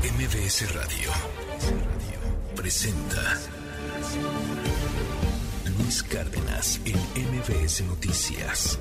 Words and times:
MBS 0.00 0.74
Radio 0.76 1.10
presenta 2.54 3.36
Luis 5.76 6.04
Cárdenas 6.04 6.80
en 6.84 6.94
MBS 6.94 7.82
Noticias. 7.82 8.78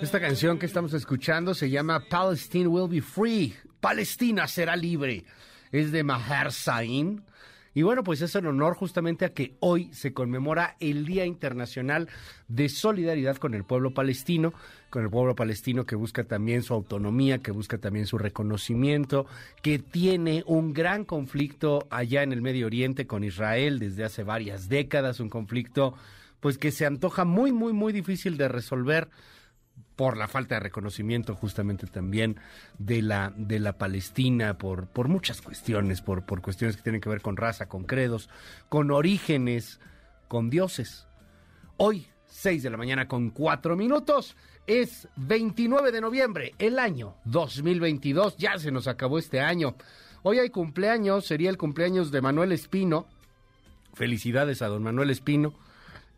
Esta 0.00 0.18
canción 0.18 0.58
que 0.58 0.64
estamos 0.64 0.94
escuchando 0.94 1.52
se 1.52 1.68
llama 1.68 2.00
Palestine 2.08 2.68
Will 2.68 2.88
Be 2.88 3.02
Free. 3.02 3.54
Palestina 3.80 4.48
será 4.48 4.76
libre. 4.76 5.26
Es 5.72 5.92
de 5.92 6.02
Maher 6.04 6.52
Sain. 6.52 7.22
Y 7.74 7.82
bueno, 7.82 8.04
pues 8.04 8.22
es 8.22 8.34
en 8.36 8.46
honor 8.46 8.74
justamente 8.74 9.24
a 9.24 9.34
que 9.34 9.56
hoy 9.58 9.92
se 9.92 10.14
conmemora 10.14 10.76
el 10.78 11.04
Día 11.04 11.26
Internacional 11.26 12.08
de 12.46 12.68
Solidaridad 12.68 13.36
con 13.36 13.52
el 13.52 13.64
pueblo 13.64 13.92
palestino, 13.92 14.54
con 14.90 15.02
el 15.02 15.10
pueblo 15.10 15.34
palestino 15.34 15.84
que 15.84 15.96
busca 15.96 16.22
también 16.22 16.62
su 16.62 16.72
autonomía, 16.72 17.38
que 17.38 17.50
busca 17.50 17.78
también 17.78 18.06
su 18.06 18.16
reconocimiento, 18.16 19.26
que 19.60 19.80
tiene 19.80 20.44
un 20.46 20.72
gran 20.72 21.04
conflicto 21.04 21.88
allá 21.90 22.22
en 22.22 22.32
el 22.32 22.42
Medio 22.42 22.66
Oriente 22.66 23.08
con 23.08 23.24
Israel 23.24 23.80
desde 23.80 24.04
hace 24.04 24.22
varias 24.22 24.68
décadas, 24.68 25.18
un 25.18 25.28
conflicto 25.28 25.94
pues 26.38 26.58
que 26.58 26.70
se 26.70 26.86
antoja 26.86 27.24
muy, 27.24 27.52
muy, 27.52 27.72
muy 27.72 27.92
difícil 27.92 28.36
de 28.36 28.48
resolver 28.48 29.08
por 29.96 30.16
la 30.16 30.28
falta 30.28 30.56
de 30.56 30.60
reconocimiento 30.60 31.34
justamente 31.34 31.86
también 31.86 32.40
de 32.78 33.02
la, 33.02 33.32
de 33.36 33.60
la 33.60 33.78
Palestina, 33.78 34.58
por, 34.58 34.88
por 34.88 35.08
muchas 35.08 35.40
cuestiones, 35.40 36.00
por, 36.00 36.24
por 36.24 36.42
cuestiones 36.42 36.76
que 36.76 36.82
tienen 36.82 37.00
que 37.00 37.08
ver 37.08 37.20
con 37.20 37.36
raza, 37.36 37.66
con 37.66 37.84
credos, 37.84 38.28
con 38.68 38.90
orígenes, 38.90 39.80
con 40.28 40.50
dioses. 40.50 41.06
Hoy, 41.76 42.06
6 42.26 42.62
de 42.62 42.70
la 42.70 42.76
mañana 42.76 43.06
con 43.06 43.30
4 43.30 43.76
minutos, 43.76 44.36
es 44.66 45.08
29 45.16 45.92
de 45.92 46.00
noviembre, 46.00 46.54
el 46.58 46.78
año 46.78 47.16
2022, 47.26 48.36
ya 48.36 48.58
se 48.58 48.72
nos 48.72 48.88
acabó 48.88 49.18
este 49.18 49.40
año. 49.40 49.76
Hoy 50.22 50.38
hay 50.38 50.50
cumpleaños, 50.50 51.26
sería 51.26 51.50
el 51.50 51.58
cumpleaños 51.58 52.10
de 52.10 52.22
Manuel 52.22 52.52
Espino. 52.52 53.06
Felicidades 53.92 54.62
a 54.62 54.68
don 54.68 54.82
Manuel 54.82 55.10
Espino 55.10 55.54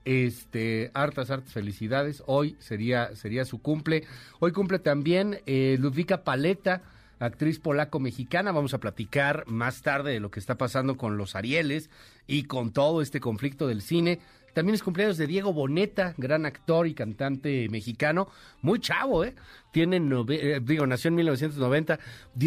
este, 0.07 0.91
hartas, 0.95 1.31
hartas 1.31 1.53
felicidades. 1.53 2.23
Hoy 2.27 2.57
sería, 2.61 3.15
sería 3.15 3.45
su 3.45 3.61
cumple. 3.61 4.05
Hoy 4.39 4.53
cumple 4.53 4.79
también 4.79 5.41
eh, 5.47 5.77
Ludvika 5.79 6.25
Paleta, 6.25 6.83
actriz 7.19 7.59
polaco-mexicana. 7.59 8.53
Vamos 8.53 8.73
a 8.73 8.79
platicar 8.79 9.45
más 9.47 9.83
tarde 9.83 10.13
de 10.13 10.21
lo 10.21 10.31
que 10.31 10.41
está 10.41 10.57
pasando 10.57 10.97
con 10.97 11.19
los 11.19 11.35
Arieles 11.35 11.91
y 12.27 12.45
con 12.45 12.73
todo 12.73 13.03
este 13.03 13.21
conflicto 13.21 13.67
del 13.67 13.83
cine. 13.83 14.21
También 14.55 14.77
es 14.77 14.83
cumpleaños 14.83 15.19
de 15.19 15.27
Diego 15.27 15.53
Boneta, 15.53 16.15
gran 16.17 16.47
actor 16.47 16.87
y 16.87 16.95
cantante 16.95 17.69
mexicano, 17.69 18.29
muy 18.63 18.79
chavo, 18.81 19.23
¿eh? 19.23 19.35
Tiene, 19.71 20.01
eh, 20.31 20.61
digo, 20.63 20.87
nació 20.87 21.09
en 21.09 21.17
1990. 21.17 21.99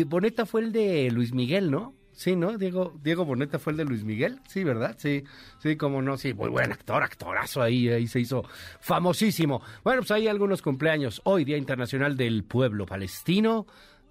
Boneta 0.08 0.48
fue 0.48 0.62
el 0.62 0.72
de 0.72 1.12
Luis 1.12 1.34
Miguel, 1.34 1.70
¿no? 1.70 1.94
Sí, 2.20 2.36
¿no? 2.36 2.58
Diego, 2.58 3.00
Diego 3.02 3.24
Boneta 3.24 3.60
fue 3.60 3.72
el 3.72 3.78
de 3.78 3.86
Luis 3.86 4.04
Miguel, 4.04 4.42
sí, 4.46 4.66
¿verdad? 4.66 4.94
Sí, 5.00 5.24
sí, 5.60 5.78
como 5.78 6.02
no, 6.02 6.18
sí, 6.18 6.34
muy 6.34 6.50
buen 6.50 6.70
actor, 6.70 7.02
actorazo 7.02 7.62
ahí, 7.62 7.88
ahí 7.88 8.08
se 8.08 8.20
hizo 8.20 8.44
famosísimo. 8.82 9.62
Bueno, 9.86 10.02
pues 10.02 10.12
hay 10.12 10.28
algunos 10.28 10.62
cumpleaños. 10.62 11.22
Hoy, 11.24 11.46
Día 11.46 11.56
Internacional 11.56 12.18
del 12.18 12.44
Pueblo 12.44 12.86
Palestino, 12.86 13.68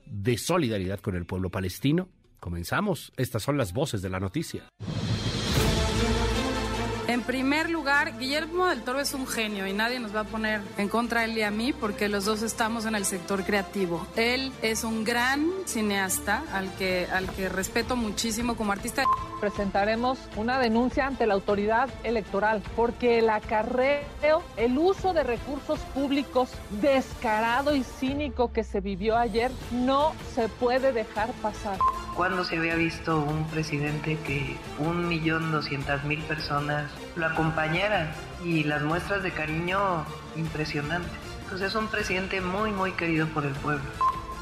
de 0.07 0.39
solidaridad 0.39 1.01
con 1.01 1.17
el 1.17 1.27
pueblo 1.27 1.51
palestino. 1.51 2.09
Comenzamos. 2.41 3.13
Estas 3.19 3.43
son 3.43 3.59
las 3.59 3.75
voces 3.75 4.01
de 4.01 4.09
la 4.09 4.19
noticia. 4.19 4.63
Lugar, 7.99 8.17
Guillermo 8.17 8.67
del 8.67 8.83
Toro 8.83 9.01
es 9.01 9.13
un 9.13 9.27
genio 9.27 9.67
y 9.67 9.73
nadie 9.73 9.99
nos 9.99 10.15
va 10.15 10.21
a 10.21 10.25
poner 10.25 10.61
en 10.77 10.89
contra 10.89 11.23
de 11.23 11.27
él 11.27 11.39
y 11.39 11.43
a 11.43 11.51
mí 11.51 11.73
porque 11.73 12.09
los 12.09 12.27
dos 12.27 12.43
estamos 12.43 12.87
en 12.87 12.95
el 12.95 13.05
sector 13.05 13.43
creativo. 13.43 14.07
Él 14.15 14.53
es 14.63 14.85
un 14.85 15.03
gran 15.03 15.51
cineasta 15.67 16.45
al 16.53 16.73
que, 16.75 17.09
al 17.13 17.29
que 17.29 17.49
respeto 17.49 17.97
muchísimo 17.97 18.57
como 18.57 18.71
artista. 18.71 19.03
Presentaremos 19.41 20.17
una 20.37 20.61
denuncia 20.61 21.09
ante 21.09 21.27
la 21.27 21.35
autoridad 21.35 21.89
electoral 22.05 22.63
porque 22.77 23.19
el 23.19 23.31
acarreo, 23.31 24.45
el 24.57 24.79
uso 24.79 25.13
de 25.13 25.25
recursos 25.25 25.81
públicos 25.93 26.51
descarado 26.81 27.75
y 27.75 27.83
cínico 27.83 28.53
que 28.53 28.63
se 28.63 28.81
vivió 28.81 29.17
ayer 29.17 29.51
no 29.73 30.13
se 30.37 30.49
puede 30.49 30.93
dejar 30.93 31.33
pasar. 31.43 31.79
¿Cuándo 32.19 32.43
se 32.43 32.59
había 32.59 32.75
visto 32.75 33.21
un 33.21 33.45
presidente 33.45 34.19
que 34.27 34.57
un 34.81 35.07
millón 35.07 35.53
doscientas 35.53 36.05
mil 36.05 36.21
personas 36.23 36.91
lo 37.15 37.27
acompañaran? 37.89 38.11
Y 38.45 38.65
las 38.65 38.83
muestras 38.83 39.23
de 39.23 39.33
cariño 39.33 40.05
impresionantes. 40.37 41.11
Entonces 41.45 41.69
es 41.69 41.75
un 41.75 41.89
presidente 41.89 42.41
muy, 42.41 42.71
muy 42.71 42.93
querido 42.93 43.27
por 43.29 43.45
el 43.45 43.55
pueblo. 43.55 43.85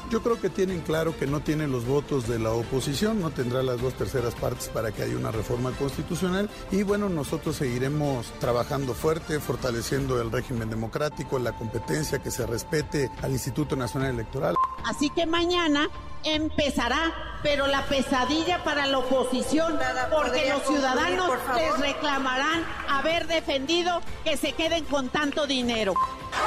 Yo 0.09 0.23
creo 0.23 0.39
que 0.39 0.49
tienen 0.49 0.79
claro 0.81 1.17
que 1.17 1.27
no 1.27 1.41
tienen 1.41 1.69
los 1.69 1.85
votos 1.85 2.29
de 2.29 2.39
la 2.39 2.51
oposición, 2.51 3.19
no 3.19 3.29
tendrá 3.29 3.61
las 3.61 3.81
dos 3.81 3.93
terceras 3.93 4.35
partes 4.35 4.69
para 4.69 4.93
que 4.93 5.03
haya 5.03 5.17
una 5.17 5.31
reforma 5.31 5.71
constitucional 5.71 6.49
y 6.71 6.83
bueno, 6.83 7.09
nosotros 7.09 7.57
seguiremos 7.57 8.31
trabajando 8.39 8.93
fuerte, 8.93 9.41
fortaleciendo 9.41 10.21
el 10.21 10.31
régimen 10.31 10.69
democrático, 10.69 11.39
la 11.39 11.51
competencia, 11.51 12.19
que 12.19 12.31
se 12.31 12.45
respete 12.45 13.11
al 13.21 13.31
Instituto 13.31 13.75
Nacional 13.75 14.11
Electoral. 14.11 14.55
Así 14.85 15.09
que 15.09 15.25
mañana 15.25 15.89
empezará, 16.23 17.39
pero 17.43 17.67
la 17.67 17.83
pesadilla 17.83 18.63
para 18.63 18.85
la 18.85 18.99
oposición, 18.99 19.79
porque 20.11 20.49
los 20.49 20.63
ciudadanos 20.63 21.31
les 21.55 21.79
reclamarán 21.79 22.65
haber 22.89 23.27
defendido 23.27 24.01
que 24.23 24.37
se 24.37 24.53
queden 24.53 24.85
con 24.85 25.09
tanto 25.09 25.47
dinero. 25.47 25.93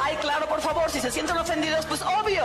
Ay, 0.02 0.16
claro, 0.16 0.46
por 0.46 0.60
favor, 0.60 0.90
si 0.90 1.00
se 1.00 1.10
sienten 1.10 1.36
ofendidos, 1.36 1.86
pues 1.86 2.02
obvio. 2.02 2.44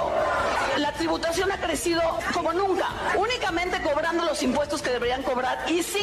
La 0.77 0.91
tributación 0.93 1.51
ha 1.51 1.57
crecido 1.57 2.01
como 2.33 2.53
nunca, 2.53 2.87
únicamente 3.15 3.81
cobrando 3.81 4.25
los 4.25 4.41
impuestos 4.41 4.81
que 4.81 4.89
deberían 4.89 5.21
cobrar 5.23 5.65
y 5.67 5.83
sin, 5.83 6.01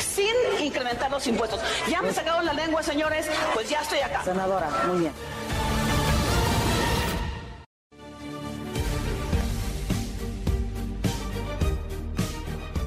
sin 0.00 0.64
incrementar 0.64 1.10
los 1.10 1.26
impuestos. 1.26 1.60
Ya 1.88 2.02
me 2.02 2.12
sacaron 2.12 2.44
la 2.46 2.52
lengua, 2.52 2.82
señores, 2.82 3.26
pues 3.54 3.68
ya 3.68 3.80
estoy 3.80 4.00
acá. 4.00 4.22
Senadora, 4.24 4.68
muy 4.86 5.00
bien. 5.00 5.12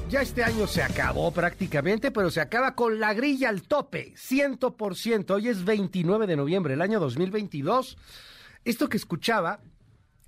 Ya 0.08 0.20
este 0.20 0.44
año 0.44 0.68
se 0.68 0.84
acabó 0.84 1.32
prácticamente, 1.32 2.12
pero 2.12 2.30
se 2.30 2.40
acaba 2.40 2.76
con 2.76 3.00
la 3.00 3.12
grilla 3.12 3.48
al 3.48 3.62
tope, 3.62 4.14
100%. 4.14 5.32
Hoy 5.32 5.48
es 5.48 5.64
29 5.64 6.28
de 6.28 6.36
noviembre, 6.36 6.74
el 6.74 6.82
año 6.82 7.00
2022. 7.00 7.98
Esto 8.64 8.88
que 8.88 8.98
escuchaba 8.98 9.58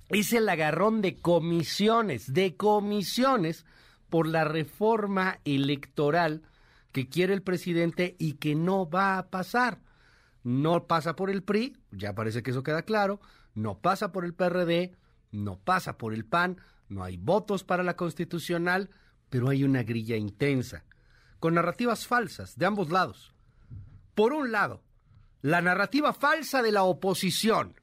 es 0.09 0.33
el 0.33 0.49
agarrón 0.49 1.01
de 1.01 1.15
comisiones, 1.15 2.33
de 2.33 2.57
comisiones 2.57 3.65
por 4.09 4.27
la 4.27 4.43
reforma 4.43 5.39
electoral 5.45 6.41
que 6.91 7.07
quiere 7.07 7.33
el 7.33 7.41
presidente 7.41 8.17
y 8.19 8.33
que 8.33 8.55
no 8.55 8.89
va 8.89 9.17
a 9.17 9.29
pasar. 9.29 9.79
No 10.43 10.87
pasa 10.87 11.15
por 11.15 11.29
el 11.29 11.41
PRI, 11.41 11.77
ya 11.91 12.13
parece 12.13 12.43
que 12.43 12.51
eso 12.51 12.63
queda 12.63 12.81
claro, 12.81 13.21
no 13.55 13.79
pasa 13.79 14.11
por 14.11 14.25
el 14.25 14.33
PRD, 14.33 14.93
no 15.31 15.57
pasa 15.57 15.97
por 15.97 16.13
el 16.13 16.25
PAN, 16.25 16.57
no 16.89 17.01
hay 17.01 17.15
votos 17.15 17.63
para 17.63 17.83
la 17.83 17.95
constitucional, 17.95 18.89
pero 19.29 19.49
hay 19.49 19.63
una 19.63 19.83
grilla 19.83 20.15
intensa, 20.15 20.83
con 21.39 21.53
narrativas 21.53 22.07
falsas 22.07 22.57
de 22.57 22.65
ambos 22.65 22.89
lados. 22.89 23.33
Por 24.15 24.33
un 24.33 24.51
lado, 24.51 24.83
la 25.41 25.61
narrativa 25.61 26.13
falsa 26.13 26.61
de 26.61 26.71
la 26.71 26.83
oposición, 26.83 27.79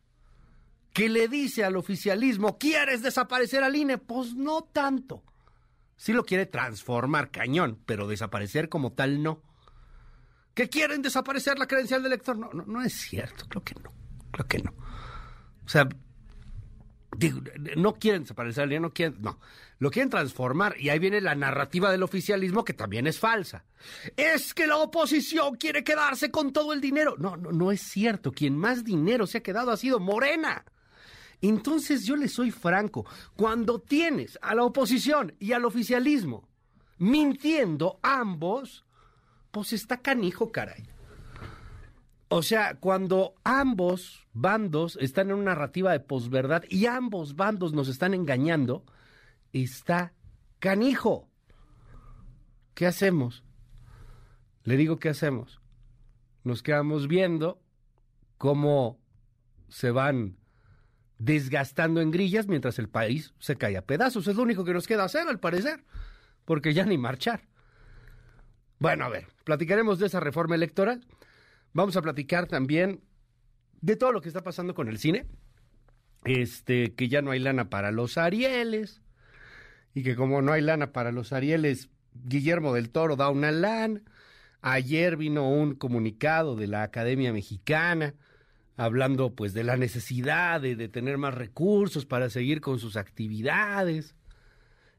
que 0.93 1.09
le 1.09 1.29
dice 1.29 1.65
al 1.65 1.77
oficialismo, 1.77 2.59
¿quieres 2.59 3.03
desaparecer 3.03 3.62
al 3.62 3.77
INE? 3.77 3.99
Pues 3.99 4.34
no 4.34 4.62
tanto. 4.62 5.23
Sí 5.97 6.12
lo 6.12 6.25
quiere 6.25 6.47
transformar, 6.47 7.31
cañón, 7.31 7.78
pero 7.87 8.07
desaparecer 8.07 8.69
como 8.69 8.93
tal 8.93 9.23
no. 9.23 9.43
¿Que 10.55 10.69
quieren 10.69 11.03
desaparecer 11.03 11.59
la 11.59 11.67
credencial 11.67 12.03
del 12.03 12.13
elector? 12.13 12.39
No, 12.39 12.51
no, 12.53 12.65
no 12.67 12.83
es 12.83 12.95
cierto, 12.95 13.47
creo 13.49 13.63
que 13.63 13.75
no, 13.75 13.93
creo 14.31 14.47
que 14.47 14.59
no. 14.59 14.75
O 15.65 15.69
sea, 15.69 15.89
no 17.77 17.95
quieren 17.95 18.22
desaparecer, 18.22 18.81
no 18.81 18.91
quieren, 18.91 19.21
no, 19.21 19.39
lo 19.78 19.91
quieren 19.91 20.11
transformar 20.11 20.75
y 20.78 20.89
ahí 20.89 20.99
viene 20.99 21.21
la 21.21 21.34
narrativa 21.34 21.91
del 21.91 22.03
oficialismo 22.03 22.65
que 22.65 22.73
también 22.73 23.07
es 23.07 23.19
falsa. 23.19 23.65
Es 24.17 24.55
que 24.55 24.67
la 24.67 24.78
oposición 24.78 25.57
quiere 25.57 25.84
quedarse 25.84 26.31
con 26.31 26.53
todo 26.53 26.73
el 26.73 26.81
dinero. 26.81 27.17
No, 27.19 27.37
no, 27.37 27.53
no 27.53 27.73
es 27.73 27.83
cierto. 27.83 28.33
Quien 28.33 28.57
más 28.57 28.84
dinero 28.84 29.27
se 29.27 29.39
ha 29.39 29.43
quedado 29.43 29.71
ha 29.71 29.77
sido 29.77 30.01
Morena. 30.01 30.65
Entonces 31.43 32.05
yo 32.07 32.17
le 32.17 32.28
soy 32.28 32.51
franco, 32.51 33.05
cuando 33.37 33.78
tienes 33.78 34.39
a 34.41 34.55
la 34.55 34.65
oposición 34.65 35.34
y 35.39 35.53
al 35.53 35.67
oficialismo 35.67 36.49
mintiendo 36.99 37.99
ambos, 38.03 38.84
pues 39.51 39.73
está 39.73 39.99
canijo, 39.99 40.51
caray. 40.51 40.89
O 42.28 42.43
sea, 42.43 42.77
cuando 42.78 43.34
ambos 43.45 44.27
bandos 44.33 44.99
están 45.01 45.31
en 45.31 45.37
una 45.37 45.55
narrativa 45.55 45.93
de 45.93 46.01
posverdad 46.01 46.65
y 46.69 46.87
ambos 46.87 47.37
bandos 47.37 47.73
nos 47.73 47.89
están 47.89 48.15
engañando, 48.15 48.84
está 49.62 50.12
canijo. 50.58 51.28
¿Qué 52.74 52.86
hacemos? 52.86 53.44
Le 54.64 54.76
digo, 54.76 54.98
¿qué 54.98 55.08
hacemos? 55.08 55.60
Nos 56.44 56.62
quedamos 56.62 57.08
viendo 57.08 57.60
cómo 58.38 59.00
se 59.68 59.91
van 59.91 60.36
desgastando 61.18 62.00
en 62.00 62.10
grillas 62.10 62.47
mientras 62.47 62.78
el 62.78 62.88
país 62.88 63.32
se 63.38 63.56
cae 63.56 63.76
a 63.76 63.86
pedazos. 63.86 64.28
Es 64.28 64.36
lo 64.36 64.42
único 64.42 64.64
que 64.64 64.74
nos 64.74 64.86
queda 64.86 65.04
hacer, 65.04 65.28
al 65.28 65.41
parecer, 65.41 65.84
porque 66.44 66.74
ya 66.74 66.84
ni 66.84 66.98
marchar. 66.98 67.48
Bueno, 68.78 69.04
a 69.04 69.08
ver, 69.08 69.28
platicaremos 69.44 69.98
de 69.98 70.06
esa 70.06 70.20
reforma 70.20 70.54
electoral. 70.54 71.06
Vamos 71.72 71.97
a 71.97 72.03
platicar 72.03 72.47
también 72.47 73.03
de 73.80 73.97
todo 73.97 74.12
lo 74.12 74.20
que 74.20 74.28
está 74.28 74.42
pasando 74.42 74.74
con 74.74 74.88
el 74.88 74.98
cine. 74.98 75.26
Este, 76.24 76.94
que 76.94 77.08
ya 77.08 77.22
no 77.22 77.30
hay 77.30 77.38
lana 77.38 77.70
para 77.70 77.92
los 77.92 78.18
Arieles. 78.18 79.00
Y 79.97 80.03
que 80.03 80.15
como 80.15 80.43
no 80.43 80.53
hay 80.53 80.60
lana 80.60 80.93
para 80.93 81.10
los 81.10 81.33
Arieles, 81.33 81.89
Guillermo 82.13 82.75
del 82.75 82.91
Toro 82.91 83.16
da 83.16 83.31
una 83.31 83.51
lana. 83.51 84.03
Ayer 84.60 85.16
vino 85.16 85.48
un 85.48 85.75
comunicado 85.75 86.54
de 86.54 86.66
la 86.66 86.83
Academia 86.83 87.33
Mexicana 87.33 88.13
hablando 88.77 89.34
pues 89.34 89.54
de 89.54 89.65
la 89.65 89.78
necesidad 89.78 90.60
de, 90.60 90.77
tener 90.89 91.16
más 91.16 91.33
recursos 91.33 92.04
para 92.04 92.28
seguir 92.28 92.60
con 92.60 92.78
sus 92.78 92.98
actividades, 92.98 94.15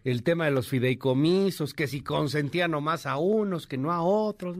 el 0.03 0.23
tema 0.23 0.45
de 0.45 0.51
los 0.51 0.67
fideicomisos, 0.67 1.75
que 1.75 1.85
si 1.85 2.01
consentían 2.01 2.71
nomás 2.71 3.05
a 3.05 3.17
unos 3.17 3.67
que 3.67 3.77
no 3.77 3.91
a 3.91 4.01
otros, 4.01 4.57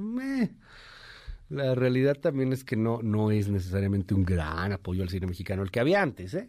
la 1.50 1.74
realidad 1.74 2.16
también 2.16 2.54
es 2.54 2.64
que 2.64 2.76
no, 2.76 3.02
no 3.02 3.32
es 3.32 3.48
necesariamente 3.48 4.14
un 4.14 4.24
gran 4.24 4.72
apoyo 4.72 5.02
al 5.02 5.10
cine 5.10 5.26
mexicano 5.26 5.64
el 5.64 5.72
que 5.72 5.80
había 5.80 6.04
antes, 6.04 6.36
¿eh? 6.36 6.48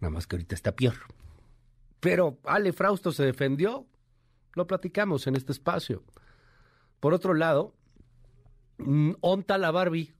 nada 0.00 0.10
más 0.10 0.26
que 0.26 0.36
ahorita 0.36 0.54
está 0.54 0.72
peor. 0.72 0.94
Pero 2.00 2.38
Ale 2.44 2.72
Frausto 2.72 3.12
se 3.12 3.24
defendió, 3.24 3.86
lo 4.54 4.66
platicamos 4.66 5.26
en 5.26 5.36
este 5.36 5.52
espacio. 5.52 6.02
Por 6.98 7.14
otro 7.14 7.34
lado, 7.34 7.74
mm, 8.78 9.12
onta 9.20 9.58
la 9.58 9.70
Barbie, 9.70 10.14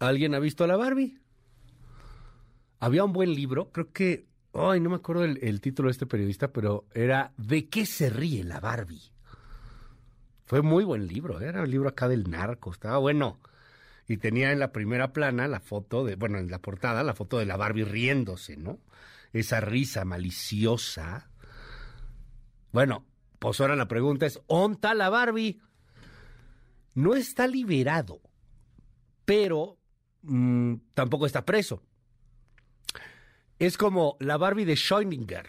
¿Alguien 0.00 0.34
ha 0.34 0.38
visto 0.38 0.64
a 0.64 0.66
la 0.66 0.76
Barbie? 0.76 1.18
Había 2.80 3.04
un 3.04 3.12
buen 3.12 3.32
libro, 3.32 3.70
creo 3.70 3.92
que, 3.92 4.26
ay, 4.52 4.80
no 4.80 4.90
me 4.90 4.96
acuerdo 4.96 5.24
el, 5.24 5.38
el, 5.42 5.60
título 5.60 5.88
de 5.88 5.92
este 5.92 6.06
periodista, 6.06 6.52
pero 6.52 6.84
era 6.92 7.32
¿De 7.38 7.68
qué 7.68 7.86
se 7.86 8.10
ríe 8.10 8.44
la 8.44 8.60
Barbie? 8.60 9.12
Fue 10.44 10.60
muy 10.60 10.84
buen 10.84 11.06
libro, 11.06 11.40
era 11.40 11.62
el 11.62 11.70
libro 11.70 11.88
acá 11.88 12.08
del 12.08 12.28
narco, 12.28 12.70
estaba 12.72 12.98
bueno. 12.98 13.40
Y 14.06 14.18
tenía 14.18 14.52
en 14.52 14.58
la 14.58 14.72
primera 14.72 15.14
plana 15.14 15.48
la 15.48 15.60
foto 15.60 16.04
de, 16.04 16.16
bueno, 16.16 16.38
en 16.38 16.50
la 16.50 16.58
portada, 16.58 17.02
la 17.02 17.14
foto 17.14 17.38
de 17.38 17.46
la 17.46 17.56
Barbie 17.56 17.86
riéndose, 17.86 18.58
¿no? 18.58 18.80
Esa 19.34 19.60
risa 19.60 20.04
maliciosa. 20.04 21.28
Bueno, 22.72 23.04
pues 23.40 23.60
ahora 23.60 23.76
la 23.76 23.88
pregunta 23.88 24.26
es, 24.26 24.40
¿onta 24.46 24.94
la 24.94 25.10
Barbie? 25.10 25.60
No 26.94 27.14
está 27.16 27.48
liberado, 27.48 28.22
pero 29.24 29.76
mmm, 30.22 30.76
tampoco 30.94 31.26
está 31.26 31.44
preso. 31.44 31.82
Es 33.58 33.76
como 33.76 34.16
la 34.20 34.36
Barbie 34.36 34.64
de 34.64 34.76
Schoeninger. 34.76 35.48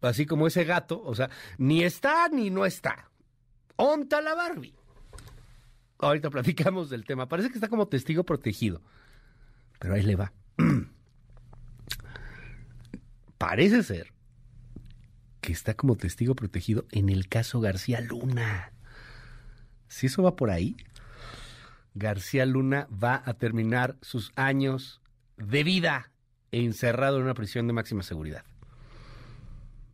Así 0.00 0.24
como 0.24 0.46
ese 0.46 0.64
gato, 0.64 1.02
o 1.02 1.14
sea, 1.14 1.30
ni 1.58 1.82
está 1.82 2.28
ni 2.28 2.48
no 2.48 2.64
está. 2.64 3.10
Onta 3.74 4.20
la 4.20 4.34
Barbie. 4.34 4.74
Ahorita 5.98 6.30
platicamos 6.30 6.90
del 6.90 7.04
tema. 7.04 7.28
Parece 7.28 7.48
que 7.48 7.56
está 7.56 7.68
como 7.68 7.88
testigo 7.88 8.24
protegido. 8.24 8.82
Pero 9.80 9.94
ahí 9.94 10.02
le 10.02 10.14
va. 10.16 10.32
Parece 13.40 13.82
ser 13.82 14.12
que 15.40 15.54
está 15.54 15.72
como 15.72 15.96
testigo 15.96 16.34
protegido 16.34 16.84
en 16.90 17.08
el 17.08 17.26
caso 17.26 17.58
García 17.58 18.02
Luna. 18.02 18.74
Si 19.88 20.08
eso 20.08 20.22
va 20.22 20.36
por 20.36 20.50
ahí, 20.50 20.76
García 21.94 22.44
Luna 22.44 22.86
va 22.92 23.22
a 23.24 23.32
terminar 23.32 23.96
sus 24.02 24.30
años 24.36 25.00
de 25.38 25.64
vida 25.64 26.12
encerrado 26.52 27.16
en 27.16 27.22
una 27.22 27.32
prisión 27.32 27.66
de 27.66 27.72
máxima 27.72 28.02
seguridad. 28.02 28.44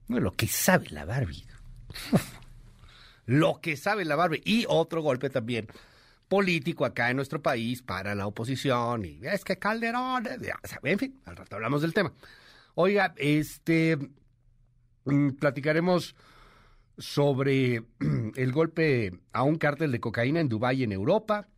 Lo 0.08 0.32
que 0.32 0.48
sabe 0.48 0.90
la 0.90 1.04
Barbie. 1.04 1.46
lo 3.26 3.60
que 3.60 3.76
sabe 3.76 4.04
la 4.04 4.16
Barbie. 4.16 4.42
Y 4.44 4.64
otro 4.68 5.02
golpe 5.02 5.30
también 5.30 5.68
político 6.26 6.84
acá 6.84 7.10
en 7.10 7.16
nuestro 7.16 7.40
país 7.40 7.80
para 7.80 8.16
la 8.16 8.26
oposición. 8.26 9.04
Y 9.04 9.20
es 9.22 9.44
que 9.44 9.56
Calderón. 9.56 10.26
En 10.82 10.98
fin, 10.98 11.20
al 11.26 11.36
rato 11.36 11.54
hablamos 11.54 11.82
del 11.82 11.94
tema. 11.94 12.12
Oiga, 12.78 13.14
este. 13.16 13.98
Platicaremos 15.40 16.14
sobre 16.98 17.84
el 18.36 18.52
golpe 18.52 19.18
a 19.32 19.44
un 19.44 19.56
cártel 19.56 19.92
de 19.92 20.00
cocaína 20.00 20.40
en 20.40 20.50
Dubái, 20.50 20.82
en 20.82 20.92
Europa. 20.92 21.48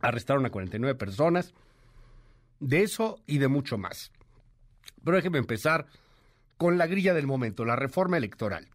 Arrestaron 0.00 0.46
a 0.46 0.50
49 0.50 0.96
personas. 0.98 1.52
De 2.58 2.82
eso 2.82 3.18
y 3.26 3.36
de 3.36 3.48
mucho 3.48 3.76
más. 3.76 4.12
Pero 5.04 5.16
déjeme 5.16 5.38
empezar 5.38 5.86
con 6.56 6.78
la 6.78 6.86
grilla 6.86 7.12
del 7.12 7.26
momento, 7.26 7.66
la 7.66 7.76
reforma 7.76 8.16
electoral. 8.16 8.68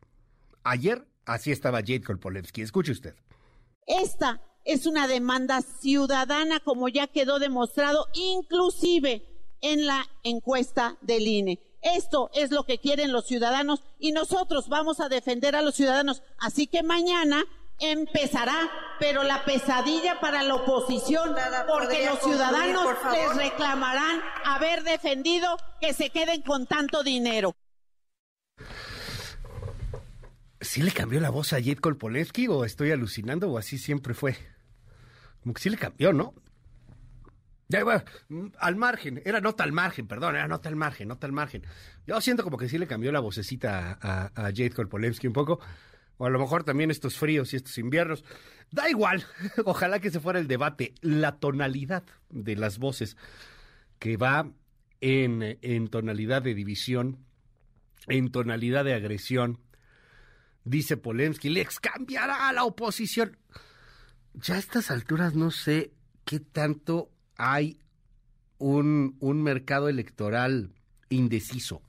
Ayer 0.64 1.08
así 1.26 1.52
estaba 1.52 1.80
Jade 1.80 2.02
Kolpolevsky. 2.02 2.62
Escuche 2.62 2.92
usted. 2.92 3.16
Esta 3.88 4.40
es 4.66 4.86
una 4.86 5.08
demanda 5.08 5.62
ciudadana, 5.62 6.60
como 6.60 6.90
ya 6.90 7.08
quedó 7.08 7.40
demostrado, 7.40 8.08
inclusive 8.14 9.26
en 9.62 9.86
la 9.86 10.08
encuesta 10.24 10.98
del 11.02 11.28
INE. 11.28 11.60
Esto 11.82 12.32
es 12.34 12.52
lo 12.52 12.64
que 12.66 12.80
quieren 12.80 13.12
los 13.12 13.28
ciudadanos 13.28 13.84
y 14.00 14.12
nosotros 14.12 14.70
vamos 14.70 15.00
a 15.00 15.10
defender 15.10 15.56
a 15.56 15.62
los 15.62 15.76
ciudadanos. 15.76 16.24
Así 16.40 16.68
que 16.68 16.82
mañana 16.82 17.44
empezará, 17.80 18.70
pero 19.00 19.24
la 19.24 19.46
pesadilla 19.46 20.20
para 20.20 20.44
la 20.44 20.56
oposición, 20.56 21.36
porque 21.68 22.06
los 22.06 22.20
ciudadanos 22.20 22.88
les 23.12 23.36
reclamarán 23.36 24.22
haber 24.46 24.84
defendido 24.84 25.58
que 25.80 25.94
se 25.94 26.10
queden 26.10 26.42
con 26.42 26.66
tanto 26.66 27.04
dinero. 27.04 27.56
¿Sí 30.62 30.82
le 30.82 30.92
cambió 30.92 31.20
la 31.20 31.30
voz 31.30 31.54
a 31.54 31.58
Jade 31.58 31.76
Kolpolevsky 31.76 32.48
o 32.48 32.66
estoy 32.66 32.92
alucinando 32.92 33.52
o 33.52 33.58
así 33.58 33.78
siempre 33.78 34.14
fue? 34.14 34.36
Como 35.42 35.54
que 35.54 35.62
sí 35.62 35.70
le 35.70 35.78
cambió, 35.78 36.14
¿no? 36.14 36.34
Ya, 37.68 37.84
bueno, 37.84 38.04
al 38.60 38.76
margen, 38.76 39.22
era 39.26 39.42
nota 39.42 39.64
al 39.64 39.72
margen, 39.72 40.08
perdón, 40.08 40.36
era 40.36 40.48
nota 40.48 40.70
al 40.70 40.76
margen, 40.76 41.08
nota 41.08 41.26
al 41.26 41.34
margen. 41.34 41.64
Yo 42.06 42.22
siento 42.22 42.44
como 42.44 42.58
que 42.58 42.70
sí 42.70 42.78
le 42.78 42.86
cambió 42.86 43.12
la 43.12 43.20
vocecita 43.20 43.98
a, 44.00 44.26
a, 44.26 44.26
a 44.36 44.44
Jade 44.52 44.70
Kolpolevsky 44.70 45.28
un 45.28 45.34
poco 45.34 45.60
o 46.18 46.26
a 46.26 46.30
lo 46.30 46.40
mejor 46.40 46.64
también 46.64 46.92
estos 46.92 47.18
fríos 47.18 47.54
y 47.54 47.58
estos 47.58 47.78
inviernos. 47.78 48.24
Da 48.72 48.90
igual, 48.90 49.26
ojalá 49.66 50.00
que 50.00 50.12
se 50.12 50.20
fuera 50.20 50.40
el 50.40 50.48
debate, 50.48 50.94
la 51.02 51.38
tonalidad 51.40 52.04
de 52.30 52.56
las 52.56 52.78
voces 52.78 53.18
que 54.00 54.18
va 54.18 54.50
en, 55.02 55.58
en 55.62 55.88
tonalidad 55.88 56.42
de 56.42 56.54
división, 56.54 57.26
en 58.08 58.32
tonalidad 58.32 58.86
de 58.86 58.94
agresión, 58.94 59.60
dice 60.64 60.98
Polensky, 60.98 61.50
le 61.50 61.68
cambiará 61.82 62.48
a 62.48 62.54
la 62.54 62.64
oposición. 62.64 63.38
Ya 64.34 64.56
a 64.56 64.60
estas 64.60 64.92
alturas 64.92 65.34
no 65.34 65.52
sé 65.52 65.94
qué 66.26 66.40
tanto 66.40 67.10
hay 67.38 67.80
un, 68.58 69.18
un 69.20 69.44
mercado 69.44 69.90
electoral 69.90 70.74
indeciso. 71.10 71.82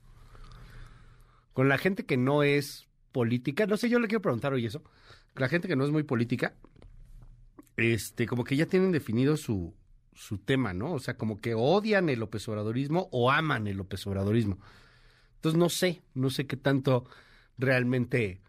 Con 1.52 1.68
la 1.68 1.78
gente 1.78 2.04
que 2.04 2.16
no 2.16 2.42
es 2.42 2.86
política, 3.12 3.66
no 3.66 3.76
sé, 3.76 3.88
yo 3.88 3.98
le 3.98 4.08
quiero 4.08 4.22
preguntar 4.22 4.52
hoy 4.52 4.66
eso, 4.66 4.82
la 5.34 5.48
gente 5.48 5.68
que 5.68 5.76
no 5.76 5.84
es 5.84 5.90
muy 5.90 6.02
política, 6.02 6.54
este, 7.76 8.26
como 8.26 8.44
que 8.44 8.56
ya 8.56 8.66
tienen 8.66 8.92
definido 8.92 9.36
su, 9.36 9.74
su 10.14 10.38
tema, 10.38 10.72
¿no? 10.72 10.92
O 10.92 10.98
sea, 10.98 11.16
como 11.16 11.40
que 11.40 11.54
odian 11.54 12.08
el 12.08 12.20
López 12.20 12.48
o 12.48 13.30
aman 13.30 13.66
el 13.66 13.76
López. 13.76 14.06
Entonces 14.06 15.58
no 15.58 15.68
sé, 15.68 16.02
no 16.14 16.30
sé 16.30 16.46
qué 16.46 16.56
tanto 16.56 17.06
realmente 17.58 18.40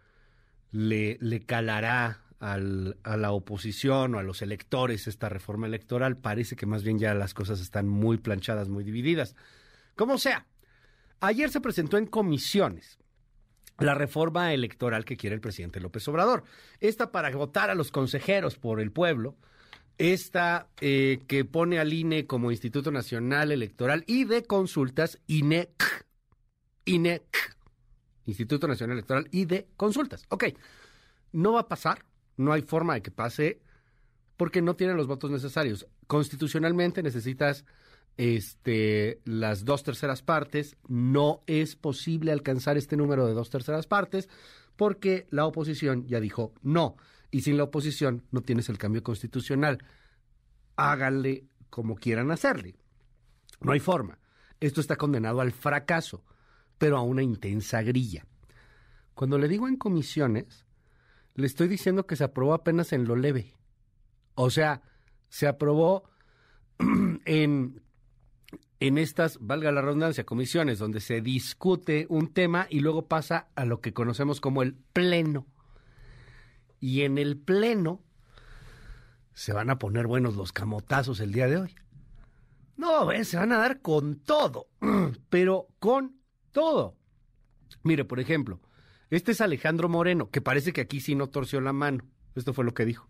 le, 0.72 1.18
le 1.22 1.42
calará 1.42 2.22
a 2.40 2.58
la 2.58 3.32
oposición 3.32 4.16
o 4.16 4.20
a 4.20 4.24
los 4.24 4.42
electores 4.42 5.08
esta 5.08 5.30
reforma 5.30 5.68
electoral. 5.68 6.18
Parece 6.18 6.56
que 6.56 6.66
más 6.66 6.84
bien 6.84 7.00
ya 7.00 7.14
las 7.14 7.34
cosas 7.34 7.60
están 7.62 7.88
muy 7.88 8.18
planchadas, 8.18 8.70
muy 8.70 8.84
divididas. 8.84 9.36
Como 9.96 10.18
sea, 10.18 10.46
ayer 11.20 11.50
se 11.50 11.62
presentó 11.62 11.98
en 11.98 12.06
comisiones 12.06 13.00
la 13.80 13.94
reforma 13.94 14.54
electoral 14.54 15.06
que 15.06 15.18
quiere 15.18 15.36
el 15.36 15.42
presidente 15.42 15.80
López 15.80 16.08
Obrador. 16.08 16.44
Esta 16.80 17.12
para 17.12 17.30
votar 17.32 17.70
a 17.70 17.76
los 17.76 17.92
consejeros 17.92 18.58
por 18.58 18.80
el 18.80 18.92
pueblo, 18.92 19.36
esta 19.98 20.68
eh, 20.82 21.20
que 21.28 21.46
pone 21.46 21.80
al 21.80 21.94
INE 21.94 22.28
como 22.28 22.52
Instituto 22.52 22.92
Nacional 22.92 23.52
Electoral 23.52 24.04
y 24.08 24.26
de 24.26 24.44
Consultas, 24.44 25.20
INEC, 25.28 26.06
INEC, 26.86 27.58
Instituto 28.26 28.68
Nacional 28.68 28.98
Electoral 28.98 29.28
y 29.32 29.46
de 29.46 29.68
Consultas. 29.76 30.26
Ok, 30.30 30.46
no 31.32 31.54
va 31.54 31.62
a 31.62 31.68
pasar, 31.68 32.06
no 32.38 32.54
hay 32.54 32.62
forma 32.62 32.94
de 32.94 33.02
que 33.02 33.12
pase 33.12 33.62
porque 34.38 34.62
no 34.62 34.76
tienen 34.76 34.98
los 34.98 35.08
votos 35.08 35.32
necesarios. 35.32 35.88
Constitucionalmente 36.06 37.04
necesitas 37.04 37.66
este, 38.16 39.20
las 39.26 39.66
dos 39.66 39.84
terceras 39.84 40.22
partes. 40.22 40.78
No 40.88 41.42
es 41.48 41.76
posible 41.76 42.32
alcanzar 42.32 42.78
este 42.78 42.96
número 42.96 43.26
de 43.28 43.34
dos 43.34 43.50
terceras 43.50 43.88
partes 43.88 44.30
porque 44.76 45.28
la 45.32 45.46
oposición 45.46 46.06
ya 46.08 46.20
dijo 46.20 46.54
no. 46.62 46.96
Y 47.32 47.42
sin 47.42 47.58
la 47.58 47.64
oposición 47.64 48.24
no 48.32 48.42
tienes 48.42 48.70
el 48.70 48.78
cambio 48.78 49.04
constitucional. 49.04 49.84
Háganle 50.76 51.46
como 51.70 51.96
quieran 51.96 52.32
hacerle. 52.32 52.76
No 53.60 53.72
hay 53.72 53.80
forma. 53.80 54.20
esto 54.60 54.82
está 54.82 54.96
condenado 54.96 55.42
al 55.42 55.52
fracaso, 55.52 56.24
pero 56.78 56.98
a 56.98 57.02
una 57.02 57.24
intensa 57.24 57.82
grilla. 57.82 58.26
Cuando 59.14 59.38
le 59.38 59.48
digo 59.48 59.68
en 59.68 59.78
comisiones, 59.78 60.67
le 61.38 61.46
estoy 61.46 61.68
diciendo 61.68 62.08
que 62.08 62.16
se 62.16 62.24
aprobó 62.24 62.54
apenas 62.56 62.92
en 62.92 63.06
lo 63.06 63.16
leve. 63.16 63.54
O 64.34 64.50
sea, 64.50 64.82
se 65.30 65.48
aprobó 65.48 66.10
en, 67.26 67.82
en 68.80 68.98
estas, 68.98 69.38
valga 69.40 69.72
la 69.72 69.84
redundancia, 69.84 70.26
comisiones 70.26 70.80
donde 70.80 71.00
se 71.00 71.22
discute 71.22 72.08
un 72.10 72.34
tema 72.34 72.66
y 72.72 72.80
luego 72.80 73.08
pasa 73.08 73.50
a 73.56 73.66
lo 73.66 73.82
que 73.82 73.94
conocemos 73.94 74.42
como 74.42 74.64
el 74.64 74.74
pleno. 74.74 75.46
Y 76.80 77.04
en 77.04 77.20
el 77.20 77.38
pleno 77.38 78.04
se 79.34 79.54
van 79.54 79.70
a 79.70 79.78
poner 79.78 80.08
buenos 80.08 80.36
los 80.36 80.52
camotazos 80.52 81.20
el 81.20 81.34
día 81.34 81.48
de 81.48 81.58
hoy. 81.58 81.76
No, 82.78 83.10
se 83.24 83.38
van 83.38 83.52
a 83.52 83.60
dar 83.60 83.82
con 83.82 84.22
todo, 84.22 84.70
pero 85.30 85.68
con 85.78 86.20
todo. 86.52 86.96
Mire, 87.84 88.06
por 88.06 88.20
ejemplo, 88.20 88.60
este 89.10 89.32
es 89.32 89.42
Alejandro 89.42 89.90
Moreno, 89.90 90.30
que 90.30 90.42
parece 90.42 90.74
que 90.74 90.82
aquí 90.82 91.00
sí 91.00 91.16
no 91.16 91.28
torció 91.28 91.62
la 91.62 91.74
mano. 91.74 92.04
Esto 92.36 92.54
fue 92.54 92.66
lo 92.66 92.74
que 92.74 92.86
dijo. 92.86 93.08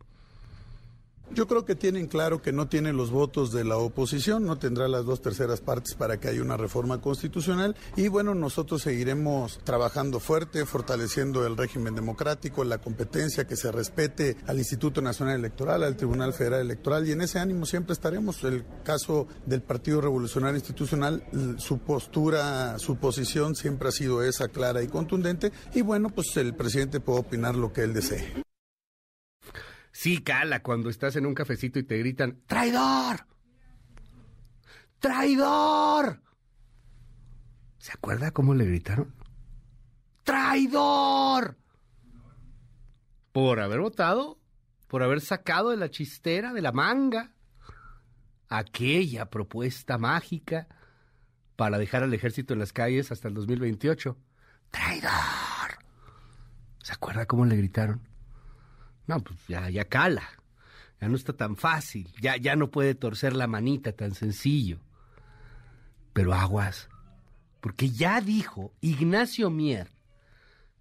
Yo 1.32 1.46
creo 1.46 1.66
que 1.66 1.76
tienen 1.76 2.08
claro 2.08 2.42
que 2.42 2.54
no 2.54 2.68
tienen 2.68 2.96
los 2.96 3.12
votos 3.12 3.52
de 3.52 3.66
la 3.66 3.78
oposición, 3.78 4.46
no 4.46 4.58
tendrá 4.58 4.88
las 4.88 5.06
dos 5.06 5.22
terceras 5.22 5.60
partes 5.60 5.94
para 5.94 6.20
que 6.20 6.30
haya 6.30 6.42
una 6.42 6.56
reforma 6.58 7.02
constitucional 7.02 7.76
y 7.96 8.08
bueno, 8.08 8.34
nosotros 8.34 8.82
seguiremos 8.82 9.60
trabajando 9.64 10.20
fuerte, 10.20 10.66
fortaleciendo 10.66 11.46
el 11.46 11.58
régimen 11.58 11.96
democrático, 11.96 12.64
la 12.64 12.78
competencia, 12.78 13.46
que 13.46 13.58
se 13.58 13.72
respete 13.72 14.38
al 14.48 14.58
Instituto 14.58 15.02
Nacional 15.02 15.36
Electoral, 15.36 15.84
al 15.84 15.98
Tribunal 15.98 16.34
Federal 16.34 16.62
Electoral 16.62 17.08
y 17.08 17.12
en 17.12 17.22
ese 17.22 17.40
ánimo 17.40 17.66
siempre 17.66 17.94
estaremos. 17.94 18.44
El 18.44 18.66
caso 18.84 19.28
del 19.46 19.62
Partido 19.62 20.00
Revolucionario 20.00 20.58
Institucional, 20.58 21.24
su 21.58 21.80
postura, 21.80 22.80
su 22.80 22.96
posición 22.96 23.56
siempre 23.56 23.90
ha 23.90 23.92
sido 23.92 24.24
esa 24.24 24.48
clara 24.48 24.82
y 24.82 24.88
contundente 24.88 25.52
y 25.74 25.82
bueno, 25.82 26.10
pues 26.10 26.36
el 26.38 26.56
presidente 26.56 27.00
puede 27.00 27.20
opinar 27.20 27.56
lo 27.56 27.74
que 27.74 27.82
él 27.82 27.94
desee. 27.94 28.47
Sí, 29.98 30.22
cala 30.22 30.62
cuando 30.62 30.92
estás 30.92 31.16
en 31.16 31.26
un 31.26 31.34
cafecito 31.34 31.80
y 31.80 31.84
te 31.84 31.98
gritan, 31.98 32.40
¡traidor! 32.46 33.26
¡Traidor! 35.00 36.22
¿Se 37.80 37.94
acuerda 37.94 38.30
cómo 38.30 38.54
le 38.54 38.66
gritaron? 38.66 39.16
¡Traidor! 40.24 41.58
Por 43.32 43.60
haber 43.60 43.80
votado, 43.80 44.40
por 44.88 45.02
haber 45.02 45.20
sacado 45.20 45.72
de 45.72 45.78
la 45.78 45.90
chistera, 45.90 46.54
de 46.54 46.62
la 46.62 46.72
manga, 46.72 47.34
aquella 48.50 49.32
propuesta 49.32 49.98
mágica 49.98 50.68
para 51.56 51.80
dejar 51.80 52.04
al 52.04 52.14
ejército 52.14 52.54
en 52.54 52.60
las 52.60 52.72
calles 52.72 53.12
hasta 53.12 53.30
el 53.30 53.34
2028. 53.34 54.16
¡Traidor! 54.70 55.80
¿Se 56.84 56.94
acuerda 56.94 57.26
cómo 57.26 57.46
le 57.46 57.56
gritaron? 57.56 58.17
No, 59.08 59.20
pues 59.22 59.40
ya, 59.48 59.70
ya 59.70 59.86
cala. 59.86 60.24
Ya 61.00 61.08
no 61.08 61.16
está 61.16 61.34
tan 61.34 61.56
fácil. 61.56 62.10
Ya, 62.22 62.38
ya 62.38 62.56
no 62.56 62.70
puede 62.70 62.96
torcer 62.96 63.36
la 63.36 63.48
manita 63.48 63.94
tan 63.94 64.14
sencillo. 64.14 64.80
Pero 66.14 66.34
aguas. 66.34 66.90
Porque 67.62 67.90
ya 67.90 68.22
dijo 68.22 68.74
Ignacio 68.82 69.50
Mier 69.50 69.92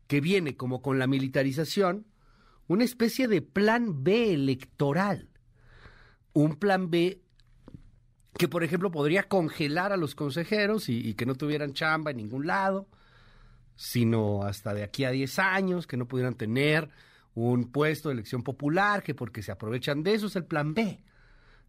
que 0.06 0.20
viene 0.20 0.56
como 0.56 0.82
con 0.82 0.98
la 0.98 1.06
militarización 1.06 2.06
una 2.68 2.84
especie 2.84 3.28
de 3.28 3.42
plan 3.42 4.04
B 4.04 4.34
electoral. 4.34 5.28
Un 6.32 6.56
plan 6.56 6.90
B 6.90 7.22
que, 8.38 8.48
por 8.48 8.62
ejemplo, 8.62 8.90
podría 8.90 9.24
congelar 9.24 9.92
a 9.92 9.96
los 9.96 10.14
consejeros 10.14 10.88
y, 10.88 10.98
y, 10.98 11.14
que 11.14 11.24
no 11.24 11.36
tuvieran 11.36 11.72
chamba 11.72 12.10
en 12.10 12.18
ningún 12.18 12.46
lado, 12.46 12.86
sino 13.76 14.42
hasta 14.42 14.74
de 14.74 14.82
aquí 14.82 15.04
a 15.04 15.10
10 15.10 15.38
años, 15.38 15.86
que 15.86 15.96
no 15.96 16.06
pudieran 16.06 16.34
tener 16.34 16.90
un 17.36 17.70
puesto 17.70 18.08
de 18.08 18.14
elección 18.14 18.42
popular, 18.42 19.02
que 19.02 19.14
porque 19.14 19.42
se 19.42 19.52
aprovechan 19.52 20.02
de 20.02 20.14
eso 20.14 20.26
es 20.26 20.36
el 20.36 20.46
plan 20.46 20.72
B, 20.72 21.02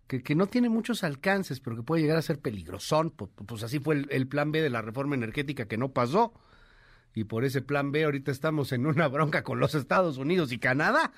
que, 0.08 0.24
que 0.24 0.34
no 0.34 0.48
tiene 0.48 0.70
muchos 0.70 1.04
alcances, 1.04 1.60
pero 1.60 1.76
que 1.76 1.84
puede 1.84 2.02
llegar 2.02 2.18
a 2.18 2.22
ser 2.22 2.40
peligrosón. 2.40 3.12
Pues, 3.12 3.32
pues 3.46 3.64
así 3.64 3.80
fue 3.80 3.96
el, 3.96 4.08
el, 4.10 4.28
plan 4.28 4.52
B 4.54 4.62
de 4.62 4.70
la 4.70 4.82
reforma 4.82 5.16
energética 5.16 5.68
que 5.68 5.78
no 5.78 5.92
pasó. 5.92 6.34
Y 7.14 7.26
por 7.26 7.44
ese 7.44 7.62
plan 7.62 7.92
B 7.92 8.06
ahorita 8.06 8.32
estamos 8.32 8.72
en 8.72 8.86
una 8.86 9.10
bronca 9.10 9.44
con 9.44 9.60
los 9.60 9.76
Estados 9.76 10.18
Unidos 10.18 10.54
y 10.54 10.58
Canadá. 10.58 11.12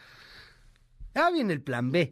Ah, 1.14 1.30
viene 1.32 1.54
el 1.54 1.62
plan 1.62 1.92
B. 1.92 2.12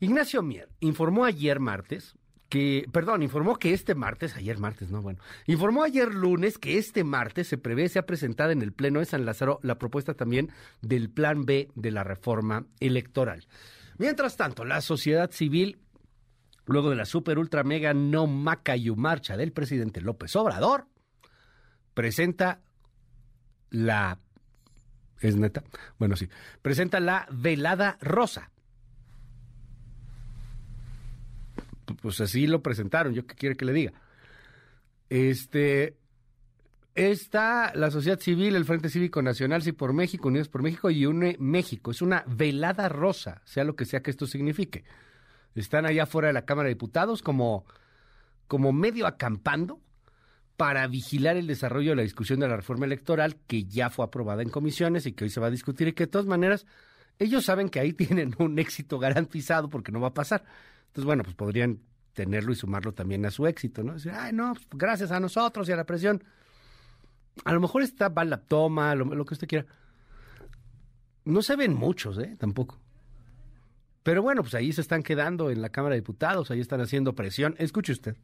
Ignacio 0.00 0.42
Mier 0.42 0.68
informó 0.80 1.24
ayer 1.24 1.60
martes 1.60 2.14
que, 2.48 2.86
perdón, 2.92 3.22
informó 3.22 3.56
que 3.56 3.74
este 3.74 3.94
martes, 3.94 4.34
ayer 4.36 4.58
martes, 4.58 4.90
no, 4.90 5.02
bueno, 5.02 5.20
informó 5.46 5.82
ayer 5.82 6.14
lunes 6.14 6.58
que 6.58 6.78
este 6.78 7.04
martes 7.04 7.46
se 7.48 7.58
prevé 7.58 7.88
sea 7.88 8.06
presentada 8.06 8.52
en 8.52 8.62
el 8.62 8.72
Pleno 8.72 9.00
de 9.00 9.06
San 9.06 9.26
Lázaro 9.26 9.60
la 9.62 9.78
propuesta 9.78 10.14
también 10.14 10.50
del 10.80 11.10
Plan 11.10 11.44
B 11.44 11.68
de 11.74 11.90
la 11.90 12.04
reforma 12.04 12.66
electoral. 12.80 13.46
Mientras 13.98 14.36
tanto, 14.36 14.64
la 14.64 14.80
sociedad 14.80 15.30
civil, 15.30 15.78
luego 16.64 16.90
de 16.90 16.96
la 16.96 17.04
super 17.04 17.38
ultra 17.38 17.64
mega 17.64 17.92
no 17.92 18.26
macayu 18.26 18.96
marcha 18.96 19.36
del 19.36 19.52
presidente 19.52 20.00
López 20.00 20.34
Obrador, 20.36 20.86
presenta 21.94 22.62
la... 23.70 24.18
¿Es 25.20 25.36
neta? 25.36 25.64
Bueno, 25.98 26.14
sí. 26.14 26.28
Presenta 26.62 27.00
la 27.00 27.26
velada 27.30 27.98
rosa 28.00 28.52
pues 31.94 32.20
así 32.20 32.46
lo 32.46 32.62
presentaron, 32.62 33.14
yo 33.14 33.26
qué 33.26 33.34
quiere 33.34 33.56
que 33.56 33.64
le 33.64 33.72
diga. 33.72 33.92
Este, 35.08 35.96
está 36.94 37.72
la 37.74 37.90
sociedad 37.90 38.18
civil, 38.18 38.56
el 38.56 38.64
Frente 38.64 38.90
Cívico 38.90 39.22
Nacional, 39.22 39.62
sí 39.62 39.72
por 39.72 39.92
México, 39.92 40.28
Unidos 40.28 40.48
por 40.48 40.62
México 40.62 40.90
y 40.90 41.06
UNE 41.06 41.36
México. 41.38 41.90
Es 41.90 42.02
una 42.02 42.24
velada 42.26 42.88
rosa, 42.88 43.42
sea 43.44 43.64
lo 43.64 43.76
que 43.76 43.84
sea 43.84 44.02
que 44.02 44.10
esto 44.10 44.26
signifique. 44.26 44.84
Están 45.54 45.86
allá 45.86 46.06
fuera 46.06 46.28
de 46.28 46.34
la 46.34 46.44
Cámara 46.44 46.68
de 46.68 46.74
Diputados 46.74 47.22
como, 47.22 47.64
como 48.46 48.72
medio 48.72 49.06
acampando 49.06 49.80
para 50.56 50.86
vigilar 50.88 51.36
el 51.36 51.46
desarrollo 51.46 51.90
de 51.90 51.96
la 51.96 52.02
discusión 52.02 52.40
de 52.40 52.48
la 52.48 52.56
reforma 52.56 52.84
electoral 52.84 53.36
que 53.46 53.64
ya 53.64 53.90
fue 53.90 54.04
aprobada 54.04 54.42
en 54.42 54.50
comisiones 54.50 55.06
y 55.06 55.12
que 55.12 55.24
hoy 55.24 55.30
se 55.30 55.40
va 55.40 55.46
a 55.46 55.52
discutir 55.52 55.86
y 55.88 55.92
que 55.92 56.04
de 56.04 56.10
todas 56.10 56.26
maneras 56.26 56.66
ellos 57.20 57.44
saben 57.44 57.68
que 57.68 57.80
ahí 57.80 57.92
tienen 57.94 58.34
un 58.38 58.58
éxito 58.58 58.98
garantizado 58.98 59.68
porque 59.68 59.92
no 59.92 60.00
va 60.00 60.08
a 60.08 60.14
pasar. 60.14 60.44
Entonces, 60.88 61.04
bueno, 61.04 61.22
pues 61.22 61.36
podrían 61.36 61.80
tenerlo 62.12 62.52
y 62.52 62.56
sumarlo 62.56 62.92
también 62.92 63.24
a 63.26 63.30
su 63.30 63.46
éxito, 63.46 63.82
¿no? 63.82 63.94
Decir, 63.94 64.12
ay, 64.12 64.32
no, 64.32 64.54
pues 64.54 64.66
gracias 64.72 65.12
a 65.12 65.20
nosotros 65.20 65.68
y 65.68 65.72
a 65.72 65.76
la 65.76 65.84
presión. 65.84 66.24
A 67.44 67.52
lo 67.52 67.60
mejor 67.60 67.82
está 67.82 68.08
va 68.08 68.24
la 68.24 68.38
toma, 68.38 68.94
lo, 68.94 69.04
lo 69.04 69.24
que 69.24 69.34
usted 69.34 69.46
quiera. 69.46 69.66
No 71.24 71.42
se 71.42 71.56
ven 71.56 71.74
muchos, 71.74 72.18
¿eh? 72.18 72.36
Tampoco. 72.38 72.80
Pero 74.02 74.22
bueno, 74.22 74.42
pues 74.42 74.54
ahí 74.54 74.72
se 74.72 74.80
están 74.80 75.02
quedando 75.02 75.50
en 75.50 75.60
la 75.60 75.68
Cámara 75.68 75.94
de 75.94 76.00
Diputados, 76.00 76.50
ahí 76.50 76.60
están 76.60 76.80
haciendo 76.80 77.14
presión. 77.14 77.54
Escuche 77.58 77.92
usted. 77.92 78.16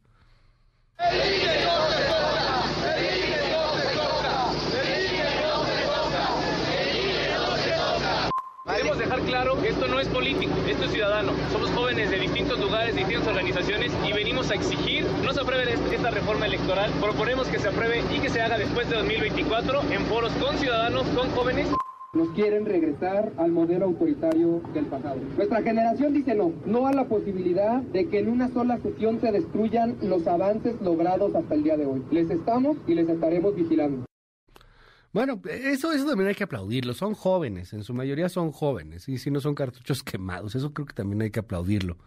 Queremos 8.65 8.97
dejar 8.97 9.14
claro 9.25 9.57
esto 9.63 9.87
no 9.87 9.99
es 9.99 10.07
político, 10.07 10.53
esto 10.67 10.85
es 10.85 10.91
ciudadano. 10.91 11.31
Somos 11.51 11.69
jóvenes 11.71 12.09
de 12.09 12.19
distintos 12.19 12.59
lugares, 12.59 12.93
de 12.95 12.99
distintas 13.01 13.27
organizaciones 13.27 13.91
y 14.07 14.13
venimos 14.13 14.49
a 14.51 14.55
exigir 14.55 15.05
no 15.23 15.33
se 15.33 15.41
apruebe 15.41 15.73
esta 15.73 16.11
reforma 16.11 16.45
electoral. 16.45 16.91
Proponemos 17.01 17.47
que 17.47 17.59
se 17.59 17.67
apruebe 17.67 18.03
y 18.15 18.19
que 18.19 18.29
se 18.29 18.41
haga 18.41 18.57
después 18.57 18.89
de 18.89 18.97
2024 18.97 19.81
en 19.91 20.01
foros 20.05 20.31
con 20.33 20.55
ciudadanos, 20.57 21.03
con 21.15 21.29
jóvenes. 21.31 21.67
Nos 22.13 22.29
quieren 22.29 22.65
regresar 22.65 23.33
al 23.37 23.51
modelo 23.51 23.87
autoritario 23.87 24.61
del 24.73 24.85
pasado. 24.85 25.19
Nuestra 25.35 25.61
generación 25.61 26.13
dice 26.13 26.33
no, 26.33 26.53
no 26.65 26.87
a 26.87 26.93
la 26.93 27.05
posibilidad 27.05 27.81
de 27.81 28.07
que 28.07 28.19
en 28.19 28.29
una 28.29 28.47
sola 28.49 28.77
sesión 28.77 29.19
se 29.19 29.31
destruyan 29.31 29.97
los 30.01 30.25
avances 30.27 30.79
logrados 30.81 31.35
hasta 31.35 31.55
el 31.55 31.63
día 31.63 31.75
de 31.75 31.85
hoy. 31.85 32.03
Les 32.11 32.29
estamos 32.29 32.77
y 32.87 32.93
les 32.93 33.09
estaremos 33.09 33.53
vigilando. 33.55 34.05
Bueno, 35.15 35.41
eso, 35.49 35.93
eso 35.93 36.05
también 36.05 36.27
hay 36.27 36.35
que 36.35 36.43
aplaudirlo. 36.43 36.93
Son 36.93 37.13
jóvenes, 37.13 37.71
en 37.71 37.85
su 37.85 37.93
mayoría 37.93 38.27
son 38.27 38.51
jóvenes. 38.51 39.07
Y 39.07 39.17
si 39.17 39.31
no 39.31 39.39
son 39.39 39.55
cartuchos 39.55 40.03
quemados, 40.03 40.55
eso 40.55 40.73
creo 40.73 40.85
que 40.85 40.93
también 40.93 41.21
hay 41.21 41.31
que 41.31 41.39
aplaudirlo. 41.39 41.97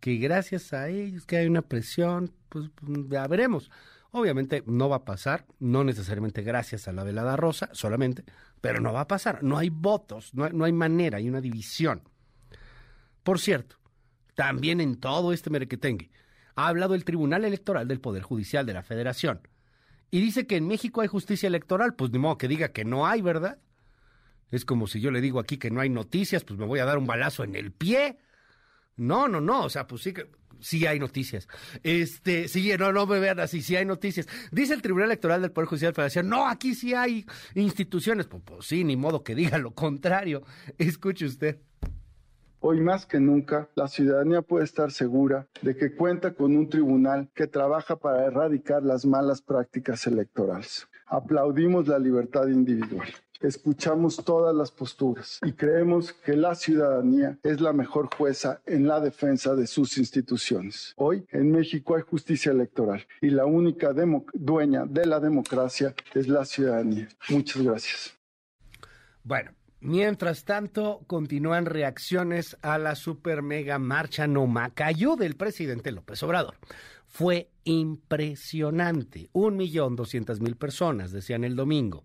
Que 0.00 0.16
gracias 0.16 0.72
a 0.72 0.88
ellos, 0.88 1.26
que 1.26 1.36
hay 1.36 1.46
una 1.46 1.60
presión, 1.60 2.32
pues 2.48 2.70
ya 3.10 3.26
veremos. 3.26 3.70
Obviamente 4.12 4.62
no 4.64 4.88
va 4.88 4.96
a 4.96 5.04
pasar, 5.04 5.44
no 5.58 5.84
necesariamente 5.84 6.40
gracias 6.40 6.88
a 6.88 6.92
la 6.92 7.04
velada 7.04 7.36
rosa, 7.36 7.68
solamente, 7.72 8.24
pero 8.62 8.80
no 8.80 8.94
va 8.94 9.02
a 9.02 9.08
pasar. 9.08 9.42
No 9.42 9.58
hay 9.58 9.68
votos, 9.68 10.32
no 10.32 10.44
hay, 10.44 10.54
no 10.54 10.64
hay 10.64 10.72
manera, 10.72 11.18
hay 11.18 11.28
una 11.28 11.42
división. 11.42 12.00
Por 13.24 13.40
cierto, 13.40 13.76
también 14.34 14.80
en 14.80 14.96
todo 14.96 15.34
este 15.34 15.50
merequetengue 15.50 16.10
ha 16.54 16.68
hablado 16.68 16.94
el 16.94 17.04
Tribunal 17.04 17.44
Electoral 17.44 17.86
del 17.86 18.00
Poder 18.00 18.22
Judicial 18.22 18.64
de 18.64 18.72
la 18.72 18.82
Federación 18.82 19.42
y 20.10 20.20
dice 20.20 20.46
que 20.46 20.56
en 20.56 20.68
México 20.68 21.00
hay 21.00 21.08
justicia 21.08 21.46
electoral, 21.46 21.94
pues 21.94 22.10
ni 22.10 22.18
modo 22.18 22.38
que 22.38 22.48
diga 22.48 22.68
que 22.68 22.84
no 22.84 23.06
hay, 23.06 23.22
¿verdad? 23.22 23.58
Es 24.50 24.64
como 24.64 24.86
si 24.86 25.00
yo 25.00 25.10
le 25.10 25.20
digo 25.20 25.40
aquí 25.40 25.58
que 25.58 25.70
no 25.70 25.80
hay 25.80 25.90
noticias, 25.90 26.44
pues 26.44 26.58
me 26.58 26.66
voy 26.66 26.78
a 26.78 26.84
dar 26.84 26.98
un 26.98 27.06
balazo 27.06 27.42
en 27.44 27.56
el 27.56 27.72
pie. 27.72 28.18
No, 28.96 29.28
no, 29.28 29.40
no, 29.40 29.64
o 29.64 29.68
sea, 29.68 29.86
pues 29.86 30.02
sí 30.02 30.12
que 30.12 30.30
sí 30.60 30.86
hay 30.86 30.98
noticias. 30.98 31.48
Este, 31.82 32.48
sí, 32.48 32.72
no, 32.78 32.92
no 32.92 33.06
me 33.06 33.18
vean 33.18 33.40
así, 33.40 33.62
sí 33.62 33.76
hay 33.76 33.84
noticias. 33.84 34.28
Dice 34.52 34.74
el 34.74 34.82
Tribunal 34.82 35.08
Electoral 35.08 35.42
del 35.42 35.52
Poder 35.52 35.68
Judicial 35.68 35.94
Federación, 35.94 36.28
no, 36.28 36.46
aquí 36.46 36.74
sí 36.74 36.94
hay 36.94 37.26
instituciones. 37.54 38.26
Pues, 38.26 38.42
pues 38.44 38.66
sí, 38.66 38.84
ni 38.84 38.96
modo 38.96 39.22
que 39.22 39.34
diga 39.34 39.58
lo 39.58 39.72
contrario. 39.72 40.42
Escuche 40.78 41.26
usted. 41.26 41.60
Hoy 42.68 42.80
más 42.80 43.06
que 43.06 43.20
nunca, 43.20 43.68
la 43.76 43.86
ciudadanía 43.86 44.42
puede 44.42 44.64
estar 44.64 44.90
segura 44.90 45.46
de 45.62 45.76
que 45.76 45.94
cuenta 45.94 46.34
con 46.34 46.56
un 46.56 46.68
tribunal 46.68 47.30
que 47.32 47.46
trabaja 47.46 47.94
para 47.94 48.26
erradicar 48.26 48.82
las 48.82 49.06
malas 49.06 49.40
prácticas 49.40 50.04
electorales. 50.08 50.88
Aplaudimos 51.06 51.86
la 51.86 52.00
libertad 52.00 52.48
individual. 52.48 53.06
Escuchamos 53.40 54.16
todas 54.16 54.52
las 54.52 54.72
posturas 54.72 55.38
y 55.44 55.52
creemos 55.52 56.12
que 56.12 56.34
la 56.34 56.56
ciudadanía 56.56 57.38
es 57.44 57.60
la 57.60 57.72
mejor 57.72 58.12
jueza 58.12 58.60
en 58.66 58.88
la 58.88 58.98
defensa 58.98 59.54
de 59.54 59.68
sus 59.68 59.96
instituciones. 59.96 60.92
Hoy 60.96 61.24
en 61.30 61.52
México 61.52 61.94
hay 61.94 62.02
justicia 62.02 62.50
electoral 62.50 63.06
y 63.20 63.30
la 63.30 63.46
única 63.46 63.94
dueña 64.34 64.86
de 64.86 65.06
la 65.06 65.20
democracia 65.20 65.94
es 66.16 66.26
la 66.26 66.44
ciudadanía. 66.44 67.06
Muchas 67.28 67.62
gracias. 67.62 68.18
Bueno, 69.22 69.52
Mientras 69.86 70.44
tanto, 70.44 71.04
continúan 71.06 71.64
reacciones 71.64 72.56
a 72.60 72.76
la 72.76 72.96
super 72.96 73.40
mega 73.42 73.78
marcha 73.78 74.26
no 74.26 74.48
Macayo 74.48 75.14
del 75.14 75.36
presidente 75.36 75.92
López 75.92 76.20
Obrador. 76.24 76.56
Fue 77.06 77.50
impresionante. 77.62 79.30
Un 79.32 79.56
millón 79.56 79.94
doscientas 79.94 80.40
mil 80.40 80.56
personas, 80.56 81.12
decían 81.12 81.44
el 81.44 81.54
domingo. 81.54 82.02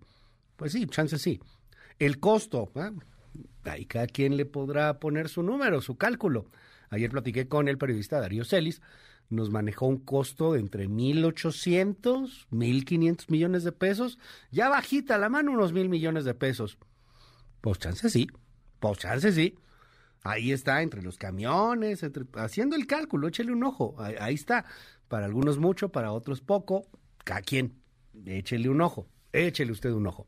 Pues 0.58 0.74
sí, 0.74 0.86
chance 0.86 1.18
sí. 1.18 1.40
El 1.98 2.20
costo, 2.20 2.72
¿eh? 2.76 2.92
ahí 3.64 3.86
cada 3.88 4.06
quien 4.06 4.38
le 4.38 4.46
podrá 4.46 5.00
poner 5.00 5.28
su 5.28 5.42
número, 5.42 5.82
su 5.82 5.98
cálculo. 5.98 6.52
Ayer 6.92 7.10
platiqué 7.10 7.48
con 7.48 7.68
el 7.68 7.80
periodista 7.80 8.20
Darío 8.20 8.46
Celis, 8.46 8.80
nos 9.32 9.50
manejó 9.50 9.88
un 9.88 9.98
costo 9.98 10.54
de 10.54 10.60
entre 10.60 10.88
1.800, 10.88 12.46
1.500 12.52 13.26
millones 13.30 13.64
de 13.64 13.72
pesos, 13.72 14.20
ya 14.52 14.70
bajita 14.70 15.18
la 15.18 15.30
mano 15.30 15.52
unos 15.52 15.74
mil 15.74 15.90
millones 15.90 16.26
de 16.26 16.36
pesos. 16.36 16.78
Pues 17.62 17.78
chance 17.78 18.10
sí, 18.10 18.28
pues 18.80 18.98
chance 18.98 19.32
sí. 19.32 19.56
Ahí 20.24 20.52
está, 20.52 20.82
entre 20.82 21.02
los 21.02 21.18
camiones, 21.18 22.06
haciendo 22.36 22.76
el 22.76 22.86
cálculo, 22.86 23.28
échele 23.28 23.52
un 23.52 23.64
ojo. 23.64 23.96
Ahí, 24.00 24.36
está. 24.36 24.66
Para 25.08 25.26
algunos 25.26 25.58
mucho, 25.58 25.90
para 25.90 26.12
otros 26.12 26.42
poco. 26.42 26.88
Cada 27.24 27.42
quien, 27.42 27.82
échele 28.26 28.70
un 28.70 28.82
ojo. 28.82 29.08
Échele 29.34 29.72
usted 29.72 29.92
un 29.92 30.08
ojo. 30.08 30.28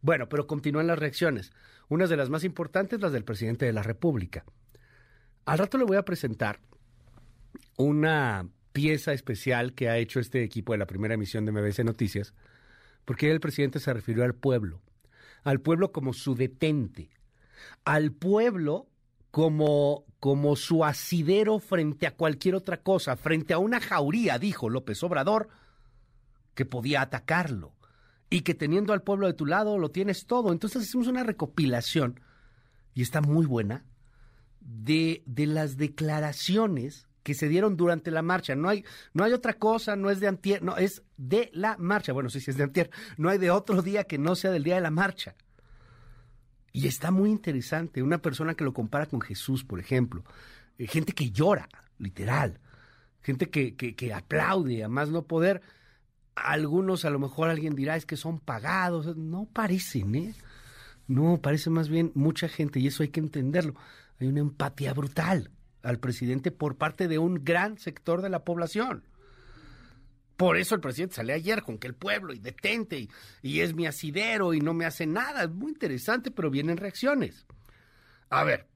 Bueno, 0.00 0.28
pero 0.28 0.46
continúan 0.46 0.88
las 0.88 0.98
reacciones. 0.98 1.52
Unas 1.88 2.08
de 2.08 2.16
las 2.16 2.28
más 2.28 2.42
importantes, 2.42 3.00
las 3.00 3.12
del 3.12 3.24
presidente 3.24 3.66
de 3.66 3.72
la 3.72 3.82
República. 3.82 4.44
Al 5.44 5.58
rato 5.58 5.78
le 5.78 5.84
voy 5.84 5.96
a 5.96 6.04
presentar 6.04 6.60
una 7.76 8.48
pieza 8.72 9.12
especial 9.12 9.74
que 9.74 9.88
ha 9.88 9.98
hecho 9.98 10.20
este 10.20 10.42
equipo 10.42 10.72
de 10.72 10.78
la 10.78 10.86
primera 10.86 11.14
emisión 11.14 11.44
de 11.44 11.52
MBC 11.52 11.84
Noticias, 11.84 12.34
porque 13.04 13.30
el 13.30 13.40
presidente 13.40 13.80
se 13.80 13.92
refirió 13.92 14.24
al 14.24 14.34
pueblo 14.34 14.80
al 15.44 15.60
pueblo 15.60 15.92
como 15.92 16.12
su 16.12 16.34
detente, 16.34 17.10
al 17.84 18.12
pueblo 18.12 18.88
como, 19.30 20.04
como 20.18 20.56
su 20.56 20.84
asidero 20.84 21.58
frente 21.58 22.06
a 22.06 22.16
cualquier 22.16 22.54
otra 22.54 22.82
cosa, 22.82 23.16
frente 23.16 23.52
a 23.52 23.58
una 23.58 23.80
jauría, 23.80 24.38
dijo 24.38 24.68
López 24.68 25.02
Obrador, 25.02 25.48
que 26.54 26.64
podía 26.64 27.02
atacarlo 27.02 27.74
y 28.28 28.42
que 28.42 28.54
teniendo 28.54 28.92
al 28.92 29.02
pueblo 29.02 29.26
de 29.26 29.34
tu 29.34 29.46
lado 29.46 29.78
lo 29.78 29.90
tienes 29.90 30.26
todo. 30.26 30.52
Entonces 30.52 30.84
hicimos 30.84 31.08
una 31.08 31.24
recopilación, 31.24 32.20
y 32.94 33.02
está 33.02 33.20
muy 33.20 33.46
buena, 33.46 33.84
de, 34.60 35.22
de 35.26 35.46
las 35.46 35.76
declaraciones 35.76 37.08
que 37.22 37.34
se 37.34 37.48
dieron 37.48 37.76
durante 37.76 38.10
la 38.10 38.22
marcha. 38.22 38.54
No 38.54 38.68
hay, 38.68 38.84
no 39.12 39.24
hay 39.24 39.32
otra 39.32 39.54
cosa, 39.54 39.96
no 39.96 40.10
es 40.10 40.20
de 40.20 40.28
antier, 40.28 40.62
no, 40.62 40.76
es 40.76 41.02
de 41.16 41.50
la 41.52 41.76
marcha. 41.78 42.12
Bueno, 42.12 42.30
sí, 42.30 42.40
sí 42.40 42.50
es 42.50 42.56
de 42.56 42.64
antier. 42.64 42.90
No 43.16 43.28
hay 43.28 43.38
de 43.38 43.50
otro 43.50 43.82
día 43.82 44.04
que 44.04 44.18
no 44.18 44.34
sea 44.34 44.50
del 44.50 44.64
día 44.64 44.76
de 44.76 44.80
la 44.80 44.90
marcha. 44.90 45.34
Y 46.72 46.86
está 46.86 47.10
muy 47.10 47.30
interesante. 47.30 48.02
Una 48.02 48.18
persona 48.18 48.54
que 48.54 48.64
lo 48.64 48.72
compara 48.72 49.06
con 49.06 49.20
Jesús, 49.20 49.64
por 49.64 49.80
ejemplo. 49.80 50.24
Eh, 50.78 50.86
gente 50.86 51.12
que 51.12 51.30
llora, 51.30 51.68
literal. 51.98 52.60
Gente 53.22 53.50
que, 53.50 53.76
que, 53.76 53.94
que 53.94 54.14
aplaude, 54.14 54.84
a 54.84 54.88
más 54.88 55.10
no 55.10 55.22
poder. 55.22 55.60
Algunos, 56.34 57.04
a 57.04 57.10
lo 57.10 57.18
mejor 57.18 57.50
alguien 57.50 57.74
dirá, 57.74 57.96
es 57.96 58.06
que 58.06 58.16
son 58.16 58.38
pagados. 58.38 59.16
No 59.16 59.46
parecen, 59.52 60.14
¿eh? 60.14 60.34
No, 61.06 61.40
parece 61.42 61.70
más 61.70 61.88
bien 61.88 62.12
mucha 62.14 62.48
gente, 62.48 62.78
y 62.78 62.86
eso 62.86 63.02
hay 63.02 63.08
que 63.08 63.18
entenderlo. 63.18 63.74
Hay 64.20 64.28
una 64.28 64.40
empatía 64.40 64.94
brutal 64.94 65.50
al 65.82 65.98
presidente 65.98 66.50
por 66.50 66.76
parte 66.76 67.08
de 67.08 67.18
un 67.18 67.44
gran 67.44 67.78
sector 67.78 68.22
de 68.22 68.28
la 68.28 68.44
población. 68.44 69.04
Por 70.36 70.56
eso 70.56 70.74
el 70.74 70.80
presidente 70.80 71.16
sale 71.16 71.34
ayer 71.34 71.62
con 71.62 71.76
que 71.76 71.86
el 71.86 71.94
pueblo 71.94 72.32
y 72.32 72.38
detente 72.38 73.08
y, 73.42 73.60
es 73.60 73.74
mi 73.74 73.86
asidero 73.86 74.54
y 74.54 74.60
no 74.60 74.72
me 74.72 74.86
hace 74.86 75.06
nada. 75.06 75.44
Es 75.44 75.50
muy 75.50 75.72
interesante, 75.72 76.30
pero 76.30 76.50
vienen 76.50 76.78
reacciones. 76.78 77.44
A 78.30 78.42
ver, 78.44 78.66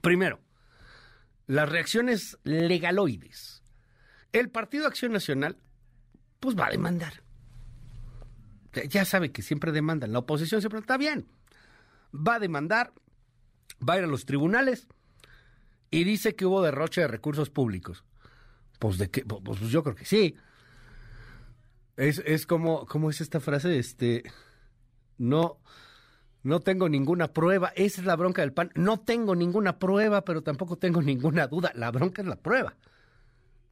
primero, 0.00 0.40
las 1.46 1.68
reacciones 1.68 2.38
legaloides. 2.44 3.62
El 4.32 4.48
Partido 4.48 4.86
Acción 4.86 5.12
Nacional, 5.12 5.58
pues 6.40 6.56
va 6.56 6.68
a 6.68 6.70
demandar. 6.70 7.22
Ya 8.88 9.04
sabe 9.04 9.30
que 9.30 9.42
siempre 9.42 9.72
demandan. 9.72 10.12
La 10.12 10.20
oposición 10.20 10.62
siempre 10.62 10.80
está 10.80 10.96
bien. 10.96 11.26
Va 12.14 12.36
a 12.36 12.38
demandar, 12.38 12.94
va 13.86 13.94
a 13.94 13.98
ir 13.98 14.04
a 14.04 14.08
los 14.08 14.24
tribunales 14.24 14.88
y 15.90 16.04
dice 16.04 16.34
que 16.34 16.46
hubo 16.46 16.62
derroche 16.62 17.00
de 17.00 17.08
recursos 17.08 17.50
públicos. 17.50 18.04
Pues 18.78 18.98
de 18.98 19.10
qué, 19.10 19.24
pues, 19.24 19.42
pues 19.44 19.70
yo 19.70 19.82
creo 19.82 19.94
que 19.94 20.04
sí. 20.04 20.36
Es, 21.96 22.22
es 22.24 22.46
como, 22.46 22.86
¿cómo 22.86 23.10
es 23.10 23.20
esta 23.20 23.40
frase? 23.40 23.78
Este, 23.78 24.22
no, 25.16 25.58
no 26.42 26.60
tengo 26.60 26.88
ninguna 26.88 27.32
prueba. 27.32 27.72
Esa 27.74 28.00
es 28.00 28.06
la 28.06 28.16
bronca 28.16 28.42
del 28.42 28.52
PAN. 28.52 28.70
No 28.74 29.00
tengo 29.00 29.34
ninguna 29.34 29.78
prueba, 29.78 30.24
pero 30.24 30.42
tampoco 30.42 30.76
tengo 30.76 31.02
ninguna 31.02 31.48
duda. 31.48 31.72
La 31.74 31.90
bronca 31.90 32.22
es 32.22 32.28
la 32.28 32.36
prueba. 32.36 32.76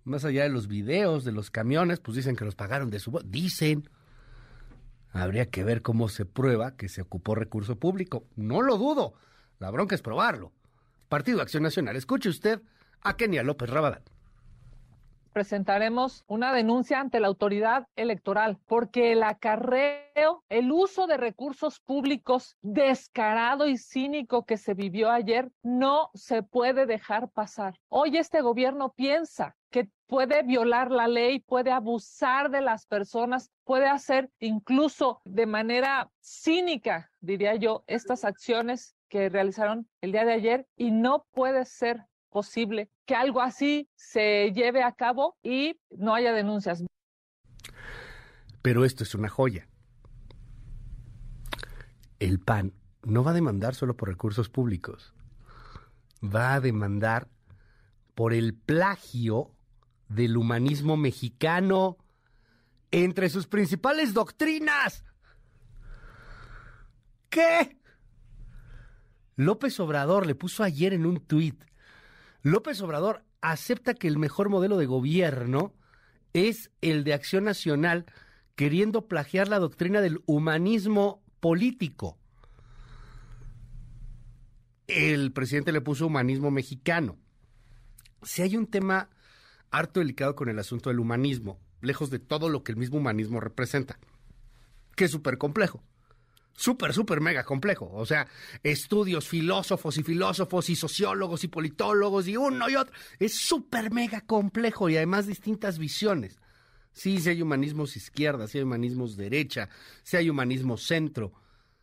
Más 0.04 0.24
allá 0.24 0.42
de 0.42 0.48
los 0.50 0.68
videos, 0.68 1.24
de 1.24 1.32
los 1.32 1.50
camiones, 1.50 2.00
pues 2.00 2.16
dicen 2.16 2.36
que 2.36 2.44
los 2.44 2.54
pagaron 2.54 2.90
de 2.90 2.98
su. 2.98 3.18
Dicen. 3.24 3.88
Habría 5.12 5.46
que 5.46 5.64
ver 5.64 5.80
cómo 5.80 6.08
se 6.10 6.26
prueba 6.26 6.76
que 6.76 6.88
se 6.88 7.00
ocupó 7.00 7.34
recurso 7.34 7.76
público. 7.76 8.26
No 8.36 8.60
lo 8.60 8.76
dudo. 8.76 9.14
La 9.58 9.70
bronca 9.70 9.94
es 9.94 10.02
probarlo. 10.02 10.52
Partido 11.08 11.40
Acción 11.40 11.62
Nacional. 11.62 11.96
Escuche 11.96 12.28
usted 12.28 12.60
a 13.02 13.16
Kenia 13.16 13.42
López 13.42 13.70
Rabadán 13.70 14.02
presentaremos 15.36 16.24
una 16.28 16.50
denuncia 16.50 16.98
ante 16.98 17.20
la 17.20 17.26
autoridad 17.26 17.88
electoral 17.94 18.58
porque 18.64 19.12
el 19.12 19.22
acarreo, 19.22 20.42
el 20.48 20.72
uso 20.72 21.06
de 21.06 21.18
recursos 21.18 21.78
públicos 21.78 22.56
descarado 22.62 23.66
y 23.66 23.76
cínico 23.76 24.46
que 24.46 24.56
se 24.56 24.72
vivió 24.72 25.10
ayer 25.10 25.50
no 25.62 26.08
se 26.14 26.42
puede 26.42 26.86
dejar 26.86 27.28
pasar. 27.28 27.78
Hoy 27.90 28.16
este 28.16 28.40
gobierno 28.40 28.94
piensa 28.96 29.54
que 29.70 29.90
puede 30.06 30.42
violar 30.42 30.90
la 30.90 31.06
ley, 31.06 31.40
puede 31.40 31.70
abusar 31.70 32.50
de 32.50 32.62
las 32.62 32.86
personas, 32.86 33.50
puede 33.64 33.88
hacer 33.88 34.30
incluso 34.40 35.20
de 35.26 35.44
manera 35.44 36.10
cínica, 36.18 37.10
diría 37.20 37.56
yo, 37.56 37.84
estas 37.88 38.24
acciones 38.24 38.95
que 39.08 39.28
realizaron 39.28 39.88
el 40.00 40.12
día 40.12 40.24
de 40.24 40.32
ayer 40.32 40.66
y 40.76 40.90
no 40.90 41.26
puede 41.32 41.64
ser 41.64 42.04
posible 42.30 42.90
que 43.06 43.14
algo 43.14 43.40
así 43.40 43.88
se 43.94 44.52
lleve 44.52 44.82
a 44.82 44.92
cabo 44.92 45.36
y 45.42 45.80
no 45.90 46.14
haya 46.14 46.32
denuncias. 46.32 46.84
Pero 48.62 48.84
esto 48.84 49.04
es 49.04 49.14
una 49.14 49.28
joya. 49.28 49.68
El 52.18 52.40
PAN 52.40 52.72
no 53.04 53.22
va 53.22 53.30
a 53.30 53.34
demandar 53.34 53.74
solo 53.74 53.96
por 53.96 54.08
recursos 54.08 54.48
públicos, 54.48 55.14
va 56.22 56.54
a 56.54 56.60
demandar 56.60 57.28
por 58.14 58.32
el 58.32 58.54
plagio 58.54 59.52
del 60.08 60.36
humanismo 60.36 60.96
mexicano 60.96 61.98
entre 62.90 63.28
sus 63.28 63.46
principales 63.46 64.14
doctrinas. 64.14 65.04
¿Qué? 67.28 67.78
López 69.36 69.78
Obrador 69.80 70.26
le 70.26 70.34
puso 70.34 70.64
ayer 70.64 70.94
en 70.94 71.06
un 71.06 71.20
tuit, 71.20 71.62
López 72.42 72.80
Obrador 72.80 73.24
acepta 73.40 73.94
que 73.94 74.08
el 74.08 74.18
mejor 74.18 74.48
modelo 74.48 74.78
de 74.78 74.86
gobierno 74.86 75.74
es 76.32 76.70
el 76.80 77.04
de 77.04 77.12
acción 77.12 77.44
nacional, 77.44 78.06
queriendo 78.54 79.08
plagiar 79.08 79.48
la 79.48 79.58
doctrina 79.58 80.00
del 80.00 80.22
humanismo 80.26 81.22
político. 81.40 82.18
El 84.86 85.32
presidente 85.32 85.72
le 85.72 85.80
puso 85.80 86.06
humanismo 86.06 86.50
mexicano. 86.50 87.18
Si 88.22 88.42
hay 88.42 88.56
un 88.56 88.68
tema 88.68 89.10
harto 89.70 90.00
delicado 90.00 90.36
con 90.36 90.48
el 90.48 90.60
asunto 90.60 90.88
del 90.88 91.00
humanismo, 91.00 91.58
lejos 91.80 92.10
de 92.10 92.20
todo 92.20 92.48
lo 92.48 92.62
que 92.62 92.72
el 92.72 92.78
mismo 92.78 92.98
humanismo 92.98 93.40
representa, 93.40 93.98
que 94.94 95.06
es 95.06 95.10
súper 95.10 95.36
complejo 95.36 95.82
súper, 96.56 96.92
súper 96.92 97.20
mega 97.20 97.44
complejo. 97.44 97.90
O 97.92 98.04
sea, 98.06 98.26
estudios, 98.62 99.28
filósofos 99.28 99.96
y 99.98 100.02
filósofos 100.02 100.68
y 100.70 100.76
sociólogos 100.76 101.44
y 101.44 101.48
politólogos 101.48 102.26
y 102.26 102.36
uno 102.36 102.68
y 102.68 102.74
otro. 102.74 102.94
Es 103.20 103.34
súper 103.34 103.92
mega 103.92 104.22
complejo 104.22 104.88
y 104.88 104.96
además 104.96 105.26
distintas 105.26 105.78
visiones. 105.78 106.40
Sí, 106.92 107.20
si 107.20 107.28
hay 107.28 107.42
humanismos 107.42 107.96
izquierda, 107.96 108.48
si 108.48 108.58
hay 108.58 108.64
humanismos 108.64 109.16
derecha, 109.16 109.68
si 110.02 110.16
hay 110.16 110.30
humanismos 110.30 110.82
centro, 110.82 111.34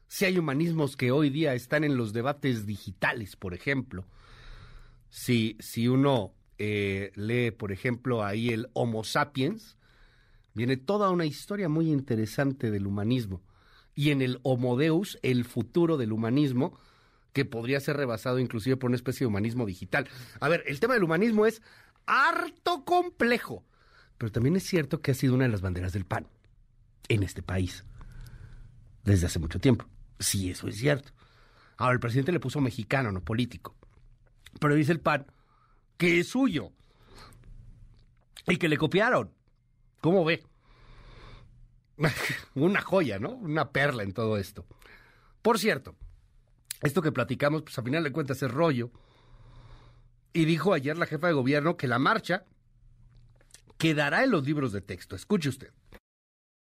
si 0.07 0.25
hay 0.25 0.39
humanismos 0.39 0.97
que 0.97 1.11
hoy 1.11 1.29
día 1.29 1.53
están 1.53 1.83
en 1.83 1.95
los 1.95 2.13
debates 2.13 2.65
digitales, 2.65 3.35
por 3.35 3.53
ejemplo. 3.53 4.07
Si, 5.11 5.55
si 5.59 5.87
uno 5.87 6.33
eh, 6.57 7.11
lee, 7.15 7.51
por 7.51 7.71
ejemplo, 7.71 8.23
ahí 8.23 8.49
el 8.49 8.69
Homo 8.73 9.03
sapiens, 9.03 9.77
viene 10.55 10.77
toda 10.77 11.11
una 11.11 11.27
historia 11.27 11.69
muy 11.69 11.91
interesante 11.91 12.71
del 12.71 12.87
humanismo 12.87 13.43
y 13.95 14.11
en 14.11 14.21
el 14.21 14.39
Homo 14.43 14.77
Deus, 14.77 15.19
el 15.21 15.45
futuro 15.45 15.97
del 15.97 16.11
humanismo, 16.11 16.77
que 17.33 17.45
podría 17.45 17.79
ser 17.79 17.97
rebasado 17.97 18.39
inclusive 18.39 18.77
por 18.77 18.89
una 18.89 18.95
especie 18.95 19.25
de 19.25 19.27
humanismo 19.27 19.65
digital. 19.65 20.07
A 20.39 20.49
ver, 20.49 20.63
el 20.67 20.79
tema 20.79 20.93
del 20.93 21.03
humanismo 21.03 21.45
es 21.45 21.61
harto 22.05 22.85
complejo, 22.85 23.63
pero 24.17 24.31
también 24.31 24.55
es 24.55 24.63
cierto 24.63 25.01
que 25.01 25.11
ha 25.11 25.15
sido 25.15 25.33
una 25.33 25.45
de 25.45 25.51
las 25.51 25.61
banderas 25.61 25.93
del 25.93 26.05
PAN 26.05 26.27
en 27.09 27.23
este 27.23 27.41
país 27.41 27.83
desde 29.03 29.25
hace 29.25 29.39
mucho 29.39 29.59
tiempo. 29.59 29.85
Sí, 30.19 30.49
eso 30.49 30.67
es 30.67 30.77
cierto. 30.77 31.11
Ahora, 31.77 31.93
el 31.93 31.99
presidente 31.99 32.31
le 32.31 32.39
puso 32.39 32.61
mexicano, 32.61 33.11
no 33.11 33.21
político. 33.21 33.75
Pero 34.59 34.75
dice 34.75 34.91
el 34.91 34.99
PAN 34.99 35.25
que 35.97 36.19
es 36.19 36.27
suyo 36.27 36.71
y 38.47 38.57
que 38.57 38.69
le 38.69 38.77
copiaron. 38.77 39.31
¿Cómo 40.01 40.23
ve? 40.25 40.43
una 42.55 42.81
joya, 42.81 43.19
¿no? 43.19 43.31
Una 43.31 43.71
perla 43.71 44.03
en 44.03 44.13
todo 44.13 44.37
esto. 44.37 44.65
Por 45.41 45.59
cierto, 45.59 45.95
esto 46.81 47.01
que 47.01 47.11
platicamos, 47.11 47.63
pues 47.63 47.77
a 47.77 47.83
final 47.83 48.03
de 48.03 48.11
cuentas 48.11 48.41
es 48.41 48.51
rollo. 48.51 48.91
Y 50.33 50.45
dijo 50.45 50.73
ayer 50.73 50.97
la 50.97 51.05
jefa 51.05 51.27
de 51.27 51.33
gobierno 51.33 51.77
que 51.77 51.87
la 51.87 51.99
marcha 51.99 52.45
quedará 53.77 54.23
en 54.23 54.31
los 54.31 54.45
libros 54.45 54.71
de 54.71 54.81
texto. 54.81 55.15
Escuche 55.15 55.49
usted. 55.49 55.71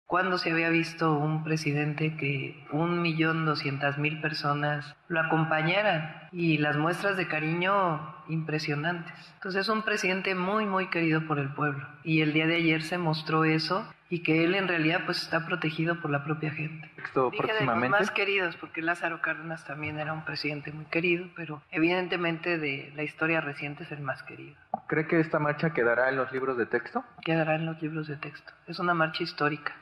¿Cuándo 0.08 0.38
se 0.38 0.52
había 0.52 0.70
visto 0.70 1.18
un 1.18 1.44
presidente 1.44 2.16
que 2.16 2.64
un 2.72 3.02
millón 3.02 3.44
doscientas 3.46 3.98
mil 3.98 4.22
personas 4.22 4.96
lo 5.08 5.20
acompañaran? 5.20 6.30
Y 6.32 6.60
las 6.60 6.78
muestras 6.78 7.18
de 7.18 7.28
cariño 7.28 8.16
impresionantes. 8.28 9.16
Entonces 9.36 9.62
es 9.62 9.70
un 9.70 9.82
presidente 9.82 10.36
muy, 10.36 10.68
muy 10.68 10.90
querido 10.90 11.26
por 11.26 11.40
el 11.40 11.50
pueblo. 11.50 11.88
Y 12.04 12.22
el 12.22 12.34
día 12.34 12.46
de 12.46 12.56
ayer 12.56 12.84
se 12.84 13.00
mostró 13.00 13.46
eso 13.46 13.92
y 14.08 14.22
que 14.22 14.44
él 14.44 14.54
en 14.54 14.68
realidad 14.68 15.02
pues 15.06 15.24
está 15.24 15.48
protegido 15.48 16.00
por 16.00 16.12
la 16.12 16.24
propia 16.24 16.52
gente. 16.52 16.92
Esto 17.04 17.32
Dije 17.32 17.54
de 17.54 17.66
los 17.66 17.90
más 17.90 18.12
queridos, 18.12 18.56
porque 18.58 18.84
Lázaro 18.84 19.22
Cárdenas 19.22 19.66
también 19.66 20.00
era 20.00 20.14
un 20.14 20.24
presidente 20.24 20.72
muy 20.72 20.86
querido, 20.86 21.28
pero 21.36 21.64
evidentemente 21.72 22.60
de 22.60 22.94
la 22.96 23.02
historia 23.02 23.42
reciente 23.42 23.84
es 23.84 23.92
el 23.92 24.02
más 24.02 24.22
querido. 24.22 24.56
¿Cree 24.88 25.08
que 25.08 25.20
esta 25.20 25.40
marcha 25.40 25.74
quedará 25.74 26.10
en 26.10 26.18
los 26.18 26.32
libros 26.32 26.58
de 26.58 26.68
texto? 26.68 27.04
Quedará 27.24 27.56
en 27.56 27.66
los 27.66 27.82
libros 27.82 28.08
de 28.08 28.18
texto. 28.18 28.54
Es 28.68 28.78
una 28.78 28.94
marcha 28.94 29.24
histórica. 29.24 29.74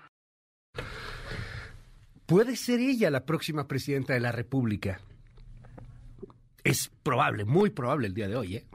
Puede 2.25 2.55
ser 2.55 2.79
ella 2.79 3.09
la 3.09 3.25
próxima 3.25 3.67
presidenta 3.67 4.13
de 4.13 4.19
la 4.19 4.31
República. 4.31 5.01
Es 6.63 6.89
probable, 7.03 7.43
muy 7.43 7.69
probable 7.69 8.07
el 8.07 8.13
día 8.13 8.29
de 8.29 8.35
hoy, 8.35 8.55
¿eh? 8.55 8.65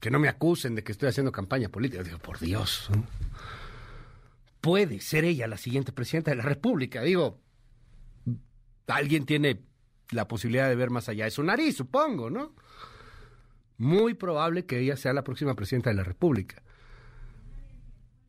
Que 0.00 0.10
no 0.10 0.18
me 0.18 0.28
acusen 0.28 0.74
de 0.74 0.84
que 0.84 0.92
estoy 0.92 1.08
haciendo 1.08 1.32
campaña 1.32 1.70
política. 1.70 2.02
Digo, 2.02 2.18
por 2.18 2.38
Dios. 2.38 2.90
Puede 4.60 5.00
ser 5.00 5.24
ella 5.24 5.46
la 5.46 5.56
siguiente 5.56 5.92
presidenta 5.92 6.30
de 6.30 6.36
la 6.36 6.42
República. 6.42 7.00
Digo, 7.00 7.40
alguien 8.86 9.24
tiene 9.24 9.62
la 10.10 10.28
posibilidad 10.28 10.68
de 10.68 10.76
ver 10.76 10.90
más 10.90 11.08
allá 11.08 11.24
de 11.24 11.30
su 11.30 11.42
nariz, 11.42 11.76
supongo, 11.76 12.28
¿no? 12.28 12.54
Muy 13.78 14.12
probable 14.12 14.66
que 14.66 14.78
ella 14.78 14.98
sea 14.98 15.14
la 15.14 15.24
próxima 15.24 15.54
presidenta 15.54 15.88
de 15.88 15.96
la 15.96 16.04
República. 16.04 16.62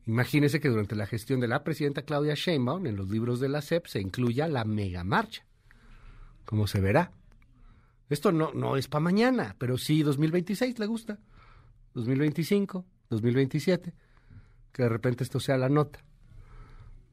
Imagínese 0.06 0.60
que 0.60 0.68
durante 0.68 0.94
la 0.94 1.06
gestión 1.06 1.40
de 1.40 1.48
la 1.48 1.64
presidenta 1.64 2.02
Claudia 2.02 2.34
Sheinbaum, 2.34 2.86
en 2.86 2.96
los 2.96 3.10
libros 3.10 3.40
de 3.40 3.48
la 3.48 3.60
CEP, 3.60 3.86
se 3.86 4.00
incluya 4.00 4.46
la 4.46 4.64
mega 4.64 5.02
marcha. 5.02 5.44
Como 6.44 6.68
se 6.68 6.80
verá. 6.80 7.10
Esto 8.08 8.30
no, 8.30 8.52
no 8.54 8.76
es 8.76 8.86
para 8.86 9.00
mañana, 9.00 9.56
pero 9.58 9.76
sí 9.76 10.04
2026 10.04 10.78
le 10.78 10.86
gusta. 10.86 11.18
2025, 11.94 12.84
2027. 13.10 13.92
Que 14.72 14.82
de 14.84 14.88
repente 14.88 15.24
esto 15.24 15.40
sea 15.40 15.56
la 15.56 15.68
nota. 15.68 16.04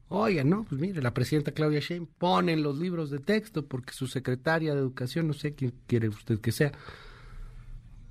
Oiga, 0.08 0.44
no, 0.44 0.64
pues 0.64 0.80
mire, 0.80 1.02
la 1.02 1.12
presidenta 1.12 1.50
Claudia 1.50 1.80
Sheinbaum 1.80 2.14
pone 2.16 2.52
en 2.52 2.62
los 2.62 2.78
libros 2.78 3.10
de 3.10 3.18
texto 3.18 3.66
porque 3.66 3.92
su 3.92 4.06
secretaria 4.06 4.72
de 4.72 4.80
educación, 4.80 5.26
no 5.26 5.32
sé 5.32 5.56
quién 5.56 5.74
quiere 5.88 6.08
usted 6.08 6.38
que 6.38 6.52
sea, 6.52 6.70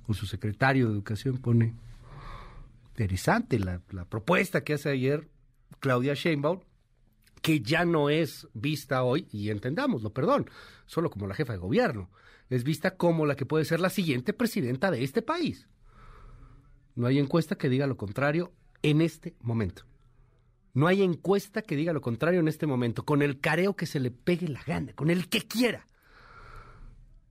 o 0.06 0.12
su 0.12 0.26
secretario 0.26 0.88
de 0.88 0.92
educación 0.92 1.38
pone 1.38 1.74
interesante 2.94 3.58
la, 3.58 3.80
propuesta 4.08 4.62
que 4.62 4.74
hace 4.74 4.88
ayer 4.88 5.28
Claudia 5.80 6.14
Sheinbaum, 6.14 6.60
que 7.42 7.60
ya 7.60 7.84
no 7.84 8.08
es 8.08 8.46
vista 8.54 9.02
hoy, 9.02 9.26
y 9.32 9.50
entendámoslo, 9.50 10.12
perdón, 10.12 10.48
solo 10.86 11.10
como 11.10 11.26
la 11.26 11.34
jefa 11.34 11.54
de 11.54 11.58
gobierno, 11.58 12.10
es 12.50 12.62
vista 12.62 12.96
como 12.96 13.26
la 13.26 13.34
que 13.34 13.46
puede 13.46 13.64
ser 13.64 13.80
la 13.80 13.90
siguiente 13.90 14.32
presidenta 14.32 14.92
de 14.92 15.02
este 15.02 15.22
país. 15.22 15.66
No 16.94 17.08
hay 17.08 17.18
encuesta 17.18 17.56
que 17.56 17.68
diga 17.68 17.88
lo 17.88 17.96
contrario 17.96 18.52
en 18.82 19.00
este 19.00 19.34
momento. 19.40 19.82
No 20.72 20.86
hay 20.86 21.02
encuesta 21.02 21.62
que 21.62 21.74
diga 21.74 21.92
lo 21.92 22.00
contrario 22.00 22.38
en 22.40 22.48
este 22.48 22.66
momento. 22.66 23.04
Con 23.04 23.22
el 23.22 23.40
careo 23.40 23.74
que 23.74 23.86
se 23.86 23.98
le 23.98 24.12
pegue 24.12 24.46
la 24.48 24.62
gana, 24.62 24.92
con 24.92 25.10
el 25.10 25.28
que 25.28 25.42
quiera. 25.42 25.88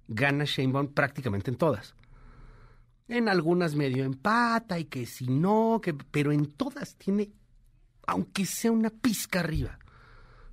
Gana 0.09 0.43
Sheinbaum 0.43 0.93
prácticamente 0.93 1.51
en 1.51 1.57
todas. 1.57 1.95
En 3.07 3.27
algunas 3.27 3.75
medio 3.75 4.03
empata 4.03 4.79
y 4.79 4.85
que 4.85 5.05
si 5.05 5.27
no, 5.27 5.79
que, 5.81 5.93
pero 5.93 6.31
en 6.31 6.51
todas 6.51 6.95
tiene, 6.95 7.31
aunque 8.07 8.45
sea 8.45 8.71
una 8.71 8.89
pizca 8.89 9.41
arriba. 9.41 9.77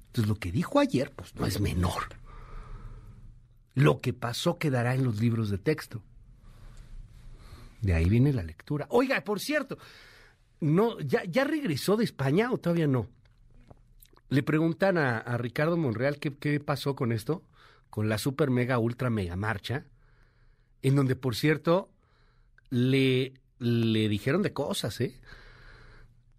Entonces 0.06 0.28
lo 0.28 0.34
que 0.36 0.50
dijo 0.50 0.80
ayer, 0.80 1.12
pues 1.14 1.34
no 1.36 1.46
es 1.46 1.60
menor. 1.60 2.02
Lo 3.74 4.00
que 4.00 4.12
pasó 4.12 4.58
quedará 4.58 4.94
en 4.94 5.04
los 5.04 5.20
libros 5.20 5.50
de 5.50 5.58
texto. 5.58 6.02
De 7.80 7.94
ahí 7.94 8.08
viene 8.08 8.32
la 8.32 8.42
lectura. 8.42 8.86
Oiga, 8.90 9.22
por 9.22 9.40
cierto, 9.40 9.78
no, 10.60 10.98
¿ya, 11.00 11.24
ya 11.24 11.44
regresó 11.44 11.96
de 11.96 12.04
España 12.04 12.50
o 12.52 12.58
todavía 12.58 12.86
no? 12.86 13.08
Le 14.28 14.42
preguntan 14.42 14.98
a, 14.98 15.18
a 15.18 15.38
Ricardo 15.38 15.76
Monreal 15.76 16.18
qué, 16.18 16.36
qué 16.36 16.60
pasó 16.60 16.94
con 16.94 17.12
esto, 17.12 17.42
con 17.88 18.08
la 18.08 18.18
super 18.18 18.50
mega 18.50 18.78
ultra 18.78 19.10
mega 19.10 19.36
marcha, 19.36 19.86
en 20.82 20.96
donde, 20.96 21.16
por 21.16 21.34
cierto, 21.34 21.90
le, 22.70 23.35
le 23.59 24.09
dijeron 24.09 24.42
de 24.42 24.52
cosas, 24.52 25.00
¿eh? 25.00 25.20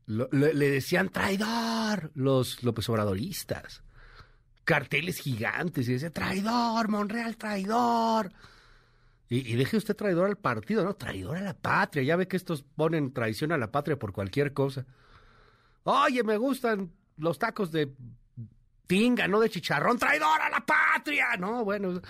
le, 0.07 0.69
decían 0.69 1.09
traidor 1.09 2.11
los 2.15 2.63
López 2.63 2.87
Obradoristas. 2.89 3.83
Carteles 4.63 5.19
gigantes 5.19 5.87
y 5.89 5.93
decía 5.93 6.11
traidor, 6.11 6.87
Monreal, 6.89 7.37
traidor. 7.37 8.31
Y, 9.29 9.55
deje 9.55 9.77
usted 9.77 9.95
traidor 9.95 10.27
al 10.27 10.37
partido, 10.37 10.83
¿no? 10.83 10.95
Traidor 10.95 11.37
a 11.37 11.41
la 11.41 11.53
patria. 11.53 12.03
Ya 12.03 12.15
ve 12.17 12.27
que 12.27 12.35
estos 12.35 12.63
ponen 12.63 13.13
traición 13.13 13.51
a 13.53 13.57
la 13.57 13.71
patria 13.71 13.97
por 13.97 14.11
cualquier 14.11 14.53
cosa. 14.53 14.85
Oye, 15.83 16.23
me 16.23 16.37
gustan 16.37 16.91
los 17.17 17.39
tacos 17.39 17.71
de 17.71 17.93
tinga, 18.87 19.27
no 19.27 19.39
de 19.39 19.49
chicharrón. 19.49 19.97
Traidor 19.97 20.41
a 20.41 20.49
la 20.49 20.65
patria. 20.65 21.37
No, 21.39 21.63
bueno 21.63 22.01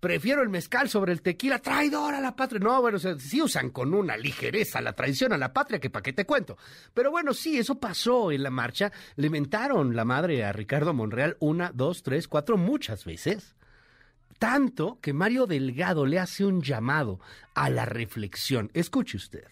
prefiero 0.00 0.42
el 0.42 0.48
mezcal 0.48 0.88
sobre 0.88 1.12
el 1.12 1.22
tequila, 1.22 1.58
traidor 1.58 2.14
a 2.14 2.20
la 2.20 2.36
patria. 2.36 2.60
No, 2.60 2.80
bueno, 2.80 2.98
sí 2.98 3.40
usan 3.40 3.70
con 3.70 3.94
una 3.94 4.16
ligereza 4.16 4.80
la 4.80 4.92
traición 4.92 5.32
a 5.32 5.38
la 5.38 5.52
patria, 5.52 5.80
que 5.80 5.90
para 5.90 6.02
qué 6.02 6.12
te 6.12 6.26
cuento. 6.26 6.56
Pero 6.94 7.10
bueno, 7.10 7.34
sí, 7.34 7.58
eso 7.58 7.78
pasó 7.78 8.32
en 8.32 8.42
la 8.42 8.50
marcha. 8.50 8.92
Le 9.16 9.30
mentaron 9.30 9.96
la 9.96 10.04
madre 10.04 10.44
a 10.44 10.52
Ricardo 10.52 10.94
Monreal 10.94 11.36
una, 11.40 11.70
dos, 11.74 12.02
tres, 12.02 12.28
cuatro, 12.28 12.56
muchas 12.56 13.04
veces. 13.04 13.54
Tanto 14.38 14.98
que 15.00 15.12
Mario 15.12 15.46
Delgado 15.46 16.04
le 16.04 16.18
hace 16.18 16.44
un 16.44 16.62
llamado 16.62 17.20
a 17.54 17.70
la 17.70 17.86
reflexión. 17.86 18.70
Escuche 18.74 19.16
usted. 19.16 19.44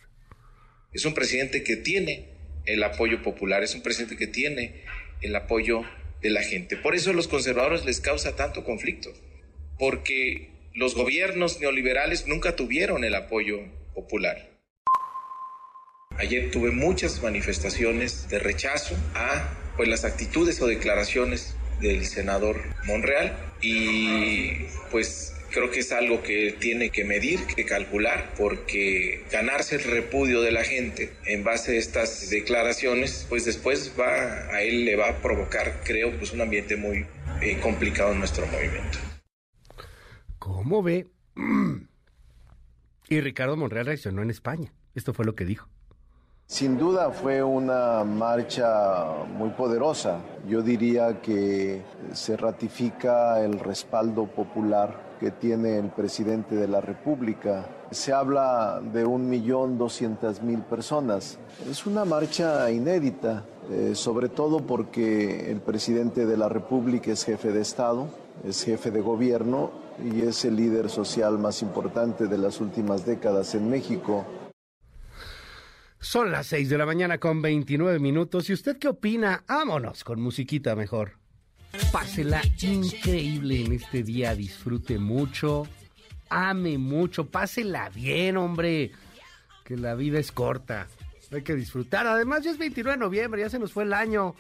Es 0.93 1.05
un 1.05 1.15
presidente 1.15 1.65
que 1.65 1.77
tiene 1.77 2.35
el 2.67 2.83
apoyo 2.83 3.23
popular, 3.23 3.63
es 3.63 3.75
un 3.75 3.83
presidente 3.83 4.17
que 4.17 4.27
tiene 4.27 4.85
el 5.23 5.35
apoyo 5.35 5.83
de 6.23 6.31
la 6.31 6.43
gente. 6.43 6.77
Por 6.77 6.95
eso 6.95 7.11
a 7.11 7.15
los 7.15 7.29
conservadores 7.29 7.85
les 7.85 8.01
causa 8.01 8.37
tanto 8.37 8.63
conflicto 8.63 9.11
porque 9.85 10.49
los 10.73 10.95
gobiernos 10.95 11.61
neoliberales 11.61 12.27
nunca 12.27 12.57
tuvieron 12.57 13.05
el 13.05 13.15
apoyo 13.15 13.59
popular. 13.95 14.49
Ayer 16.17 16.51
tuve 16.51 16.71
muchas 16.71 17.23
manifestaciones 17.23 18.27
de 18.31 18.39
rechazo 18.39 18.97
a 19.15 19.53
pues, 19.77 19.91
las 19.91 20.07
actitudes 20.07 20.59
o 20.63 20.67
declaraciones 20.67 21.55
del 21.83 22.07
senador 22.07 22.63
Monreal 22.87 23.37
y 23.61 24.53
pues 24.91 25.33
Creo 25.51 25.71
que 25.71 25.79
es 25.79 25.93
algo 25.93 26.21
que 26.21 26.57
tiene 26.59 26.91
que 26.91 27.05
medir, 27.05 27.45
que 27.55 27.65
calcular, 27.65 28.33
porque 28.37 29.23
ganarse 29.31 29.77
el 29.77 29.85
repudio 29.85 30.41
de 30.41 30.51
la 30.51 30.65
gente 30.65 31.13
en 31.27 31.45
base 31.45 31.77
a 31.77 31.79
estas 31.79 32.29
declaraciones, 32.29 33.25
pues 33.29 33.45
después 33.45 33.93
va 33.97 34.53
a 34.53 34.63
él 34.63 34.85
le 34.85 34.97
va 34.97 35.11
a 35.11 35.23
provocar, 35.23 35.83
creo, 35.85 36.11
pues 36.19 36.33
un 36.33 36.41
ambiente 36.41 36.75
muy 36.75 37.07
eh, 37.41 37.57
complicado 37.63 38.11
en 38.11 38.19
nuestro 38.19 38.45
movimiento. 38.49 38.99
¿Cómo 40.45 40.83
ve? 40.83 41.11
Y 43.09 43.21
Ricardo 43.21 43.57
Monreal 43.57 43.85
reaccionó 43.85 44.23
en 44.23 44.31
España. 44.31 44.73
Esto 44.95 45.13
fue 45.13 45.27
lo 45.27 45.35
que 45.35 45.45
dijo. 45.45 45.69
Sin 46.47 46.79
duda 46.79 47.11
fue 47.11 47.43
una 47.43 48.03
marcha 48.03 49.25
muy 49.37 49.51
poderosa. 49.51 50.21
Yo 50.49 50.63
diría 50.63 51.21
que 51.21 51.83
se 52.13 52.37
ratifica 52.37 53.43
el 53.45 53.59
respaldo 53.59 54.27
popular 54.27 55.17
que 55.21 55.31
tiene 55.31 55.79
el 55.79 55.91
presidente 55.91 56.55
de 56.57 56.69
la 56.69 56.81
República. 56.81 57.67
Se 57.91 58.13
habla 58.13 58.81
de 58.81 59.05
un 59.05 59.29
millón 59.29 59.77
doscientas 59.77 60.43
mil 60.43 60.61
personas. 60.61 61.39
Es 61.71 61.85
una 61.87 62.07
marcha 62.07 62.71
inédita, 62.71 63.45
eh, 63.71 63.95
sobre 63.95 64.31
todo 64.31 64.61
porque 64.61 65.51
el 65.51 65.61
presidente 65.61 66.25
de 66.25 66.37
la 66.39 66.49
República 66.49 67.13
es 67.13 67.25
jefe 67.25 67.53
de 67.53 67.61
Estado, 67.61 68.09
es 68.45 68.65
jefe 68.65 68.91
de 68.91 69.01
gobierno 69.01 69.84
y 70.03 70.23
es 70.23 70.45
el 70.45 70.57
líder 70.57 70.91
social 70.91 71.39
más 71.39 71.63
importante 71.63 72.27
de 72.27 72.39
las 72.39 72.61
últimas 72.61 73.05
décadas 73.05 73.55
en 73.55 73.71
México. 73.71 74.27
Son 76.01 76.31
las 76.31 76.49
6 76.49 76.69
de 76.69 76.79
la 76.79 76.87
mañana 76.87 77.19
con 77.19 77.41
29 77.41 77.99
minutos. 77.99 78.51
¿Y 78.51 78.53
usted 78.53 78.79
qué 78.79 78.89
opina? 78.89 79.43
Vámonos 79.49 80.05
con 80.05 80.21
musiquita 80.21 80.77
mejor. 80.77 81.13
Pásela 81.91 82.43
increíble 82.61 83.63
en 83.63 83.73
este 83.73 84.03
día, 84.03 84.35
disfrute 84.35 84.99
mucho, 84.99 85.67
ame 86.29 86.79
mucho, 86.79 87.27
pásela 87.27 87.89
bien, 87.89 88.37
hombre, 88.37 88.93
que 89.65 89.77
la 89.77 89.95
vida 89.95 90.21
es 90.21 90.31
corta, 90.31 90.87
hay 91.33 91.43
que 91.43 91.57
disfrutar. 91.57 92.07
Además, 92.07 92.45
ya 92.45 92.53
es 92.53 92.59
29 92.59 92.97
de 92.97 93.05
noviembre, 93.05 93.41
ya 93.41 93.51
se 93.51 93.59
nos 93.59 93.73
fue 93.73 93.85
el 93.85 93.93
año. 93.93 94.35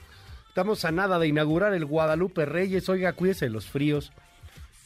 Estamos 0.48 0.84
a 0.84 0.92
nada 0.92 1.18
de 1.18 1.26
inaugurar 1.26 1.74
el 1.74 1.84
Guadalupe 1.84 2.44
Reyes. 2.44 2.88
Oiga, 2.88 3.14
cuídese 3.14 3.46
de 3.46 3.50
los 3.50 3.66
fríos. 3.66 4.12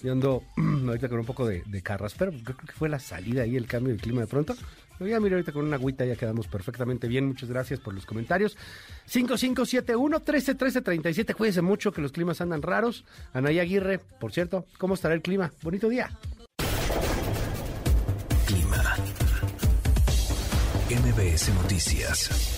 Yo 0.03 0.13
ando 0.13 0.43
ahorita 0.87 1.09
con 1.09 1.19
un 1.19 1.27
poco 1.27 1.47
de, 1.47 1.63
de 1.67 1.83
carraspero, 1.83 2.33
creo 2.45 2.57
que 2.57 2.73
fue 2.73 2.89
la 2.89 2.99
salida 2.99 3.43
ahí, 3.43 3.57
el 3.57 3.67
cambio 3.67 3.95
de 3.95 4.01
clima 4.01 4.21
de 4.21 4.27
pronto. 4.27 4.55
Pero 4.99 5.11
ya 5.11 5.21
mira, 5.21 5.37
ahorita 5.37 5.53
con 5.53 5.65
una 5.65 5.77
agüita 5.77 6.05
ya 6.05 6.17
quedamos 6.17 6.49
perfectamente 6.49 7.07
bien. 7.07 7.27
Muchas 7.27 7.49
gracias 7.49 7.79
por 7.79 7.95
los 7.95 8.05
comentarios. 8.05 8.57
5571-131337. 9.09 11.35
Cuídense 11.35 11.63
mucho 11.63 11.93
que 11.93 12.03
los 12.03 12.13
climas 12.13 12.41
andan 12.41 12.63
raros. 12.63 13.05
Anaya 13.33 13.63
Aguirre, 13.63 13.99
por 13.99 14.33
cierto, 14.33 14.67
¿cómo 14.77 14.95
estará 14.95 15.15
el 15.15 15.23
clima? 15.23 15.53
Bonito 15.63 15.89
día. 15.89 16.11
Clima. 18.47 18.97
MBS 20.91 21.55
Noticias. 21.55 22.58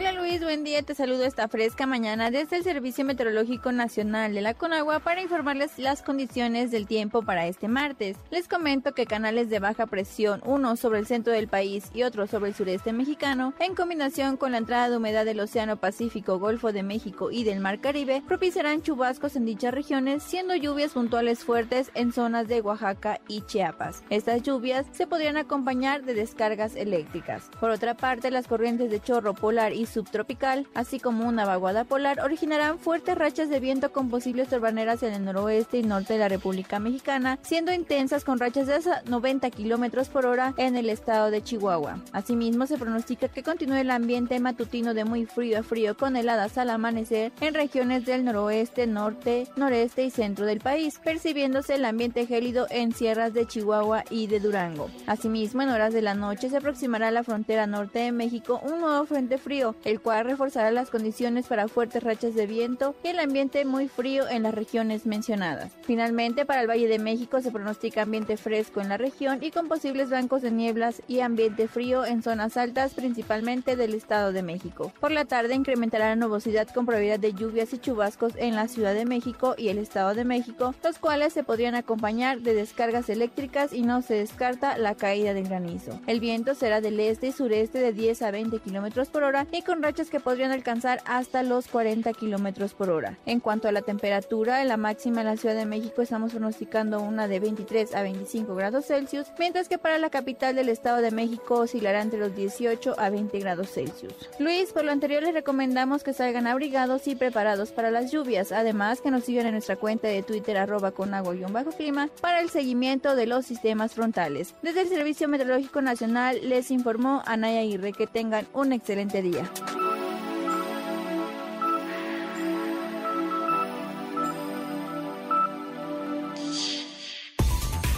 Hola 0.00 0.12
Luis, 0.12 0.42
buen 0.42 0.64
día, 0.64 0.82
te 0.82 0.94
saludo 0.94 1.24
esta 1.24 1.46
fresca 1.46 1.84
mañana 1.84 2.30
desde 2.30 2.56
el 2.56 2.64
Servicio 2.64 3.04
Meteorológico 3.04 3.70
Nacional 3.70 4.32
de 4.32 4.40
la 4.40 4.54
Conagua 4.54 5.00
para 5.00 5.20
informarles 5.20 5.78
las 5.78 6.00
condiciones 6.00 6.70
del 6.70 6.86
tiempo 6.86 7.20
para 7.20 7.46
este 7.46 7.68
martes. 7.68 8.16
Les 8.30 8.48
comento 8.48 8.94
que 8.94 9.04
canales 9.04 9.50
de 9.50 9.58
baja 9.58 9.84
presión, 9.84 10.40
uno 10.46 10.76
sobre 10.76 11.00
el 11.00 11.06
centro 11.06 11.34
del 11.34 11.48
país 11.48 11.90
y 11.92 12.04
otro 12.04 12.26
sobre 12.26 12.48
el 12.48 12.54
sureste 12.54 12.94
mexicano, 12.94 13.52
en 13.58 13.74
combinación 13.74 14.38
con 14.38 14.52
la 14.52 14.58
entrada 14.58 14.88
de 14.88 14.96
humedad 14.96 15.26
del 15.26 15.38
Océano 15.38 15.76
Pacífico, 15.76 16.38
Golfo 16.38 16.72
de 16.72 16.82
México 16.82 17.30
y 17.30 17.44
del 17.44 17.60
Mar 17.60 17.82
Caribe, 17.82 18.22
propiciarán 18.26 18.80
chubascos 18.80 19.36
en 19.36 19.44
dichas 19.44 19.74
regiones, 19.74 20.22
siendo 20.22 20.54
lluvias 20.54 20.92
puntuales 20.92 21.44
fuertes 21.44 21.90
en 21.92 22.14
zonas 22.14 22.48
de 22.48 22.62
Oaxaca 22.62 23.20
y 23.28 23.42
Chiapas. 23.42 24.02
Estas 24.08 24.42
lluvias 24.44 24.86
se 24.92 25.06
podrían 25.06 25.36
acompañar 25.36 26.04
de 26.04 26.14
descargas 26.14 26.74
eléctricas. 26.74 27.50
Por 27.60 27.68
otra 27.68 27.98
parte, 27.98 28.30
las 28.30 28.46
corrientes 28.46 28.90
de 28.90 29.00
chorro 29.00 29.34
polar 29.34 29.74
y 29.74 29.89
subtropical, 29.90 30.66
así 30.74 30.98
como 31.00 31.26
una 31.26 31.44
vaguada 31.44 31.84
polar, 31.84 32.20
originarán 32.20 32.78
fuertes 32.78 33.16
rachas 33.16 33.50
de 33.50 33.60
viento 33.60 33.92
con 33.92 34.08
posibles 34.08 34.48
torbaneras 34.48 35.02
en 35.02 35.14
el 35.14 35.24
noroeste 35.24 35.78
y 35.78 35.82
norte 35.82 36.14
de 36.14 36.18
la 36.18 36.28
República 36.28 36.78
Mexicana, 36.78 37.38
siendo 37.42 37.72
intensas 37.72 38.24
con 38.24 38.38
rachas 38.38 38.66
de 38.66 38.74
hasta 38.74 39.02
90 39.02 39.50
kilómetros 39.50 40.08
por 40.08 40.26
hora 40.26 40.54
en 40.56 40.76
el 40.76 40.88
estado 40.88 41.30
de 41.30 41.42
Chihuahua. 41.42 42.00
Asimismo, 42.12 42.66
se 42.66 42.78
pronostica 42.78 43.28
que 43.28 43.42
continúe 43.42 43.76
el 43.76 43.90
ambiente 43.90 44.38
matutino 44.40 44.94
de 44.94 45.04
muy 45.04 45.26
frío 45.26 45.60
a 45.60 45.62
frío 45.62 45.96
con 45.96 46.16
heladas 46.16 46.58
al 46.58 46.70
amanecer 46.70 47.32
en 47.40 47.54
regiones 47.54 48.04
del 48.06 48.24
noroeste, 48.24 48.86
norte, 48.86 49.48
noreste 49.56 50.04
y 50.04 50.10
centro 50.10 50.46
del 50.46 50.60
país, 50.60 50.98
percibiéndose 51.02 51.74
el 51.74 51.84
ambiente 51.84 52.26
gélido 52.26 52.66
en 52.70 52.92
sierras 52.92 53.34
de 53.34 53.46
Chihuahua 53.46 54.04
y 54.10 54.26
de 54.26 54.40
Durango. 54.40 54.90
Asimismo, 55.06 55.62
en 55.62 55.70
horas 55.70 55.92
de 55.92 56.02
la 56.02 56.14
noche 56.14 56.48
se 56.48 56.56
aproximará 56.56 57.08
a 57.08 57.12
la 57.12 57.24
frontera 57.24 57.66
norte 57.66 58.00
de 58.00 58.12
México 58.12 58.60
un 58.62 58.80
nuevo 58.80 59.04
frente 59.06 59.38
frío, 59.38 59.74
el 59.84 60.00
cual 60.00 60.24
reforzará 60.24 60.70
las 60.70 60.90
condiciones 60.90 61.46
para 61.46 61.68
fuertes 61.68 62.02
rachas 62.02 62.34
de 62.34 62.46
viento 62.46 62.94
y 63.02 63.08
el 63.08 63.18
ambiente 63.18 63.64
muy 63.64 63.88
frío 63.88 64.28
en 64.28 64.42
las 64.42 64.54
regiones 64.54 65.06
mencionadas. 65.06 65.72
Finalmente, 65.82 66.44
para 66.44 66.60
el 66.60 66.68
Valle 66.68 66.88
de 66.88 66.98
México 66.98 67.40
se 67.40 67.50
pronostica 67.50 68.02
ambiente 68.02 68.36
fresco 68.36 68.80
en 68.80 68.88
la 68.88 68.96
región 68.96 69.38
y 69.42 69.50
con 69.50 69.68
posibles 69.68 70.10
bancos 70.10 70.42
de 70.42 70.50
nieblas 70.50 71.02
y 71.08 71.20
ambiente 71.20 71.68
frío 71.68 72.04
en 72.04 72.22
zonas 72.22 72.56
altas, 72.56 72.94
principalmente 72.94 73.76
del 73.76 73.94
Estado 73.94 74.32
de 74.32 74.42
México. 74.42 74.92
Por 75.00 75.12
la 75.12 75.24
tarde 75.24 75.54
incrementará 75.54 76.08
la 76.08 76.16
nubosidad 76.16 76.68
con 76.68 76.86
probabilidad 76.86 77.20
de 77.20 77.32
lluvias 77.32 77.72
y 77.72 77.78
chubascos 77.78 78.34
en 78.36 78.54
la 78.54 78.68
Ciudad 78.68 78.94
de 78.94 79.04
México 79.04 79.54
y 79.56 79.68
el 79.68 79.78
Estado 79.78 80.14
de 80.14 80.24
México, 80.24 80.74
los 80.82 80.98
cuales 80.98 81.32
se 81.32 81.44
podrían 81.44 81.74
acompañar 81.74 82.40
de 82.40 82.54
descargas 82.54 83.08
eléctricas 83.08 83.72
y 83.72 83.82
no 83.82 84.02
se 84.02 84.14
descarta 84.14 84.78
la 84.78 84.94
caída 84.94 85.34
del 85.34 85.48
granizo. 85.48 86.00
El 86.06 86.20
viento 86.20 86.54
será 86.54 86.80
del 86.80 87.00
este 87.00 87.28
y 87.28 87.32
sureste 87.32 87.78
de 87.78 87.92
10 87.92 88.22
a 88.22 88.30
20 88.30 88.58
kilómetros 88.60 89.08
por 89.08 89.22
hora 89.22 89.44
con 89.62 89.82
rachas 89.82 90.10
que 90.10 90.20
podrían 90.20 90.50
alcanzar 90.50 91.00
hasta 91.04 91.42
los 91.42 91.68
40 91.68 92.12
kilómetros 92.14 92.74
por 92.74 92.90
hora. 92.90 93.18
En 93.26 93.40
cuanto 93.40 93.68
a 93.68 93.72
la 93.72 93.82
temperatura, 93.82 94.62
en 94.62 94.68
la 94.68 94.76
máxima 94.76 95.20
en 95.20 95.26
la 95.26 95.36
Ciudad 95.36 95.54
de 95.54 95.66
México 95.66 96.02
estamos 96.02 96.32
pronosticando 96.32 97.00
una 97.00 97.28
de 97.28 97.40
23 97.40 97.94
a 97.94 98.02
25 98.02 98.54
grados 98.54 98.86
Celsius, 98.86 99.26
mientras 99.38 99.68
que 99.68 99.78
para 99.78 99.98
la 99.98 100.10
capital 100.10 100.54
del 100.54 100.68
Estado 100.68 101.02
de 101.02 101.10
México 101.10 101.56
oscilará 101.56 102.02
entre 102.02 102.18
los 102.18 102.34
18 102.34 102.94
a 102.98 103.10
20 103.10 103.38
grados 103.38 103.70
Celsius. 103.70 104.14
Luis, 104.38 104.72
por 104.72 104.84
lo 104.84 104.92
anterior 104.92 105.22
les 105.22 105.34
recomendamos 105.34 106.02
que 106.02 106.12
salgan 106.12 106.46
abrigados 106.46 107.06
y 107.06 107.14
preparados 107.14 107.72
para 107.72 107.90
las 107.90 108.10
lluvias, 108.10 108.52
además 108.52 109.00
que 109.00 109.10
nos 109.10 109.24
sigan 109.24 109.46
en 109.46 109.52
nuestra 109.52 109.76
cuenta 109.76 110.08
de 110.08 110.22
Twitter 110.22 110.56
arroba 110.56 110.92
con 110.92 111.10
bajo 111.10 111.70
clima 111.72 112.08
para 112.20 112.40
el 112.40 112.50
seguimiento 112.50 113.16
de 113.16 113.26
los 113.26 113.44
sistemas 113.44 113.94
frontales. 113.94 114.54
Desde 114.62 114.82
el 114.82 114.88
Servicio 114.88 115.28
Meteorológico 115.28 115.82
Nacional 115.82 116.38
les 116.42 116.70
informó 116.70 117.22
Anaya 117.26 117.60
Aguirre 117.60 117.92
que 117.92 118.06
tengan 118.06 118.46
un 118.52 118.72
excelente 118.72 119.22
día. 119.22 119.49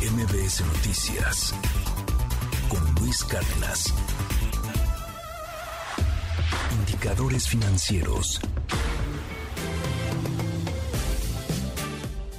MBS 0.01 0.61
Noticias 0.67 1.55
con 2.69 2.95
Luis 2.95 3.23
Cárdenas. 3.25 3.93
Indicadores 6.81 7.49
financieros. 7.49 8.41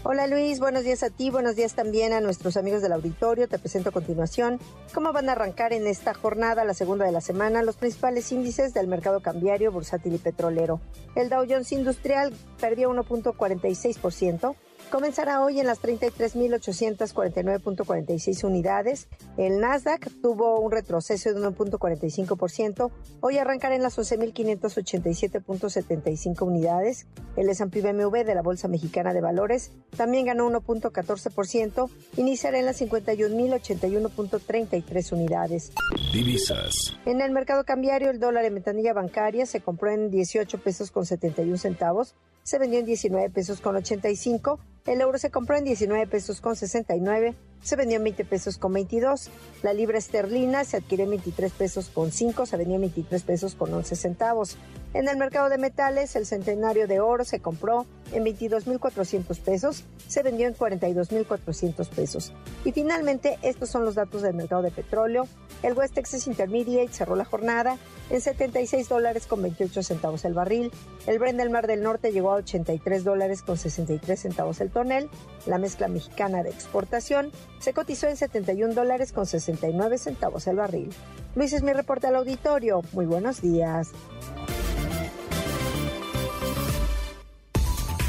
Hola 0.06 0.28
Luis, 0.28 0.60
buenos 0.60 0.84
días 0.84 1.02
a 1.02 1.10
ti, 1.10 1.30
buenos 1.30 1.56
días 1.56 1.76
también 1.76 2.12
a 2.12 2.20
nuestros 2.20 2.58
amigos 2.58 2.82
del 2.82 2.92
auditorio. 2.92 3.48
Te 3.48 3.58
presento 3.58 3.88
a 3.88 3.94
continuación 3.94 4.60
cómo 4.94 5.14
van 5.14 5.30
a 5.30 5.32
arrancar 5.32 5.72
en 5.72 5.88
esta 5.88 6.14
jornada, 6.14 6.66
la 6.66 6.74
segunda 6.74 7.06
de 7.06 7.14
la 7.14 7.22
semana, 7.22 7.64
los 7.64 7.78
principales 7.78 8.30
índices 8.34 8.74
del 8.74 8.88
mercado 8.88 9.22
cambiario, 9.22 9.72
bursátil 9.72 10.16
y 10.16 10.18
petrolero. 10.18 10.82
El 11.16 11.30
Dow 11.30 11.46
Jones 11.48 11.72
Industrial 11.72 12.34
perdió 12.60 12.90
1.46%. 12.90 14.56
Comenzará 14.94 15.42
hoy 15.42 15.60
en 15.60 15.66
las 15.66 15.82
33.849.46 15.82 18.44
unidades. 18.44 19.08
El 19.38 19.60
Nasdaq 19.60 20.08
tuvo 20.22 20.60
un 20.60 20.72
retroceso 20.72 21.34
de 21.34 21.42
1.45%. 21.42 22.92
Hoy 23.20 23.40
arrancará 23.40 23.74
en 23.74 23.82
las 23.82 23.98
11.587.75 23.98 26.44
unidades. 26.44 27.08
El 27.36 27.50
S&P 27.50 27.82
BMW 27.82 28.24
de 28.24 28.36
la 28.36 28.44
Bolsa 28.44 28.68
Mexicana 28.68 29.16
de 29.16 29.22
Valores 29.22 29.72
también 29.98 30.28
ganó 30.28 30.48
1.14%. 30.52 31.90
Iniciará 32.18 32.60
en 32.60 32.68
las 32.68 32.80
51.81.33 32.80 35.12
unidades. 35.12 35.72
Divisas. 36.14 37.00
En 37.08 37.22
el 37.22 37.32
mercado 37.32 37.64
cambiario, 37.64 38.12
el 38.12 38.20
dólar 38.20 38.46
en 38.46 38.54
ventanilla 38.54 38.94
bancaria 38.94 39.48
se 39.48 39.60
compró 39.60 39.90
en 39.90 40.12
18 40.12 40.60
pesos 40.60 40.92
con 40.92 41.08
71 41.08 41.58
centavos. 41.58 42.14
Se 42.44 42.60
vendió 42.60 42.78
en 42.78 42.86
19 42.86 43.32
pesos 43.32 43.60
con 43.60 43.76
85 43.76 44.60
el 44.86 45.02
euro 45.02 45.18
se 45.18 45.32
compró 45.32 45.56
en 45.56 45.64
19 45.64 46.08
pesos 46.08 46.42
con 46.42 46.56
69 46.56 47.36
se 47.64 47.76
vendió 47.76 47.98
en 47.98 48.04
20 48.04 48.26
pesos 48.26 48.58
con 48.58 48.74
22. 48.74 49.30
La 49.64 49.74
libra 49.74 49.98
esterlina 49.98 50.64
se 50.64 50.78
adquirió 50.78 51.06
en 51.06 51.12
23 51.12 51.52
pesos 51.54 51.90
con 51.90 52.12
5, 52.12 52.46
se 52.46 52.58
vendió 52.58 52.76
en 52.76 52.82
23 52.82 53.24
pesos 53.24 53.56
con 53.56 53.74
11 53.74 53.96
centavos. 53.96 54.58
En 54.94 55.08
el 55.08 55.18
mercado 55.18 55.50
de 55.50 55.58
metales, 55.58 56.16
el 56.16 56.28
centenario 56.28 56.88
de 56.88 57.00
oro 57.00 57.24
se 57.24 57.40
compró 57.40 57.88
en 58.12 58.24
22.400 58.24 59.40
pesos, 59.40 59.84
se 60.08 60.22
vendió 60.22 60.48
en 60.48 60.56
42.400 60.56 61.90
pesos. 61.90 62.32
Y 62.64 62.74
finalmente, 62.74 63.40
estos 63.42 63.70
son 63.70 63.86
los 63.86 63.96
datos 63.96 64.22
del 64.22 64.36
mercado 64.36 64.62
de 64.62 64.70
petróleo. 64.70 65.28
El 65.64 65.74
West 65.74 65.96
Texas 65.96 66.28
Intermediate 66.28 66.94
cerró 66.94 67.16
la 67.16 67.26
jornada 67.26 67.78
en 68.10 68.22
76 68.22 68.88
dólares 68.90 69.26
con 69.26 69.42
28 69.42 69.82
centavos 69.82 70.26
el 70.26 70.34
barril. 70.34 70.72
El 71.08 71.18
Brent 71.18 71.40
del 71.40 71.50
Mar 71.50 71.66
del 71.66 71.82
Norte 71.82 72.12
llegó 72.12 72.32
a 72.32 72.36
83 72.36 73.04
dólares 73.04 73.42
con 73.42 73.58
63 73.58 74.20
centavos 74.20 74.62
el 74.62 74.70
tonel. 74.70 75.10
La 75.48 75.58
mezcla 75.58 75.88
mexicana 75.88 76.44
de 76.44 76.50
exportación 76.50 77.32
se 77.64 77.74
cotizó 77.74 78.08
en 78.08 78.18
71 78.18 78.74
dólares 78.74 79.14
con 79.14 79.26
69 79.26 79.98
centavos 79.98 80.48
el 80.48 80.58
barril. 80.58 80.90
Luis 81.34 81.54
es 81.54 81.64
mi 81.64 81.72
reporte 81.72 82.08
al 82.08 82.18
auditorio. 82.18 82.82
Muy 82.92 83.06
buenos 83.06 83.42
días. 83.42 83.92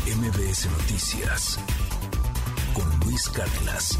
MBS 0.07 0.67
Noticias 0.67 1.59
con 2.75 3.01
Luis 3.05 3.29
Cárdenas. 3.29 3.97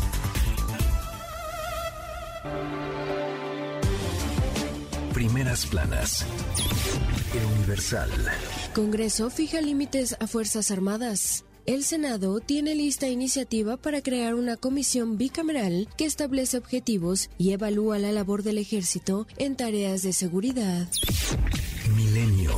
Primeras 5.13 5.67
planas. 5.67 6.27
El 7.33 7.45
Universal. 7.59 8.11
Congreso 8.75 9.31
fija 9.31 9.61
límites 9.61 10.17
a 10.19 10.27
Fuerzas 10.27 10.73
Armadas. 10.73 11.45
El 11.67 11.83
Senado 11.83 12.41
tiene 12.41 12.75
lista 12.75 13.09
iniciativa 13.09 13.79
para 13.79 14.03
crear 14.03 14.35
una 14.35 14.59
comisión 14.59 15.17
bicameral 15.17 15.89
que 15.97 16.05
establece 16.05 16.59
objetivos 16.59 17.31
y 17.39 17.53
evalúa 17.53 17.99
la 17.99 18.13
labor 18.13 18.43
del 18.43 18.59
ejército 18.59 19.27
en 19.39 19.57
tareas 19.57 20.03
de 20.03 20.13
seguridad. 20.13 20.87
Milenio. 21.97 22.53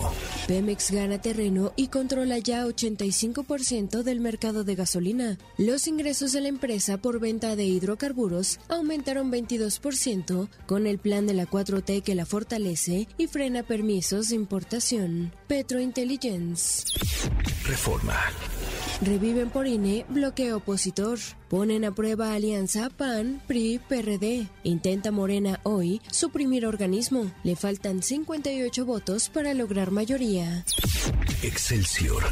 Pemex 0.49 0.91
gana 0.91 1.21
terreno 1.21 1.73
y 1.77 1.87
controla 1.87 2.39
ya 2.39 2.67
85% 2.67 4.03
del 4.03 4.19
mercado 4.19 4.65
de 4.65 4.75
gasolina. 4.75 5.39
Los 5.57 5.87
ingresos 5.87 6.33
de 6.33 6.41
la 6.41 6.49
empresa 6.49 6.99
por 6.99 7.21
venta 7.21 7.55
de 7.55 7.65
hidrocarburos 7.65 8.59
aumentaron 8.69 9.31
22% 9.31 10.49
con 10.67 10.89
el 10.89 10.99
plan 10.99 11.29
de 11.29 11.35
la 11.35 11.47
4T 11.47 12.03
que 12.03 12.17
la 12.17 12.27
fortalece 12.27 13.07
y 13.19 13.29
frena 13.29 13.63
permisos 13.63 14.31
de 14.31 14.35
importación. 14.35 15.33
Petrointelligence. 15.47 16.85
Reforma. 17.65 18.17
Reviven 19.03 19.51
por 19.51 19.67
INE 19.67 20.07
bloqueo 20.09 20.57
opositor. 20.57 21.19
Ponen 21.49 21.85
a 21.85 21.95
prueba 21.95 22.35
alianza 22.35 22.91
PAN, 22.91 23.41
PRI, 23.47 23.79
PRD. 23.89 24.49
Intenta 24.65 25.13
Morena 25.13 25.61
hoy 25.63 26.01
suprimir 26.11 26.67
organismo. 26.67 27.31
Le 27.45 27.55
faltan 27.55 28.03
58 28.03 28.85
votos 28.85 29.29
para 29.29 29.55
lograr 29.55 29.93
mayoría. 29.93 30.65
Excelsior. 31.43 32.25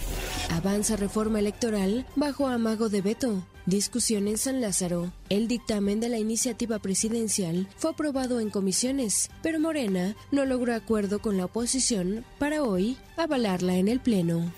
Avanza 0.51 0.97
reforma 0.97 1.39
electoral 1.39 2.07
bajo 2.17 2.49
amago 2.49 2.89
de 2.89 3.03
veto. 3.03 3.45
Discusión 3.67 4.29
en 4.29 4.37
San 4.37 4.61
Lázaro. 4.61 5.11
El 5.31 5.49
dictamen 5.49 5.99
de 5.99 6.11
la 6.11 6.19
iniciativa 6.19 6.79
presidencial 6.81 7.67
fue 7.77 7.93
aprobado 7.93 8.41
en 8.41 8.51
comisiones, 8.51 9.31
pero 9.43 9.59
Morena 9.59 10.17
no 10.33 10.45
logró 10.45 10.75
acuerdo 10.75 11.21
con 11.21 11.39
la 11.39 11.47
oposición 11.47 12.27
para 12.39 12.63
hoy 12.63 12.99
avalarla 13.17 13.77
en 13.77 13.89
el 13.89 14.01
Pleno. 14.01 14.53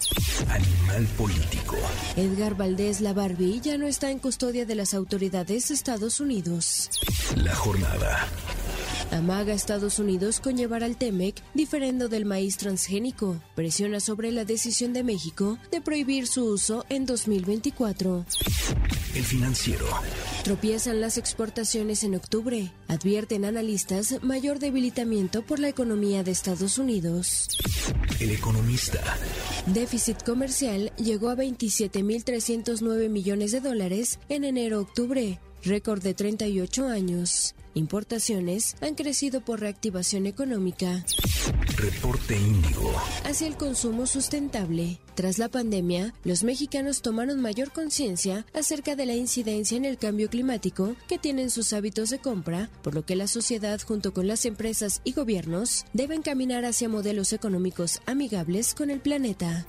Animal 0.49 1.07
político. 1.17 1.77
Edgar 2.17 2.57
Valdés 2.57 3.01
La 3.01 3.13
Barbie 3.13 3.61
ya 3.61 3.79
no 3.79 3.87
está 3.87 4.11
en 4.11 4.19
custodia 4.19 4.46
de 4.53 4.75
las 4.77 4.95
autoridades 4.95 5.69
de 5.69 5.75
Estados 5.75 6.21
Unidos. 6.21 6.89
La 7.35 7.55
jornada. 7.55 8.29
Amaga 9.11 9.53
Estados 9.53 9.99
Unidos 9.99 10.41
con 10.41 10.57
llevar 10.57 10.85
al 10.85 10.97
TEMEC 10.97 11.43
diferendo 11.55 12.09
del 12.09 12.27
maíz 12.27 12.57
transgénico. 12.57 13.41
Presiona 13.55 13.99
sobre 13.99 14.31
la 14.31 14.45
decisión 14.45 14.93
de 14.93 15.03
México 15.03 15.59
de 15.71 15.81
prohibir 15.81 16.27
su 16.27 16.45
uso 16.45 16.85
en 16.89 17.07
2024. 17.07 18.25
El 19.15 19.25
financiero. 19.25 19.87
Tropiezan 20.45 21.01
las 21.01 21.17
exportaciones 21.17 22.05
en 22.05 22.15
octubre. 22.15 22.71
Advierten 22.87 23.45
analistas 23.45 24.23
mayor 24.23 24.59
debilitamiento 24.59 25.43
por 25.43 25.59
la 25.59 25.69
economía 25.69 26.23
de 26.23 26.33
Estados 26.33 26.79
Unidos. 26.79 27.49
El 28.21 28.31
economista. 28.31 29.01
Déficit 29.67 30.23
comercial 30.23 30.93
llegó 30.97 31.31
a 31.31 31.37
27.309 31.37 33.09
millones 33.09 33.53
de 33.53 33.61
dólares 33.61 34.19
en 34.29 34.36
enero-octubre, 34.45 35.39
récord 35.65 36.01
de 36.01 36.13
38 36.13 36.87
años. 36.87 37.56
Importaciones 37.77 38.75
han 38.81 38.95
crecido 38.95 39.43
por 39.43 39.61
reactivación 39.61 40.25
económica. 40.25 41.05
Reporte 41.77 42.35
Índigo. 42.35 42.91
Hacia 43.25 43.47
el 43.47 43.59
consumo 43.59 44.07
sustentable. 44.07 44.99
Tras 45.15 45.39
la 45.39 45.51
pandemia, 45.51 46.15
los 46.25 46.43
mexicanos 46.43 47.03
tomaron 47.03 47.39
mayor 47.43 47.73
conciencia 47.73 48.47
acerca 48.55 48.97
de 48.97 49.05
la 49.05 49.15
incidencia 49.15 49.77
en 49.77 49.85
el 49.85 49.99
cambio 49.99 50.31
climático 50.31 50.97
que 51.07 51.19
tienen 51.19 51.51
sus 51.51 51.75
hábitos 51.75 52.09
de 52.09 52.19
compra, 52.19 52.71
por 52.83 52.95
lo 52.95 53.05
que 53.05 53.15
la 53.15 53.27
sociedad 53.27 53.79
junto 53.83 54.15
con 54.15 54.27
las 54.27 54.47
empresas 54.47 55.03
y 55.05 55.13
gobiernos 55.13 55.85
deben 55.93 56.23
caminar 56.23 56.65
hacia 56.65 56.89
modelos 56.89 57.35
económicos 57.35 58.01
amigables 58.07 58.75
con 58.75 58.89
el 58.89 59.01
planeta. 59.01 59.67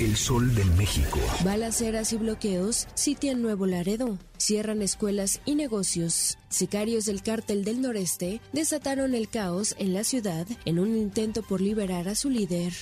El 0.00 0.16
sol 0.16 0.54
de 0.54 0.64
México. 0.64 1.18
Balaceras 1.44 2.14
y 2.14 2.16
bloqueos 2.16 2.86
sitian 2.94 3.42
Nuevo 3.42 3.66
Laredo. 3.66 4.18
Cierran 4.38 4.82
escuelas 4.82 5.40
y 5.46 5.54
negocios. 5.54 6.36
Sicarios 6.50 7.06
del 7.06 7.22
cártel 7.26 7.64
del 7.64 7.82
noreste 7.82 8.40
desataron 8.52 9.12
el 9.16 9.28
caos 9.28 9.74
en 9.80 9.94
la 9.94 10.04
ciudad 10.04 10.46
en 10.64 10.78
un 10.78 10.96
intento 10.96 11.42
por 11.42 11.60
liberar 11.60 12.06
a 12.06 12.14
su 12.14 12.30
líder. 12.30 12.72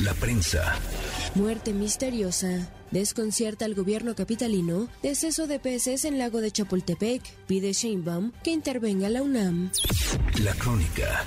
La 0.00 0.12
prensa. 0.14 0.74
Muerte 1.36 1.72
misteriosa. 1.72 2.68
Desconcierta 2.90 3.64
al 3.64 3.76
gobierno 3.76 4.16
capitalino. 4.16 4.88
Deceso 5.04 5.46
de 5.46 5.60
peces 5.60 6.04
en 6.04 6.18
lago 6.18 6.40
de 6.40 6.50
Chapultepec. 6.50 7.22
Pide 7.46 7.72
Sheinbaum 7.72 8.32
que 8.42 8.50
intervenga 8.50 9.08
la 9.08 9.22
UNAM. 9.22 9.70
La 10.42 10.52
crónica. 10.54 11.24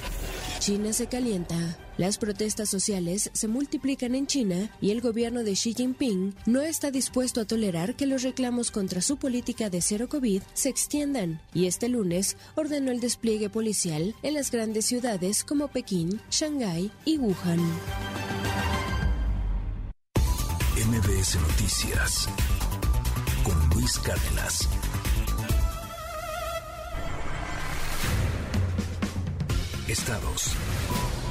China 0.68 0.92
se 0.92 1.08
calienta. 1.08 1.78
Las 1.96 2.18
protestas 2.18 2.68
sociales 2.68 3.30
se 3.32 3.48
multiplican 3.48 4.16
en 4.16 4.28
China 4.28 4.70
y 4.82 4.92
el 4.92 5.00
gobierno 5.00 5.46
de 5.46 5.54
Xi 5.54 5.74
Jinping 5.74 6.36
no 6.46 6.60
está 6.60 6.92
dispuesto 6.92 7.40
a 7.40 7.46
tolerar 7.46 7.96
que 7.96 8.06
los 8.06 8.22
reclamos 8.24 8.70
contra 8.70 9.02
su 9.02 9.16
política 9.16 9.70
de 9.70 9.82
cero 9.82 10.10
COVID 10.10 10.42
se 10.54 10.68
extiendan 10.68 11.40
y 11.54 11.68
este 11.68 11.88
lunes 11.88 12.36
ordenó 12.56 12.92
el 12.92 13.00
despliegue 13.00 13.50
policial 13.50 14.14
en 14.24 14.34
las 14.34 14.52
grandes 14.52 14.84
ciudades 14.84 15.46
como 15.46 15.70
Pekín, 15.70 16.20
Shanghái 16.32 16.92
y 17.06 17.18
Wuhan. 17.18 17.62
MBS 20.86 21.36
Noticias 21.48 22.28
con 23.46 23.70
Luis 23.70 23.98
Cárdenas. 24.00 24.68
Estados. 29.88 30.52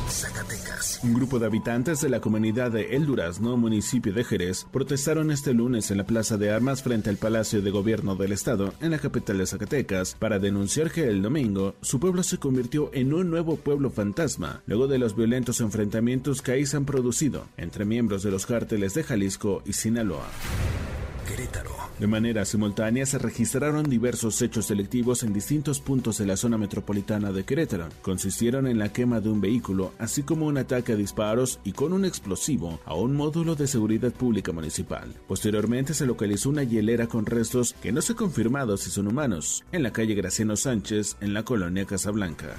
Zacatecas. 0.08 1.00
Un 1.02 1.12
grupo 1.12 1.38
de 1.38 1.44
habitantes 1.44 2.00
de 2.00 2.08
la 2.08 2.20
comunidad 2.20 2.70
de 2.70 2.96
El 2.96 3.04
Durazno, 3.04 3.58
municipio 3.58 4.14
de 4.14 4.24
Jerez, 4.24 4.66
protestaron 4.72 5.30
este 5.30 5.52
lunes 5.52 5.90
en 5.90 5.98
la 5.98 6.06
Plaza 6.06 6.38
de 6.38 6.50
Armas 6.50 6.82
frente 6.82 7.10
al 7.10 7.18
Palacio 7.18 7.60
de 7.60 7.70
Gobierno 7.70 8.16
del 8.16 8.32
Estado, 8.32 8.72
en 8.80 8.92
la 8.92 8.98
capital 8.98 9.36
de 9.36 9.46
Zacatecas, 9.46 10.14
para 10.18 10.38
denunciar 10.38 10.90
que 10.90 11.06
el 11.06 11.20
domingo 11.20 11.74
su 11.82 12.00
pueblo 12.00 12.22
se 12.22 12.38
convirtió 12.38 12.90
en 12.94 13.12
un 13.12 13.28
nuevo 13.28 13.56
pueblo 13.56 13.90
fantasma, 13.90 14.62
luego 14.66 14.88
de 14.88 14.98
los 14.98 15.14
violentos 15.14 15.60
enfrentamientos 15.60 16.40
que 16.40 16.52
ahí 16.52 16.64
se 16.64 16.78
han 16.78 16.86
producido 16.86 17.48
entre 17.58 17.84
miembros 17.84 18.22
de 18.22 18.30
los 18.30 18.46
cárteles 18.46 18.94
de 18.94 19.02
Jalisco 19.02 19.62
y 19.66 19.74
Sinaloa. 19.74 20.30
Querétaro. 21.26 21.70
De 21.98 22.06
manera 22.06 22.44
simultánea 22.44 23.06
se 23.06 23.18
registraron 23.18 23.88
diversos 23.88 24.40
hechos 24.42 24.68
delictivos 24.68 25.22
en 25.22 25.32
distintos 25.32 25.80
puntos 25.80 26.18
de 26.18 26.26
la 26.26 26.36
zona 26.36 26.58
metropolitana 26.58 27.32
de 27.32 27.44
Querétaro. 27.44 27.88
Consistieron 28.02 28.66
en 28.66 28.78
la 28.78 28.92
quema 28.92 29.20
de 29.20 29.28
un 29.28 29.40
vehículo, 29.40 29.92
así 29.98 30.22
como 30.22 30.46
un 30.46 30.58
ataque 30.58 30.92
a 30.92 30.96
disparos 30.96 31.58
y 31.64 31.72
con 31.72 31.92
un 31.92 32.04
explosivo 32.04 32.80
a 32.84 32.94
un 32.94 33.14
módulo 33.16 33.54
de 33.54 33.66
seguridad 33.66 34.12
pública 34.12 34.52
municipal. 34.52 35.14
Posteriormente 35.26 35.94
se 35.94 36.06
localizó 36.06 36.50
una 36.50 36.62
hielera 36.62 37.06
con 37.06 37.26
restos 37.26 37.74
que 37.82 37.92
no 37.92 38.00
se 38.02 38.12
ha 38.12 38.16
confirmado 38.16 38.76
si 38.76 38.90
son 38.90 39.08
humanos, 39.08 39.64
en 39.72 39.82
la 39.82 39.92
calle 39.92 40.14
Graciano 40.14 40.56
Sánchez, 40.56 41.16
en 41.20 41.34
la 41.34 41.44
colonia 41.44 41.86
Casablanca. 41.86 42.54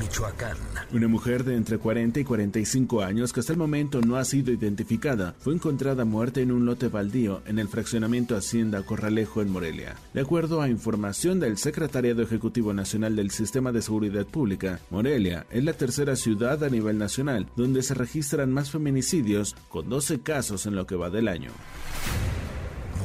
Michoacán. 0.00 0.56
Una 0.92 1.08
mujer 1.08 1.44
de 1.44 1.54
entre 1.54 1.78
40 1.78 2.20
y 2.20 2.24
45 2.24 3.02
años 3.02 3.32
que 3.32 3.40
hasta 3.40 3.52
el 3.52 3.58
momento 3.58 4.00
no 4.00 4.16
ha 4.16 4.24
sido 4.24 4.50
identificada 4.50 5.34
fue 5.38 5.54
encontrada 5.54 6.04
muerta 6.04 6.40
en 6.40 6.50
un 6.50 6.64
lote 6.64 6.88
baldío 6.88 7.42
en 7.46 7.58
el 7.58 7.68
fraccionamiento 7.68 8.34
Hacienda 8.34 8.82
Corralejo 8.82 9.42
en 9.42 9.50
Morelia. 9.50 9.96
De 10.14 10.22
acuerdo 10.22 10.62
a 10.62 10.68
información 10.68 11.38
del 11.38 11.58
Secretariado 11.58 12.22
Ejecutivo 12.22 12.72
Nacional 12.72 13.14
del 13.14 13.30
Sistema 13.30 13.72
de 13.72 13.82
Seguridad 13.82 14.26
Pública, 14.26 14.80
Morelia 14.90 15.46
es 15.50 15.62
la 15.62 15.74
tercera 15.74 16.16
ciudad 16.16 16.64
a 16.64 16.70
nivel 16.70 16.98
nacional 16.98 17.46
donde 17.54 17.82
se 17.82 17.94
registran 17.94 18.52
más 18.52 18.70
feminicidios 18.70 19.54
con 19.68 19.88
12 19.88 20.20
casos 20.20 20.66
en 20.66 20.74
lo 20.74 20.86
que 20.86 20.96
va 20.96 21.10
del 21.10 21.28
año. 21.28 21.50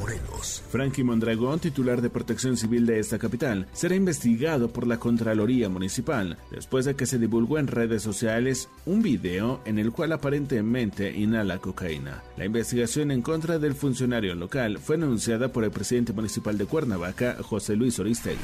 Morelos. 0.06 0.62
Frankie 0.70 1.02
Mondragón, 1.02 1.58
titular 1.58 2.00
de 2.00 2.10
Protección 2.10 2.56
Civil 2.56 2.86
de 2.86 3.00
esta 3.00 3.18
capital, 3.18 3.66
será 3.72 3.96
investigado 3.96 4.70
por 4.70 4.86
la 4.86 4.98
Contraloría 4.98 5.68
Municipal 5.68 6.38
después 6.50 6.84
de 6.84 6.94
que 6.94 7.06
se 7.06 7.18
divulgó 7.18 7.58
en 7.58 7.66
redes 7.66 8.02
sociales 8.02 8.68
un 8.84 9.02
video 9.02 9.60
en 9.64 9.80
el 9.80 9.90
cual 9.90 10.12
aparentemente 10.12 11.10
inhala 11.10 11.58
cocaína. 11.58 12.22
La 12.36 12.44
investigación 12.44 13.10
en 13.10 13.22
contra 13.22 13.58
del 13.58 13.74
funcionario 13.74 14.36
local 14.36 14.78
fue 14.78 14.94
anunciada 14.94 15.48
por 15.48 15.64
el 15.64 15.72
presidente 15.72 16.12
municipal 16.12 16.56
de 16.56 16.66
Cuernavaca, 16.66 17.38
José 17.42 17.74
Luis 17.74 17.98
Oristegui. 17.98 18.36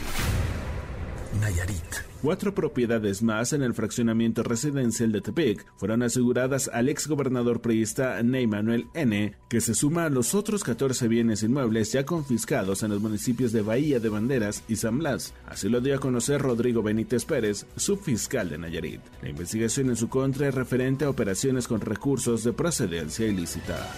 Nayarit. 1.42 1.82
Cuatro 2.22 2.54
propiedades 2.54 3.20
más 3.20 3.52
en 3.52 3.62
el 3.62 3.74
fraccionamiento 3.74 4.44
residencial 4.44 5.10
de 5.10 5.20
Tepic 5.20 5.66
fueron 5.76 6.04
aseguradas 6.04 6.70
al 6.72 6.88
exgobernador 6.88 7.60
priista 7.60 8.22
Ney 8.22 8.46
Manuel 8.46 8.86
N., 8.94 9.34
que 9.48 9.60
se 9.60 9.74
suma 9.74 10.04
a 10.04 10.08
los 10.08 10.36
otros 10.36 10.62
14 10.62 11.08
bienes 11.08 11.42
inmuebles 11.42 11.90
ya 11.90 12.06
confiscados 12.06 12.84
en 12.84 12.90
los 12.90 13.02
municipios 13.02 13.50
de 13.50 13.62
Bahía 13.62 13.98
de 13.98 14.08
Banderas 14.08 14.62
y 14.68 14.76
San 14.76 15.00
Blas. 15.00 15.34
Así 15.48 15.68
lo 15.68 15.80
dio 15.80 15.96
a 15.96 15.98
conocer 15.98 16.40
Rodrigo 16.40 16.80
Benítez 16.80 17.24
Pérez, 17.24 17.66
subfiscal 17.76 18.48
de 18.48 18.58
Nayarit. 18.58 19.00
La 19.20 19.28
investigación 19.28 19.88
en 19.88 19.96
su 19.96 20.08
contra 20.08 20.46
es 20.46 20.54
referente 20.54 21.04
a 21.04 21.10
operaciones 21.10 21.66
con 21.66 21.80
recursos 21.80 22.44
de 22.44 22.52
procedencia 22.52 23.26
ilícita. 23.26 23.92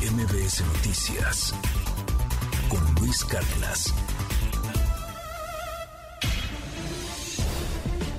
MBS 0.00 0.62
Noticias 0.64 1.54
con 2.68 2.94
Luis 3.00 3.24
Cárdenas. 3.24 3.92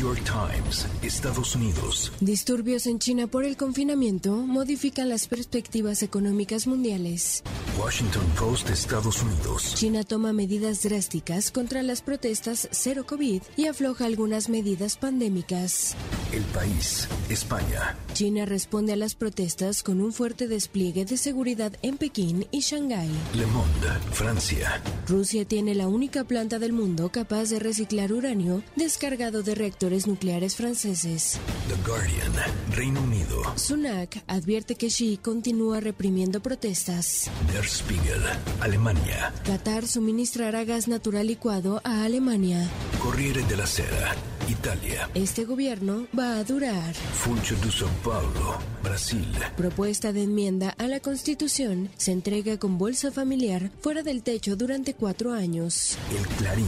New 0.00 0.14
York 0.14 0.24
Times, 0.24 0.86
Estados 1.02 1.54
Unidos. 1.54 2.10
Disturbios 2.20 2.86
en 2.86 2.98
China 2.98 3.26
por 3.26 3.44
el 3.44 3.58
confinamiento 3.58 4.34
modifican 4.34 5.10
las 5.10 5.28
perspectivas 5.28 6.02
económicas 6.02 6.66
mundiales. 6.66 7.42
Washington 7.78 8.24
Post, 8.38 8.70
Estados 8.70 9.22
Unidos. 9.22 9.74
China 9.74 10.02
toma 10.02 10.32
medidas 10.32 10.82
drásticas 10.82 11.50
contra 11.50 11.82
las 11.82 12.00
protestas 12.00 12.66
cero 12.70 13.04
COVID 13.06 13.42
y 13.58 13.66
afloja 13.66 14.06
algunas 14.06 14.48
medidas 14.48 14.96
pandémicas. 14.96 15.94
El 16.32 16.44
país, 16.44 17.06
España. 17.28 17.94
China 18.14 18.46
responde 18.46 18.94
a 18.94 18.96
las 18.96 19.14
protestas 19.14 19.82
con 19.82 20.00
un 20.00 20.14
fuerte 20.14 20.48
despliegue 20.48 21.04
de 21.04 21.18
seguridad 21.18 21.72
en 21.82 21.98
Pekín 21.98 22.46
y 22.50 22.60
Shanghái. 22.60 23.10
Le 23.34 23.46
Monde, 23.46 23.88
Francia. 24.12 24.82
Rusia 25.06 25.44
tiene 25.44 25.74
la 25.74 25.88
única 25.88 26.24
planta 26.24 26.58
del 26.58 26.72
mundo 26.72 27.10
capaz 27.12 27.50
de 27.50 27.58
reciclar 27.58 28.14
uranio 28.14 28.62
descargado 28.76 29.42
de 29.42 29.54
reactores 29.54 29.89
nucleares 30.06 30.56
franceses. 30.56 31.38
The 31.68 31.76
Guardian, 31.86 32.32
Reino 32.72 33.00
Unido. 33.02 33.42
Sunak 33.56 34.22
advierte 34.26 34.74
que 34.74 34.88
Xi 34.88 35.18
continúa 35.18 35.80
reprimiendo 35.80 36.40
protestas. 36.40 37.30
Der 37.52 37.64
Spiegel, 37.64 38.22
Alemania. 38.60 39.32
Qatar 39.44 39.86
suministrará 39.86 40.64
gas 40.64 40.88
natural 40.88 41.26
licuado 41.26 41.80
a 41.84 42.04
Alemania. 42.04 42.68
Corriere 43.02 43.42
della 43.48 43.66
Sera, 43.66 44.14
Italia. 44.50 45.08
Este 45.14 45.44
gobierno 45.44 46.06
va 46.18 46.38
a 46.38 46.44
durar. 46.44 46.92
Funcho 46.94 47.54
de 47.56 47.70
São 47.70 47.90
Paulo, 48.02 48.58
Brasil. 48.82 49.26
Propuesta 49.56 50.12
de 50.12 50.24
enmienda 50.24 50.74
a 50.76 50.88
la 50.88 51.00
Constitución 51.00 51.88
se 51.96 52.12
entrega 52.12 52.58
con 52.58 52.76
bolsa 52.76 53.12
familiar 53.12 53.70
fuera 53.80 54.02
del 54.02 54.22
techo 54.22 54.56
durante 54.56 54.94
cuatro 54.94 55.32
años. 55.32 55.96
El 56.10 56.26
Clarín, 56.36 56.66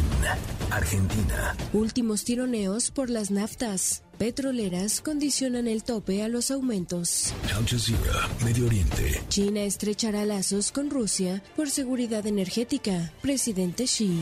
Argentina. 0.70 1.56
Últimos 1.72 2.24
tironeos 2.24 2.90
por 2.90 3.10
las 3.10 3.30
naftas. 3.30 4.02
Petroleras 4.18 5.00
condicionan 5.00 5.66
el 5.66 5.82
tope 5.82 6.22
a 6.22 6.28
los 6.28 6.52
aumentos. 6.52 7.34
Al 7.56 7.66
Jazeera, 7.66 8.28
Medio 8.44 8.66
Oriente. 8.66 9.20
China 9.28 9.62
estrechará 9.62 10.24
lazos 10.24 10.70
con 10.70 10.90
Rusia 10.90 11.42
por 11.56 11.68
seguridad 11.68 12.24
energética. 12.26 13.12
Presidente 13.20 13.84
Xi. 13.84 14.20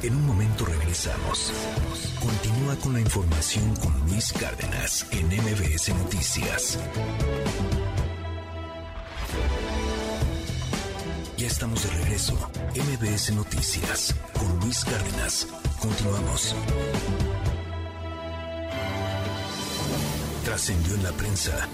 En 0.00 0.14
un 0.14 0.26
momento 0.26 0.64
regresamos. 0.64 1.52
Continúa 2.20 2.76
con 2.76 2.92
la 2.92 3.00
información 3.00 3.74
con 3.76 3.92
Luis 4.08 4.32
Cárdenas 4.32 5.04
en 5.10 5.26
MBS 5.26 5.88
Noticias. 5.88 6.78
Ya 11.36 11.46
estamos 11.48 11.82
de 11.82 11.90
regreso. 11.98 12.34
MBS 12.76 13.32
Noticias 13.34 14.14
con 14.38 14.60
Luis 14.60 14.84
Cárdenas. 14.84 15.48
Continuamos. 15.80 16.54
Trascendió 20.44 20.94
en 20.94 21.02
la 21.02 21.12
prensa. 21.12 21.68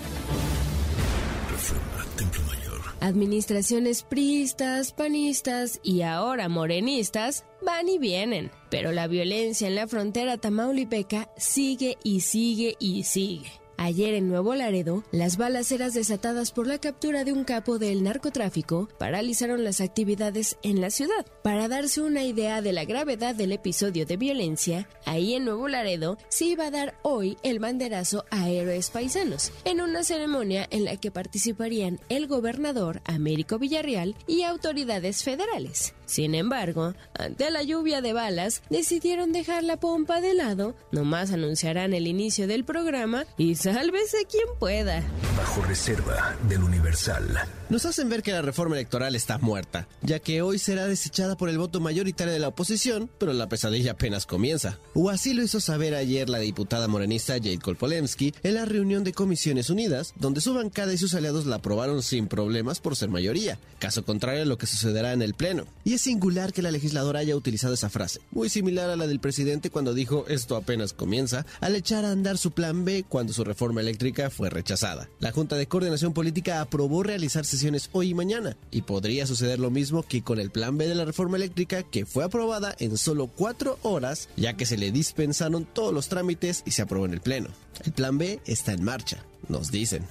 Reforma, 1.50 2.06
Templo 2.16 2.42
Mayor. 2.44 2.63
Administraciones 3.04 4.02
priistas, 4.02 4.94
panistas 4.94 5.78
y 5.82 6.00
ahora 6.00 6.48
morenistas 6.48 7.44
van 7.60 7.86
y 7.86 7.98
vienen, 7.98 8.50
pero 8.70 8.92
la 8.92 9.08
violencia 9.08 9.68
en 9.68 9.74
la 9.74 9.86
frontera 9.86 10.38
tamaulipeca 10.38 11.28
sigue 11.36 11.98
y 12.02 12.20
sigue 12.20 12.76
y 12.78 13.02
sigue. 13.02 13.63
Ayer 13.76 14.14
en 14.14 14.28
Nuevo 14.28 14.54
Laredo, 14.54 15.04
las 15.10 15.36
balaceras 15.36 15.94
desatadas 15.94 16.52
por 16.52 16.66
la 16.66 16.78
captura 16.78 17.24
de 17.24 17.32
un 17.32 17.44
capo 17.44 17.78
del 17.78 18.02
narcotráfico 18.02 18.88
paralizaron 18.98 19.64
las 19.64 19.80
actividades 19.80 20.56
en 20.62 20.80
la 20.80 20.90
ciudad. 20.90 21.26
Para 21.42 21.68
darse 21.68 22.00
una 22.00 22.24
idea 22.24 22.62
de 22.62 22.72
la 22.72 22.84
gravedad 22.84 23.34
del 23.34 23.52
episodio 23.52 24.06
de 24.06 24.16
violencia, 24.16 24.88
ahí 25.04 25.34
en 25.34 25.44
Nuevo 25.44 25.68
Laredo 25.68 26.18
se 26.28 26.46
iba 26.46 26.66
a 26.66 26.70
dar 26.70 26.94
hoy 27.02 27.36
el 27.42 27.58
banderazo 27.58 28.24
a 28.30 28.48
héroes 28.48 28.90
paisanos, 28.90 29.52
en 29.64 29.80
una 29.80 30.04
ceremonia 30.04 30.66
en 30.70 30.84
la 30.84 30.96
que 30.96 31.10
participarían 31.10 32.00
el 32.08 32.26
gobernador 32.26 33.02
Américo 33.04 33.58
Villarreal 33.58 34.14
y 34.26 34.42
autoridades 34.42 35.22
federales. 35.24 35.94
Sin 36.06 36.34
embargo, 36.34 36.94
ante 37.14 37.50
la 37.50 37.62
lluvia 37.62 38.02
de 38.02 38.12
balas, 38.12 38.62
decidieron 38.70 39.32
dejar 39.32 39.64
la 39.64 39.80
pompa 39.80 40.20
de 40.20 40.34
lado, 40.34 40.74
nomás 40.92 41.32
anunciarán 41.32 41.94
el 41.94 42.06
inicio 42.06 42.46
del 42.46 42.64
programa 42.64 43.24
y 43.38 43.54
sálvese 43.72 44.26
quien 44.30 44.46
pueda. 44.58 45.02
Bajo 45.36 45.62
reserva 45.62 46.36
del 46.48 46.62
Universal. 46.62 47.48
Nos 47.70 47.86
hacen 47.86 48.10
ver 48.10 48.22
que 48.22 48.30
la 48.30 48.42
reforma 48.42 48.76
electoral 48.76 49.14
está 49.14 49.38
muerta, 49.38 49.88
ya 50.02 50.18
que 50.18 50.42
hoy 50.42 50.58
será 50.58 50.86
desechada 50.86 51.34
por 51.34 51.48
el 51.48 51.56
voto 51.56 51.80
mayoritario 51.80 52.32
de 52.32 52.38
la 52.38 52.48
oposición, 52.48 53.10
pero 53.18 53.32
la 53.32 53.48
pesadilla 53.48 53.92
apenas 53.92 54.26
comienza. 54.26 54.78
O 54.92 55.08
así 55.08 55.32
lo 55.32 55.42
hizo 55.42 55.60
saber 55.60 55.94
ayer 55.94 56.28
la 56.28 56.40
diputada 56.40 56.88
morenista 56.88 57.34
Jade 57.34 57.58
Kolpolemsky 57.58 58.34
en 58.42 58.54
la 58.54 58.66
reunión 58.66 59.02
de 59.02 59.14
Comisiones 59.14 59.70
Unidas, 59.70 60.12
donde 60.16 60.42
su 60.42 60.52
bancada 60.52 60.92
y 60.92 60.98
sus 60.98 61.14
aliados 61.14 61.46
la 61.46 61.56
aprobaron 61.56 62.02
sin 62.02 62.28
problemas 62.28 62.80
por 62.80 62.96
ser 62.96 63.08
mayoría, 63.08 63.58
caso 63.78 64.04
contrario 64.04 64.42
a 64.42 64.46
lo 64.46 64.58
que 64.58 64.66
sucederá 64.66 65.14
en 65.14 65.22
el 65.22 65.32
Pleno. 65.32 65.64
Y 65.84 65.94
es 65.94 66.02
singular 66.02 66.52
que 66.52 66.62
la 66.62 66.70
legisladora 66.70 67.20
haya 67.20 67.34
utilizado 67.34 67.72
esa 67.72 67.88
frase, 67.88 68.20
muy 68.30 68.50
similar 68.50 68.90
a 68.90 68.96
la 68.96 69.06
del 69.06 69.20
presidente 69.20 69.70
cuando 69.70 69.94
dijo 69.94 70.26
esto 70.28 70.56
apenas 70.56 70.92
comienza, 70.92 71.46
al 71.62 71.76
echar 71.76 72.04
a 72.04 72.10
andar 72.10 72.36
su 72.36 72.50
plan 72.50 72.84
B 72.84 73.06
cuando 73.08 73.32
su 73.32 73.42
reforma 73.42 73.80
eléctrica 73.80 74.28
fue 74.28 74.50
rechazada. 74.50 75.08
La 75.18 75.32
Junta 75.32 75.56
de 75.56 75.66
Coordinación 75.66 76.12
Política 76.12 76.60
aprobó 76.60 77.02
realizar 77.02 77.46
sesiones 77.54 77.88
hoy 77.92 78.10
y 78.10 78.14
mañana, 78.14 78.56
y 78.70 78.82
podría 78.82 79.26
suceder 79.26 79.58
lo 79.58 79.70
mismo 79.70 80.02
que 80.02 80.22
con 80.22 80.38
el 80.38 80.50
plan 80.50 80.76
B 80.76 80.86
de 80.86 80.94
la 80.94 81.04
reforma 81.04 81.36
eléctrica 81.36 81.82
que 81.82 82.06
fue 82.06 82.24
aprobada 82.24 82.74
en 82.78 82.96
solo 82.96 83.26
cuatro 83.26 83.78
horas, 83.82 84.28
ya 84.36 84.54
que 84.54 84.66
se 84.66 84.76
le 84.76 84.92
dispensaron 84.92 85.64
todos 85.64 85.92
los 85.92 86.08
trámites 86.08 86.62
y 86.66 86.72
se 86.72 86.82
aprobó 86.82 87.06
en 87.06 87.14
el 87.14 87.20
Pleno. 87.20 87.48
El 87.84 87.92
plan 87.92 88.18
B 88.18 88.40
está 88.46 88.72
en 88.72 88.84
marcha 88.84 89.24
nos 89.48 89.70
dicen. 89.70 90.06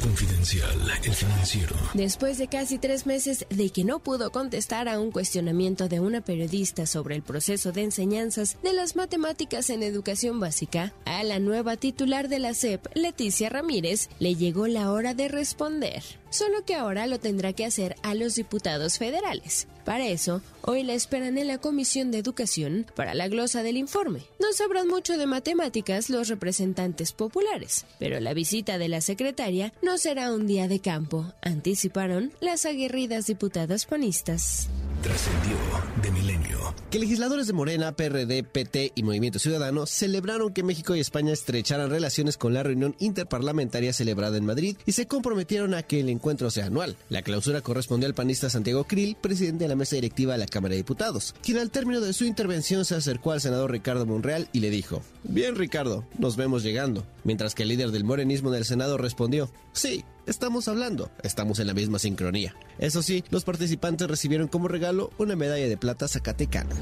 Confidencial, 0.00 0.70
el 1.02 1.12
financiero. 1.12 1.76
Después 1.94 2.38
de 2.38 2.48
casi 2.48 2.78
tres 2.78 3.06
meses 3.06 3.46
de 3.50 3.70
que 3.70 3.84
no 3.84 3.98
pudo 4.00 4.30
contestar 4.30 4.88
a 4.88 5.00
un 5.00 5.10
cuestionamiento 5.10 5.88
de 5.88 6.00
una 6.00 6.20
periodista 6.20 6.86
sobre 6.86 7.14
el 7.16 7.22
proceso 7.22 7.72
de 7.72 7.84
enseñanzas 7.84 8.56
de 8.62 8.72
las 8.72 8.96
matemáticas 8.96 9.70
en 9.70 9.82
educación 9.82 10.40
básica, 10.40 10.92
a 11.04 11.22
la 11.22 11.38
nueva 11.38 11.76
titular 11.76 12.28
de 12.28 12.38
la 12.38 12.54
SEP, 12.54 12.86
Leticia 12.94 13.48
Ramírez, 13.48 14.08
le 14.18 14.34
llegó 14.34 14.66
la 14.66 14.90
hora 14.90 15.14
de 15.14 15.28
responder. 15.28 16.02
Solo 16.30 16.64
que 16.64 16.74
ahora 16.74 17.06
lo 17.06 17.18
tendrá 17.18 17.54
que 17.54 17.64
hacer 17.64 17.96
a 18.02 18.14
los 18.14 18.34
diputados 18.34 18.98
federales. 18.98 19.66
Para 19.86 20.06
eso, 20.06 20.42
hoy 20.60 20.82
la 20.82 20.92
esperan 20.92 21.38
en 21.38 21.48
la 21.48 21.56
Comisión 21.56 22.10
de 22.10 22.18
Educación 22.18 22.84
para 22.94 23.14
la 23.14 23.28
glosa 23.28 23.62
del 23.62 23.78
informe. 23.78 24.20
No 24.38 24.52
sabrán 24.52 24.86
mucho 24.86 25.16
de 25.16 25.26
matemáticas 25.26 26.10
los 26.10 26.28
representantes 26.28 26.87
populares, 27.12 27.86
pero 27.98 28.20
la 28.20 28.34
visita 28.34 28.78
de 28.78 28.88
la 28.88 29.00
secretaria 29.00 29.72
no 29.82 29.98
será 29.98 30.32
un 30.32 30.46
día 30.46 30.68
de 30.68 30.80
campo, 30.80 31.32
anticiparon 31.42 32.32
las 32.40 32.66
aguerridas 32.66 33.26
diputadas 33.26 33.86
panistas. 33.86 34.68
Trascendió 35.02 35.56
de 36.02 36.10
milenio. 36.10 36.74
Que 36.90 36.98
legisladores 36.98 37.46
de 37.46 37.52
Morena, 37.52 37.92
PRD, 37.92 38.42
PT 38.42 38.92
y 38.94 39.02
Movimiento 39.02 39.38
Ciudadano 39.38 39.86
celebraron 39.86 40.52
que 40.52 40.62
México 40.62 40.94
y 40.94 41.00
España 41.00 41.32
estrecharan 41.32 41.90
relaciones 41.90 42.36
con 42.36 42.54
la 42.54 42.62
reunión 42.62 42.96
interparlamentaria 42.98 43.92
celebrada 43.92 44.38
en 44.38 44.46
Madrid 44.46 44.76
y 44.86 44.92
se 44.92 45.06
comprometieron 45.06 45.74
a 45.74 45.82
que 45.82 46.00
el 46.00 46.08
encuentro 46.08 46.50
sea 46.50 46.66
anual. 46.66 46.96
La 47.10 47.22
clausura 47.22 47.60
correspondió 47.60 48.06
al 48.08 48.14
panista 48.14 48.50
Santiago 48.50 48.84
Krill, 48.84 49.16
presidente 49.20 49.64
de 49.64 49.68
la 49.68 49.76
mesa 49.76 49.96
directiva 49.96 50.32
de 50.32 50.38
la 50.38 50.46
Cámara 50.46 50.72
de 50.72 50.78
Diputados, 50.78 51.34
quien 51.42 51.58
al 51.58 51.70
término 51.70 52.00
de 52.00 52.12
su 52.12 52.24
intervención 52.24 52.84
se 52.84 52.94
acercó 52.94 53.32
al 53.32 53.40
senador 53.40 53.70
Ricardo 53.70 54.06
Monreal 54.06 54.48
y 54.52 54.60
le 54.60 54.70
dijo, 54.70 55.02
Bien 55.24 55.56
Ricardo, 55.56 56.04
nos 56.18 56.36
vemos 56.36 56.62
llegando. 56.62 57.04
Mientras 57.28 57.54
que 57.54 57.64
el 57.64 57.68
líder 57.68 57.90
del 57.90 58.04
morenismo 58.04 58.50
del 58.50 58.64
Senado 58.64 58.96
respondió, 58.96 59.50
Sí, 59.72 60.02
estamos 60.24 60.66
hablando, 60.66 61.10
estamos 61.22 61.58
en 61.58 61.66
la 61.66 61.74
misma 61.74 61.98
sincronía. 61.98 62.56
Eso 62.78 63.02
sí, 63.02 63.22
los 63.28 63.44
participantes 63.44 64.08
recibieron 64.08 64.48
como 64.48 64.66
regalo 64.66 65.10
una 65.18 65.36
medalla 65.36 65.68
de 65.68 65.76
plata 65.76 66.08
zacatecana. 66.08 66.74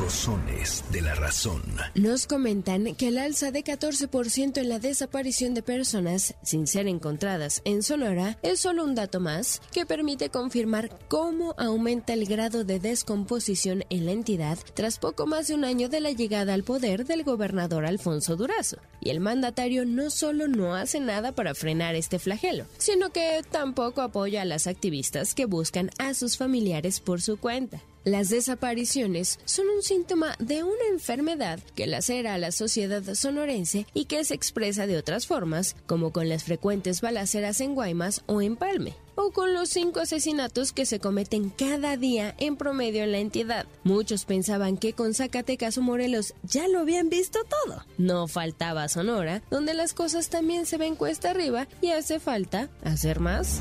Rosones 0.00 0.84
de 0.90 1.02
la 1.02 1.14
razón. 1.14 1.62
Nos 1.94 2.26
comentan 2.26 2.94
que 2.94 3.08
el 3.08 3.18
alza 3.18 3.50
de 3.50 3.62
14% 3.62 4.58
en 4.58 4.68
la 4.68 4.78
desaparición 4.78 5.54
de 5.54 5.62
personas 5.62 6.34
sin 6.42 6.66
ser 6.66 6.88
encontradas 6.88 7.62
en 7.64 7.82
Sonora 7.82 8.38
es 8.42 8.60
solo 8.60 8.84
un 8.84 8.94
dato 8.94 9.20
más 9.20 9.60
que 9.72 9.86
permite 9.86 10.30
confirmar 10.30 10.90
cómo 11.08 11.54
aumenta 11.58 12.12
el 12.12 12.26
grado 12.26 12.64
de 12.64 12.80
descomposición 12.80 13.84
en 13.90 14.06
la 14.06 14.12
entidad 14.12 14.58
tras 14.74 14.98
poco 14.98 15.26
más 15.26 15.48
de 15.48 15.54
un 15.54 15.64
año 15.64 15.88
de 15.88 16.00
la 16.00 16.10
llegada 16.10 16.54
al 16.54 16.64
poder 16.64 17.04
del 17.06 17.22
gobernador 17.22 17.86
Alfonso 17.86 18.36
Durazo. 18.36 18.78
Y 19.00 19.10
el 19.10 19.20
mandatario 19.20 19.84
no 19.84 20.10
solo 20.10 20.48
no 20.48 20.74
hace 20.74 20.98
nada 20.98 21.32
para 21.32 21.54
frenar 21.54 21.94
este 21.94 22.18
flagelo, 22.18 22.66
sino 22.78 23.10
que 23.10 23.42
tampoco 23.50 24.02
apoya 24.02 24.42
a 24.42 24.46
las 24.46 24.66
activistas 24.66 25.34
que 25.34 25.44
buscan 25.44 25.90
a 25.98 26.14
sus 26.14 26.36
familiares 26.36 27.00
por 27.00 27.22
su 27.22 27.36
cuenta. 27.36 27.80
Las 28.04 28.28
desapariciones 28.28 29.40
son 29.46 29.66
un 29.70 29.82
síntoma 29.82 30.36
de 30.38 30.62
una 30.62 30.86
enfermedad 30.90 31.58
que 31.74 31.86
lacera 31.86 32.34
a 32.34 32.38
la 32.38 32.52
sociedad 32.52 33.02
sonorense 33.14 33.86
y 33.94 34.04
que 34.04 34.22
se 34.24 34.34
expresa 34.34 34.86
de 34.86 34.98
otras 34.98 35.26
formas, 35.26 35.74
como 35.86 36.12
con 36.12 36.28
las 36.28 36.44
frecuentes 36.44 37.00
balaceras 37.00 37.62
en 37.62 37.74
Guaymas 37.74 38.22
o 38.26 38.42
en 38.42 38.56
Palme 38.56 38.94
o 39.16 39.30
con 39.30 39.54
los 39.54 39.70
cinco 39.70 40.00
asesinatos 40.00 40.72
que 40.72 40.86
se 40.86 40.98
cometen 40.98 41.48
cada 41.48 41.96
día 41.96 42.34
en 42.38 42.56
promedio 42.56 43.04
en 43.04 43.12
la 43.12 43.18
entidad. 43.18 43.64
Muchos 43.84 44.24
pensaban 44.24 44.76
que 44.76 44.92
con 44.92 45.14
Zacatecas 45.14 45.78
o 45.78 45.82
Morelos 45.82 46.34
ya 46.42 46.68
lo 46.68 46.80
habían 46.80 47.08
visto 47.08 47.38
todo. 47.44 47.84
No 47.96 48.26
faltaba 48.26 48.88
Sonora, 48.88 49.42
donde 49.50 49.72
las 49.72 49.94
cosas 49.94 50.28
también 50.28 50.66
se 50.66 50.78
ven 50.78 50.96
cuesta 50.96 51.30
arriba 51.30 51.68
y 51.80 51.90
hace 51.90 52.18
falta 52.18 52.68
hacer 52.82 53.20
más. 53.20 53.60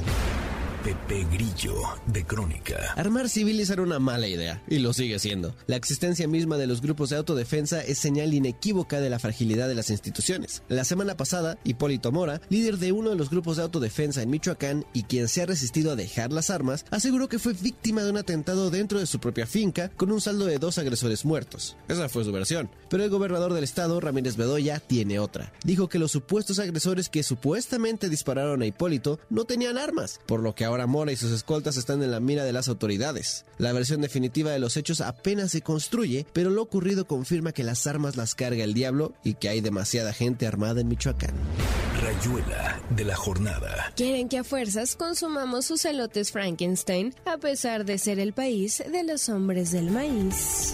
Pepe 0.83 1.25
Grillo, 1.31 1.75
de 2.07 2.25
Crónica. 2.25 2.91
Armar 2.97 3.29
civiles 3.29 3.69
era 3.69 3.81
una 3.81 3.99
mala 3.99 4.27
idea, 4.27 4.61
y 4.67 4.79
lo 4.79 4.91
sigue 4.91 5.17
siendo. 5.17 5.55
La 5.65 5.77
existencia 5.77 6.27
misma 6.27 6.57
de 6.57 6.67
los 6.67 6.81
grupos 6.81 7.09
de 7.09 7.15
autodefensa 7.15 7.81
es 7.81 7.99
señal 7.99 8.33
inequívoca 8.33 8.99
de 8.99 9.09
la 9.09 9.17
fragilidad 9.17 9.69
de 9.69 9.75
las 9.75 9.89
instituciones. 9.89 10.61
La 10.67 10.83
semana 10.83 11.15
pasada, 11.15 11.57
Hipólito 11.63 12.11
Mora, 12.11 12.41
líder 12.49 12.79
de 12.79 12.91
uno 12.91 13.11
de 13.11 13.15
los 13.15 13.29
grupos 13.29 13.55
de 13.55 13.63
autodefensa 13.63 14.21
en 14.21 14.29
Michoacán 14.29 14.85
y 14.93 15.03
quien 15.03 15.29
se 15.29 15.41
ha 15.41 15.45
resistido 15.45 15.93
a 15.93 15.95
dejar 15.95 16.33
las 16.33 16.49
armas, 16.49 16.85
aseguró 16.91 17.29
que 17.29 17.39
fue 17.39 17.53
víctima 17.53 18.03
de 18.03 18.11
un 18.11 18.17
atentado 18.17 18.69
dentro 18.69 18.99
de 18.99 19.07
su 19.07 19.19
propia 19.19 19.47
finca 19.47 19.87
con 19.87 20.11
un 20.11 20.19
saldo 20.19 20.45
de 20.45 20.59
dos 20.59 20.79
agresores 20.79 21.23
muertos. 21.23 21.77
Esa 21.87 22.09
fue 22.09 22.25
su 22.25 22.33
versión. 22.33 22.69
Pero 22.89 23.05
el 23.05 23.09
gobernador 23.09 23.53
del 23.53 23.63
estado, 23.63 24.01
Ramírez 24.01 24.35
Bedoya, 24.35 24.81
tiene 24.81 25.19
otra. 25.19 25.53
Dijo 25.63 25.87
que 25.87 25.97
los 25.97 26.11
supuestos 26.11 26.59
agresores 26.59 27.07
que 27.07 27.23
supuestamente 27.23 28.09
dispararon 28.09 28.61
a 28.61 28.65
Hipólito 28.65 29.19
no 29.29 29.45
tenían 29.45 29.77
armas, 29.77 30.19
por 30.25 30.41
lo 30.41 30.53
que 30.53 30.65
ahora 30.65 30.72
Ahora 30.73 30.87
Mora 30.87 31.11
y 31.11 31.15
sus 31.15 31.31
escoltas 31.31 31.77
están 31.77 32.01
en 32.01 32.09
la 32.09 32.19
mira 32.19 32.43
de 32.43 32.51
las 32.51 32.67
autoridades. 32.67 33.45
La 33.59 33.73
versión 33.73 34.01
definitiva 34.01 34.49
de 34.49 34.57
los 34.57 34.75
hechos 34.75 35.01
apenas 35.01 35.51
se 35.51 35.61
construye, 35.61 36.25
pero 36.33 36.49
lo 36.49 36.63
ocurrido 36.63 37.05
confirma 37.05 37.51
que 37.51 37.63
las 37.63 37.85
armas 37.85 38.17
las 38.17 38.33
carga 38.33 38.63
el 38.63 38.73
diablo 38.73 39.13
y 39.23 39.35
que 39.35 39.49
hay 39.49 39.61
demasiada 39.61 40.13
gente 40.13 40.47
armada 40.47 40.81
en 40.81 40.87
Michoacán. 40.87 41.35
Rayuela 42.01 42.81
de 42.89 43.03
la 43.03 43.15
jornada. 43.15 43.93
Quieren 43.95 44.29
que 44.29 44.39
a 44.39 44.43
fuerzas 44.43 44.95
consumamos 44.95 45.67
sus 45.67 45.85
elotes 45.85 46.31
Frankenstein, 46.31 47.13
a 47.25 47.37
pesar 47.37 47.85
de 47.85 47.99
ser 47.99 48.17
el 48.17 48.33
país 48.33 48.83
de 48.91 49.03
los 49.03 49.29
hombres 49.29 49.71
del 49.71 49.91
maíz. 49.91 50.73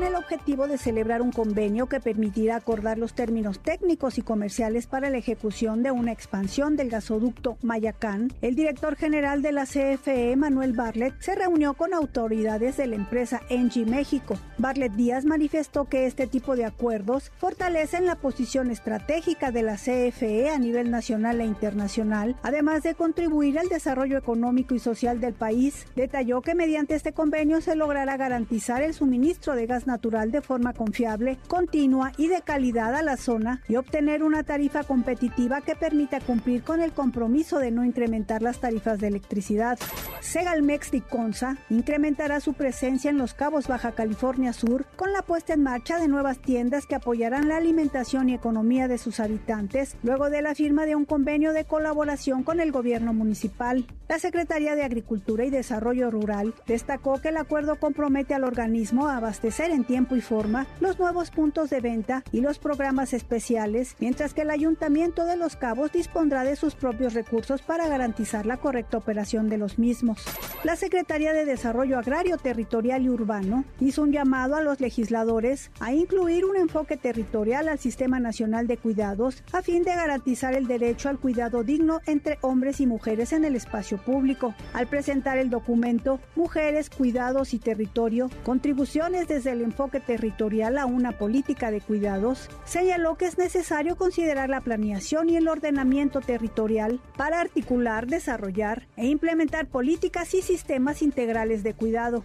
con 0.00 0.06
el 0.06 0.14
objetivo 0.14 0.66
de 0.66 0.78
celebrar 0.78 1.20
un 1.20 1.30
convenio 1.30 1.86
que 1.86 2.00
permitirá 2.00 2.56
acordar 2.56 2.96
los 2.96 3.12
términos 3.12 3.60
técnicos 3.60 4.16
y 4.16 4.22
comerciales 4.22 4.86
para 4.86 5.10
la 5.10 5.18
ejecución 5.18 5.82
de 5.82 5.90
una 5.90 6.10
expansión 6.10 6.74
del 6.74 6.88
gasoducto 6.88 7.58
Mayacán, 7.60 8.32
el 8.40 8.54
director 8.54 8.96
general 8.96 9.42
de 9.42 9.52
la 9.52 9.66
CFE, 9.66 10.36
Manuel 10.36 10.72
Bartlett, 10.72 11.20
se 11.20 11.34
reunió 11.34 11.74
con 11.74 11.92
autoridades 11.92 12.78
de 12.78 12.86
la 12.86 12.96
empresa 12.96 13.42
Engie 13.50 13.84
México. 13.84 14.38
Bartlett 14.56 14.94
Díaz 14.94 15.26
manifestó 15.26 15.84
que 15.84 16.06
este 16.06 16.26
tipo 16.26 16.56
de 16.56 16.64
acuerdos 16.64 17.30
fortalecen 17.36 18.06
la 18.06 18.16
posición 18.16 18.70
estratégica 18.70 19.50
de 19.50 19.62
la 19.62 19.74
CFE 19.74 20.48
a 20.48 20.58
nivel 20.58 20.90
nacional 20.90 21.42
e 21.42 21.44
internacional, 21.44 22.36
además 22.42 22.84
de 22.84 22.94
contribuir 22.94 23.58
al 23.58 23.68
desarrollo 23.68 24.16
económico 24.16 24.74
y 24.74 24.78
social 24.78 25.20
del 25.20 25.34
país. 25.34 25.84
Detalló 25.94 26.40
que 26.40 26.54
mediante 26.54 26.94
este 26.94 27.12
convenio 27.12 27.60
se 27.60 27.76
logrará 27.76 28.16
garantizar 28.16 28.82
el 28.82 28.94
suministro 28.94 29.54
de 29.54 29.66
gas 29.66 29.86
natural 29.90 30.30
de 30.30 30.40
forma 30.40 30.72
confiable, 30.72 31.36
continua 31.48 32.12
y 32.16 32.28
de 32.28 32.42
calidad 32.42 32.94
a 32.94 33.02
la 33.02 33.16
zona 33.16 33.60
y 33.68 33.76
obtener 33.76 34.22
una 34.22 34.44
tarifa 34.44 34.84
competitiva 34.84 35.60
que 35.60 35.74
permita 35.74 36.20
cumplir 36.20 36.62
con 36.62 36.80
el 36.80 36.92
compromiso 36.92 37.58
de 37.58 37.72
no 37.72 37.84
incrementar 37.84 38.40
las 38.40 38.60
tarifas 38.60 39.00
de 39.00 39.08
electricidad. 39.08 39.78
Segalmex 40.20 40.90
de 40.92 41.00
Consa 41.00 41.56
incrementará 41.70 42.40
su 42.40 42.54
presencia 42.54 43.10
en 43.10 43.18
los 43.18 43.34
cabos 43.34 43.66
Baja 43.66 43.92
California 43.92 44.52
Sur 44.52 44.86
con 44.96 45.12
la 45.12 45.22
puesta 45.22 45.54
en 45.54 45.62
marcha 45.62 45.98
de 45.98 46.08
nuevas 46.08 46.38
tiendas 46.38 46.86
que 46.86 46.94
apoyarán 46.94 47.48
la 47.48 47.56
alimentación 47.56 48.28
y 48.28 48.34
economía 48.34 48.86
de 48.86 48.98
sus 48.98 49.18
habitantes 49.18 49.96
luego 50.02 50.30
de 50.30 50.42
la 50.42 50.54
firma 50.54 50.86
de 50.86 50.94
un 50.94 51.04
convenio 51.04 51.52
de 51.52 51.64
colaboración 51.64 52.44
con 52.44 52.60
el 52.60 52.70
gobierno 52.70 53.12
municipal. 53.12 53.86
La 54.08 54.18
Secretaría 54.18 54.74
de 54.76 54.84
Agricultura 54.84 55.44
y 55.44 55.50
Desarrollo 55.50 56.10
Rural 56.10 56.54
destacó 56.66 57.20
que 57.20 57.28
el 57.28 57.36
acuerdo 57.36 57.76
compromete 57.76 58.34
al 58.34 58.44
organismo 58.44 59.06
a 59.06 59.16
abastecer 59.16 59.70
en 59.70 59.79
tiempo 59.84 60.16
y 60.16 60.20
forma 60.20 60.66
los 60.80 60.98
nuevos 60.98 61.30
puntos 61.30 61.70
de 61.70 61.80
venta 61.80 62.22
y 62.32 62.40
los 62.40 62.58
programas 62.58 63.12
especiales, 63.12 63.96
mientras 63.98 64.34
que 64.34 64.42
el 64.42 64.50
Ayuntamiento 64.50 65.24
de 65.24 65.36
Los 65.36 65.56
Cabos 65.56 65.92
dispondrá 65.92 66.44
de 66.44 66.56
sus 66.56 66.74
propios 66.74 67.14
recursos 67.14 67.62
para 67.62 67.88
garantizar 67.88 68.46
la 68.46 68.58
correcta 68.58 68.98
operación 68.98 69.48
de 69.48 69.58
los 69.58 69.78
mismos. 69.78 70.24
La 70.64 70.76
Secretaría 70.76 71.32
de 71.32 71.44
Desarrollo 71.44 71.98
Agrario, 71.98 72.36
Territorial 72.36 73.02
y 73.02 73.08
Urbano 73.08 73.64
hizo 73.80 74.02
un 74.02 74.12
llamado 74.12 74.56
a 74.56 74.60
los 74.60 74.80
legisladores 74.80 75.70
a 75.80 75.92
incluir 75.92 76.44
un 76.44 76.56
enfoque 76.56 76.96
territorial 76.96 77.68
al 77.68 77.78
Sistema 77.78 78.20
Nacional 78.20 78.66
de 78.66 78.76
Cuidados 78.76 79.42
a 79.52 79.62
fin 79.62 79.82
de 79.82 79.94
garantizar 79.94 80.54
el 80.54 80.66
derecho 80.66 81.08
al 81.08 81.18
cuidado 81.18 81.62
digno 81.62 82.00
entre 82.06 82.38
hombres 82.42 82.80
y 82.80 82.86
mujeres 82.86 83.32
en 83.32 83.44
el 83.44 83.56
espacio 83.56 83.98
público. 83.98 84.54
Al 84.72 84.86
presentar 84.86 85.38
el 85.38 85.50
documento 85.50 86.20
Mujeres, 86.36 86.90
Cuidados 86.90 87.54
y 87.54 87.58
Territorio, 87.58 88.30
contribuciones 88.44 89.28
desde 89.28 89.52
el 89.52 89.62
enfoque 89.70 90.00
territorial 90.00 90.78
a 90.78 90.86
una 90.86 91.12
política 91.12 91.70
de 91.70 91.80
cuidados, 91.80 92.48
señaló 92.64 93.16
que 93.16 93.26
es 93.26 93.38
necesario 93.38 93.96
considerar 93.96 94.48
la 94.48 94.60
planeación 94.60 95.30
y 95.30 95.36
el 95.36 95.48
ordenamiento 95.48 96.20
territorial 96.20 97.00
para 97.16 97.40
articular, 97.40 98.06
desarrollar 98.06 98.88
e 98.96 99.06
implementar 99.06 99.68
políticas 99.68 100.34
y 100.34 100.42
sistemas 100.42 101.02
integrales 101.02 101.62
de 101.62 101.74
cuidado. 101.74 102.24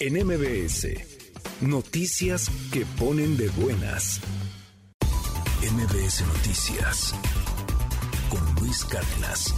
En 0.00 0.14
MBS, 0.14 0.86
noticias 1.60 2.48
que 2.72 2.86
ponen 2.98 3.36
de 3.36 3.48
buenas. 3.48 4.20
MBS 5.60 6.24
Noticias 6.24 7.14
con 8.30 8.54
Luis 8.60 8.84
Cárdenas. 8.84 9.52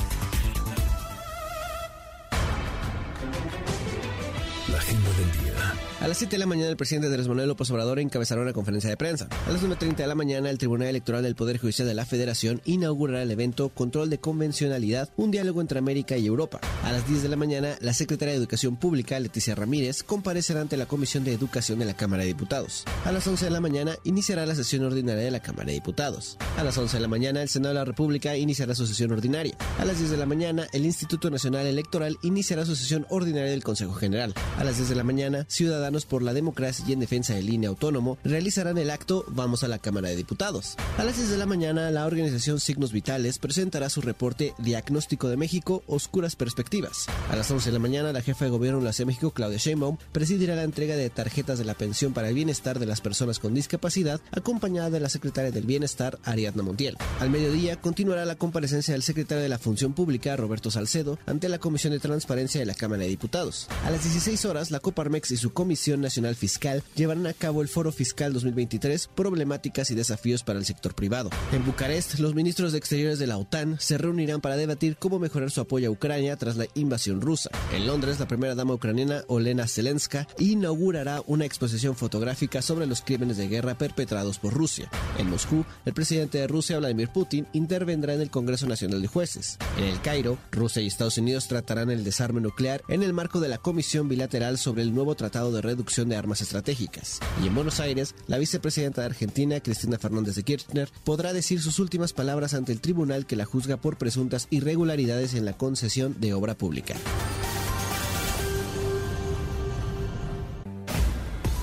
La 4.69 4.79
agenda 4.79 5.11
del 5.11 5.45
día. 5.45 5.90
A 6.01 6.09
las 6.09 6.17
7 6.17 6.37
de 6.37 6.39
la 6.39 6.47
mañana 6.47 6.71
el 6.71 6.79
presidente 6.79 7.09
Andrés 7.09 7.29
Manuel 7.29 7.49
López 7.49 7.71
Obrador 7.71 7.99
encabezará 7.99 8.41
una 8.41 8.55
conferencia 8.55 8.89
de 8.89 8.97
prensa. 8.97 9.29
A 9.47 9.51
las 9.51 9.63
9.30 9.63 9.97
de 9.97 10.07
la 10.07 10.15
mañana 10.15 10.49
el 10.49 10.57
Tribunal 10.57 10.89
Electoral 10.89 11.23
del 11.23 11.35
Poder 11.35 11.59
Judicial 11.59 11.87
de 11.87 11.93
la 11.93 12.07
Federación 12.07 12.63
inaugurará 12.65 13.23
el 13.23 13.31
evento 13.31 13.69
Control 13.69 14.09
de 14.09 14.19
Convencionalidad, 14.19 15.11
un 15.19 15.31
diálogo 15.31 15.61
entre 15.61 15.79
América 15.79 16.17
y 16.17 16.27
Europa. 16.27 16.59
A 16.85 16.93
las 16.93 17.07
10 17.07 17.23
de 17.25 17.29
la 17.29 17.37
mañana 17.37 17.77
la 17.83 17.93
secretaria 17.93 18.33
de 18.33 18.39
Educación 18.39 18.79
Pública, 18.79 19.21
Leticia 19.21 19.55
Ramírez, 19.55 20.03
comparecerá 20.03 20.63
ante 20.63 20.79
la 20.79 20.87
Comisión 20.87 21.23
de 21.23 21.35
Educación 21.35 21.79
de 21.81 21.85
la 21.85 21.93
Cámara 21.93 22.23
de 22.23 22.29
Diputados. 22.29 22.85
A 23.05 23.13
las 23.13 23.27
11 23.27 23.45
de 23.45 23.51
la 23.51 23.61
mañana 23.61 23.95
iniciará 24.05 24.47
la 24.47 24.55
sesión 24.55 24.85
ordinaria 24.85 25.25
de 25.25 25.31
la 25.31 25.41
Cámara 25.41 25.67
de 25.67 25.75
Diputados. 25.75 26.39
A 26.57 26.65
las 26.65 26.79
11 26.79 26.97
de 26.97 27.03
la 27.03 27.09
mañana 27.09 27.43
el 27.43 27.51
Senado 27.51 27.75
de 27.75 27.81
la 27.81 27.85
República 27.85 28.39
iniciará 28.39 28.75
su 28.75 28.87
sesión 28.87 29.13
ordinaria. 29.13 29.55
A 29.79 29.85
las 29.85 29.99
10 29.99 30.13
de 30.13 30.17
la 30.17 30.25
mañana 30.25 30.67
el 30.73 30.87
Instituto 30.87 31.29
Nacional 31.29 31.67
Electoral 31.67 32.17
iniciará 32.23 32.65
su 32.65 32.75
sesión 32.75 33.05
ordinaria 33.11 33.51
del 33.51 33.63
Consejo 33.63 33.93
General. 33.93 34.33
A 34.57 34.65
las 34.65 34.79
10 34.79 34.89
de 34.89 34.95
la 34.95 35.05
mañana, 35.05 35.45
Ciudadanos 35.47 35.90
por 35.91 36.23
la 36.23 36.33
Democracia 36.33 36.85
y 36.87 36.93
en 36.93 37.01
defensa 37.01 37.35
del 37.35 37.51
INE 37.51 37.67
autónomo 37.67 38.19
realizarán 38.23 38.79
el 38.79 38.91
acto 38.91 39.25
Vamos 39.29 39.65
a 39.65 39.69
la 39.69 39.79
Cámara 39.79 40.09
de 40.09 40.17
Diputados. 40.17 40.77
A 40.99 41.05
las 41.05 41.17
6 41.17 41.31
de 41.31 41.37
la 41.37 41.47
mañana, 41.47 41.91
la 41.91 42.07
organización 42.07 42.61
Signos 42.61 42.93
Vitales 42.93 43.39
presentará 43.39 43.91
su 43.91 44.01
reporte 44.01 44.55
Diagnóstico 44.59 45.29
de 45.29 45.37
México, 45.37 45.83
Oscuras 45.87 46.37
Perspectivas. 46.37 47.07
A 47.29 47.37
las 47.37 47.51
11 47.51 47.71
de 47.71 47.73
la 47.73 47.79
mañana, 47.81 48.13
la 48.13 48.23
jefa 48.23 48.45
de 48.45 48.51
gobierno 48.51 48.79
de 48.79 48.85
la 48.85 48.93
Ciudad 48.93 49.07
de 49.07 49.13
México, 49.13 49.33
Claudia 49.33 49.59
Sheinbaum, 49.59 49.97
presidirá 50.13 50.55
la 50.55 50.63
entrega 50.63 50.95
de 50.95 51.11
tarjetas 51.11 51.59
de 51.59 51.65
la 51.65 51.75
pensión 51.75 52.13
para 52.13 52.29
el 52.29 52.35
bienestar 52.35 52.79
de 52.79 52.87
las 52.87 53.01
personas 53.01 53.39
con 53.39 53.55
discapacidad, 53.55 54.21
acompañada 54.31 54.91
de 54.91 55.01
la 55.01 55.09
secretaria 55.09 55.51
del 55.51 55.67
Bienestar, 55.67 56.19
Ariadna 56.25 56.63
Montiel. 56.63 56.97
Al 57.19 57.31
mediodía, 57.31 57.81
continuará 57.81 58.25
la 58.25 58.37
comparecencia 58.37 58.93
del 58.93 59.03
secretario 59.03 59.43
de 59.43 59.49
la 59.49 59.59
Función 59.59 59.95
Pública, 59.95 60.37
Roberto 60.37 60.71
Salcedo, 60.71 61.19
ante 61.27 61.49
la 61.49 61.59
Comisión 61.59 61.93
de 61.93 61.99
Transparencia 61.99 62.61
de 62.61 62.67
la 62.67 62.75
Cámara 62.75 63.03
de 63.03 63.09
Diputados. 63.09 63.67
A 63.85 63.91
las 63.91 64.03
16 64.03 64.45
horas, 64.45 64.71
la 64.71 64.81
Coparmex 64.81 65.31
y 65.31 65.37
su 65.37 65.53
Comisión 65.81 66.03
Nacional 66.03 66.37
Fiscal 66.37 66.83
llevarán 66.95 67.27
a 67.27 67.33
cabo 67.33 67.63
el 67.63 67.69
Foro 67.69 67.91
Fiscal 67.91 68.35
2023, 68.35 69.09
problemáticas 69.15 69.91
y 69.91 69.95
desafíos 69.95 70.43
para 70.43 70.59
el 70.59 70.67
sector 70.67 70.95
privado. 70.95 71.31
En 71.53 71.65
Bucarest, 71.65 72.19
los 72.19 72.35
ministros 72.35 72.73
de 72.73 72.79
Exteriores 72.79 73.19
de 73.19 73.27
la 73.27 73.39
OTAN 73.39 73.79
se 73.81 73.97
reunirán 73.97 74.43
para 74.43 74.59
debatir 74.59 74.99
cómo 74.99 75.19
mejorar 75.19 75.51
su 75.51 75.63
apoyo 75.63 75.89
a 75.89 75.91
Ucrania 75.91 76.37
tras 76.37 76.59
la 76.59 76.67
invasión 76.75 77.23
rusa. 77.23 77.49
En 77.75 77.87
Londres, 77.87 78.21
la 78.21 78.29
primera 78.29 78.55
dama 78.55 78.75
ucraniana, 78.75 79.25
Olena 79.27 79.67
Zelenska, 79.67 80.29
inaugurará 80.39 81.23
una 81.27 81.47
exposición 81.47 81.97
fotográfica 81.97 82.61
sobre 82.61 82.87
los 82.87 83.01
crímenes 83.01 83.39
de 83.39 83.49
guerra 83.49 83.79
perpetrados 83.79 84.39
por 84.39 84.53
Rusia. 84.53 84.91
En 85.17 85.31
Moscú, 85.31 85.65
el 85.87 85.95
presidente 85.95 86.37
de 86.37 86.47
Rusia, 86.47 86.79
Vladimir 86.79 87.09
Putin, 87.09 87.47
intervendrá 87.55 88.13
en 88.13 88.21
el 88.21 88.29
Congreso 88.29 88.67
Nacional 88.67 89.01
de 89.01 89.09
Jueces. 89.09 89.57
En 89.79 89.85
el 89.85 90.03
Cairo, 90.03 90.37
Rusia 90.53 90.83
y 90.83 90.89
Estados 90.89 91.17
Unidos 91.17 91.49
tratarán 91.49 91.91
el 91.91 92.05
desarme 92.05 92.43
nuclear 92.43 92.83
en 92.91 93.03
el 93.03 93.15
marco 93.15 93.41
de 93.41 93.49
la 93.49 93.57
Comisión 93.57 94.11
Bilateral 94.11 94.59
sobre 94.59 94.83
el 94.83 94.95
nuevo 94.95 95.15
Tratado 95.15 95.51
de 95.53 95.70
Reducción 95.71 96.09
de 96.09 96.17
Armas 96.17 96.41
estratégicas. 96.41 97.21
Y 97.45 97.47
en 97.47 97.55
Buenos 97.55 97.79
Aires, 97.79 98.17
la 98.27 98.39
vicepresidenta 98.39 99.03
de 99.03 99.07
Argentina, 99.07 99.61
Cristina 99.61 99.99
Fernández 99.99 100.35
de 100.35 100.43
Kirchner, 100.43 100.91
podrá 101.05 101.33
decir 101.33 101.63
sus 101.63 101.79
últimas 101.79 102.13
palabras 102.13 102.55
ante 102.55 102.73
el 102.73 102.81
tribunal 102.81 103.25
que 103.25 103.37
la 103.37 103.45
juzga 103.45 103.77
por 103.77 103.97
presuntas 103.97 104.49
irregularidades 104.51 105.35
en 105.35 105.45
la 105.45 105.53
concesión 105.53 106.17
de 106.19 106.35
obra 106.35 106.55
pública. 106.57 106.97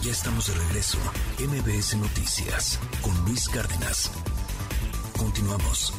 Ya 0.04 0.12
estamos 0.14 0.48
de 0.48 0.54
regreso. 0.54 0.98
MBS 1.40 1.98
Noticias 1.98 2.80
con 3.02 3.14
Luis 3.26 3.50
Cárdenas. 3.50 4.10
Continuamos. 5.18 5.92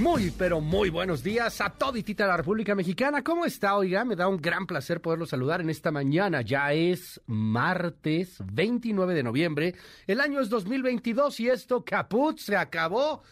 Muy, 0.00 0.30
pero 0.30 0.62
muy 0.62 0.88
buenos 0.88 1.22
días 1.22 1.60
a 1.60 1.68
toditita 1.68 2.26
la 2.26 2.38
República 2.38 2.74
Mexicana. 2.74 3.22
¿Cómo 3.22 3.44
está? 3.44 3.76
Oiga, 3.76 4.02
me 4.06 4.16
da 4.16 4.28
un 4.28 4.38
gran 4.38 4.66
placer 4.66 5.02
poderlo 5.02 5.26
saludar 5.26 5.60
en 5.60 5.68
esta 5.68 5.90
mañana. 5.90 6.40
Ya 6.40 6.72
es 6.72 7.20
martes 7.26 8.38
29 8.50 9.12
de 9.12 9.22
noviembre. 9.22 9.74
El 10.06 10.22
año 10.22 10.40
es 10.40 10.48
2022 10.48 11.40
y 11.40 11.50
esto, 11.50 11.84
caput, 11.84 12.38
se 12.38 12.56
acabó. 12.56 13.22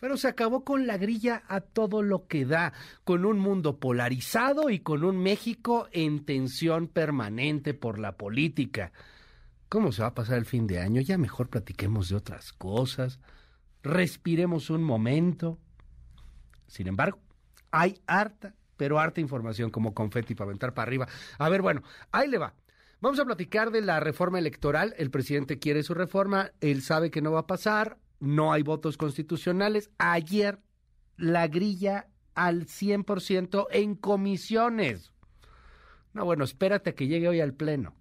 Pero 0.00 0.18
se 0.18 0.28
acabó 0.28 0.64
con 0.64 0.86
la 0.86 0.98
grilla 0.98 1.44
a 1.48 1.62
todo 1.62 2.02
lo 2.02 2.26
que 2.26 2.44
da, 2.44 2.74
con 3.04 3.24
un 3.24 3.38
mundo 3.38 3.78
polarizado 3.78 4.68
y 4.68 4.80
con 4.80 5.04
un 5.04 5.16
México 5.16 5.88
en 5.92 6.26
tensión 6.26 6.88
permanente 6.88 7.72
por 7.72 7.98
la 7.98 8.18
política. 8.18 8.92
¿Cómo 9.70 9.92
se 9.92 10.02
va 10.02 10.08
a 10.08 10.14
pasar 10.14 10.36
el 10.36 10.44
fin 10.44 10.66
de 10.66 10.78
año? 10.78 11.00
Ya 11.00 11.16
mejor 11.16 11.48
platiquemos 11.48 12.10
de 12.10 12.16
otras 12.16 12.52
cosas. 12.52 13.18
Respiremos 13.82 14.68
un 14.68 14.82
momento. 14.82 15.58
Sin 16.68 16.86
embargo, 16.86 17.18
hay 17.72 18.00
harta, 18.06 18.54
pero 18.76 19.00
harta 19.00 19.20
información 19.20 19.70
como 19.70 19.94
confeti 19.94 20.34
para 20.34 20.46
aventar 20.46 20.72
para 20.74 20.86
arriba. 20.86 21.08
A 21.38 21.48
ver, 21.48 21.62
bueno, 21.62 21.82
ahí 22.12 22.28
le 22.28 22.38
va. 22.38 22.54
Vamos 23.00 23.18
a 23.18 23.24
platicar 23.24 23.70
de 23.70 23.80
la 23.80 24.00
reforma 24.00 24.38
electoral. 24.38 24.94
El 24.96 25.10
presidente 25.10 25.58
quiere 25.58 25.82
su 25.82 25.94
reforma, 25.94 26.52
él 26.60 26.82
sabe 26.82 27.10
que 27.10 27.22
no 27.22 27.32
va 27.32 27.40
a 27.40 27.46
pasar, 27.46 27.98
no 28.20 28.52
hay 28.52 28.62
votos 28.62 28.96
constitucionales. 28.96 29.90
Ayer 29.98 30.60
la 31.16 31.48
grilla 31.48 32.08
al 32.34 32.66
100% 32.66 33.66
en 33.70 33.94
comisiones. 33.96 35.12
No, 36.12 36.24
bueno, 36.24 36.44
espérate 36.44 36.90
a 36.90 36.94
que 36.94 37.06
llegue 37.06 37.28
hoy 37.28 37.40
al 37.40 37.54
Pleno. 37.54 37.94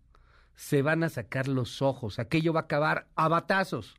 Se 0.56 0.82
van 0.82 1.04
a 1.04 1.10
sacar 1.10 1.48
los 1.48 1.82
ojos. 1.82 2.20
Aquello 2.20 2.54
va 2.54 2.62
a 2.62 2.64
acabar 2.64 3.08
a 3.16 3.28
batazos. 3.28 3.96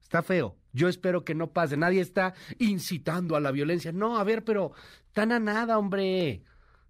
Está 0.00 0.22
feo. 0.22 0.56
Yo 0.78 0.88
espero 0.88 1.24
que 1.24 1.34
no 1.34 1.52
pase. 1.52 1.76
Nadie 1.76 2.00
está 2.00 2.34
incitando 2.58 3.34
a 3.34 3.40
la 3.40 3.50
violencia. 3.50 3.90
No, 3.90 4.16
a 4.16 4.22
ver, 4.22 4.44
pero 4.44 4.72
están 5.08 5.32
a 5.32 5.40
nada, 5.40 5.76
hombre. 5.76 6.44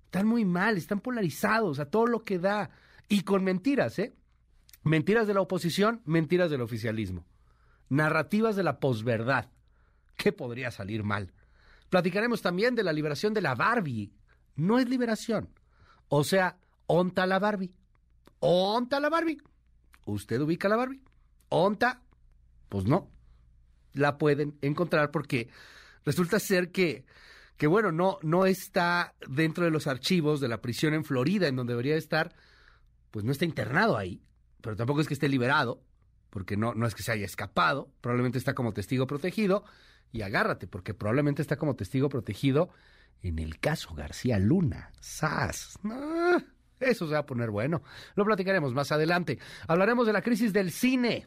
Están 0.04 0.26
muy 0.26 0.44
mal, 0.44 0.76
están 0.76 1.00
polarizados 1.00 1.80
a 1.80 1.86
todo 1.86 2.06
lo 2.06 2.22
que 2.22 2.38
da. 2.38 2.68
Y 3.08 3.22
con 3.22 3.42
mentiras, 3.44 3.98
¿eh? 3.98 4.14
Mentiras 4.84 5.26
de 5.26 5.32
la 5.32 5.40
oposición, 5.40 6.02
mentiras 6.04 6.50
del 6.50 6.60
oficialismo. 6.60 7.24
Narrativas 7.88 8.56
de 8.56 8.62
la 8.62 8.78
posverdad. 8.78 9.48
¿Qué 10.18 10.32
podría 10.32 10.70
salir 10.70 11.02
mal? 11.02 11.32
Platicaremos 11.88 12.42
también 12.42 12.74
de 12.74 12.84
la 12.84 12.92
liberación 12.92 13.32
de 13.32 13.40
la 13.40 13.54
Barbie. 13.54 14.12
No 14.54 14.78
es 14.78 14.86
liberación. 14.86 15.48
O 16.08 16.24
sea, 16.24 16.58
onta 16.86 17.26
la 17.26 17.38
Barbie. 17.38 17.72
Onta 18.40 19.00
la 19.00 19.08
Barbie. 19.08 19.40
¿Usted 20.04 20.42
ubica 20.42 20.68
la 20.68 20.76
Barbie? 20.76 21.02
Onta. 21.48 22.02
Pues 22.68 22.84
no 22.84 23.17
la 23.98 24.18
pueden 24.18 24.56
encontrar 24.62 25.10
porque 25.10 25.48
resulta 26.04 26.38
ser 26.38 26.70
que, 26.70 27.04
que 27.56 27.66
bueno, 27.66 27.92
no, 27.92 28.18
no 28.22 28.46
está 28.46 29.14
dentro 29.28 29.64
de 29.64 29.70
los 29.70 29.86
archivos 29.86 30.40
de 30.40 30.48
la 30.48 30.60
prisión 30.60 30.94
en 30.94 31.04
Florida, 31.04 31.48
en 31.48 31.56
donde 31.56 31.72
debería 31.72 31.96
estar, 31.96 32.34
pues 33.10 33.24
no 33.24 33.32
está 33.32 33.44
internado 33.44 33.96
ahí, 33.96 34.22
pero 34.60 34.76
tampoco 34.76 35.00
es 35.00 35.08
que 35.08 35.14
esté 35.14 35.28
liberado, 35.28 35.82
porque 36.30 36.56
no, 36.56 36.74
no 36.74 36.86
es 36.86 36.94
que 36.94 37.02
se 37.02 37.12
haya 37.12 37.26
escapado, 37.26 37.92
probablemente 38.00 38.38
está 38.38 38.54
como 38.54 38.72
testigo 38.72 39.06
protegido, 39.06 39.64
y 40.12 40.22
agárrate, 40.22 40.66
porque 40.66 40.94
probablemente 40.94 41.42
está 41.42 41.56
como 41.56 41.76
testigo 41.76 42.08
protegido 42.08 42.70
en 43.22 43.38
el 43.38 43.58
caso 43.58 43.94
García 43.94 44.38
Luna. 44.38 44.92
¡Sas! 45.00 45.78
eso 46.80 47.06
se 47.06 47.12
va 47.12 47.20
a 47.20 47.26
poner 47.26 47.50
bueno. 47.50 47.82
Lo 48.14 48.24
platicaremos 48.24 48.72
más 48.72 48.92
adelante. 48.92 49.38
Hablaremos 49.66 50.06
de 50.06 50.12
la 50.12 50.22
crisis 50.22 50.52
del 50.52 50.70
cine. 50.70 51.26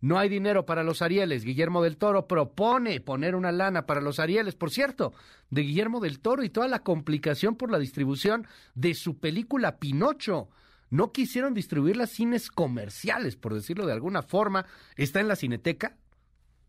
No 0.00 0.18
hay 0.18 0.28
dinero 0.28 0.64
para 0.64 0.84
los 0.84 1.02
Arieles. 1.02 1.44
Guillermo 1.44 1.82
del 1.82 1.96
Toro 1.96 2.26
propone 2.28 3.00
poner 3.00 3.34
una 3.34 3.50
lana 3.50 3.86
para 3.86 4.00
los 4.00 4.20
Arieles. 4.20 4.54
Por 4.54 4.70
cierto, 4.70 5.12
de 5.50 5.62
Guillermo 5.62 6.00
del 6.00 6.20
Toro 6.20 6.44
y 6.44 6.50
toda 6.50 6.68
la 6.68 6.80
complicación 6.80 7.56
por 7.56 7.70
la 7.70 7.78
distribución 7.78 8.46
de 8.74 8.94
su 8.94 9.18
película 9.18 9.78
Pinocho. 9.78 10.48
No 10.90 11.12
quisieron 11.12 11.52
distribuir 11.52 11.96
las 11.96 12.10
cines 12.10 12.50
comerciales, 12.50 13.36
por 13.36 13.54
decirlo 13.54 13.86
de 13.86 13.92
alguna 13.92 14.22
forma. 14.22 14.66
Está 14.96 15.20
en 15.20 15.28
la 15.28 15.36
cineteca. 15.36 15.96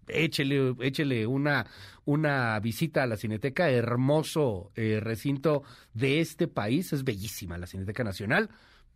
Échele, 0.08 0.76
échele 0.82 1.28
una, 1.28 1.68
una 2.04 2.60
visita 2.60 3.04
a 3.04 3.06
la 3.06 3.16
Cineteca, 3.16 3.70
hermoso 3.70 4.72
eh, 4.76 5.00
recinto 5.00 5.62
de 5.94 6.20
este 6.20 6.48
país. 6.48 6.92
Es 6.94 7.04
bellísima 7.04 7.60
la 7.60 7.68
Cineteca 7.68 8.04
Nacional 8.04 8.50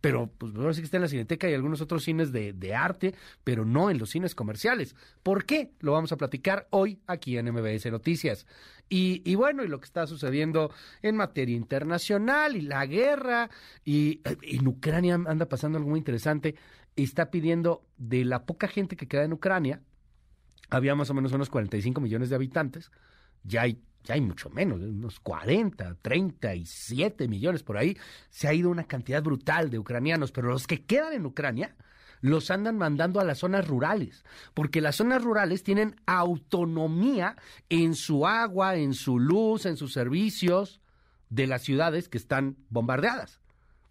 pero 0.04 0.26
pues 0.36 0.54
ahora 0.54 0.74
sí 0.74 0.82
que 0.82 0.84
está 0.84 0.98
en 0.98 1.04
la 1.04 1.08
Cineteca 1.08 1.48
y 1.48 1.54
algunos 1.54 1.80
otros 1.80 2.04
cines 2.04 2.30
de, 2.30 2.52
de, 2.52 2.74
arte, 2.74 3.14
pero 3.42 3.64
no 3.64 3.88
en 3.88 3.96
los 3.96 4.10
cines 4.10 4.34
comerciales. 4.34 4.94
¿Por 5.22 5.46
qué? 5.46 5.70
Lo 5.80 5.92
vamos 5.92 6.12
a 6.12 6.18
platicar 6.18 6.68
hoy 6.68 7.00
aquí 7.06 7.38
en 7.38 7.50
MBS 7.50 7.90
Noticias. 7.90 8.46
Y, 8.90 9.22
y 9.24 9.34
bueno, 9.34 9.64
y 9.64 9.68
lo 9.68 9.80
que 9.80 9.86
está 9.86 10.06
sucediendo 10.06 10.70
en 11.00 11.16
materia 11.16 11.56
internacional 11.56 12.54
y 12.54 12.60
la 12.60 12.84
guerra, 12.84 13.48
y 13.82 14.20
en 14.42 14.68
Ucrania 14.68 15.14
anda 15.14 15.46
pasando 15.46 15.78
algo 15.78 15.88
muy 15.88 16.00
interesante, 16.00 16.54
está 16.96 17.30
pidiendo 17.30 17.82
de 17.96 18.26
la 18.26 18.44
poca 18.44 18.68
gente 18.68 18.96
que 18.96 19.08
queda 19.08 19.24
en 19.24 19.32
Ucrania, 19.32 19.80
había 20.68 20.94
más 20.94 21.08
o 21.08 21.14
menos 21.14 21.32
unos 21.32 21.48
45 21.48 21.98
millones 22.02 22.28
de 22.28 22.36
habitantes, 22.36 22.90
ya 23.44 23.62
hay 23.62 23.80
ya 24.04 24.14
hay 24.14 24.20
mucho 24.20 24.50
menos, 24.50 24.80
unos 24.80 25.18
40, 25.20 25.96
37 26.02 27.26
millones 27.26 27.62
por 27.62 27.78
ahí, 27.78 27.96
se 28.28 28.46
ha 28.46 28.52
ido 28.52 28.70
una 28.70 28.84
cantidad 28.84 29.22
brutal 29.22 29.70
de 29.70 29.78
ucranianos, 29.78 30.30
pero 30.30 30.50
los 30.50 30.66
que 30.66 30.84
quedan 30.84 31.14
en 31.14 31.26
Ucrania 31.26 31.74
los 32.20 32.50
andan 32.50 32.76
mandando 32.78 33.20
a 33.20 33.24
las 33.24 33.38
zonas 33.38 33.66
rurales, 33.66 34.24
porque 34.52 34.80
las 34.80 34.96
zonas 34.96 35.22
rurales 35.22 35.62
tienen 35.62 35.96
autonomía 36.06 37.36
en 37.68 37.94
su 37.94 38.26
agua, 38.26 38.76
en 38.76 38.94
su 38.94 39.18
luz, 39.18 39.66
en 39.66 39.76
sus 39.76 39.92
servicios 39.92 40.80
de 41.30 41.46
las 41.46 41.62
ciudades 41.62 42.08
que 42.08 42.18
están 42.18 42.56
bombardeadas. 42.70 43.40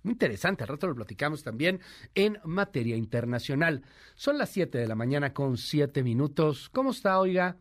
Muy 0.04 0.14
interesante, 0.14 0.64
al 0.64 0.70
rato 0.70 0.88
lo 0.88 0.96
platicamos 0.96 1.44
también 1.44 1.80
en 2.14 2.40
materia 2.44 2.98
internacional. 2.98 3.84
Son 4.16 4.38
las 4.38 4.50
7 4.50 4.78
de 4.78 4.88
la 4.88 4.96
mañana 4.96 5.34
con 5.34 5.58
7 5.58 6.04
minutos. 6.04 6.70
¿Cómo 6.70 6.92
está, 6.92 7.20
oiga? 7.20 7.58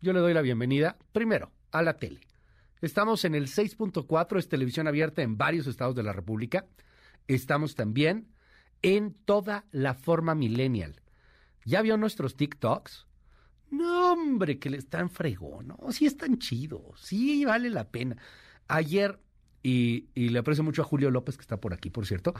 Yo 0.00 0.12
le 0.12 0.20
doy 0.20 0.32
la 0.32 0.42
bienvenida 0.42 0.96
primero 1.12 1.50
a 1.72 1.82
la 1.82 1.98
tele. 1.98 2.20
Estamos 2.80 3.24
en 3.24 3.34
el 3.34 3.48
6.4, 3.48 4.38
es 4.38 4.48
televisión 4.48 4.86
abierta 4.86 5.22
en 5.22 5.36
varios 5.36 5.66
estados 5.66 5.96
de 5.96 6.04
la 6.04 6.12
República. 6.12 6.66
Estamos 7.26 7.74
también 7.74 8.28
en 8.82 9.14
toda 9.24 9.64
la 9.72 9.94
forma 9.94 10.36
millennial. 10.36 11.00
¿Ya 11.64 11.82
vio 11.82 11.96
nuestros 11.96 12.36
TikToks? 12.36 13.08
No, 13.70 14.12
hombre, 14.12 14.60
que 14.60 14.70
le 14.70 14.78
están 14.78 15.10
fregón, 15.10 15.68
¿no? 15.68 15.90
Sí 15.90 16.06
están 16.06 16.38
chidos, 16.38 17.00
sí 17.00 17.44
vale 17.44 17.68
la 17.68 17.90
pena. 17.90 18.16
Ayer 18.68 19.18
y, 19.64 20.06
le 20.14 20.38
aprecio 20.38 20.62
mucho 20.62 20.82
a 20.82 20.84
Julio 20.84 21.10
López, 21.10 21.36
que 21.36 21.42
está 21.42 21.60
por 21.60 21.74
aquí, 21.74 21.90
por 21.90 22.06
cierto. 22.06 22.34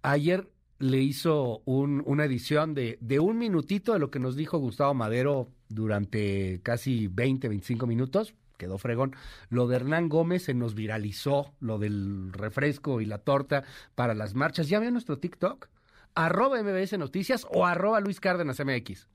Ayer 0.00 0.50
le 0.78 0.98
hizo 0.98 1.62
una 1.64 2.24
edición 2.24 2.74
de, 2.74 2.98
de, 3.00 3.20
un 3.20 3.38
minutito 3.38 3.92
de 3.92 3.98
lo 3.98 4.10
que 4.10 4.18
nos 4.18 4.36
dijo 4.36 4.58
Gustavo 4.58 4.94
Madero 4.94 5.48
durante 5.68 6.60
casi 6.62 7.06
20, 7.08 7.48
25 7.48 7.86
minutos. 7.86 8.34
Quedó 8.56 8.78
fregón. 8.78 9.16
Lo 9.48 9.66
de 9.66 9.76
Hernán 9.76 10.08
Gómez 10.08 10.44
se 10.44 10.54
nos 10.54 10.74
viralizó, 10.74 11.52
lo 11.60 11.78
del 11.78 12.32
refresco 12.32 13.00
y 13.00 13.04
la 13.04 13.18
torta 13.18 13.64
para 13.94 14.14
las 14.14 14.34
marchas. 14.34 14.68
¿Ya 14.68 14.78
vio 14.78 14.90
nuestro 14.90 15.18
TikTok? 15.18 15.68
Arroba 16.14 16.62
MBS 16.62 16.96
Noticias 16.98 17.46
o 17.50 17.66
arroba 17.66 18.00
Luis 18.00 18.20
Cárdenas 18.20 18.60
MX. 18.64 19.08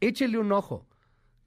Échele 0.00 0.38
un 0.38 0.52
ojo. 0.52 0.86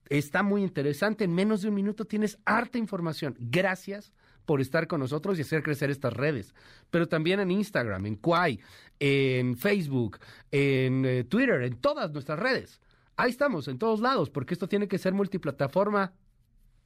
Está 0.10 0.44
muy 0.44 0.62
interesante. 0.62 1.24
En 1.24 1.34
menos 1.34 1.62
de 1.62 1.70
un 1.70 1.76
minuto 1.76 2.06
tienes 2.06 2.38
harta 2.46 2.78
información. 2.78 3.36
Gracias 3.40 4.12
por 4.46 4.62
estar 4.62 4.88
con 4.88 5.00
nosotros 5.00 5.38
y 5.38 5.42
hacer 5.42 5.64
crecer 5.64 5.90
estas 5.90 6.14
redes. 6.14 6.54
Pero 6.90 7.08
también 7.08 7.40
en 7.40 7.52
Instagram, 7.52 8.06
en 8.06 8.16
Quai, 8.16 8.60
en 9.00 9.58
Facebook, 9.58 10.20
en 10.52 11.06
eh, 11.06 11.24
Twitter, 11.24 11.62
en 11.64 11.78
todas 11.78 12.12
nuestras 12.12 12.40
redes. 12.40 12.82
Ahí 13.18 13.30
estamos, 13.30 13.68
en 13.68 13.78
todos 13.78 14.00
lados, 14.00 14.30
porque 14.30 14.54
esto 14.54 14.68
tiene 14.68 14.88
que 14.88 14.98
ser 14.98 15.14
multiplataforma. 15.14 16.14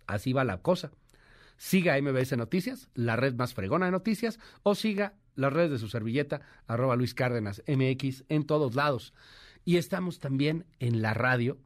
Así 0.07 0.33
va 0.33 0.43
la 0.43 0.61
cosa. 0.61 0.91
Siga 1.57 1.99
MBS 2.01 2.35
Noticias, 2.37 2.89
la 2.93 3.15
red 3.15 3.33
más 3.35 3.53
fregona 3.53 3.85
de 3.85 3.91
noticias, 3.91 4.39
o 4.63 4.75
siga 4.75 5.13
las 5.35 5.53
redes 5.53 5.71
de 5.71 5.79
su 5.79 5.87
servilleta, 5.87 6.41
arroba 6.67 6.95
Luis 6.95 7.13
Cárdenas 7.13 7.63
MX, 7.67 8.25
en 8.29 8.45
todos 8.45 8.75
lados. 8.75 9.13
Y 9.63 9.77
estamos 9.77 10.19
también 10.19 10.65
en 10.79 11.01
la 11.01 11.13
radio, 11.13 11.57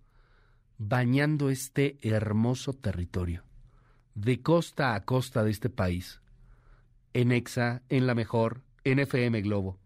bañando 0.78 1.50
este 1.50 1.98
hermoso 2.02 2.74
territorio 2.74 3.49
de 4.22 4.42
costa 4.42 4.96
a 4.96 5.06
costa 5.06 5.46
de 5.46 5.52
este 5.52 5.70
país, 5.70 6.20
en 7.14 7.32
EXA, 7.32 7.84
en 7.88 8.06
La 8.06 8.16
Mejor, 8.16 8.64
en 8.84 9.00
FM 9.00 9.42
Globo. 9.42 9.80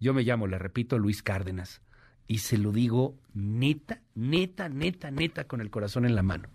Yo 0.00 0.14
me 0.14 0.22
llamo, 0.22 0.46
le 0.46 0.58
repito, 0.58 0.98
Luis 0.98 1.22
Cárdenas, 1.22 1.82
y 2.26 2.38
se 2.38 2.56
lo 2.56 2.72
digo 2.72 3.18
neta, 3.34 4.00
neta, 4.14 4.70
neta, 4.70 5.10
neta, 5.10 5.44
con 5.46 5.60
el 5.60 5.70
corazón 5.70 6.06
en 6.06 6.14
la 6.14 6.22
mano. 6.22 6.48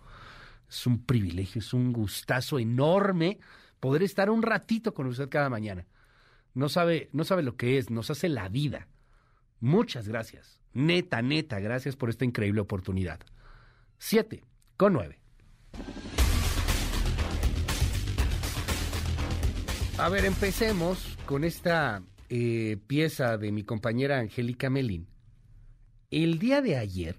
Es 0.68 0.84
un 0.84 1.04
privilegio, 1.04 1.60
es 1.60 1.72
un 1.72 1.92
gustazo 1.92 2.58
enorme 2.58 3.38
poder 3.78 4.02
estar 4.02 4.28
un 4.28 4.42
ratito 4.42 4.92
con 4.92 5.06
usted 5.06 5.28
cada 5.28 5.48
mañana. 5.48 5.86
No 6.54 6.68
sabe, 6.68 7.08
no 7.12 7.22
sabe 7.22 7.44
lo 7.44 7.56
que 7.56 7.78
es, 7.78 7.90
nos 7.90 8.10
hace 8.10 8.28
la 8.28 8.48
vida. 8.48 8.88
Muchas 9.60 10.08
gracias. 10.08 10.60
Neta, 10.72 11.22
neta, 11.22 11.60
gracias 11.60 11.94
por 11.94 12.10
esta 12.10 12.24
increíble 12.24 12.60
oportunidad. 12.60 13.20
Siete 13.96 14.42
con 14.76 14.92
nueve. 14.92 15.20
A 20.00 20.08
ver, 20.08 20.24
empecemos 20.24 21.18
con 21.26 21.44
esta 21.44 22.02
eh, 22.30 22.78
pieza 22.86 23.36
de 23.36 23.52
mi 23.52 23.64
compañera 23.64 24.18
Angélica 24.18 24.70
Melín. 24.70 25.06
El 26.10 26.38
día 26.38 26.62
de 26.62 26.78
ayer, 26.78 27.18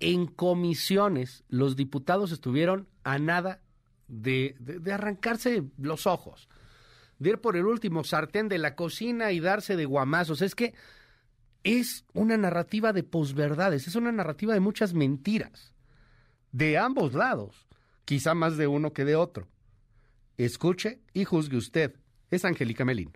en 0.00 0.26
comisiones, 0.26 1.44
los 1.50 1.76
diputados 1.76 2.32
estuvieron 2.32 2.88
a 3.04 3.18
nada 3.18 3.60
de, 4.08 4.56
de, 4.58 4.90
arrancarse 4.90 5.64
los 5.76 6.06
ojos, 6.06 6.48
de 7.18 7.30
ir 7.30 7.42
por 7.42 7.56
el 7.56 7.66
último 7.66 8.04
sartén 8.04 8.48
de 8.48 8.56
la 8.56 8.74
cocina 8.74 9.32
y 9.32 9.40
darse 9.40 9.76
de 9.76 9.84
guamazos. 9.84 10.40
Es 10.40 10.54
que 10.54 10.72
es 11.62 12.06
una 12.14 12.38
narrativa 12.38 12.94
de 12.94 13.02
posverdades, 13.02 13.86
es 13.86 13.96
una 13.96 14.12
narrativa 14.12 14.54
de 14.54 14.60
muchas 14.60 14.94
mentiras, 14.94 15.74
de 16.52 16.78
ambos 16.78 17.12
lados, 17.12 17.66
quizá 18.06 18.32
más 18.32 18.56
de 18.56 18.66
uno 18.66 18.94
que 18.94 19.04
de 19.04 19.16
otro. 19.16 19.46
Escuche 20.38 21.00
y 21.14 21.24
juzgue 21.24 21.56
usted. 21.56 21.94
Es 22.30 22.44
Angélica 22.44 22.84
Melín. 22.84 23.12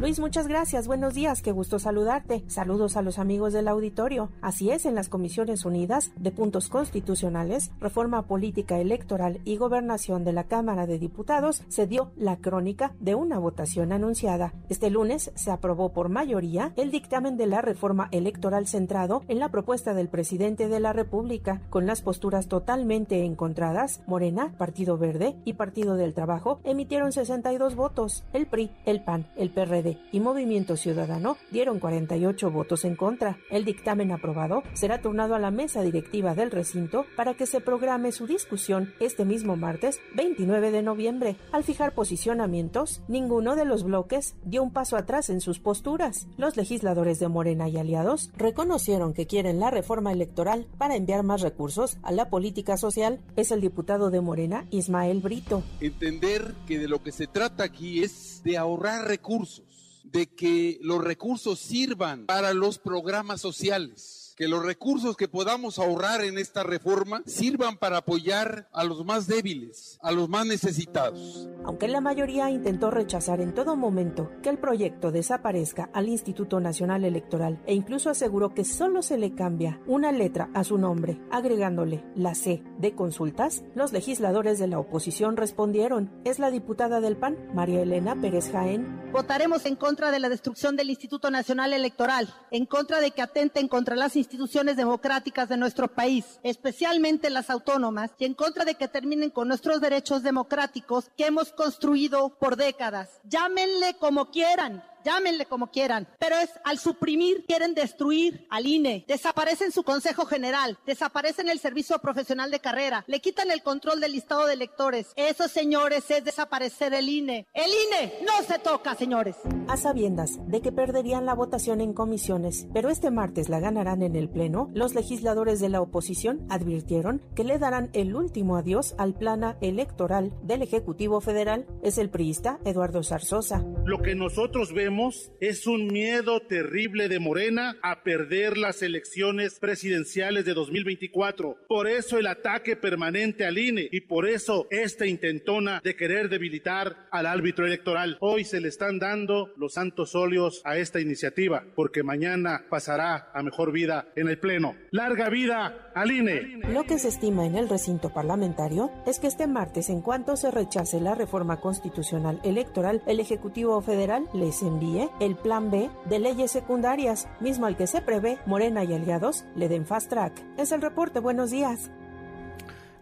Luis, 0.00 0.20
muchas 0.20 0.46
gracias. 0.46 0.86
Buenos 0.86 1.14
días, 1.14 1.42
qué 1.42 1.50
gusto 1.50 1.80
saludarte. 1.80 2.44
Saludos 2.46 2.96
a 2.96 3.02
los 3.02 3.18
amigos 3.18 3.52
del 3.52 3.66
auditorio. 3.66 4.30
Así 4.40 4.70
es, 4.70 4.86
en 4.86 4.94
las 4.94 5.08
Comisiones 5.08 5.64
Unidas 5.64 6.12
de 6.14 6.30
Puntos 6.30 6.68
Constitucionales, 6.68 7.72
Reforma 7.80 8.22
Política 8.22 8.78
Electoral 8.78 9.40
y 9.44 9.56
Gobernación 9.56 10.22
de 10.22 10.32
la 10.32 10.44
Cámara 10.44 10.86
de 10.86 11.00
Diputados 11.00 11.64
se 11.66 11.88
dio 11.88 12.12
la 12.16 12.36
crónica 12.36 12.92
de 13.00 13.16
una 13.16 13.40
votación 13.40 13.90
anunciada. 13.90 14.54
Este 14.68 14.88
lunes 14.88 15.32
se 15.34 15.50
aprobó 15.50 15.92
por 15.92 16.10
mayoría 16.10 16.72
el 16.76 16.92
dictamen 16.92 17.36
de 17.36 17.46
la 17.46 17.60
reforma 17.60 18.08
electoral 18.12 18.68
centrado 18.68 19.22
en 19.26 19.40
la 19.40 19.48
propuesta 19.48 19.94
del 19.94 20.08
presidente 20.08 20.68
de 20.68 20.78
la 20.78 20.92
República, 20.92 21.60
con 21.70 21.86
las 21.86 22.02
posturas 22.02 22.46
totalmente 22.46 23.24
encontradas. 23.24 24.02
Morena, 24.06 24.54
Partido 24.58 24.96
Verde 24.96 25.34
y 25.44 25.54
Partido 25.54 25.96
del 25.96 26.14
Trabajo 26.14 26.60
emitieron 26.62 27.10
62 27.10 27.74
votos. 27.74 28.22
El 28.32 28.46
PRI, 28.46 28.70
el 28.84 29.02
PAN, 29.02 29.26
el 29.36 29.50
PRD 29.50 29.77
y 30.12 30.20
Movimiento 30.20 30.76
Ciudadano 30.76 31.36
dieron 31.50 31.78
48 31.78 32.50
votos 32.50 32.84
en 32.84 32.96
contra. 32.96 33.38
El 33.50 33.64
dictamen 33.64 34.12
aprobado 34.12 34.62
será 34.72 35.00
turnado 35.00 35.34
a 35.34 35.38
la 35.38 35.50
mesa 35.50 35.82
directiva 35.82 36.34
del 36.34 36.50
recinto 36.50 37.04
para 37.16 37.34
que 37.34 37.46
se 37.46 37.60
programe 37.60 38.12
su 38.12 38.26
discusión 38.26 38.92
este 39.00 39.24
mismo 39.24 39.56
martes 39.56 40.00
29 40.14 40.70
de 40.70 40.82
noviembre. 40.82 41.36
Al 41.52 41.64
fijar 41.64 41.94
posicionamientos, 41.94 43.02
ninguno 43.08 43.54
de 43.56 43.64
los 43.64 43.84
bloques 43.84 44.34
dio 44.44 44.62
un 44.62 44.72
paso 44.72 44.96
atrás 44.96 45.30
en 45.30 45.40
sus 45.40 45.60
posturas. 45.60 46.26
Los 46.36 46.56
legisladores 46.56 47.18
de 47.18 47.28
Morena 47.28 47.68
y 47.68 47.76
aliados 47.76 48.30
reconocieron 48.36 49.14
que 49.14 49.26
quieren 49.26 49.60
la 49.60 49.70
reforma 49.70 50.12
electoral 50.12 50.66
para 50.78 50.96
enviar 50.96 51.22
más 51.22 51.42
recursos 51.42 51.98
a 52.02 52.12
la 52.12 52.30
política 52.30 52.76
social. 52.76 53.20
Es 53.36 53.52
el 53.52 53.60
diputado 53.60 54.10
de 54.10 54.20
Morena, 54.20 54.66
Ismael 54.70 55.20
Brito. 55.20 55.62
Entender 55.80 56.54
que 56.66 56.78
de 56.78 56.88
lo 56.88 57.02
que 57.02 57.12
se 57.12 57.26
trata 57.26 57.64
aquí 57.64 58.02
es 58.02 58.42
de 58.44 58.58
ahorrar 58.58 59.06
recursos 59.06 59.67
de 60.12 60.26
que 60.26 60.78
los 60.82 61.02
recursos 61.02 61.58
sirvan 61.58 62.26
para 62.26 62.54
los 62.54 62.78
programas 62.78 63.40
sociales 63.40 64.17
que 64.38 64.46
los 64.46 64.64
recursos 64.64 65.16
que 65.16 65.26
podamos 65.26 65.80
ahorrar 65.80 66.22
en 66.22 66.38
esta 66.38 66.62
reforma 66.62 67.22
sirvan 67.26 67.76
para 67.76 67.98
apoyar 67.98 68.68
a 68.72 68.84
los 68.84 69.04
más 69.04 69.26
débiles, 69.26 69.98
a 70.00 70.12
los 70.12 70.28
más 70.28 70.46
necesitados. 70.46 71.48
Aunque 71.64 71.88
la 71.88 72.00
mayoría 72.00 72.48
intentó 72.48 72.92
rechazar 72.92 73.40
en 73.40 73.52
todo 73.52 73.74
momento 73.74 74.30
que 74.40 74.50
el 74.50 74.58
proyecto 74.58 75.10
desaparezca 75.10 75.90
al 75.92 76.08
Instituto 76.08 76.60
Nacional 76.60 77.04
Electoral 77.04 77.60
e 77.66 77.74
incluso 77.74 78.10
aseguró 78.10 78.54
que 78.54 78.64
solo 78.64 79.02
se 79.02 79.18
le 79.18 79.34
cambia 79.34 79.80
una 79.88 80.12
letra 80.12 80.50
a 80.54 80.62
su 80.62 80.78
nombre, 80.78 81.20
agregándole 81.32 82.04
la 82.14 82.36
C 82.36 82.62
de 82.78 82.94
consultas, 82.94 83.64
los 83.74 83.92
legisladores 83.92 84.60
de 84.60 84.68
la 84.68 84.78
oposición 84.78 85.36
respondieron. 85.36 86.12
Es 86.24 86.38
la 86.38 86.52
diputada 86.52 87.00
del 87.00 87.16
PAN, 87.16 87.36
María 87.54 87.82
Elena 87.82 88.14
Pérez 88.20 88.52
Jaén. 88.52 89.10
Votaremos 89.10 89.66
en 89.66 89.74
contra 89.74 90.12
de 90.12 90.20
la 90.20 90.28
destrucción 90.28 90.76
del 90.76 90.90
Instituto 90.90 91.28
Nacional 91.32 91.72
Electoral, 91.72 92.32
en 92.52 92.66
contra 92.66 93.00
de 93.00 93.10
que 93.10 93.22
atenten 93.22 93.66
contra 93.66 93.96
las 93.96 94.14
instituciones 94.14 94.27
instituciones 94.28 94.76
democráticas 94.76 95.48
de 95.48 95.56
nuestro 95.56 95.88
país, 95.88 96.38
especialmente 96.42 97.30
las 97.30 97.48
autónomas, 97.48 98.10
y 98.18 98.26
en 98.26 98.34
contra 98.34 98.66
de 98.66 98.74
que 98.74 98.86
terminen 98.86 99.30
con 99.30 99.48
nuestros 99.48 99.80
derechos 99.80 100.22
democráticos 100.22 101.10
que 101.16 101.24
hemos 101.24 101.50
construido 101.52 102.28
por 102.38 102.56
décadas. 102.56 103.08
Llámenle 103.24 103.94
como 103.98 104.30
quieran, 104.30 104.84
llámenle 105.08 105.46
como 105.46 105.70
quieran, 105.70 106.06
pero 106.18 106.36
es 106.36 106.50
al 106.64 106.78
suprimir, 106.78 107.46
quieren 107.46 107.72
destruir 107.72 108.46
al 108.50 108.66
INE, 108.66 109.06
desaparecen 109.08 109.72
su 109.72 109.82
Consejo 109.82 110.26
General, 110.26 110.76
desaparecen 110.84 111.48
el 111.48 111.60
Servicio 111.60 111.98
Profesional 111.98 112.50
de 112.50 112.60
Carrera, 112.60 113.04
le 113.06 113.20
quitan 113.20 113.50
el 113.50 113.62
control 113.62 114.00
del 114.00 114.12
listado 114.12 114.44
de 114.44 114.52
electores. 114.52 115.06
Eso, 115.16 115.48
señores, 115.48 116.10
es 116.10 116.24
desaparecer 116.24 116.92
el 116.92 117.08
INE. 117.08 117.46
El 117.54 117.70
INE 117.70 118.18
no 118.26 118.46
se 118.46 118.58
toca, 118.58 118.94
señores. 118.96 119.36
A 119.66 119.78
sabiendas 119.78 120.32
de 120.46 120.60
que 120.60 120.72
perderían 120.72 121.24
la 121.24 121.34
votación 121.34 121.80
en 121.80 121.94
comisiones, 121.94 122.66
pero 122.74 122.90
este 122.90 123.10
martes 123.10 123.48
la 123.48 123.60
ganarán 123.60 124.02
en 124.02 124.14
el 124.14 124.28
Pleno, 124.28 124.70
los 124.74 124.94
legisladores 124.94 125.58
de 125.58 125.70
la 125.70 125.80
oposición 125.80 126.46
advirtieron 126.50 127.22
que 127.34 127.44
le 127.44 127.58
darán 127.58 127.88
el 127.94 128.14
último 128.14 128.56
adiós 128.56 128.94
al 128.98 129.14
plana 129.14 129.56
electoral 129.62 130.34
del 130.42 130.60
Ejecutivo 130.60 131.22
Federal. 131.22 131.66
Es 131.82 131.96
el 131.96 132.10
priista 132.10 132.58
Eduardo 132.66 133.02
Zarzosa. 133.02 133.64
Lo 133.86 134.02
que 134.02 134.14
nosotros 134.14 134.74
vemos 134.74 134.97
es 135.40 135.68
un 135.68 135.86
miedo 135.86 136.40
terrible 136.40 137.08
de 137.08 137.20
Morena 137.20 137.76
a 137.82 138.02
perder 138.02 138.58
las 138.58 138.82
elecciones 138.82 139.60
presidenciales 139.60 140.44
de 140.44 140.54
2024. 140.54 141.56
Por 141.68 141.86
eso 141.86 142.18
el 142.18 142.26
ataque 142.26 142.74
permanente 142.74 143.46
al 143.46 143.58
INE 143.58 143.88
y 143.92 144.00
por 144.00 144.28
eso 144.28 144.66
esta 144.70 145.06
intentona 145.06 145.80
de 145.84 145.94
querer 145.94 146.28
debilitar 146.28 147.06
al 147.12 147.26
árbitro 147.26 147.64
electoral. 147.64 148.16
Hoy 148.20 148.42
se 148.42 148.60
le 148.60 148.68
están 148.68 148.98
dando 148.98 149.52
los 149.56 149.74
santos 149.74 150.16
óleos 150.16 150.62
a 150.64 150.78
esta 150.78 151.00
iniciativa 151.00 151.64
porque 151.76 152.02
mañana 152.02 152.64
pasará 152.68 153.30
a 153.32 153.42
mejor 153.44 153.70
vida 153.70 154.08
en 154.16 154.28
el 154.28 154.38
Pleno. 154.38 154.74
Larga 154.90 155.28
vida 155.28 155.87
al 156.00 156.12
INE. 156.12 156.58
Lo 156.68 156.84
que 156.84 156.98
se 156.98 157.08
estima 157.08 157.44
en 157.44 157.56
el 157.56 157.68
recinto 157.68 158.10
parlamentario 158.10 158.90
es 159.06 159.18
que 159.18 159.26
este 159.26 159.46
martes, 159.46 159.88
en 159.88 160.00
cuanto 160.00 160.36
se 160.36 160.50
rechace 160.50 161.00
la 161.00 161.14
reforma 161.14 161.60
constitucional 161.60 162.40
electoral, 162.44 163.02
el 163.06 163.20
Ejecutivo 163.20 163.80
Federal 163.80 164.28
les 164.32 164.62
envíe 164.62 165.08
el 165.20 165.36
Plan 165.36 165.70
B 165.70 165.90
de 166.08 166.18
leyes 166.18 166.50
secundarias, 166.50 167.28
mismo 167.40 167.66
al 167.66 167.76
que 167.76 167.86
se 167.86 168.00
prevé 168.00 168.38
Morena 168.46 168.84
y 168.84 168.94
aliados 168.94 169.44
le 169.56 169.68
den 169.68 169.86
fast 169.86 170.08
track. 170.08 170.32
Es 170.56 170.72
el 170.72 170.82
reporte. 170.82 171.20
Buenos 171.20 171.50
días. 171.50 171.90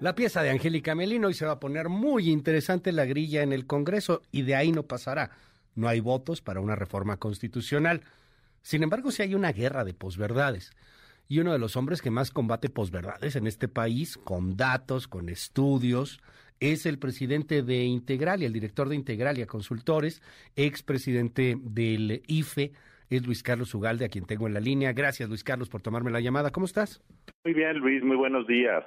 La 0.00 0.14
pieza 0.14 0.42
de 0.42 0.50
Angélica 0.50 0.94
Melino 0.94 1.30
y 1.30 1.34
se 1.34 1.46
va 1.46 1.52
a 1.52 1.60
poner 1.60 1.88
muy 1.88 2.28
interesante 2.30 2.92
la 2.92 3.06
grilla 3.06 3.42
en 3.42 3.52
el 3.52 3.66
Congreso 3.66 4.22
y 4.30 4.42
de 4.42 4.54
ahí 4.54 4.70
no 4.72 4.82
pasará. 4.82 5.30
No 5.74 5.88
hay 5.88 6.00
votos 6.00 6.40
para 6.40 6.60
una 6.60 6.76
reforma 6.76 7.16
constitucional. 7.16 8.02
Sin 8.62 8.82
embargo, 8.82 9.10
si 9.10 9.22
hay 9.22 9.34
una 9.34 9.52
guerra 9.52 9.84
de 9.84 9.94
posverdades. 9.94 10.70
Y 11.28 11.40
uno 11.40 11.52
de 11.52 11.58
los 11.58 11.76
hombres 11.76 12.02
que 12.02 12.10
más 12.10 12.30
combate 12.30 12.68
posverdades 12.68 13.36
en 13.36 13.46
este 13.46 13.68
país, 13.68 14.16
con 14.16 14.56
datos, 14.56 15.08
con 15.08 15.28
estudios, 15.28 16.20
es 16.60 16.86
el 16.86 16.98
presidente 16.98 17.62
de 17.62 17.84
Integralia, 17.84 18.46
el 18.46 18.52
director 18.52 18.88
de 18.88 18.94
Integralia 18.94 19.46
Consultores, 19.46 20.22
expresidente 20.54 21.56
del 21.60 22.22
IFE, 22.26 22.72
es 23.10 23.26
Luis 23.26 23.42
Carlos 23.42 23.74
Ugalde, 23.74 24.04
a 24.04 24.08
quien 24.08 24.24
tengo 24.24 24.46
en 24.46 24.54
la 24.54 24.60
línea. 24.60 24.92
Gracias, 24.92 25.28
Luis 25.28 25.44
Carlos, 25.44 25.68
por 25.68 25.82
tomarme 25.82 26.10
la 26.10 26.20
llamada. 26.20 26.50
¿Cómo 26.50 26.66
estás? 26.66 27.02
Muy 27.44 27.54
bien, 27.54 27.78
Luis, 27.78 28.02
muy 28.02 28.16
buenos 28.16 28.46
días. 28.46 28.84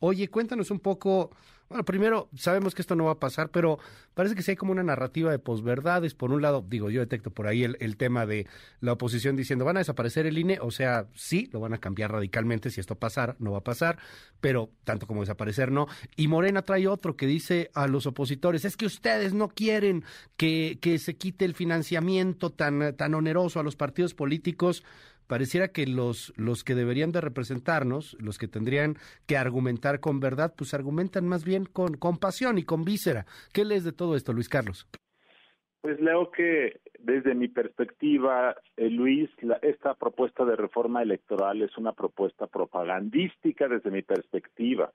Oye, 0.00 0.28
cuéntanos 0.28 0.70
un 0.70 0.80
poco 0.80 1.30
bueno, 1.70 1.84
primero, 1.84 2.28
sabemos 2.34 2.74
que 2.74 2.82
esto 2.82 2.96
no 2.96 3.04
va 3.04 3.12
a 3.12 3.18
pasar, 3.20 3.50
pero 3.50 3.78
parece 4.14 4.34
que 4.34 4.42
sí 4.42 4.50
hay 4.50 4.56
como 4.56 4.72
una 4.72 4.82
narrativa 4.82 5.30
de 5.30 5.38
posverdades. 5.38 6.14
Por 6.14 6.32
un 6.32 6.42
lado, 6.42 6.66
digo, 6.68 6.90
yo 6.90 6.98
detecto 6.98 7.30
por 7.30 7.46
ahí 7.46 7.62
el, 7.62 7.96
tema 7.96 8.26
de 8.26 8.48
la 8.80 8.94
oposición 8.94 9.36
diciendo, 9.36 9.64
van 9.64 9.76
a 9.76 9.80
desaparecer 9.80 10.26
el 10.26 10.36
INE, 10.36 10.58
o 10.60 10.72
sea, 10.72 11.06
sí, 11.14 11.48
lo 11.52 11.60
van 11.60 11.72
a 11.72 11.78
cambiar 11.78 12.10
radicalmente 12.10 12.70
si 12.70 12.80
esto 12.80 12.96
pasara, 12.96 13.36
no 13.38 13.52
va 13.52 13.58
a 13.58 13.62
pasar, 13.62 13.98
pero 14.40 14.70
tanto 14.82 15.06
como 15.06 15.20
desaparecer, 15.20 15.70
no. 15.70 15.86
Y 16.16 16.26
Morena 16.26 16.62
trae 16.62 16.88
otro 16.88 17.16
que 17.16 17.28
dice 17.28 17.70
a 17.72 17.86
los 17.86 18.04
opositores, 18.04 18.64
es 18.64 18.76
que 18.76 18.86
ustedes 18.86 19.32
no 19.32 19.46
quieren 19.46 20.02
que, 20.36 20.76
que 20.80 20.98
se 20.98 21.14
quite 21.14 21.44
el 21.44 21.54
financiamiento 21.54 22.50
tan, 22.50 22.96
tan 22.96 23.14
oneroso 23.14 23.60
a 23.60 23.62
los 23.62 23.76
partidos 23.76 24.12
políticos 24.14 24.82
pareciera 25.30 25.68
que 25.68 25.86
los, 25.86 26.34
los 26.36 26.64
que 26.64 26.74
deberían 26.74 27.12
de 27.12 27.20
representarnos, 27.20 28.16
los 28.20 28.36
que 28.36 28.48
tendrían 28.48 28.96
que 29.28 29.36
argumentar 29.36 30.00
con 30.00 30.18
verdad, 30.18 30.52
pues 30.58 30.74
argumentan 30.74 31.28
más 31.28 31.44
bien 31.44 31.66
con, 31.66 31.96
con 31.96 32.18
pasión 32.18 32.58
y 32.58 32.64
con 32.64 32.84
víscera. 32.84 33.26
¿Qué 33.54 33.64
lees 33.64 33.84
de 33.84 33.92
todo 33.92 34.16
esto, 34.16 34.32
Luis 34.32 34.48
Carlos? 34.48 34.88
Pues 35.82 36.00
leo 36.00 36.32
que 36.32 36.80
desde 36.98 37.36
mi 37.36 37.46
perspectiva, 37.46 38.56
eh, 38.76 38.90
Luis, 38.90 39.30
esta 39.62 39.94
propuesta 39.94 40.44
de 40.44 40.56
reforma 40.56 41.00
electoral 41.00 41.62
es 41.62 41.78
una 41.78 41.92
propuesta 41.92 42.48
propagandística 42.48 43.68
desde 43.68 43.92
mi 43.92 44.02
perspectiva. 44.02 44.92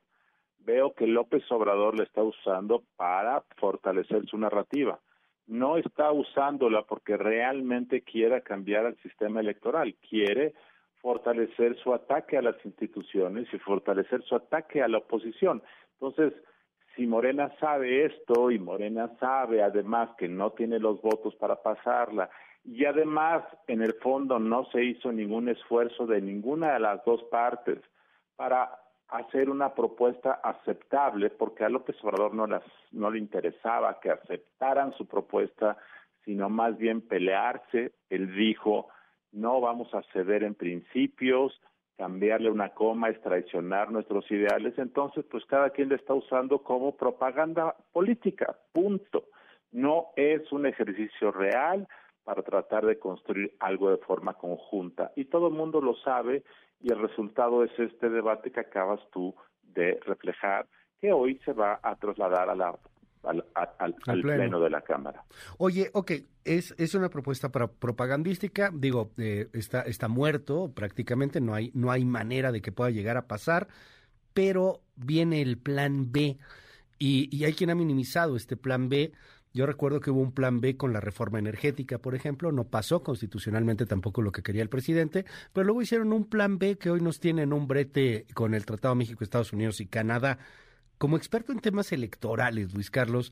Veo 0.59 0.93
que 0.95 1.07
López 1.07 1.49
Obrador 1.49 1.97
la 1.97 2.03
está 2.03 2.21
usando 2.21 2.83
para 2.97 3.41
fortalecer 3.55 4.25
su 4.25 4.37
narrativa 4.37 4.99
no 5.47 5.77
está 5.77 6.11
usándola 6.11 6.83
porque 6.83 7.17
realmente 7.17 8.01
quiera 8.01 8.41
cambiar 8.41 8.85
el 8.85 8.97
sistema 8.97 9.39
electoral, 9.39 9.95
quiere 10.09 10.53
fortalecer 11.01 11.77
su 11.77 11.93
ataque 11.93 12.37
a 12.37 12.41
las 12.41 12.55
instituciones 12.65 13.47
y 13.53 13.59
fortalecer 13.59 14.23
su 14.23 14.35
ataque 14.35 14.81
a 14.81 14.87
la 14.87 14.97
oposición. 14.97 15.61
Entonces, 15.93 16.33
si 16.95 17.05
Morena 17.05 17.53
sabe 17.59 18.05
esto 18.05 18.49
y 18.49 18.57
Morena 18.57 19.11
sabe 19.19 19.61
además 19.61 20.09
que 20.17 20.27
no 20.27 20.51
tiene 20.51 20.79
los 20.79 21.01
votos 21.01 21.35
para 21.35 21.61
pasarla 21.61 22.29
y 22.63 22.85
además 22.85 23.43
en 23.67 23.81
el 23.81 23.93
fondo 23.95 24.39
no 24.39 24.65
se 24.71 24.83
hizo 24.83 25.11
ningún 25.11 25.49
esfuerzo 25.49 26.07
de 26.07 26.21
ninguna 26.21 26.73
de 26.73 26.79
las 26.79 27.03
dos 27.05 27.21
partes 27.25 27.79
para 28.35 28.71
hacer 29.09 29.49
una 29.49 29.73
propuesta 29.73 30.39
aceptable, 30.43 31.29
porque 31.29 31.63
a 31.63 31.69
López 31.69 31.95
Obrador 32.03 32.33
no, 32.33 32.47
las, 32.47 32.63
no 32.91 33.09
le 33.11 33.19
interesaba 33.19 33.99
que 33.99 34.09
aceptaran 34.09 34.93
su 34.93 35.05
propuesta, 35.05 35.77
sino 36.23 36.49
más 36.49 36.77
bien 36.77 37.01
pelearse. 37.01 37.93
Él 38.09 38.35
dijo, 38.35 38.87
no 39.31 39.61
vamos 39.61 39.93
a 39.93 40.01
ceder 40.13 40.43
en 40.43 40.55
principios, 40.55 41.59
cambiarle 41.97 42.49
una 42.49 42.69
coma 42.69 43.09
es 43.09 43.21
traicionar 43.21 43.91
nuestros 43.91 44.29
ideales, 44.31 44.77
entonces 44.77 45.23
pues 45.29 45.45
cada 45.45 45.69
quien 45.69 45.89
le 45.89 45.95
está 45.95 46.13
usando 46.13 46.59
como 46.59 46.95
propaganda 46.95 47.75
política, 47.91 48.57
punto. 48.73 49.25
No 49.71 50.07
es 50.15 50.51
un 50.51 50.65
ejercicio 50.65 51.31
real 51.31 51.87
para 52.23 52.41
tratar 52.41 52.85
de 52.85 52.97
construir 52.97 53.55
algo 53.59 53.91
de 53.91 53.97
forma 53.97 54.33
conjunta. 54.33 55.11
Y 55.15 55.25
todo 55.25 55.47
el 55.47 55.53
mundo 55.53 55.79
lo 55.79 55.95
sabe 55.97 56.43
y 56.85 56.91
el 56.91 56.99
resultado 56.99 57.63
es 57.63 57.71
este 57.79 58.11
debate 58.11 58.51
que 58.51 58.59
acabas 58.59 58.99
tú 59.11 59.33
de 59.73 59.99
reflejar, 60.05 60.67
que 61.01 61.11
hoy 61.11 61.41
se 61.43 61.51
va 61.51 61.79
a 61.81 61.95
trasladar 61.95 62.47
a 62.47 62.55
la, 62.55 62.77
al, 63.23 63.95
pleno. 64.21 64.59
de 64.59 64.69
la 64.69 64.81
Cámara. 64.81 65.23
Oye, 65.57 65.89
ok, 65.93 66.11
es, 66.43 66.75
es 66.77 66.93
una 66.93 67.09
propuesta 67.09 67.49
para 67.49 67.65
propagandística, 67.65 68.69
digo, 68.71 69.09
eh, 69.17 69.47
está, 69.53 69.81
está 69.81 70.07
muerto 70.07 70.71
prácticamente, 70.75 71.41
no 71.41 71.55
hay, 71.55 71.71
no 71.73 71.89
hay 71.89 72.05
manera 72.05 72.51
de 72.51 72.61
que 72.61 72.71
pueda 72.71 72.91
llegar 72.91 73.17
a 73.17 73.25
pasar, 73.25 73.67
pero 74.35 74.81
viene 74.95 75.41
el 75.41 75.57
plan 75.57 76.11
B. 76.11 76.37
Y, 76.99 77.35
y 77.35 77.45
hay 77.45 77.53
quien 77.53 77.71
ha 77.71 77.75
minimizado 77.75 78.35
este 78.35 78.57
plan 78.57 78.89
B 78.89 79.11
yo 79.55 79.65
recuerdo 79.65 80.01
que 80.01 80.11
hubo 80.11 80.19
un 80.19 80.33
plan 80.33 80.59
B 80.59 80.75
con 80.75 80.91
la 80.91 80.99
reforma 80.99 81.39
energética, 81.39 81.97
por 81.97 82.13
ejemplo, 82.13 82.51
no 82.51 82.65
pasó 82.65 83.03
constitucionalmente 83.03 83.85
tampoco 83.85 84.21
lo 84.21 84.33
que 84.33 84.43
quería 84.43 84.61
el 84.61 84.67
presidente, 84.67 85.23
pero 85.53 85.63
luego 85.63 85.81
hicieron 85.81 86.11
un 86.11 86.29
plan 86.29 86.59
B 86.59 86.77
que 86.77 86.91
hoy 86.91 86.99
nos 86.99 87.21
tiene 87.21 87.43
en 87.43 87.53
un 87.53 87.65
brete 87.65 88.25
con 88.33 88.53
el 88.53 88.65
Tratado 88.65 88.95
México, 88.95 89.23
Estados 89.23 89.53
Unidos 89.53 89.79
y 89.79 89.87
Canadá. 89.87 90.39
Como 90.97 91.15
experto 91.15 91.53
en 91.53 91.61
temas 91.61 91.93
electorales, 91.93 92.73
Luis 92.73 92.91
Carlos, 92.91 93.31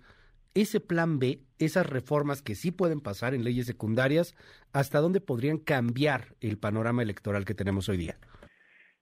ese 0.54 0.80
plan 0.80 1.20
B, 1.20 1.42
esas 1.60 1.90
reformas 1.90 2.42
que 2.42 2.56
sí 2.56 2.72
pueden 2.72 3.02
pasar 3.02 3.34
en 3.34 3.44
leyes 3.44 3.66
secundarias, 3.66 4.34
¿hasta 4.72 5.02
dónde 5.02 5.20
podrían 5.20 5.58
cambiar 5.58 6.36
el 6.40 6.58
panorama 6.58 7.04
electoral 7.04 7.44
que 7.44 7.54
tenemos 7.54 7.90
hoy 7.90 7.98
día? 7.98 8.16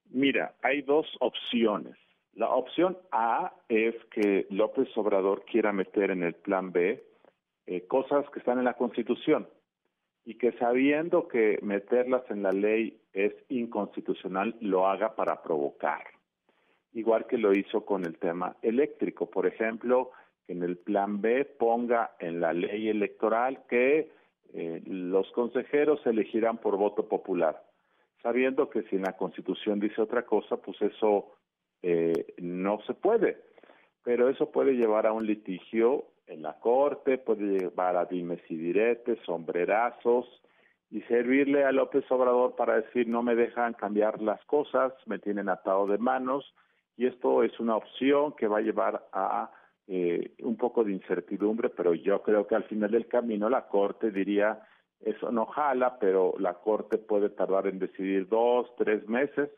Mira, 0.10 0.56
hay 0.64 0.82
dos 0.82 1.06
opciones. 1.20 1.94
La 2.34 2.50
opción 2.50 2.98
A 3.12 3.54
es 3.70 3.94
que 4.10 4.48
López 4.50 4.88
Obrador 4.96 5.46
quiera 5.46 5.72
meter 5.72 6.10
en 6.10 6.24
el 6.24 6.34
plan 6.34 6.72
B 6.72 7.11
eh, 7.66 7.86
cosas 7.88 8.30
que 8.32 8.40
están 8.40 8.60
en 8.60 8.66
la 8.66 8.74
Constitución 8.74 9.48
y 10.26 10.36
que 10.36 10.52
sabiendo 10.54 11.28
que 11.28 11.60
meterlas 11.62 12.24
en 12.30 12.44
la 12.44 12.52
ley 12.52 13.02
es 13.14 13.34
inconstitucional, 13.50 14.56
lo 14.62 14.88
haga 14.88 15.16
para 15.16 15.42
provocar. 15.42 16.04
Igual 16.94 17.26
que 17.28 17.38
lo 17.38 17.54
hizo 17.54 17.86
con 17.86 18.06
el 18.06 18.18
tema 18.18 18.56
eléctrico, 18.62 19.30
por 19.30 19.48
ejemplo, 19.48 20.12
que 20.46 20.54
en 20.54 20.64
el 20.64 20.78
plan 20.78 21.22
B 21.22 21.46
ponga 21.46 22.12
en 22.20 22.40
la 22.40 22.54
ley 22.54 22.90
electoral 22.90 23.64
que 23.70 24.12
eh, 24.54 24.82
los 24.86 25.32
consejeros 25.32 26.02
se 26.04 26.10
elegirán 26.10 26.58
por 26.58 26.78
voto 26.78 27.08
popular, 27.08 27.64
sabiendo 28.22 28.70
que 28.70 28.84
si 28.84 28.98
en 28.98 29.04
la 29.04 29.16
Constitución 29.16 29.80
dice 29.80 30.02
otra 30.02 30.26
cosa, 30.26 30.58
pues 30.58 30.82
eso 30.82 31.32
eh, 31.82 32.34
no 32.38 32.82
se 32.86 32.94
puede. 32.94 33.38
Pero 34.04 34.30
eso 34.30 34.52
puede 34.52 34.74
llevar 34.74 35.06
a 35.06 35.14
un 35.14 35.26
litigio 35.26 36.08
en 36.32 36.42
la 36.42 36.54
corte, 36.60 37.18
puede 37.18 37.60
llevar 37.60 37.98
a 37.98 38.06
dimes 38.06 38.42
y 38.50 38.56
diretes, 38.56 39.20
sombrerazos 39.26 40.26
y 40.90 41.02
servirle 41.02 41.64
a 41.64 41.72
López 41.72 42.10
Obrador 42.10 42.56
para 42.56 42.82
decir 42.82 43.08
no 43.08 43.22
me 43.22 43.36
dejan 43.36 43.74
cambiar 43.74 44.22
las 44.22 44.44
cosas, 44.46 44.94
me 45.06 45.20
tienen 45.20 45.50
atado 45.50 45.88
de 45.88 45.98
manos 45.98 46.54
y 46.98 47.06
esto 47.06 47.44
es 47.44 47.60
una 47.60 47.76
opción 47.76 48.34
que 48.34 48.48
va 48.48 48.60
a 48.60 48.62
llevar 48.62 49.08
a 49.12 49.52
eh, 49.88 50.34
un 50.44 50.56
poco 50.56 50.84
de 50.84 50.94
incertidumbre, 50.94 51.70
pero 51.70 51.94
yo 51.94 52.22
creo 52.22 52.48
que 52.48 52.56
al 52.56 52.64
final 52.64 52.92
del 52.92 53.08
camino 53.08 53.50
la 53.50 53.68
corte 53.68 54.12
diría 54.12 54.62
eso 55.02 55.32
no 55.32 55.48
jala, 55.48 55.98
pero 56.00 56.36
la 56.38 56.54
corte 56.54 56.98
puede 56.98 57.30
tardar 57.30 57.68
en 57.68 57.80
decidir 57.80 58.28
dos, 58.28 58.74
tres 58.78 59.08
meses 59.10 59.50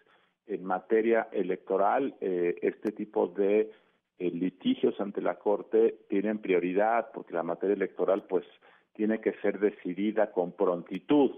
en 0.47 0.63
materia 0.63 1.27
electoral. 1.31 2.15
Eh, 2.21 2.55
este 2.61 2.91
tipo 2.93 3.27
de 3.27 3.71
eh, 4.19 4.29
litigios 4.31 4.99
ante 4.99 5.21
la 5.21 5.35
Corte 5.35 6.05
tienen 6.09 6.39
prioridad 6.39 7.09
porque 7.13 7.33
la 7.33 7.43
materia 7.43 7.75
electoral 7.75 8.23
pues 8.23 8.45
tiene 8.93 9.19
que 9.19 9.33
ser 9.41 9.59
decidida 9.59 10.31
con 10.31 10.51
prontitud. 10.51 11.31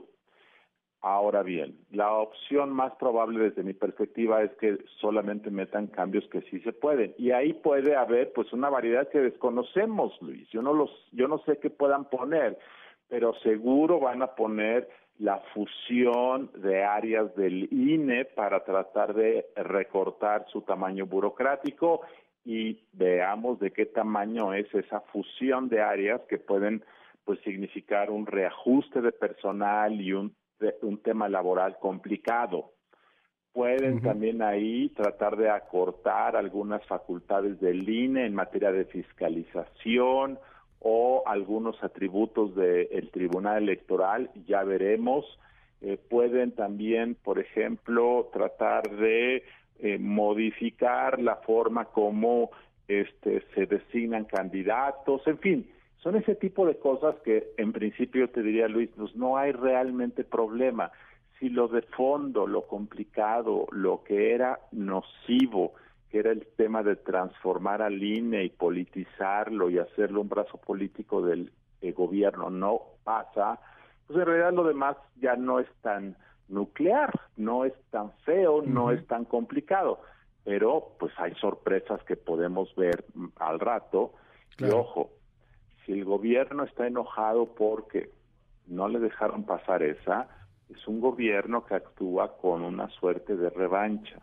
Ahora 1.01 1.43
bien, 1.43 1.78
la 1.91 2.13
opción 2.13 2.71
más 2.71 2.93
probable 2.95 3.39
desde 3.39 3.63
mi 3.63 3.73
perspectiva 3.73 4.41
es 4.41 4.51
que 4.53 4.78
solamente 4.99 5.51
metan 5.51 5.88
cambios 5.88 6.28
que 6.30 6.41
sí 6.49 6.59
se 6.61 6.73
pueden 6.73 7.13
y 7.17 7.32
ahí 7.32 7.53
puede 7.53 7.95
haber 7.95 8.34
pues 8.34 8.51
una 8.53 8.69
variedad 8.69 9.07
que 9.09 9.19
desconocemos, 9.19 10.19
Luis. 10.21 10.49
Yo 10.49 10.63
no 10.63 10.73
los 10.73 10.89
yo 11.11 11.28
no 11.28 11.38
sé 11.45 11.59
qué 11.59 11.69
puedan 11.69 12.05
poner, 12.09 12.57
pero 13.07 13.36
seguro 13.43 13.99
van 13.99 14.23
a 14.23 14.34
poner 14.34 14.89
la 15.19 15.39
fusión 15.53 16.49
de 16.55 16.84
áreas 16.84 17.34
del 17.36 17.71
INE 17.71 18.26
para 18.26 18.63
tratar 18.63 19.13
de 19.13 19.45
recortar 19.55 20.45
su 20.51 20.61
tamaño 20.61 21.05
burocrático 21.05 22.01
y 22.46 22.80
veamos 22.93 23.60
de 23.60 23.72
qué 23.72 23.88
tamaño 23.88 24.54
es 24.54 24.72
esa 24.74 25.02
fusión 25.02 25.68
de 25.68 25.82
áreas 25.82 26.22
que 26.30 26.38
pueden 26.38 26.84
pues 27.26 27.39
significar 27.39 28.12
un 28.12 28.28
reajuste 28.28 29.02
de 29.02 29.12
personal 29.12 30.00
y 30.00 30.14
un, 30.14 30.36
un 30.84 30.98
tema 31.00 31.28
laboral 31.28 31.78
complicado. 31.80 32.72
Pueden 33.52 34.02
también 34.02 34.41
ahí 34.41 34.89
tratar 34.89 35.38
de 35.38 35.50
acortar 35.50 36.36
algunas 36.36 36.86
facultades 36.86 37.60
del 37.60 37.88
INE 37.88 38.26
en 38.26 38.36
materia 38.36 38.72
de 38.72 38.86
fiscalización 38.86 40.38
o 40.80 41.24
algunos 41.26 41.82
atributos 41.82 42.54
del 42.54 43.10
Tribunal 43.12 43.64
Electoral, 43.64 44.30
ya 44.46 44.64
veremos. 44.64 45.26
Eh, 45.82 45.98
pueden 45.98 46.52
también, 46.52 47.16
por 47.16 47.39
ejemplo, 47.39 48.30
tratar 48.34 48.89
de 48.89 49.43
eh, 49.80 49.97
modificar 49.97 51.19
la 51.19 51.36
forma 51.38 51.86
como 51.86 52.51
este, 52.88 53.43
se 53.53 53.65
designan 53.65 54.26
candidatos, 54.26 55.26
en 55.28 55.38
fin, 55.39 55.71
son 55.97 56.15
ese 56.15 56.36
tipo 56.36 56.67
de 56.67 56.78
cosas 56.78 57.15
que 57.23 57.51
en 57.57 57.73
principio 57.73 58.30
te 58.30 58.43
diría 58.43 58.67
Luis, 58.67 58.91
pues 58.95 59.15
no 59.15 59.38
hay 59.38 59.51
realmente 59.51 60.23
problema. 60.23 60.91
Si 61.39 61.49
lo 61.49 61.67
de 61.67 61.82
fondo, 61.82 62.45
lo 62.45 62.67
complicado, 62.67 63.65
lo 63.71 64.03
que 64.03 64.34
era 64.34 64.59
nocivo, 64.71 65.73
que 66.11 66.19
era 66.19 66.32
el 66.32 66.45
tema 66.55 66.84
de 66.84 66.95
transformar 66.95 67.82
al 67.82 68.01
INE 68.01 68.43
y 68.43 68.49
politizarlo 68.49 69.69
y 69.69 69.80
hacerlo 69.80 70.21
un 70.21 70.30
brazo 70.30 70.57
político 70.57 71.23
del 71.23 71.51
eh, 71.82 71.91
gobierno, 71.91 72.51
no 72.51 72.82
pasa, 73.03 73.59
pues 74.05 74.19
en 74.19 74.26
realidad 74.26 74.53
lo 74.53 74.63
demás 74.63 74.97
ya 75.19 75.36
no 75.36 75.59
es 75.59 75.67
tan 75.82 76.15
nuclear, 76.48 77.12
no 77.38 77.66
es 77.66 77.74
tan 77.89 78.12
feo, 78.26 78.62
no 78.62 78.91
es 78.91 79.06
tan 79.08 79.26
complicado, 79.26 80.00
pero 80.43 80.96
pues 81.00 81.12
hay 81.18 81.34
sorpresas 81.36 82.04
que 82.04 82.16
podemos 82.16 82.74
ver 82.76 83.06
al 83.38 83.60
rato. 83.60 84.14
Y 84.58 84.66
ojo, 84.66 85.10
si 85.86 85.93
el 85.93 86.06
gobierno 86.06 86.64
está 86.64 86.88
enojado 86.88 87.48
porque 87.56 88.12
no 88.68 88.88
le 88.88 89.00
dejaron 89.00 89.43
pasar 89.43 89.84
esa, 89.84 90.28
es 90.70 90.88
un 90.88 91.00
gobierno 91.00 91.66
que 91.66 91.76
actúa 91.76 92.38
con 92.38 92.64
una 92.64 92.89
suerte 92.89 93.36
de 93.36 93.50
revancha. 93.50 94.22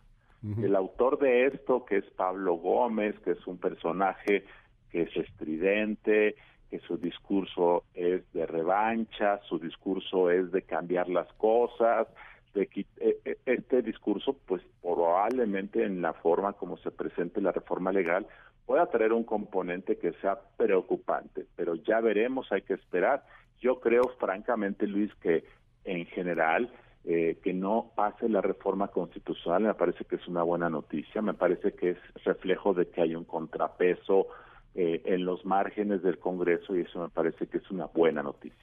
El 0.61 0.75
autor 0.75 1.21
de 1.21 1.47
esto, 1.47 1.85
que 1.85 1.99
es 1.99 2.05
Pablo 2.17 2.55
Gómez, 2.55 3.17
que 3.21 3.31
es 3.31 3.47
un 3.47 3.59
personaje 3.59 4.45
que 4.91 5.03
es 5.03 5.17
estridente, 5.17 6.35
que 6.73 6.81
su 6.81 6.97
discurso 6.97 7.85
es 7.93 8.23
de 8.33 8.47
revancha, 8.47 9.39
su 9.47 9.59
discurso 9.59 10.31
es 10.31 10.51
de 10.53 10.63
cambiar 10.63 11.07
las 11.11 11.31
cosas, 11.35 12.09
de 12.55 12.63
e, 12.97 13.19
e, 13.27 13.37
este 13.45 13.83
discurso, 13.83 14.39
pues 14.47 14.63
probablemente 14.81 15.85
en 15.85 16.01
la 16.01 16.15
forma 16.15 16.55
como 16.55 16.79
se 16.79 16.91
presente 16.91 17.43
la 17.43 17.53
reforma 17.53 17.93
legal, 17.93 18.27
pueda 18.65 18.87
traer 18.87 19.13
un 19.13 19.25
componente 19.25 19.99
que 19.99 20.15
sea 20.23 20.41
preocupante, 20.57 21.45
pero 21.57 21.75
ya 21.75 22.01
veremos, 22.01 22.51
hay 22.51 22.63
que 22.63 22.73
esperar. 22.73 23.23
Yo 23.61 23.79
creo 23.79 24.05
francamente, 24.19 24.87
Luis, 24.87 25.15
que 25.17 25.45
en 25.85 26.07
general 26.07 26.73
eh, 27.05 27.39
que 27.45 27.53
no 27.53 27.93
pase 27.95 28.31
la 28.31 28.41
reforma 28.41 28.89
constitucional 28.89 29.65
me 29.65 29.75
parece 29.75 30.07
que 30.07 30.17
es 30.17 30.27
una 30.27 30.43
buena 30.43 30.71
noticia, 30.71 31.21
me 31.21 31.35
parece 31.35 31.75
que 31.75 31.91
es 31.91 31.99
reflejo 32.25 32.73
de 32.73 32.89
que 32.89 33.03
hay 33.03 33.15
un 33.15 33.25
contrapeso 33.25 34.29
eh, 34.75 35.03
en 35.05 35.25
los 35.25 35.45
márgenes 35.45 36.03
del 36.03 36.19
Congreso 36.19 36.77
y 36.77 36.81
eso 36.81 37.01
me 37.01 37.09
parece 37.09 37.47
que 37.47 37.59
es 37.59 37.71
una 37.71 37.87
buena 37.87 38.23
noticia. 38.23 38.59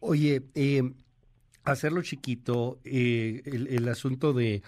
Oye, 0.00 0.42
eh, 0.54 0.90
hacerlo 1.64 2.02
chiquito, 2.02 2.80
eh, 2.84 3.42
el, 3.44 3.88
asunto 3.88 4.32
de, 4.32 4.62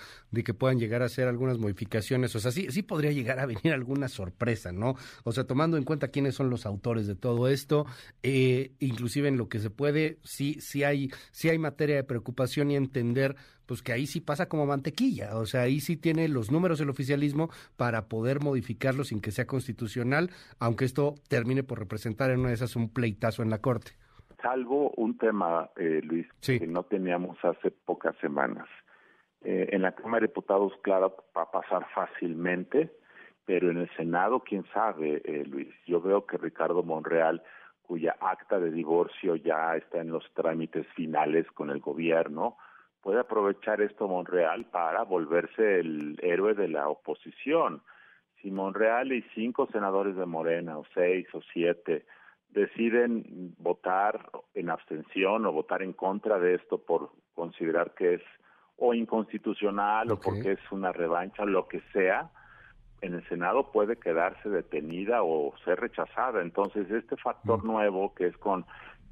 que 0.45 0.55
puedan 0.55 0.79
llegar 0.79 1.03
a 1.03 1.07
hacer 1.07 1.27
algunas 1.27 1.59
modificaciones, 1.59 2.35
o 2.37 2.41
sea, 2.41 2.51
sí, 2.51 2.67
sí 2.71 2.83
podría 2.83 3.13
llegar 3.13 3.39
a 3.39 3.47
venir 3.47 3.73
alguna 3.73 4.09
sorpresa, 4.09 4.73
¿no? 4.73 4.97
O 5.25 5.33
sea, 5.33 5.45
tomando 5.45 5.77
en 5.77 5.85
cuenta 5.85 6.09
quiénes 6.09 6.35
son 6.35 6.51
los 6.51 6.67
autores 6.67 7.07
de 7.07 7.15
todo 7.15 7.49
esto, 7.49 7.87
eh, 8.23 8.73
inclusive 8.79 9.29
en 9.29 9.37
lo 9.37 9.49
que 9.49 9.59
se 9.59 9.71
puede, 9.71 10.19
sí, 10.23 10.59
sí 10.61 10.85
hay, 10.85 11.11
sí 11.31 11.49
hay 11.49 11.59
materia 11.59 11.97
de 11.97 12.05
preocupación 12.05 12.71
y 12.71 12.77
entender, 12.77 13.37
pues 13.67 13.83
que 13.83 13.93
ahí 13.93 14.07
sí 14.07 14.21
pasa 14.21 14.47
como 14.47 14.67
mantequilla, 14.67 15.37
o 15.37 15.47
sea, 15.47 15.63
ahí 15.63 15.81
sí 15.81 15.97
tiene 15.97 16.29
los 16.29 16.51
números 16.51 16.79
del 16.79 16.91
oficialismo 16.91 17.51
para 17.77 18.09
poder 18.09 18.41
modificarlo 18.41 19.05
sin 19.05 19.21
que 19.21 19.31
sea 19.31 19.47
constitucional, 19.47 20.31
aunque 20.59 20.85
esto 20.85 21.15
termine 21.29 21.63
por 21.63 21.79
representar 21.79 22.31
en 22.31 22.41
una 22.41 22.51
de 22.51 22.57
esas 22.57 22.77
un 22.77 22.91
pleitazo 22.91 23.43
en 23.43 23.51
la 23.51 23.59
Corte 23.59 23.93
salvo 24.43 24.91
un 24.97 25.17
tema, 25.17 25.71
eh, 25.77 26.01
Luis, 26.03 26.27
que 26.45 26.67
no 26.67 26.83
teníamos 26.83 27.43
hace 27.45 27.71
pocas 27.71 28.17
semanas. 28.17 28.69
Eh, 29.45 29.71
en 29.73 29.83
la 29.83 29.93
Cámara 29.93 30.21
de 30.21 30.29
Diputados, 30.29 30.73
claro, 30.83 31.17
va 31.37 31.43
a 31.43 31.51
pasar 31.51 31.87
fácilmente, 31.95 32.93
pero 33.45 33.71
en 33.71 33.79
el 33.79 33.91
Senado, 33.97 34.41
quién 34.41 34.65
sabe, 34.73 35.23
eh, 35.25 35.45
Luis. 35.47 35.69
Yo 35.87 36.01
veo 36.01 36.27
que 36.27 36.39
Ricardo 36.39 36.83
Monreal, 36.83 37.43
cuya 37.83 38.17
acta 38.21 38.61
de 38.61 38.71
divorcio 38.71 39.37
ya 39.37 39.77
está 39.77 40.01
en 40.01 40.11
los 40.11 40.25
trámites 40.35 40.87
finales 40.95 41.51
con 41.53 41.71
el 41.71 41.81
gobierno, 41.81 42.57
puede 43.01 43.21
aprovechar 43.21 43.81
esto 43.81 44.07
Monreal 44.07 44.67
para 44.67 45.03
volverse 45.03 45.81
el 45.81 46.19
héroe 46.23 46.55
de 46.55 46.69
la 46.69 46.89
oposición. 46.89 47.83
Si 48.41 48.51
Monreal 48.51 49.13
y 49.13 49.23
cinco 49.35 49.67
senadores 49.73 50.17
de 50.17 50.27
Morena, 50.27 50.79
o 50.79 50.85
seis 50.95 51.27
o 51.35 51.41
siete, 51.53 52.07
deciden 52.53 53.55
votar 53.59 54.31
en 54.55 54.71
abstención 54.71 55.47
o 55.47 55.53
votar 55.53 55.83
en 55.83 55.93
contra 55.93 56.39
de 56.39 56.55
esto 56.55 56.79
por 56.79 57.11
considerar 57.35 57.95
que 57.95 58.15
es 58.15 58.23
o 58.77 58.95
inconstitucional 58.95 60.11
o 60.11 60.21
porque 60.21 60.53
es 60.53 60.73
una 60.73 60.93
revancha, 60.93 61.45
lo 61.45 61.69
que 61.69 61.81
sea, 61.93 62.31
en 63.01 63.15
el 63.15 63.29
Senado 63.29 63.71
puede 63.71 63.97
quedarse 63.97 64.49
detenida 64.49 65.23
o 65.23 65.55
ser 65.65 65.81
rechazada. 65.81 66.41
Entonces, 66.43 66.91
este 66.91 67.17
factor 67.17 67.65
nuevo 67.65 68.15
que 68.15 68.27
es 68.29 68.37
con 68.39 68.65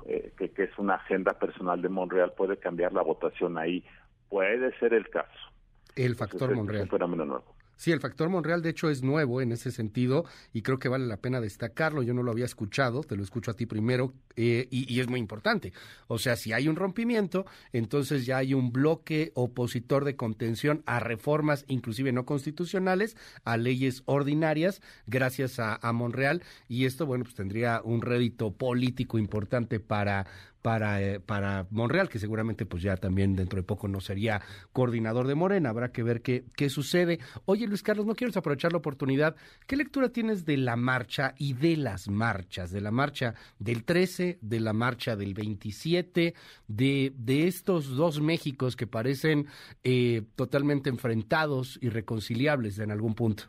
eh, 0.06 0.32
que, 0.38 0.50
que, 0.50 0.64
es 0.64 0.78
una 0.78 0.94
agenda 0.94 1.34
personal 1.34 1.82
de 1.82 1.88
Monreal 1.88 2.32
puede 2.32 2.56
cambiar 2.56 2.92
la 2.92 3.02
votación 3.02 3.58
ahí. 3.58 3.84
Puede 4.28 4.76
ser 4.78 4.94
el 4.94 5.08
caso. 5.10 5.52
El 5.96 6.14
factor 6.14 6.54
Monreal. 6.54 6.84
Es 6.84 6.92
un 6.92 6.98
fenómeno 6.98 7.24
nuevo. 7.24 7.59
Sí, 7.80 7.92
el 7.92 8.00
factor 8.00 8.28
Monreal 8.28 8.60
de 8.60 8.68
hecho 8.68 8.90
es 8.90 9.02
nuevo 9.02 9.40
en 9.40 9.52
ese 9.52 9.70
sentido 9.70 10.26
y 10.52 10.60
creo 10.60 10.78
que 10.78 10.90
vale 10.90 11.06
la 11.06 11.16
pena 11.16 11.40
destacarlo. 11.40 12.02
Yo 12.02 12.12
no 12.12 12.22
lo 12.22 12.30
había 12.30 12.44
escuchado, 12.44 13.02
te 13.02 13.16
lo 13.16 13.22
escucho 13.22 13.52
a 13.52 13.54
ti 13.54 13.64
primero 13.64 14.12
eh, 14.36 14.68
y, 14.70 15.00
es 15.00 15.08
muy 15.08 15.18
importante. 15.18 15.72
O 16.06 16.18
sea, 16.18 16.36
si 16.36 16.52
hay 16.52 16.68
un 16.68 16.76
rompimiento, 16.76 17.46
entonces 17.72 18.26
ya 18.26 18.36
hay 18.36 18.52
un 18.52 18.70
bloque 18.70 19.32
opositor 19.34 20.04
de 20.04 20.14
contención 20.14 20.82
a 20.84 21.00
reformas, 21.00 21.64
inclusive 21.68 22.12
no 22.12 22.26
constitucionales, 22.26 23.16
a 23.44 23.56
leyes 23.56 24.02
ordinarias, 24.04 24.82
gracias 25.06 25.58
a, 25.58 25.76
a 25.76 25.94
Monreal 25.94 26.42
y 26.68 26.84
esto, 26.84 27.06
bueno, 27.06 27.24
pues 27.24 27.34
tendría 27.34 27.80
un 27.82 28.02
rédito 28.02 28.52
político 28.52 29.18
importante 29.18 29.80
para 29.80 30.26
para, 30.62 31.00
eh, 31.02 31.20
para 31.20 31.66
Monreal, 31.70 32.08
que 32.08 32.18
seguramente 32.18 32.66
pues 32.66 32.82
ya 32.82 32.96
también 32.96 33.34
dentro 33.34 33.58
de 33.58 33.62
poco 33.62 33.88
no 33.88 34.00
sería 34.00 34.40
coordinador 34.72 35.26
de 35.26 35.34
Morena, 35.34 35.70
habrá 35.70 35.92
que 35.92 36.02
ver 36.02 36.22
qué, 36.22 36.44
qué 36.56 36.68
sucede. 36.68 37.18
Oye 37.44 37.66
Luis 37.66 37.82
Carlos, 37.82 38.06
no 38.06 38.14
quiero 38.14 38.32
aprovechar 38.36 38.72
la 38.72 38.78
oportunidad, 38.78 39.36
¿qué 39.66 39.76
lectura 39.76 40.10
tienes 40.10 40.44
de 40.44 40.56
la 40.56 40.76
marcha 40.76 41.34
y 41.38 41.54
de 41.54 41.76
las 41.76 42.08
marchas, 42.08 42.70
de 42.70 42.80
la 42.80 42.90
marcha 42.90 43.34
del 43.58 43.84
13, 43.84 44.38
de 44.40 44.60
la 44.60 44.72
marcha 44.72 45.16
del 45.16 45.34
27, 45.34 46.34
de, 46.68 47.12
de 47.16 47.46
estos 47.46 47.96
dos 47.96 48.20
Méxicos 48.20 48.76
que 48.76 48.86
parecen 48.86 49.46
eh, 49.82 50.22
totalmente 50.36 50.90
enfrentados 50.90 51.78
y 51.80 51.88
reconciliables 51.88 52.78
en 52.78 52.90
algún 52.90 53.14
punto? 53.14 53.44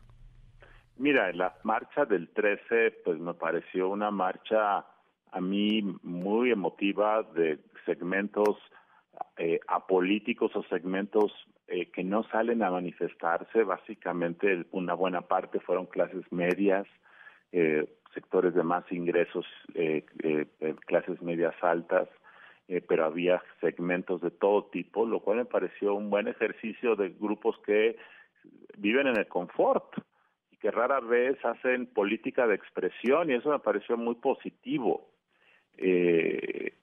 Mira, 0.97 1.31
la 1.33 1.55
marcha 1.63 2.05
del 2.05 2.29
13 2.29 3.01
pues 3.03 3.19
me 3.19 3.33
pareció 3.33 3.89
una 3.89 4.11
marcha 4.11 4.85
a 5.31 5.41
mí 5.41 5.81
muy 6.03 6.51
emotiva 6.51 7.23
de 7.23 7.59
segmentos 7.85 8.57
eh, 9.37 9.59
apolíticos 9.67 10.55
o 10.55 10.63
segmentos 10.63 11.31
eh, 11.67 11.89
que 11.91 12.03
no 12.03 12.23
salen 12.23 12.63
a 12.63 12.71
manifestarse. 12.71 13.63
Básicamente 13.63 14.65
una 14.71 14.93
buena 14.93 15.21
parte 15.21 15.59
fueron 15.59 15.85
clases 15.85 16.29
medias, 16.31 16.85
eh, 17.51 17.85
sectores 18.13 18.53
de 18.53 18.63
más 18.63 18.89
ingresos, 18.91 19.45
eh, 19.73 20.05
eh, 20.23 20.75
clases 20.85 21.21
medias 21.21 21.55
altas, 21.61 22.09
pero 22.87 23.03
había 23.03 23.43
segmentos 23.59 24.21
de 24.21 24.31
todo 24.31 24.65
tipo, 24.67 25.05
lo 25.05 25.19
cual 25.19 25.39
me 25.39 25.45
pareció 25.45 25.93
un 25.93 26.09
buen 26.09 26.29
ejercicio 26.29 26.95
de 26.95 27.09
grupos 27.09 27.57
que 27.65 27.97
viven 28.77 29.07
en 29.07 29.17
el 29.17 29.27
confort 29.27 29.93
y 30.51 30.55
que 30.55 30.71
rara 30.71 31.01
vez 31.01 31.37
hacen 31.43 31.87
política 31.87 32.47
de 32.47 32.55
expresión 32.55 33.29
y 33.29 33.33
eso 33.33 33.49
me 33.49 33.59
pareció 33.59 33.97
muy 33.97 34.15
positivo. 34.15 35.10
Eh, 35.83 36.73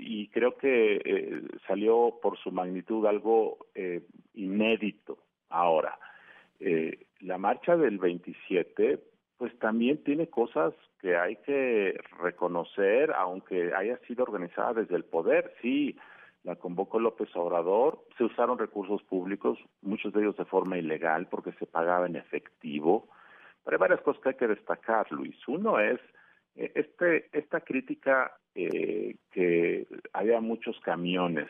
y 0.00 0.28
creo 0.28 0.56
que 0.56 1.00
eh, 1.04 1.42
salió 1.66 2.18
por 2.20 2.36
su 2.38 2.50
magnitud 2.50 3.06
algo 3.06 3.58
eh, 3.74 4.02
inédito 4.34 5.18
ahora. 5.48 5.96
Eh, 6.58 7.06
la 7.20 7.38
marcha 7.38 7.76
del 7.76 7.98
27 7.98 8.98
pues 9.36 9.56
también 9.60 10.02
tiene 10.02 10.26
cosas 10.26 10.74
que 11.00 11.16
hay 11.16 11.36
que 11.36 11.96
reconocer, 12.20 13.12
aunque 13.12 13.72
haya 13.72 13.96
sido 13.98 14.24
organizada 14.24 14.74
desde 14.74 14.96
el 14.96 15.04
poder. 15.04 15.54
Sí, 15.62 15.96
la 16.42 16.56
convocó 16.56 16.98
López 16.98 17.28
Obrador, 17.36 18.00
se 18.16 18.24
usaron 18.24 18.58
recursos 18.58 19.00
públicos, 19.04 19.56
muchos 19.82 20.12
de 20.12 20.22
ellos 20.22 20.36
de 20.36 20.44
forma 20.46 20.76
ilegal 20.76 21.28
porque 21.30 21.52
se 21.52 21.66
pagaba 21.66 22.06
en 22.06 22.16
efectivo. 22.16 23.08
Pero 23.64 23.76
hay 23.76 23.80
varias 23.80 24.00
cosas 24.00 24.20
que 24.22 24.28
hay 24.30 24.34
que 24.34 24.48
destacar, 24.48 25.06
Luis. 25.12 25.36
Uno 25.46 25.78
es 25.78 26.00
este, 26.58 27.28
esta 27.32 27.60
crítica 27.60 28.32
eh, 28.54 29.16
que 29.30 29.86
había 30.12 30.40
muchos 30.40 30.78
camiones. 30.80 31.48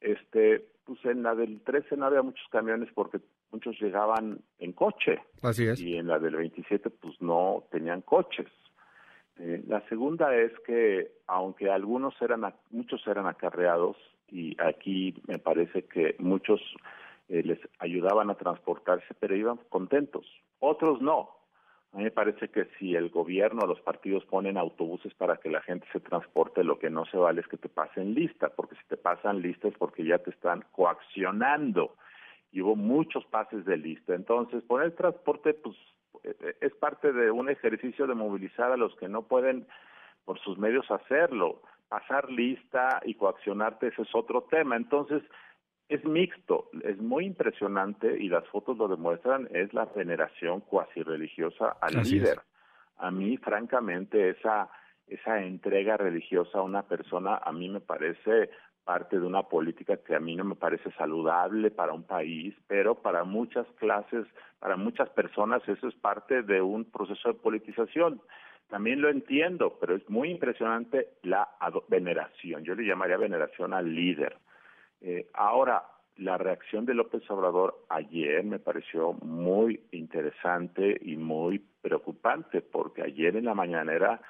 Este, 0.00 0.66
pues 0.84 1.04
en 1.04 1.22
la 1.22 1.34
del 1.34 1.60
13 1.60 1.96
no 1.96 2.06
había 2.06 2.22
muchos 2.22 2.46
camiones 2.50 2.88
porque 2.94 3.20
muchos 3.50 3.78
llegaban 3.80 4.40
en 4.58 4.72
coche. 4.72 5.20
Así 5.42 5.66
es. 5.66 5.80
Y 5.80 5.96
en 5.96 6.08
la 6.08 6.18
del 6.18 6.36
27 6.36 6.90
pues 6.90 7.20
no 7.20 7.64
tenían 7.70 8.00
coches. 8.00 8.48
Eh, 9.38 9.62
la 9.66 9.86
segunda 9.88 10.34
es 10.34 10.52
que 10.66 11.12
aunque 11.26 11.70
algunos 11.70 12.14
eran, 12.20 12.42
muchos 12.70 13.06
eran 13.06 13.26
acarreados 13.26 13.96
y 14.28 14.56
aquí 14.60 15.14
me 15.26 15.38
parece 15.38 15.84
que 15.84 16.16
muchos 16.18 16.60
eh, 17.28 17.42
les 17.42 17.58
ayudaban 17.78 18.30
a 18.30 18.34
transportarse, 18.34 19.14
pero 19.20 19.36
iban 19.36 19.58
contentos. 19.68 20.26
Otros 20.58 21.00
no. 21.00 21.41
A 21.92 21.98
mí 21.98 22.04
me 22.04 22.10
parece 22.10 22.48
que 22.48 22.64
si 22.78 22.94
el 22.94 23.10
gobierno 23.10 23.62
o 23.62 23.66
los 23.66 23.80
partidos 23.82 24.24
ponen 24.24 24.56
autobuses 24.56 25.12
para 25.14 25.36
que 25.36 25.50
la 25.50 25.60
gente 25.60 25.86
se 25.92 26.00
transporte, 26.00 26.64
lo 26.64 26.78
que 26.78 26.88
no 26.88 27.04
se 27.04 27.18
vale 27.18 27.42
es 27.42 27.48
que 27.48 27.58
te 27.58 27.68
pasen 27.68 28.14
lista, 28.14 28.48
porque 28.48 28.76
si 28.76 28.84
te 28.88 28.96
pasan 28.96 29.42
lista 29.42 29.68
es 29.68 29.76
porque 29.76 30.02
ya 30.04 30.18
te 30.18 30.30
están 30.30 30.64
coaccionando. 30.72 31.94
Y 32.50 32.62
hubo 32.62 32.76
muchos 32.76 33.26
pases 33.26 33.66
de 33.66 33.76
lista. 33.76 34.14
Entonces, 34.14 34.62
poner 34.64 34.92
transporte, 34.92 35.52
pues, 35.52 35.76
eh, 36.24 36.56
es 36.62 36.74
parte 36.76 37.12
de 37.12 37.30
un 37.30 37.50
ejercicio 37.50 38.06
de 38.06 38.14
movilizar 38.14 38.72
a 38.72 38.78
los 38.78 38.96
que 38.96 39.08
no 39.08 39.22
pueden 39.22 39.66
por 40.24 40.38
sus 40.40 40.56
medios 40.56 40.90
hacerlo. 40.90 41.60
Pasar 41.90 42.30
lista 42.30 43.02
y 43.04 43.14
coaccionarte, 43.14 43.88
ese 43.88 44.02
es 44.02 44.14
otro 44.14 44.44
tema. 44.44 44.76
Entonces, 44.76 45.22
es 45.92 46.04
mixto, 46.06 46.70
es 46.82 46.98
muy 46.98 47.26
impresionante 47.26 48.16
y 48.18 48.28
las 48.28 48.46
fotos 48.48 48.78
lo 48.78 48.88
demuestran, 48.88 49.46
es 49.52 49.74
la 49.74 49.84
veneración 49.84 50.60
cuasi 50.60 51.02
religiosa 51.02 51.76
al 51.80 52.02
líder. 52.02 52.40
A 52.96 53.10
mí, 53.10 53.36
francamente, 53.36 54.30
esa, 54.30 54.70
esa 55.06 55.42
entrega 55.42 55.98
religiosa 55.98 56.58
a 56.58 56.62
una 56.62 56.82
persona, 56.84 57.36
a 57.36 57.52
mí 57.52 57.68
me 57.68 57.80
parece 57.80 58.48
parte 58.84 59.20
de 59.20 59.26
una 59.26 59.42
política 59.42 59.98
que 59.98 60.14
a 60.14 60.20
mí 60.20 60.34
no 60.34 60.44
me 60.44 60.54
parece 60.54 60.90
saludable 60.92 61.70
para 61.70 61.92
un 61.92 62.04
país, 62.04 62.54
pero 62.66 62.94
para 62.94 63.24
muchas 63.24 63.66
clases, 63.78 64.26
para 64.60 64.76
muchas 64.76 65.10
personas 65.10 65.62
eso 65.68 65.88
es 65.88 65.94
parte 65.94 66.42
de 66.42 66.62
un 66.62 66.86
proceso 66.86 67.28
de 67.28 67.34
politización. 67.34 68.20
También 68.70 69.02
lo 69.02 69.10
entiendo, 69.10 69.76
pero 69.78 69.94
es 69.94 70.08
muy 70.08 70.30
impresionante 70.30 71.08
la 71.22 71.50
veneración. 71.88 72.64
Yo 72.64 72.74
le 72.74 72.86
llamaría 72.86 73.18
veneración 73.18 73.74
al 73.74 73.94
líder. 73.94 74.38
Eh, 75.02 75.26
ahora, 75.34 75.82
la 76.16 76.38
reacción 76.38 76.86
de 76.86 76.94
López 76.94 77.28
Obrador 77.28 77.84
ayer 77.88 78.44
me 78.44 78.60
pareció 78.60 79.14
muy 79.14 79.82
interesante 79.90 80.96
y 81.02 81.16
muy 81.16 81.58
preocupante, 81.80 82.60
porque 82.60 83.02
ayer 83.02 83.36
en 83.36 83.46
la 83.46 83.54
mañanera 83.54 84.20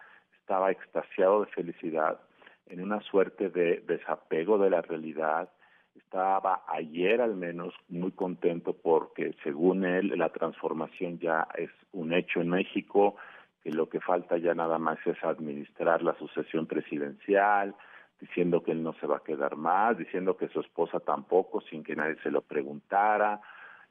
estaba 0.41 0.71
extasiado 0.71 1.45
de 1.45 1.51
felicidad, 1.51 2.21
en 2.67 2.81
una 2.81 3.01
suerte 3.03 3.51
de 3.51 3.83
desapego 3.87 4.57
de 4.57 4.71
la 4.71 4.81
realidad. 4.81 5.51
Estaba 5.95 6.65
ayer 6.69 7.21
al 7.21 7.37
menos 7.37 7.75
muy 7.89 8.13
contento 8.13 8.73
porque 8.73 9.35
según 9.43 9.85
él 9.85 10.15
la 10.17 10.31
transformación 10.31 11.19
ya 11.19 11.47
es 11.59 11.71
un 11.93 12.15
hecho 12.15 12.41
en 12.41 12.49
México, 12.49 13.17
que 13.63 13.73
lo 13.73 13.91
que 13.91 14.01
falta 14.01 14.39
ya 14.39 14.55
nada 14.55 14.79
más 14.79 14.99
es 15.07 15.23
administrar 15.23 16.03
la 16.03 16.15
sucesión 16.15 16.67
presidencial, 16.67 17.75
diciendo 18.23 18.63
que 18.63 18.71
él 18.71 18.85
no 18.85 18.93
se 19.01 19.07
va 19.09 19.17
a 19.17 19.25
quedar 19.25 19.57
más, 19.57 19.99
diciendo 19.99 20.37
que 20.37 20.47
su 20.47 20.61
esposa 20.61 21.01
tampoco, 21.01 21.61
sin 21.63 21.83
que 21.83 21.97
nadie 21.97 22.15
se 22.23 22.31
lo 22.31 22.41
preguntara, 22.41 23.41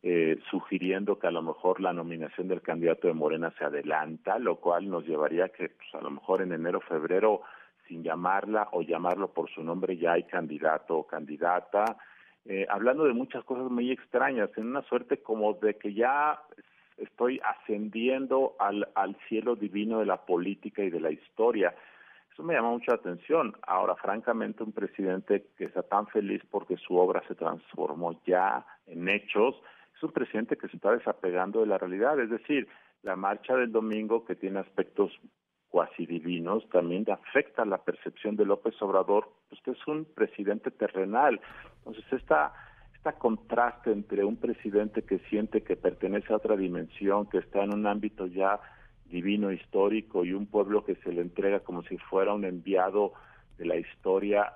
eh, 0.01 0.39
sugiriendo 0.49 1.19
que 1.19 1.27
a 1.27 1.31
lo 1.31 1.41
mejor 1.41 1.81
la 1.81 1.91
nominación 1.91 2.47
del 2.47 2.61
candidato 2.61 3.09
de 3.09 3.13
Morena 3.13 3.53
se 3.57 3.65
adelanta, 3.65 4.39
lo 4.39 4.55
cual 4.55 4.89
nos 4.89 5.05
llevaría 5.05 5.45
a 5.45 5.49
que 5.49 5.67
pues, 5.67 5.93
a 5.95 6.01
lo 6.01 6.11
mejor 6.11 6.41
en 6.41 6.53
enero, 6.53 6.79
febrero, 6.79 7.41
sin 7.89 8.03
llamarla 8.03 8.69
o 8.71 8.81
llamarlo 8.81 9.33
por 9.33 9.49
su 9.49 9.61
nombre, 9.63 9.97
ya 9.97 10.13
hay 10.13 10.23
candidato 10.23 10.99
o 10.99 11.05
candidata, 11.05 11.97
eh, 12.45 12.65
hablando 12.69 13.03
de 13.03 13.13
muchas 13.13 13.43
cosas 13.43 13.69
muy 13.69 13.91
extrañas, 13.91 14.49
en 14.55 14.67
una 14.67 14.81
suerte 14.83 15.17
como 15.17 15.55
de 15.55 15.75
que 15.75 15.93
ya 15.93 16.39
estoy 16.95 17.41
ascendiendo 17.43 18.55
al, 18.59 18.87
al 18.95 19.17
cielo 19.27 19.57
divino 19.57 19.99
de 19.99 20.05
la 20.05 20.25
política 20.25 20.83
y 20.83 20.89
de 20.89 21.01
la 21.01 21.11
historia. 21.11 21.75
Me 22.43 22.53
llama 22.53 22.71
mucho 22.71 22.91
la 22.91 22.97
atención. 22.97 23.55
Ahora, 23.67 23.95
francamente, 23.95 24.63
un 24.63 24.71
presidente 24.71 25.47
que 25.57 25.65
está 25.65 25.83
tan 25.83 26.07
feliz 26.07 26.41
porque 26.49 26.77
su 26.77 26.95
obra 26.95 27.21
se 27.27 27.35
transformó 27.35 28.19
ya 28.25 28.65
en 28.87 29.07
hechos, 29.09 29.55
es 29.95 30.03
un 30.03 30.11
presidente 30.11 30.57
que 30.57 30.67
se 30.67 30.77
está 30.77 30.91
desapegando 30.91 31.59
de 31.61 31.67
la 31.67 31.77
realidad. 31.77 32.19
Es 32.19 32.29
decir, 32.29 32.67
la 33.03 33.15
marcha 33.15 33.55
del 33.55 33.71
domingo, 33.71 34.25
que 34.25 34.35
tiene 34.35 34.59
aspectos 34.59 35.11
cuasi 35.69 36.05
divinos, 36.05 36.67
también 36.69 37.05
afecta 37.09 37.63
la 37.65 37.77
percepción 37.83 38.35
de 38.35 38.45
López 38.45 38.79
Obrador, 38.81 39.29
pues 39.49 39.61
que 39.61 39.71
es 39.71 39.87
un 39.87 40.05
presidente 40.05 40.71
terrenal. 40.71 41.39
Entonces, 41.77 42.03
esta, 42.11 42.53
este 42.95 43.13
contraste 43.13 43.91
entre 43.91 44.23
un 44.23 44.37
presidente 44.37 45.03
que 45.03 45.19
siente 45.29 45.63
que 45.63 45.75
pertenece 45.75 46.33
a 46.33 46.37
otra 46.37 46.57
dimensión, 46.57 47.27
que 47.27 47.37
está 47.37 47.63
en 47.63 47.73
un 47.73 47.87
ámbito 47.87 48.25
ya 48.25 48.59
divino 49.11 49.51
histórico 49.51 50.25
y 50.25 50.33
un 50.33 50.47
pueblo 50.47 50.83
que 50.83 50.95
se 50.95 51.11
le 51.11 51.21
entrega 51.21 51.59
como 51.59 51.83
si 51.83 51.97
fuera 51.97 52.33
un 52.33 52.45
enviado 52.45 53.13
de 53.57 53.65
la 53.65 53.75
historia 53.75 54.53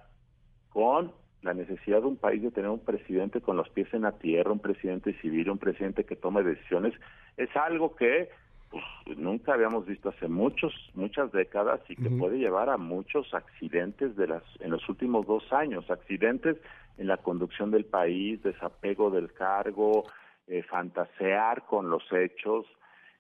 con 0.69 1.11
la 1.41 1.53
necesidad 1.53 2.01
de 2.01 2.07
un 2.07 2.17
país 2.17 2.41
de 2.41 2.51
tener 2.51 2.71
un 2.71 2.83
presidente 2.83 3.39
con 3.39 3.55
los 3.55 3.69
pies 3.69 3.93
en 3.93 4.01
la 4.01 4.13
tierra, 4.13 4.51
un 4.51 4.59
presidente 4.59 5.13
civil, 5.21 5.51
un 5.51 5.59
presidente 5.59 6.03
que 6.03 6.15
tome 6.15 6.41
decisiones, 6.41 6.93
es 7.37 7.55
algo 7.55 7.95
que 7.95 8.29
pues, 8.71 8.83
nunca 9.17 9.53
habíamos 9.53 9.85
visto 9.85 10.09
hace 10.09 10.27
muchos, 10.27 10.73
muchas 10.95 11.31
décadas 11.31 11.81
y 11.87 11.95
que 11.95 12.09
puede 12.09 12.39
llevar 12.39 12.69
a 12.69 12.77
muchos 12.77 13.31
accidentes 13.33 14.15
de 14.15 14.27
las, 14.27 14.43
en 14.59 14.71
los 14.71 14.89
últimos 14.89 15.27
dos 15.27 15.53
años, 15.53 15.89
accidentes 15.89 16.57
en 16.97 17.07
la 17.07 17.17
conducción 17.17 17.69
del 17.69 17.85
país, 17.85 18.41
desapego 18.41 19.11
del 19.11 19.31
cargo, 19.31 20.05
eh, 20.47 20.63
fantasear 20.63 21.65
con 21.67 21.89
los 21.89 22.03
hechos, 22.11 22.65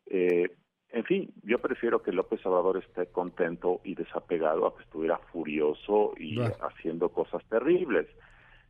eh, 0.07 0.49
en 0.91 1.03
fin, 1.03 1.33
yo 1.43 1.59
prefiero 1.59 2.01
que 2.01 2.11
López 2.11 2.45
Obrador 2.45 2.77
esté 2.77 3.07
contento 3.07 3.81
y 3.83 3.95
desapegado 3.95 4.67
a 4.67 4.75
que 4.75 4.83
estuviera 4.83 5.17
furioso 5.31 6.13
y 6.17 6.39
haciendo 6.39 7.09
cosas 7.09 7.43
terribles. 7.49 8.07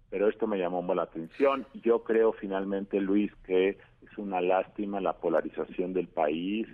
Pero 0.10 0.30
esto 0.30 0.48
me 0.48 0.58
llamó 0.58 0.82
la 0.94 1.04
atención. 1.04 1.66
Yo 1.84 2.04
creo 2.04 2.32
finalmente, 2.34 3.00
Luis, 3.00 3.34
que 3.46 3.70
es 3.70 4.18
una 4.18 4.40
lástima 4.40 5.02
la 5.02 5.14
polarización 5.14 5.94
del 5.94 6.08
país. 6.08 6.68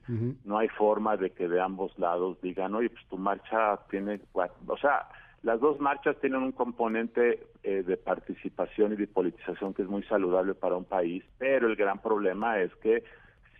No 0.46 0.58
hay 0.58 0.68
forma 0.70 1.18
de 1.18 1.32
que 1.32 1.48
de 1.48 1.60
ambos 1.60 1.98
lados 1.98 2.40
digan, 2.42 2.76
oye, 2.76 2.90
pues 2.90 3.06
tu 3.08 3.18
marcha 3.18 3.80
tiene... 3.90 4.22
O 4.68 4.78
sea, 4.78 5.08
las 5.44 5.60
dos 5.60 5.80
marchas 5.80 6.18
tienen 6.20 6.44
un 6.44 6.52
componente 6.52 7.48
eh, 7.64 7.84
de 7.84 7.98
participación 7.98 8.94
y 8.94 8.96
de 8.96 9.08
politización 9.08 9.74
que 9.74 9.82
es 9.82 9.88
muy 9.88 10.04
saludable 10.04 10.54
para 10.54 10.76
un 10.76 10.86
país, 10.86 11.24
pero 11.38 11.68
el 11.68 11.76
gran 11.76 12.00
problema 12.00 12.60
es 12.60 12.74
que 12.76 13.04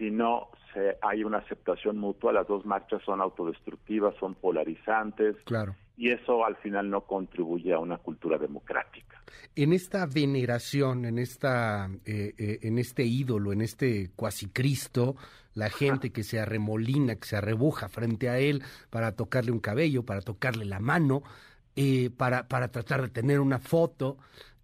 si 0.02 0.10
no 0.10 0.50
se, 0.74 0.98
hay 1.00 1.24
una 1.24 1.38
aceptación 1.38 2.00
mutua, 2.00 2.34
las 2.34 2.48
dos 2.48 2.66
marchas 2.66 3.04
son 3.06 3.22
autodestructivas, 3.22 4.16
son 4.20 4.34
polarizantes. 4.34 5.36
Claro. 5.46 5.76
Y 5.96 6.10
eso 6.10 6.44
al 6.44 6.56
final 6.56 6.90
no 6.90 7.02
contribuye 7.02 7.72
a 7.72 7.78
una 7.78 8.00
cultura 8.00 8.40
democrática. 8.40 9.22
En 9.56 9.74
esta 9.74 10.08
veneración, 10.08 11.06
en 11.06 11.20
esta, 11.20 11.88
eh, 12.04 12.34
eh, 12.36 12.60
en 12.64 12.80
este 12.80 13.04
ídolo, 13.04 13.54
en 13.54 13.62
este 13.62 14.10
cuasi 14.16 14.48
Cristo, 14.48 15.16
la 15.54 15.70
gente 15.70 16.12
que 16.12 16.24
se 16.24 16.40
arremolina, 16.40 17.18
que 17.18 17.28
se 17.28 17.38
arrebuja 17.38 17.88
frente 17.88 18.28
a 18.28 18.40
él 18.40 18.64
para 18.90 19.12
tocarle 19.12 19.52
un 19.52 19.60
cabello, 19.60 20.04
para 20.04 20.22
tocarle 20.22 20.66
la 20.66 20.80
mano, 20.80 21.22
eh, 21.76 22.10
para, 22.10 22.48
para 22.48 22.70
tratar 22.70 23.04
de 23.04 23.10
tener 23.10 23.40
una 23.40 23.60
foto. 23.60 24.18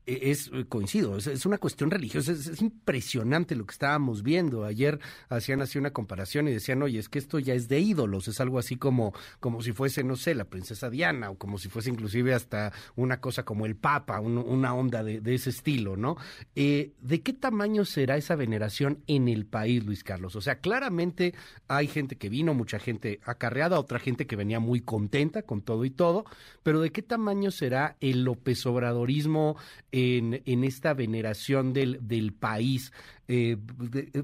E, 0.08 0.32
es, 0.32 0.50
eh, 0.54 0.66
coincido, 0.68 1.18
es, 1.18 1.46
una 1.46 1.58
cuestión 1.58 1.92
religiosa, 1.92 2.32
es, 2.32 2.62
impresionante 2.62 3.56
lo 3.56 3.66
que 3.66 3.74
estábamos 3.74 4.24
viendo. 4.24 4.64
Ayer 4.64 5.00
hacían 5.28 5.62
así 5.62 5.78
una 5.78 5.92
comparación 5.92 6.48
y 6.48 6.54
decían, 6.54 6.82
oye, 6.82 6.98
es 6.98 7.10
que 7.10 7.20
esto 7.20 7.40
ya 7.40 7.54
es 7.54 7.68
de 7.68 7.82
ídolos, 7.82 8.30
es 8.30 8.40
algo 8.40 8.58
así 8.58 8.78
como, 8.78 9.14
como 9.42 9.62
si 9.62 9.74
fuese, 9.74 10.06
no 10.06 10.16
sé, 10.16 10.34
la 10.34 10.46
princesa 10.46 10.90
Diana, 10.90 11.30
o 11.30 11.38
como 11.38 11.58
si 11.58 11.68
fuese 11.68 11.90
inclusive 11.90 12.34
hasta 12.34 12.72
una 12.96 13.20
cosa 13.20 13.44
como 13.44 13.66
el 13.66 13.76
Papa, 13.76 14.22
una 14.22 14.74
onda 14.74 15.04
de, 15.04 15.22
ese 15.36 15.50
estilo, 15.50 15.98
¿no? 15.98 16.16
Eh, 16.56 16.94
¿De 17.02 17.22
qué 17.22 17.34
tamaño 17.34 17.84
será 17.84 18.16
esa 18.16 18.36
veneración 18.36 19.04
en 19.08 19.28
el 19.28 19.46
país, 19.46 19.86
Luis 19.86 20.06
Carlos? 20.06 20.38
O 20.38 20.42
sea, 20.42 20.60
claramente 20.60 21.34
hay 21.68 21.88
gente 21.88 22.16
que 22.16 22.30
vino, 22.30 22.54
mucha 22.54 22.80
gente 22.80 23.20
acarreada, 23.26 23.78
otra 23.78 24.00
gente 24.00 24.26
que 24.26 24.38
venía 24.38 24.62
muy 24.62 24.80
contenta 24.80 25.44
con 25.44 25.62
todo 25.62 25.84
y 25.84 25.90
todo, 25.90 26.24
pero 26.64 26.80
¿de 26.80 26.92
qué 26.92 27.02
tamaño 27.02 27.52
será 27.52 27.98
el 28.00 28.24
López 28.24 28.66
Obradorismo? 28.66 29.58
En, 29.98 30.64
esta 30.64 30.94
veneración 30.94 31.74
del, 31.74 32.08
del 32.08 32.34
país? 32.34 32.94
Eh, 33.28 33.58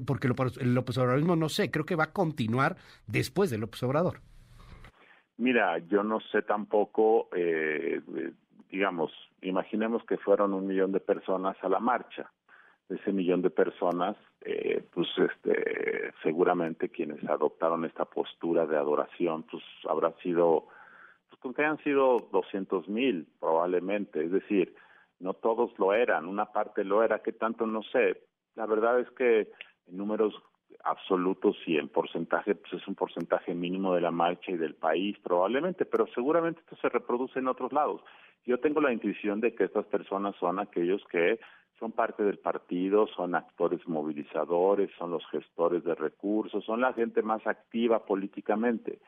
porque 0.06 0.28
el 0.28 0.74
López 0.74 0.98
Obradorismo, 0.98 1.36
no 1.36 1.48
sé, 1.48 1.70
creo 1.70 1.84
que 1.84 1.96
va 1.96 2.04
a 2.04 2.12
continuar 2.12 2.76
después 3.06 3.50
del 3.50 3.60
López 3.60 3.82
Obrador. 3.82 4.20
Mira, 5.36 5.78
yo 5.78 6.04
no 6.04 6.20
sé 6.20 6.42
tampoco, 6.42 7.28
eh, 7.34 8.00
digamos, 8.70 9.10
imaginemos 9.42 10.04
que 10.04 10.16
fueron 10.16 10.54
un 10.54 10.66
millón 10.66 10.92
de 10.92 11.00
personas 11.00 11.56
a 11.62 11.68
la 11.68 11.80
marcha. 11.80 12.30
Ese 12.88 13.12
millón 13.12 13.42
de 13.42 13.50
personas, 13.50 14.16
eh, 14.42 14.84
pues 14.92 15.08
este, 15.16 16.12
seguramente 16.22 16.90
quienes 16.90 17.24
adoptaron 17.28 17.84
esta 17.84 18.04
postura 18.04 18.66
de 18.66 18.76
adoración, 18.76 19.44
pues 19.44 19.62
habrá 19.88 20.12
sido, 20.22 20.68
pues 21.28 21.40
con 21.40 21.54
que 21.54 21.62
hayan 21.62 21.82
sido 21.82 22.28
200 22.30 22.88
mil 22.88 23.26
probablemente, 23.40 24.22
es 24.22 24.30
decir, 24.30 24.74
no 25.20 25.34
todos 25.34 25.78
lo 25.78 25.92
eran, 25.92 26.26
una 26.26 26.46
parte 26.46 26.84
lo 26.84 27.02
era, 27.02 27.20
que 27.20 27.32
tanto 27.32 27.66
no 27.66 27.82
sé. 27.82 28.22
La 28.54 28.66
verdad 28.66 29.00
es 29.00 29.10
que 29.10 29.48
en 29.86 29.96
números 29.96 30.34
absolutos 30.84 31.56
y 31.66 31.78
en 31.78 31.88
porcentaje, 31.88 32.54
pues 32.54 32.74
es 32.74 32.88
un 32.88 32.94
porcentaje 32.94 33.54
mínimo 33.54 33.94
de 33.94 34.00
la 34.00 34.10
marcha 34.10 34.50
y 34.50 34.56
del 34.56 34.74
país 34.74 35.16
probablemente, 35.22 35.84
pero 35.86 36.06
seguramente 36.14 36.60
esto 36.60 36.76
se 36.76 36.88
reproduce 36.88 37.38
en 37.38 37.48
otros 37.48 37.72
lados. 37.72 38.02
Yo 38.44 38.60
tengo 38.60 38.80
la 38.80 38.92
intuición 38.92 39.40
de 39.40 39.54
que 39.54 39.64
estas 39.64 39.86
personas 39.86 40.36
son 40.36 40.58
aquellos 40.58 41.02
que 41.10 41.40
son 41.78 41.92
parte 41.92 42.22
del 42.22 42.38
partido, 42.38 43.06
son 43.08 43.34
actores 43.34 43.86
movilizadores, 43.88 44.90
son 44.98 45.10
los 45.10 45.26
gestores 45.30 45.82
de 45.84 45.94
recursos, 45.94 46.64
son 46.64 46.80
la 46.80 46.92
gente 46.92 47.22
más 47.22 47.46
activa 47.46 48.04
políticamente. 48.04 49.00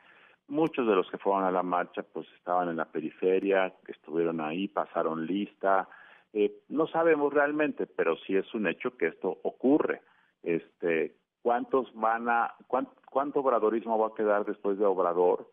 Muchos 0.47 0.87
de 0.87 0.95
los 0.95 1.09
que 1.09 1.17
fueron 1.17 1.43
a 1.43 1.51
la 1.51 1.63
marcha 1.63 2.03
pues 2.03 2.27
estaban 2.37 2.69
en 2.69 2.77
la 2.77 2.85
periferia, 2.85 3.73
estuvieron 3.87 4.39
ahí, 4.39 4.67
pasaron 4.67 5.25
lista. 5.25 5.89
Eh, 6.33 6.61
no 6.69 6.87
sabemos 6.87 7.33
realmente, 7.33 7.85
pero 7.85 8.15
sí 8.17 8.35
es 8.35 8.53
un 8.53 8.67
hecho 8.67 8.95
que 8.97 9.07
esto 9.07 9.39
ocurre. 9.43 10.01
Este, 10.43 11.15
¿Cuántos 11.41 11.93
van 11.93 12.29
a, 12.29 12.55
cuánto 12.67 13.39
obradorismo 13.39 13.97
va 13.97 14.07
a 14.07 14.15
quedar 14.15 14.45
después 14.45 14.77
de 14.77 14.85
Obrador? 14.85 15.49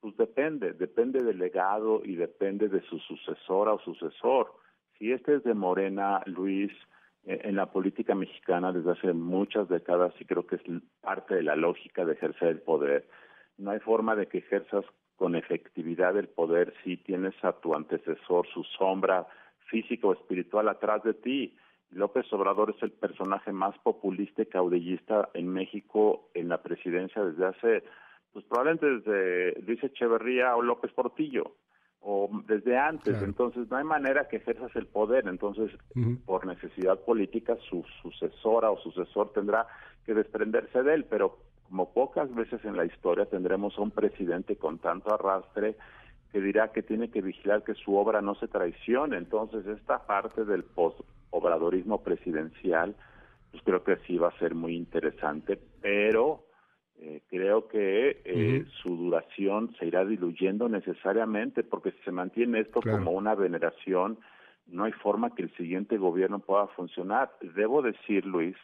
Pues 0.00 0.16
depende, 0.16 0.72
depende 0.72 1.22
del 1.22 1.38
legado 1.38 2.02
y 2.04 2.16
depende 2.16 2.68
de 2.68 2.82
su 2.82 2.98
sucesora 2.98 3.72
o 3.72 3.80
sucesor. 3.80 4.52
Si 4.98 5.12
este 5.12 5.36
es 5.36 5.44
de 5.44 5.54
Morena, 5.54 6.22
Luis, 6.26 6.72
eh, 7.24 7.40
en 7.44 7.56
la 7.56 7.66
política 7.66 8.14
mexicana 8.14 8.72
desde 8.72 8.92
hace 8.92 9.12
muchas 9.12 9.68
décadas 9.68 10.14
y 10.20 10.24
creo 10.24 10.46
que 10.46 10.56
es 10.56 10.62
parte 11.00 11.34
de 11.34 11.42
la 11.42 11.56
lógica 11.56 12.04
de 12.04 12.12
ejercer 12.12 12.48
el 12.48 12.60
poder. 12.62 13.08
No 13.58 13.70
hay 13.70 13.80
forma 13.80 14.14
de 14.14 14.26
que 14.26 14.38
ejerzas 14.38 14.84
con 15.16 15.34
efectividad 15.34 16.16
el 16.16 16.28
poder 16.28 16.74
si 16.84 16.98
tienes 16.98 17.34
a 17.42 17.52
tu 17.52 17.74
antecesor, 17.74 18.46
su 18.48 18.62
sombra 18.78 19.26
física 19.70 20.06
o 20.06 20.12
espiritual 20.12 20.68
atrás 20.68 21.02
de 21.02 21.14
ti. 21.14 21.56
López 21.90 22.30
Obrador 22.32 22.74
es 22.76 22.82
el 22.82 22.92
personaje 22.92 23.52
más 23.52 23.76
populista 23.78 24.42
y 24.42 24.46
caudillista 24.46 25.30
en 25.34 25.48
México 25.48 26.30
en 26.34 26.48
la 26.48 26.62
presidencia 26.62 27.24
desde 27.24 27.46
hace, 27.46 27.84
pues 28.32 28.44
probablemente 28.44 28.86
desde 28.86 29.62
Luis 29.62 29.82
Echeverría 29.82 30.56
o 30.56 30.62
López 30.62 30.92
Portillo 30.92 31.54
o 32.00 32.30
desde 32.46 32.78
antes, 32.78 33.20
entonces 33.20 33.68
no 33.68 33.78
hay 33.78 33.84
manera 33.84 34.28
que 34.28 34.36
ejerzas 34.36 34.70
el 34.76 34.86
poder, 34.86 35.26
entonces 35.26 35.72
por 36.24 36.46
necesidad 36.46 37.00
política 37.00 37.56
su 37.68 37.84
sucesora 38.00 38.70
o 38.70 38.78
sucesor 38.78 39.32
tendrá 39.32 39.66
que 40.04 40.14
desprenderse 40.14 40.84
de 40.84 40.94
él, 40.94 41.04
pero 41.10 41.38
como 41.68 41.92
pocas 41.92 42.32
veces 42.34 42.64
en 42.64 42.76
la 42.76 42.84
historia 42.84 43.26
tendremos 43.26 43.76
a 43.78 43.82
un 43.82 43.90
presidente 43.90 44.56
con 44.56 44.78
tanto 44.78 45.12
arrastre 45.12 45.76
que 46.32 46.40
dirá 46.40 46.72
que 46.72 46.82
tiene 46.82 47.10
que 47.10 47.22
vigilar 47.22 47.64
que 47.64 47.74
su 47.74 47.96
obra 47.96 48.20
no 48.20 48.34
se 48.34 48.48
traicione, 48.48 49.16
entonces 49.16 49.66
esta 49.66 50.06
parte 50.06 50.44
del 50.44 50.64
post 50.64 51.00
obradorismo 51.30 52.02
presidencial, 52.02 52.94
pues 53.50 53.62
creo 53.62 53.84
que 53.84 53.96
sí 54.06 54.18
va 54.18 54.28
a 54.28 54.38
ser 54.38 54.54
muy 54.54 54.74
interesante, 54.76 55.58
pero 55.80 56.44
eh, 56.98 57.22
creo 57.28 57.68
que 57.68 58.22
eh, 58.24 58.64
su 58.82 58.96
duración 58.96 59.74
se 59.78 59.86
irá 59.86 60.04
diluyendo 60.04 60.68
necesariamente, 60.68 61.62
porque 61.62 61.92
si 61.92 61.98
se 62.04 62.12
mantiene 62.12 62.60
esto 62.60 62.80
como 62.80 63.12
una 63.12 63.34
veneración, 63.34 64.18
no 64.66 64.84
hay 64.84 64.92
forma 64.92 65.34
que 65.34 65.42
el 65.42 65.54
siguiente 65.56 65.98
gobierno 65.98 66.38
pueda 66.38 66.66
funcionar. 66.68 67.32
Debo 67.54 67.82
decir, 67.82 68.24
Luis, 68.24 68.56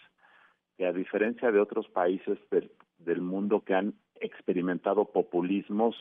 que 0.77 0.86
a 0.86 0.93
diferencia 0.93 1.51
de 1.51 1.61
otros 1.61 1.89
países 1.89 2.39
del, 2.51 2.70
del 2.99 3.20
mundo 3.20 3.61
que 3.61 3.74
han 3.74 3.94
experimentado 4.20 5.05
populismos, 5.07 5.97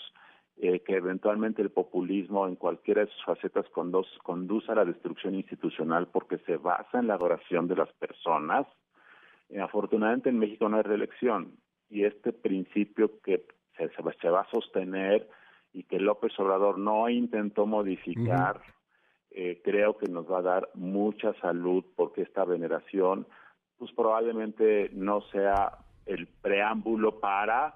eh, 0.57 0.81
que 0.81 0.95
eventualmente 0.95 1.61
el 1.61 1.72
populismo 1.72 2.48
en 2.48 2.56
cualquiera 2.56 3.02
de 3.02 3.11
sus 3.11 3.23
facetas 3.26 3.65
conduce 3.69 4.72
a 4.72 4.76
la 4.76 4.85
destrucción 4.85 5.35
institucional 5.35 6.07
porque 6.07 6.38
se 6.39 6.57
basa 6.57 6.99
en 6.99 7.07
la 7.07 7.15
adoración 7.15 7.68
de 7.68 7.76
las 7.76 7.91
personas. 7.93 8.68
afortunadamente 9.60 10.30
en 10.30 10.39
México 10.39 10.69
no 10.69 10.77
hay 10.77 10.84
reelección 10.84 11.57
y 11.89 12.06
este 12.06 12.31
principio 12.31 13.19
que 13.22 13.45
se, 13.77 13.89
se, 13.89 14.30
va 14.30 14.41
a 14.41 14.52
sostener 14.52 15.27
y 15.73 15.84
que 15.84 15.99
López 15.99 16.38
Obrador 16.39 16.77
no 16.77 17.10
intentó 17.10 17.65
modificar, 17.65 18.61
eh, 19.31 19.61
creo 19.64 19.98
que 19.98 20.07
nos 20.07 20.30
va 20.30 20.39
a 20.39 20.43
dar 20.43 20.69
mucha 20.73 21.34
salud 21.41 21.84
porque 21.95 22.22
esta 22.22 22.45
veneración 22.45 23.26
pues 23.82 23.91
probablemente 23.94 24.91
no 24.94 25.22
sea 25.32 25.80
el 26.06 26.28
preámbulo 26.28 27.20
para 27.20 27.74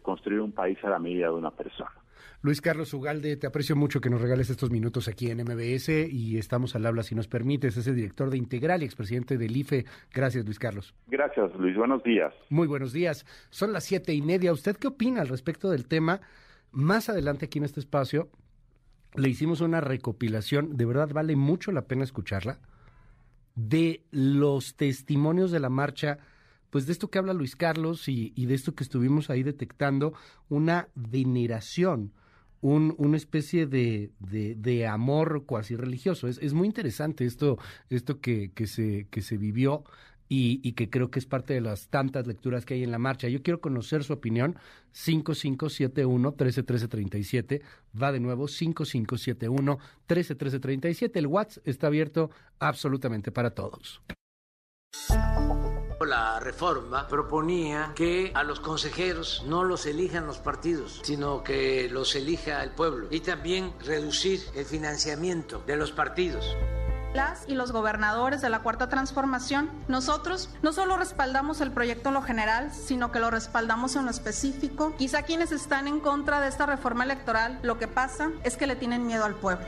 construir 0.00 0.40
un 0.40 0.52
país 0.52 0.78
a 0.82 0.88
la 0.88 0.98
medida 0.98 1.26
de 1.26 1.34
una 1.34 1.50
persona. 1.50 1.90
Luis 2.40 2.62
Carlos 2.62 2.94
Ugalde, 2.94 3.36
te 3.36 3.46
aprecio 3.46 3.76
mucho 3.76 4.00
que 4.00 4.08
nos 4.08 4.22
regales 4.22 4.48
estos 4.48 4.70
minutos 4.70 5.06
aquí 5.06 5.30
en 5.30 5.42
MBS 5.42 5.90
y 6.10 6.38
estamos 6.38 6.74
al 6.74 6.86
habla 6.86 7.02
si 7.02 7.14
nos 7.14 7.28
permites. 7.28 7.76
Es 7.76 7.86
el 7.86 7.94
director 7.94 8.30
de 8.30 8.38
Integral 8.38 8.82
y 8.82 8.86
expresidente 8.86 9.36
del 9.36 9.54
IFE. 9.54 9.84
Gracias, 10.14 10.46
Luis 10.46 10.58
Carlos. 10.58 10.94
Gracias, 11.08 11.54
Luis. 11.56 11.76
Buenos 11.76 12.02
días. 12.02 12.32
Muy 12.48 12.66
buenos 12.66 12.94
días. 12.94 13.26
Son 13.50 13.74
las 13.74 13.84
siete 13.84 14.14
y 14.14 14.22
media. 14.22 14.50
¿Usted 14.50 14.76
qué 14.76 14.86
opina 14.86 15.20
al 15.20 15.28
respecto 15.28 15.68
del 15.68 15.86
tema? 15.86 16.22
Más 16.70 17.10
adelante 17.10 17.44
aquí 17.44 17.58
en 17.58 17.64
este 17.64 17.80
espacio 17.80 18.30
le 19.14 19.28
hicimos 19.28 19.60
una 19.60 19.82
recopilación. 19.82 20.74
De 20.78 20.86
verdad 20.86 21.10
vale 21.12 21.36
mucho 21.36 21.70
la 21.70 21.82
pena 21.82 22.02
escucharla 22.02 22.60
de 23.54 24.04
los 24.10 24.74
testimonios 24.74 25.50
de 25.50 25.60
la 25.60 25.68
marcha 25.68 26.18
pues 26.74 26.86
de 26.86 26.92
esto 26.92 27.08
que 27.08 27.20
habla 27.20 27.34
Luis 27.34 27.54
Carlos 27.54 28.08
y, 28.08 28.32
de 28.34 28.52
esto 28.52 28.74
que 28.74 28.82
estuvimos 28.82 29.30
ahí 29.30 29.44
detectando, 29.44 30.12
una 30.48 30.88
veneración 30.96 32.12
un, 32.62 32.96
una 32.98 33.16
especie 33.16 33.66
de, 33.66 34.10
de, 34.18 34.86
amor 34.88 35.44
cuasi 35.46 35.76
religioso. 35.76 36.26
Es, 36.26 36.38
es, 36.38 36.52
muy 36.52 36.66
interesante 36.66 37.26
esto, 37.26 37.58
esto 37.90 38.20
que, 38.20 38.50
que, 38.52 38.66
se, 38.66 39.06
que 39.08 39.22
se 39.22 39.36
vivió 39.36 39.84
y, 40.28 40.72
que 40.72 40.90
creo 40.90 41.10
que 41.10 41.18
es 41.18 41.26
parte 41.26 41.54
de 41.54 41.60
las 41.60 41.88
tantas 41.88 42.24
lecturas 42.26 42.64
que 42.64 42.74
hay 42.74 42.82
en 42.82 42.90
la 42.90 42.98
marcha. 42.98 43.28
Yo 43.28 43.42
quiero 43.42 43.60
conocer 43.60 44.02
su 44.04 44.12
opinión. 44.12 44.56
5571-131337. 44.94 47.62
Va 48.00 48.12
de 48.12 48.20
nuevo 48.20 48.46
5571-131337. 48.46 51.10
El 51.14 51.26
WhatsApp 51.26 51.66
está 51.66 51.88
abierto 51.88 52.30
absolutamente 52.58 53.32
para 53.32 53.50
todos. 53.50 54.00
La 56.00 56.38
reforma 56.38 57.08
proponía 57.08 57.92
que 57.96 58.30
a 58.34 58.44
los 58.44 58.60
consejeros 58.60 59.42
no 59.48 59.64
los 59.64 59.86
elijan 59.86 60.26
los 60.26 60.36
partidos, 60.38 61.00
sino 61.02 61.42
que 61.42 61.88
los 61.90 62.14
elija 62.14 62.62
el 62.62 62.72
pueblo 62.72 63.08
y 63.10 63.20
también 63.20 63.72
reducir 63.80 64.42
el 64.54 64.66
financiamiento 64.66 65.62
de 65.66 65.76
los 65.76 65.92
partidos 65.92 66.54
las 67.14 67.44
y 67.48 67.54
los 67.54 67.72
gobernadores 67.72 68.42
de 68.42 68.50
la 68.50 68.60
Cuarta 68.60 68.88
Transformación, 68.88 69.70
nosotros 69.88 70.50
no 70.62 70.72
solo 70.72 70.96
respaldamos 70.96 71.60
el 71.60 71.70
proyecto 71.70 72.10
en 72.10 72.14
lo 72.14 72.22
general, 72.22 72.72
sino 72.72 73.12
que 73.12 73.20
lo 73.20 73.30
respaldamos 73.30 73.96
en 73.96 74.04
lo 74.04 74.10
específico. 74.10 74.94
Quizá 74.98 75.22
quienes 75.22 75.52
están 75.52 75.88
en 75.88 76.00
contra 76.00 76.40
de 76.40 76.48
esta 76.48 76.66
reforma 76.66 77.04
electoral, 77.04 77.58
lo 77.62 77.78
que 77.78 77.88
pasa 77.88 78.30
es 78.42 78.56
que 78.56 78.66
le 78.66 78.76
tienen 78.76 79.06
miedo 79.06 79.24
al 79.24 79.34
pueblo. 79.34 79.64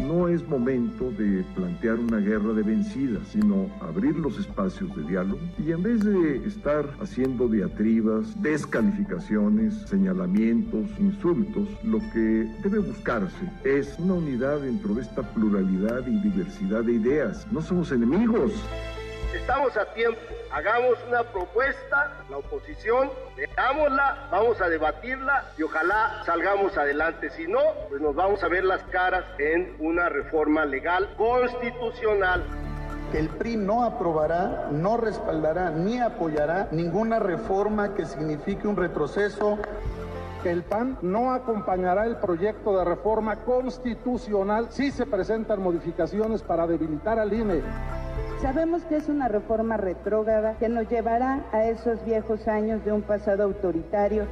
No 0.00 0.28
es 0.28 0.46
momento 0.48 1.10
de 1.12 1.44
plantear 1.54 1.98
una 1.98 2.18
guerra 2.18 2.52
de 2.52 2.62
vencidas, 2.62 3.22
sino 3.28 3.70
abrir 3.80 4.16
los 4.16 4.38
espacios 4.38 4.94
de 4.96 5.02
diálogo 5.04 5.40
y 5.58 5.72
en 5.72 5.82
vez 5.82 6.04
de 6.04 6.46
estar 6.46 6.88
haciendo 7.00 7.48
diatribas, 7.48 8.40
descalificaciones, 8.42 9.74
señalamientos, 9.86 10.90
insultos, 10.98 11.68
lo 11.84 11.98
que 12.12 12.50
debe 12.62 12.80
buscarse 12.80 13.50
es 13.64 13.96
una 13.98 14.14
unidad 14.14 14.60
dentro 14.60 14.94
de 14.94 15.02
esta 15.02 15.22
pluralidad 15.22 16.06
y 16.06 16.20
diversidad 16.20 16.84
de 16.84 16.94
ideas. 16.94 17.46
No 17.50 17.62
somos 17.62 17.92
enemigos. 17.92 18.52
Estamos 19.34 19.76
a 19.76 19.84
tiempo 19.94 20.20
hagamos 20.52 20.96
una 21.08 21.24
propuesta, 21.24 22.12
la 22.30 22.38
oposición, 22.38 23.10
veámosla, 23.36 24.28
vamos 24.30 24.60
a 24.60 24.68
debatirla 24.68 25.50
y 25.58 25.62
ojalá 25.62 26.22
salgamos 26.24 26.78
adelante. 26.78 27.30
Si 27.30 27.46
no, 27.48 27.60
pues 27.88 28.00
nos 28.00 28.14
vamos 28.14 28.42
a 28.44 28.48
ver 28.48 28.64
las 28.64 28.82
caras 28.84 29.24
en 29.38 29.74
una 29.80 30.08
reforma 30.08 30.64
legal 30.64 31.12
constitucional. 31.16 32.44
El 33.12 33.28
PRI 33.30 33.56
no 33.56 33.84
aprobará, 33.84 34.68
no 34.70 34.96
respaldará 34.96 35.70
ni 35.70 35.98
apoyará 35.98 36.68
ninguna 36.70 37.18
reforma 37.18 37.94
que 37.94 38.06
signifique 38.06 38.68
un 38.68 38.76
retroceso 38.76 39.58
el 40.44 40.62
PAN 40.62 40.98
no 41.00 41.32
acompañará 41.32 42.04
el 42.06 42.16
proyecto 42.16 42.76
de 42.76 42.84
reforma 42.84 43.36
constitucional 43.44 44.66
si 44.70 44.90
se 44.90 45.06
presentan 45.06 45.62
modificaciones 45.62 46.42
para 46.42 46.66
debilitar 46.66 47.18
al 47.18 47.32
INE. 47.32 47.62
Sabemos 48.40 48.84
que 48.84 48.96
es 48.96 49.08
una 49.08 49.28
reforma 49.28 49.76
retrógrada 49.76 50.56
que 50.58 50.68
nos 50.68 50.88
llevará 50.88 51.44
a 51.52 51.68
esos 51.68 52.04
viejos 52.04 52.46
años 52.46 52.84
de 52.84 52.92
un 52.92 53.02
pasado 53.02 53.44
autoritario 53.44 54.26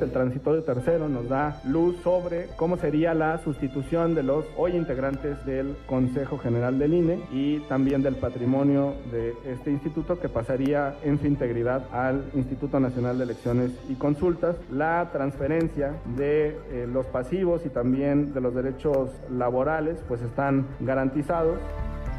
el 0.00 0.10
transitorio 0.10 0.62
tercero 0.62 1.08
nos 1.08 1.28
da 1.28 1.60
luz 1.64 1.96
sobre 2.02 2.48
cómo 2.56 2.76
sería 2.76 3.14
la 3.14 3.38
sustitución 3.38 4.14
de 4.14 4.22
los 4.22 4.44
hoy 4.56 4.76
integrantes 4.76 5.44
del 5.44 5.76
Consejo 5.86 6.38
General 6.38 6.78
del 6.78 6.94
INE 6.94 7.20
y 7.32 7.60
también 7.60 8.02
del 8.02 8.16
patrimonio 8.16 8.94
de 9.10 9.34
este 9.46 9.70
instituto 9.70 10.18
que 10.18 10.28
pasaría 10.28 10.94
en 11.02 11.18
su 11.18 11.26
integridad 11.26 11.86
al 11.92 12.24
Instituto 12.34 12.80
Nacional 12.80 13.18
de 13.18 13.24
Elecciones 13.24 13.72
y 13.88 13.94
Consultas. 13.94 14.56
La 14.70 15.10
transferencia 15.12 15.94
de 16.16 16.58
eh, 16.70 16.86
los 16.86 17.06
pasivos 17.06 17.64
y 17.64 17.68
también 17.68 18.32
de 18.34 18.40
los 18.40 18.54
derechos 18.54 19.10
laborales 19.30 20.02
pues 20.06 20.20
están 20.22 20.66
garantizados 20.80 21.58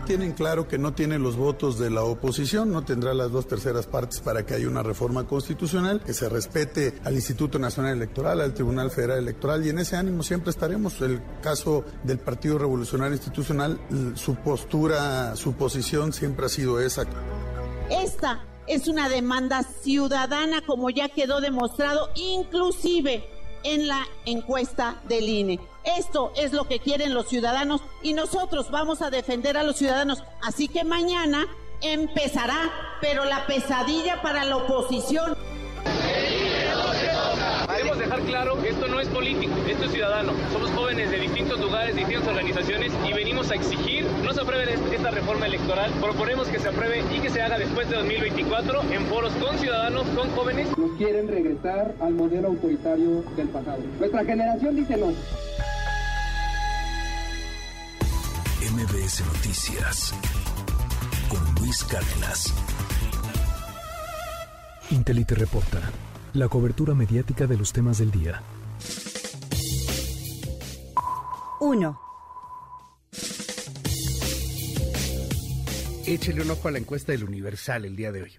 tienen 0.05 0.33
claro 0.33 0.67
que 0.67 0.77
no 0.77 0.93
tienen 0.93 1.21
los 1.23 1.35
votos 1.35 1.77
de 1.77 1.89
la 1.89 2.03
oposición, 2.03 2.71
no 2.71 2.85
tendrá 2.85 3.13
las 3.13 3.31
dos 3.31 3.47
terceras 3.47 3.87
partes 3.87 4.21
para 4.21 4.45
que 4.45 4.53
haya 4.53 4.67
una 4.67 4.83
reforma 4.83 5.27
constitucional, 5.27 6.01
que 6.01 6.13
se 6.13 6.29
respete 6.29 6.93
al 7.03 7.15
Instituto 7.15 7.59
Nacional 7.59 7.97
Electoral, 7.97 8.39
al 8.39 8.53
Tribunal 8.53 8.91
Federal 8.91 9.17
Electoral 9.17 9.65
y 9.65 9.69
en 9.69 9.79
ese 9.79 9.95
ánimo 9.97 10.23
siempre 10.23 10.51
estaremos. 10.51 11.01
El 11.01 11.21
caso 11.41 11.83
del 12.03 12.19
Partido 12.19 12.57
Revolucionario 12.57 13.15
Institucional, 13.15 13.79
su 14.15 14.35
postura, 14.35 15.35
su 15.35 15.53
posición 15.53 16.13
siempre 16.13 16.45
ha 16.45 16.49
sido 16.49 16.79
esa. 16.79 17.03
Esta 17.89 18.45
es 18.67 18.87
una 18.87 19.09
demanda 19.09 19.63
ciudadana 19.63 20.61
como 20.65 20.89
ya 20.89 21.09
quedó 21.09 21.41
demostrado 21.41 22.09
inclusive 22.15 23.25
en 23.63 23.87
la 23.87 24.05
encuesta 24.25 25.01
del 25.07 25.27
INE. 25.27 25.59
Esto 25.85 26.31
es 26.35 26.51
lo 26.53 26.67
que 26.67 26.79
quieren 26.79 27.13
los 27.13 27.27
ciudadanos 27.27 27.81
y 28.01 28.13
nosotros 28.13 28.71
vamos 28.71 29.01
a 29.01 29.09
defender 29.09 29.57
a 29.57 29.63
los 29.63 29.77
ciudadanos. 29.77 30.23
Así 30.41 30.67
que 30.67 30.83
mañana 30.83 31.47
empezará, 31.81 32.71
pero 33.01 33.25
la 33.25 33.45
pesadilla 33.45 34.21
para 34.21 34.43
la 34.43 34.57
oposición. 34.57 35.37
Queremos 37.67 37.99
dejar 37.99 38.21
claro 38.21 38.61
que 38.61 38.69
esto 38.69 38.87
no 38.87 38.99
es 38.99 39.07
político, 39.09 39.53
esto 39.67 39.85
es 39.85 39.91
ciudadano. 39.91 40.31
Somos 40.53 40.71
jóvenes 40.71 41.11
de 41.11 41.19
distintos 41.19 41.59
lugares, 41.59 41.95
distintas 41.95 42.27
organizaciones 42.27 42.91
y 43.07 43.13
venimos 43.13 43.51
a 43.51 43.55
exigir 43.55 44.05
no 44.23 44.33
se 44.33 44.41
apruebe 44.41 44.73
esta 44.73 45.11
reforma 45.11 45.45
electoral. 45.45 45.91
Proponemos 46.01 46.47
que 46.47 46.59
se 46.59 46.69
apruebe 46.69 47.03
y 47.13 47.19
que 47.19 47.29
se 47.29 47.41
haga 47.41 47.59
después 47.59 47.89
de 47.89 47.97
2024 47.97 48.81
en 48.91 49.05
foros 49.05 49.33
con 49.33 49.57
ciudadanos, 49.59 50.03
con 50.15 50.29
jóvenes. 50.31 50.67
Nos 50.77 50.97
quieren 50.97 51.27
regresar 51.27 51.93
al 51.99 52.13
modelo 52.13 52.47
autoritario 52.49 53.23
del 53.35 53.49
pasado. 53.49 53.79
Nuestra 53.99 54.23
generación 54.23 54.75
dice 54.75 54.97
no. 54.97 55.13
MBS 58.71 59.23
Noticias 59.27 60.11
con 61.29 61.55
Luis 61.61 61.83
Cárdenas. 61.83 62.51
Intelite 64.89 65.35
reporta 65.35 65.91
la 66.33 66.47
cobertura 66.47 66.95
mediática 66.95 67.45
de 67.45 67.57
los 67.57 67.71
temas 67.71 67.99
del 67.99 68.09
día. 68.09 68.41
1. 71.59 72.01
Échele 76.07 76.41
un 76.41 76.49
ojo 76.49 76.67
a 76.67 76.71
la 76.71 76.79
encuesta 76.79 77.11
del 77.11 77.23
Universal 77.23 77.85
el 77.85 77.95
día 77.95 78.11
de 78.11 78.23
hoy. 78.23 78.33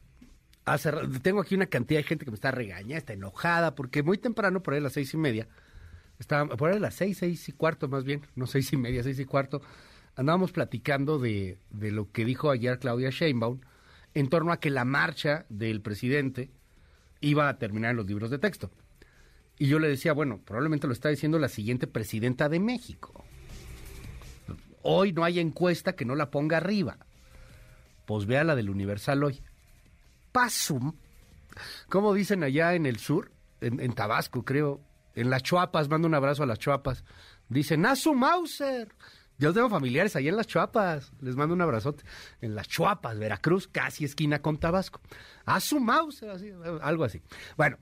tengo 1.23 1.41
aquí 1.41 1.55
una 1.55 1.67
cantidad 1.67 2.01
de 2.01 2.05
gente 2.05 2.25
que 2.25 2.33
me 2.33 2.37
está 2.37 2.51
regañando, 2.51 2.97
está 2.97 3.13
enojada, 3.13 3.77
porque 3.77 4.03
muy 4.03 4.19
temprano, 4.19 4.61
por 4.61 4.75
ahí 4.75 4.81
a 4.81 4.83
las 4.83 4.95
seis 4.95 5.15
y 5.15 5.19
media, 5.19 5.47
está, 6.19 6.47
por 6.47 6.71
ahí 6.71 6.79
a 6.79 6.81
las 6.81 6.95
seis, 6.95 7.19
seis 7.19 7.49
y 7.49 7.53
cuarto 7.53 7.87
más 7.87 8.03
bien, 8.03 8.23
no 8.35 8.49
seis 8.49 8.73
y 8.73 8.77
media, 8.77 9.05
seis 9.05 9.21
y 9.21 9.25
cuarto, 9.25 9.63
andábamos 10.17 10.53
platicando 10.53 11.19
de, 11.19 11.59
de 11.71 11.93
lo 11.93 12.11
que 12.11 12.25
dijo 12.25 12.51
ayer 12.51 12.79
Claudia 12.79 13.11
Sheinbaum 13.11 13.61
en 14.15 14.29
torno 14.29 14.51
a 14.51 14.59
que 14.59 14.71
la 14.71 14.85
marcha 14.85 15.45
del 15.49 15.83
presidente 15.83 16.51
iba 17.21 17.49
a 17.49 17.59
terminar 17.59 17.93
en 17.93 17.99
los 17.99 18.07
libros 18.07 18.31
de 18.31 18.39
texto. 18.39 18.71
Y 19.59 19.69
yo 19.69 19.79
le 19.79 19.89
decía, 19.89 20.13
bueno, 20.13 20.41
probablemente 20.45 20.87
lo 20.87 20.93
está 20.93 21.09
diciendo 21.09 21.39
la 21.39 21.49
siguiente 21.49 21.87
presidenta 21.87 22.49
de 22.49 22.61
México. 22.61 23.25
Hoy 24.83 25.13
no 25.13 25.25
hay 25.25 25.39
encuesta 25.39 25.95
que 25.95 26.05
no 26.05 26.15
la 26.15 26.31
ponga 26.31 26.59
arriba. 26.59 26.99
Pues 28.07 28.27
vea 28.27 28.45
la 28.45 28.55
del 28.55 28.71
Universal 28.71 29.25
hoy. 29.25 29.43
Pasum. 30.33 30.95
¿Cómo 31.89 32.15
dicen 32.15 32.43
allá 32.43 32.75
en 32.75 32.87
el 32.87 32.99
sur? 32.99 33.33
En, 33.61 33.81
en 33.81 33.93
Tabasco, 33.95 34.45
creo. 34.45 34.81
En 35.15 35.31
las 35.31 35.43
Chuapas, 35.43 35.89
mando 35.89 36.07
un 36.07 36.15
abrazo 36.15 36.43
a 36.43 36.47
las 36.47 36.59
Chuapas. 36.59 37.03
Dicen, 37.49 37.85
a 37.87 37.97
su 37.97 38.15
Mauser. 38.15 38.89
Yo 39.39 39.53
tengo 39.53 39.69
familiares 39.69 40.17
ahí 40.17 40.29
en 40.29 40.37
las 40.37 40.47
Chuapas. 40.47 41.13
Les 41.21 41.37
mando 41.37 41.55
un 41.55 41.61
abrazote. 41.61 42.05
En 42.41 42.55
las 42.55 42.69
Chuapas, 42.69 43.19
Veracruz, 43.19 43.69
casi 43.69 44.05
esquina 44.05 44.41
con 44.41 44.59
Tabasco. 44.59 45.01
A 45.45 45.61
su 45.61 45.79
mouse, 45.79 46.25
algo 46.83 47.05
así. 47.05 47.21
Bueno, 47.57 47.77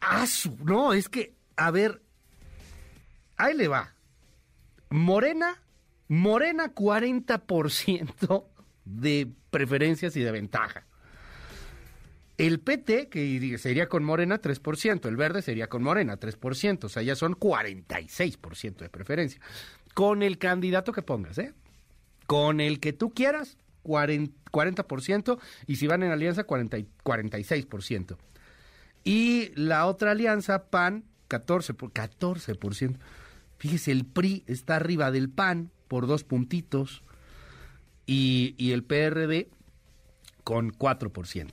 a 0.00 0.26
su. 0.26 0.56
No, 0.64 0.92
es 0.92 1.08
que, 1.08 1.34
a 1.56 1.70
ver. 1.70 2.02
Ahí 3.36 3.56
le 3.56 3.68
va. 3.68 3.94
Morena, 4.90 5.62
Morena 6.08 6.74
40% 6.74 8.44
de 8.84 9.32
preferencias 9.50 10.16
y 10.16 10.20
de 10.20 10.32
ventaja. 10.32 10.86
El 12.36 12.58
PT, 12.60 13.08
que 13.10 13.58
sería 13.58 13.88
con 13.88 14.02
Morena 14.02 14.40
3%, 14.40 15.06
el 15.06 15.16
verde 15.16 15.42
sería 15.42 15.68
con 15.68 15.82
Morena 15.82 16.18
3%, 16.18 16.84
o 16.84 16.88
sea, 16.88 17.02
ya 17.02 17.14
son 17.14 17.34
46% 17.34 18.76
de 18.78 18.88
preferencia 18.88 19.40
con 19.94 20.22
el 20.22 20.38
candidato 20.38 20.92
que 20.92 21.02
pongas, 21.02 21.38
¿eh? 21.38 21.52
Con 22.26 22.60
el 22.60 22.80
que 22.80 22.92
tú 22.92 23.10
quieras, 23.10 23.56
40%, 23.84 25.38
y 25.66 25.76
si 25.76 25.86
van 25.86 26.02
en 26.02 26.12
alianza, 26.12 26.44
40, 26.44 26.78
46%. 27.04 28.16
Y 29.04 29.52
la 29.54 29.86
otra 29.86 30.12
alianza, 30.12 30.64
PAN, 30.70 31.04
14%, 31.28 31.74
por, 31.74 31.92
14%. 31.92 32.96
Fíjese, 33.58 33.92
el 33.92 34.04
PRI 34.04 34.44
está 34.46 34.76
arriba 34.76 35.10
del 35.10 35.28
PAN 35.28 35.70
por 35.88 36.06
dos 36.06 36.24
puntitos 36.24 37.02
y, 38.06 38.54
y 38.58 38.72
el 38.72 38.84
PRD 38.84 39.48
con 40.44 40.72
4%. 40.72 41.50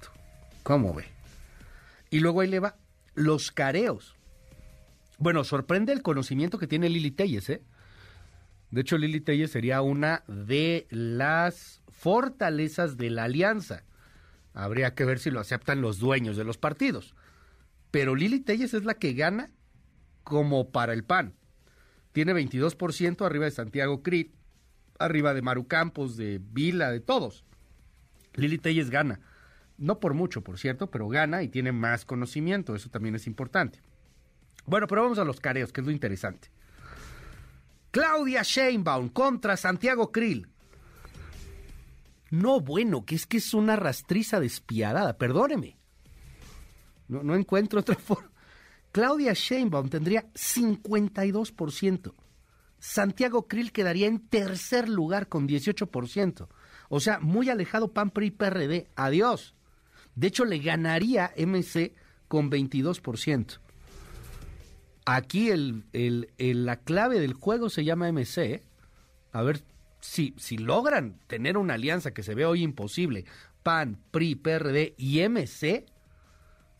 ¿Cómo 0.63 0.93
ve? 0.93 1.05
Y 2.09 2.19
luego 2.19 2.41
ahí 2.41 2.47
le 2.47 2.59
va 2.59 2.75
los 3.15 3.51
careos. 3.51 4.15
Bueno, 5.17 5.43
sorprende 5.43 5.91
el 5.93 6.01
conocimiento 6.01 6.59
que 6.59 6.67
tiene 6.67 6.89
Lili 6.89 7.11
Telles, 7.11 7.49
¿eh? 7.49 7.61
De 8.71 8.81
hecho, 8.81 8.97
Lili 8.97 9.21
Telles 9.21 9.51
sería 9.51 9.81
una 9.81 10.23
de 10.27 10.87
las 10.89 11.81
fortalezas 11.89 12.97
de 12.97 13.09
la 13.09 13.23
alianza. 13.25 13.83
Habría 14.53 14.93
que 14.93 15.05
ver 15.05 15.19
si 15.19 15.31
lo 15.31 15.39
aceptan 15.39 15.81
los 15.81 15.99
dueños 15.99 16.35
de 16.35 16.43
los 16.43 16.57
partidos. 16.57 17.15
Pero 17.91 18.15
Lili 18.15 18.39
Telles 18.39 18.73
es 18.73 18.83
la 18.83 18.95
que 18.95 19.13
gana 19.13 19.51
como 20.23 20.71
para 20.71 20.93
el 20.93 21.03
PAN. 21.03 21.33
Tiene 22.11 22.33
22% 22.33 23.25
arriba 23.25 23.45
de 23.45 23.51
Santiago 23.51 24.03
Crit, 24.03 24.33
arriba 24.99 25.33
de 25.33 25.41
Maru 25.41 25.67
Campos, 25.67 26.17
de 26.17 26.41
Vila, 26.43 26.91
de 26.91 26.99
todos. 26.99 27.45
Lili 28.33 28.57
Telles 28.57 28.89
gana. 28.89 29.19
No 29.77 29.99
por 29.99 30.13
mucho, 30.13 30.41
por 30.43 30.57
cierto, 30.57 30.89
pero 30.89 31.07
gana 31.07 31.43
y 31.43 31.47
tiene 31.47 31.71
más 31.71 32.03
conocimiento. 32.03 32.75
Eso 32.75 32.89
también 32.89 33.15
es 33.15 33.27
importante. 33.27 33.79
Bueno, 34.65 34.87
pero 34.87 35.03
vamos 35.03 35.19
a 35.19 35.23
los 35.23 35.39
careos, 35.39 35.71
que 35.71 35.81
es 35.81 35.87
lo 35.87 35.93
interesante. 35.93 36.49
Claudia 37.91 38.43
Sheinbaum 38.43 39.09
contra 39.09 39.57
Santiago 39.57 40.11
Krill. 40.11 40.47
No, 42.29 42.59
bueno, 42.59 43.05
que 43.05 43.15
es 43.15 43.25
que 43.25 43.37
es 43.37 43.53
una 43.53 43.75
rastriza 43.75 44.39
despiadada, 44.39 45.17
perdóneme. 45.17 45.77
No, 47.07 47.35
encuentro 47.35 47.79
otra 47.79 47.95
forma. 47.99 48.29
Claudia 48.91 49.33
Sheinbaum 49.33 49.89
tendría 49.89 50.25
52%. 50.33 52.13
Santiago 52.79 53.47
Krill 53.47 53.71
quedaría 53.71 54.07
en 54.07 54.27
tercer 54.27 54.89
lugar 54.89 55.27
con 55.27 55.47
18%. 55.47 56.47
O 56.89 56.99
sea, 56.99 57.19
muy 57.19 57.49
alejado 57.49 57.93
PAN, 57.93 58.11
PRI, 58.11 58.31
PRD. 58.31 58.89
Adiós. 58.95 59.55
De 60.15 60.27
hecho, 60.27 60.45
le 60.45 60.59
ganaría 60.59 61.33
MC 61.37 61.93
con 62.27 62.49
22%. 62.51 63.59
Aquí 65.09 65.49
la 65.53 66.75
clave 66.81 67.21
del 67.21 67.33
juego 67.33 67.69
se 67.69 67.85
llama 67.85 68.11
MC. 68.11 68.61
A 69.31 69.41
ver 69.41 69.63
si, 70.01 70.33
si 70.37 70.57
logran 70.57 71.17
tener 71.27 71.55
una 71.57 71.75
alianza 71.75 72.11
que 72.11 72.23
se 72.23 72.35
ve 72.35 72.45
hoy 72.45 72.61
imposible, 72.61 73.23
PAN, 73.63 73.99
PRI, 74.11 74.35
PRD 74.35 74.95
y 74.97 75.21
MC, 75.21 75.85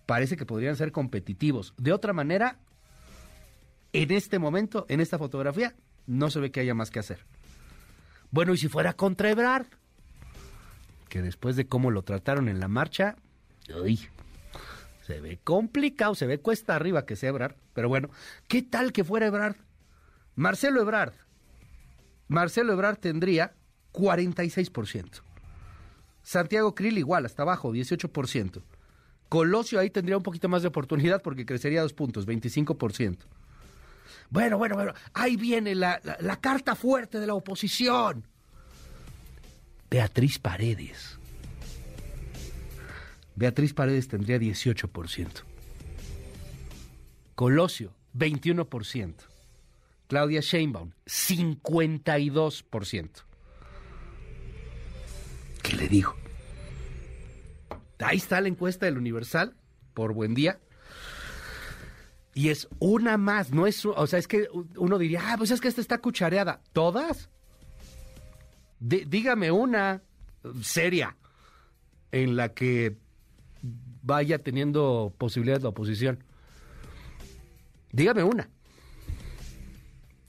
parece 0.06 0.36
que 0.36 0.46
podrían 0.46 0.76
ser 0.76 0.92
competitivos. 0.92 1.74
De 1.78 1.94
otra 1.94 2.12
manera, 2.12 2.60
en 3.94 4.12
este 4.12 4.40
momento, 4.40 4.86
en 4.90 5.00
esta 5.00 5.18
fotografía, 5.18 5.74
no 6.06 6.30
se 6.30 6.42
ve 6.42 6.52
que 6.52 6.60
haya 6.60 6.74
más 6.74 6.92
que 6.92 7.00
hacer. 7.00 7.26
Bueno, 8.30 8.54
y 8.54 8.58
si 8.58 8.68
fuera 8.68 8.92
contra 8.92 9.30
Ebrard, 9.30 9.68
que 11.08 11.22
después 11.22 11.56
de 11.56 11.66
cómo 11.66 11.92
lo 11.92 12.02
trataron 12.02 12.50
en 12.50 12.60
la 12.60 12.68
marcha, 12.68 13.16
Se 15.08 15.22
ve 15.22 15.40
complicado, 15.42 16.16
se 16.16 16.28
ve 16.28 16.42
cuesta 16.42 16.76
arriba 16.76 17.06
que 17.06 17.16
sea 17.16 17.30
Ebrard, 17.30 17.56
pero 17.74 17.88
bueno, 17.88 18.10
¿qué 18.50 18.62
tal 18.62 18.92
que 18.92 19.06
fuera 19.06 19.28
Ebrard? 19.28 19.56
Marcelo 20.36 20.82
Ebrard. 20.82 21.14
Marcelo 22.28 22.74
Ebrard 22.74 22.98
tendría 22.98 23.54
46%. 23.94 25.22
Santiago 26.24 26.76
Krill 26.76 26.98
igual, 26.98 27.26
hasta 27.26 27.44
abajo, 27.44 27.72
18%. 27.72 28.62
Colosio 29.30 29.80
ahí 29.80 29.90
tendría 29.90 30.18
un 30.18 30.24
poquito 30.24 30.50
más 30.50 30.62
de 30.62 30.68
oportunidad 30.68 31.22
porque 31.22 31.46
crecería 31.46 31.84
dos 31.84 31.94
puntos, 31.94 32.28
25%. 32.28 33.20
Bueno, 34.30 34.58
bueno, 34.58 34.76
bueno, 34.76 34.94
ahí 35.14 35.38
viene 35.38 35.74
la, 35.74 36.02
la 36.20 36.42
carta 36.42 36.76
fuerte 36.76 37.22
de 37.22 37.28
la 37.28 37.34
oposición. 37.34 38.26
Beatriz 39.90 40.38
Paredes. 40.38 41.17
Beatriz 43.38 43.74
Paredes 43.74 44.08
tendría 44.08 44.40
18%. 44.40 45.44
Colosio, 47.36 47.94
21%. 48.18 49.14
Claudia 50.08 50.42
Sheinbaum, 50.42 50.92
52%. 51.06 53.10
¿Qué 55.62 55.76
le 55.76 55.88
digo? 55.88 56.16
Ahí 58.00 58.18
está 58.18 58.42
la 58.42 58.48
encuesta 58.48 58.88
del 58.88 58.98
Universal, 58.98 59.56
por 59.94 60.14
buen 60.14 60.34
día. 60.34 60.60
Y 62.34 62.50
es 62.50 62.68
una 62.80 63.18
más, 63.18 63.52
no 63.52 63.68
es, 63.68 63.86
o 63.86 64.08
sea, 64.08 64.18
es 64.18 64.28
que 64.28 64.48
uno 64.78 64.98
diría, 64.98 65.22
ah, 65.26 65.36
pues 65.38 65.52
es 65.52 65.62
que 65.62 65.68
esta 65.68 65.82
está 65.82 66.00
cuchareada. 66.00 66.62
¿Todas? 66.74 67.30
dígame 68.80 69.50
una 69.50 70.04
seria 70.62 71.18
en 72.12 72.36
la 72.36 72.54
que 72.54 72.96
vaya 74.08 74.40
teniendo 74.40 75.14
posibilidades 75.18 75.62
de 75.62 75.68
oposición. 75.68 76.24
Dígame 77.92 78.24
una. 78.24 78.50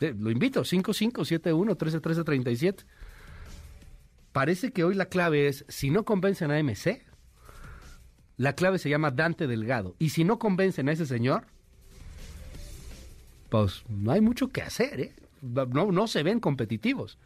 Lo 0.01 0.31
invito, 0.31 0.63
5571-131337. 0.63 2.85
Parece 4.33 4.73
que 4.73 4.85
hoy 4.85 4.95
la 4.95 5.07
clave 5.07 5.49
es, 5.49 5.65
si 5.69 5.89
no 5.91 6.05
convencen 6.05 6.51
a 6.51 6.63
MC, 6.63 7.03
la 8.37 8.53
clave 8.55 8.79
se 8.79 8.91
llama 8.91 9.11
Dante 9.11 9.47
Delgado. 9.47 9.97
Y 9.99 10.11
si 10.11 10.25
no 10.25 10.39
convencen 10.39 10.87
a 10.89 10.93
ese 10.93 11.07
señor, 11.07 11.47
pues 13.49 13.85
no 13.89 14.13
hay 14.13 14.21
mucho 14.21 14.49
que 14.49 14.61
hacer, 14.63 15.01
¿eh? 15.01 15.15
No, 15.41 15.93
no 15.93 16.09
se 16.09 16.25
ven 16.25 16.41
competitivos. 16.41 17.19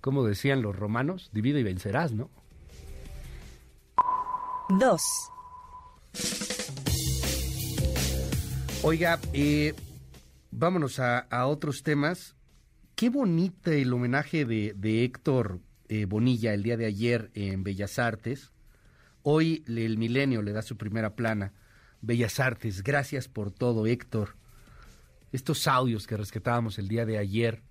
Como 0.00 0.24
decían 0.24 0.62
los 0.62 0.76
romanos, 0.76 1.30
divide 1.32 1.60
y 1.60 1.64
vencerás, 1.64 2.12
¿no? 2.12 2.30
Dos. 4.68 5.02
Oiga, 8.88 9.18
eh, 9.32 9.74
vámonos 10.52 11.00
a, 11.00 11.26
otros 11.46 11.82
temas. 11.82 12.36
Qué 12.94 13.10
bonito 13.10 13.72
el 13.72 13.92
homenaje 13.92 14.44
de, 14.44 15.04
Héctor 15.04 15.58
eh, 15.88 16.04
Bonilla 16.04 16.54
el 16.54 16.62
día 16.62 16.76
de 16.76 16.86
ayer 16.86 17.32
en 17.34 17.64
Bellas 17.64 17.98
Artes. 17.98 18.52
Hoy 19.22 19.64
el 19.66 19.98
Milenio 19.98 20.40
le 20.40 20.52
da 20.52 20.62
su 20.62 20.76
primera 20.76 21.16
plana. 21.16 21.52
Bellas 22.00 22.38
Artes, 22.38 22.84
gracias 22.84 23.26
por 23.26 23.50
todo, 23.50 23.88
Héctor. 23.88 24.36
Estos 25.32 25.66
audios 25.66 26.06
que 26.06 26.16
rescatábamos 26.16 26.78
el 26.78 26.86
día 26.86 27.04
de 27.04 27.18
ayer, 27.18 27.64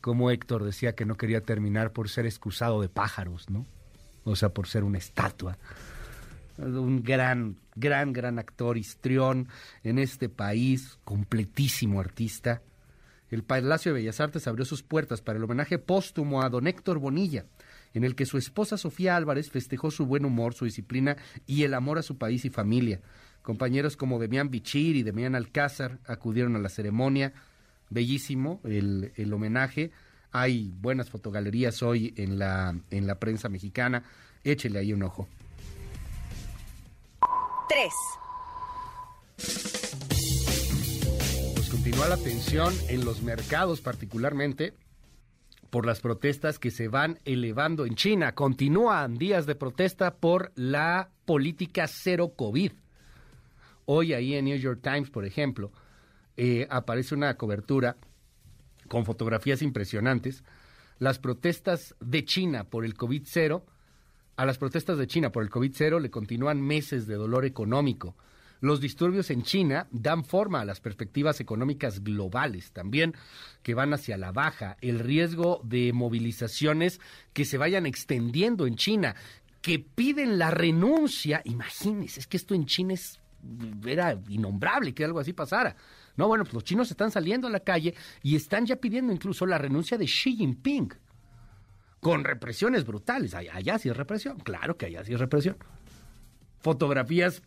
como 0.00 0.30
Héctor 0.30 0.64
decía 0.64 0.94
que 0.94 1.04
no 1.04 1.18
quería 1.18 1.42
terminar 1.42 1.92
por 1.92 2.08
ser 2.08 2.24
excusado 2.24 2.80
de 2.80 2.88
pájaros, 2.88 3.50
¿no? 3.50 3.66
O 4.24 4.34
sea, 4.34 4.48
por 4.48 4.66
ser 4.66 4.82
una 4.82 4.96
estatua 4.96 5.58
un 6.58 7.02
gran, 7.02 7.56
gran, 7.74 8.12
gran 8.12 8.38
actor, 8.38 8.76
histrión 8.76 9.48
en 9.82 9.98
este 9.98 10.28
país, 10.28 10.98
completísimo 11.04 12.00
artista. 12.00 12.62
El 13.30 13.44
Palacio 13.44 13.92
de 13.92 14.00
Bellas 14.00 14.20
Artes 14.20 14.46
abrió 14.46 14.64
sus 14.64 14.82
puertas 14.82 15.22
para 15.22 15.38
el 15.38 15.44
homenaje 15.44 15.78
póstumo 15.78 16.42
a 16.42 16.50
don 16.50 16.66
Héctor 16.66 16.98
Bonilla, 16.98 17.46
en 17.94 18.04
el 18.04 18.14
que 18.14 18.26
su 18.26 18.36
esposa 18.36 18.76
Sofía 18.76 19.16
Álvarez 19.16 19.50
festejó 19.50 19.90
su 19.90 20.04
buen 20.04 20.24
humor, 20.24 20.52
su 20.54 20.66
disciplina 20.66 21.16
y 21.46 21.62
el 21.62 21.72
amor 21.74 21.98
a 21.98 22.02
su 22.02 22.18
país 22.18 22.44
y 22.44 22.50
familia. 22.50 23.00
Compañeros 23.40 23.96
como 23.96 24.18
Demián 24.18 24.50
Bichir 24.50 24.96
y 24.96 25.02
Demián 25.02 25.34
Alcázar 25.34 25.98
acudieron 26.06 26.56
a 26.56 26.58
la 26.58 26.68
ceremonia. 26.68 27.32
Bellísimo 27.90 28.60
el, 28.64 29.12
el 29.16 29.32
homenaje. 29.32 29.90
Hay 30.30 30.72
buenas 30.80 31.10
fotogalerías 31.10 31.82
hoy 31.82 32.14
en 32.16 32.38
la, 32.38 32.74
en 32.90 33.06
la 33.06 33.18
prensa 33.18 33.48
mexicana. 33.48 34.04
Échele 34.44 34.78
ahí 34.78 34.92
un 34.92 35.02
ojo. 35.02 35.28
Pues 41.54 41.70
continúa 41.70 42.08
la 42.08 42.18
tensión 42.18 42.74
en 42.88 43.04
los 43.04 43.22
mercados 43.22 43.80
particularmente 43.80 44.74
por 45.70 45.86
las 45.86 46.00
protestas 46.00 46.58
que 46.58 46.70
se 46.70 46.88
van 46.88 47.18
elevando 47.24 47.86
en 47.86 47.94
China. 47.94 48.34
Continúan 48.34 49.14
días 49.14 49.46
de 49.46 49.54
protesta 49.54 50.16
por 50.16 50.52
la 50.54 51.08
política 51.24 51.86
cero 51.88 52.34
COVID. 52.36 52.72
Hoy 53.86 54.12
ahí 54.12 54.34
en 54.34 54.44
New 54.44 54.58
York 54.58 54.80
Times, 54.82 55.08
por 55.08 55.24
ejemplo, 55.24 55.72
eh, 56.36 56.66
aparece 56.68 57.14
una 57.14 57.38
cobertura 57.38 57.96
con 58.88 59.06
fotografías 59.06 59.62
impresionantes. 59.62 60.44
Las 60.98 61.18
protestas 61.18 61.94
de 62.00 62.22
China 62.26 62.64
por 62.64 62.84
el 62.84 62.94
COVID 62.94 63.22
cero 63.24 63.64
a 64.42 64.44
las 64.44 64.58
protestas 64.58 64.98
de 64.98 65.06
China 65.06 65.30
por 65.30 65.44
el 65.44 65.50
COVID-0 65.50 66.00
le 66.00 66.10
continúan 66.10 66.60
meses 66.60 67.06
de 67.06 67.14
dolor 67.14 67.44
económico. 67.44 68.16
Los 68.60 68.80
disturbios 68.80 69.30
en 69.30 69.44
China 69.44 69.86
dan 69.92 70.24
forma 70.24 70.60
a 70.60 70.64
las 70.64 70.80
perspectivas 70.80 71.38
económicas 71.38 72.02
globales 72.02 72.72
también 72.72 73.14
que 73.62 73.74
van 73.74 73.94
hacia 73.94 74.18
la 74.18 74.32
baja. 74.32 74.76
El 74.80 74.98
riesgo 74.98 75.60
de 75.62 75.92
movilizaciones 75.92 77.00
que 77.32 77.44
se 77.44 77.56
vayan 77.56 77.86
extendiendo 77.86 78.66
en 78.66 78.74
China, 78.74 79.14
que 79.60 79.78
piden 79.78 80.40
la 80.40 80.50
renuncia. 80.50 81.40
Imagínense, 81.44 82.18
es 82.18 82.26
que 82.26 82.36
esto 82.36 82.56
en 82.56 82.66
China 82.66 82.94
es, 82.94 83.20
era 83.86 84.20
innombrable 84.28 84.92
que 84.92 85.04
algo 85.04 85.20
así 85.20 85.32
pasara. 85.32 85.76
No, 86.16 86.26
bueno, 86.26 86.42
pues 86.42 86.54
los 86.54 86.64
chinos 86.64 86.90
están 86.90 87.12
saliendo 87.12 87.46
a 87.46 87.50
la 87.50 87.60
calle 87.60 87.94
y 88.24 88.34
están 88.34 88.66
ya 88.66 88.74
pidiendo 88.74 89.12
incluso 89.12 89.46
la 89.46 89.58
renuncia 89.58 89.96
de 89.96 90.06
Xi 90.06 90.34
Jinping 90.34 90.92
con 92.02 92.24
represiones 92.24 92.84
brutales. 92.84 93.32
Allá 93.32 93.78
sí 93.78 93.88
es 93.88 93.96
represión, 93.96 94.40
claro 94.40 94.76
que 94.76 94.86
allá 94.86 95.04
sí 95.04 95.14
es 95.14 95.20
represión. 95.20 95.56
Fotografías 96.58 97.42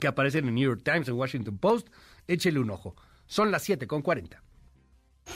que 0.00 0.08
aparecen 0.08 0.48
en 0.48 0.56
New 0.56 0.64
York 0.64 0.82
Times, 0.82 1.06
en 1.06 1.14
Washington 1.14 1.58
Post, 1.58 1.86
échele 2.26 2.58
un 2.58 2.70
ojo. 2.70 2.96
Son 3.26 3.52
las 3.52 3.62
7 3.62 3.86
con 3.86 4.02
40. 4.02 4.42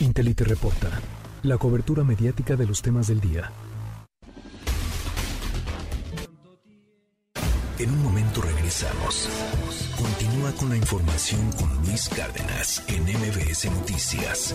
Intelite 0.00 0.42
reporta 0.42 1.00
la 1.44 1.56
cobertura 1.56 2.02
mediática 2.02 2.56
de 2.56 2.66
los 2.66 2.82
temas 2.82 3.06
del 3.06 3.20
día. 3.20 3.52
En 7.78 7.90
un 7.90 8.02
momento 8.02 8.42
regresamos. 8.42 9.28
Continúa 9.96 10.50
con 10.52 10.70
la 10.70 10.76
información 10.76 11.52
con 11.52 11.72
Luis 11.84 12.08
Cárdenas 12.08 12.82
en 12.88 13.04
MBS 13.04 13.70
Noticias. 13.70 14.54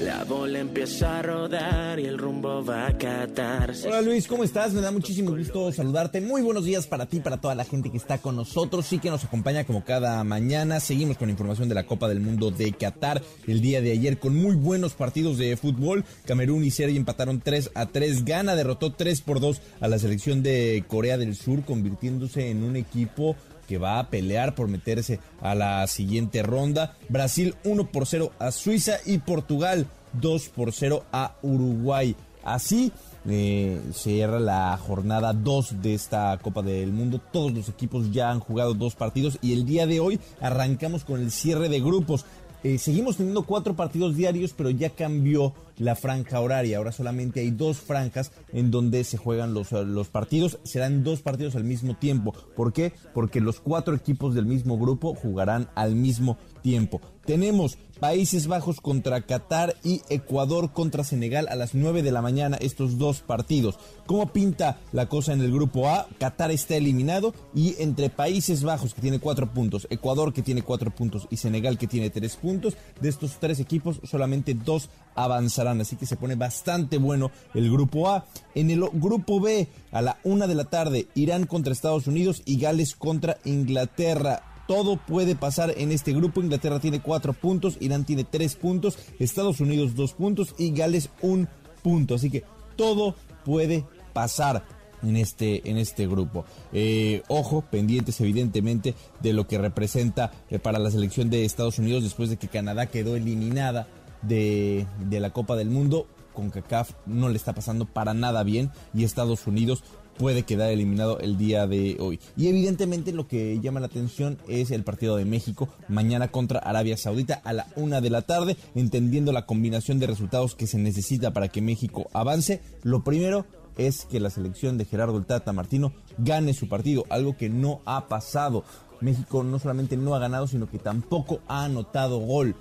La 0.00 0.24
bola 0.24 0.58
empieza 0.58 1.20
a 1.20 1.22
rodar 1.22 1.98
y 1.98 2.04
el 2.04 2.18
rumbo 2.18 2.62
va 2.62 2.88
a 2.88 2.98
Qatar. 2.98 3.72
Hola 3.86 4.02
Luis, 4.02 4.26
¿cómo 4.26 4.44
estás? 4.44 4.74
Me 4.74 4.82
da 4.82 4.90
muchísimo 4.90 5.34
gusto 5.34 5.72
saludarte. 5.72 6.20
Muy 6.20 6.42
buenos 6.42 6.66
días 6.66 6.86
para 6.86 7.06
ti, 7.06 7.20
para 7.20 7.38
toda 7.38 7.54
la 7.54 7.64
gente 7.64 7.90
que 7.90 7.96
está 7.96 8.18
con 8.18 8.36
nosotros 8.36 8.84
sí 8.84 8.98
que 8.98 9.08
nos 9.08 9.24
acompaña 9.24 9.64
como 9.64 9.84
cada 9.86 10.22
mañana. 10.22 10.80
Seguimos 10.80 11.16
con 11.16 11.30
información 11.30 11.70
de 11.70 11.76
la 11.76 11.86
Copa 11.86 12.08
del 12.08 12.20
Mundo 12.20 12.50
de 12.50 12.72
Qatar 12.72 13.22
el 13.46 13.62
día 13.62 13.80
de 13.80 13.92
ayer 13.92 14.18
con 14.18 14.36
muy 14.36 14.54
buenos 14.54 14.92
partidos 14.92 15.38
de 15.38 15.56
fútbol. 15.56 16.04
Camerún 16.26 16.62
y 16.62 16.70
Serbia 16.70 16.98
empataron 16.98 17.40
3 17.40 17.70
a 17.74 17.86
3. 17.86 18.26
Gana 18.26 18.54
derrotó 18.54 18.92
3 18.92 19.22
por 19.22 19.40
2 19.40 19.62
a 19.80 19.88
la 19.88 19.98
selección 19.98 20.42
de 20.42 20.84
Corea 20.86 21.16
del 21.16 21.34
Sur, 21.34 21.64
convirtiéndose 21.64 22.50
en 22.50 22.64
un 22.64 22.76
equipo 22.76 23.34
que 23.66 23.78
va 23.78 23.98
a 23.98 24.08
pelear 24.08 24.54
por 24.54 24.68
meterse 24.68 25.20
a 25.40 25.54
la 25.54 25.86
siguiente 25.86 26.42
ronda. 26.42 26.96
Brasil 27.08 27.54
1 27.64 27.90
por 27.90 28.06
0 28.06 28.32
a 28.38 28.50
Suiza 28.50 28.96
y 29.04 29.18
Portugal 29.18 29.86
2 30.14 30.48
por 30.50 30.72
0 30.72 31.04
a 31.12 31.34
Uruguay. 31.42 32.16
Así 32.44 32.92
eh, 33.28 33.80
cierra 33.92 34.38
la 34.38 34.78
jornada 34.78 35.32
2 35.32 35.82
de 35.82 35.94
esta 35.94 36.38
Copa 36.40 36.62
del 36.62 36.92
Mundo. 36.92 37.20
Todos 37.32 37.52
los 37.52 37.68
equipos 37.68 38.12
ya 38.12 38.30
han 38.30 38.38
jugado 38.38 38.74
dos 38.74 38.94
partidos 38.94 39.38
y 39.42 39.52
el 39.52 39.66
día 39.66 39.86
de 39.86 39.98
hoy 39.98 40.20
arrancamos 40.40 41.04
con 41.04 41.20
el 41.20 41.32
cierre 41.32 41.68
de 41.68 41.80
grupos. 41.80 42.24
Eh, 42.66 42.78
seguimos 42.78 43.16
teniendo 43.16 43.44
cuatro 43.44 43.76
partidos 43.76 44.16
diarios, 44.16 44.52
pero 44.52 44.70
ya 44.70 44.90
cambió 44.90 45.54
la 45.78 45.94
franja 45.94 46.40
horaria. 46.40 46.78
Ahora 46.78 46.90
solamente 46.90 47.38
hay 47.38 47.52
dos 47.52 47.78
franjas 47.78 48.32
en 48.52 48.72
donde 48.72 49.04
se 49.04 49.18
juegan 49.18 49.54
los, 49.54 49.70
los 49.70 50.08
partidos. 50.08 50.58
Serán 50.64 51.04
dos 51.04 51.22
partidos 51.22 51.54
al 51.54 51.62
mismo 51.62 51.94
tiempo. 51.94 52.34
¿Por 52.56 52.72
qué? 52.72 52.92
Porque 53.14 53.40
los 53.40 53.60
cuatro 53.60 53.94
equipos 53.94 54.34
del 54.34 54.46
mismo 54.46 54.78
grupo 54.78 55.14
jugarán 55.14 55.68
al 55.76 55.94
mismo 55.94 56.38
tiempo. 56.66 57.00
Tenemos 57.24 57.78
Países 58.00 58.48
Bajos 58.48 58.80
contra 58.80 59.20
Qatar 59.22 59.76
y 59.84 60.02
Ecuador 60.08 60.72
contra 60.72 61.04
Senegal 61.04 61.46
a 61.48 61.54
las 61.54 61.76
9 61.76 62.02
de 62.02 62.10
la 62.10 62.22
mañana, 62.22 62.56
estos 62.60 62.98
dos 62.98 63.20
partidos. 63.20 63.78
¿Cómo 64.04 64.32
pinta 64.32 64.80
la 64.90 65.06
cosa 65.06 65.32
en 65.32 65.42
el 65.42 65.52
grupo 65.52 65.88
A? 65.88 66.08
Qatar 66.18 66.50
está 66.50 66.74
eliminado 66.74 67.34
y 67.54 67.80
entre 67.80 68.10
Países 68.10 68.64
Bajos 68.64 68.94
que 68.94 69.00
tiene 69.00 69.20
cuatro 69.20 69.52
puntos, 69.54 69.86
Ecuador 69.90 70.32
que 70.32 70.42
tiene 70.42 70.62
cuatro 70.62 70.92
puntos 70.92 71.28
y 71.30 71.36
Senegal 71.36 71.78
que 71.78 71.86
tiene 71.86 72.10
tres 72.10 72.34
puntos, 72.34 72.76
de 73.00 73.08
estos 73.08 73.38
tres 73.38 73.60
equipos 73.60 74.00
solamente 74.02 74.54
dos 74.54 74.90
avanzarán, 75.14 75.80
así 75.80 75.94
que 75.94 76.04
se 76.04 76.16
pone 76.16 76.34
bastante 76.34 76.98
bueno 76.98 77.30
el 77.54 77.70
grupo 77.70 78.10
A. 78.10 78.26
En 78.56 78.70
el 78.70 78.80
grupo 78.92 79.40
B, 79.40 79.68
a 79.92 80.02
la 80.02 80.18
una 80.24 80.48
de 80.48 80.56
la 80.56 80.64
tarde, 80.64 81.06
Irán 81.14 81.46
contra 81.46 81.72
Estados 81.72 82.08
Unidos 82.08 82.42
y 82.44 82.58
Gales 82.58 82.96
contra 82.96 83.38
Inglaterra 83.44 84.55
todo 84.66 84.96
puede 84.96 85.36
pasar 85.36 85.74
en 85.76 85.92
este 85.92 86.12
grupo. 86.12 86.40
Inglaterra 86.40 86.80
tiene 86.80 87.00
cuatro 87.00 87.32
puntos, 87.32 87.76
Irán 87.80 88.04
tiene 88.04 88.24
tres 88.24 88.56
puntos, 88.56 88.98
Estados 89.18 89.60
Unidos 89.60 89.94
dos 89.94 90.12
puntos 90.12 90.54
y 90.58 90.72
Gales 90.72 91.10
un 91.22 91.48
punto. 91.82 92.14
Así 92.14 92.30
que 92.30 92.44
todo 92.76 93.14
puede 93.44 93.84
pasar 94.12 94.64
en 95.02 95.16
este, 95.16 95.68
en 95.70 95.76
este 95.76 96.06
grupo. 96.06 96.44
Eh, 96.72 97.22
ojo, 97.28 97.62
pendientes 97.62 98.20
evidentemente 98.20 98.94
de 99.20 99.32
lo 99.32 99.46
que 99.46 99.58
representa 99.58 100.32
eh, 100.50 100.58
para 100.58 100.78
la 100.78 100.90
selección 100.90 101.30
de 101.30 101.44
Estados 101.44 101.78
Unidos 101.78 102.02
después 102.02 102.30
de 102.30 102.36
que 102.36 102.48
Canadá 102.48 102.86
quedó 102.86 103.16
eliminada 103.16 103.86
de, 104.22 104.86
de 105.08 105.20
la 105.20 105.30
Copa 105.30 105.56
del 105.56 105.70
Mundo. 105.70 106.06
Con 106.32 106.50
CACAF 106.50 106.90
no 107.06 107.30
le 107.30 107.36
está 107.36 107.54
pasando 107.54 107.86
para 107.86 108.12
nada 108.12 108.42
bien 108.42 108.70
y 108.92 109.04
Estados 109.04 109.46
Unidos 109.46 109.82
puede 110.18 110.44
quedar 110.44 110.70
eliminado 110.70 111.18
el 111.20 111.36
día 111.36 111.66
de 111.66 111.96
hoy. 112.00 112.20
Y 112.36 112.48
evidentemente 112.48 113.12
lo 113.12 113.26
que 113.26 113.60
llama 113.60 113.80
la 113.80 113.86
atención 113.86 114.38
es 114.48 114.70
el 114.70 114.84
partido 114.84 115.16
de 115.16 115.24
México 115.24 115.68
mañana 115.88 116.28
contra 116.28 116.58
Arabia 116.58 116.96
Saudita 116.96 117.40
a 117.44 117.52
la 117.52 117.66
una 117.76 118.00
de 118.00 118.10
la 118.10 118.22
tarde, 118.22 118.56
entendiendo 118.74 119.32
la 119.32 119.46
combinación 119.46 119.98
de 119.98 120.06
resultados 120.06 120.54
que 120.54 120.66
se 120.66 120.78
necesita 120.78 121.32
para 121.32 121.48
que 121.48 121.62
México 121.62 122.08
avance. 122.12 122.60
Lo 122.82 123.04
primero 123.04 123.46
es 123.76 124.06
que 124.06 124.20
la 124.20 124.30
selección 124.30 124.78
de 124.78 124.84
Gerardo 124.84 125.18
el 125.18 125.26
Tata 125.26 125.52
Martino 125.52 125.92
gane 126.18 126.54
su 126.54 126.68
partido, 126.68 127.04
algo 127.10 127.36
que 127.36 127.48
no 127.48 127.80
ha 127.84 128.08
pasado. 128.08 128.64
México 129.00 129.42
no 129.42 129.58
solamente 129.58 129.96
no 129.96 130.14
ha 130.14 130.18
ganado, 130.18 130.46
sino 130.46 130.70
que 130.70 130.78
tampoco 130.78 131.40
ha 131.48 131.64
anotado 131.64 132.18
gol. 132.18 132.54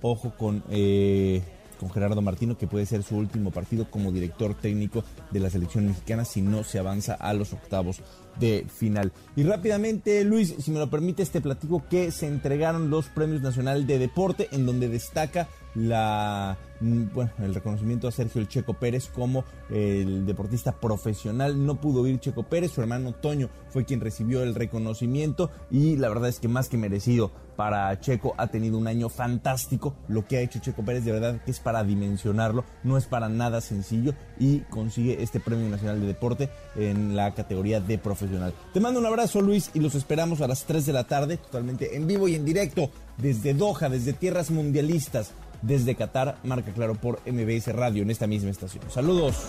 Ojo 0.00 0.34
con 0.36 0.62
eh, 0.70 1.42
con 1.74 1.90
Gerardo 1.90 2.22
Martino, 2.22 2.56
que 2.56 2.66
puede 2.66 2.86
ser 2.86 3.02
su 3.02 3.16
último 3.16 3.50
partido 3.50 3.90
como 3.90 4.12
director 4.12 4.54
técnico 4.54 5.04
de 5.30 5.40
la 5.40 5.50
selección 5.50 5.86
mexicana 5.86 6.24
si 6.24 6.42
no 6.42 6.64
se 6.64 6.78
avanza 6.78 7.14
a 7.14 7.32
los 7.34 7.52
octavos 7.52 8.00
de 8.38 8.66
final. 8.68 9.12
Y 9.36 9.44
rápidamente, 9.44 10.24
Luis, 10.24 10.54
si 10.58 10.70
me 10.70 10.78
lo 10.78 10.90
permite, 10.90 11.22
este 11.22 11.40
platico 11.40 11.84
que 11.88 12.10
se 12.10 12.26
entregaron 12.26 12.90
los 12.90 13.06
premios 13.06 13.42
nacionales 13.42 13.86
de 13.86 13.98
deporte, 13.98 14.48
en 14.52 14.66
donde 14.66 14.88
destaca 14.88 15.48
la 15.74 16.56
mm, 16.80 17.04
bueno, 17.14 17.30
el 17.38 17.54
reconocimiento 17.54 18.08
a 18.08 18.12
Sergio 18.12 18.40
El 18.40 18.48
Checo 18.48 18.74
Pérez 18.74 19.08
como 19.08 19.44
el 19.70 20.26
deportista 20.26 20.72
profesional. 20.72 21.64
No 21.64 21.80
pudo 21.80 22.06
ir 22.06 22.20
Checo 22.20 22.44
Pérez, 22.44 22.72
su 22.72 22.80
hermano 22.80 23.12
Toño 23.12 23.48
fue 23.68 23.84
quien 23.84 24.00
recibió 24.00 24.42
el 24.42 24.54
reconocimiento 24.54 25.50
y 25.70 25.96
la 25.96 26.08
verdad 26.08 26.28
es 26.28 26.40
que 26.40 26.48
más 26.48 26.68
que 26.68 26.76
merecido 26.76 27.32
para 27.56 27.98
Checo 28.00 28.34
ha 28.36 28.48
tenido 28.48 28.78
un 28.78 28.86
año 28.86 29.08
fantástico. 29.08 29.94
Lo 30.08 30.26
que 30.26 30.38
ha 30.38 30.40
hecho 30.40 30.58
Checo 30.58 30.84
Pérez 30.84 31.04
de 31.04 31.12
verdad 31.12 31.40
que 31.44 31.50
es 31.50 31.60
para 31.60 31.84
dimensionarlo, 31.84 32.64
no 32.82 32.96
es 32.96 33.06
para 33.06 33.28
nada 33.28 33.60
sencillo 33.60 34.14
y 34.38 34.60
consigue 34.60 35.22
este 35.22 35.40
Premio 35.40 35.68
Nacional 35.68 36.00
de 36.00 36.06
Deporte 36.06 36.50
en 36.76 37.16
la 37.16 37.34
categoría 37.34 37.80
de 37.80 37.98
profesional. 37.98 38.54
Te 38.72 38.80
mando 38.80 39.00
un 39.00 39.06
abrazo 39.06 39.40
Luis 39.40 39.70
y 39.74 39.80
los 39.80 39.94
esperamos 39.94 40.40
a 40.40 40.48
las 40.48 40.64
3 40.64 40.86
de 40.86 40.92
la 40.92 41.04
tarde, 41.04 41.36
totalmente 41.36 41.96
en 41.96 42.06
vivo 42.06 42.28
y 42.28 42.34
en 42.34 42.44
directo 42.44 42.90
desde 43.18 43.54
Doha, 43.54 43.88
desde 43.88 44.12
tierras 44.12 44.50
mundialistas 44.50 45.32
desde 45.66 45.94
Qatar, 45.94 46.36
marca 46.44 46.72
claro 46.72 46.94
por 46.94 47.20
MBS 47.26 47.74
Radio 47.74 48.02
en 48.02 48.10
esta 48.10 48.26
misma 48.26 48.50
estación. 48.50 48.84
Saludos. 48.90 49.48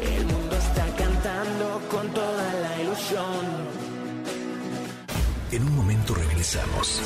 El 0.00 0.26
mundo 0.26 0.56
está 0.56 0.86
cantando 0.96 1.80
con 1.90 2.08
toda 2.08 2.52
la 2.54 2.82
ilusión. 2.82 3.84
En 5.52 5.62
un 5.62 5.76
momento 5.76 6.14
regresamos. 6.14 7.00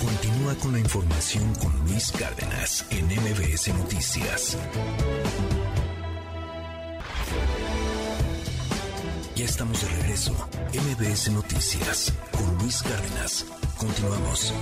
Continúa 0.00 0.54
con 0.54 0.72
la 0.72 0.78
información 0.78 1.54
con 1.56 1.72
Luis 1.86 2.12
Cárdenas 2.12 2.86
en 2.90 3.06
MBS 3.06 3.74
Noticias. 3.74 4.56
Ya 9.36 9.44
estamos 9.44 9.82
de 9.82 9.88
regreso. 9.88 10.32
MBS 10.72 11.30
Noticias 11.32 12.12
con 12.32 12.58
Luis 12.58 12.82
Cárdenas. 12.82 13.46
Continuamos. 13.76 14.54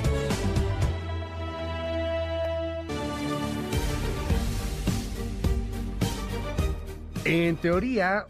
En 7.25 7.57
teoría, 7.57 8.27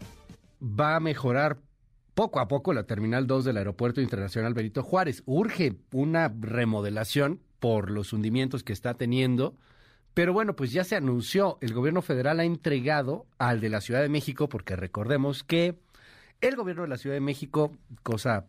va 0.61 0.95
a 0.95 0.99
mejorar 0.99 1.57
poco 2.13 2.39
a 2.39 2.47
poco 2.47 2.73
la 2.73 2.83
Terminal 2.83 3.25
2 3.25 3.45
del 3.45 3.57
Aeropuerto 3.57 4.01
Internacional 4.01 4.53
Benito 4.53 4.83
Juárez. 4.83 5.23
Urge 5.25 5.77
una 5.91 6.31
remodelación 6.39 7.41
por 7.59 7.89
los 7.89 8.13
hundimientos 8.13 8.63
que 8.63 8.71
está 8.71 8.93
teniendo. 8.93 9.55
Pero 10.13 10.31
bueno, 10.31 10.55
pues 10.55 10.71
ya 10.71 10.83
se 10.83 10.95
anunció, 10.95 11.57
el 11.61 11.73
gobierno 11.73 12.03
federal 12.03 12.39
ha 12.39 12.43
entregado 12.43 13.25
al 13.39 13.61
de 13.61 13.69
la 13.69 13.81
Ciudad 13.81 14.03
de 14.03 14.09
México, 14.09 14.47
porque 14.47 14.75
recordemos 14.75 15.43
que 15.43 15.79
el 16.39 16.55
gobierno 16.55 16.83
de 16.83 16.89
la 16.89 16.97
Ciudad 16.97 17.15
de 17.15 17.21
México, 17.21 17.75
cosa 18.03 18.45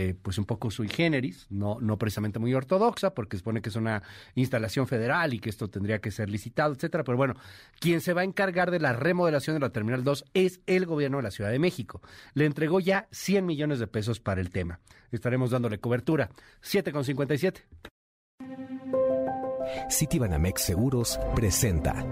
eh, 0.00 0.14
pues 0.14 0.38
un 0.38 0.44
poco 0.44 0.70
sui 0.70 0.88
generis, 0.88 1.48
no, 1.50 1.78
no 1.80 1.98
precisamente 1.98 2.38
muy 2.38 2.54
ortodoxa, 2.54 3.14
porque 3.14 3.36
supone 3.36 3.60
que 3.60 3.68
es 3.68 3.74
una 3.74 4.04
instalación 4.36 4.86
federal 4.86 5.34
y 5.34 5.40
que 5.40 5.50
esto 5.50 5.68
tendría 5.68 5.98
que 5.98 6.12
ser 6.12 6.30
licitado, 6.30 6.72
etcétera. 6.72 7.02
Pero 7.02 7.16
bueno, 7.16 7.34
quien 7.80 8.00
se 8.00 8.12
va 8.12 8.20
a 8.20 8.24
encargar 8.24 8.70
de 8.70 8.78
la 8.78 8.92
remodelación 8.92 9.56
de 9.56 9.60
la 9.60 9.70
Terminal 9.70 10.04
2 10.04 10.26
es 10.34 10.60
el 10.66 10.86
gobierno 10.86 11.16
de 11.16 11.24
la 11.24 11.32
Ciudad 11.32 11.50
de 11.50 11.58
México. 11.58 12.00
Le 12.34 12.44
entregó 12.44 12.78
ya 12.78 13.08
100 13.10 13.44
millones 13.44 13.80
de 13.80 13.88
pesos 13.88 14.20
para 14.20 14.40
el 14.40 14.50
tema. 14.50 14.78
Estaremos 15.10 15.50
dándole 15.50 15.80
cobertura. 15.80 16.30
7,57. 16.62 17.64
Citibanamex 19.90 20.62
Seguros 20.62 21.18
presenta. 21.34 22.06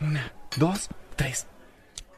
Una, 0.00 0.32
dos, 0.56 0.88
tres. 1.14 1.46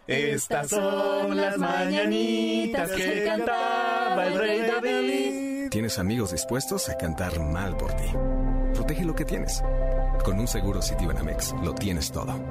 Estas 0.09 0.71
son 0.71 1.37
las 1.37 1.59
mañanitas 1.59 2.91
que 2.93 3.25
cantaba 3.27 4.27
el 4.27 4.39
rey 4.39 4.61
David. 4.63 5.69
¿Tienes 5.69 5.99
amigos 5.99 6.33
dispuestos 6.33 6.89
a 6.89 6.97
cantar 6.97 7.39
mal 7.41 7.77
por 7.77 7.93
ti? 7.93 8.07
Protege 8.73 9.05
lo 9.05 9.15
que 9.15 9.27
tienes. 9.27 9.63
Con 10.25 10.41
un 10.41 10.49
seguro 10.49 10.81
Citibanamex 10.81 11.55
lo 11.63 11.75
tienes 11.75 12.11
todo. 12.11 12.43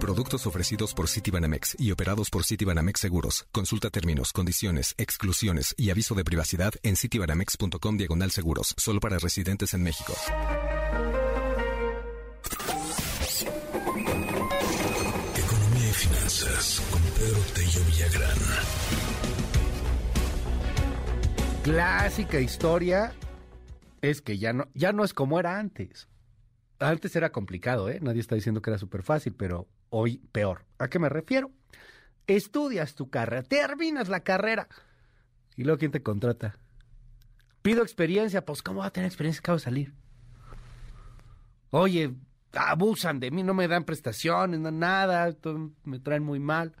Productos 0.00 0.46
ofrecidos 0.46 0.94
por 0.94 1.06
Citibanamex 1.06 1.76
y 1.78 1.90
operados 1.90 2.30
por 2.30 2.44
Citibanamex 2.44 2.98
Seguros. 2.98 3.46
Consulta 3.52 3.90
términos, 3.90 4.32
condiciones, 4.32 4.94
exclusiones 4.96 5.74
y 5.76 5.90
aviso 5.90 6.14
de 6.14 6.24
privacidad 6.24 6.72
en 6.82 6.96
citibanamex.com 6.96 7.98
diagonal 7.98 8.30
seguros. 8.30 8.74
Solo 8.78 9.00
para 9.00 9.18
residentes 9.18 9.74
en 9.74 9.82
México. 9.82 10.14
Clásica 21.62 22.40
historia 22.40 23.12
es 24.00 24.22
que 24.22 24.38
ya 24.38 24.54
no, 24.54 24.68
ya 24.74 24.92
no 24.92 25.04
es 25.04 25.12
como 25.12 25.38
era 25.38 25.58
antes. 25.58 26.08
Antes 26.78 27.14
era 27.14 27.30
complicado, 27.30 27.90
¿eh? 27.90 27.98
Nadie 28.00 28.20
está 28.20 28.36
diciendo 28.36 28.62
que 28.62 28.70
era 28.70 28.78
súper 28.78 29.02
fácil, 29.02 29.34
pero 29.34 29.68
hoy 29.90 30.22
peor. 30.32 30.64
¿A 30.78 30.88
qué 30.88 30.98
me 30.98 31.10
refiero? 31.10 31.50
Estudias 32.26 32.94
tu 32.94 33.10
carrera, 33.10 33.42
terminas 33.42 34.08
la 34.08 34.20
carrera. 34.20 34.68
¿Y 35.56 35.64
luego 35.64 35.78
quién 35.78 35.90
te 35.90 36.02
contrata? 36.02 36.56
Pido 37.60 37.82
experiencia, 37.82 38.46
pues 38.46 38.62
¿cómo 38.62 38.80
va 38.80 38.86
a 38.86 38.92
tener 38.92 39.08
experiencia? 39.08 39.40
Acabo 39.40 39.58
de 39.58 39.64
salir. 39.64 39.92
Oye, 41.70 42.14
abusan 42.54 43.20
de 43.20 43.30
mí, 43.30 43.42
no 43.42 43.52
me 43.52 43.68
dan 43.68 43.84
prestaciones, 43.84 44.58
no, 44.58 44.70
nada, 44.70 45.36
me 45.84 45.98
traen 45.98 46.22
muy 46.22 46.40
mal. 46.40 46.74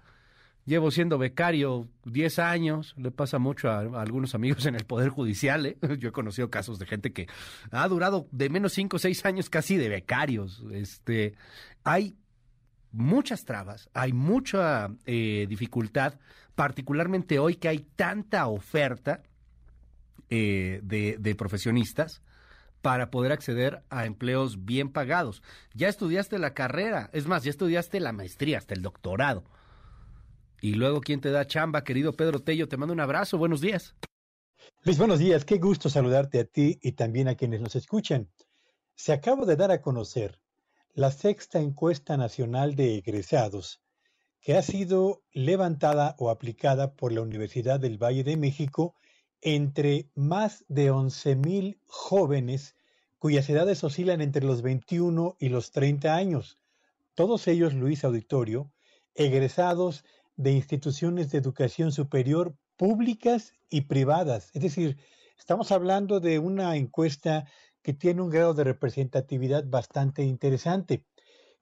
Llevo 0.70 0.92
siendo 0.92 1.18
becario 1.18 1.88
10 2.04 2.38
años, 2.38 2.94
le 2.96 3.10
pasa 3.10 3.40
mucho 3.40 3.68
a, 3.70 3.80
algunos 4.00 4.36
amigos 4.36 4.66
en 4.66 4.76
el 4.76 4.84
Poder 4.84 5.08
Judicial. 5.08 5.66
¿eh? 5.66 5.76
Yo 5.98 6.10
he 6.10 6.12
conocido 6.12 6.48
casos 6.48 6.78
de 6.78 6.86
gente 6.86 7.12
que 7.12 7.26
ha 7.72 7.88
durado 7.88 8.28
de 8.30 8.50
menos 8.50 8.74
5 8.74 8.94
o 8.94 9.00
6 9.00 9.24
años 9.24 9.50
casi 9.50 9.76
de 9.76 9.88
becarios. 9.88 10.62
Este, 10.70 11.34
hay 11.82 12.14
muchas 12.92 13.44
trabas, 13.44 13.90
hay 13.94 14.12
mucha 14.12 14.90
eh, 15.06 15.46
dificultad, 15.48 16.20
particularmente 16.54 17.40
hoy 17.40 17.56
que 17.56 17.66
hay 17.66 17.80
tanta 17.96 18.46
oferta 18.46 19.24
eh, 20.28 20.78
de 20.84 21.34
profesionistas 21.34 22.22
para 22.80 23.10
poder 23.10 23.32
acceder 23.32 23.82
a 23.90 24.06
empleos 24.06 24.64
bien 24.66 24.92
pagados. 24.92 25.42
Ya 25.74 25.88
estudiaste 25.88 26.38
la 26.38 26.54
carrera, 26.54 27.10
es 27.12 27.26
más, 27.26 27.42
ya 27.42 27.50
estudiaste 27.50 27.98
la 27.98 28.12
maestría, 28.12 28.58
hasta 28.58 28.74
el 28.74 28.82
doctorado. 28.82 29.42
Y 30.60 30.74
luego, 30.74 31.00
¿quién 31.00 31.20
te 31.20 31.30
da 31.30 31.46
chamba, 31.46 31.84
querido 31.84 32.12
Pedro 32.12 32.40
Tello? 32.40 32.68
Te 32.68 32.76
mando 32.76 32.92
un 32.92 33.00
abrazo, 33.00 33.38
buenos 33.38 33.60
días. 33.60 33.94
Luis, 34.82 34.98
buenos 34.98 35.18
días, 35.18 35.44
qué 35.44 35.56
gusto 35.56 35.88
saludarte 35.88 36.40
a 36.40 36.44
ti 36.44 36.78
y 36.82 36.92
también 36.92 37.28
a 37.28 37.34
quienes 37.34 37.60
nos 37.60 37.76
escuchan. 37.76 38.30
Se 38.94 39.12
acaba 39.12 39.46
de 39.46 39.56
dar 39.56 39.70
a 39.70 39.80
conocer 39.80 40.38
la 40.92 41.10
sexta 41.10 41.60
encuesta 41.60 42.16
nacional 42.16 42.74
de 42.74 42.96
egresados 42.96 43.80
que 44.40 44.56
ha 44.56 44.62
sido 44.62 45.22
levantada 45.32 46.14
o 46.18 46.30
aplicada 46.30 46.94
por 46.94 47.12
la 47.12 47.22
Universidad 47.22 47.80
del 47.80 48.02
Valle 48.02 48.24
de 48.24 48.36
México 48.36 48.94
entre 49.40 50.10
más 50.14 50.64
de 50.68 50.92
11.000 50.92 51.78
jóvenes 51.86 52.76
cuyas 53.18 53.48
edades 53.48 53.82
oscilan 53.84 54.20
entre 54.20 54.44
los 54.44 54.62
21 54.62 55.36
y 55.38 55.48
los 55.48 55.70
30 55.72 56.14
años. 56.14 56.58
Todos 57.14 57.48
ellos, 57.48 57.74
Luis 57.74 58.04
Auditorio, 58.04 58.72
egresados 59.14 60.04
de 60.42 60.52
instituciones 60.52 61.30
de 61.30 61.38
educación 61.38 61.92
superior 61.92 62.54
públicas 62.76 63.52
y 63.68 63.82
privadas. 63.82 64.50
Es 64.54 64.62
decir, 64.62 64.96
estamos 65.38 65.70
hablando 65.70 66.18
de 66.18 66.38
una 66.38 66.76
encuesta 66.76 67.46
que 67.82 67.92
tiene 67.92 68.22
un 68.22 68.30
grado 68.30 68.54
de 68.54 68.64
representatividad 68.64 69.64
bastante 69.66 70.22
interesante. 70.22 71.04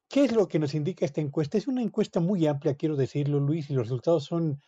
¿Qué 0.08 0.24
es 0.24 0.32
lo 0.32 0.46
que 0.46 0.60
nos 0.60 0.74
indica 0.74 1.04
esta 1.04 1.20
encuesta? 1.20 1.58
Es 1.58 1.66
una 1.66 1.82
encuesta 1.82 2.20
muy 2.20 2.46
amplia, 2.46 2.76
quiero 2.76 2.94
decirlo, 2.94 3.40
Luis, 3.40 3.68
y 3.68 3.74
los 3.74 3.86
resultados 3.86 4.24
son 4.24 4.60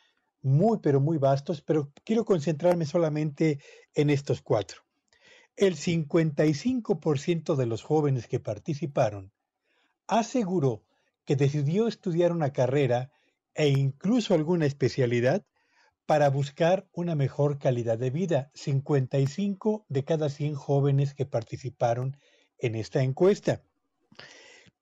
muy, 0.42 0.78
pero 0.78 1.00
muy 1.00 1.18
vastos, 1.18 1.62
pero 1.62 1.92
quiero 2.04 2.24
concentrarme 2.24 2.86
solamente 2.86 3.60
en 3.94 4.10
estos 4.10 4.42
cuatro. 4.42 4.80
El 5.56 5.76
55% 5.76 7.54
de 7.54 7.66
los 7.66 7.82
jóvenes 7.82 8.26
que 8.26 8.40
participaron 8.40 9.32
aseguró 10.08 10.82
que 11.24 11.36
decidió 11.36 11.86
estudiar 11.86 12.32
una 12.32 12.52
carrera 12.52 13.12
e 13.54 13.68
incluso 13.68 14.34
alguna 14.34 14.66
especialidad 14.66 15.44
para 16.06 16.28
buscar 16.28 16.88
una 16.92 17.14
mejor 17.14 17.58
calidad 17.58 17.98
de 17.98 18.10
vida. 18.10 18.50
55 18.54 19.86
de 19.88 20.04
cada 20.04 20.28
100 20.28 20.54
jóvenes 20.54 21.14
que 21.14 21.26
participaron 21.26 22.16
en 22.58 22.74
esta 22.74 23.02
encuesta. 23.02 23.62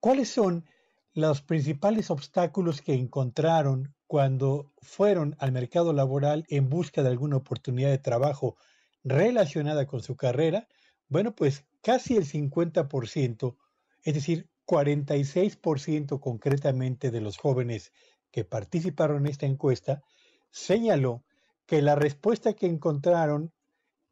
¿Cuáles 0.00 0.30
son 0.30 0.64
los 1.12 1.42
principales 1.42 2.10
obstáculos 2.10 2.80
que 2.80 2.94
encontraron 2.94 3.94
cuando 4.06 4.72
fueron 4.80 5.36
al 5.38 5.52
mercado 5.52 5.92
laboral 5.92 6.44
en 6.48 6.70
busca 6.70 7.02
de 7.02 7.08
alguna 7.08 7.36
oportunidad 7.36 7.90
de 7.90 7.98
trabajo 7.98 8.56
relacionada 9.04 9.86
con 9.86 10.00
su 10.00 10.16
carrera? 10.16 10.68
Bueno, 11.08 11.34
pues 11.34 11.66
casi 11.82 12.16
el 12.16 12.24
50%, 12.24 13.56
es 14.02 14.14
decir, 14.14 14.48
46% 14.66 16.20
concretamente 16.20 17.10
de 17.10 17.20
los 17.20 17.38
jóvenes 17.38 17.92
que 18.30 18.44
participaron 18.44 19.18
en 19.18 19.26
esta 19.26 19.46
encuesta, 19.46 20.02
señaló 20.50 21.24
que 21.66 21.82
la 21.82 21.94
respuesta 21.94 22.54
que 22.54 22.66
encontraron, 22.66 23.52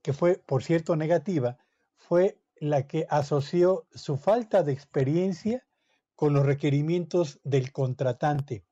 que 0.02 0.12
fue 0.12 0.36
por 0.36 0.62
cierto 0.62 0.96
negativa, 0.96 1.58
fue 1.96 2.38
la 2.56 2.86
que 2.86 3.06
asoció 3.10 3.86
su 3.94 4.16
falta 4.16 4.62
de 4.62 4.72
experiencia 4.72 5.66
con 6.14 6.32
los 6.32 6.46
requerimientos 6.46 7.40
del 7.44 7.72
contratante. 7.72 8.64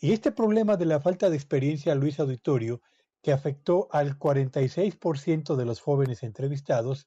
Y 0.00 0.12
este 0.12 0.32
problema 0.32 0.76
de 0.76 0.86
la 0.86 1.00
falta 1.00 1.30
de 1.30 1.36
experiencia, 1.36 1.94
Luis 1.94 2.18
Auditorio, 2.18 2.80
que 3.22 3.32
afectó 3.32 3.88
al 3.90 4.18
46% 4.18 5.56
de 5.56 5.64
los 5.64 5.80
jóvenes 5.80 6.22
entrevistados, 6.22 7.06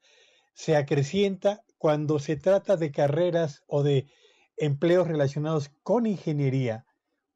se 0.54 0.76
acrecienta 0.76 1.64
cuando 1.78 2.18
se 2.18 2.38
trata 2.38 2.76
de 2.76 2.92
carreras 2.92 3.64
o 3.68 3.84
de 3.84 4.08
empleos 4.56 5.08
relacionados 5.08 5.70
con 5.84 6.08
ingeniería, 6.08 6.86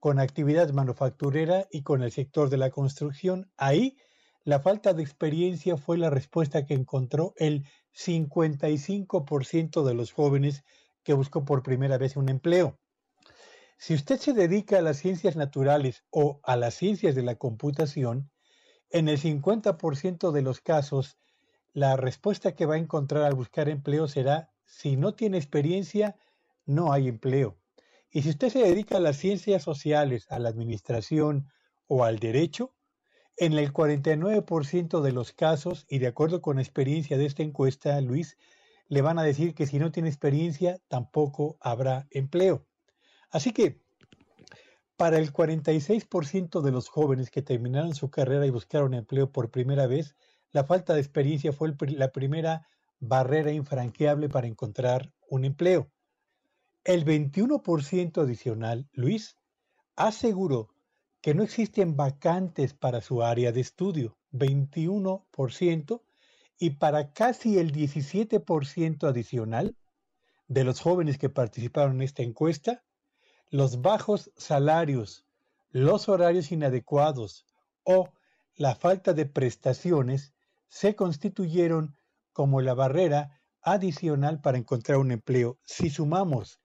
con 0.01 0.19
actividad 0.19 0.71
manufacturera 0.71 1.67
y 1.69 1.83
con 1.83 2.01
el 2.01 2.11
sector 2.11 2.49
de 2.49 2.57
la 2.57 2.71
construcción. 2.71 3.51
Ahí 3.55 3.97
la 4.43 4.59
falta 4.59 4.95
de 4.95 5.03
experiencia 5.03 5.77
fue 5.77 5.99
la 5.99 6.09
respuesta 6.09 6.65
que 6.65 6.73
encontró 6.73 7.35
el 7.37 7.67
55% 7.95 9.83
de 9.83 9.93
los 9.93 10.11
jóvenes 10.11 10.63
que 11.03 11.13
buscó 11.13 11.45
por 11.45 11.61
primera 11.61 11.99
vez 11.99 12.17
un 12.17 12.29
empleo. 12.29 12.79
Si 13.77 13.93
usted 13.93 14.19
se 14.19 14.33
dedica 14.33 14.79
a 14.79 14.81
las 14.81 14.97
ciencias 14.97 15.35
naturales 15.35 16.03
o 16.09 16.39
a 16.45 16.55
las 16.55 16.73
ciencias 16.73 17.13
de 17.13 17.21
la 17.21 17.35
computación, 17.35 18.31
en 18.89 19.07
el 19.07 19.19
50% 19.19 20.31
de 20.31 20.41
los 20.41 20.61
casos, 20.61 21.19
la 21.73 21.95
respuesta 21.95 22.55
que 22.55 22.65
va 22.65 22.73
a 22.73 22.79
encontrar 22.79 23.21
al 23.21 23.35
buscar 23.35 23.69
empleo 23.69 24.07
será, 24.07 24.49
si 24.65 24.97
no 24.97 25.13
tiene 25.13 25.37
experiencia, 25.37 26.15
no 26.65 26.91
hay 26.91 27.07
empleo. 27.07 27.60
Y 28.11 28.23
si 28.23 28.29
usted 28.29 28.49
se 28.49 28.59
dedica 28.59 28.97
a 28.97 28.99
las 28.99 29.15
ciencias 29.15 29.63
sociales, 29.63 30.27
a 30.29 30.37
la 30.37 30.49
administración 30.49 31.47
o 31.87 32.03
al 32.03 32.19
derecho, 32.19 32.75
en 33.37 33.53
el 33.53 33.71
49% 33.71 35.01
de 35.01 35.11
los 35.13 35.31
casos, 35.31 35.85
y 35.89 35.99
de 35.99 36.07
acuerdo 36.07 36.41
con 36.41 36.57
la 36.57 36.61
experiencia 36.61 37.17
de 37.17 37.25
esta 37.25 37.41
encuesta, 37.41 37.99
Luis, 38.01 38.37
le 38.89 39.01
van 39.01 39.17
a 39.17 39.23
decir 39.23 39.55
que 39.55 39.65
si 39.65 39.79
no 39.79 39.91
tiene 39.91 40.09
experiencia, 40.09 40.77
tampoco 40.89 41.57
habrá 41.61 42.07
empleo. 42.11 42.67
Así 43.29 43.53
que 43.53 43.79
para 44.97 45.17
el 45.17 45.31
46% 45.31 46.61
de 46.61 46.71
los 46.71 46.89
jóvenes 46.89 47.31
que 47.31 47.41
terminaron 47.41 47.95
su 47.95 48.11
carrera 48.11 48.45
y 48.45 48.49
buscaron 48.49 48.93
empleo 48.93 49.31
por 49.31 49.49
primera 49.49 49.87
vez, 49.87 50.15
la 50.51 50.65
falta 50.65 50.93
de 50.93 50.99
experiencia 50.99 51.53
fue 51.53 51.73
la 51.87 52.11
primera 52.11 52.67
barrera 52.99 53.53
infranqueable 53.53 54.27
para 54.27 54.47
encontrar 54.47 55.13
un 55.29 55.45
empleo. 55.45 55.89
El 56.83 57.05
21% 57.05 58.23
adicional, 58.23 58.89
Luis, 58.93 59.37
aseguró 59.95 60.73
que 61.21 61.35
no 61.35 61.43
existen 61.43 61.95
vacantes 61.95 62.73
para 62.73 63.01
su 63.01 63.21
área 63.21 63.51
de 63.51 63.61
estudio, 63.61 64.17
21%, 64.31 66.01
y 66.57 66.71
para 66.71 67.13
casi 67.13 67.59
el 67.59 67.71
17% 67.71 69.07
adicional 69.07 69.75
de 70.47 70.63
los 70.63 70.79
jóvenes 70.79 71.19
que 71.19 71.29
participaron 71.29 71.97
en 71.97 72.01
esta 72.01 72.23
encuesta, 72.23 72.83
los 73.51 73.81
bajos 73.81 74.31
salarios, 74.35 75.25
los 75.69 76.09
horarios 76.09 76.51
inadecuados 76.51 77.45
o 77.83 78.09
la 78.55 78.73
falta 78.73 79.13
de 79.13 79.27
prestaciones 79.27 80.33
se 80.67 80.95
constituyeron 80.95 81.95
como 82.33 82.61
la 82.61 82.73
barrera 82.73 83.39
adicional 83.61 84.41
para 84.41 84.57
encontrar 84.57 84.97
un 84.97 85.11
empleo. 85.11 85.59
Si 85.63 85.91
sumamos 85.91 86.59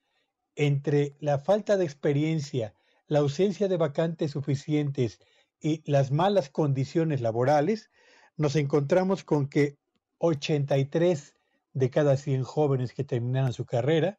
entre 0.56 1.14
la 1.20 1.38
falta 1.38 1.76
de 1.76 1.84
experiencia, 1.84 2.74
la 3.06 3.20
ausencia 3.20 3.68
de 3.68 3.76
vacantes 3.76 4.32
suficientes 4.32 5.20
y 5.60 5.88
las 5.90 6.10
malas 6.10 6.50
condiciones 6.50 7.20
laborales, 7.20 7.90
nos 8.36 8.56
encontramos 8.56 9.24
con 9.24 9.48
que 9.48 9.78
83 10.18 11.34
de 11.72 11.90
cada 11.90 12.16
100 12.16 12.42
jóvenes 12.42 12.92
que 12.92 13.04
terminaron 13.04 13.52
su 13.52 13.66
carrera 13.66 14.18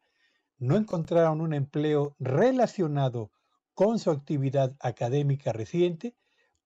no 0.58 0.76
encontraron 0.76 1.40
un 1.40 1.54
empleo 1.54 2.16
relacionado 2.18 3.30
con 3.74 3.98
su 3.98 4.10
actividad 4.10 4.74
académica 4.80 5.52
reciente 5.52 6.16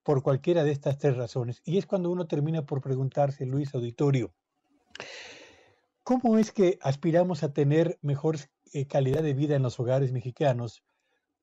por 0.01 0.23
cualquiera 0.23 0.63
de 0.63 0.71
estas 0.71 0.97
tres 0.97 1.15
razones. 1.15 1.61
Y 1.63 1.77
es 1.77 1.85
cuando 1.85 2.11
uno 2.11 2.27
termina 2.27 2.65
por 2.65 2.81
preguntarse, 2.81 3.45
Luis 3.45 3.73
Auditorio, 3.73 4.33
¿cómo 6.03 6.37
es 6.37 6.51
que 6.51 6.79
aspiramos 6.81 7.43
a 7.43 7.53
tener 7.53 7.97
mejor 8.01 8.37
eh, 8.37 8.39
calidad 8.87 9.23
de 9.23 9.33
vida 9.33 9.55
en 9.55 9.63
los 9.63 9.79
hogares 9.79 10.11
mexicanos 10.11 10.83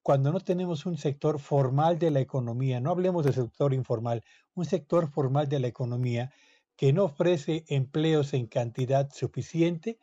cuando 0.03 0.33
no 0.33 0.41
tenemos 0.41 0.87
un 0.87 0.97
sector 0.97 1.39
formal 1.39 1.99
de 1.99 2.11
la 2.11 2.21
economía? 2.21 2.81
No 2.81 2.91
hablemos 2.91 3.25
del 3.25 3.35
sector 3.35 3.73
informal, 3.75 4.23
un 4.55 4.65
sector 4.65 5.11
formal 5.11 5.49
de 5.49 5.61
la 5.61 5.69
economía 5.69 6.33
que 6.77 6.93
no 6.93 7.05
ofrece 7.05 7.65
empleos 7.69 8.35
en 8.35 8.47
cantidad 8.47 9.11
suficiente 9.13 9.99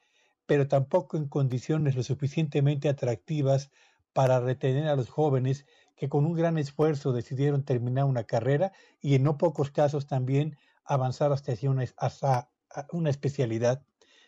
pero 0.47 0.67
tampoco 0.67 1.17
en 1.17 1.27
condiciones 1.27 1.95
lo 1.95 2.01
suficientemente 2.01 2.89
atractivas 2.89 3.69
para 4.13 4.39
retener 4.39 4.87
a 4.87 4.95
los 4.95 5.09
jóvenes 5.09 5.67
que 5.95 6.09
con 6.09 6.25
un 6.25 6.33
gran 6.33 6.57
esfuerzo 6.57 7.11
decidieron 7.11 7.63
terminar 7.63 8.05
una 8.05 8.23
carrera 8.23 8.71
y 8.99 9.13
en 9.13 9.23
no 9.23 9.37
pocos 9.37 9.69
casos 9.69 10.07
también 10.07 10.57
avanzar 10.85 11.31
hasta, 11.31 11.53
una, 11.69 11.85
hasta 11.97 12.49
una 12.91 13.09
especialidad. 13.09 13.83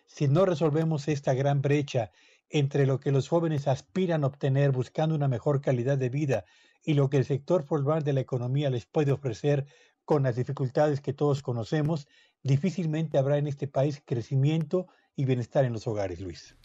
Si 0.05 0.27
no 0.27 0.45
resolvemos 0.45 1.07
esta 1.07 1.33
gran 1.33 1.61
brecha 1.61 2.11
entre 2.49 2.85
lo 2.85 2.99
que 2.99 3.11
los 3.11 3.27
jóvenes 3.27 3.67
aspiran 3.67 4.23
a 4.23 4.27
obtener 4.27 4.71
buscando 4.71 5.15
una 5.15 5.27
mejor 5.27 5.61
calidad 5.61 5.97
de 5.97 6.09
vida 6.09 6.45
y 6.83 6.93
lo 6.93 7.09
que 7.09 7.17
el 7.17 7.25
sector 7.25 7.63
formal 7.63 8.03
de 8.03 8.13
la 8.13 8.21
economía 8.21 8.69
les 8.69 8.85
puede 8.85 9.11
ofrecer 9.11 9.65
con 10.05 10.23
las 10.23 10.35
dificultades 10.35 11.01
que 11.01 11.13
todos 11.13 11.43
conocemos, 11.43 12.07
difícilmente 12.41 13.17
habrá 13.17 13.37
en 13.37 13.47
este 13.47 13.67
país 13.67 14.01
crecimiento 14.03 14.87
y 15.15 15.25
bienestar 15.25 15.65
en 15.65 15.73
los 15.73 15.85
hogares, 15.85 16.19
Luis. 16.19 16.55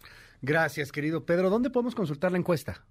Gracias, 0.40 0.93
querido 0.93 1.27
Pedro. 1.27 1.51
¿Dónde 1.51 1.70
podemos 1.70 1.94
consultar 1.94 2.32
la 2.32 2.39
encuesta? 2.39 2.86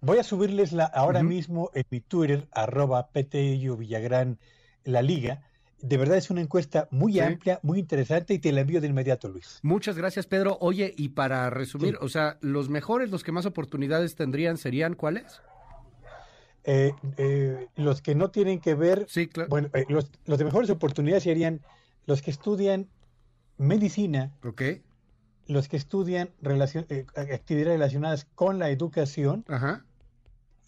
Voy 0.00 0.16
a 0.16 0.22
subirles 0.22 0.72
la 0.72 0.84
ahora 0.84 1.22
mismo 1.22 1.70
en 1.74 1.84
mi 1.90 2.00
Twitter, 2.00 2.48
arroba 2.52 3.10
PTU 3.10 3.76
Villagrán, 3.76 4.38
la 4.84 5.02
liga, 5.02 5.49
de 5.82 5.96
verdad 5.96 6.16
es 6.18 6.30
una 6.30 6.40
encuesta 6.40 6.88
muy 6.90 7.14
Sí. 7.14 7.20
amplia, 7.20 7.58
muy 7.62 7.78
interesante 7.78 8.34
y 8.34 8.38
te 8.38 8.52
la 8.52 8.60
envío 8.62 8.80
de 8.80 8.86
inmediato, 8.88 9.28
Luis. 9.28 9.58
Muchas 9.62 9.96
gracias, 9.96 10.26
Pedro. 10.26 10.58
Oye, 10.60 10.94
y 10.96 11.10
para 11.10 11.48
resumir, 11.50 11.96
o 12.00 12.08
sea, 12.08 12.38
los 12.40 12.68
mejores, 12.68 13.10
los 13.10 13.24
que 13.24 13.32
más 13.32 13.46
oportunidades 13.46 14.14
tendrían, 14.14 14.56
¿serían 14.58 14.94
cuáles? 14.94 15.40
Eh, 16.64 16.92
eh, 17.16 17.68
los 17.76 18.02
que 18.02 18.14
no 18.14 18.30
tienen 18.30 18.60
que 18.60 18.74
ver, 18.74 19.06
Sí, 19.08 19.26
claro. 19.26 19.48
bueno, 19.48 19.68
eh, 19.72 19.86
los, 19.88 20.10
los 20.26 20.38
de 20.38 20.44
mejores 20.44 20.68
oportunidades 20.68 21.22
serían 21.22 21.60
los 22.06 22.20
que 22.20 22.30
estudian 22.30 22.88
medicina, 23.56 24.32
Ok. 24.44 24.62
los 25.46 25.68
que 25.68 25.76
estudian 25.78 26.30
relacion- 26.42 26.86
eh, 26.90 27.06
actividades 27.16 27.78
relacionadas 27.78 28.26
con 28.34 28.58
la 28.58 28.68
educación 28.70 29.44
Ajá. 29.48 29.84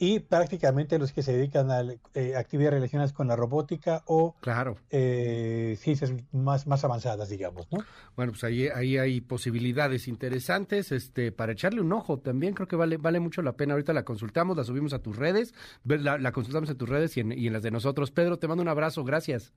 Y 0.05 0.19
prácticamente 0.19 0.99
los 0.99 1.13
que 1.13 1.23
se 1.23 1.33
dedican 1.33 1.71
a 1.71 1.81
eh, 2.15 2.35
actividades 2.35 2.75
relacionadas 2.75 3.13
con 3.13 3.29
la 3.29 3.37
robótica 3.37 4.03
o 4.07 4.35
Claro. 4.41 4.77
eh, 4.91 5.77
ciencias 5.79 6.13
más, 6.33 6.67
más 6.67 6.83
avanzadas, 6.85 7.29
digamos, 7.29 7.69
¿no? 7.71 7.79
Bueno, 8.17 8.33
pues 8.33 8.43
ahí, 8.43 8.67
ahí 8.67 8.99
hay 8.99 9.21
posibilidades 9.21 10.09
interesantes 10.09 10.91
este, 10.91 11.31
para 11.31 11.53
echarle 11.53 11.81
un 11.81 11.93
ojo. 11.93 12.19
También 12.19 12.53
creo 12.53 12.67
que 12.67 12.75
vale, 12.75 12.97
vale 12.97 13.21
mucho 13.21 13.43
la 13.43 13.53
pena. 13.53 13.75
Ahorita 13.75 13.93
la 13.93 14.03
consultamos, 14.05 14.57
la 14.57 14.65
subimos 14.65 14.93
a 14.93 14.99
tus 14.99 15.15
redes, 15.17 15.55
la, 15.85 16.19
la 16.19 16.33
consultamos 16.33 16.69
en 16.69 16.77
tus 16.79 16.89
redes 16.89 17.17
y 17.17 17.21
en, 17.21 17.31
y 17.31 17.47
en 17.47 17.53
las 17.53 17.63
de 17.63 17.71
nosotros. 17.71 18.11
Pedro, 18.11 18.41
te 18.41 18.49
mando 18.49 18.63
un 18.63 18.69
abrazo, 18.69 19.05
gracias. 19.05 19.53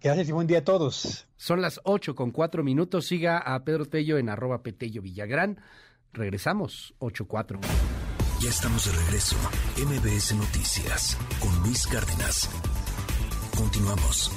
Gracias 0.00 0.28
y 0.28 0.32
buen 0.32 0.46
día 0.46 0.58
a 0.58 0.64
todos. 0.64 1.26
Son 1.36 1.60
las 1.60 1.80
8 1.82 2.14
con 2.14 2.30
4 2.30 2.62
minutos. 2.62 3.06
Siga 3.06 3.38
a 3.38 3.64
Pedro 3.64 3.86
Tello 3.86 4.16
en 4.18 4.28
arroba 4.28 4.62
Petello 4.62 5.02
Villagrán. 5.02 5.58
Regresamos, 6.12 6.94
8-4. 7.00 7.58
Ya 8.42 8.50
estamos 8.50 8.86
de 8.86 8.92
regreso. 9.04 9.36
MBS 9.76 10.34
Noticias 10.34 11.16
con 11.38 11.56
Luis 11.62 11.86
Cárdenas. 11.86 12.50
Continuamos. 13.56 14.32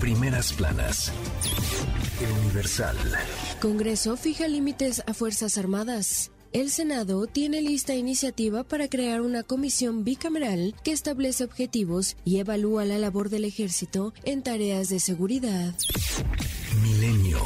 Primeras 0.00 0.54
planas. 0.54 1.12
El 2.22 2.32
Universal. 2.46 2.96
Congreso 3.60 4.16
fija 4.16 4.48
límites 4.48 5.02
a 5.06 5.12
Fuerzas 5.12 5.58
Armadas. 5.58 6.30
El 6.54 6.70
Senado 6.70 7.26
tiene 7.26 7.60
lista 7.60 7.94
iniciativa 7.94 8.64
para 8.64 8.88
crear 8.88 9.20
una 9.20 9.42
comisión 9.42 10.04
bicameral 10.04 10.74
que 10.82 10.92
establece 10.92 11.44
objetivos 11.44 12.16
y 12.24 12.38
evalúa 12.38 12.86
la 12.86 12.96
labor 12.96 13.28
del 13.28 13.44
ejército 13.44 14.14
en 14.24 14.42
tareas 14.42 14.88
de 14.88 15.00
seguridad. 15.00 15.74
Milenio. 16.82 17.38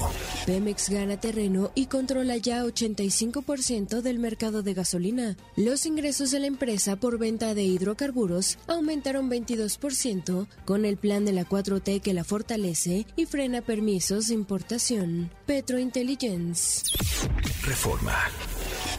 Pemex 0.47 0.91
gana 0.91 1.19
terreno 1.19 1.71
y 1.75 1.87
controla 1.87 2.37
ya 2.37 2.65
85% 2.65 4.03
del 4.03 4.19
mercado 4.19 4.63
de 4.63 4.75
gasolina. 4.75 5.37
Los 5.57 5.87
ingresos 5.87 6.31
de 6.31 6.41
la 6.41 6.47
empresa 6.47 6.97
por 6.97 7.19
venta 7.19 7.55
de 7.55 7.63
hidrocarburos 7.63 8.59
aumentaron 8.67 9.31
22% 9.31 10.47
con 10.65 10.85
el 10.85 10.97
plan 10.97 11.25
de 11.25 11.33
la 11.33 11.47
4T 11.47 12.01
que 12.01 12.15
la 12.15 12.25
fortalece 12.25 13.07
y 13.17 13.27
frena 13.27 13.63
permisos 13.63 14.29
de 14.29 14.35
importación. 14.35 15.31
Petrointelligence. 15.47 16.83
Reforma. 17.65 18.17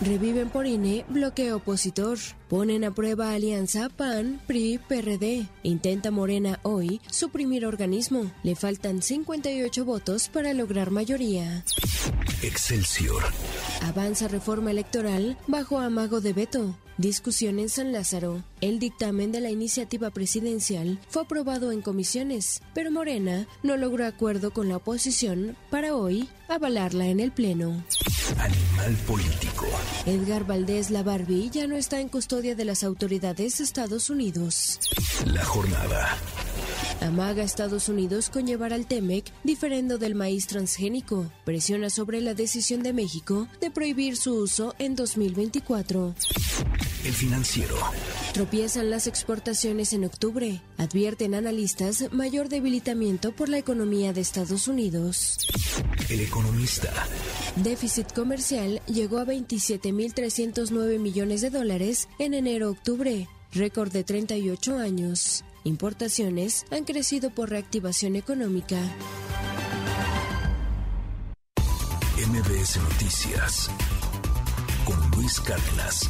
Reviven 0.02 0.50
por 0.50 0.68
INE 0.68 1.06
bloqueo 1.10 1.58
opositor. 1.58 2.18
Ponen 2.50 2.84
a 2.84 2.92
prueba 2.92 3.32
alianza 3.32 3.90
PAN, 3.90 4.42
PRI, 4.46 4.80
PRD. 4.88 5.48
Intenta 5.64 6.12
Morena 6.12 6.60
hoy 6.64 7.02
suprimir 7.10 7.66
organismo. 7.66 8.32
Le 8.44 8.56
faltan 8.56 9.02
58 9.02 9.86
votos 9.86 10.28
para 10.30 10.54
lograr 10.54 10.92
mayoría. 10.92 11.64
Excelsior. 12.44 13.24
Avanza 13.82 14.28
reforma 14.28 14.72
electoral 14.72 15.38
bajo 15.48 15.80
amago 15.80 16.22
de 16.22 16.34
veto. 16.34 16.76
Discusión 16.98 17.60
en 17.60 17.68
San 17.68 17.92
Lázaro. 17.92 18.42
El 18.62 18.80
dictamen 18.80 19.34
de 19.34 19.42
la 19.42 19.50
iniciativa 19.50 20.12
presidencial 20.12 20.98
fue 21.10 21.24
aprobado 21.24 21.74
en 21.74 21.82
comisiones, 21.82 22.62
pero 22.74 22.90
Morena 22.90 23.48
no 23.64 23.76
logró 23.76 24.06
acuerdo 24.06 24.52
con 24.52 24.70
la 24.70 24.78
oposición 24.78 25.58
para 25.70 25.94
hoy 25.94 26.30
avalarla 26.48 27.08
en 27.08 27.20
el 27.20 27.34
Pleno. 27.34 27.84
Animal 28.38 28.96
político. 29.06 29.66
Edgar 30.06 30.48
Valdés 30.48 30.90
La 30.90 31.04
Barbie 31.04 31.50
ya 31.50 31.68
no 31.68 31.76
está 31.76 32.00
en 32.00 32.08
custodia 32.08 32.56
de 32.56 32.64
las 32.64 32.84
autoridades 32.84 33.58
de 33.58 33.64
Estados 33.66 34.10
Unidos. 34.10 34.80
La 35.26 35.44
jornada. 35.44 36.18
Amaga 37.02 37.44
Estados 37.44 37.90
Unidos 37.90 38.30
con 38.30 38.48
llevar 38.48 38.74
al 38.74 38.88
TEMEC 38.88 39.26
diferendo 39.44 39.98
del 39.98 40.16
maíz 40.16 40.48
transgénico. 40.48 41.30
Presiona 41.44 41.90
sobre 41.90 42.22
la 42.22 42.34
decisión 42.34 42.84
de 42.84 42.94
México 42.94 43.48
de 43.60 43.70
prohibir 43.70 44.18
su 44.18 44.34
uso 44.34 44.74
en 44.80 44.96
2024. 44.96 46.16
El 47.04 47.14
financiero. 47.14 47.76
Tropiezan 48.34 48.90
las 48.90 49.08
exportaciones 49.08 49.94
en 49.94 50.06
octubre. 50.06 50.62
Advierten 50.78 51.36
analistas 51.36 52.12
mayor 52.12 52.50
debilitamiento 52.50 53.32
por 53.32 53.50
la 53.50 53.58
economía 53.58 54.12
de 54.12 54.22
Estados 54.22 54.68
Unidos. 54.68 55.38
El 56.10 56.22
economista. 56.22 56.92
Déficit 57.58 58.12
comercial 58.12 58.82
llegó 58.88 59.20
a 59.20 59.26
27.309 59.26 61.00
millones 61.00 61.42
de 61.42 61.50
dólares 61.50 62.10
en 62.20 62.34
enero-octubre, 62.34 63.28
récord 63.52 63.92
de 63.92 64.04
38 64.04 64.78
años. 64.78 65.44
Importaciones 65.64 66.66
han 66.72 66.84
crecido 66.84 67.30
por 67.32 67.50
reactivación 67.50 68.16
económica. 68.16 68.78
MBS 72.18 72.78
Noticias. 72.78 73.70
Con 74.86 75.12
Luis 75.12 75.40
Cárdenas. 75.42 76.10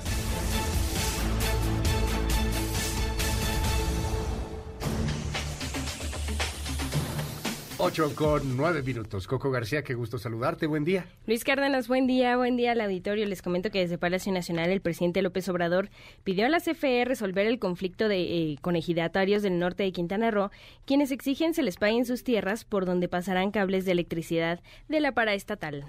8 7.83 8.13
con 8.15 8.57
9 8.57 8.83
minutos. 8.83 9.25
Coco 9.25 9.49
García, 9.49 9.81
qué 9.83 9.95
gusto 9.95 10.19
saludarte. 10.19 10.67
Buen 10.67 10.83
día. 10.83 11.07
Luis 11.25 11.43
Cárdenas, 11.43 11.87
buen 11.87 12.05
día, 12.05 12.37
buen 12.37 12.55
día 12.55 12.73
al 12.73 12.81
auditorio. 12.81 13.25
Les 13.25 13.41
comento 13.41 13.71
que 13.71 13.79
desde 13.79 13.97
Palacio 13.97 14.31
Nacional 14.31 14.69
el 14.69 14.81
presidente 14.81 15.23
López 15.23 15.49
Obrador 15.49 15.89
pidió 16.23 16.45
a 16.45 16.49
la 16.49 16.59
CFE 16.59 17.05
resolver 17.05 17.47
el 17.47 17.57
conflicto 17.57 18.07
de, 18.07 18.21
eh, 18.21 18.57
con 18.61 18.75
ejidatarios 18.75 19.41
del 19.41 19.57
norte 19.57 19.81
de 19.81 19.91
Quintana 19.93 20.29
Roo, 20.29 20.51
quienes 20.85 21.09
exigen 21.11 21.55
se 21.55 21.63
les 21.63 21.77
paguen 21.77 22.05
sus 22.05 22.23
tierras 22.23 22.65
por 22.65 22.85
donde 22.85 23.07
pasarán 23.09 23.49
cables 23.49 23.83
de 23.85 23.93
electricidad 23.93 24.59
de 24.87 24.99
la 24.99 25.13
paraestatal. 25.13 25.85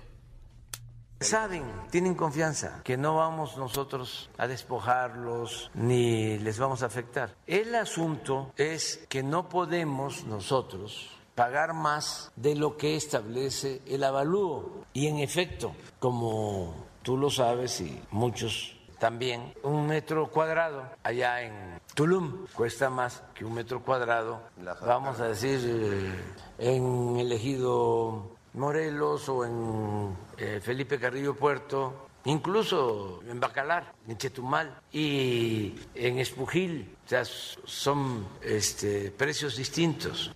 Saben, 1.20 1.64
tienen 1.90 2.14
confianza 2.14 2.80
que 2.84 2.96
no 2.96 3.16
vamos 3.16 3.58
nosotros 3.58 4.30
a 4.38 4.48
despojarlos 4.48 5.70
ni 5.74 6.38
les 6.38 6.58
vamos 6.58 6.82
a 6.82 6.86
afectar. 6.86 7.36
El 7.46 7.74
asunto 7.74 8.50
es 8.56 9.04
que 9.10 9.22
no 9.22 9.50
podemos 9.50 10.24
nosotros 10.24 11.21
pagar 11.34 11.74
más 11.74 12.30
de 12.36 12.54
lo 12.54 12.76
que 12.76 12.96
establece 12.96 13.82
el 13.86 14.04
avalúo. 14.04 14.84
Y 14.92 15.06
en 15.06 15.18
efecto, 15.18 15.72
como 15.98 16.74
tú 17.02 17.16
lo 17.16 17.30
sabes 17.30 17.80
y 17.80 18.00
muchos 18.10 18.76
también, 18.98 19.52
un 19.64 19.88
metro 19.88 20.30
cuadrado 20.30 20.84
allá 21.02 21.42
en 21.42 21.80
Tulum 21.94 22.46
cuesta 22.54 22.88
más 22.88 23.22
que 23.34 23.44
un 23.44 23.54
metro 23.54 23.82
cuadrado, 23.82 24.42
vamos 24.86 25.18
a 25.18 25.26
decir, 25.26 25.60
eh, 25.64 26.12
en 26.58 27.16
el 27.18 27.32
ejido 27.32 28.36
Morelos 28.54 29.28
o 29.28 29.44
en 29.44 30.16
eh, 30.38 30.60
Felipe 30.62 31.00
Carrillo 31.00 31.34
Puerto, 31.34 32.06
incluso 32.26 33.20
en 33.28 33.40
Bacalar, 33.40 33.92
en 34.06 34.16
Chetumal 34.16 34.80
y 34.92 35.74
en 35.94 36.18
Espujil, 36.18 36.96
o 37.04 37.08
sea, 37.08 37.24
son 37.24 38.26
este, 38.40 39.10
precios 39.10 39.56
distintos. 39.56 40.32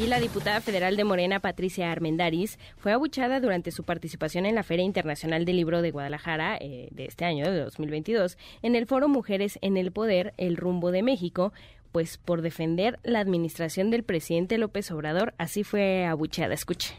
Y 0.00 0.06
la 0.06 0.18
diputada 0.18 0.62
federal 0.62 0.96
de 0.96 1.04
Morena, 1.04 1.40
Patricia 1.40 1.92
Armendariz, 1.92 2.58
fue 2.78 2.92
abuchada 2.92 3.38
durante 3.38 3.70
su 3.70 3.84
participación 3.84 4.46
en 4.46 4.54
la 4.54 4.62
Feria 4.62 4.86
Internacional 4.86 5.44
del 5.44 5.56
Libro 5.56 5.82
de 5.82 5.90
Guadalajara 5.90 6.56
eh, 6.58 6.88
de 6.90 7.04
este 7.04 7.26
año, 7.26 7.44
de 7.52 7.60
2022, 7.60 8.38
en 8.62 8.76
el 8.76 8.86
foro 8.86 9.08
Mujeres 9.08 9.58
en 9.60 9.76
el 9.76 9.92
Poder, 9.92 10.32
el 10.38 10.56
rumbo 10.56 10.90
de 10.90 11.02
México, 11.02 11.52
pues 11.92 12.16
por 12.16 12.40
defender 12.40 12.98
la 13.02 13.20
administración 13.20 13.90
del 13.90 14.02
presidente 14.02 14.56
López 14.56 14.90
Obrador, 14.90 15.34
así 15.36 15.64
fue 15.64 16.06
abucheada. 16.06 16.54
Escuche. 16.54 16.94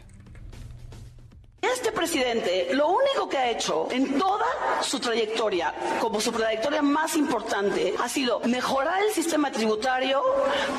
Este 1.62 1.92
presidente 1.92 2.70
lo 2.72 2.88
único 2.88 3.28
que 3.28 3.38
ha 3.38 3.48
hecho 3.48 3.86
en 3.92 4.18
toda 4.18 4.44
su 4.82 4.98
trayectoria, 4.98 5.72
como 6.00 6.20
su 6.20 6.32
trayectoria 6.32 6.82
más 6.82 7.14
importante, 7.14 7.94
ha 8.02 8.08
sido 8.08 8.40
mejorar 8.40 9.00
el 9.00 9.12
sistema 9.12 9.52
tributario 9.52 10.20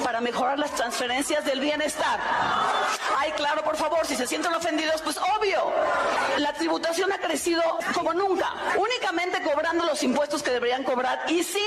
para 0.04 0.20
mejorar 0.20 0.60
las 0.60 0.76
transferencias 0.76 1.46
del 1.46 1.62
bienestar. 1.62 2.20
Ay, 3.18 3.32
claro, 3.32 3.64
por 3.64 3.78
favor, 3.78 4.06
si 4.06 4.18
se 4.18 4.28
sienten 4.28 4.54
ofendidos, 4.54 5.02
pues 5.02 5.18
obvio, 5.18 5.72
la 6.38 6.52
tributación 6.52 7.14
ha 7.14 7.18
crecido 7.18 7.64
como 7.94 8.14
nunca, 8.14 8.54
únicamente 8.78 9.42
cobrando 9.42 9.86
los 9.86 10.04
impuestos 10.04 10.44
que 10.44 10.52
deberían 10.52 10.84
cobrar 10.84 11.24
y 11.30 11.44
sin, 11.44 11.62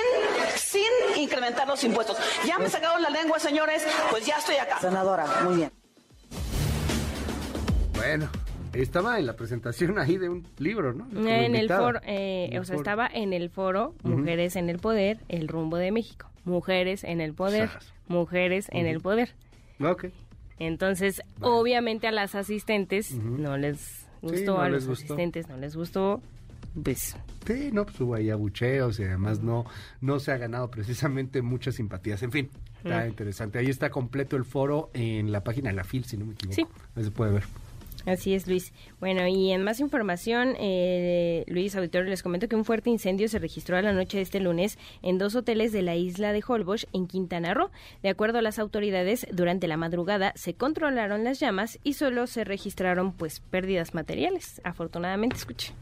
sin 0.57 0.83
incrementar 1.17 1.67
los 1.67 1.83
impuestos. 1.85 2.19
Ya 2.45 2.59
me 2.59 2.69
sacaron 2.69 3.01
la 3.01 3.09
lengua, 3.09 3.39
señores, 3.39 3.83
pues 4.11 4.27
ya 4.27 4.37
estoy 4.37 4.57
acá. 4.57 4.79
Senadora, 4.79 5.25
muy 5.43 5.57
bien. 5.57 5.73
Bueno, 7.95 8.31
estaba 8.83 9.19
en 9.19 9.27
la 9.27 9.37
presentación 9.37 9.99
ahí 9.99 10.17
de 10.19 10.29
un 10.29 10.47
libro, 10.59 10.93
¿no? 10.93 11.09
Como 11.09 11.29
En 11.29 11.55
el 11.55 11.69
foro, 11.69 12.01
eh, 12.05 12.49
el 12.53 12.61
o 12.61 12.65
sea, 12.65 12.75
foro. 12.77 12.83
estaba 12.83 13.07
en 13.13 13.33
el 13.33 13.51
foro. 13.51 13.95
Mujeres 14.03 14.57
en 14.57 14.69
el 14.71 14.79
Poder, 14.79 15.19
el 15.29 15.49
rumbo 15.49 15.77
de 15.77 15.93
México. 15.93 16.31
Mujeres 16.45 17.03
en 17.05 17.21
el 17.21 17.35
poder, 17.35 17.69
mujeres 18.07 18.69
en 18.71 18.87
el 18.87 19.01
poder. 19.01 19.35
Ok. 19.81 20.07
Entonces, 20.59 21.21
obviamente 21.41 22.07
a 22.07 22.13
las 22.13 22.35
asistentes 22.35 23.13
no 23.15 23.57
les 23.57 24.07
gustó, 24.23 24.55
no 24.57 24.61
a 24.63 24.69
les 24.69 24.85
los 24.87 24.89
gustó. 24.89 25.15
asistentes 25.15 25.49
no 25.49 25.57
les 25.57 25.77
gustó. 25.77 26.23
Pues 26.83 27.17
Sí, 27.47 27.71
no, 27.73 27.85
pues 27.87 28.01
hubo 28.01 28.15
ahí 28.15 28.31
abucheos 28.31 28.99
y 29.01 29.05
además 29.05 29.41
no, 29.43 29.65
no 30.01 30.19
se 30.21 30.31
ha 30.33 30.37
ganado 30.37 30.71
precisamente 30.71 31.43
muchas 31.43 31.75
simpatías. 31.77 32.23
En 32.23 32.31
fin, 32.33 32.51
está 32.79 33.05
Mm. 33.05 33.09
interesante. 33.09 33.59
Ahí 33.59 33.67
está 33.67 33.91
completo 33.91 34.37
el 34.37 34.45
foro 34.45 34.91
en 34.95 35.33
la 35.33 35.43
página 35.43 35.71
de 35.71 35.77
la 35.77 35.85
FIL, 35.85 36.05
si 36.05 36.17
no 36.17 36.27
me 36.27 36.35
equivoco. 36.35 36.55
Sí. 36.55 36.67
Ahí 36.95 37.05
se 37.05 37.11
puede 37.11 37.33
ver. 37.33 37.45
Así 38.07 38.35
es, 38.35 38.47
Luis. 38.47 38.73
Bueno, 39.01 39.27
y 39.27 39.51
en 39.51 39.65
más 39.65 39.81
información, 39.81 40.55
eh, 40.59 41.45
Luis 41.49 41.75
Auditorio, 41.75 42.09
les 42.09 42.23
comento 42.23 42.49
que 42.49 42.55
un 42.55 42.65
fuerte 42.65 42.89
incendio 42.89 43.29
se 43.29 43.41
registró 43.41 43.77
a 43.77 43.83
la 43.83 43.93
noche 43.93 44.19
de 44.19 44.23
este 44.23 44.39
lunes 44.39 44.79
en 45.03 45.19
dos 45.19 45.35
hoteles 45.35 45.73
de 45.73 45.83
la 45.83 45.97
isla 45.97 46.33
de 46.33 46.43
Holbox, 46.47 46.87
en 46.93 47.09
Quintana 47.09 47.53
Roo. 47.53 47.71
De 48.03 48.09
acuerdo 48.09 48.39
a 48.39 48.43
las 48.43 48.61
autoridades, 48.61 49.27
durante 49.33 49.67
la 49.67 49.77
madrugada 49.77 50.33
se 50.37 50.55
controlaron 50.55 51.25
las 51.25 51.41
llamas 51.41 51.81
y 51.83 51.95
solo 51.95 52.29
se 52.29 52.45
registraron, 52.45 53.13
pues, 53.13 53.41
pérdidas 53.41 53.93
materiales. 53.93 54.61
Afortunadamente, 54.65 55.37
escuche. 55.37 55.73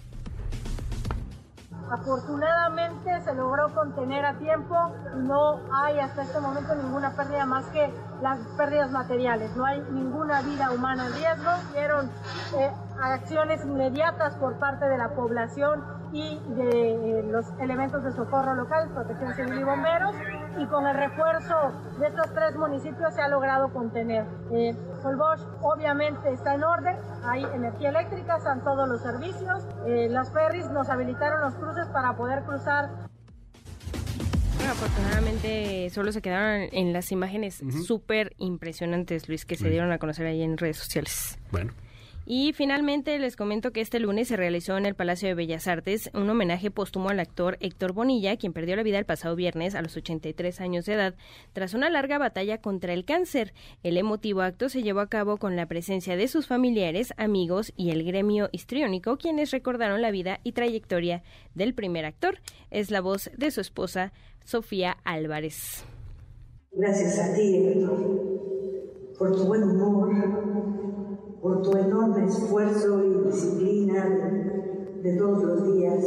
Afortunadamente 1.91 3.21
se 3.23 3.35
logró 3.35 3.73
contener 3.75 4.25
a 4.25 4.35
tiempo 4.35 4.75
no 5.17 5.61
hay 5.73 5.99
hasta 5.99 6.23
este 6.23 6.41
momento 6.41 6.75
ninguna 6.75 7.11
pérdida 7.11 7.47
más 7.47 7.67
que 7.67 7.93
las 8.23 8.39
pérdidas 8.57 8.91
materiales. 8.91 9.55
No 9.57 9.65
hay 9.65 9.81
ninguna 9.91 10.41
vida 10.43 10.71
humana 10.71 11.07
en 11.07 11.13
riesgo. 11.15 11.51
Hicieron 11.71 12.11
eh, 12.57 12.73
acciones 13.01 13.65
inmediatas 13.65 14.35
por 14.37 14.59
parte 14.59 14.87
de 14.87 14.99
la 14.99 15.11
población 15.11 15.85
y 16.15 16.39
de 16.55 17.19
eh, 17.19 17.23
los 17.25 17.45
elementos 17.61 18.05
de 18.05 18.13
socorro 18.13 18.55
local, 18.55 18.89
protección 18.95 19.35
civil 19.35 19.61
y 19.61 19.65
bomberos, 19.65 20.15
y 20.57 20.67
con 20.67 20.87
el 20.87 20.97
refuerzo 20.97 21.73
de 21.99 22.07
estos 22.07 22.33
tres 22.33 22.57
municipios 22.57 23.13
se 23.15 23.21
ha 23.21 23.29
logrado 23.29 23.73
contener. 23.73 24.25
Eh, 24.53 24.77
Holbox 25.03 25.45
obviamente 25.61 26.33
está 26.33 26.55
en 26.55 26.63
orden, 26.63 26.97
hay 27.25 27.43
energía 27.43 27.89
eléctrica, 27.89 28.37
están 28.37 28.63
todos 28.63 28.89
los 28.89 29.03
servicios, 29.03 29.67
eh, 29.87 30.07
las 30.09 30.33
ferries 30.33 30.71
nos 30.71 30.89
habilitaron 30.89 31.41
los 31.41 31.55
cruces 31.57 31.89
para 31.93 32.17
poder 32.17 32.45
cruzar 32.45 32.91
Bueno, 34.57 34.71
afortunadamente 34.71 35.91
solo 35.91 36.13
se 36.13 36.23
quedaron 36.23 36.69
en 36.71 36.93
las 36.93 37.11
imágenes 37.11 37.61
súper 37.87 38.35
impresionantes, 38.39 39.29
Luis, 39.29 39.45
que 39.45 39.57
se 39.57 39.69
dieron 39.69 39.91
a 39.91 39.99
conocer 39.99 40.27
ahí 40.27 40.43
en 40.43 40.57
redes 40.59 40.77
sociales. 40.77 41.41
Bueno. 41.51 41.73
Y 42.27 42.55
finalmente 42.55 43.19
les 43.19 43.37
comento 43.37 43.71
que 43.71 43.83
este 43.83 44.01
lunes 44.01 44.29
se 44.29 44.39
realizó 44.39 44.79
en 44.79 44.87
el 44.87 44.95
Palacio 44.95 45.29
de 45.29 45.35
Bellas 45.35 45.69
Artes 45.69 46.09
un 46.15 46.31
homenaje 46.31 46.71
póstumo 46.71 47.11
al 47.11 47.21
actor 47.21 47.59
Héctor 47.61 47.93
Bonilla, 47.93 48.39
quien 48.39 48.55
perdió 48.55 48.77
la 48.77 48.83
vida 48.83 48.99
el 48.99 49.05
pasado 49.05 49.37
viernes 49.37 49.75
a 49.75 49.83
los 49.83 49.95
83 49.95 50.59
años 50.63 50.87
de 50.87 50.95
edad 50.95 51.15
tras 51.53 51.75
una 51.75 51.91
larga 51.91 52.17
batalla 52.17 52.63
contra 52.63 52.95
el 52.95 53.05
cáncer. 53.05 53.53
El 53.83 53.99
emotivo 53.99 54.41
acto 54.41 54.71
se 54.71 54.83
llevó 54.83 55.01
a 55.01 55.11
cabo 55.11 55.37
con 55.37 55.55
la 55.55 55.67
presencia 55.67 56.17
de 56.17 56.27
sus 56.29 56.47
familiares, 56.47 57.13
amigos 57.19 57.75
y 57.77 57.91
el 57.91 58.03
gremio 58.05 58.49
histriónico, 58.53 59.19
quienes 59.19 59.51
recordaron 59.51 60.01
la 60.01 60.11
vida 60.11 60.41
y 60.45 60.53
trayectoria 60.53 61.23
del 61.55 61.75
primer 61.75 62.07
actor. 62.07 62.39
Es 62.71 62.91
la 62.91 63.03
voz 63.03 63.31
de 63.37 63.51
su 63.51 63.61
esposa, 63.61 64.15
Sofía 64.45 64.97
Álvarez. 65.05 65.85
Gracias 66.73 67.19
a 67.19 67.35
ti, 67.35 67.55
Héctor, 67.55 69.15
por 69.19 69.37
tu 69.37 69.45
buen 69.45 69.63
humor, 69.63 71.14
por 71.45 71.61
tu 71.61 71.77
enorme 71.77 72.25
esfuerzo 72.25 73.05
y 73.05 73.31
disciplina 73.31 74.09
de, 75.03 75.13
todos 75.19 75.43
los 75.43 75.75
días, 75.75 76.03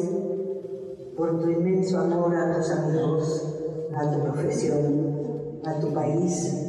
por 1.16 1.40
tu 1.40 1.52
inmenso 1.52 2.00
amor 2.00 2.36
a 2.36 2.56
tus 2.56 2.72
amigos, 2.72 3.56
a 3.96 4.12
tu 4.12 4.24
profesión, 4.24 5.62
a 5.64 5.80
tu 5.80 5.94
país, 5.94 6.68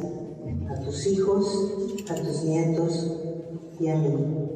a 0.69 0.79
tus 0.81 1.07
hijos, 1.07 1.73
a 2.11 2.13
tus 2.13 2.43
nietos 2.43 3.11
y 3.79 3.87
a 3.87 3.95
mí. 3.95 4.49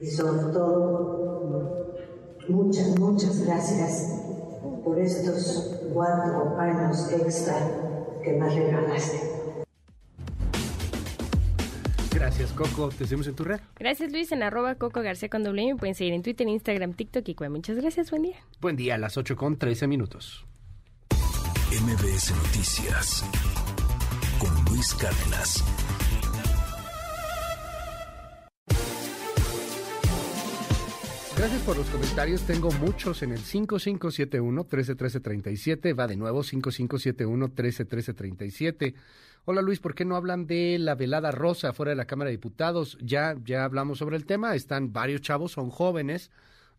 Y 0.00 0.06
sobre 0.06 0.50
todo, 0.54 1.92
muchas, 2.48 2.98
muchas 2.98 3.44
gracias 3.44 4.14
por 4.82 4.98
estos 4.98 5.78
cuatro 5.92 6.56
años 6.56 7.12
extra 7.12 7.54
que 8.22 8.32
me 8.32 8.48
regalaste. 8.48 9.35
Gracias, 12.16 12.50
Coco. 12.52 12.88
Te 12.88 13.04
seguimos 13.04 13.26
en 13.26 13.34
tu 13.34 13.44
red. 13.44 13.60
Gracias, 13.78 14.10
Luis, 14.10 14.32
en 14.32 14.42
arroba 14.42 14.76
Coco 14.76 15.02
García 15.02 15.28
con 15.28 15.44
doble 15.44 15.60
M. 15.62 15.74
Me 15.74 15.78
pueden 15.78 15.94
seguir 15.94 16.14
en 16.14 16.22
Twitter, 16.22 16.48
Instagram, 16.48 16.94
TikTok 16.94 17.28
y 17.28 17.34
Cue. 17.34 17.50
Muchas 17.50 17.76
gracias, 17.76 18.10
buen 18.10 18.22
día. 18.22 18.36
Buen 18.58 18.74
día, 18.74 18.94
a 18.94 18.98
las 18.98 19.18
8 19.18 19.36
con 19.36 19.58
13 19.58 19.86
minutos. 19.86 20.46
MBS 21.70 22.34
Noticias 22.34 23.22
con 24.38 24.48
Luis 24.70 24.94
Cárdenas. 24.94 25.62
Gracias 31.36 31.60
por 31.62 31.76
los 31.76 31.86
comentarios. 31.88 32.46
Tengo 32.46 32.70
muchos 32.72 33.22
en 33.22 33.32
el 33.32 33.40
5571-131337. 33.40 35.98
Va 35.98 36.06
de 36.06 36.16
nuevo 36.16 36.42
5571-131337. 36.42 38.94
Hola 39.48 39.62
Luis, 39.62 39.78
¿por 39.78 39.94
qué 39.94 40.04
no 40.04 40.16
hablan 40.16 40.48
de 40.48 40.76
la 40.76 40.96
velada 40.96 41.30
rosa 41.30 41.72
fuera 41.72 41.90
de 41.90 41.96
la 41.96 42.08
Cámara 42.08 42.30
de 42.30 42.36
Diputados? 42.36 42.98
Ya, 43.00 43.36
ya 43.44 43.62
hablamos 43.62 43.98
sobre 43.98 44.16
el 44.16 44.26
tema. 44.26 44.56
Están 44.56 44.92
varios 44.92 45.20
chavos, 45.20 45.52
son 45.52 45.70
jóvenes, 45.70 46.32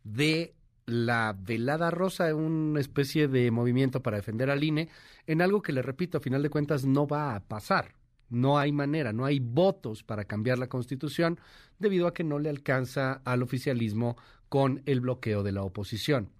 de 0.04 0.54
la 0.86 1.34
velada 1.40 1.92
rosa, 1.92 2.36
una 2.36 2.82
especie 2.82 3.30
de 3.30 3.52
movimiento 3.52 4.04
para 4.04 4.18
defender 4.18 4.50
al 4.50 4.66
INE, 4.66 4.90
en 5.28 5.42
algo 5.42 5.62
que 5.62 5.72
le 5.72 5.82
repito, 5.82 6.18
a 6.18 6.22
final 6.22 6.44
de 6.44 6.50
cuentas 6.50 6.84
no 6.84 7.08
va 7.08 7.36
a 7.36 7.40
pasar. 7.40 7.94
No 8.30 8.60
hay 8.60 8.74
manera, 8.74 9.14
no 9.14 9.24
hay 9.24 9.40
votos 9.40 10.04
para 10.04 10.26
cambiar 10.26 10.60
la 10.60 10.68
constitución 10.68 11.40
debido 11.80 12.06
a 12.06 12.14
que 12.14 12.26
no 12.26 12.38
le 12.38 12.50
alcanza 12.50 13.22
al 13.24 13.44
oficialismo 13.44 14.18
con 14.50 14.84
el 14.86 15.00
bloqueo 15.00 15.42
de 15.42 15.54
la 15.54 15.64
oposición. 15.64 16.32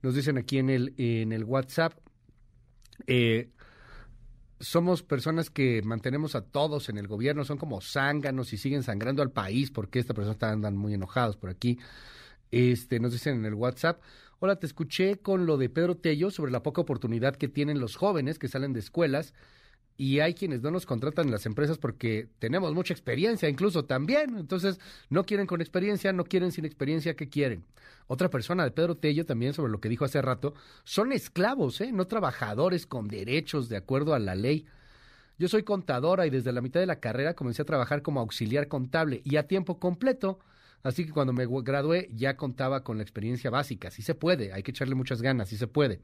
Nos 0.00 0.14
dicen 0.14 0.38
aquí 0.38 0.56
en 0.56 0.70
el, 0.70 0.94
en 0.96 1.32
el 1.32 1.44
WhatsApp, 1.44 1.92
eh, 3.06 3.50
somos 4.60 5.02
personas 5.02 5.50
que 5.50 5.82
mantenemos 5.82 6.34
a 6.34 6.42
todos 6.42 6.88
en 6.88 6.98
el 6.98 7.06
gobierno, 7.06 7.44
son 7.44 7.58
como 7.58 7.80
zánganos 7.80 8.52
y 8.52 8.56
siguen 8.56 8.82
sangrando 8.82 9.22
al 9.22 9.30
país 9.30 9.70
porque 9.70 9.98
esta 9.98 10.14
persona 10.14 10.32
está 10.32 10.50
andan 10.50 10.76
muy 10.76 10.94
enojados 10.94 11.36
por 11.36 11.50
aquí. 11.50 11.78
Este, 12.50 13.00
nos 13.00 13.12
dicen 13.12 13.36
en 13.38 13.44
el 13.44 13.54
WhatsApp, 13.54 14.00
hola, 14.38 14.56
te 14.56 14.66
escuché 14.66 15.18
con 15.18 15.46
lo 15.46 15.56
de 15.56 15.68
Pedro 15.68 15.96
Tello 15.96 16.30
sobre 16.30 16.52
la 16.52 16.62
poca 16.62 16.80
oportunidad 16.80 17.36
que 17.36 17.48
tienen 17.48 17.80
los 17.80 17.96
jóvenes 17.96 18.38
que 18.38 18.48
salen 18.48 18.72
de 18.72 18.80
escuelas 18.80 19.34
y 19.96 20.20
hay 20.20 20.34
quienes 20.34 20.62
no 20.62 20.70
nos 20.70 20.84
contratan 20.84 21.26
en 21.26 21.32
las 21.32 21.46
empresas 21.46 21.78
porque 21.78 22.28
tenemos 22.38 22.74
mucha 22.74 22.92
experiencia 22.92 23.48
incluso 23.48 23.84
también. 23.84 24.36
Entonces, 24.38 24.78
no 25.08 25.24
quieren 25.24 25.46
con 25.46 25.60
experiencia, 25.60 26.12
no 26.12 26.24
quieren 26.24 26.52
sin 26.52 26.64
experiencia, 26.64 27.16
¿qué 27.16 27.28
quieren? 27.28 27.64
Otra 28.06 28.30
persona 28.30 28.64
de 28.64 28.70
Pedro 28.70 28.96
Tello 28.96 29.24
también 29.24 29.54
sobre 29.54 29.72
lo 29.72 29.80
que 29.80 29.88
dijo 29.88 30.04
hace 30.04 30.22
rato, 30.22 30.54
son 30.84 31.12
esclavos, 31.12 31.80
¿eh? 31.80 31.92
no 31.92 32.06
trabajadores 32.06 32.86
con 32.86 33.08
derechos 33.08 33.68
de 33.68 33.76
acuerdo 33.76 34.14
a 34.14 34.18
la 34.18 34.34
ley. 34.34 34.66
Yo 35.38 35.48
soy 35.48 35.64
contadora 35.64 36.26
y 36.26 36.30
desde 36.30 36.52
la 36.52 36.60
mitad 36.60 36.80
de 36.80 36.86
la 36.86 37.00
carrera 37.00 37.34
comencé 37.34 37.62
a 37.62 37.66
trabajar 37.66 38.02
como 38.02 38.20
auxiliar 38.20 38.68
contable 38.68 39.22
y 39.24 39.36
a 39.36 39.46
tiempo 39.46 39.78
completo. 39.78 40.38
Así 40.82 41.04
que 41.04 41.12
cuando 41.12 41.32
me 41.32 41.46
gradué 41.46 42.10
ya 42.14 42.36
contaba 42.36 42.84
con 42.84 42.96
la 42.96 43.02
experiencia 43.02 43.50
básica. 43.50 43.90
Sí 43.90 44.02
se 44.02 44.14
puede, 44.14 44.52
hay 44.52 44.62
que 44.62 44.70
echarle 44.70 44.94
muchas 44.94 45.20
ganas, 45.20 45.48
sí 45.48 45.56
se 45.56 45.66
puede. 45.66 46.00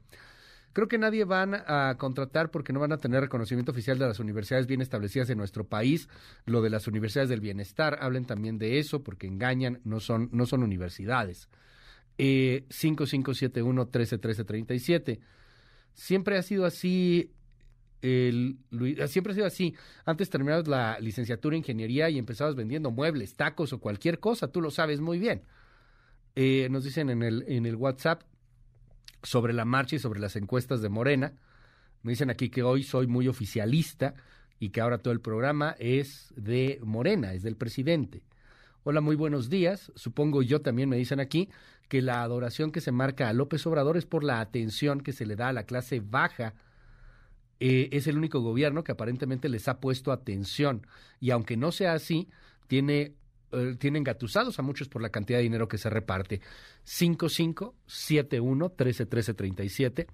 Creo 0.73 0.87
que 0.87 0.97
nadie 0.97 1.23
van 1.23 1.53
a 1.53 1.95
contratar 1.99 2.49
porque 2.49 2.73
no 2.73 2.79
van 2.79 2.91
a 2.91 2.97
tener 2.97 3.21
reconocimiento 3.21 3.71
oficial 3.71 3.99
de 3.99 4.07
las 4.07 4.19
universidades 4.19 4.65
bien 4.65 4.81
establecidas 4.81 5.29
en 5.29 5.37
nuestro 5.37 5.65
país. 5.65 6.09
Lo 6.45 6.63
de 6.63 6.71
las 6.71 6.87
universidades 6.87 7.29
del 7.29 7.41
bienestar, 7.41 7.99
hablen 8.01 8.25
también 8.25 8.57
de 8.57 8.79
eso 8.79 9.03
porque 9.03 9.27
engañan, 9.27 9.81
no 9.83 9.99
son, 9.99 10.29
no 10.31 10.47
son 10.47 10.63
universidades. 10.63 11.47
Eh, 12.17 12.65
5571-131337. 12.69 15.19
Siempre 15.93 16.37
ha 16.37 16.41
sido 16.41 16.65
así, 16.65 17.31
el, 18.01 18.57
Luis, 18.71 18.97
siempre 19.11 19.33
ha 19.33 19.35
sido 19.35 19.45
así. 19.45 19.75
Antes 20.05 20.31
terminabas 20.31 20.67
la 20.67 20.97
licenciatura 20.99 21.55
en 21.55 21.59
ingeniería 21.59 22.09
y 22.09 22.17
empezabas 22.17 22.55
vendiendo 22.55 22.89
muebles, 22.89 23.35
tacos 23.35 23.73
o 23.73 23.79
cualquier 23.79 24.19
cosa, 24.19 24.47
tú 24.47 24.59
lo 24.59 24.71
sabes 24.71 25.01
muy 25.01 25.19
bien. 25.19 25.43
Eh, 26.35 26.67
nos 26.71 26.83
dicen 26.83 27.11
en 27.11 27.21
el, 27.21 27.45
en 27.47 27.67
el 27.67 27.75
WhatsApp, 27.75 28.23
sobre 29.23 29.53
la 29.53 29.65
marcha 29.65 29.95
y 29.95 29.99
sobre 29.99 30.19
las 30.19 30.35
encuestas 30.35 30.81
de 30.81 30.89
Morena. 30.89 31.33
Me 32.01 32.11
dicen 32.11 32.29
aquí 32.29 32.49
que 32.49 32.63
hoy 32.63 32.83
soy 32.83 33.07
muy 33.07 33.27
oficialista 33.27 34.13
y 34.59 34.69
que 34.69 34.81
ahora 34.81 34.97
todo 34.97 35.13
el 35.13 35.21
programa 35.21 35.75
es 35.79 36.33
de 36.35 36.79
Morena, 36.83 37.33
es 37.33 37.43
del 37.43 37.55
presidente. 37.55 38.23
Hola, 38.83 38.99
muy 38.99 39.15
buenos 39.15 39.49
días. 39.49 39.91
Supongo 39.95 40.41
yo 40.41 40.61
también 40.61 40.89
me 40.89 40.97
dicen 40.97 41.21
aquí 41.21 41.49
que 41.87 42.01
la 42.01 42.21
adoración 42.21 42.71
que 42.71 42.81
se 42.81 42.91
marca 42.91 43.29
a 43.29 43.33
López 43.33 43.65
Obrador 43.65 43.95
es 43.97 44.05
por 44.05 44.23
la 44.23 44.41
atención 44.41 45.01
que 45.01 45.13
se 45.13 45.25
le 45.25 45.35
da 45.35 45.49
a 45.49 45.53
la 45.53 45.63
clase 45.63 46.01
baja. 46.01 46.53
Eh, 47.61 47.89
es 47.93 48.07
el 48.07 48.17
único 48.17 48.41
gobierno 48.41 48.83
que 48.83 48.91
aparentemente 48.91 49.47
les 49.47 49.69
ha 49.69 49.79
puesto 49.79 50.11
atención. 50.11 50.85
Y 51.21 51.31
aunque 51.31 51.55
no 51.55 51.71
sea 51.71 51.93
así, 51.93 52.27
tiene 52.67 53.15
eh, 53.53 53.75
tienen 53.79 54.03
gatusados 54.03 54.59
a 54.59 54.61
muchos 54.61 54.89
por 54.89 55.01
la 55.01 55.09
cantidad 55.09 55.39
de 55.39 55.43
dinero 55.43 55.67
que 55.67 55.77
se 55.77 55.89
reparte. 55.89 56.41
5571 56.83 58.65
131337 58.65 60.07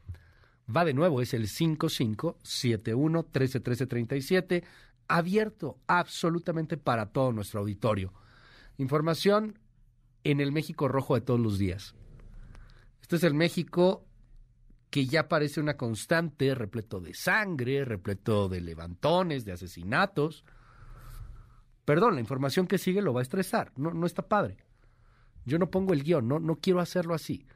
Va 0.75 0.85
de 0.85 0.93
nuevo, 0.93 1.21
es 1.21 1.33
el 1.33 1.47
5571 1.47 3.19
131337 3.23 4.63
abierto 5.07 5.79
absolutamente 5.87 6.77
para 6.77 7.07
todo 7.07 7.31
nuestro 7.31 7.61
auditorio. 7.61 8.13
Información 8.77 9.57
en 10.23 10.39
el 10.39 10.51
México 10.51 10.87
rojo 10.87 11.15
de 11.15 11.21
todos 11.21 11.39
los 11.39 11.57
días. 11.57 11.95
Este 13.01 13.15
es 13.15 13.23
el 13.23 13.33
México 13.33 14.05
que 14.91 15.07
ya 15.07 15.27
parece 15.27 15.59
una 15.59 15.77
constante, 15.77 16.53
repleto 16.53 16.99
de 16.99 17.15
sangre, 17.15 17.83
repleto 17.85 18.47
de 18.47 18.61
levantones, 18.61 19.45
de 19.45 19.53
asesinatos. 19.53 20.45
Perdón, 21.89 22.13
la 22.13 22.21
información 22.21 22.67
que 22.67 22.77
sigue 22.77 23.01
lo 23.01 23.13
va 23.13 23.21
a 23.21 23.23
estresar, 23.23 23.71
no, 23.75 23.89
no 23.91 24.05
está 24.05 24.27
padre. 24.27 24.57
Yo 25.43 25.57
no 25.57 25.71
pongo 25.71 25.91
el 25.91 26.03
guion, 26.03 26.27
no, 26.27 26.37
no 26.37 26.57
quiero 26.57 26.81
hacerlo 26.81 27.15
así. 27.15 27.47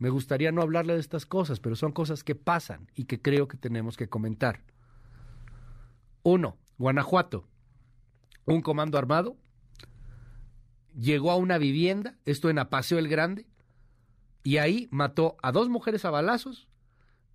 Me 0.00 0.08
gustaría 0.08 0.50
no 0.50 0.60
hablarle 0.60 0.94
de 0.94 0.98
estas 0.98 1.24
cosas, 1.24 1.60
pero 1.60 1.76
son 1.76 1.92
cosas 1.92 2.24
que 2.24 2.34
pasan 2.34 2.90
y 2.96 3.04
que 3.04 3.22
creo 3.22 3.46
que 3.46 3.56
tenemos 3.56 3.96
que 3.96 4.08
comentar. 4.08 4.64
Uno, 6.24 6.56
Guanajuato. 6.78 7.46
Un 8.44 8.60
comando 8.60 8.98
armado 8.98 9.36
llegó 10.98 11.30
a 11.30 11.36
una 11.36 11.56
vivienda, 11.56 12.18
esto 12.24 12.50
en 12.50 12.58
Apaseo 12.58 12.98
el 12.98 13.06
Grande, 13.06 13.46
y 14.42 14.56
ahí 14.56 14.88
mató 14.90 15.36
a 15.44 15.52
dos 15.52 15.68
mujeres 15.68 16.04
a 16.04 16.10
balazos, 16.10 16.66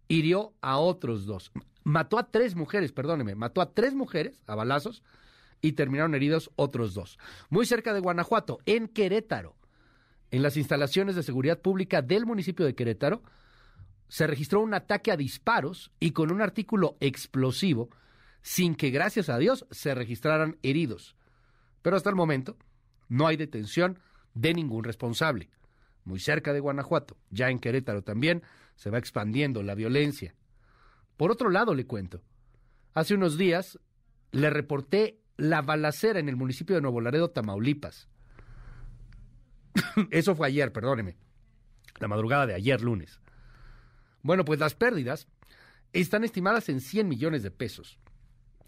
hirió 0.09 0.53
a 0.59 0.79
otros 0.79 1.25
dos. 1.25 1.53
Mató 1.85 2.19
a 2.19 2.29
tres 2.29 2.55
mujeres, 2.55 2.91
perdóneme, 2.91 3.35
mató 3.35 3.61
a 3.61 3.73
tres 3.73 3.95
mujeres 3.95 4.43
a 4.47 4.55
balazos 4.55 5.01
y 5.61 5.73
terminaron 5.73 6.15
heridos 6.15 6.51
otros 6.55 6.93
dos. 6.93 7.17
Muy 7.49 7.65
cerca 7.65 7.93
de 7.93 7.99
Guanajuato, 7.99 8.59
en 8.65 8.87
Querétaro, 8.87 9.55
en 10.31 10.41
las 10.41 10.57
instalaciones 10.57 11.15
de 11.15 11.23
seguridad 11.23 11.59
pública 11.59 12.01
del 12.01 12.25
municipio 12.25 12.65
de 12.65 12.75
Querétaro, 12.75 13.21
se 14.07 14.27
registró 14.27 14.61
un 14.61 14.73
ataque 14.73 15.11
a 15.11 15.17
disparos 15.17 15.91
y 15.99 16.11
con 16.11 16.31
un 16.31 16.41
artículo 16.41 16.97
explosivo, 16.99 17.89
sin 18.41 18.75
que, 18.75 18.89
gracias 18.89 19.29
a 19.29 19.37
Dios, 19.37 19.65
se 19.71 19.95
registraran 19.95 20.57
heridos. 20.63 21.15
Pero 21.81 21.95
hasta 21.95 22.09
el 22.09 22.15
momento 22.15 22.57
no 23.07 23.27
hay 23.27 23.37
detención 23.37 23.99
de 24.33 24.53
ningún 24.53 24.83
responsable. 24.83 25.49
Muy 26.03 26.19
cerca 26.19 26.51
de 26.51 26.59
Guanajuato, 26.59 27.17
ya 27.29 27.49
en 27.49 27.59
Querétaro 27.59 28.01
también, 28.01 28.43
se 28.75 28.89
va 28.89 28.97
expandiendo 28.97 29.63
la 29.63 29.75
violencia. 29.75 30.35
Por 31.15 31.31
otro 31.31 31.49
lado, 31.49 31.75
le 31.75 31.85
cuento, 31.85 32.21
hace 32.93 33.13
unos 33.13 33.37
días 33.37 33.79
le 34.31 34.49
reporté 34.49 35.20
la 35.41 35.63
balacera 35.63 36.19
en 36.19 36.29
el 36.29 36.35
municipio 36.35 36.75
de 36.75 36.81
Nuevo 36.81 37.01
Laredo, 37.01 37.31
Tamaulipas. 37.31 38.07
Eso 40.11 40.35
fue 40.35 40.47
ayer, 40.47 40.71
perdóneme. 40.71 41.17
La 41.99 42.07
madrugada 42.07 42.45
de 42.45 42.53
ayer, 42.53 42.81
lunes. 42.81 43.19
Bueno, 44.21 44.45
pues 44.45 44.59
las 44.59 44.75
pérdidas 44.75 45.27
están 45.93 46.23
estimadas 46.23 46.69
en 46.69 46.79
100 46.79 47.07
millones 47.07 47.41
de 47.41 47.49
pesos. 47.49 47.97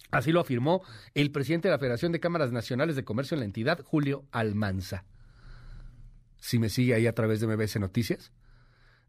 Así 0.10 0.32
lo 0.32 0.40
afirmó 0.40 0.82
el 1.14 1.32
presidente 1.32 1.68
de 1.68 1.74
la 1.74 1.80
Federación 1.80 2.12
de 2.12 2.20
Cámaras 2.20 2.52
Nacionales 2.52 2.96
de 2.96 3.06
Comercio 3.06 3.36
en 3.36 3.42
la 3.42 3.46
entidad, 3.46 3.84
Julio 3.84 4.26
Almanza. 4.32 5.06
Si 6.38 6.58
me 6.58 6.70
sigue 6.70 6.96
ahí 6.96 7.06
a 7.06 7.14
través 7.14 7.40
de 7.40 7.48
MBS 7.48 7.80
Noticias, 7.80 8.32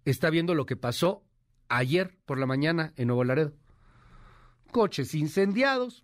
está 0.05 0.29
viendo 0.29 0.55
lo 0.55 0.67
que 0.67 0.77
pasó 0.77 1.25
ayer 1.71 2.15
por 2.27 2.39
la 2.39 2.47
mañana 2.47 2.93
en 2.97 3.07
Nuevo 3.07 3.25
Laredo. 3.25 3.55
Coches 4.71 5.15
incendiados, 5.15 6.04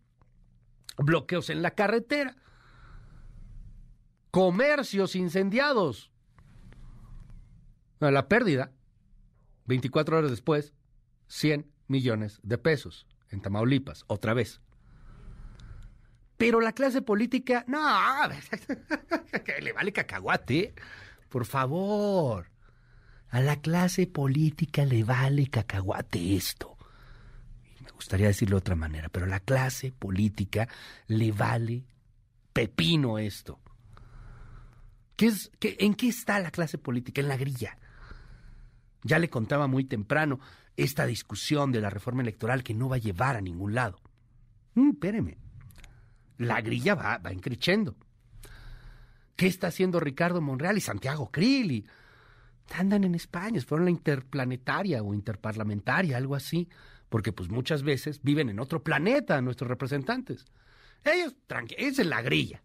bloqueos 0.97 1.51
en 1.51 1.63
la 1.63 1.73
carretera, 1.73 2.37
comercios 4.31 5.17
incendiados. 5.17 6.11
La 7.99 8.29
pérdida, 8.29 8.73
24 9.67 10.19
horas 10.19 10.31
después, 10.31 10.73
100 11.29 11.71
millones 11.87 12.41
de 12.43 12.59
pesos 12.59 13.07
en 13.29 13.43
Tamaulipas, 13.43 14.05
otra 14.07 14.35
vez. 14.35 14.61
Pero 16.37 16.61
la 16.61 16.73
clase 16.73 17.03
política, 17.03 17.65
no, 17.69 17.79
que 19.45 19.61
le 19.61 19.73
vale 19.73 19.93
cacahuate, 19.93 20.75
por 21.29 21.45
favor. 21.45 22.51
A 23.29 23.41
la 23.41 23.61
clase 23.61 24.07
política 24.07 24.85
le 24.85 25.05
vale 25.05 25.49
cacahuate 25.49 26.35
esto. 26.35 26.79
Gustaría 28.01 28.29
decirlo 28.29 28.57
de 28.57 28.61
otra 28.61 28.77
manera, 28.77 29.11
pero 29.11 29.27
la 29.27 29.41
clase 29.41 29.93
política 29.93 30.67
le 31.07 31.33
vale 31.33 31.85
pepino 32.51 33.19
esto. 33.19 33.61
¿Qué 35.17 35.27
es, 35.27 35.51
qué, 35.59 35.77
¿En 35.81 35.93
qué 35.93 36.09
está 36.09 36.41
la 36.41 36.51
clase 36.51 36.79
política? 36.79 37.21
En 37.21 37.29
la 37.29 37.37
grilla. 37.37 37.77
Ya 39.03 39.19
le 39.19 39.29
contaba 39.29 39.67
muy 39.67 39.85
temprano 39.85 40.41
esta 40.79 41.05
discusión 41.05 41.73
de 41.73 41.83
la 41.83 41.91
reforma 41.91 42.23
electoral 42.23 42.63
que 42.63 42.73
no 42.73 42.89
va 42.89 42.97
a 42.97 43.01
llevar 43.01 43.37
a 43.37 43.43
ningún 43.43 43.75
lado. 43.75 44.01
Mm, 44.77 44.93
espéreme. 44.93 45.37
La 46.39 46.63
grilla 46.63 46.95
va, 46.95 47.19
va 47.19 47.33
encrechendo. 47.33 47.99
¿Qué 49.37 49.47
está 49.47 49.67
haciendo 49.67 50.01
Ricardo 50.01 50.41
Monreal 50.41 50.79
y 50.79 50.81
Santiago 50.81 51.31
Krill? 51.31 51.87
Andan 52.71 53.05
en 53.05 53.15
España, 53.15 53.61
fueron 53.61 53.85
la 53.85 53.91
interplanetaria 53.91 55.03
o 55.03 55.13
interparlamentaria, 55.13 56.17
algo 56.17 56.35
así, 56.35 56.67
porque 57.11 57.33
pues 57.33 57.51
muchas 57.51 57.83
veces 57.83 58.23
viven 58.23 58.49
en 58.49 58.61
otro 58.61 58.83
planeta 58.83 59.43
nuestros 59.43 59.69
representantes. 59.69 60.47
Ellos, 61.05 61.37
tranquilos, 61.47 61.99
es 61.99 62.07
la 62.07 62.23
grilla. 62.23 62.63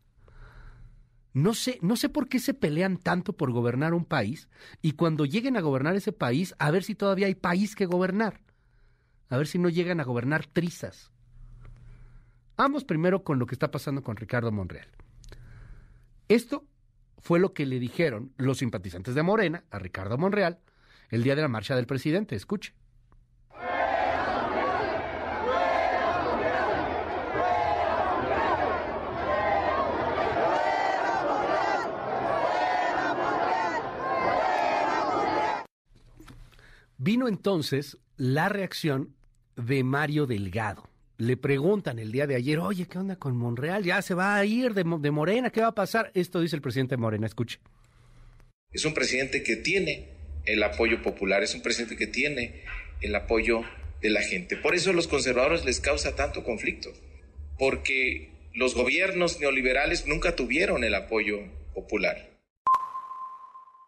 No 1.33 1.53
sé, 1.53 1.79
no 1.81 1.97
sé 1.97 2.07
por 2.07 2.29
qué 2.29 2.39
se 2.39 2.53
pelean 2.53 2.97
tanto 2.97 3.33
por 3.33 3.51
gobernar 3.51 3.93
un 3.93 4.05
país 4.05 4.47
y 4.81 4.93
cuando 4.93 5.25
lleguen 5.25 5.57
a 5.57 5.61
gobernar 5.61 5.95
ese 5.95 6.13
país, 6.13 6.55
a 6.59 6.71
ver 6.71 6.83
si 6.83 6.95
todavía 6.95 7.27
hay 7.27 7.35
país 7.35 7.75
que 7.75 7.85
gobernar. 7.85 8.39
A 9.27 9.37
ver 9.37 9.47
si 9.47 9.57
no 9.57 9.67
llegan 9.67 9.99
a 9.99 10.05
gobernar 10.05 10.45
trizas. 10.45 11.11
Vamos 12.55 12.85
primero 12.85 13.23
con 13.23 13.37
lo 13.37 13.47
que 13.47 13.55
está 13.55 13.69
pasando 13.69 14.01
con 14.01 14.15
Ricardo 14.15 14.51
Monreal. 14.51 14.87
Esto 16.29 16.65
fue 17.17 17.39
lo 17.39 17.53
que 17.53 17.65
le 17.65 17.79
dijeron 17.79 18.31
los 18.37 18.59
simpatizantes 18.59 19.15
de 19.15 19.23
Morena 19.23 19.65
a 19.71 19.79
Ricardo 19.79 20.17
Monreal 20.17 20.59
el 21.09 21.23
día 21.23 21.35
de 21.35 21.41
la 21.41 21.47
marcha 21.47 21.75
del 21.75 21.87
presidente. 21.87 22.35
Escuche. 22.35 22.73
Vino 37.05 37.27
entonces 37.27 37.99
la 38.17 38.49
reacción 38.49 39.15
de 39.55 39.83
Mario 39.83 40.25
Delgado. 40.25 40.89
Le 41.19 41.37
preguntan 41.37 41.99
el 41.99 42.11
día 42.11 42.25
de 42.25 42.33
ayer, 42.33 42.57
oye, 42.57 42.87
¿qué 42.87 42.97
onda 42.97 43.15
con 43.15 43.37
Monreal? 43.37 43.83
Ya 43.83 44.01
se 44.01 44.15
va 44.15 44.35
a 44.35 44.43
ir 44.43 44.73
de, 44.73 44.83
Morena, 44.83 45.51
¿qué 45.51 45.61
va 45.61 45.67
a 45.67 45.75
pasar? 45.75 46.09
Esto 46.15 46.41
dice 46.41 46.55
el 46.55 46.63
presidente 46.63 46.97
Morena, 46.97 47.27
escuche. 47.27 47.59
Es 48.71 48.85
un 48.85 48.95
presidente 48.95 49.43
que 49.43 49.55
tiene 49.57 50.09
el 50.45 50.63
apoyo 50.63 51.03
popular, 51.03 51.43
es 51.43 51.53
un 51.53 51.61
presidente 51.61 51.95
que 51.95 52.07
tiene 52.07 52.63
el 53.01 53.13
apoyo 53.13 53.61
de 54.01 54.09
la 54.09 54.23
gente. 54.23 54.57
Por 54.57 54.73
eso 54.73 54.89
a 54.89 54.93
los 54.93 55.07
conservadores 55.07 55.63
les 55.63 55.79
causa 55.79 56.15
tanto 56.15 56.43
conflicto, 56.43 56.91
porque 57.59 58.31
los 58.55 58.73
gobiernos 58.73 59.39
neoliberales 59.39 60.07
nunca 60.07 60.35
tuvieron 60.35 60.83
el 60.83 60.95
apoyo 60.95 61.37
popular. 61.75 62.34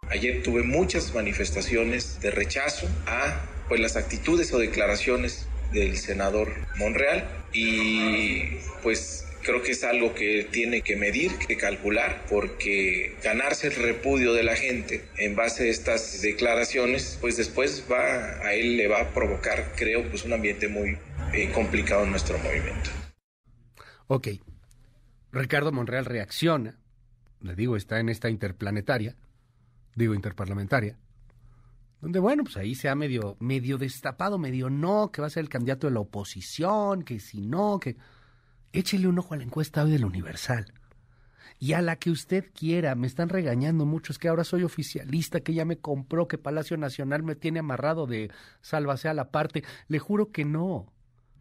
Ayer 0.10 0.42
tuve 0.44 0.64
muchas 0.64 1.14
manifestaciones 1.14 2.20
de 2.22 2.32
rechazo 2.32 2.88
a 3.06 3.46
pues, 3.68 3.80
las 3.80 3.96
actitudes 3.96 4.54
o 4.54 4.60
declaraciones 4.60 5.48
del 5.72 5.98
senador 5.98 6.54
Monreal 6.78 7.28
y 7.52 8.58
pues 8.84 9.26
creo 9.44 9.62
que 9.62 9.72
es 9.72 9.84
algo 9.84 10.14
que 10.14 10.48
tiene 10.52 10.82
que 10.82 10.96
medir, 10.96 11.32
que 11.38 11.56
calcular, 11.56 12.26
porque 12.30 13.16
ganarse 13.24 13.68
el 13.68 13.76
repudio 13.76 14.34
de 14.34 14.44
la 14.44 14.56
gente 14.56 15.06
en 15.18 15.36
base 15.36 15.64
a 15.64 15.68
estas 15.68 16.22
declaraciones, 16.22 17.18
pues 17.22 17.38
después 17.38 17.86
va 17.90 18.46
a 18.46 18.54
él 18.54 18.76
le 18.76 18.88
va 18.88 19.02
a 19.02 19.14
provocar, 19.14 19.74
creo, 19.76 20.08
pues 20.10 20.26
un 20.26 20.34
ambiente 20.34 20.68
muy 20.68 20.98
eh, 21.34 21.50
complicado 21.54 22.04
en 22.04 22.12
nuestro 22.12 22.38
movimiento. 22.40 22.90
Ok, 24.08 24.28
Ricardo 25.32 25.72
Monreal 25.72 26.06
reacciona, 26.06 26.78
le 27.42 27.56
digo, 27.56 27.78
está 27.78 28.00
en 28.00 28.10
esta 28.10 28.30
interplanetaria, 28.30 29.16
digo 29.98 30.14
interparlamentaria, 30.14 30.98
donde 32.00 32.20
bueno, 32.20 32.44
pues 32.44 32.58
ahí 32.58 32.76
se 32.76 32.88
ha 32.88 32.96
medio, 32.96 33.36
medio 33.40 33.78
destapado, 33.78 34.38
medio 34.38 34.70
no, 34.70 35.12
que 35.12 35.22
va 35.22 35.28
a 35.28 35.32
ser 35.32 35.42
el 35.42 35.50
candidato 35.50 35.88
de 35.88 35.94
la 35.94 36.00
oposición, 36.00 37.02
que 37.02 37.20
si 37.20 37.42
no, 37.42 37.80
que 37.80 37.98
échele 38.72 39.08
un 39.08 39.18
ojo 39.18 39.34
a 39.34 39.38
la 39.38 39.44
encuesta 39.44 39.84
hoy 39.84 39.92
del 39.92 40.06
Universal. 40.06 40.72
Y 41.60 41.74
a 41.74 41.82
la 41.82 41.96
que 41.96 42.12
usted 42.12 42.52
quiera, 42.54 42.94
me 42.94 43.08
están 43.08 43.30
regañando 43.30 43.88
muchos 43.88 44.20
que 44.20 44.28
ahora 44.28 44.44
soy 44.44 44.64
oficialista, 44.64 45.40
que 45.40 45.56
ya 45.56 45.66
me 45.66 45.80
compró, 45.80 46.28
que 46.28 46.38
Palacio 46.38 46.78
Nacional 46.78 47.24
me 47.24 47.34
tiene 47.34 47.60
amarrado 47.60 48.06
de 48.06 48.30
sálvase 48.62 49.10
a 49.10 49.16
la 49.16 49.32
parte. 49.32 49.64
Le 49.88 49.98
juro 49.98 50.32
que 50.32 50.46
no. 50.46 50.94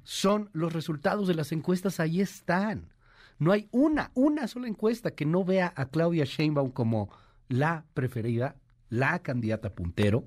Son 0.04 0.48
los 0.54 0.72
resultados 0.72 1.28
de 1.28 1.34
las 1.34 1.52
encuestas, 1.52 2.00
ahí 2.00 2.22
están. 2.22 2.94
No 3.38 3.52
hay 3.52 3.68
una, 3.72 4.10
una 4.14 4.48
sola 4.48 4.68
encuesta 4.68 5.10
que 5.10 5.26
no 5.26 5.44
vea 5.44 5.74
a 5.76 5.90
Claudia 5.90 6.24
Sheinbaum 6.24 6.70
como 6.70 7.10
la 7.48 7.84
preferida, 7.94 8.56
la 8.88 9.20
candidata 9.20 9.74
puntero. 9.74 10.26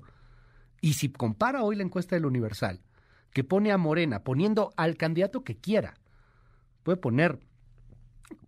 Y 0.80 0.94
si 0.94 1.10
compara 1.10 1.62
hoy 1.62 1.76
la 1.76 1.82
encuesta 1.82 2.16
del 2.16 2.26
Universal, 2.26 2.80
que 3.32 3.44
pone 3.44 3.72
a 3.72 3.78
Morena, 3.78 4.24
poniendo 4.24 4.72
al 4.76 4.96
candidato 4.96 5.44
que 5.44 5.56
quiera, 5.56 5.94
puede 6.82 6.96
poner, 6.96 7.38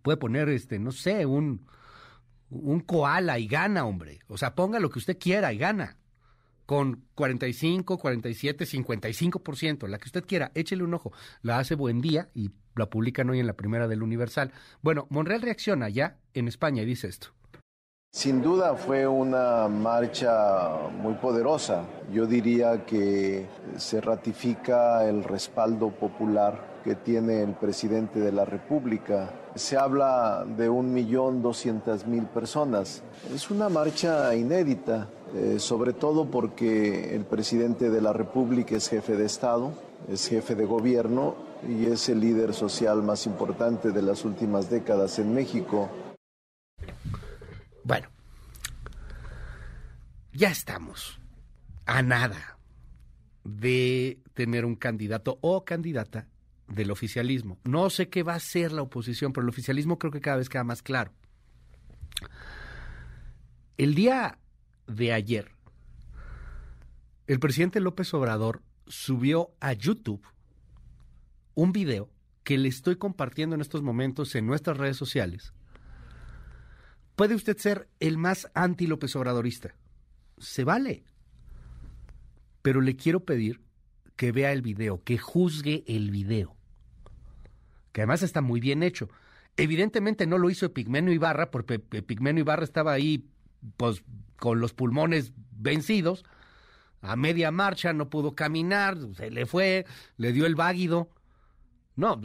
puede 0.01 0.17
poner, 0.17 0.49
este, 0.49 0.79
no 0.79 0.91
sé, 0.91 1.25
un, 1.25 1.65
un 2.49 2.79
koala 2.81 3.39
y 3.39 3.47
gana, 3.47 3.85
hombre. 3.85 4.19
O 4.27 4.37
sea, 4.37 4.55
ponga 4.55 4.79
lo 4.79 4.89
que 4.89 4.99
usted 4.99 5.17
quiera 5.17 5.53
y 5.53 5.57
gana. 5.57 5.97
Con 6.65 7.03
45, 7.15 7.97
47, 7.97 8.65
55%, 8.65 9.87
la 9.87 9.97
que 9.97 10.05
usted 10.05 10.25
quiera, 10.25 10.51
échele 10.55 10.83
un 10.83 10.93
ojo. 10.93 11.11
La 11.41 11.59
hace 11.59 11.75
buen 11.75 11.99
día 11.99 12.29
y 12.33 12.51
la 12.75 12.89
publican 12.89 13.29
hoy 13.29 13.39
en 13.39 13.47
la 13.47 13.57
primera 13.57 13.87
del 13.87 14.01
Universal. 14.01 14.53
Bueno, 14.81 15.05
Monreal 15.09 15.41
reacciona 15.41 15.89
ya 15.89 16.17
en 16.33 16.47
España 16.47 16.81
y 16.81 16.85
dice 16.85 17.07
esto. 17.07 17.33
Sin 18.15 18.43
duda 18.43 18.75
fue 18.75 19.07
una 19.07 19.67
marcha 19.67 20.69
muy 21.01 21.15
poderosa. 21.15 21.81
Yo 22.11 22.27
diría 22.27 22.85
que 22.85 23.47
se 23.75 24.01
ratifica 24.01 25.03
el 25.03 25.23
respaldo 25.23 25.89
popular 25.89 26.79
que 26.83 26.93
tiene 26.93 27.41
el 27.41 27.53
presidente 27.55 28.19
de 28.19 28.31
la 28.31 28.45
República. 28.45 29.31
Se 29.55 29.77
habla 29.77 30.45
de 30.45 30.69
un 30.69 30.93
millón 30.93 31.41
doscientas 31.41 32.05
mil 32.05 32.25
personas. 32.27 33.01
Es 33.33 33.49
una 33.49 33.67
marcha 33.67 34.35
inédita, 34.35 35.07
eh, 35.35 35.55
sobre 35.57 35.93
todo 35.93 36.25
porque 36.25 37.15
el 37.15 37.25
presidente 37.25 37.89
de 37.89 37.99
la 37.99 38.13
República 38.13 38.75
es 38.75 38.89
jefe 38.89 39.15
de 39.15 39.25
Estado, 39.25 39.71
es 40.07 40.27
jefe 40.27 40.53
de 40.53 40.65
gobierno 40.65 41.33
y 41.67 41.87
es 41.87 42.07
el 42.09 42.19
líder 42.19 42.53
social 42.53 43.01
más 43.01 43.25
importante 43.25 43.89
de 43.89 44.03
las 44.03 44.23
últimas 44.23 44.69
décadas 44.69 45.17
en 45.17 45.33
México. 45.33 45.89
Bueno, 47.83 48.07
ya 50.31 50.49
estamos 50.49 51.19
a 51.85 52.01
nada 52.01 52.57
de 53.43 54.19
tener 54.33 54.65
un 54.65 54.75
candidato 54.75 55.37
o 55.41 55.65
candidata 55.65 56.27
del 56.67 56.91
oficialismo. 56.91 57.59
No 57.65 57.89
sé 57.89 58.09
qué 58.09 58.23
va 58.23 58.35
a 58.35 58.39
ser 58.39 58.71
la 58.71 58.81
oposición, 58.81 59.33
pero 59.33 59.43
el 59.43 59.49
oficialismo 59.49 59.99
creo 59.99 60.11
que 60.11 60.21
cada 60.21 60.37
vez 60.37 60.49
queda 60.49 60.63
más 60.63 60.81
claro. 60.81 61.11
El 63.77 63.95
día 63.95 64.39
de 64.87 65.11
ayer, 65.11 65.51
el 67.27 67.39
presidente 67.39 67.79
López 67.79 68.13
Obrador 68.13 68.61
subió 68.87 69.51
a 69.59 69.73
YouTube 69.73 70.25
un 71.55 71.71
video 71.73 72.09
que 72.43 72.57
le 72.57 72.69
estoy 72.69 72.95
compartiendo 72.95 73.55
en 73.55 73.61
estos 73.61 73.81
momentos 73.81 74.35
en 74.35 74.45
nuestras 74.45 74.77
redes 74.77 74.97
sociales 74.97 75.53
Puede 77.15 77.35
usted 77.35 77.57
ser 77.57 77.89
el 77.99 78.17
más 78.17 78.49
anti 78.53 78.87
López 78.87 79.15
Obradorista. 79.15 79.75
Se 80.39 80.63
vale. 80.63 81.03
Pero 82.61 82.81
le 82.81 82.95
quiero 82.95 83.23
pedir 83.23 83.61
que 84.15 84.31
vea 84.31 84.51
el 84.51 84.61
video, 84.61 85.03
que 85.03 85.17
juzgue 85.17 85.83
el 85.87 86.09
video. 86.09 86.55
Que 87.91 88.01
además 88.01 88.23
está 88.23 88.41
muy 88.41 88.59
bien 88.59 88.81
hecho. 88.81 89.09
Evidentemente 89.57 90.25
no 90.25 90.39
lo 90.39 90.49
hizo 90.49 90.65
Epigmenio 90.65 91.13
Ibarra, 91.13 91.51
porque 91.51 91.75
Epigmenio 91.91 92.41
Ibarra 92.41 92.63
estaba 92.63 92.93
ahí 92.93 93.29
pues, 93.77 94.03
con 94.37 94.59
los 94.59 94.73
pulmones 94.73 95.33
vencidos. 95.51 96.25
A 97.01 97.15
media 97.15 97.51
marcha 97.51 97.93
no 97.93 98.09
pudo 98.09 98.33
caminar, 98.33 98.97
se 99.15 99.29
le 99.29 99.45
fue, 99.45 99.85
le 100.17 100.31
dio 100.31 100.47
el 100.47 100.55
váguido. 100.55 101.11
No, 101.95 102.19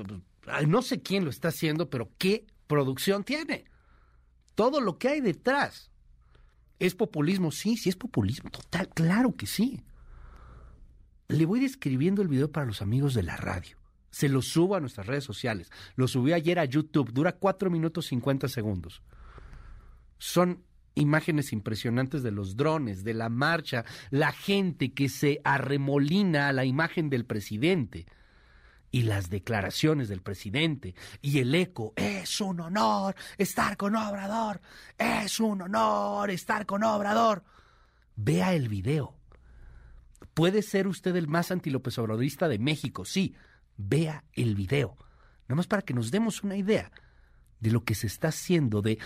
no 0.67 0.83
sé 0.83 1.03
quién 1.03 1.25
lo 1.25 1.31
está 1.31 1.49
haciendo, 1.49 1.91
pero 1.91 2.11
qué 2.17 2.47
producción 2.67 3.25
tiene 3.25 3.67
todo 4.59 4.81
lo 4.81 4.99
que 4.99 5.07
hay 5.07 5.21
detrás. 5.21 5.89
¿Es 6.81 6.97
populismo? 6.97 7.53
Sí, 7.53 7.77
sí 7.77 7.91
es 7.91 7.95
populismo. 7.95 8.51
Total, 8.51 8.89
claro 8.89 9.37
que 9.37 9.47
sí. 9.47 9.85
Le 11.29 11.47
voy 11.47 11.61
describiendo 11.61 12.23
el 12.23 12.29
video 12.29 12.51
para 12.51 12.67
los 12.67 12.83
amigos 12.83 13.15
de 13.15 13.23
la 13.23 13.37
radio. 13.37 13.77
Se 14.11 14.29
lo 14.29 14.43
subo 14.43 14.75
a 14.75 14.81
nuestras 14.81 15.07
redes 15.07 15.23
sociales. 15.23 15.71
Lo 15.95 16.09
subí 16.09 16.33
ayer 16.33 16.59
a 16.59 16.65
YouTube. 16.65 17.13
Dura 17.13 17.37
4 17.37 17.71
minutos 17.71 18.07
50 18.07 18.49
segundos. 18.49 19.01
Son 20.19 20.65
imágenes 20.97 21.53
impresionantes 21.53 22.25
de 22.25 22.33
los 22.33 22.57
drones, 22.57 23.05
de 23.05 23.15
la 23.15 23.29
marcha, 23.29 23.85
la 24.11 24.33
gente 24.33 24.93
que 24.93 25.09
se 25.09 25.41
arremolina 25.45 26.49
a 26.49 26.53
la 26.53 26.65
imagen 26.65 27.11
del 27.11 27.25
presidente 27.25 28.07
y 28.91 29.03
las 29.03 29.31
declaraciones 29.31 30.09
del 30.09 30.23
presidente 30.23 30.95
y 31.21 31.39
el 31.39 31.55
eco, 31.55 31.93
es 31.97 32.41
un 32.41 32.61
honor 32.61 33.15
estar 33.37 33.77
con 33.77 33.97
Obrador, 33.97 34.61
es 34.97 35.41
un 35.41 35.63
honor 35.63 36.31
estar 36.31 36.67
con 36.67 36.83
Obrador. 36.83 37.45
Vea 38.17 38.55
el 38.55 38.69
video. 38.69 39.15
Puede 40.35 40.63
ser 40.63 40.87
usted 40.87 41.15
el 41.17 41.29
más 41.29 41.51
antilópez 41.51 41.99
obradorista 41.99 42.49
de 42.49 42.59
México, 42.59 43.05
sí, 43.05 43.35
vea 43.77 44.25
el 44.33 44.55
video. 44.55 44.97
Nada 45.49 45.57
más 45.57 45.67
para 45.67 45.83
que 45.83 45.95
nos 45.95 46.11
demos 46.11 46.43
una 46.43 46.57
idea 46.57 46.91
de 47.61 47.71
lo 47.71 47.85
que 47.85 47.95
se 47.95 48.07
está 48.07 48.29
haciendo, 48.29 48.83
de, 48.83 48.99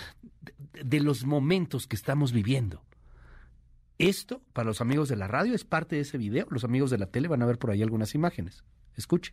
de, 0.73 0.85
de 0.85 1.01
los 1.01 1.25
momentos 1.25 1.87
que 1.87 1.97
estamos 1.97 2.33
viviendo. 2.33 2.85
Esto, 3.99 4.43
para 4.53 4.67
los 4.67 4.81
amigos 4.81 5.09
de 5.09 5.17
la 5.17 5.29
radio, 5.29 5.55
es 5.55 5.65
parte 5.65 5.97
de 5.97 6.03
ese 6.03 6.19
video. 6.19 6.47
Los 6.51 6.65
amigos 6.65 6.91
de 6.91 6.99
la 6.99 7.07
tele 7.07 7.29
van 7.29 7.43
a 7.43 7.47
ver 7.47 7.59
por 7.59 7.71
ahí 7.71 7.83
algunas 7.83 8.15
imágenes. 8.15 8.65
Escuche. 8.97 9.33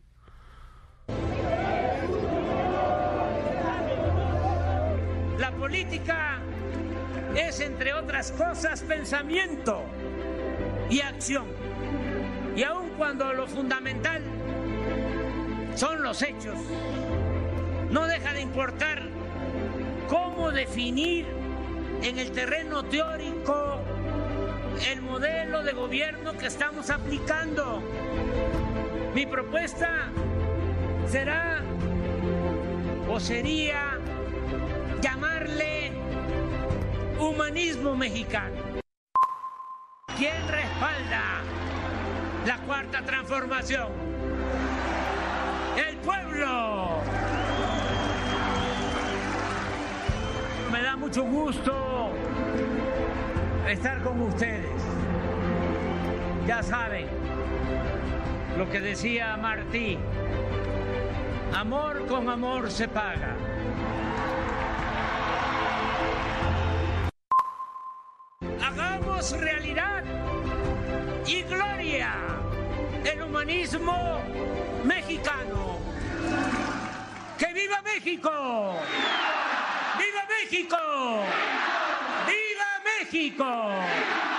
La 5.38 5.52
política 5.52 6.40
es, 7.36 7.60
entre 7.60 7.94
otras 7.94 8.32
cosas, 8.32 8.82
pensamiento 8.82 9.84
y 10.90 11.02
acción. 11.02 11.48
Y 12.56 12.64
aun 12.64 12.90
cuando 12.98 13.34
lo 13.34 13.48
fundamental 13.48 14.22
son 15.76 16.04
los 16.04 16.22
hechos, 16.22 16.58
no 17.90 18.06
deja 18.06 18.34
de 18.34 18.42
importar 18.42 19.02
cómo 20.08 20.52
definir 20.52 21.26
en 22.02 22.20
el 22.20 22.32
terreno 22.32 22.84
teórico 22.84 23.80
el 24.92 25.02
modelo 25.02 25.64
de 25.64 25.74
gobierno 25.74 26.38
que 26.38 26.48
estamos 26.48 26.90
aplicando. 26.90 27.82
Mi 29.14 29.26
propuesta 29.26 30.10
será 31.10 31.62
o 33.10 33.20
sería 33.20 33.98
llamarle 35.02 35.92
humanismo 37.20 37.96
mexicano. 37.96 38.62
¿Quién 40.16 40.48
respalda 40.48 41.42
la 42.46 42.58
cuarta 42.60 43.02
transformación? 43.04 43.88
El 45.78 45.98
pueblo. 45.98 47.02
Me 50.72 50.84
da 50.84 50.96
mucho 50.96 51.24
gusto 51.24 52.12
estar 53.68 54.04
con 54.04 54.22
ustedes. 54.22 54.84
Ya 56.46 56.62
saben 56.62 57.08
lo 58.60 58.70
que 58.70 58.82
decía 58.82 59.38
Martí, 59.38 59.98
amor 61.54 62.06
con 62.08 62.30
amor 62.30 62.72
se 62.72 62.88
paga. 62.88 63.36
Hagamos 68.62 69.32
realidad 69.40 70.04
y 71.26 71.42
gloria 71.44 72.14
el 73.04 73.22
humanismo 73.22 74.20
mexicano. 74.84 75.80
¡Que 77.38 77.54
viva 77.54 77.82
México! 77.82 78.32
¡Viva 79.98 80.24
México! 80.28 80.78
¡Viva 82.28 82.70
México! 83.00 84.39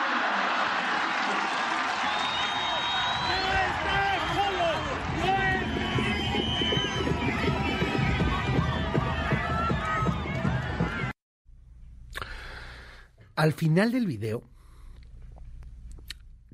Al 13.41 13.55
final 13.55 13.91
del 13.91 14.07
video, 14.07 14.43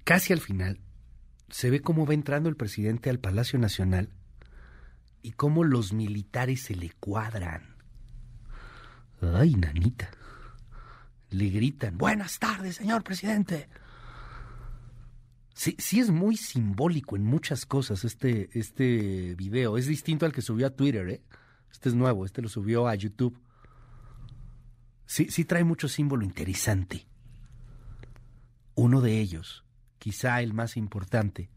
casi 0.05 0.33
al 0.33 0.39
final, 0.39 0.79
se 1.49 1.69
ve 1.69 1.81
cómo 1.81 2.07
va 2.07 2.15
entrando 2.15 2.49
el 2.49 2.55
presidente 2.55 3.11
al 3.11 3.19
Palacio 3.19 3.59
Nacional 3.59 4.09
y 5.21 5.33
cómo 5.33 5.65
los 5.65 5.93
militares 5.93 6.63
se 6.63 6.77
le 6.77 6.93
cuadran. 7.01 7.75
Ay, 9.21 9.57
nanita. 9.57 10.13
Le 11.31 11.49
gritan, 11.49 11.99
buenas 11.99 12.39
tardes, 12.39 12.77
señor 12.77 13.03
presidente. 13.03 13.69
Sí, 15.55 15.75
sí 15.81 15.99
es 15.99 16.11
muy 16.11 16.37
simbólico 16.37 17.17
en 17.17 17.25
muchas 17.25 17.67
cosas 17.67 18.05
este, 18.05 18.49
este 18.57 19.35
video. 19.35 19.77
Es 19.77 19.89
distinto 19.89 20.25
al 20.25 20.31
que 20.31 20.41
subió 20.41 20.69
a 20.69 20.71
Twitter, 20.71 21.09
¿eh? 21.09 21.23
Este 21.69 21.89
es 21.89 21.97
nuevo, 21.97 22.25
este 22.25 22.43
lo 22.43 22.49
subió 22.49 22.87
a 22.87 22.95
YouTube. 22.95 23.43
Sí, 25.07 25.31
sí 25.31 25.45
trae 25.45 25.65
mucho 25.65 25.89
símbolo 25.89 26.25
interesante. 26.25 27.07
Uno 28.75 29.01
de 29.01 29.21
ellos, 29.21 29.65
quizá 29.99 30.43
el 30.43 30.53
más 30.53 30.77
importante, 30.77 31.49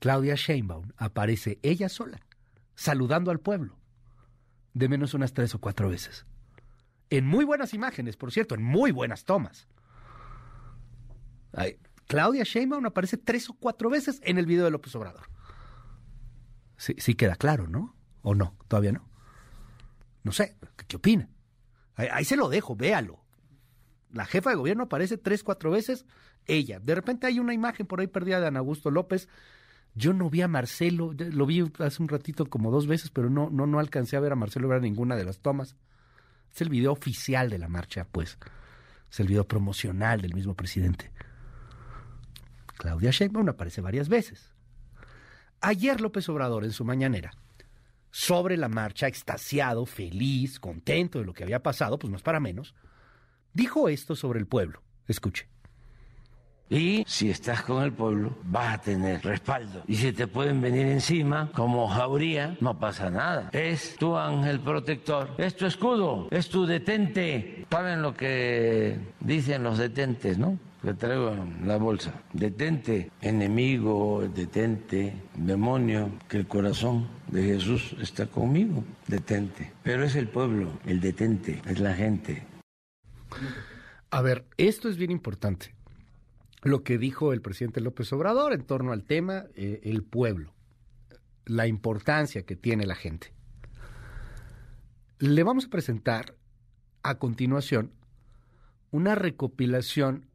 Claudia 0.00 0.34
Sheinbaum, 0.34 0.92
aparece 0.96 1.58
ella 1.62 1.88
sola, 1.88 2.20
saludando 2.74 3.30
al 3.30 3.40
pueblo, 3.40 3.78
de 4.74 4.88
menos 4.88 5.14
unas 5.14 5.32
tres 5.32 5.54
o 5.54 5.60
cuatro 5.60 5.88
veces. 5.88 6.26
En 7.10 7.26
muy 7.26 7.44
buenas 7.44 7.74
imágenes, 7.74 8.16
por 8.16 8.32
cierto, 8.32 8.54
en 8.54 8.62
muy 8.62 8.90
buenas 8.90 9.24
tomas. 9.24 9.68
Claudia 12.06 12.44
Sheinbaum 12.44 12.86
aparece 12.86 13.16
tres 13.16 13.48
o 13.50 13.54
cuatro 13.54 13.90
veces 13.90 14.20
en 14.24 14.38
el 14.38 14.46
video 14.46 14.64
de 14.64 14.70
López 14.70 14.94
Obrador. 14.94 15.28
Sí, 16.76 16.94
sí 16.98 17.14
queda 17.14 17.36
claro, 17.36 17.66
¿no? 17.66 17.96
¿O 18.22 18.34
no? 18.34 18.56
Todavía 18.68 18.92
no. 18.92 19.08
No 20.22 20.32
sé, 20.32 20.56
¿qué, 20.86 20.96
opina? 20.96 21.28
Ahí, 21.98 22.24
se 22.24 22.36
lo 22.36 22.48
dejo, 22.48 22.76
véalo. 22.76 23.18
La 24.12 24.24
jefa 24.24 24.50
de 24.50 24.56
gobierno 24.56 24.84
aparece 24.84 25.18
tres, 25.18 25.42
cuatro 25.42 25.70
veces, 25.72 26.06
ella. 26.46 26.78
De 26.78 26.94
repente 26.94 27.26
hay 27.26 27.40
una 27.40 27.52
imagen 27.52 27.86
por 27.86 28.00
ahí 28.00 28.06
perdida 28.06 28.40
de 28.40 28.46
Ana 28.46 28.60
Augusto 28.60 28.90
López. 28.90 29.28
Yo 29.94 30.12
no 30.12 30.30
vi 30.30 30.42
a 30.42 30.48
Marcelo, 30.48 31.12
lo 31.12 31.44
vi 31.44 31.70
hace 31.80 32.02
un 32.02 32.08
ratito 32.08 32.46
como 32.46 32.70
dos 32.70 32.86
veces, 32.86 33.10
pero 33.10 33.30
no, 33.30 33.50
no, 33.50 33.66
no 33.66 33.80
alcancé 33.80 34.16
a 34.16 34.20
ver 34.20 34.32
a 34.32 34.36
Marcelo 34.36 34.68
ver 34.68 34.80
ninguna 34.80 35.16
de 35.16 35.24
las 35.24 35.40
tomas. 35.40 35.76
Es 36.54 36.60
el 36.60 36.68
video 36.68 36.92
oficial 36.92 37.50
de 37.50 37.58
la 37.58 37.68
marcha, 37.68 38.06
pues. 38.10 38.38
Es 39.10 39.20
el 39.20 39.26
video 39.26 39.46
promocional 39.46 40.20
del 40.20 40.34
mismo 40.34 40.54
presidente. 40.54 41.10
Claudia 42.78 43.10
Sheinbaum 43.10 43.48
aparece 43.48 43.80
varias 43.80 44.08
veces. 44.08 44.54
Ayer 45.60 46.00
López 46.00 46.28
Obrador 46.28 46.64
en 46.64 46.70
su 46.70 46.84
mañanera, 46.84 47.32
sobre 48.10 48.56
la 48.56 48.68
marcha, 48.68 49.06
extasiado, 49.06 49.86
feliz, 49.86 50.58
contento 50.58 51.18
de 51.18 51.24
lo 51.24 51.32
que 51.32 51.44
había 51.44 51.62
pasado, 51.62 51.98
pues 51.98 52.10
no 52.10 52.16
es 52.16 52.22
para 52.22 52.40
menos, 52.40 52.74
dijo 53.52 53.88
esto 53.88 54.16
sobre 54.16 54.38
el 54.40 54.46
pueblo. 54.46 54.82
Escuche. 55.06 55.48
Y 56.70 57.02
si 57.06 57.30
estás 57.30 57.62
con 57.62 57.82
el 57.82 57.92
pueblo, 57.92 58.36
vas 58.44 58.74
a 58.74 58.80
tener 58.82 59.24
respaldo. 59.24 59.82
Y 59.86 59.96
si 59.96 60.12
te 60.12 60.26
pueden 60.26 60.60
venir 60.60 60.86
encima, 60.86 61.50
como 61.52 61.88
jauría, 61.88 62.56
no 62.60 62.78
pasa 62.78 63.10
nada. 63.10 63.48
Es 63.52 63.96
tu 63.96 64.16
ángel 64.16 64.60
protector, 64.60 65.34
es 65.38 65.56
tu 65.56 65.64
escudo, 65.64 66.28
es 66.30 66.50
tu 66.50 66.66
detente. 66.66 67.66
¿Saben 67.70 68.02
lo 68.02 68.14
que 68.14 68.98
dicen 69.20 69.62
los 69.62 69.78
detentes, 69.78 70.36
no? 70.38 70.58
Que 70.82 70.94
traigo 70.94 71.34
la 71.64 71.76
bolsa. 71.76 72.22
Detente, 72.32 73.10
enemigo, 73.20 74.26
detente, 74.34 75.14
demonio, 75.34 76.10
que 76.28 76.38
el 76.38 76.46
corazón 76.46 77.08
de 77.28 77.42
Jesús 77.42 77.96
está 78.00 78.26
conmigo. 78.26 78.84
Detente. 79.06 79.72
Pero 79.82 80.04
es 80.04 80.14
el 80.14 80.28
pueblo, 80.28 80.78
el 80.86 81.00
detente, 81.00 81.60
es 81.66 81.80
la 81.80 81.94
gente. 81.94 82.44
A 84.10 84.22
ver, 84.22 84.46
esto 84.56 84.88
es 84.88 84.96
bien 84.96 85.10
importante. 85.10 85.74
Lo 86.62 86.82
que 86.82 86.98
dijo 86.98 87.32
el 87.32 87.42
presidente 87.42 87.80
López 87.80 88.12
Obrador 88.12 88.52
en 88.52 88.64
torno 88.64 88.92
al 88.92 89.04
tema, 89.04 89.44
eh, 89.54 89.80
el 89.84 90.02
pueblo, 90.02 90.54
la 91.44 91.66
importancia 91.66 92.44
que 92.44 92.56
tiene 92.56 92.86
la 92.86 92.96
gente. 92.96 93.32
Le 95.18 95.42
vamos 95.42 95.66
a 95.66 95.70
presentar 95.70 96.36
a 97.02 97.18
continuación 97.18 97.92
una 98.90 99.14
recopilación 99.14 100.27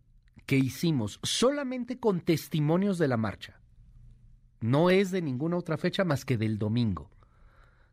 que 0.46 0.58
hicimos 0.58 1.20
solamente 1.24 2.00
con 2.00 2.22
testimonios 2.22 2.98
de 2.98 3.08
la 3.08 3.18
marcha. 3.18 3.60
No 4.60 4.90
es 4.90 5.12
de 5.12 5.22
ninguna 5.22 5.58
otra 5.58 5.78
fecha 5.78 6.04
más 6.04 6.26
que 6.26 6.38
del 6.38 6.58
domingo. 6.58 7.10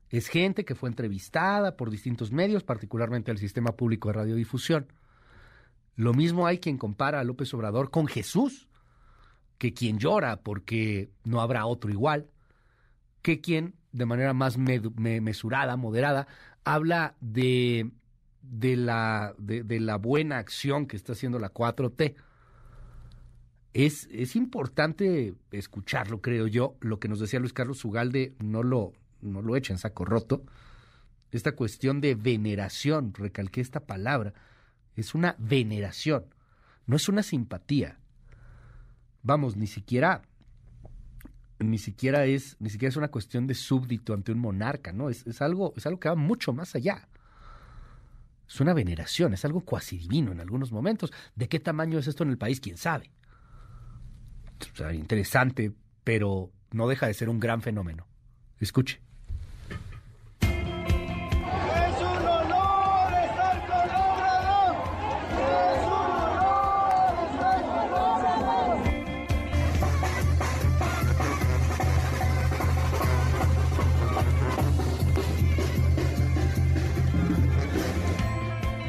Es 0.09 0.28
gente 0.28 0.64
que 0.64 0.74
fue 0.74 0.89
entrevistada 0.89 1.77
por 1.77 1.90
distintos 1.90 2.32
medios, 2.32 2.64
particularmente 2.64 3.31
el 3.31 3.39
sistema 3.39 3.77
público 3.77 4.09
de 4.09 4.14
radiodifusión. 4.14 4.93
Lo 5.94 6.14
mismo 6.14 6.47
hay 6.47 6.59
quien 6.59 6.78
compara 6.78 7.20
a 7.20 7.24
López 7.24 7.52
Obrador 7.55 7.90
con 7.90 8.06
Jesús, 8.06 8.68
que 9.59 9.72
quien 9.72 9.98
llora 9.98 10.40
porque 10.40 11.10
no 11.24 11.40
habrá 11.40 11.66
otro 11.66 11.90
igual, 11.90 12.28
que 13.22 13.40
quien 13.40 13.74
de 13.93 14.06
manera 14.06 14.32
más 14.32 14.56
mesurada, 14.56 15.77
moderada, 15.77 16.27
habla 16.64 17.16
de, 17.20 17.90
de, 18.43 18.77
la, 18.77 19.35
de 19.39 19.81
la 19.81 19.97
buena 19.97 20.39
acción 20.39 20.86
que 20.86 20.97
está 20.97 21.12
haciendo 21.12 21.39
la 21.39 21.52
4T 21.52 22.14
es, 23.72 24.09
es 24.10 24.36
importante 24.36 25.34
escucharlo, 25.52 26.20
creo 26.20 26.47
yo. 26.47 26.76
Lo 26.80 26.98
que 26.98 27.09
nos 27.09 27.20
decía 27.20 27.40
Luis 27.40 27.52
Carlos 27.52 27.84
Ugalde, 27.84 28.34
no 28.40 28.62
lo, 28.62 28.92
no 29.20 29.42
lo 29.42 29.56
echen 29.56 29.78
saco 29.78 30.05
roto. 30.05 30.44
Esta 31.30 31.52
cuestión 31.52 32.01
de 32.01 32.16
veneración, 32.16 33.14
recalqué 33.14 33.60
esta 33.60 33.80
palabra, 33.80 34.34
es 34.97 35.14
una 35.14 35.36
veneración, 35.38 36.24
no 36.86 36.97
es 36.97 37.09
una 37.09 37.22
simpatía. 37.22 37.98
Vamos, 39.22 39.56
ni 39.56 39.66
siquiera 39.66 40.22
ni 41.60 41.76
siquiera 41.76 42.24
es 42.24 42.56
ni 42.59 42.70
siquiera 42.70 42.88
es 42.88 42.97
una 42.97 43.10
cuestión 43.10 43.47
de 43.47 43.55
súbdito 43.55 44.14
ante 44.14 44.32
un 44.32 44.38
monarca, 44.38 44.92
¿no? 44.92 45.10
Es, 45.10 45.26
es 45.26 45.42
algo 45.42 45.74
es 45.76 45.86
algo 45.86 46.01
que 46.01 46.09
va 46.09 46.16
mucho 46.16 46.55
más 46.55 46.74
allá. 46.74 47.06
Es 48.48 48.60
una 48.60 48.72
veneración, 48.72 49.34
es 49.34 49.44
algo 49.44 49.60
cuasi 49.60 49.98
divino 49.98 50.32
en 50.32 50.40
algunos 50.40 50.72
momentos. 50.72 51.12
¿De 51.36 51.48
qué 51.48 51.60
tamaño 51.60 51.98
es 51.98 52.09
esto 52.09 52.24
en 52.24 52.30
el 52.30 52.38
país? 52.38 52.60
¿Quién 52.60 52.78
sabe? 52.78 53.10
Interesante, 54.92 55.72
pero 56.04 56.50
no 56.72 56.88
deja 56.88 57.06
de 57.06 57.14
ser 57.14 57.28
un 57.28 57.40
gran 57.40 57.62
fenómeno. 57.62 58.06
Escuche. 58.58 59.00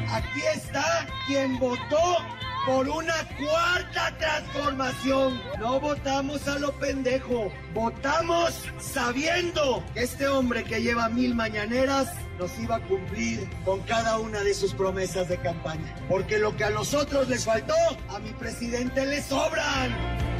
Aquí 0.08 0.40
está 0.54 1.06
quien 1.26 1.58
votó 1.58 2.31
por 2.66 2.88
una 2.88 3.14
cuarta 3.38 4.16
transformación. 4.18 5.40
No 5.58 5.80
votamos 5.80 6.46
a 6.48 6.58
lo 6.58 6.72
pendejo, 6.72 7.52
votamos 7.74 8.64
sabiendo 8.78 9.84
que 9.94 10.02
este 10.02 10.28
hombre 10.28 10.64
que 10.64 10.82
lleva 10.82 11.08
mil 11.08 11.34
mañaneras 11.34 12.08
nos 12.38 12.58
iba 12.58 12.76
a 12.76 12.80
cumplir 12.80 13.48
con 13.64 13.80
cada 13.80 14.18
una 14.18 14.40
de 14.40 14.54
sus 14.54 14.74
promesas 14.74 15.28
de 15.28 15.38
campaña. 15.38 15.94
Porque 16.08 16.38
lo 16.38 16.56
que 16.56 16.64
a 16.64 16.70
nosotros 16.70 17.28
les 17.28 17.44
faltó, 17.44 17.74
a 18.08 18.18
mi 18.18 18.30
presidente 18.32 19.06
le 19.06 19.22
sobran. 19.22 20.31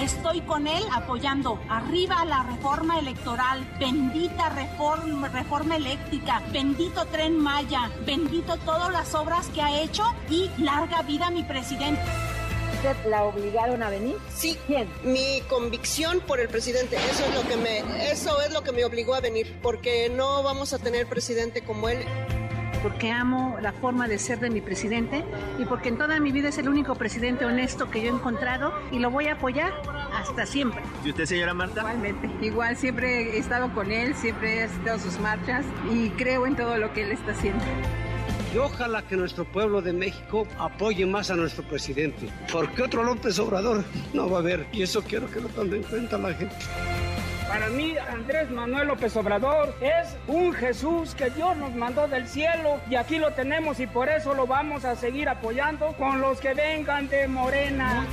Estoy 0.00 0.40
con 0.40 0.66
él 0.66 0.82
apoyando 0.94 1.60
arriba 1.68 2.24
la 2.24 2.42
reforma 2.42 2.98
electoral, 2.98 3.68
bendita 3.78 4.48
reforma, 4.48 5.28
reforma 5.28 5.76
eléctrica, 5.76 6.42
bendito 6.50 7.04
tren 7.06 7.36
Maya, 7.36 7.90
bendito 8.06 8.56
todas 8.64 8.90
las 8.90 9.14
obras 9.14 9.48
que 9.48 9.60
ha 9.60 9.82
hecho 9.82 10.02
y 10.30 10.50
larga 10.56 11.02
vida 11.02 11.30
mi 11.30 11.42
presidente. 11.42 12.00
¿Usted 12.76 13.10
la 13.10 13.24
obligaron 13.24 13.82
a 13.82 13.90
venir? 13.90 14.16
Sí. 14.34 14.56
¿Quién? 14.66 14.88
Mi 15.02 15.42
convicción 15.50 16.20
por 16.20 16.40
el 16.40 16.48
presidente. 16.48 16.96
Eso 17.10 17.26
es 17.26 17.34
lo 17.34 17.46
que 17.46 17.58
me, 17.58 18.10
eso 18.10 18.40
es 18.40 18.54
lo 18.54 18.62
que 18.62 18.72
me 18.72 18.86
obligó 18.86 19.14
a 19.14 19.20
venir, 19.20 19.54
porque 19.60 20.08
no 20.08 20.42
vamos 20.42 20.72
a 20.72 20.78
tener 20.78 21.06
presidente 21.08 21.60
como 21.60 21.90
él 21.90 22.06
porque 22.82 23.10
amo 23.10 23.58
la 23.60 23.72
forma 23.72 24.08
de 24.08 24.18
ser 24.18 24.40
de 24.40 24.50
mi 24.50 24.60
presidente 24.60 25.24
y 25.58 25.64
porque 25.64 25.88
en 25.88 25.98
toda 25.98 26.18
mi 26.20 26.32
vida 26.32 26.48
es 26.48 26.58
el 26.58 26.68
único 26.68 26.94
presidente 26.94 27.44
honesto 27.44 27.90
que 27.90 28.02
yo 28.02 28.10
he 28.10 28.14
encontrado 28.14 28.72
y 28.90 28.98
lo 28.98 29.10
voy 29.10 29.26
a 29.26 29.34
apoyar 29.34 29.72
hasta 30.14 30.46
siempre. 30.46 30.82
¿Y 31.04 31.10
usted, 31.10 31.26
señora 31.26 31.54
Marta? 31.54 31.80
Igualmente. 31.80 32.30
Igual 32.40 32.76
siempre 32.76 33.36
he 33.36 33.38
estado 33.38 33.72
con 33.74 33.92
él, 33.92 34.14
siempre 34.14 34.58
he 34.58 34.62
asistido 34.64 34.94
a 34.94 34.98
sus 34.98 35.18
marchas 35.20 35.64
y 35.92 36.10
creo 36.10 36.46
en 36.46 36.56
todo 36.56 36.76
lo 36.78 36.92
que 36.92 37.02
él 37.02 37.12
está 37.12 37.32
haciendo. 37.32 37.64
Y 38.52 38.58
ojalá 38.58 39.02
que 39.02 39.16
nuestro 39.16 39.44
pueblo 39.44 39.80
de 39.80 39.92
México 39.92 40.46
apoye 40.58 41.06
más 41.06 41.30
a 41.30 41.36
nuestro 41.36 41.62
presidente, 41.62 42.28
porque 42.52 42.82
otro 42.82 43.04
López 43.04 43.38
Obrador 43.38 43.84
no 44.12 44.28
va 44.28 44.38
a 44.38 44.40
haber, 44.40 44.66
y 44.72 44.82
eso 44.82 45.02
quiero 45.02 45.30
que 45.30 45.40
lo 45.40 45.48
tome 45.50 45.76
en 45.76 45.82
cuenta 45.84 46.18
la 46.18 46.34
gente. 46.34 46.56
Para 47.50 47.68
mí, 47.68 47.98
Andrés 47.98 48.48
Manuel 48.48 48.86
López 48.86 49.16
Obrador 49.16 49.74
es 49.80 50.16
un 50.28 50.52
Jesús 50.52 51.16
que 51.16 51.30
Dios 51.30 51.56
nos 51.56 51.74
mandó 51.74 52.06
del 52.06 52.28
cielo 52.28 52.80
y 52.88 52.94
aquí 52.94 53.18
lo 53.18 53.32
tenemos 53.32 53.80
y 53.80 53.88
por 53.88 54.08
eso 54.08 54.34
lo 54.34 54.46
vamos 54.46 54.84
a 54.84 54.94
seguir 54.94 55.28
apoyando 55.28 55.92
con 55.96 56.20
los 56.20 56.38
que 56.38 56.54
vengan 56.54 57.08
de 57.08 57.26
Morena. 57.26 58.06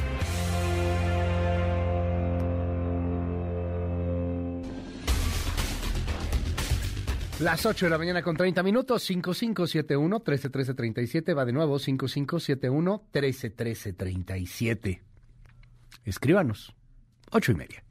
Las 7.39 7.63
8 7.63 7.85
de 7.85 7.89
la 7.91 7.99
mañana 7.99 8.23
con 8.23 8.35
30 8.35 8.63
minutos, 8.63 9.03
5571 9.03 10.15
131337, 10.17 11.35
va 11.35 11.45
de 11.45 11.53
nuevo 11.53 11.77
5571 11.77 13.03
131337. 13.13 15.03
Escríbanos, 16.05 16.75
8 17.29 17.51
y 17.51 17.55
media. 17.55 17.83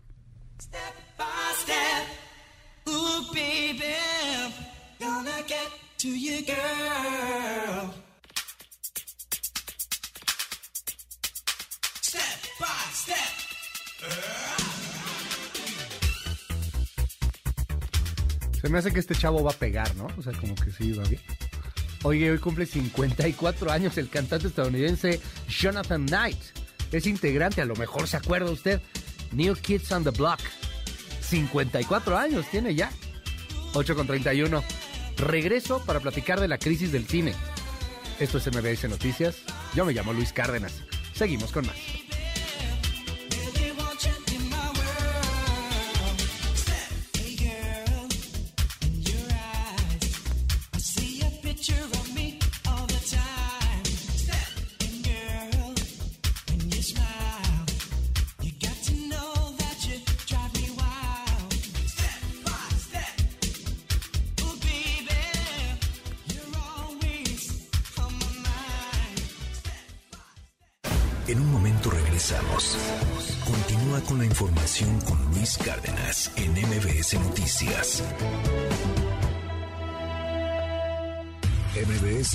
To 5.98 6.08
you, 6.08 6.44
by 12.60 12.66
step. 12.92 13.16
Se 18.60 18.68
me 18.68 18.78
hace 18.78 18.92
que 18.92 19.00
este 19.00 19.14
chavo 19.14 19.42
va 19.42 19.52
a 19.52 19.54
pegar, 19.54 19.94
¿no? 19.96 20.08
O 20.18 20.22
sea, 20.22 20.32
como 20.32 20.54
que 20.54 20.70
sí 20.70 20.92
va 20.92 21.04
bien. 21.04 21.22
Oye, 22.02 22.30
hoy 22.30 22.38
cumple 22.38 22.66
54 22.66 23.70
años 23.70 23.96
el 23.96 24.08
cantante 24.08 24.48
estadounidense 24.48 25.20
Jonathan 25.48 26.06
Knight. 26.06 26.38
Es 26.92 27.06
integrante, 27.06 27.62
a 27.62 27.64
lo 27.64 27.74
mejor 27.76 28.06
se 28.06 28.16
acuerda 28.16 28.50
usted, 28.50 28.80
New 29.32 29.54
Kids 29.54 29.90
on 29.92 30.04
the 30.04 30.10
Block. 30.10 30.40
54 31.20 32.18
años 32.18 32.46
tiene 32.50 32.74
ya. 32.74 32.90
8 33.72 33.94
con 33.94 34.06
31. 34.06 34.62
Regreso 35.16 35.82
para 35.84 36.00
platicar 36.00 36.40
de 36.40 36.48
la 36.48 36.58
crisis 36.58 36.92
del 36.92 37.06
cine. 37.06 37.34
Esto 38.20 38.38
es 38.38 38.46
MBS 38.46 38.88
Noticias. 38.88 39.42
Yo 39.74 39.84
me 39.84 39.92
llamo 39.92 40.12
Luis 40.12 40.32
Cárdenas. 40.32 40.82
Seguimos 41.14 41.52
con 41.52 41.66
más. 41.66 42.05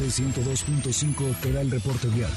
102.5 0.07 1.39
te 1.41 1.51
da 1.51 1.61
el 1.61 1.71
reporte 1.71 2.07
vial. 2.07 2.31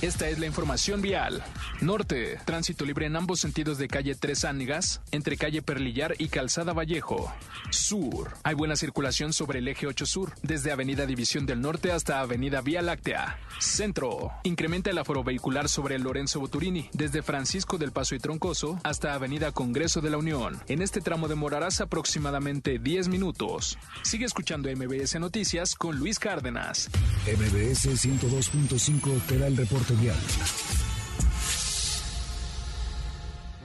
Esta 0.00 0.28
es 0.28 0.38
la 0.38 0.46
información 0.46 1.02
vial. 1.02 1.42
Norte, 1.80 2.38
tránsito 2.44 2.84
libre 2.84 3.06
en 3.06 3.14
ambos 3.14 3.38
sentidos 3.38 3.78
de 3.78 3.86
calle 3.86 4.16
Tres 4.16 4.44
Ánigas, 4.44 5.00
entre 5.12 5.36
calle 5.36 5.62
Perlillar 5.62 6.16
y 6.18 6.28
Calzada 6.28 6.72
Vallejo. 6.72 7.32
Sur, 7.70 8.34
hay 8.42 8.54
buena 8.54 8.74
circulación 8.74 9.32
sobre 9.32 9.60
el 9.60 9.68
eje 9.68 9.86
8 9.86 10.04
Sur, 10.04 10.32
desde 10.42 10.72
Avenida 10.72 11.06
División 11.06 11.46
del 11.46 11.60
Norte 11.60 11.92
hasta 11.92 12.18
Avenida 12.18 12.62
Vía 12.62 12.82
Láctea. 12.82 13.38
Centro, 13.60 14.32
incrementa 14.42 14.90
el 14.90 14.98
aforo 14.98 15.22
vehicular 15.22 15.68
sobre 15.68 16.00
Lorenzo 16.00 16.40
Boturini, 16.40 16.90
desde 16.92 17.22
Francisco 17.22 17.78
del 17.78 17.92
Paso 17.92 18.16
y 18.16 18.18
Troncoso 18.18 18.80
hasta 18.82 19.14
Avenida 19.14 19.52
Congreso 19.52 20.00
de 20.00 20.10
la 20.10 20.18
Unión. 20.18 20.60
En 20.66 20.82
este 20.82 21.00
tramo 21.00 21.28
demorarás 21.28 21.80
aproximadamente 21.80 22.80
10 22.80 23.06
minutos. 23.06 23.78
Sigue 24.02 24.24
escuchando 24.24 24.68
MBS 24.68 25.20
Noticias 25.20 25.76
con 25.76 25.96
Luis 25.96 26.18
Cárdenas. 26.18 26.90
MBS 27.24 27.86
102.5 28.04 29.20
te 29.28 29.38
da 29.38 29.46
el 29.46 29.56
reporte 29.56 29.94
vial. 29.94 30.16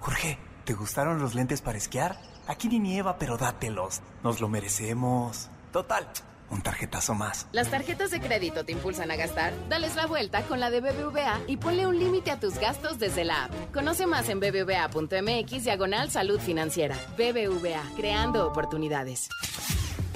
Jorge, 0.00 0.38
¿te 0.64 0.74
gustaron 0.74 1.20
los 1.20 1.34
lentes 1.34 1.62
para 1.62 1.78
esquiar? 1.78 2.20
Aquí 2.46 2.68
ni 2.68 2.78
nieva, 2.80 3.18
pero 3.18 3.36
dátelos. 3.36 4.00
Nos 4.24 4.40
lo 4.40 4.48
merecemos. 4.48 5.50
Total, 5.72 6.08
un 6.50 6.62
tarjetazo 6.62 7.14
más. 7.14 7.46
¿Las 7.52 7.70
tarjetas 7.70 8.10
de 8.10 8.20
crédito 8.20 8.64
te 8.64 8.72
impulsan 8.72 9.10
a 9.10 9.16
gastar? 9.16 9.52
Dales 9.68 9.94
la 9.96 10.06
vuelta 10.06 10.42
con 10.42 10.60
la 10.60 10.70
de 10.70 10.80
BBVA 10.80 11.40
y 11.46 11.56
ponle 11.56 11.86
un 11.86 11.98
límite 11.98 12.30
a 12.30 12.40
tus 12.40 12.58
gastos 12.58 12.98
desde 12.98 13.24
la 13.24 13.44
app. 13.44 13.52
Conoce 13.72 14.06
más 14.06 14.28
en 14.28 14.40
bbva.mx 14.40 15.64
diagonal 15.64 16.10
salud 16.10 16.40
financiera. 16.40 16.96
BBVA, 17.16 17.82
creando 17.96 18.46
oportunidades. 18.46 19.28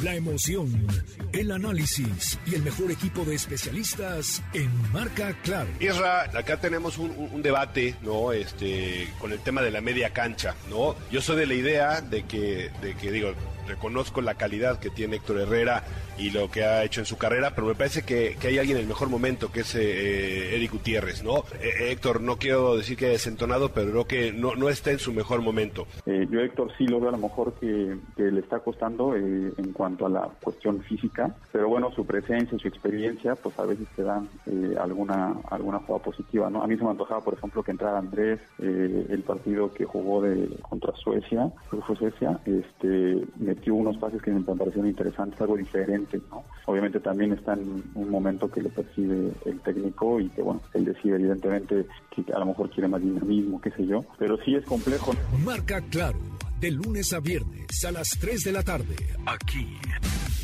La 0.03 0.15
emoción, 0.17 0.87
el 1.33 1.51
análisis 1.51 2.39
y 2.45 2.55
el 2.57 2.63
mejor 2.63 2.91
equipo 2.91 3.25
de 3.25 3.37
especialistas 3.37 4.43
en 4.53 4.71
Marca 4.93 5.33
Claro. 5.43 5.69
Isra, 5.81 6.23
acá 6.37 6.61
tenemos 6.61 6.99
un, 6.99 7.11
un- 7.13 7.31
un 7.33 7.43
debate, 7.43 7.95
¿no? 8.03 8.33
Este, 8.33 9.09
con 9.19 9.33
el 9.33 9.39
tema 9.41 9.63
de 9.63 9.71
la 9.71 9.81
media 9.81 10.11
cancha, 10.13 10.55
¿no? 10.69 10.95
Yo 11.11 11.23
soy 11.23 11.37
de 11.37 11.47
la 11.47 11.55
idea 11.55 12.01
de 12.03 12.25
que, 12.25 12.71
de 12.83 12.95
que 12.97 13.11
digo, 13.13 13.33
reconozco 13.67 14.21
la 14.21 14.35
calidad 14.35 14.79
que 14.79 14.91
tiene 14.91 15.17
Héctor 15.17 15.41
Herrera 15.41 15.85
y 16.19 16.31
lo 16.31 16.51
que 16.51 16.65
ha 16.65 16.85
hecho 16.85 17.01
en 17.01 17.07
su 17.07 17.17
carrera, 17.17 17.55
pero 17.55 17.67
me 17.67 17.75
parece 17.75 18.03
que, 18.03 18.37
hay 18.45 18.59
alguien 18.59 18.77
en 18.77 18.83
el 18.83 18.89
mejor 18.89 19.09
momento, 19.09 19.51
que 19.51 19.61
es 19.61 19.75
eh, 19.75 20.55
Eric 20.55 20.73
Gutiérrez, 20.73 21.23
¿no? 21.25 21.45
Eh, 21.61 21.91
Héctor, 21.91 22.21
no 22.21 22.37
quiero 22.37 22.77
decir 22.77 22.97
que 22.97 23.09
desentonado, 23.09 23.71
pero 23.71 23.91
creo 23.91 24.07
que 24.07 24.33
no, 24.33 24.69
está 24.69 24.91
en 24.91 24.99
su 24.99 25.13
mejor 25.13 25.43
momento. 25.43 25.87
Eh, 26.07 26.27
yo, 26.31 26.41
Héctor, 26.41 26.71
sí 26.79 26.87
lo 26.87 27.01
veo 27.01 27.09
a 27.09 27.13
lo 27.13 27.19
mejor 27.19 27.55
que, 27.55 27.97
le 28.17 28.41
está 28.41 28.61
costando 28.61 29.15
eh, 29.17 29.53
en 29.57 29.73
cuanto 29.73 30.07
a 30.07 30.09
la 30.09 30.29
cuestión 30.43 30.81
física, 30.83 31.35
pero 31.53 31.69
bueno, 31.69 31.91
su 31.93 32.07
presencia 32.07 32.59
su 32.59 32.69
experiencia, 32.69 33.35
pues 33.37 33.59
a 33.59 33.65
veces 33.65 33.87
te 33.95 34.03
dan 34.03 34.29
eh, 34.47 34.75
alguna 34.81 35.35
alguna 35.51 35.79
jugada 35.79 36.05
positiva, 36.05 36.51
¿no? 36.51 36.63
A 36.63 36.67
mí 36.67 36.77
se 36.77 36.85
me 36.85 36.91
antojaba, 36.91 37.21
por 37.21 37.35
ejemplo, 37.35 37.63
que 37.63 37.71
entrara 37.71 37.99
Andrés, 37.99 38.41
eh, 38.59 39.07
el 39.09 39.23
partido 39.23 39.73
que 39.73 39.85
jugó 39.85 40.23
de 40.23 40.49
contra 40.63 40.95
Suecia, 40.97 41.51
fue 41.69 41.97
Suecia, 41.97 42.41
este, 42.45 43.25
metió 43.55 43.75
unos 43.75 43.97
pases 43.99 44.21
que 44.23 44.31
me 44.31 44.41
parecieron 44.41 44.89
interesantes, 44.89 45.41
algo 45.41 45.57
diferente, 45.57 46.21
¿no? 46.31 46.45
Obviamente 46.67 47.01
también 47.01 47.33
está 47.33 47.55
en 47.55 47.83
un 47.95 48.11
momento 48.11 48.51
que 48.51 48.63
le 48.63 48.71
percibe 48.71 49.33
el 49.45 49.61
técnico 49.61 50.21
y 50.21 50.29
que, 50.29 50.43
bueno, 50.43 50.61
él 50.73 50.85
decide 50.85 51.17
evidentemente 51.17 51.87
que 52.11 52.25
a 52.33 52.39
lo 52.39 52.47
mejor 52.47 52.71
quiere 52.71 52.89
más 52.89 53.03
dinamismo, 53.03 53.61
qué 53.61 53.71
sé 53.71 53.87
yo, 53.87 54.05
pero 54.19 54.37
sí 54.45 54.55
es 54.55 54.65
complejo. 54.65 55.13
Marca 55.45 55.81
Claro, 55.91 56.19
de 56.61 56.71
lunes 56.71 57.13
a 57.13 57.21
viernes 57.21 57.85
a 57.85 57.93
las 57.93 58.11
3 58.21 58.45
de 58.45 58.53
la 58.53 58.63
tarde, 58.63 58.97
aquí 59.27 59.77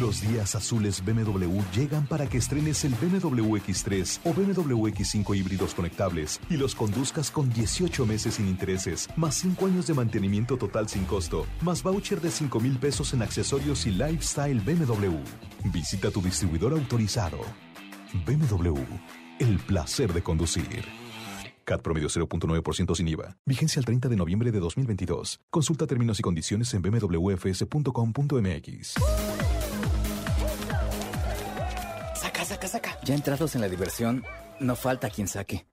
Los 0.00 0.20
días 0.20 0.56
azules 0.56 1.04
BMW 1.04 1.60
llegan 1.72 2.08
para 2.08 2.26
que 2.26 2.38
estrenes 2.38 2.84
el 2.84 2.92
BMW 2.94 3.56
X3 3.58 4.20
o 4.24 4.32
BMW 4.32 4.88
X5 4.88 5.36
híbridos 5.36 5.74
conectables 5.74 6.40
y 6.50 6.56
los 6.56 6.74
conduzcas 6.74 7.30
con 7.30 7.48
18 7.48 8.04
meses 8.04 8.34
sin 8.34 8.48
intereses, 8.48 9.08
más 9.16 9.36
5 9.36 9.66
años 9.66 9.86
de 9.86 9.94
mantenimiento 9.94 10.56
total 10.56 10.88
sin 10.88 11.04
costo, 11.04 11.46
más 11.62 11.84
voucher 11.84 12.20
de 12.20 12.32
5 12.32 12.58
mil 12.58 12.78
pesos 12.78 13.14
en 13.14 13.22
accesorios 13.22 13.86
y 13.86 13.92
lifestyle 13.92 14.60
BMW. 14.60 15.18
Visita 15.72 16.10
tu 16.10 16.20
distribuidor 16.20 16.72
autorizado. 16.72 17.38
BMW, 18.26 18.82
el 19.38 19.58
placer 19.58 20.12
de 20.12 20.22
conducir. 20.22 20.84
CAT 21.64 21.82
promedio 21.82 22.08
0.9% 22.08 22.96
sin 22.96 23.08
IVA. 23.08 23.36
Vigencia 23.44 23.80
el 23.80 23.84
30 23.84 24.08
de 24.08 24.16
noviembre 24.16 24.50
de 24.50 24.58
2022. 24.60 25.40
Consulta 25.50 25.86
términos 25.86 26.18
y 26.18 26.22
condiciones 26.22 26.72
en 26.74 26.82
bmwfs.com.mx. 26.82 27.34
Saca, 32.14 32.44
saca, 32.44 32.68
saca. 32.68 32.98
Ya 33.04 33.14
entrados 33.14 33.54
en 33.54 33.60
la 33.60 33.68
diversión, 33.68 34.24
no 34.60 34.76
falta 34.76 35.10
quien 35.10 35.28
saque. 35.28 35.66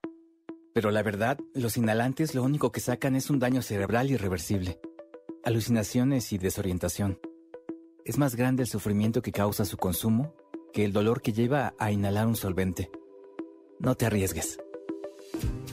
Pero 0.73 0.91
la 0.91 1.01
verdad, 1.03 1.37
los 1.53 1.77
inhalantes 1.77 2.35
lo 2.35 2.43
único 2.43 2.73
que 2.73 2.81
sacan 2.81 3.15
es 3.15 3.29
un 3.29 3.39
daño 3.39 3.61
cerebral 3.61 4.11
irreversible. 4.11 4.79
Alucinaciones 5.45 6.33
y 6.33 6.37
desorientación. 6.37 7.19
Es 8.03 8.17
más 8.17 8.35
grande 8.35 8.63
el 8.63 8.69
sufrimiento 8.69 9.21
que 9.21 9.31
causa 9.31 9.63
su 9.63 9.77
consumo 9.77 10.35
que 10.75 10.83
el 10.83 10.91
dolor 10.91 11.21
que 11.21 11.31
lleva 11.31 11.73
a 11.79 11.93
inhalar 11.93 12.27
un 12.27 12.35
solvente. 12.35 12.91
No 13.80 13.95
te 13.95 14.06
arriesgues. 14.06 14.57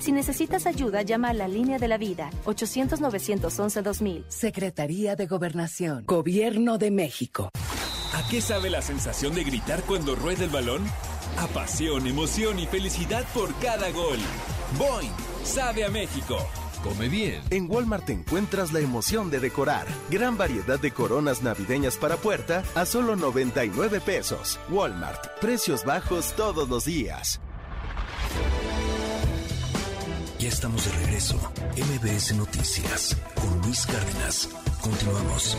Si 0.01 0.11
necesitas 0.11 0.67
ayuda, 0.67 1.03
llama 1.03 1.29
a 1.29 1.33
la 1.33 1.47
línea 1.47 1.79
de 1.79 1.87
la 1.87 1.97
vida 1.97 2.31
800-911-2000. 2.45 4.25
Secretaría 4.29 5.15
de 5.15 5.27
Gobernación. 5.27 6.05
Gobierno 6.07 6.77
de 6.79 6.91
México. 6.91 7.51
¿A 8.13 8.29
qué 8.29 8.41
sabe 8.41 8.69
la 8.69 8.83
sensación 8.83 9.35
de 9.35 9.45
gritar 9.45 9.83
cuando 9.85 10.17
rueda 10.17 10.45
el 10.45 10.51
balón? 10.51 10.85
A 11.39 11.47
pasión, 11.47 12.07
emoción 12.07 12.59
y 12.59 12.67
felicidad 12.67 13.25
por 13.33 13.55
cada 13.61 13.91
gol. 13.91 14.19
Boing, 14.77 15.13
sabe 15.45 15.85
a 15.85 15.89
México. 15.89 16.37
Come 16.83 17.09
bien. 17.09 17.41
En 17.51 17.71
Walmart 17.71 18.07
te 18.07 18.13
encuentras 18.13 18.73
la 18.73 18.81
emoción 18.81 19.31
de 19.31 19.39
decorar. 19.39 19.87
Gran 20.11 20.37
variedad 20.37 20.81
de 20.81 20.91
coronas 20.91 21.43
navideñas 21.43 21.97
para 21.97 22.17
puerta 22.17 22.65
a 22.75 22.85
solo 22.87 23.15
99 23.15 24.01
pesos. 24.01 24.59
Walmart, 24.69 25.39
precios 25.41 25.85
bajos 25.85 26.33
todos 26.35 26.69
los 26.69 26.85
días. 26.85 27.41
Ya 30.43 30.49
estamos 30.49 30.85
de 30.85 31.07
regreso. 31.07 31.37
MBS 31.77 32.35
Noticias 32.37 33.17
con 33.37 33.61
Luis 33.61 33.87
Cárdenas. 33.87 34.49
Continuamos. 34.81 35.57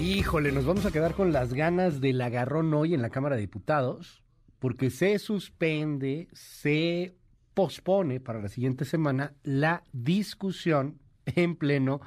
Híjole, 0.00 0.52
nos 0.52 0.66
vamos 0.66 0.86
a 0.86 0.92
quedar 0.92 1.14
con 1.14 1.32
las 1.32 1.52
ganas 1.52 2.00
del 2.00 2.20
agarrón 2.20 2.72
hoy 2.74 2.94
en 2.94 3.02
la 3.02 3.10
Cámara 3.10 3.34
de 3.34 3.40
Diputados, 3.40 4.22
porque 4.60 4.90
se 4.90 5.18
suspende, 5.18 6.28
se 6.32 7.18
pospone 7.58 8.20
para 8.20 8.40
la 8.40 8.48
siguiente 8.48 8.84
semana 8.84 9.34
la 9.42 9.82
discusión 9.92 11.00
en 11.26 11.56
pleno 11.56 12.00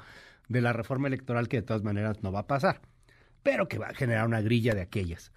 de 0.48 0.62
la 0.62 0.72
reforma 0.72 1.08
electoral 1.08 1.46
que 1.46 1.58
de 1.58 1.62
todas 1.62 1.82
maneras 1.82 2.22
no 2.22 2.32
va 2.32 2.38
a 2.38 2.46
pasar, 2.46 2.80
pero 3.42 3.68
que 3.68 3.76
va 3.76 3.88
a 3.88 3.94
generar 3.94 4.26
una 4.26 4.40
grilla 4.40 4.74
de 4.74 4.80
aquellas. 4.80 5.30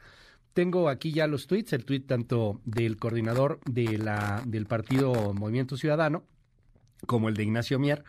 Tengo 0.54 0.88
aquí 0.88 1.12
ya 1.12 1.28
los 1.28 1.48
tweets, 1.48 1.74
el 1.74 1.84
tweet 1.84 2.04
tanto 2.08 2.62
del 2.64 2.96
coordinador 2.96 3.60
de 3.70 3.98
la, 3.98 4.42
del 4.46 4.68
partido 4.68 5.34
Movimiento 5.34 5.76
Ciudadano 5.76 6.24
como 7.06 7.28
el 7.28 7.36
de 7.36 7.44
Ignacio 7.44 7.78
Mier. 7.78 8.06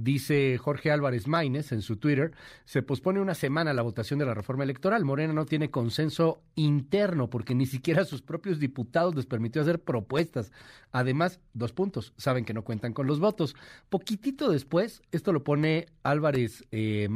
Dice 0.00 0.56
Jorge 0.58 0.92
Álvarez 0.92 1.26
Maínez 1.26 1.72
en 1.72 1.82
su 1.82 1.96
Twitter, 1.96 2.30
se 2.64 2.84
pospone 2.84 3.20
una 3.20 3.34
semana 3.34 3.74
la 3.74 3.82
votación 3.82 4.20
de 4.20 4.26
la 4.26 4.32
reforma 4.32 4.62
electoral. 4.62 5.04
Morena 5.04 5.32
no 5.32 5.44
tiene 5.44 5.72
consenso 5.72 6.40
interno 6.54 7.28
porque 7.28 7.56
ni 7.56 7.66
siquiera 7.66 8.04
sus 8.04 8.22
propios 8.22 8.60
diputados 8.60 9.16
les 9.16 9.26
permitió 9.26 9.60
hacer 9.60 9.82
propuestas. 9.82 10.52
Además, 10.92 11.40
dos 11.52 11.72
puntos, 11.72 12.12
saben 12.16 12.44
que 12.44 12.54
no 12.54 12.62
cuentan 12.62 12.92
con 12.92 13.08
los 13.08 13.18
votos. 13.18 13.56
Poquitito 13.88 14.52
después, 14.52 15.02
esto 15.10 15.32
lo 15.32 15.42
pone 15.42 15.86
Álvarez 16.04 16.64
eh, 16.70 17.08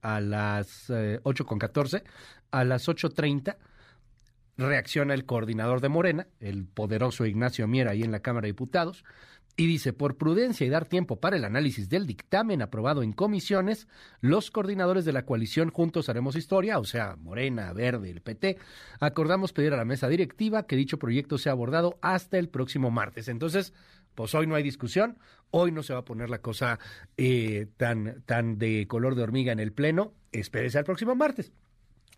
a 0.00 0.20
las 0.20 0.90
eh, 0.90 1.18
8 1.24 1.44
con 1.44 1.58
14, 1.58 2.04
a 2.52 2.62
las 2.62 2.86
8.30 2.88 3.56
reacciona 4.56 5.14
el 5.14 5.24
coordinador 5.24 5.80
de 5.80 5.88
Morena, 5.88 6.28
el 6.38 6.66
poderoso 6.66 7.26
Ignacio 7.26 7.66
Mier 7.66 7.88
ahí 7.88 8.02
en 8.02 8.12
la 8.12 8.20
Cámara 8.20 8.42
de 8.42 8.52
Diputados, 8.52 9.04
y 9.56 9.66
dice, 9.66 9.92
por 9.92 10.16
prudencia 10.16 10.66
y 10.66 10.70
dar 10.70 10.86
tiempo 10.86 11.16
para 11.16 11.36
el 11.36 11.44
análisis 11.44 11.88
del 11.88 12.06
dictamen 12.06 12.62
aprobado 12.62 13.02
en 13.02 13.12
comisiones, 13.12 13.86
los 14.20 14.50
coordinadores 14.50 15.04
de 15.04 15.12
la 15.12 15.26
coalición 15.26 15.70
Juntos 15.70 16.08
Haremos 16.08 16.36
Historia, 16.36 16.78
o 16.78 16.84
sea, 16.84 17.16
Morena, 17.16 17.72
Verde, 17.72 18.10
el 18.10 18.22
PT, 18.22 18.56
acordamos 19.00 19.52
pedir 19.52 19.74
a 19.74 19.76
la 19.76 19.84
mesa 19.84 20.08
directiva 20.08 20.66
que 20.66 20.76
dicho 20.76 20.98
proyecto 20.98 21.36
sea 21.36 21.52
abordado 21.52 21.98
hasta 22.00 22.38
el 22.38 22.48
próximo 22.48 22.90
martes. 22.90 23.28
Entonces, 23.28 23.74
pues 24.14 24.34
hoy 24.34 24.46
no 24.46 24.54
hay 24.54 24.62
discusión, 24.62 25.18
hoy 25.50 25.70
no 25.70 25.82
se 25.82 25.92
va 25.92 26.00
a 26.00 26.04
poner 26.04 26.30
la 26.30 26.40
cosa 26.40 26.78
eh, 27.16 27.66
tan, 27.76 28.22
tan 28.24 28.58
de 28.58 28.86
color 28.88 29.14
de 29.14 29.22
hormiga 29.22 29.52
en 29.52 29.60
el 29.60 29.72
Pleno, 29.72 30.14
espérese 30.32 30.78
al 30.78 30.84
próximo 30.84 31.14
martes. 31.14 31.52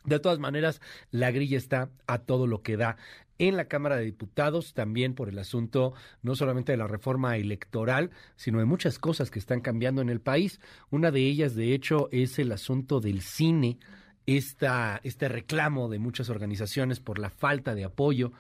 De 0.04 0.20
todas 0.20 0.38
maneras, 0.38 0.80
la 1.10 1.30
grilla 1.30 1.56
está 1.56 1.90
a 2.06 2.18
todo 2.18 2.46
lo 2.46 2.62
que 2.62 2.76
da 2.76 2.96
en 3.38 3.56
la 3.56 3.66
Cámara 3.66 3.96
de 3.96 4.04
Diputados, 4.04 4.74
también 4.74 5.14
por 5.14 5.28
el 5.28 5.38
asunto 5.38 5.94
no 6.22 6.36
solamente 6.36 6.72
de 6.72 6.78
la 6.78 6.86
reforma 6.86 7.36
electoral, 7.36 8.10
sino 8.36 8.58
de 8.58 8.64
muchas 8.64 8.98
cosas 8.98 9.30
que 9.30 9.38
están 9.38 9.60
cambiando 9.60 10.02
en 10.02 10.08
el 10.08 10.20
país. 10.20 10.60
Una 10.90 11.10
de 11.10 11.20
ellas, 11.20 11.54
de 11.54 11.74
hecho, 11.74 12.08
es 12.12 12.38
el 12.38 12.52
asunto 12.52 13.00
del 13.00 13.22
cine, 13.22 13.78
esta, 14.26 15.00
este 15.02 15.28
reclamo 15.28 15.88
de 15.88 15.98
muchas 15.98 16.30
organizaciones 16.30 17.00
por 17.00 17.18
la 17.18 17.30
falta 17.30 17.74
de 17.74 17.84
apoyo. 17.84 18.32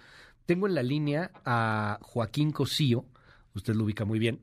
Tengo 0.46 0.66
en 0.66 0.74
la 0.74 0.82
línea 0.82 1.32
a 1.44 1.98
Joaquín 2.02 2.52
Cosío, 2.52 3.04
usted 3.54 3.74
lo 3.74 3.84
ubica 3.84 4.04
muy 4.04 4.18
bien, 4.18 4.40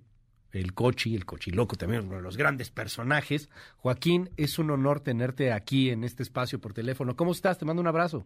el 0.52 0.74
Cochi, 0.74 1.16
el 1.16 1.26
Cochiloco, 1.26 1.76
también 1.76 2.06
uno 2.08 2.18
de 2.18 2.22
los 2.22 2.38
grandes 2.38 2.70
personajes. 2.72 3.50
Joaquín, 3.78 4.30
es 4.38 4.60
un 4.60 4.72
honor 4.72 5.00
tenerte 5.00 5.54
aquí 5.54 5.90
en 5.90 6.04
este 6.04 6.24
espacio 6.24 6.60
por 6.60 6.74
teléfono. 6.74 7.16
¿Cómo 7.16 7.32
estás? 7.32 7.58
Te 7.58 7.66
mando 7.66 7.82
un 7.82 7.88
abrazo. 7.88 8.26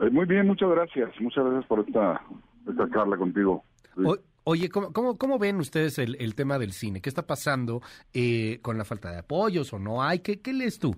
Eh, 0.00 0.10
muy 0.10 0.26
bien, 0.26 0.46
muchas 0.46 0.70
gracias. 0.70 1.10
Muchas 1.20 1.44
gracias 1.44 1.66
por 1.66 1.80
esta, 1.80 2.20
esta 2.68 2.90
charla 2.90 3.16
contigo. 3.16 3.62
O- 4.04 4.18
oye, 4.44 4.68
¿cómo, 4.68 4.92
cómo, 4.92 5.16
cómo 5.16 5.38
ven 5.38 5.56
ustedes 5.60 5.98
el, 5.98 6.16
el 6.18 6.34
tema 6.34 6.58
del 6.58 6.72
cine? 6.72 7.00
¿Qué 7.00 7.08
está 7.08 7.26
pasando 7.26 7.80
eh, 8.12 8.58
con 8.60 8.76
la 8.76 8.84
falta 8.84 9.10
de 9.12 9.18
apoyos 9.18 9.72
o 9.72 9.78
no 9.78 10.02
hay? 10.02 10.18
¿Qué, 10.18 10.40
qué 10.40 10.52
lees 10.52 10.78
tú? 10.78 10.96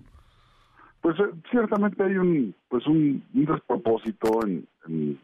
Pues 1.01 1.15
eh, 1.19 1.29
ciertamente 1.51 2.03
hay 2.03 2.15
un 2.17 2.55
pues 2.69 2.85
un, 2.87 3.23
un 3.35 3.45
despropósito 3.45 4.45
en, 4.45 4.67
en, 4.87 5.19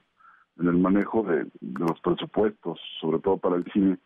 en 0.59 0.67
el 0.67 0.77
manejo 0.77 1.23
de, 1.23 1.45
de 1.45 1.79
los 1.79 1.99
presupuestos, 2.01 2.79
sobre 3.01 3.17
todo 3.19 3.37
para 3.37 3.55
el 3.55 3.65
cine, 3.73 3.97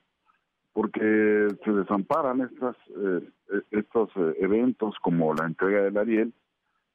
porque 0.77 1.47
se 1.65 1.71
desamparan 1.71 2.41
estas 2.41 2.75
eh, 2.95 3.27
estos 3.71 4.11
eh, 4.15 4.35
eventos 4.41 4.93
como 5.01 5.33
la 5.33 5.47
entrega 5.47 5.81
del 5.81 5.97
Ariel, 5.97 6.33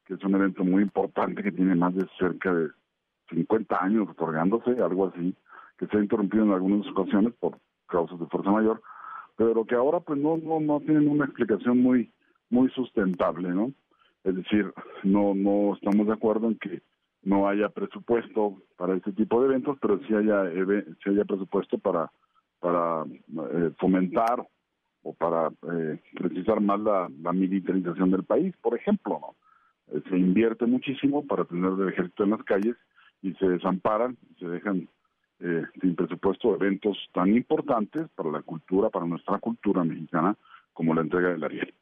que 0.07 0.15
es 0.15 0.23
un 0.23 0.37
evento 0.37 0.63
muy 0.63 0.85
importante 0.85 1.43
que 1.43 1.51
tiene 1.51 1.75
más 1.75 1.93
de 1.93 2.07
cerca 2.17 2.55
de 2.55 2.69
50 3.31 3.83
años 3.83 4.09
otorgándose, 4.09 4.81
algo 4.81 5.09
así, 5.09 5.35
que 5.79 5.89
se 5.89 5.97
ha 5.97 6.01
interrumpido 6.01 6.45
en 6.45 6.53
algunas 6.53 6.87
ocasiones 6.93 7.35
por 7.41 7.59
causas 7.89 8.21
de 8.21 8.27
fuerza 8.27 8.53
mayor, 8.53 8.81
pero 9.35 9.65
que 9.65 9.75
ahora 9.75 9.99
pues 9.99 10.17
no 10.17 10.37
no 10.37 10.61
no 10.61 10.79
tienen 10.79 11.09
una 11.09 11.25
explicación 11.25 11.83
muy 11.83 12.09
muy 12.51 12.71
sustentable, 12.71 13.49
¿no? 13.49 13.73
Es 14.23 14.37
decir, 14.37 14.73
no 15.03 15.35
no 15.35 15.75
estamos 15.75 16.07
de 16.07 16.13
acuerdo 16.13 16.47
en 16.47 16.59
que 16.61 16.83
no 17.25 17.49
haya 17.49 17.69
presupuesto 17.69 18.63
para 18.77 18.95
este 18.95 19.11
tipo 19.11 19.41
de 19.41 19.49
eventos, 19.49 19.77
pero 19.83 19.99
sí 20.07 20.15
haya 20.15 20.49
sí 21.03 21.11
haya 21.11 21.25
presupuesto 21.25 21.79
para 21.79 22.13
para 22.63 23.05
eh, 23.05 23.73
fomentar 23.79 24.47
o 25.03 25.13
para 25.13 25.49
eh, 25.49 25.99
precisar 26.15 26.61
más 26.61 26.81
la, 26.81 27.33
militarización 27.33 28.13
del 28.13 28.23
país, 28.23 28.55
por 28.63 28.77
ejemplo, 28.77 29.19
¿no? 29.21 29.35
Eh, 29.89 30.01
se 30.09 30.17
invierte 30.17 30.65
muchísimo 30.67 31.27
para 31.27 31.45
tener 31.45 31.73
el 31.73 31.89
ejército 31.89 32.23
en 32.23 32.31
las 32.31 32.45
calles 32.45 32.77
y 33.21 33.33
se 33.35 33.49
desamparan, 33.49 34.17
se 34.39 34.47
dejan 34.47 34.89
eh, 35.41 35.65
sin 35.81 35.97
presupuesto 35.97 36.55
eventos 36.55 36.97
tan 37.13 37.35
importantes 37.35 38.09
para 38.15 38.31
la 38.31 38.43
cultura, 38.43 38.91
para 38.91 39.07
nuestra 39.07 39.39
cultura 39.39 39.83
mexicana, 39.83 40.37
como 40.73 40.95
la 40.95 41.01
entrega 41.01 41.31
del 41.31 41.43
Ariel. 41.43 41.75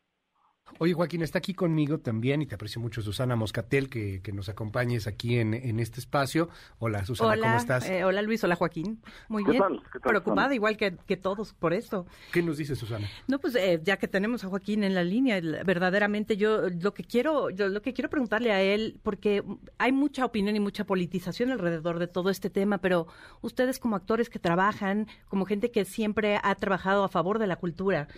Oye, 0.78 0.94
Joaquín, 0.94 1.20
está 1.20 1.36
aquí 1.38 1.52
conmigo 1.52 1.98
también 1.98 2.40
y 2.40 2.46
te 2.46 2.54
aprecio 2.54 2.80
mucho 2.80 3.02
Susana 3.02 3.36
Moscatel 3.36 3.90
que, 3.90 4.22
que 4.22 4.32
nos 4.32 4.48
acompañes 4.48 5.06
aquí 5.06 5.38
en, 5.38 5.52
en 5.52 5.78
este 5.78 6.00
espacio. 6.00 6.48
Hola, 6.78 7.04
Susana, 7.04 7.32
hola, 7.32 7.42
¿cómo 7.42 7.56
estás? 7.58 7.86
eh, 7.86 8.02
hola 8.02 8.22
Luis, 8.22 8.42
hola 8.44 8.56
Joaquín. 8.56 8.98
Muy 9.28 9.44
¿Qué 9.44 9.50
bien. 9.50 9.62
tal? 9.62 9.82
¿Qué 9.92 9.98
tal, 9.98 10.08
Preocupada 10.10 10.42
Susana? 10.44 10.54
igual 10.54 10.76
que, 10.78 10.96
que 11.06 11.18
todos 11.18 11.52
por 11.52 11.74
esto. 11.74 12.06
¿Qué 12.32 12.42
nos 12.42 12.56
dice 12.56 12.76
Susana? 12.76 13.06
No, 13.28 13.38
pues 13.38 13.56
eh, 13.56 13.78
ya 13.84 13.98
que 13.98 14.08
tenemos 14.08 14.42
a 14.44 14.48
Joaquín 14.48 14.82
en 14.82 14.94
la 14.94 15.04
línea, 15.04 15.38
verdaderamente 15.66 16.38
yo 16.38 16.70
lo 16.70 16.94
que 16.94 17.04
quiero, 17.04 17.50
yo 17.50 17.68
lo 17.68 17.82
que 17.82 17.92
quiero 17.92 18.08
preguntarle 18.08 18.50
a 18.52 18.62
él, 18.62 18.98
porque 19.02 19.42
hay 19.76 19.92
mucha 19.92 20.24
opinión 20.24 20.56
y 20.56 20.60
mucha 20.60 20.84
politización 20.84 21.50
alrededor 21.50 21.98
de 21.98 22.06
todo 22.06 22.30
este 22.30 22.48
tema, 22.48 22.78
pero 22.78 23.06
ustedes 23.42 23.80
como 23.80 23.96
actores 23.96 24.30
que 24.30 24.38
trabajan, 24.38 25.08
como 25.28 25.44
gente 25.44 25.70
que 25.70 25.84
siempre 25.84 26.38
ha 26.42 26.54
trabajado 26.54 27.04
a 27.04 27.08
favor 27.10 27.38
de 27.38 27.48
la 27.48 27.56
cultura, 27.56 28.08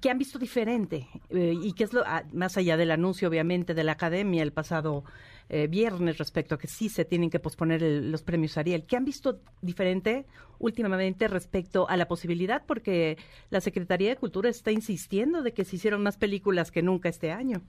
¿qué 0.00 0.10
han 0.10 0.18
visto 0.18 0.38
diferente? 0.38 1.06
Eh, 1.30 1.54
y 1.60 1.72
qué 1.72 1.84
es 1.84 1.92
lo, 1.92 2.02
ah, 2.06 2.22
más 2.32 2.56
allá 2.56 2.76
del 2.76 2.90
anuncio, 2.90 3.28
obviamente, 3.28 3.74
de 3.74 3.84
la 3.84 3.92
academia 3.92 4.42
el 4.42 4.52
pasado 4.52 5.04
eh, 5.48 5.68
viernes 5.68 6.18
respecto 6.18 6.56
a 6.56 6.58
que 6.58 6.66
sí 6.66 6.88
se 6.88 7.04
tienen 7.04 7.30
que 7.30 7.38
posponer 7.38 7.80
el- 7.84 8.10
los 8.10 8.24
premios 8.24 8.58
Ariel, 8.58 8.84
¿qué 8.84 8.96
han 8.96 9.04
visto 9.04 9.38
diferente 9.62 10.26
últimamente 10.58 11.28
respecto 11.28 11.88
a 11.88 11.96
la 11.96 12.08
posibilidad? 12.08 12.64
Porque 12.66 13.16
la 13.50 13.60
Secretaría 13.60 14.08
de 14.10 14.16
Cultura 14.16 14.48
está 14.48 14.72
insistiendo 14.72 15.42
de 15.42 15.52
que 15.54 15.64
se 15.64 15.76
hicieron 15.76 16.02
más 16.02 16.16
películas 16.16 16.72
que 16.72 16.82
nunca 16.82 17.08
este 17.08 17.30
año. 17.30 17.62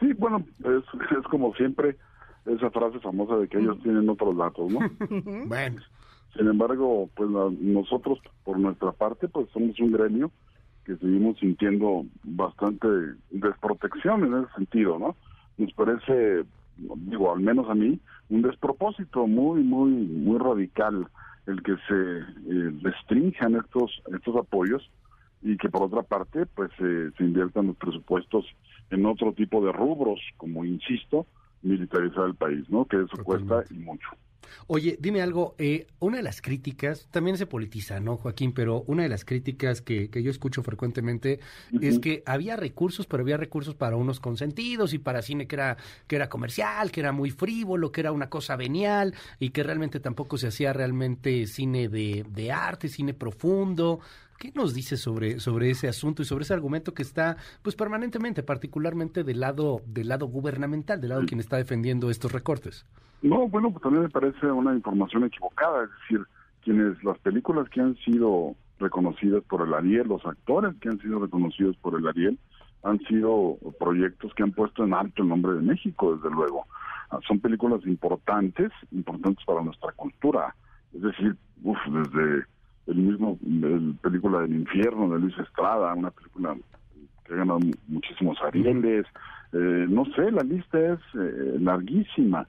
Sí, 0.00 0.12
bueno, 0.14 0.44
es, 0.60 0.84
es 1.18 1.24
como 1.30 1.54
siempre 1.54 1.96
esa 2.46 2.70
frase 2.70 2.98
famosa 3.00 3.36
de 3.36 3.48
que 3.48 3.58
ellos 3.58 3.80
tienen 3.84 4.08
otros 4.08 4.36
datos, 4.36 4.70
¿no? 4.70 4.80
bueno. 5.46 5.80
Sin 6.36 6.48
embargo, 6.48 7.08
pues 7.14 7.30
la- 7.30 7.50
nosotros, 7.60 8.18
por 8.44 8.58
nuestra 8.58 8.90
parte, 8.92 9.28
pues 9.28 9.48
somos 9.52 9.78
un 9.80 9.92
gremio 9.92 10.30
que 10.86 10.96
seguimos 10.96 11.36
sintiendo 11.40 12.06
bastante 12.22 12.86
desprotección 13.30 14.24
en 14.24 14.44
ese 14.44 14.54
sentido, 14.54 14.98
¿no? 15.00 15.16
Nos 15.58 15.72
parece, 15.72 16.44
digo, 16.76 17.32
al 17.32 17.40
menos 17.40 17.68
a 17.68 17.74
mí, 17.74 17.98
un 18.30 18.42
despropósito 18.42 19.26
muy, 19.26 19.62
muy, 19.62 19.90
muy 19.90 20.38
radical 20.38 21.08
el 21.46 21.62
que 21.62 21.74
se 21.88 22.18
eh, 22.18 22.72
restrinjan 22.82 23.56
estos, 23.56 24.00
estos 24.14 24.36
apoyos 24.36 24.88
y 25.42 25.56
que 25.56 25.68
por 25.68 25.82
otra 25.82 26.02
parte, 26.02 26.46
pues 26.46 26.70
eh, 26.78 27.10
se 27.16 27.24
inviertan 27.24 27.68
los 27.68 27.76
presupuestos 27.76 28.46
en 28.90 29.06
otro 29.06 29.32
tipo 29.32 29.64
de 29.64 29.72
rubros, 29.72 30.20
como 30.36 30.64
insisto, 30.64 31.26
militarizar 31.62 32.26
el 32.26 32.34
país, 32.34 32.68
¿no? 32.68 32.84
Que 32.84 32.96
eso 32.96 33.22
cuesta 33.24 33.64
y 33.70 33.74
mucho. 33.74 34.08
Oye, 34.68 34.96
dime 35.00 35.22
algo, 35.22 35.54
eh, 35.58 35.86
una 35.98 36.18
de 36.18 36.22
las 36.22 36.40
críticas, 36.40 37.08
también 37.10 37.36
se 37.36 37.46
politiza, 37.46 38.00
¿no, 38.00 38.16
Joaquín? 38.16 38.52
Pero 38.52 38.82
una 38.86 39.02
de 39.02 39.08
las 39.08 39.24
críticas 39.24 39.82
que, 39.82 40.10
que 40.10 40.22
yo 40.22 40.30
escucho 40.30 40.62
frecuentemente 40.62 41.40
es 41.80 41.98
que 41.98 42.22
había 42.26 42.56
recursos, 42.56 43.06
pero 43.06 43.22
había 43.22 43.36
recursos 43.36 43.74
para 43.74 43.96
unos 43.96 44.20
consentidos 44.20 44.92
y 44.92 44.98
para 44.98 45.22
cine 45.22 45.46
que 45.46 45.56
era, 45.56 45.76
que 46.06 46.16
era 46.16 46.28
comercial, 46.28 46.90
que 46.90 47.00
era 47.00 47.12
muy 47.12 47.30
frívolo, 47.30 47.92
que 47.92 48.00
era 48.00 48.12
una 48.12 48.28
cosa 48.28 48.56
venial 48.56 49.14
y 49.38 49.50
que 49.50 49.62
realmente 49.62 50.00
tampoco 50.00 50.38
se 50.38 50.48
hacía 50.48 50.72
realmente 50.72 51.46
cine 51.46 51.88
de, 51.88 52.24
de 52.28 52.52
arte, 52.52 52.88
cine 52.88 53.14
profundo. 53.14 54.00
¿Qué 54.38 54.52
nos 54.54 54.74
dice 54.74 54.96
sobre, 54.96 55.40
sobre 55.40 55.70
ese 55.70 55.88
asunto 55.88 56.22
y 56.22 56.24
sobre 56.24 56.42
ese 56.42 56.54
argumento 56.54 56.92
que 56.92 57.02
está 57.02 57.36
pues 57.62 57.74
permanentemente, 57.74 58.42
particularmente 58.42 59.24
del 59.24 59.40
lado, 59.40 59.80
del 59.86 60.08
lado 60.08 60.26
gubernamental, 60.26 61.00
del 61.00 61.10
lado 61.10 61.22
de 61.22 61.26
quien 61.26 61.40
está 61.40 61.56
defendiendo 61.56 62.10
estos 62.10 62.32
recortes? 62.32 62.86
No, 63.22 63.48
bueno, 63.48 63.70
pues 63.70 63.82
también 63.82 64.02
me 64.02 64.10
parece 64.10 64.46
una 64.46 64.74
información 64.74 65.24
equivocada, 65.24 65.84
es 65.84 65.90
decir, 66.02 66.26
quienes 66.62 67.02
las 67.02 67.18
películas 67.18 67.68
que 67.70 67.80
han 67.80 67.96
sido 67.98 68.54
reconocidas 68.78 69.42
por 69.44 69.66
el 69.66 69.72
Ariel, 69.72 70.08
los 70.08 70.24
actores 70.26 70.74
que 70.80 70.90
han 70.90 71.00
sido 71.00 71.18
reconocidos 71.20 71.76
por 71.78 71.98
el 71.98 72.06
Ariel, 72.06 72.38
han 72.82 73.00
sido 73.06 73.56
proyectos 73.80 74.34
que 74.34 74.42
han 74.42 74.52
puesto 74.52 74.84
en 74.84 74.92
alto 74.92 75.22
el 75.22 75.28
nombre 75.28 75.54
de 75.54 75.62
México, 75.62 76.14
desde 76.14 76.34
luego. 76.34 76.66
Ah, 77.10 77.18
Son 77.26 77.40
películas 77.40 77.80
importantes, 77.86 78.70
importantes 78.92 79.44
para 79.44 79.62
nuestra 79.62 79.92
cultura. 79.92 80.54
Es 80.92 81.02
decir, 81.02 81.36
uf, 81.62 81.78
desde 81.90 82.44
el 82.86 82.96
mismo 82.96 83.38
el 83.44 83.96
película 84.00 84.40
del 84.40 84.54
infierno 84.54 85.08
de 85.10 85.20
Luis 85.20 85.36
Estrada, 85.38 85.94
una 85.94 86.10
película 86.10 86.56
que 87.24 87.34
ha 87.34 87.36
ganado 87.36 87.58
mu- 87.60 87.72
muchísimos 87.88 88.38
Arieles, 88.42 89.06
eh, 89.52 89.86
no 89.88 90.04
sé, 90.14 90.30
la 90.30 90.42
lista 90.42 90.78
es 90.78 91.00
eh, 91.14 91.56
larguísima. 91.60 92.46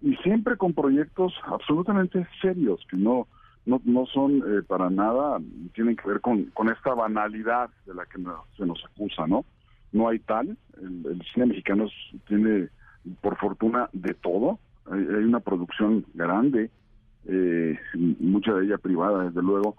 Y 0.00 0.14
siempre 0.16 0.56
con 0.56 0.72
proyectos 0.74 1.32
absolutamente 1.46 2.26
serios 2.40 2.80
que 2.90 2.96
no 2.96 3.26
no, 3.66 3.80
no 3.84 4.04
son 4.06 4.38
eh, 4.38 4.62
para 4.66 4.90
nada 4.90 5.38
tienen 5.74 5.96
que 5.96 6.06
ver 6.06 6.20
con, 6.20 6.44
con 6.52 6.68
esta 6.68 6.92
banalidad 6.92 7.70
de 7.86 7.94
la 7.94 8.04
que 8.04 8.18
no- 8.20 8.44
se 8.58 8.66
nos 8.66 8.84
acusa 8.84 9.26
no 9.26 9.44
no 9.92 10.08
hay 10.08 10.18
tal. 10.18 10.56
El, 10.82 11.06
el 11.06 11.22
cine 11.32 11.46
mexicano 11.46 11.86
tiene 12.26 12.68
por 13.20 13.36
fortuna 13.38 13.88
de 13.92 14.12
todo. 14.14 14.58
Hay 14.90 14.98
una 15.02 15.40
producción 15.40 16.04
grande 16.14 16.70
eh, 17.26 17.78
mucha 17.94 18.52
de 18.54 18.66
ella 18.66 18.78
privada 18.78 19.24
desde 19.24 19.42
luego. 19.42 19.76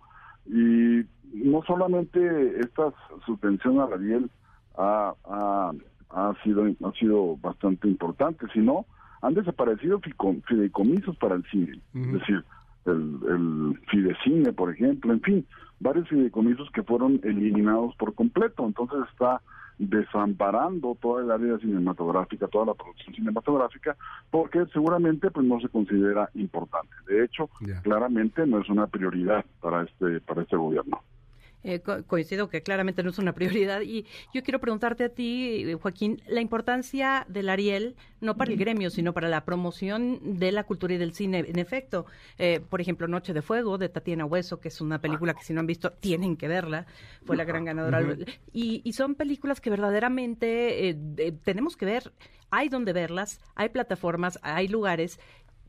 Y 0.47 1.05
no 1.33 1.63
solamente 1.65 2.59
esta 2.59 2.93
subvención 3.25 3.79
a 3.79 3.87
Radiel 3.87 4.29
ha, 4.77 5.13
ha, 5.25 5.71
ha 6.09 6.33
sido 6.43 6.65
ha 6.65 6.91
sido 6.93 7.37
bastante 7.37 7.87
importante 7.87 8.45
sino 8.53 8.85
han 9.21 9.33
desaparecido 9.33 9.99
fideicomisos 10.47 11.17
para 11.17 11.35
el 11.35 11.43
cine. 11.45 11.79
Es 11.93 12.13
decir 12.13 12.43
el, 12.85 13.19
el 13.27 13.79
Fidecine 13.89 14.53
por 14.53 14.71
ejemplo 14.71 15.13
en 15.13 15.21
fin 15.21 15.45
varios 15.79 16.07
fideicomisos 16.07 16.69
que 16.71 16.83
fueron 16.83 17.19
eliminados 17.23 17.95
por 17.95 18.13
completo. 18.13 18.65
Entonces 18.65 18.99
está 19.11 19.41
desamparando 19.77 20.97
toda 21.01 21.23
el 21.23 21.31
área 21.31 21.57
cinematográfica, 21.57 22.47
toda 22.47 22.67
la 22.67 22.73
producción 22.73 23.15
cinematográfica, 23.15 23.95
porque 24.31 24.65
seguramente 24.73 25.31
pues 25.31 25.45
no 25.45 25.59
se 25.59 25.69
considera 25.69 26.29
importante. 26.35 26.93
De 27.07 27.23
hecho, 27.23 27.49
claramente 27.83 28.45
no 28.45 28.59
es 28.59 28.69
una 28.69 28.87
prioridad 28.87 29.45
para 29.61 29.83
este 29.83 30.21
para 30.21 30.43
este 30.43 30.55
gobierno. 30.55 31.01
Eh, 31.67 31.79
co- 31.79 32.03
coincido 32.05 32.47
que 32.47 32.61
claramente 32.61 33.01
no 33.01 33.09
es 33.09 33.17
una 33.17 33.33
prioridad. 33.33 33.81
Y 33.81 34.05
yo 34.35 34.43
quiero 34.43 34.59
preguntarte 34.59 35.03
a 35.03 35.09
ti, 35.09 35.63
eh, 35.67 35.73
Joaquín, 35.73 36.21
la 36.27 36.39
importancia 36.39 37.25
del 37.27 37.49
Ariel, 37.49 37.95
no 38.21 38.37
para 38.37 38.51
el 38.51 38.57
gremio, 38.59 38.91
sino 38.91 39.13
para 39.13 39.29
la 39.29 39.43
promoción 39.45 40.19
de 40.37 40.51
la 40.51 40.63
cultura 40.63 40.93
y 40.93 40.97
del 40.97 41.13
cine. 41.13 41.39
En 41.47 41.57
efecto, 41.57 42.05
eh, 42.37 42.59
por 42.69 42.81
ejemplo, 42.81 43.07
Noche 43.07 43.33
de 43.33 43.41
Fuego, 43.41 43.79
de 43.79 43.89
Tatiana 43.89 44.25
Hueso, 44.25 44.59
que 44.59 44.67
es 44.67 44.79
una 44.79 44.99
película 45.01 45.33
que 45.33 45.43
si 45.43 45.53
no 45.53 45.59
han 45.59 45.65
visto, 45.67 45.91
tienen 45.91 46.37
que 46.37 46.47
verla. 46.47 46.85
Fue 47.25 47.35
la 47.35 47.45
gran 47.45 47.65
ganadora. 47.65 47.99
Y, 48.53 48.81
y 48.83 48.93
son 48.93 49.15
películas 49.15 49.59
que 49.59 49.71
verdaderamente 49.71 50.89
eh, 50.89 51.31
tenemos 51.43 51.75
que 51.77 51.85
ver. 51.85 52.13
Hay 52.51 52.69
donde 52.69 52.93
verlas, 52.93 53.41
hay 53.55 53.69
plataformas, 53.69 54.37
hay 54.43 54.67
lugares. 54.67 55.19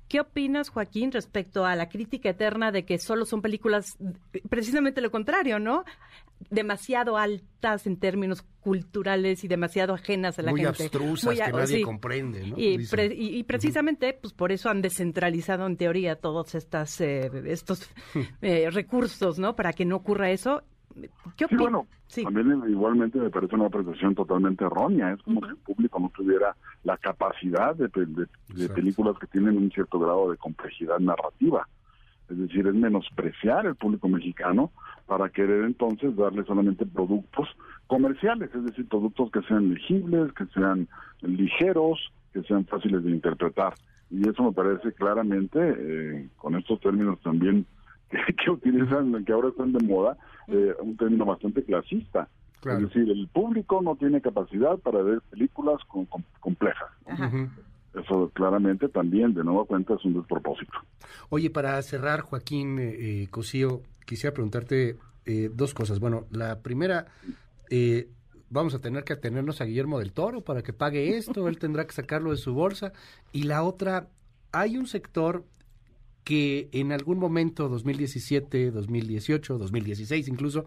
¿Qué 0.09 0.21
opinas, 0.21 0.69
Joaquín, 0.69 1.11
respecto 1.11 1.65
a 1.67 1.75
la 1.75 1.89
crítica 1.89 2.31
eterna 2.31 2.71
de 2.71 2.85
que 2.85 2.99
solo 2.99 3.25
son 3.25 3.43
películas, 3.43 3.97
precisamente 4.49 5.01
lo 5.01 5.11
contrario, 5.11 5.59
¿no? 5.59 5.85
Demasiado 6.51 7.17
altas 7.17 7.87
en 7.89 7.97
términos 7.97 8.43
culturales 8.61 9.43
y 9.43 9.49
demasiado 9.49 9.95
ajenas 9.95 10.39
a 10.39 10.43
la 10.43 10.53
Muy 10.53 10.61
gente. 10.63 10.85
abstrusas, 10.85 11.25
Muy 11.25 11.37
que 11.37 11.43
a- 11.43 11.51
nadie 11.51 11.79
sí. 11.79 11.83
comprende, 11.83 12.47
¿no? 12.47 12.57
Y, 12.59 12.77
Dicen. 12.79 12.91
pre- 12.97 13.15
y- 13.15 13.37
y 13.39 13.43
precisamente, 13.45 14.13
pues 14.21 14.33
por 14.33 14.53
eso 14.53 14.69
han 14.71 14.81
descentralizado 14.83 15.67
en 15.67 15.77
teoría 15.77 16.17
todos 16.17 16.55
estas, 16.55 17.01
eh, 17.01 17.31
estos 17.47 17.89
eh, 18.43 18.71
recursos, 18.71 19.39
¿no? 19.41 19.57
Para 19.57 19.73
que 19.73 19.85
no 19.85 19.97
ocurra 19.97 20.31
eso. 20.31 20.63
¿Qué 21.37 21.47
Sí, 21.49 21.57
bueno, 21.57 21.87
también 22.25 22.63
igualmente 22.69 23.19
me 23.19 23.31
parece 23.31 23.55
una 23.57 23.67
apreciación 23.67 24.15
totalmente 24.15 24.65
errónea. 24.65 25.13
Es 25.13 25.23
como 25.23 25.41
si 25.43 25.49
el 25.51 25.57
público 25.57 25.99
no 26.01 26.11
tuviera 26.17 26.57
la 26.85 26.97
capacidad 26.97 27.75
de, 27.75 27.89
de- 27.89 28.27
de 28.55 28.69
películas 28.75 29.17
que 29.19 29.27
tienen 29.27 29.57
un 29.59 29.71
cierto 29.71 29.99
grado 29.99 30.31
de 30.31 30.37
complejidad 30.39 30.99
narrativa. 30.99 31.69
Es 32.31 32.39
decir, 32.39 32.67
es 32.67 32.75
menospreciar 32.75 33.67
el 33.67 33.77
público 33.77 34.09
mexicano 34.09 34.73
para 35.07 35.29
querer 35.29 35.65
entonces 35.65 36.17
darle 36.17 36.43
solamente 36.45 36.85
productos 36.87 37.49
comerciales, 37.87 38.51
es 38.55 38.65
decir, 38.65 38.89
productos 38.89 39.31
que 39.31 39.43
sean 39.43 39.73
legibles, 39.73 40.33
que 40.33 40.47
sean 40.47 40.89
ligeros, 41.23 42.11
que 42.33 42.43
sean 42.43 42.65
fáciles 42.65 43.05
de 43.05 43.11
interpretar. 43.11 43.75
Y 44.11 44.29
eso 44.29 44.43
me 44.43 44.53
parece 44.53 44.93
claramente, 44.93 45.59
eh, 45.61 46.29
con 46.37 46.57
estos 46.57 46.81
términos 46.81 47.21
también 47.21 47.67
que, 48.45 48.51
utilizan, 48.51 49.25
que 49.25 49.33
ahora 49.33 49.49
están 49.49 49.73
de 49.73 49.85
moda, 49.87 50.17
eh, 50.49 50.75
un 50.81 50.97
término 50.97 51.25
bastante 51.25 51.63
clasista. 51.65 52.29
Es 52.65 52.81
decir, 52.81 53.09
el 53.11 53.29
público 53.29 53.81
no 53.83 53.95
tiene 53.97 54.21
capacidad 54.21 54.77
para 54.79 55.01
ver 55.03 55.21
películas 55.31 55.77
con- 55.89 56.07
con- 56.07 56.25
complejas. 56.41 56.91
Eso 57.95 58.31
claramente 58.35 58.89
también, 58.89 59.33
de 59.35 59.43
nueva 59.45 59.65
cuenta, 59.65 59.95
es 59.95 60.05
un 60.05 60.15
despropósito. 60.15 60.73
Oye, 61.31 61.49
para 61.51 61.81
cerrar, 61.83 62.21
Joaquín 62.21 62.79
eh, 62.79 63.23
eh, 63.23 63.29
Cosío, 63.31 63.83
quisiera 64.05 64.35
preguntarte 64.35 64.97
eh, 65.25 65.51
dos 65.53 65.73
cosas. 65.75 65.99
Bueno, 66.01 66.27
la 66.31 66.61
primera, 66.61 67.07
eh, 67.71 68.09
vamos 68.51 68.75
a 68.75 68.81
tener 68.81 69.05
que 69.05 69.15
atenernos 69.15 69.61
a 69.61 69.65
Guillermo 69.65 69.99
del 69.99 70.13
Toro 70.13 70.43
para 70.43 70.63
que 70.63 70.73
pague 70.73 71.17
esto, 71.17 71.49
él 71.49 71.59
tendrá 71.59 71.87
que 71.87 71.93
sacarlo 71.93 72.33
de 72.33 72.37
su 72.37 72.53
bolsa. 72.53 72.93
Y 73.33 73.45
la 73.45 73.63
otra, 73.63 74.09
hay 74.53 74.77
un 74.77 74.87
sector 74.87 75.45
que 76.27 76.69
en 76.73 76.91
algún 76.91 77.21
momento, 77.21 77.69
2017, 77.69 78.73
2018, 78.73 79.59
2016 79.59 80.27
incluso, 80.27 80.65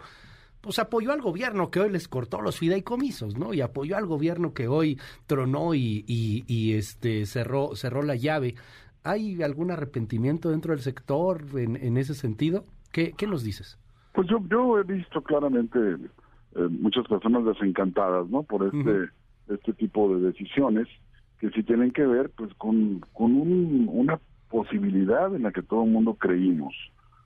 pues 0.61 0.79
apoyó 0.79 1.11
al 1.11 1.21
gobierno 1.21 1.69
que 1.69 1.81
hoy 1.81 1.91
les 1.91 2.07
cortó 2.07 2.39
los 2.41 2.57
fideicomisos, 2.57 3.37
¿no? 3.37 3.53
Y 3.53 3.59
apoyó 3.59 3.97
al 3.97 4.05
gobierno 4.05 4.53
que 4.53 4.69
hoy 4.69 4.97
tronó 5.27 5.75
y, 5.75 6.05
y, 6.07 6.73
este 6.75 7.25
cerró, 7.25 7.75
cerró 7.75 8.03
la 8.03 8.15
llave. 8.15 8.55
¿Hay 9.03 9.43
algún 9.43 9.69
arrepentimiento 9.69 10.49
dentro 10.49 10.71
del 10.71 10.79
sector 10.79 11.43
en, 11.55 11.75
en 11.75 11.97
ese 11.97 12.13
sentido? 12.13 12.63
¿Qué, 12.93 13.11
¿Qué 13.17 13.27
nos 13.27 13.43
dices? 13.43 13.77
Pues 14.13 14.29
yo, 14.29 14.39
yo 14.49 14.79
he 14.79 14.83
visto 14.83 15.21
claramente 15.21 15.77
eh, 16.55 16.67
muchas 16.69 17.05
personas 17.05 17.43
desencantadas, 17.43 18.29
¿no? 18.29 18.43
Por 18.43 18.65
este, 18.65 19.09
este 19.53 19.73
tipo 19.73 20.15
de 20.15 20.27
decisiones 20.27 20.87
que 21.41 21.49
sí 21.49 21.63
tienen 21.63 21.91
que 21.91 22.05
ver, 22.05 22.29
pues, 22.37 22.53
con, 22.53 23.01
con 23.11 23.35
una 23.35 24.21
posibilidad 24.49 25.33
en 25.35 25.43
la 25.43 25.51
que 25.51 25.61
todo 25.61 25.83
el 25.83 25.91
mundo 25.91 26.15
creímos, 26.15 26.75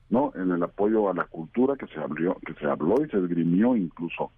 ¿no? 0.09 0.31
En 0.35 0.51
el 0.51 0.61
apoyo 0.61 1.09
a 1.09 1.13
la 1.13 1.25
cultura 1.25 1.75
que 1.75 1.87
se 1.87 1.99
abrió, 1.99 2.37
que 2.45 2.53
se 2.55 2.65
habló 2.65 3.03
y 3.03 3.09
se 3.09 3.17
esgrimió 3.17 3.75
incluso, 3.75 4.31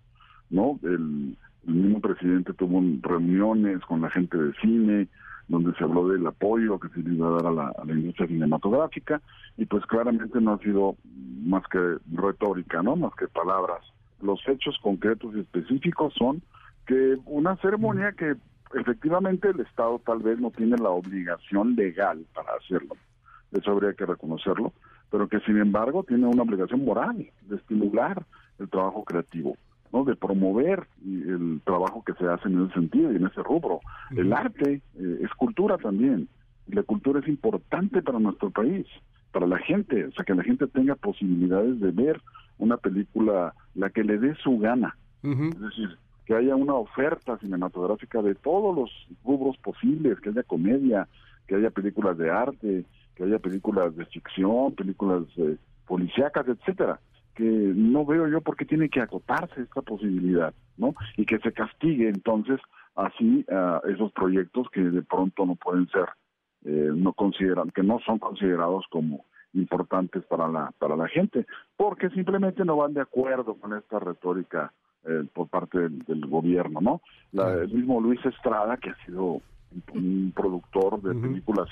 ¿no? 0.50 0.80
El, 0.84 1.38
mismo 1.66 2.00
presidente 2.00 2.54
tuvo 2.54 2.80
reuniones 3.02 3.82
con 3.86 4.00
la 4.00 4.12
gente 4.12 4.38
de 4.38 4.54
cine, 4.62 5.08
donde 5.48 5.74
se 5.74 5.84
habló 5.84 6.08
del 6.08 6.28
apoyo 6.28 6.80
que 6.80 6.90
se 6.90 7.00
le 7.00 7.16
iba 7.16 7.28
a 7.28 7.32
dar 7.32 7.48
a 7.48 7.52
la, 7.52 7.68
a 7.70 7.86
la, 7.86 7.94
industria 7.94 8.28
cinematográfica 8.28 9.20
y 9.58 9.66
pues 9.66 9.84
claramente 9.88 10.40
no 10.40 10.54
ha 10.54 10.60
sido 10.60 10.96
más 11.44 11.64
que 11.70 11.98
retórica, 12.14 12.84
¿no? 12.84 12.96
Más 12.96 13.16
que 13.16 13.28
palabras. 13.28 13.82
Los 14.22 14.48
hechos 14.48 14.78
concretos 14.84 15.36
y 15.36 15.40
específicos 15.40 16.14
son 16.14 16.44
que 16.86 17.18
una 17.26 17.56
ceremonia 17.58 18.12
que 18.12 18.36
efectivamente 18.74 19.50
el 19.50 19.60
Estado 19.62 20.02
tal 20.06 20.20
vez 20.20 20.40
no 20.40 20.52
tiene 20.52 20.78
la 20.78 20.90
obligación 20.90 21.76
legal 21.76 22.26
para 22.34 22.50
hacerlo, 22.54 22.96
eso 23.52 23.72
habría 23.72 23.94
que 23.94 24.06
reconocerlo, 24.06 24.74
pero 25.12 25.28
que 25.28 25.40
sin 25.42 25.58
embargo 25.58 26.04
tiene 26.04 26.28
una 26.28 26.44
obligación 26.44 26.84
moral 26.84 27.30
de 27.42 27.56
estimular 27.56 28.26
el 28.60 28.70
trabajo 28.70 29.04
creativo, 29.04 29.56
¿no? 29.94 30.04
de 30.04 30.16
promover 30.16 30.88
el 31.06 31.62
trabajo 31.64 32.04
que 32.04 32.14
se 32.14 32.28
hace 32.28 32.48
en 32.48 32.64
ese 32.64 32.74
sentido 32.74 33.12
y 33.12 33.18
en 33.18 33.26
ese 33.26 33.44
rubro. 33.44 33.80
El 34.12 34.34
arte 34.34 34.82
eh, 34.96 35.20
es 35.22 35.30
cultura 35.36 35.78
también, 35.78 36.28
y 36.68 36.74
la 36.74 36.84
cultura 36.84 37.20
es 37.20 37.28
importante 37.28 38.02
para 38.02 38.20
nuestro 38.20 38.50
país, 38.50 38.86
para 39.32 39.48
la 39.48 39.58
gente, 39.60 40.06
o 40.06 40.12
sea, 40.12 40.26
que 40.26 40.34
la 40.34 40.44
gente 40.44 40.68
tenga 40.68 40.96
posibilidades 40.96 41.80
de 41.80 41.92
ver 41.92 42.22
una 42.58 42.78
película, 42.78 43.54
la 43.74 43.90
que 43.90 44.04
le 44.04 44.18
dé 44.18 44.36
su 44.36 44.58
gana. 44.58 44.96
Es 45.24 45.60
decir, 45.60 45.98
que 46.26 46.36
haya 46.36 46.56
una 46.56 46.74
oferta 46.74 47.38
cinematográfica 47.38 48.22
de 48.22 48.36
todos 48.36 48.76
los 48.76 48.92
rubros 49.24 49.58
posibles, 49.58 50.20
que 50.20 50.30
haya 50.30 50.44
comedia, 50.44 51.08
que 51.48 51.56
haya 51.56 51.70
películas 51.70 52.18
de 52.18 52.32
arte, 52.32 52.86
que 53.16 53.24
haya 53.24 53.40
películas 53.40 53.96
de 53.96 54.06
ficción, 54.06 54.74
películas 54.74 55.24
eh, 55.38 55.58
policíacas, 55.88 56.48
etcétera, 56.48 57.00
que 57.36 57.44
no 57.44 58.06
veo 58.06 58.28
yo 58.28 58.42
por 58.42 58.56
qué 58.56 58.66
tiene 58.66 58.90
que 58.90 59.02
acotarse 59.02 59.62
esta 59.62 59.82
posibilidad, 59.82 60.54
¿no? 60.78 60.96
Y 61.16 61.26
que 61.26 61.38
se 61.40 61.52
castigue 61.52 62.10
entonces 62.10 62.60
así 62.96 63.46
a 63.50 63.82
esos 63.88 64.12
proyectos 64.14 64.68
que 64.72 64.82
de 64.82 65.04
pronto 65.04 65.46
no 65.46 65.56
pueden 65.56 65.88
ser, 65.90 66.08
eh, 66.64 66.92
no 66.96 67.14
consideran, 67.14 67.70
que 67.72 67.84
no 67.84 68.00
son 68.00 68.20
considerados 68.20 68.86
como 68.90 69.26
importantes 69.54 70.26
para 70.26 70.48
la 70.48 70.72
para 70.80 70.96
la 70.96 71.08
gente, 71.08 71.46
porque 71.78 72.10
simplemente 72.10 72.66
no 72.66 72.78
van 72.78 72.94
de 72.94 73.02
acuerdo 73.02 73.56
con 73.56 73.74
esta 73.74 74.00
retórica 74.00 74.74
eh, 75.08 75.24
por 75.34 75.48
parte 75.48 75.80
del, 75.80 76.26
gobierno, 76.28 76.82
¿no? 76.82 77.02
el 77.34 77.70
mismo 77.70 78.02
Luis 78.02 78.24
Estrada, 78.26 78.78
que 78.78 78.90
ha 78.90 79.06
sido 79.06 79.42
un, 79.94 80.32
productor 80.36 81.02
de 81.02 81.14
películas 81.14 81.70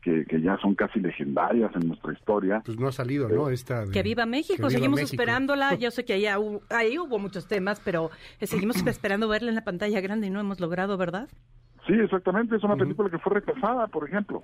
que, 0.00 0.24
ya 0.40 0.56
son 0.58 0.74
casi 0.74 1.00
legendarias 1.00 1.70
en 1.74 1.88
nuestra 1.88 2.12
historia. 2.12 2.62
Pues 2.64 2.78
no 2.78 2.88
ha 2.88 2.92
salido, 2.92 3.28
¿no? 3.28 3.50
Eh, 3.50 3.54
Esta 3.54 3.84
que 3.92 4.02
viva 4.02 4.26
México, 4.26 4.70
seguimos 4.70 5.00
esperándola. 5.00 5.74
Yo 5.78 5.90
sé 5.90 6.04
que 6.04 6.14
ahí, 6.14 6.26
ahí 6.70 6.98
hubo 6.98 7.18
muchos 7.18 7.46
temas, 7.46 7.80
pero 7.84 8.10
eh, 8.40 8.46
seguimos 8.46 8.76
esperando 8.86 9.28
verla 9.28 9.50
en 9.50 9.54
la 9.54 9.64
pantalla 9.64 10.00
grande 10.00 10.28
y 10.28 10.30
no 10.30 10.40
hemos 10.40 10.60
logrado, 10.60 10.96
¿verdad? 10.96 11.28
Sí, 11.86 11.94
exactamente. 11.94 12.56
Es 12.56 12.64
una 12.64 12.76
película 12.76 13.10
que 13.10 13.18
fue 13.18 13.34
rechazada, 13.34 13.86
por 13.88 14.08
ejemplo, 14.08 14.42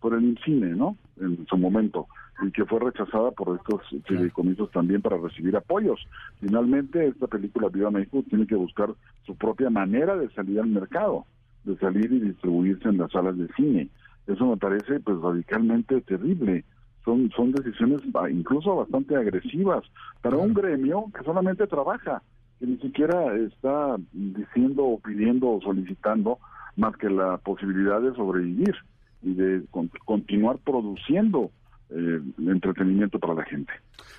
por 0.00 0.14
el 0.14 0.38
cine, 0.44 0.68
¿no? 0.68 0.96
En 1.20 1.46
su 1.46 1.56
momento 1.56 2.06
y 2.42 2.50
que 2.52 2.64
fue 2.64 2.80
rechazada 2.80 3.30
por 3.32 3.56
estos 3.56 3.82
fideicomisos 4.06 4.70
también 4.70 5.02
para 5.02 5.18
recibir 5.18 5.56
apoyos. 5.56 6.00
Finalmente, 6.40 7.06
esta 7.06 7.26
película 7.26 7.68
Viva 7.68 7.90
México 7.90 8.24
tiene 8.28 8.46
que 8.46 8.54
buscar 8.54 8.90
su 9.24 9.36
propia 9.36 9.70
manera 9.70 10.16
de 10.16 10.30
salir 10.30 10.60
al 10.60 10.68
mercado, 10.68 11.26
de 11.64 11.76
salir 11.76 12.12
y 12.12 12.20
distribuirse 12.20 12.88
en 12.88 12.98
las 12.98 13.12
salas 13.12 13.36
de 13.36 13.48
cine. 13.56 13.88
Eso 14.26 14.46
me 14.46 14.56
parece 14.56 15.00
pues 15.00 15.20
radicalmente 15.20 16.00
terrible. 16.02 16.64
Son, 17.04 17.30
son 17.34 17.52
decisiones 17.52 18.02
incluso 18.30 18.76
bastante 18.76 19.16
agresivas 19.16 19.84
para 20.22 20.36
un 20.36 20.52
gremio 20.52 21.06
que 21.16 21.24
solamente 21.24 21.66
trabaja, 21.66 22.22
que 22.58 22.66
ni 22.66 22.76
siquiera 22.76 23.36
está 23.36 23.96
diciendo 24.12 24.84
o 24.84 24.98
pidiendo 24.98 25.48
o 25.48 25.60
solicitando 25.62 26.38
más 26.80 26.96
que 26.96 27.10
la 27.10 27.36
posibilidad 27.36 28.00
de 28.00 28.14
sobrevivir 28.14 28.74
y 29.22 29.34
de 29.34 29.62
continuar 30.06 30.58
produciendo 30.58 31.50
eh, 31.90 32.20
entretenimiento 32.38 33.18
para 33.18 33.34
la 33.34 33.44
gente. 33.44 33.72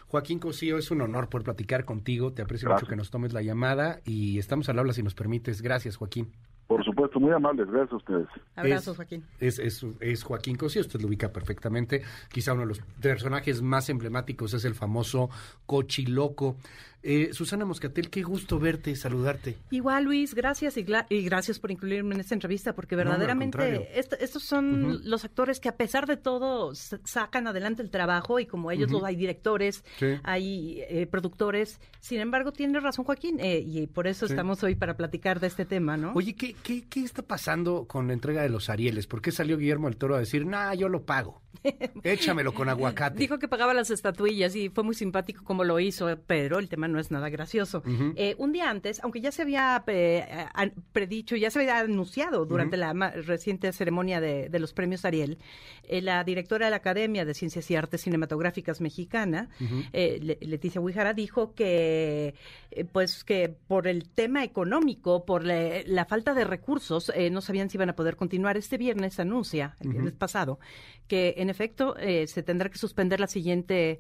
Joaquín 0.08 0.40
Cosío, 0.40 0.78
es 0.78 0.92
un 0.92 1.02
honor 1.02 1.30
poder 1.30 1.46
platicar 1.46 1.86
contigo. 1.86 2.34
Te 2.34 2.44
aprecio 2.44 2.70
mucho 2.70 2.86
que 2.86 2.96
nos 2.96 3.10
tomes 3.10 3.34
la 3.34 3.42
llamada 3.42 4.00
y 4.06 4.38
estamos 4.38 4.70
al 4.70 4.78
habla 4.78 4.94
si 4.94 5.02
nos 5.02 5.16
permites. 5.16 5.62
Gracias, 5.62 5.96
Joaquín. 5.96 6.28
Por 6.68 6.86
supuesto, 6.86 7.20
muy 7.20 7.34
amables, 7.34 7.70
gracias 7.70 7.92
a 7.92 7.96
ustedes. 7.98 8.28
Abrazos, 8.56 8.96
Joaquín. 8.96 9.26
Es, 9.42 9.60
es, 9.60 9.86
es, 10.00 10.24
Joaquín 10.24 10.56
Cosío, 10.56 10.82
usted 10.82 11.02
lo 11.02 11.08
ubica 11.08 11.34
perfectamente. 11.34 12.02
Quizá 12.32 12.54
uno 12.54 12.62
de 12.62 12.68
los 12.68 12.80
personajes 13.02 13.62
más 13.62 13.90
emblemáticos 13.90 14.54
es 14.54 14.64
el 14.64 14.74
famoso 14.74 15.30
Cochiloco. 15.66 16.56
Eh, 17.04 17.30
Susana 17.34 17.66
Moscatel, 17.66 18.10
qué 18.10 18.22
gusto 18.22 18.60
verte, 18.60 18.96
saludarte. 18.96 19.58
Igual, 19.72 20.04
Luis, 20.04 20.36
gracias 20.36 20.78
y, 20.78 20.84
gracias 20.84 21.60
por 21.60 21.72
incluirme 21.72 22.16
en 22.16 22.22
esta 22.22 22.36
entrevista, 22.36 22.74
porque 22.74 22.96
verdaderamente 22.96 23.90
estos 23.98 24.44
son 24.44 25.02
los 25.10 25.26
actores 25.26 25.60
que 25.60 25.70
a 25.70 25.76
pesar 25.76 26.06
de 26.06 26.18
todo 26.18 26.74
sacan 26.76 27.48
adelante 27.48 27.82
el 27.82 27.90
trabajo 27.90 28.40
y 28.40 28.46
como 28.46 28.72
ellos 28.72 28.92
hay 29.04 29.16
directores, 29.16 29.84
hay 30.24 30.82
eh, 30.90 31.08
productores. 31.08 31.80
Sin 32.00 32.20
embargo, 32.20 32.52
tiene 32.52 32.80
razón 32.80 33.06
Joaquín 33.06 33.40
eh, 33.40 33.64
y 33.66 33.88
por 33.88 34.08
eso 34.08 34.26
estamos 34.26 34.64
hoy 34.64 34.76
para 34.76 34.96
platicar 34.96 35.40
de 35.40 35.48
este 35.48 35.66
tema, 35.66 35.98
¿no? 35.98 36.14
Oye, 36.14 36.36
¿qué, 36.36 36.56
qué, 36.62 36.84
qué 36.88 37.04
está 37.04 37.24
pasando 37.24 37.86
con 37.88 38.08
la 38.08 38.14
entrega 38.14 38.44
de 38.44 38.50
los 38.50 38.70
Arieles? 38.70 39.08
¿Por 39.08 39.22
qué 39.22 39.32
salió 39.32 39.58
Guillermo 39.58 39.88
del 39.88 39.98
Toro 39.98 40.16
a 40.16 40.20
decir, 40.20 40.46
nah, 40.46 40.74
yo 40.74 40.88
lo 40.88 41.04
pago? 41.04 41.42
Échamelo 42.04 42.54
con 42.54 42.70
aguacate. 42.70 43.18
Dijo 43.18 43.40
que 43.40 43.48
pagaba 43.48 43.74
las 43.74 43.92
estatuillas 43.92 44.56
y 44.56 44.70
fue 44.70 44.84
muy 44.84 44.96
simpático 44.96 45.44
como 45.44 45.64
lo 45.64 45.80
hizo, 45.80 46.08
pero 46.28 46.60
el 46.60 46.70
tema 46.70 46.88
no 46.92 47.00
es 47.00 47.12
nada 47.12 47.30
gracioso. 47.30 47.84
Eh, 48.16 48.36
un 48.38 48.52
día 48.52 48.70
antes, 48.70 49.00
aunque 49.04 49.22
ya 49.22 49.32
se 49.32 49.42
había 49.42 49.84
eh, 49.88 50.46
predicho, 50.92 51.36
ya 51.36 51.50
se 51.50 51.60
había 51.60 51.80
anunciado 51.80 52.46
durante 52.46 52.78
la 52.78 52.94
reciente 53.12 53.72
ceremonia 53.72 54.20
de, 54.20 54.60
los 54.60 54.74
premios 54.74 55.06
Ariel, 55.06 55.40
eh, 55.84 56.02
la 56.02 56.24
directora 56.24 56.66
de 56.66 56.72
la 56.72 56.78
Academia 56.78 57.26
de 57.26 57.34
Ciencias 57.34 57.70
y 57.72 57.76
Artes 57.76 58.02
Cinematográficas 58.02 58.82
Mexicana, 58.82 59.50
Leticia 59.92 60.82
Huijara, 60.82 61.14
dijo 61.14 61.54
que, 61.56 62.36
pues, 62.92 63.24
que 63.24 63.50
por 63.50 63.88
el 63.88 64.10
tema 64.10 64.44
económico, 64.44 65.26
por 65.26 65.44
la, 65.44 66.06
falta 66.06 66.34
de 66.34 66.44
recursos, 66.44 67.12
no 67.32 67.42
sabían 67.42 67.70
si 67.70 67.78
iban 67.78 67.90
a 67.90 67.96
poder 67.96 68.16
continuar. 68.16 68.58
Este 68.58 68.78
viernes 68.78 69.20
anuncia, 69.20 69.76
el 69.80 69.90
viernes 69.90 70.14
pasado, 70.14 70.60
que 71.08 71.36
en 71.38 71.50
efecto 71.50 71.96
se 71.98 72.44
tendrá 72.44 72.70
que 72.70 72.78
suspender 72.78 73.20
la 73.20 73.28
siguiente 73.28 74.00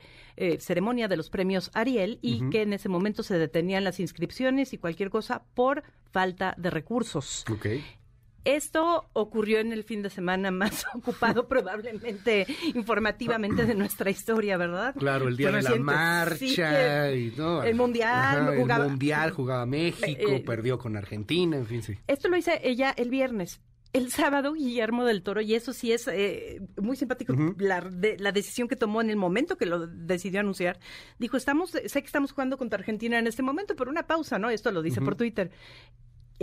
ceremonia 0.59 1.07
de 1.07 1.17
los 1.17 1.29
premios 1.29 1.69
Ariel 1.73 2.19
y 2.21 2.49
que 2.49 2.63
en 2.63 2.73
ese 2.73 2.89
momento 2.89 3.23
se 3.23 3.37
detenían 3.37 3.83
las 3.83 3.99
inscripciones 3.99 4.73
y 4.73 4.77
cualquier 4.77 5.09
cosa 5.09 5.43
por 5.53 5.83
falta 6.11 6.55
de 6.57 6.69
recursos. 6.69 7.45
Esto 8.43 9.05
ocurrió 9.13 9.59
en 9.59 9.71
el 9.71 9.83
fin 9.83 10.01
de 10.01 10.09
semana 10.09 10.49
más 10.49 10.85
ocupado 10.95 11.47
probablemente 11.47 12.47
informativamente 12.73 13.65
de 13.65 13.75
nuestra 13.75 14.09
historia, 14.09 14.57
¿verdad? 14.57 14.95
Claro, 14.97 15.27
el 15.27 15.37
día 15.37 15.51
de 15.51 15.61
la 15.61 15.75
marcha 15.75 17.11
y 17.11 17.29
todo. 17.31 17.63
El 17.63 17.75
mundial 17.75 18.57
jugaba, 18.57 18.85
el 18.85 18.89
mundial 18.91 19.31
jugaba 19.31 19.65
México, 19.65 20.05
eh, 20.07 20.35
eh, 20.37 20.43
perdió 20.43 20.79
con 20.79 20.97
Argentina, 20.97 21.57
en 21.57 21.67
fin, 21.67 21.83
sí. 21.83 21.97
Esto 22.07 22.29
lo 22.29 22.37
hice 22.37 22.59
ella 22.63 22.93
el 22.97 23.09
viernes 23.09 23.61
el 23.93 24.11
sábado 24.11 24.53
Guillermo 24.53 25.05
del 25.05 25.21
Toro, 25.21 25.41
y 25.41 25.53
eso 25.55 25.73
sí 25.73 25.91
es 25.91 26.07
eh, 26.07 26.61
muy 26.81 26.95
simpático, 26.95 27.33
la, 27.57 27.81
la, 28.17 28.31
decisión 28.31 28.67
que 28.67 28.75
tomó 28.75 29.01
en 29.01 29.09
el 29.09 29.17
momento 29.17 29.57
que 29.57 29.65
lo 29.65 29.87
decidió 29.87 30.39
anunciar, 30.39 30.79
dijo, 31.19 31.37
estamos, 31.37 31.71
sé 31.71 32.01
que 32.01 32.05
estamos 32.05 32.31
jugando 32.31 32.57
contra 32.57 32.79
Argentina 32.79 33.19
en 33.19 33.27
este 33.27 33.43
momento, 33.43 33.75
pero 33.75 33.91
una 33.91 34.07
pausa, 34.07 34.39
¿no? 34.39 34.49
Esto 34.49 34.71
lo 34.71 34.81
dice 34.81 35.01
por 35.01 35.15
Twitter. 35.15 35.51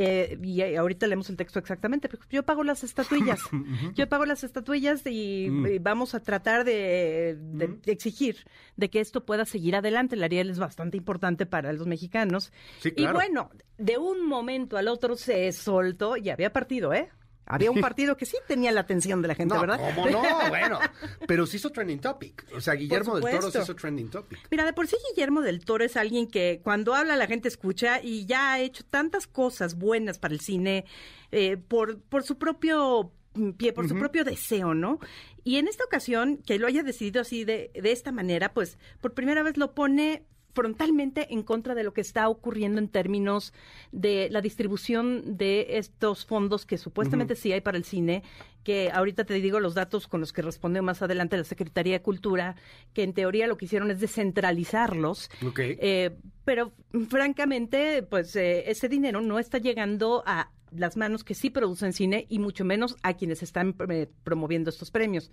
Eh, 0.00 0.38
y 0.44 0.62
ahorita 0.76 1.08
leemos 1.08 1.28
el 1.28 1.36
texto 1.36 1.58
exactamente, 1.58 2.08
yo 2.30 2.44
pago 2.44 2.62
las 2.62 2.84
estatuillas, 2.84 3.40
yo 3.96 4.08
pago 4.08 4.26
las 4.26 4.44
estatuillas 4.44 5.04
y, 5.04 5.48
mm. 5.50 5.82
vamos 5.82 6.14
a 6.14 6.20
tratar 6.20 6.64
de, 6.64 7.36
exigir 7.84 8.46
de 8.76 8.90
que 8.90 9.00
esto 9.00 9.24
pueda 9.24 9.44
seguir 9.44 9.74
adelante. 9.74 10.14
El 10.14 10.22
Ariel 10.22 10.50
es 10.50 10.60
bastante 10.60 10.96
importante 10.96 11.46
para 11.46 11.72
los 11.72 11.88
mexicanos. 11.88 12.52
Y 12.94 13.08
bueno, 13.08 13.50
de 13.76 13.98
un 13.98 14.24
momento 14.24 14.76
al 14.76 14.86
otro 14.86 15.16
se 15.16 15.50
soltó 15.50 16.16
y 16.16 16.30
había 16.30 16.52
partido, 16.52 16.92
¿eh? 16.92 17.08
Había 17.48 17.70
un 17.70 17.80
partido 17.80 18.16
que 18.16 18.26
sí 18.26 18.36
tenía 18.46 18.70
la 18.72 18.80
atención 18.80 19.22
de 19.22 19.28
la 19.28 19.34
gente, 19.34 19.54
No, 19.54 19.60
¿verdad? 19.60 19.80
¿cómo 19.94 20.08
no? 20.08 20.22
Bueno, 20.48 20.78
pero 21.26 21.46
se 21.46 21.56
hizo 21.56 21.70
trending 21.70 21.98
topic. 22.00 22.44
O 22.54 22.60
sea, 22.60 22.74
Guillermo 22.74 23.18
del 23.18 23.34
Toro 23.34 23.50
se 23.50 23.60
hizo 23.60 23.74
trending 23.74 24.10
topic. 24.10 24.38
Mira, 24.50 24.64
de 24.64 24.72
por 24.72 24.86
sí 24.86 24.96
Guillermo 25.10 25.40
del 25.40 25.64
Toro 25.64 25.84
es 25.84 25.96
alguien 25.96 26.26
que 26.28 26.60
cuando 26.62 26.94
habla 26.94 27.16
la 27.16 27.26
gente 27.26 27.48
escucha 27.48 28.00
y 28.02 28.26
ya 28.26 28.52
ha 28.52 28.60
hecho 28.60 28.84
tantas 28.84 29.26
cosas 29.26 29.76
buenas 29.76 30.18
para 30.18 30.34
el 30.34 30.40
cine 30.40 30.84
eh, 31.32 31.56
por, 31.56 32.00
por 32.00 32.22
su 32.22 32.38
propio 32.38 33.12
pie, 33.56 33.72
por 33.72 33.88
su 33.88 33.96
propio 33.96 34.24
deseo, 34.24 34.74
¿no? 34.74 34.98
Y 35.44 35.56
en 35.56 35.68
esta 35.68 35.84
ocasión, 35.84 36.38
que 36.38 36.58
lo 36.58 36.66
haya 36.66 36.82
decidido 36.82 37.22
así 37.22 37.44
de, 37.44 37.70
de 37.72 37.92
esta 37.92 38.12
manera, 38.12 38.52
pues 38.52 38.78
por 39.00 39.14
primera 39.14 39.42
vez 39.42 39.56
lo 39.56 39.74
pone 39.74 40.24
frontalmente 40.58 41.32
en 41.32 41.44
contra 41.44 41.76
de 41.76 41.84
lo 41.84 41.92
que 41.92 42.00
está 42.00 42.28
ocurriendo 42.28 42.80
en 42.80 42.88
términos 42.88 43.52
de 43.92 44.28
la 44.32 44.40
distribución 44.40 45.36
de 45.36 45.78
estos 45.78 46.26
fondos 46.26 46.66
que 46.66 46.78
supuestamente 46.78 47.36
sí 47.36 47.52
hay 47.52 47.60
para 47.60 47.78
el 47.78 47.84
cine, 47.84 48.24
que 48.64 48.90
ahorita 48.92 49.22
te 49.22 49.34
digo 49.34 49.60
los 49.60 49.74
datos 49.74 50.08
con 50.08 50.18
los 50.18 50.32
que 50.32 50.42
respondió 50.42 50.82
más 50.82 51.00
adelante 51.00 51.36
la 51.36 51.44
Secretaría 51.44 51.92
de 51.92 52.02
Cultura, 52.02 52.56
que 52.92 53.04
en 53.04 53.12
teoría 53.12 53.46
lo 53.46 53.56
que 53.56 53.66
hicieron 53.66 53.92
es 53.92 54.00
descentralizarlos. 54.00 55.30
Eh, 55.56 56.16
pero 56.44 56.72
francamente, 57.08 58.02
pues 58.02 58.34
eh, 58.34 58.68
ese 58.68 58.88
dinero 58.88 59.20
no 59.20 59.38
está 59.38 59.58
llegando 59.58 60.24
a 60.26 60.50
las 60.72 60.96
manos 60.96 61.22
que 61.22 61.34
sí 61.34 61.50
producen 61.50 61.92
cine 61.92 62.26
y 62.28 62.40
mucho 62.40 62.64
menos 62.64 62.96
a 63.04 63.14
quienes 63.14 63.44
están 63.44 63.76
eh, 63.90 64.08
promoviendo 64.24 64.70
estos 64.70 64.90
premios. 64.90 65.30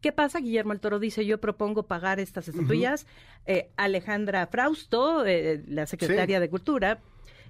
¿Qué 0.00 0.12
pasa? 0.12 0.40
Guillermo 0.40 0.72
el 0.72 0.80
Toro 0.80 0.98
dice, 0.98 1.24
yo 1.26 1.40
propongo 1.40 1.84
pagar 1.84 2.20
estas 2.20 2.48
estatuillas. 2.48 3.06
Eh, 3.46 3.70
Alejandra 3.76 4.46
Frausto, 4.46 5.24
eh, 5.26 5.62
la 5.68 5.86
secretaria 5.86 6.38
Sí. 6.38 6.40
de 6.42 6.48
Cultura, 6.50 7.00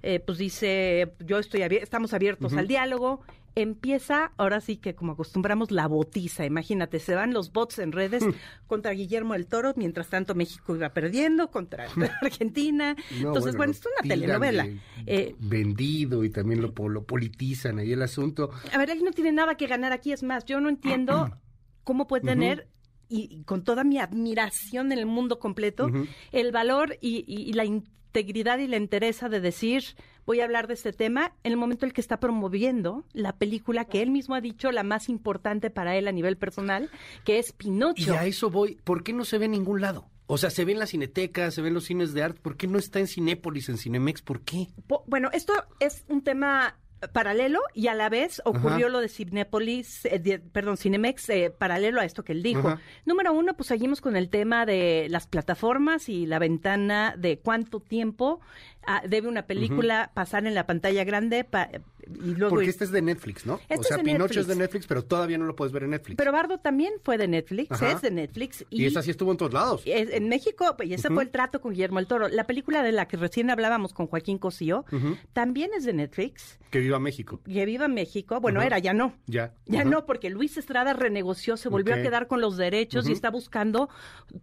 eh, 0.03 0.21
pues 0.21 0.39
dice, 0.39 1.13
yo 1.21 1.39
estoy 1.39 1.61
abier- 1.63 1.83
estamos 1.83 2.13
abiertos 2.15 2.53
al 2.55 2.69
diálogo. 2.69 3.23
Empieza, 3.57 4.33
ahora 4.37 4.61
sí 4.61 4.77
que 4.79 4.97
como 4.97 5.13
acostumbramos, 5.13 5.71
la 5.71 5.87
botiza. 5.87 6.45
Imagínate, 6.45 6.99
se 6.99 7.15
van 7.15 7.33
los 7.33 7.53
bots 7.53 7.79
en 7.79 7.93
redes 7.93 8.25
contra 8.67 8.91
Guillermo 8.91 9.35
del 9.35 9.47
Toro, 9.47 9.73
mientras 9.77 10.09
tanto 10.09 10.35
México 10.35 10.75
iba 10.75 10.89
perdiendo 10.93 11.53
contra 11.53 11.87
Argentina. 12.21 12.97
No, 13.21 13.29
Entonces, 13.29 13.55
bueno, 13.57 13.73
lo 13.73 13.79
es 13.79 13.87
una 13.87 14.09
telenovela. 14.09 14.65
de 14.65 14.79
Eh, 15.07 15.37
vendido 15.39 16.25
y 16.25 16.31
también 16.31 16.61
lo, 16.63 16.89
lo 16.89 17.05
politizan 17.05 17.79
ahí 17.79 17.93
el 17.93 18.03
asunto. 18.03 18.51
a 18.73 18.79
ver, 18.79 18.91
él 18.91 19.05
no 19.05 19.13
tiene 19.13 19.31
nada 19.31 19.55
que 19.57 19.69
ganar 19.69 19.93
aquí. 19.93 20.11
Es 20.13 20.25
más, 20.25 20.45
yo 20.45 20.61
no 20.61 20.69
entiendo 20.69 21.31
cómo 21.85 22.07
puede 22.07 22.25
tener, 22.27 22.67
y, 23.09 23.29
y 23.31 23.43
con 23.45 23.63
toda 23.65 23.85
mi 23.85 23.99
admiración 23.99 24.91
en 24.93 24.99
el 24.99 25.07
mundo 25.07 25.39
completo, 25.39 25.91
el 26.33 26.53
valor 26.53 26.97
y, 27.01 27.25
y- 27.27 27.43
y 27.49 27.53
la 27.53 27.65
integridad 27.65 28.59
y 28.59 28.67
la 28.67 28.77
entereza 28.77 29.29
de 29.29 29.41
decir, 29.41 29.83
voy 30.25 30.41
a 30.41 30.45
hablar 30.45 30.67
de 30.69 30.75
este 30.75 30.93
tema 30.93 31.33
en 31.43 31.53
el 31.53 31.59
momento 31.59 31.85
en 31.85 31.91
el 31.91 31.93
que 31.95 32.01
está 32.01 32.19
promoviendo 32.19 33.05
la 33.13 33.37
película 33.37 33.85
que 33.85 34.03
él 34.03 34.11
mismo 34.11 34.35
ha 34.35 34.41
dicho 34.41 34.71
la 34.73 34.83
más 34.85 35.09
importante 35.09 35.69
para 35.71 35.97
él 35.97 36.09
a 36.09 36.13
nivel 36.13 36.37
personal, 36.37 36.91
que 37.25 37.39
es 37.39 37.51
Y 37.51 37.53
Pinocho. 37.55 38.15
a 38.15 38.25
eso 38.27 38.51
voy. 38.51 38.79
¿Por 38.85 39.03
qué 39.03 39.13
no 39.13 39.25
se 39.25 39.39
ve 39.39 39.45
en 39.47 39.51
ningún 39.53 39.81
lado? 39.81 40.09
O 40.27 40.39
sea, 40.39 40.49
se 40.49 40.65
ve 40.65 40.73
en 40.73 40.79
la 40.79 40.87
cineteca, 40.87 41.51
se 41.51 41.61
ve 41.61 41.69
en 41.69 41.75
los 41.75 41.85
cines 41.85 42.15
de 42.15 42.23
arte. 42.23 42.41
¿Por 42.41 42.57
qué 42.57 42.67
no 42.67 42.79
está 42.79 42.99
en 42.99 43.07
Cinépolis, 43.09 43.69
en 43.69 43.77
Cinemex? 43.77 44.23
¿Por 44.23 44.41
qué? 44.41 44.69
Po- 44.87 45.05
Bueno, 45.07 45.29
esto 45.35 45.53
es 45.81 46.05
un 46.09 46.23
tema 46.23 46.79
paralelo 47.12 47.60
y 47.74 47.89
a 47.89 47.94
la 47.94 48.08
vez 48.08 48.41
ocurrió 48.44 48.86
Ajá. 48.86 48.89
lo 48.89 49.00
de 49.00 49.08
Cinépolis, 49.08 50.05
eh, 50.07 50.18
de- 50.18 50.39
perdón, 50.39 50.76
Cinemex, 50.76 51.28
eh, 51.31 51.50
paralelo 51.57 52.00
a 52.00 52.05
esto 52.05 52.24
que 52.24 52.33
él 52.33 52.42
dijo. 52.42 52.68
Ajá. 52.68 52.81
Número 53.05 53.33
uno, 53.33 53.55
pues 53.55 53.68
seguimos 53.68 54.00
con 54.00 54.16
el 54.16 54.28
tema 54.31 54.66
de 54.66 55.07
las 55.10 55.26
plataformas 55.26 56.08
y 56.08 56.26
la 56.26 56.39
ventana 56.39 57.15
de 57.16 57.39
cuánto 57.39 57.81
tiempo 57.81 58.41
ah, 58.87 59.03
debe 59.09 59.29
una 59.29 59.47
película 59.47 60.11
pasar 60.15 60.47
en 60.47 60.55
la 60.55 60.67
pantalla 60.67 61.05
grande 61.05 61.45
pa- 61.45 61.69
y 62.07 62.35
luego... 62.35 62.51
Porque 62.51 62.69
este 62.69 62.85
es 62.85 62.91
de 62.93 63.01
Netflix, 63.01 63.47
¿no? 63.47 63.59
Este 63.69 63.77
o 63.81 63.83
sea, 63.83 63.97
Pinocho 63.99 64.19
Netflix. 64.25 64.41
es 64.43 64.47
de 64.47 64.57
Netflix, 64.57 64.87
pero 64.87 65.05
todavía 65.05 65.39
no 65.39 65.47
lo 65.47 65.57
puedes 65.57 65.73
ver 65.73 65.85
en 65.85 65.91
Netflix. 65.91 66.17
Pero 66.19 66.33
Bardo 66.33 66.59
también 66.59 66.93
fue 67.03 67.17
de 67.17 67.29
Netflix, 67.29 67.73
Ajá. 67.73 67.93
es 67.93 68.03
de 68.03 68.11
Netflix. 68.11 68.65
y 68.69 68.85
esa 68.85 69.03
sí 69.03 69.11
estuvo 69.11 69.31
en 69.31 69.39
todos 69.39 69.53
lados. 69.55 69.83
es- 69.87 70.11
en 70.13 70.29
México, 70.29 70.77
y 70.83 70.93
ese 70.95 71.09
fue 71.09 71.23
el 71.23 71.31
trato 71.31 71.61
con 71.63 71.73
Guillermo 71.73 71.99
el 71.99 72.07
Toro. 72.07 72.29
La 72.29 72.45
película 72.45 72.83
de 72.83 72.93
la 72.93 73.09
que 73.09 73.17
recién 73.17 73.51
hablábamos 73.51 73.95
con 73.95 74.07
Joaquín 74.07 74.37
Cosío 74.39 74.85
también 75.33 75.71
es 75.77 75.85
de 75.85 75.95
Netflix. 75.95 76.59
Que 76.71 76.81
viva 76.81 76.99
México. 76.99 77.41
Que 77.45 77.65
viva 77.65 77.89
México. 77.89 78.41
Bueno, 78.41 78.61
era, 78.61 78.79
ya 78.81 78.93
no. 78.93 79.15
Ya. 79.27 79.55
Ya 79.67 79.85
no, 79.85 80.05
porque 80.07 80.29
Luis 80.29 80.57
Estrada 80.57 80.93
renegoció, 80.93 81.57
se 81.57 81.69
volvió 81.69 81.95
a 81.95 82.03
quedar 82.03 82.27
con 82.27 82.41
los 82.41 82.57
derechos 82.57 83.09
y 83.09 83.13
está 83.13 83.31
buscando 83.31 83.89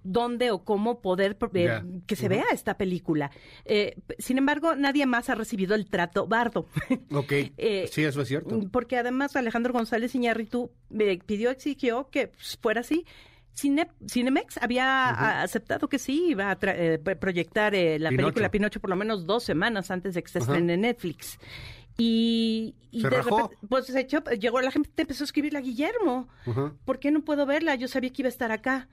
dónde 0.03 0.49
o 0.51 0.63
cómo 0.63 1.01
poder 1.01 1.37
eh, 1.53 1.81
que 2.07 2.15
se 2.15 2.27
vea 2.27 2.45
esta 2.53 2.77
película. 2.77 3.31
Eh, 3.65 3.95
sin 4.31 4.37
embargo, 4.37 4.75
nadie 4.77 5.05
más 5.05 5.29
ha 5.29 5.35
recibido 5.35 5.75
el 5.75 5.87
trato 5.89 6.25
bardo. 6.25 6.65
Ok. 7.11 7.33
Eh, 7.57 7.89
sí, 7.91 8.03
eso 8.05 8.21
es 8.21 8.29
cierto. 8.29 8.59
Porque 8.71 8.95
además 8.97 9.35
Alejandro 9.35 9.73
González 9.73 10.15
Iñárritu 10.15 10.71
me 10.89 11.17
pidió, 11.17 11.49
exigió 11.51 12.07
que 12.09 12.27
pues, 12.29 12.57
fuera 12.61 12.79
así. 12.79 13.05
Cine- 13.53 13.91
Cinemex 14.09 14.57
había 14.61 15.41
aceptado 15.41 15.89
que 15.89 15.99
sí 15.99 16.27
iba 16.29 16.49
a 16.49 16.57
tra- 16.57 16.73
eh, 16.77 16.97
proyectar 17.17 17.75
eh, 17.75 17.99
la 17.99 18.07
Pinocho. 18.09 18.27
película 18.27 18.51
Pinocho 18.51 18.79
por 18.79 18.89
lo 18.89 18.95
menos 18.95 19.25
dos 19.25 19.43
semanas 19.43 19.91
antes 19.91 20.13
de 20.13 20.23
que 20.23 20.29
se 20.29 20.39
estrene 20.39 20.75
en 20.75 20.81
Netflix. 20.81 21.37
Y, 21.97 22.75
y 22.91 23.01
Se 23.01 23.09
de 23.09 23.17
rajó. 23.17 23.37
repente, 23.49 23.67
pues 23.67 23.85
se 23.87 23.99
echó, 23.99 24.23
llegó 24.39 24.61
la 24.61 24.71
gente, 24.71 24.89
empezó 24.95 25.23
a 25.23 25.25
escribirle 25.25 25.59
a 25.59 25.61
Guillermo. 25.61 26.29
Ajá. 26.45 26.73
¿Por 26.85 26.99
qué 26.99 27.11
no 27.11 27.21
puedo 27.25 27.45
verla? 27.45 27.75
Yo 27.75 27.87
sabía 27.89 28.09
que 28.11 28.21
iba 28.21 28.27
a 28.27 28.31
estar 28.31 28.51
acá. 28.53 28.87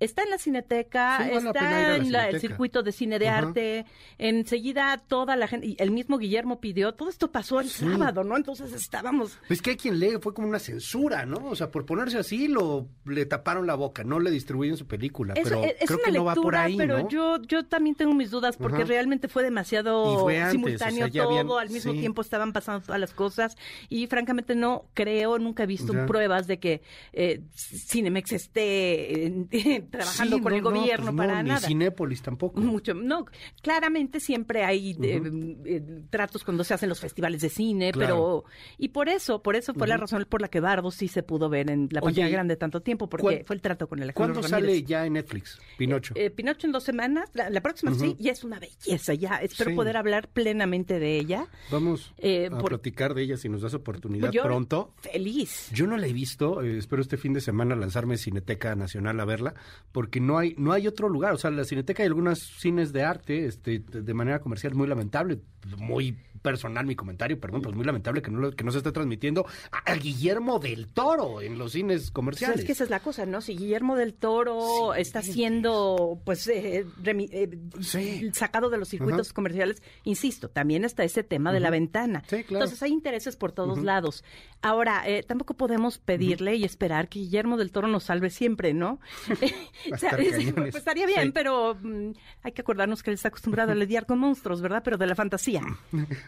Está 0.00 0.22
en 0.24 0.30
la 0.30 0.38
Cineteca, 0.38 1.18
Sí, 1.18 1.30
vale 1.34 1.36
está 1.48 1.52
la 1.62 1.96
en 1.96 2.10
la- 2.12 2.28
el 2.30 2.40
circuito 2.40 2.82
de 2.82 2.90
cine 2.92 3.18
de 3.18 3.28
Ajá. 3.28 3.38
arte. 3.48 3.84
Enseguida 4.18 4.96
toda 5.06 5.36
la 5.36 5.46
gente, 5.48 5.66
y 5.66 5.76
el 5.78 5.90
mismo 5.90 6.18
Guillermo 6.18 6.60
pidió, 6.60 6.92
todo 6.94 7.08
esto 7.08 7.30
pasó 7.30 7.60
el 7.60 7.68
Sí. 7.68 7.84
sábado, 7.84 8.24
¿no? 8.24 8.36
Entonces 8.36 8.72
estábamos 8.72 9.38
Es 9.48 9.62
que 9.62 9.70
hay 9.70 9.76
quien 9.76 9.98
lee, 9.98 10.18
fue 10.20 10.34
como 10.34 10.48
una 10.48 10.58
censura, 10.58 11.26
¿no? 11.26 11.46
O 11.48 11.54
sea, 11.56 11.70
por 11.70 11.86
ponerse 11.86 12.18
así, 12.18 12.48
lo 12.48 12.88
le 13.04 13.26
taparon 13.26 13.66
la 13.66 13.74
boca, 13.74 14.04
no 14.04 14.18
le 14.20 14.30
distribuyen 14.30 14.76
su 14.76 14.86
película. 14.86 15.34
Es, 15.34 15.44
pero 15.44 15.62
es- 15.64 15.74
creo 15.86 15.98
una 15.98 16.04
que 16.04 16.12
no 16.12 16.24
lectura, 16.24 16.34
va 16.34 16.34
por 16.42 16.54
ahí, 16.56 16.76
pero 16.76 16.98
¿no? 17.02 17.08
yo, 17.08 17.42
yo 17.42 17.64
también 17.66 17.94
tengo 17.96 18.14
mis 18.14 18.30
dudas 18.30 18.56
porque 18.56 18.78
Ajá. 18.82 18.86
realmente 18.86 19.28
fue 19.28 19.42
demasiado 19.42 20.14
Y 20.14 20.20
fue 20.20 20.38
antes, 20.38 20.52
simultáneo 20.52 21.06
o 21.06 21.08
sea, 21.08 21.08
ya 21.08 21.22
todo, 21.24 21.38
habían- 21.40 21.58
al 21.68 21.70
mismo 21.70 21.92
sí. 21.92 21.98
tiempo 22.00 22.22
estaban 22.22 22.52
pasando 22.52 22.84
todas 22.86 23.00
las 23.00 23.12
cosas 23.12 23.56
y 23.88 24.06
francamente 24.06 24.54
no 24.54 24.86
creo, 24.94 25.38
nunca 25.38 25.64
he 25.64 25.66
visto 25.66 25.92
Ya. 25.92 26.06
pruebas 26.06 26.46
de 26.46 26.58
que 26.58 26.80
eh, 27.12 27.40
Cinemex 27.54 28.32
esté 28.32 29.26
eh, 29.26 29.46
trabajando 29.90 30.36
Sí, 30.36 30.42
con 30.42 30.52
no, 30.52 30.56
el 30.58 30.62
no, 30.64 30.70
gobierno 30.70 31.06
pues 31.06 31.16
para 31.16 31.42
no, 31.42 31.48
nada. 31.48 31.60
Ni 31.60 31.66
Cinépolis 31.66 32.22
tampoco. 32.22 32.60
Mucho, 32.60 32.94
no, 32.94 33.26
claramente 33.62 34.20
siempre 34.20 34.64
hay 34.64 34.96
eh, 35.02 35.22
eh, 35.64 35.82
tratos 36.10 36.44
cuando 36.44 36.64
se 36.64 36.74
hacen 36.74 36.88
los 36.88 37.00
festivales 37.00 37.40
de 37.42 37.48
cine, 37.48 37.92
Claro. 37.92 38.44
pero 38.44 38.44
y 38.78 38.88
por 38.88 39.08
eso, 39.08 39.42
por 39.42 39.56
eso 39.56 39.74
fue 39.74 39.86
la 39.88 39.96
razón 39.96 40.24
por 40.28 40.40
la 40.40 40.48
que 40.48 40.60
Bardo 40.60 40.90
sí 40.90 41.08
se 41.08 41.22
pudo 41.22 41.48
ver 41.48 41.70
en 41.70 41.88
la 41.90 42.00
pantalla 42.00 42.28
¿y 42.28 42.32
grande 42.32 42.56
tanto 42.56 42.80
tiempo, 42.82 43.08
porque 43.08 43.44
fue 43.46 43.56
el 43.56 43.62
trato 43.62 43.88
con 43.88 44.02
el 44.02 44.12
¿Cuándo 44.14 44.42
sale 44.42 44.82
ya 44.82 45.06
en 45.06 45.14
Netflix, 45.14 45.58
Pinocho? 45.78 46.14
eh, 46.16 46.30
Pinocho 46.30 46.66
en 46.66 46.72
dos 46.72 46.84
semanas, 46.84 47.30
la, 47.34 47.50
la 47.50 47.60
próxima 47.60 47.94
sí, 47.94 48.08
Ujú. 48.08 48.16
y 48.18 48.28
es 48.28 48.44
una 48.44 48.58
belleza 48.58 49.14
ya. 49.14 49.36
Espero 49.36 49.70
Sí. 49.70 49.76
poder 49.76 49.96
hablar 49.96 50.28
plenamente 50.28 50.98
de 50.98 51.18
ella. 51.18 51.46
Vamos 51.70 52.12
a 52.18 52.58
por- 52.58 52.70
platicar 52.70 53.14
de 53.14 53.22
ella 53.22 53.36
si 53.36 53.48
nos 53.48 53.62
das 53.62 53.74
oportunidad 53.74 54.30
Yo- 54.30 54.42
pronto. 54.42 54.94
Feliz. 54.98 55.70
Yo 55.72 55.86
no 55.86 55.96
la 55.96 56.06
he 56.06 56.12
visto, 56.12 56.62
espero 56.62 57.02
este 57.02 57.16
fin 57.16 57.32
de 57.32 57.40
semana 57.40 57.74
lanzarme 57.76 58.16
Cineteca 58.16 58.74
Nacional 58.74 59.18
a 59.20 59.24
verla, 59.24 59.54
porque 59.92 60.20
no 60.20 60.38
hay 60.38 60.54
no 60.56 60.72
hay 60.72 60.86
otro 60.86 61.08
lugar, 61.08 61.32
o 61.34 61.38
sea, 61.38 61.50
la 61.50 61.64
Cineteca 61.64 62.02
hay 62.02 62.08
algunos 62.08 62.38
cines 62.38 62.92
de 62.92 63.02
arte, 63.02 63.46
este, 63.46 63.80
de 63.80 64.14
manera 64.14 64.40
comercial 64.40 64.74
muy 64.74 64.86
lamentable, 64.86 65.40
muy 65.78 66.16
personal 66.42 66.86
mi 66.86 66.96
comentario, 66.96 67.38
perdón, 67.38 67.62
pues 67.62 67.74
muy 67.74 67.84
lamentable 67.84 68.22
que 68.22 68.30
no 68.30 68.38
lo- 68.38 68.52
que 68.52 68.64
no 68.64 68.72
se 68.72 68.78
esté 68.78 68.92
transmitiendo 68.92 69.46
a, 69.72 69.92
a 69.92 69.94
Guillermo 69.96 70.58
del 70.58 70.88
Toro 70.88 71.40
en 71.40 71.58
los 71.58 71.72
cines 71.72 72.00
Pues 72.00 72.10
comerciales. 72.10 72.60
es 72.60 72.64
que 72.64 72.72
esa 72.72 72.84
es 72.84 72.90
la 72.90 73.00
cosa, 73.00 73.26
¿no? 73.26 73.40
Si 73.40 73.56
Guillermo 73.56 73.96
del 73.96 74.14
Toro 74.14 74.94
está 74.94 75.22
siendo, 75.22 76.20
pues, 76.24 76.46
eh, 76.48 76.86
remi- 77.02 77.28
eh, 77.32 78.30
sacado 78.32 78.70
de 78.70 78.78
los 78.78 78.88
circuitos 78.88 79.28
Ajá. 79.28 79.34
comerciales, 79.34 79.82
insisto, 80.04 80.48
también 80.48 80.84
está 80.84 81.04
ese 81.04 81.22
tema 81.22 81.52
de 81.52 81.60
la 81.60 81.68
Ujú. 81.68 81.72
ventanas. 81.72 82.24
Sí, 82.28 82.44
claro. 82.44 82.64
Entonces 82.64 82.82
hay 82.82 82.90
intereses 82.92 83.36
por 83.36 83.52
todos 83.52 83.82
lados. 83.82 84.24
Ahora, 84.62 85.02
eh, 85.08 85.22
tampoco 85.22 85.54
podemos 85.54 85.98
pedirle 85.98 86.56
y 86.56 86.64
esperar 86.64 87.08
que 87.08 87.20
Guillermo 87.20 87.56
del 87.56 87.70
Toro 87.72 87.88
nos 87.88 88.04
salve 88.04 88.30
siempre, 88.30 88.74
¿no? 88.74 88.98
O 89.92 89.96
sea, 89.98 90.10
es- 90.10 90.52
pues, 90.54 90.74
estaría 90.74 91.06
bien, 91.06 91.32
pero 91.32 91.74
mm, 91.80 92.12
hay 92.42 92.52
que 92.52 92.60
acordarnos 92.62 93.02
que 93.02 93.10
él 93.10 93.14
está 93.14 93.28
acostumbrado 93.28 93.72
a 93.72 93.74
lidiar 93.74 94.06
con 94.06 94.18
monstruos, 94.18 94.60
¿verdad? 94.60 94.82
Pero 94.84 94.96
de 94.98 95.06
la 95.06 95.14
fantasía. 95.14 95.62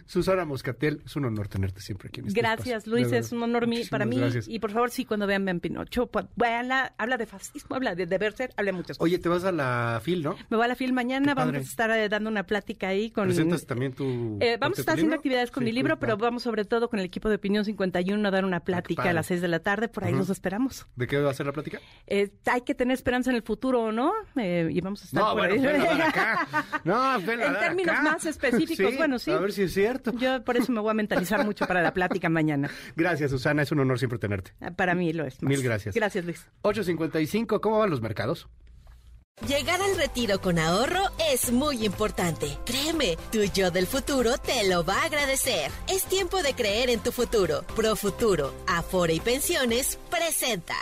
Susana 0.06 0.44
Moscatel, 0.44 1.02
es 1.04 1.16
un 1.16 1.24
honor 1.24 1.48
tenerte 1.48 1.80
siempre 1.80 2.08
aquí 2.08 2.20
en 2.20 2.28
este 2.28 2.40
Gracias, 2.40 2.84
espacio. 2.86 2.92
Luis, 2.92 3.12
es 3.12 3.32
un 3.32 3.42
honor 3.42 3.66
Muchísimas 3.66 3.90
para 3.90 4.04
mí. 4.06 4.16
gracias. 4.18 4.48
Y 4.48 4.58
por 4.58 4.70
favor, 4.70 4.90
sí, 4.90 5.04
cuando 5.04 5.26
vean 5.26 5.44
Vean 5.44 5.60
Pinocho, 5.60 6.06
pues, 6.06 6.26
véanla, 6.36 6.94
habla 6.98 7.16
de 7.16 7.26
fascismo, 7.26 7.76
habla 7.76 7.94
de 7.94 8.06
deber 8.06 8.32
ser, 8.34 8.50
habla 8.56 8.70
de 8.72 8.76
muchas 8.76 8.98
cosas. 8.98 9.10
Oye, 9.10 9.18
te 9.18 9.28
vas 9.28 9.44
a 9.44 9.52
la 9.52 10.00
FIL, 10.02 10.22
¿no? 10.22 10.36
Me 10.50 10.56
voy 10.56 10.64
a 10.64 10.68
la 10.68 10.74
film 10.76 10.94
mañana, 10.94 11.34
vamos 11.34 11.54
a 11.54 11.58
estar 11.58 11.90
eh, 11.90 12.08
dando 12.08 12.30
una 12.30 12.44
plática 12.44 12.88
ahí 12.88 13.10
con... 13.10 13.24
Presentas 13.26 13.66
también 13.66 13.92
tu... 13.92 14.38
Eh, 14.40 14.56
vamos 14.60 14.78
a 14.78 14.82
estar 14.82 14.94
haciendo 14.94 15.10
libro? 15.12 15.18
actividades 15.20 15.50
con 15.50 15.62
Sí, 15.62 15.66
mi 15.66 15.72
libro, 15.72 15.98
pero 15.98 16.16
va. 16.18 16.26
vamos 16.26 16.42
sobre 16.42 16.64
todo 16.64 16.88
con 16.88 16.98
el 16.98 17.04
equipo 17.06 17.28
de 17.28 17.36
Opinión 17.36 17.64
51 17.64 18.26
a 18.26 18.30
dar 18.30 18.44
una 18.44 18.60
plática 18.60 19.10
a 19.10 19.12
las 19.12 19.26
6 19.26 19.40
de 19.40 19.48
la 19.48 19.60
tarde, 19.60 19.88
por 19.88 20.04
ahí 20.04 20.10
Ujú. 20.12 20.20
los 20.20 20.30
esperamos. 20.30 20.86
¿De 20.96 21.06
qué 21.06 21.18
va 21.18 21.30
a 21.30 21.34
ser 21.34 21.46
la 21.46 21.52
plática? 21.52 21.78
Eh, 22.06 22.30
hay 22.46 22.62
que 22.62 22.74
tener 22.74 22.94
esperanza 22.94 23.30
en 23.30 23.36
el 23.36 23.42
futuro, 23.42 23.92
¿no? 23.92 24.12
Eh, 24.36 24.68
y 24.70 24.80
vamos 24.80 25.02
a 25.02 25.04
estar 25.04 25.22
No, 25.22 25.30
por 25.36 25.48
bueno, 25.48 25.54
ahí. 25.70 25.80
dar 25.80 26.02
acá. 26.02 26.48
No, 26.84 27.20
vela, 27.20 27.46
en 27.46 27.52
dar 27.52 27.60
términos 27.62 27.94
acá. 27.94 28.02
más 28.02 28.26
específicos, 28.26 28.90
Sí, 28.90 28.96
bueno, 28.96 29.18
sí. 29.18 29.30
A 29.30 29.38
ver 29.38 29.52
si 29.52 29.62
es 29.62 29.72
cierto. 29.74 29.91
Cierto. 29.92 30.18
Yo 30.18 30.44
por 30.44 30.56
eso 30.56 30.72
me 30.72 30.80
voy 30.80 30.90
a 30.90 30.94
mentalizar 30.94 31.44
mucho 31.44 31.66
para 31.66 31.82
la 31.82 31.92
plática 31.92 32.28
mañana. 32.28 32.70
Gracias, 32.96 33.30
Susana. 33.30 33.62
Es 33.62 33.72
un 33.72 33.80
honor 33.80 33.98
siempre 33.98 34.18
tenerte. 34.18 34.52
Ah, 34.60 34.70
para 34.70 34.94
mí 34.94 35.12
lo 35.12 35.24
es. 35.24 35.42
Mil 35.42 35.62
gracias. 35.62 35.94
Gracias, 35.94 36.24
Luis. 36.24 36.48
8.55, 36.62 37.60
¿cómo 37.60 37.78
van 37.78 37.90
los 37.90 38.00
mercados? 38.00 38.48
Llegar 39.48 39.80
al 39.80 39.96
retiro 39.96 40.40
con 40.40 40.58
ahorro 40.58 41.00
es 41.32 41.52
muy 41.52 41.84
importante. 41.84 42.46
Créeme, 42.64 43.16
tu 43.32 43.40
yo 43.42 43.70
del 43.70 43.86
futuro 43.86 44.32
te 44.38 44.68
lo 44.68 44.84
va 44.84 45.02
a 45.02 45.06
agradecer. 45.06 45.70
Es 45.88 46.04
tiempo 46.04 46.42
de 46.42 46.54
creer 46.54 46.90
en 46.90 47.02
tu 47.02 47.10
futuro. 47.10 47.62
Pro 47.74 47.96
Futuro, 47.96 48.52
Afore 48.68 49.14
y 49.14 49.20
Pensiones 49.20 49.98
presenta. 50.10 50.76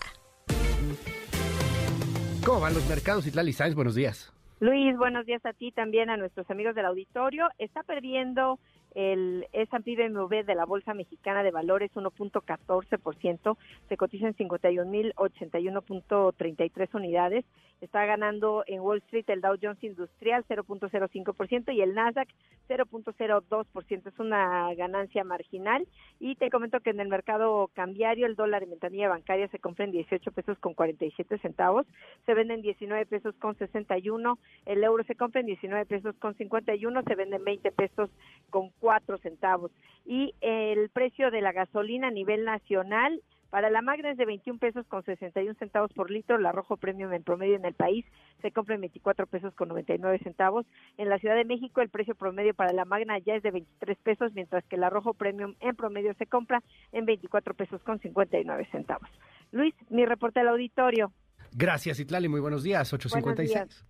¿Cómo 2.45 2.61
van 2.61 2.75
los 2.75 2.87
mercados? 2.89 3.27
Itlali 3.27 3.53
Sáenz, 3.53 3.75
buenos 3.75 3.95
días. 3.95 4.33
Luis, 4.61 4.95
buenos 4.99 5.25
días 5.25 5.45
a 5.47 5.55
ti 5.55 5.73
también, 5.73 6.11
a 6.11 6.19
nuestros 6.19 6.51
amigos 6.51 6.75
del 6.75 6.85
auditorio. 6.85 7.49
Está 7.57 7.83
perdiendo 7.83 8.59
el 8.95 9.49
S&P 9.53 9.97
BMW 9.97 10.45
de 10.45 10.55
la 10.55 10.65
Bolsa 10.65 10.95
Mexicana 10.95 11.43
de 11.43 11.51
Valores 11.51 11.91
1.14%, 11.95 13.57
se 13.89 13.97
cotiza 13.97 14.29
en 14.29 14.37
51.081.33 14.37 16.95
unidades. 16.95 17.45
Está 17.81 18.05
ganando 18.05 18.63
en 18.67 18.81
Wall 18.81 18.99
Street 18.99 19.25
el 19.29 19.41
Dow 19.41 19.57
Jones 19.61 19.83
Industrial 19.83 20.45
0.05% 20.49 21.75
y 21.75 21.81
el 21.81 21.95
Nasdaq 21.95 22.29
0.02%. 22.69 24.07
Es 24.07 24.19
una 24.19 24.75
ganancia 24.75 25.25
marginal. 25.25 25.89
Y 26.19 26.37
te 26.37 26.51
comento 26.51 26.81
que 26.81 26.91
en 26.91 27.01
el 27.01 27.09
mercado 27.09 27.71
cambiario 27.75 28.27
el 28.27 28.37
dólar 28.37 28.63
en 28.63 28.71
ventanilla 28.71 29.09
bancaria 29.09 29.49
se 29.49 29.59
compra 29.59 29.87
en 29.87 29.93
18 29.93 30.31
pesos 30.33 30.59
con 30.59 30.75
47 30.75 31.39
centavos, 31.39 31.87
se 32.27 32.35
vende 32.35 32.55
en 32.55 32.63
19 32.63 33.07
pesos 33.07 33.35
con 33.37 33.57
61, 33.57 34.39
el 34.67 34.85
euro 34.85 35.03
se 35.05 35.15
compra 35.15 35.41
en 35.41 35.47
19 35.47 35.87
pesos 35.87 36.15
con 36.17 36.35
51, 36.35 37.03
se 37.03 37.15
vende 37.15 37.37
en 37.37 37.45
20 37.45 37.73
pesos 37.73 38.11
con 38.51 38.71
cuatro 38.81 39.19
centavos. 39.19 39.71
Y 40.07 40.35
el 40.41 40.89
precio 40.89 41.31
de 41.31 41.41
la 41.41 41.53
gasolina 41.53 42.09
a 42.09 42.11
nivel 42.11 42.45
nacional 42.45 43.21
para 43.51 43.69
la 43.69 43.83
Magna 43.83 44.11
es 44.11 44.17
de 44.17 44.25
21 44.25 44.61
pesos 44.61 44.87
con 44.87 45.05
61 45.05 45.55
centavos 45.59 45.93
por 45.93 46.11
litro, 46.11 46.39
la 46.39 46.53
Rojo 46.53 46.77
Premium 46.77 47.13
en 47.13 47.25
promedio 47.25 47.57
en 47.57 47.65
el 47.65 47.75
país 47.75 48.07
se 48.41 48.53
compra 48.53 48.77
en 48.77 48.81
24 48.83 49.27
pesos 49.27 49.53
con 49.55 49.69
99 49.69 50.21
centavos. 50.23 50.67
En 50.97 51.09
la 51.09 51.19
Ciudad 51.19 51.35
de 51.35 51.45
México 51.45 51.81
el 51.81 51.89
precio 51.91 52.15
promedio 52.15 52.55
para 52.55 52.73
la 52.73 52.85
Magna 52.85 53.19
ya 53.19 53.35
es 53.35 53.43
de 53.43 53.51
23 53.51 53.99
pesos, 53.99 54.33
mientras 54.35 54.65
que 54.67 54.77
la 54.77 54.89
Rojo 54.89 55.15
Premium 55.15 55.57
en 55.61 55.75
promedio 55.75 56.15
se 56.15 56.27
compra 56.27 56.63
en 56.93 57.07
24 57.07 57.55
pesos 57.55 57.83
con 57.83 57.99
59 57.99 58.69
centavos. 58.71 59.11
Luis, 59.51 59.75
mi 59.91 60.07
reporte 60.07 60.41
al 60.41 60.49
auditorio. 60.49 61.13
Gracias, 61.53 61.99
Itlali. 61.99 62.29
Muy 62.29 62.41
buenos 62.41 62.63
días. 62.63 62.93
856. 62.93 63.90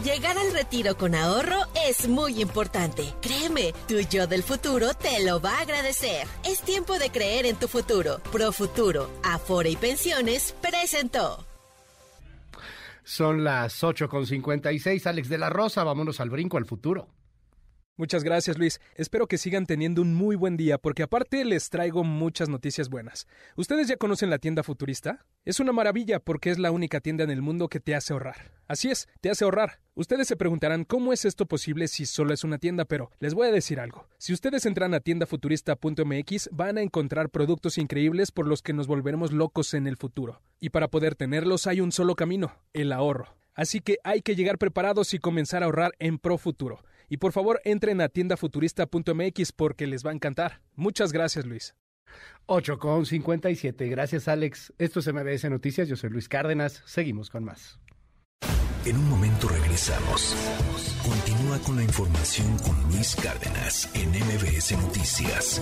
Llegar 0.00 0.38
al 0.38 0.52
retiro 0.52 0.96
con 0.96 1.14
ahorro 1.14 1.58
es 1.86 2.08
muy 2.08 2.40
importante. 2.40 3.04
Créeme, 3.20 3.74
tu 3.86 4.00
yo 4.00 4.26
del 4.26 4.42
futuro 4.42 4.94
te 4.94 5.22
lo 5.22 5.38
va 5.38 5.58
a 5.58 5.60
agradecer. 5.60 6.26
Es 6.44 6.62
tiempo 6.62 6.98
de 6.98 7.10
creer 7.10 7.44
en 7.44 7.56
tu 7.56 7.68
futuro. 7.68 8.18
Pro 8.32 8.52
Futuro, 8.52 9.10
Afore 9.22 9.70
y 9.70 9.76
Pensiones 9.76 10.54
presentó. 10.62 11.44
Son 13.04 13.44
las 13.44 13.82
8.56. 13.82 15.06
Alex 15.06 15.28
de 15.28 15.38
la 15.38 15.50
Rosa, 15.50 15.84
vámonos 15.84 16.20
al 16.20 16.30
brinco 16.30 16.56
al 16.56 16.64
futuro. 16.64 17.08
Muchas 17.98 18.24
gracias 18.24 18.56
Luis. 18.56 18.80
Espero 18.94 19.26
que 19.26 19.36
sigan 19.36 19.66
teniendo 19.66 20.00
un 20.00 20.14
muy 20.14 20.34
buen 20.34 20.56
día 20.56 20.78
porque 20.78 21.02
aparte 21.02 21.44
les 21.44 21.68
traigo 21.68 22.04
muchas 22.04 22.48
noticias 22.48 22.88
buenas. 22.88 23.26
¿Ustedes 23.54 23.86
ya 23.86 23.98
conocen 23.98 24.30
la 24.30 24.38
tienda 24.38 24.62
futurista? 24.62 25.26
Es 25.44 25.60
una 25.60 25.72
maravilla 25.72 26.18
porque 26.18 26.50
es 26.50 26.58
la 26.58 26.70
única 26.70 27.00
tienda 27.00 27.22
en 27.22 27.30
el 27.30 27.42
mundo 27.42 27.68
que 27.68 27.80
te 27.80 27.94
hace 27.94 28.14
ahorrar. 28.14 28.50
Así 28.66 28.90
es, 28.90 29.08
te 29.20 29.28
hace 29.28 29.44
ahorrar. 29.44 29.80
Ustedes 29.94 30.26
se 30.26 30.36
preguntarán 30.36 30.84
cómo 30.84 31.12
es 31.12 31.26
esto 31.26 31.44
posible 31.44 31.86
si 31.86 32.06
solo 32.06 32.32
es 32.32 32.44
una 32.44 32.56
tienda, 32.56 32.86
pero 32.86 33.10
les 33.18 33.34
voy 33.34 33.48
a 33.48 33.52
decir 33.52 33.78
algo. 33.78 34.08
Si 34.16 34.32
ustedes 34.32 34.64
entran 34.64 34.94
a 34.94 35.00
tiendafuturista.mx 35.00 36.48
van 36.50 36.78
a 36.78 36.82
encontrar 36.82 37.28
productos 37.28 37.76
increíbles 37.76 38.30
por 38.32 38.46
los 38.46 38.62
que 38.62 38.72
nos 38.72 38.86
volveremos 38.86 39.32
locos 39.32 39.74
en 39.74 39.86
el 39.86 39.98
futuro. 39.98 40.40
Y 40.60 40.70
para 40.70 40.88
poder 40.88 41.14
tenerlos 41.14 41.66
hay 41.66 41.82
un 41.82 41.92
solo 41.92 42.14
camino, 42.16 42.56
el 42.72 42.90
ahorro. 42.90 43.36
Así 43.54 43.80
que 43.80 43.98
hay 44.02 44.22
que 44.22 44.34
llegar 44.34 44.56
preparados 44.56 45.12
y 45.12 45.18
comenzar 45.18 45.62
a 45.62 45.66
ahorrar 45.66 45.92
en 45.98 46.18
Pro 46.18 46.38
Futuro. 46.38 46.82
Y 47.12 47.18
por 47.18 47.32
favor 47.32 47.60
entren 47.64 48.00
a 48.00 48.08
tiendafuturista.mx 48.08 49.52
porque 49.52 49.86
les 49.86 50.02
va 50.02 50.12
a 50.12 50.14
encantar. 50.14 50.62
Muchas 50.76 51.12
gracias 51.12 51.44
Luis. 51.44 51.74
8 52.46 52.78
con 52.78 53.04
57. 53.04 53.86
Gracias 53.88 54.28
Alex. 54.28 54.72
Esto 54.78 55.00
es 55.00 55.12
MBS 55.12 55.50
Noticias. 55.50 55.88
Yo 55.88 55.96
soy 55.96 56.08
Luis 56.08 56.30
Cárdenas. 56.30 56.82
Seguimos 56.86 57.28
con 57.28 57.44
más. 57.44 57.78
En 58.86 58.96
un 58.96 59.10
momento 59.10 59.46
regresamos. 59.46 60.34
Continúa 61.06 61.58
con 61.58 61.76
la 61.76 61.82
información 61.82 62.56
con 62.60 62.82
Luis 62.84 63.14
Cárdenas 63.16 63.94
en 63.94 64.08
MBS 64.08 64.72
Noticias. 64.78 65.60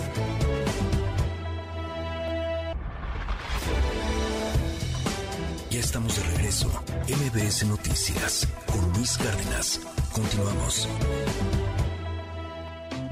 Ya 5.70 5.78
estamos 5.78 6.16
de 6.16 6.36
regreso. 6.36 6.68
MBS 7.06 7.64
Noticias 7.66 8.48
con 8.66 8.92
Luis 8.92 9.16
Cárdenas. 9.16 9.80
Continuamos. 10.12 10.88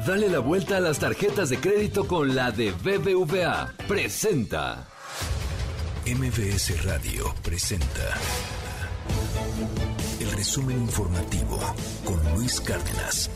Dale 0.05 0.29
la 0.29 0.41
vuelta 0.41 0.79
a 0.79 0.81
las 0.81 0.99
tarjetas 0.99 1.51
de 1.51 1.61
crédito 1.61 2.09
con 2.09 2.35
la 2.35 2.51
de 2.51 2.73
BBVA. 2.73 3.75
Presenta. 3.87 4.89
MBS 6.05 6.85
Radio 6.85 7.33
presenta. 7.45 8.19
El 10.19 10.33
resumen 10.33 10.79
informativo 10.81 11.61
con 12.05 12.19
Luis 12.35 12.61
Cárdenas. 12.61 13.31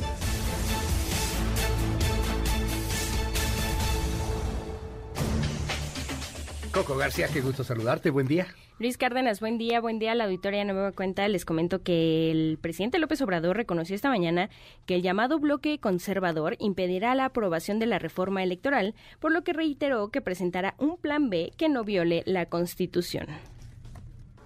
Coco 6.73 6.97
García, 6.97 7.29
qué 7.31 7.43
gusto 7.43 7.65
saludarte. 7.65 8.09
Buen 8.09 8.27
día. 8.27 8.47
Luis 8.79 8.97
Cárdenas, 8.97 9.41
buen 9.41 9.59
día, 9.59 9.81
buen 9.81 9.99
día 9.99 10.13
a 10.13 10.15
la 10.15 10.25
auditoría 10.25 10.65
Nueva 10.65 10.93
Cuenta. 10.93 11.29
Les 11.29 11.45
comento 11.45 11.83
que 11.83 12.31
el 12.31 12.59
presidente 12.61 12.99
López 12.99 13.21
Obrador 13.21 13.57
reconoció 13.57 13.95
esta 13.95 14.09
mañana 14.09 14.49
que 14.87 14.95
el 14.95 15.03
llamado 15.03 15.39
bloque 15.39 15.79
conservador 15.79 16.57
impedirá 16.59 17.15
la 17.15 17.27
aprobación 17.27 17.79
de 17.79 17.87
la 17.87 17.99
reforma 17.99 18.43
electoral, 18.43 18.95
por 19.21 19.33
lo 19.33 19.45
que 19.45 19.53
reiteró 19.53 20.09
que 20.09 20.23
presentará 20.23 20.75
un 20.79 20.97
plan 20.97 21.29
B 21.29 21.53
que 21.59 21.69
no 21.69 21.85
viole 21.85 22.23
la 22.25 22.47
Constitución. 22.47 23.27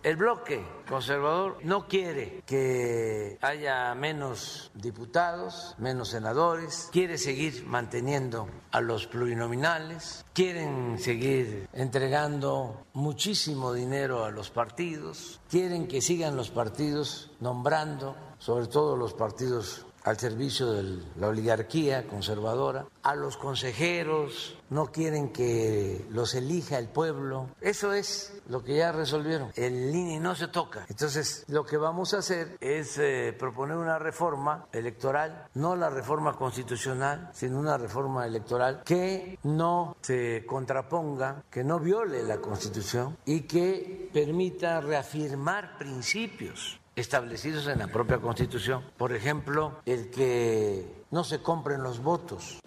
El 0.06 0.14
bloque 0.14 0.64
conservador 0.88 1.58
no 1.64 1.88
quiere 1.88 2.44
que 2.46 3.38
haya 3.42 3.92
menos 3.96 4.70
diputados, 4.72 5.74
menos 5.78 6.10
senadores, 6.10 6.90
quiere 6.92 7.18
seguir 7.18 7.66
manteniendo 7.66 8.48
a 8.70 8.80
los 8.80 9.08
plurinominales, 9.08 10.24
quieren 10.32 11.00
seguir 11.00 11.68
entregando 11.72 12.86
muchísimo 12.92 13.72
dinero 13.72 14.24
a 14.24 14.30
los 14.30 14.50
partidos, 14.50 15.40
quieren 15.50 15.88
que 15.88 16.00
sigan 16.00 16.36
los 16.36 16.50
partidos 16.50 17.32
nombrando, 17.40 18.14
sobre 18.38 18.68
todo 18.68 18.96
los 18.96 19.12
partidos 19.12 19.85
al 20.06 20.18
servicio 20.18 20.72
de 20.72 21.00
la 21.16 21.28
oligarquía 21.28 22.06
conservadora, 22.06 22.86
a 23.02 23.16
los 23.16 23.36
consejeros, 23.36 24.56
no 24.70 24.86
quieren 24.92 25.32
que 25.32 26.06
los 26.10 26.34
elija 26.36 26.78
el 26.78 26.88
pueblo. 26.88 27.50
Eso 27.60 27.92
es 27.92 28.40
lo 28.48 28.62
que 28.62 28.76
ya 28.76 28.92
resolvieron. 28.92 29.50
El 29.56 29.92
INE 29.92 30.20
no 30.20 30.36
se 30.36 30.46
toca. 30.46 30.86
Entonces, 30.88 31.44
lo 31.48 31.66
que 31.66 31.76
vamos 31.76 32.14
a 32.14 32.18
hacer 32.18 32.56
es 32.60 32.98
eh, 32.98 33.34
proponer 33.36 33.76
una 33.76 33.98
reforma 33.98 34.66
electoral, 34.72 35.48
no 35.54 35.74
la 35.74 35.90
reforma 35.90 36.34
constitucional, 36.34 37.30
sino 37.34 37.58
una 37.58 37.76
reforma 37.76 38.26
electoral 38.26 38.82
que 38.84 39.40
no 39.42 39.96
se 40.02 40.46
contraponga, 40.46 41.42
que 41.50 41.64
no 41.64 41.80
viole 41.80 42.22
la 42.22 42.38
Constitución 42.38 43.16
y 43.24 43.40
que 43.40 44.08
permita 44.12 44.80
reafirmar 44.80 45.76
principios 45.78 46.78
establecidos 46.96 47.68
en 47.68 47.78
la 47.78 47.88
propia 47.88 48.18
Constitución. 48.18 48.82
Por 48.96 49.12
ejemplo, 49.12 49.80
el 49.84 50.10
que 50.10 51.04
no 51.10 51.24
se 51.24 51.42
compren 51.42 51.82
los 51.82 52.02
votos. 52.02 52.58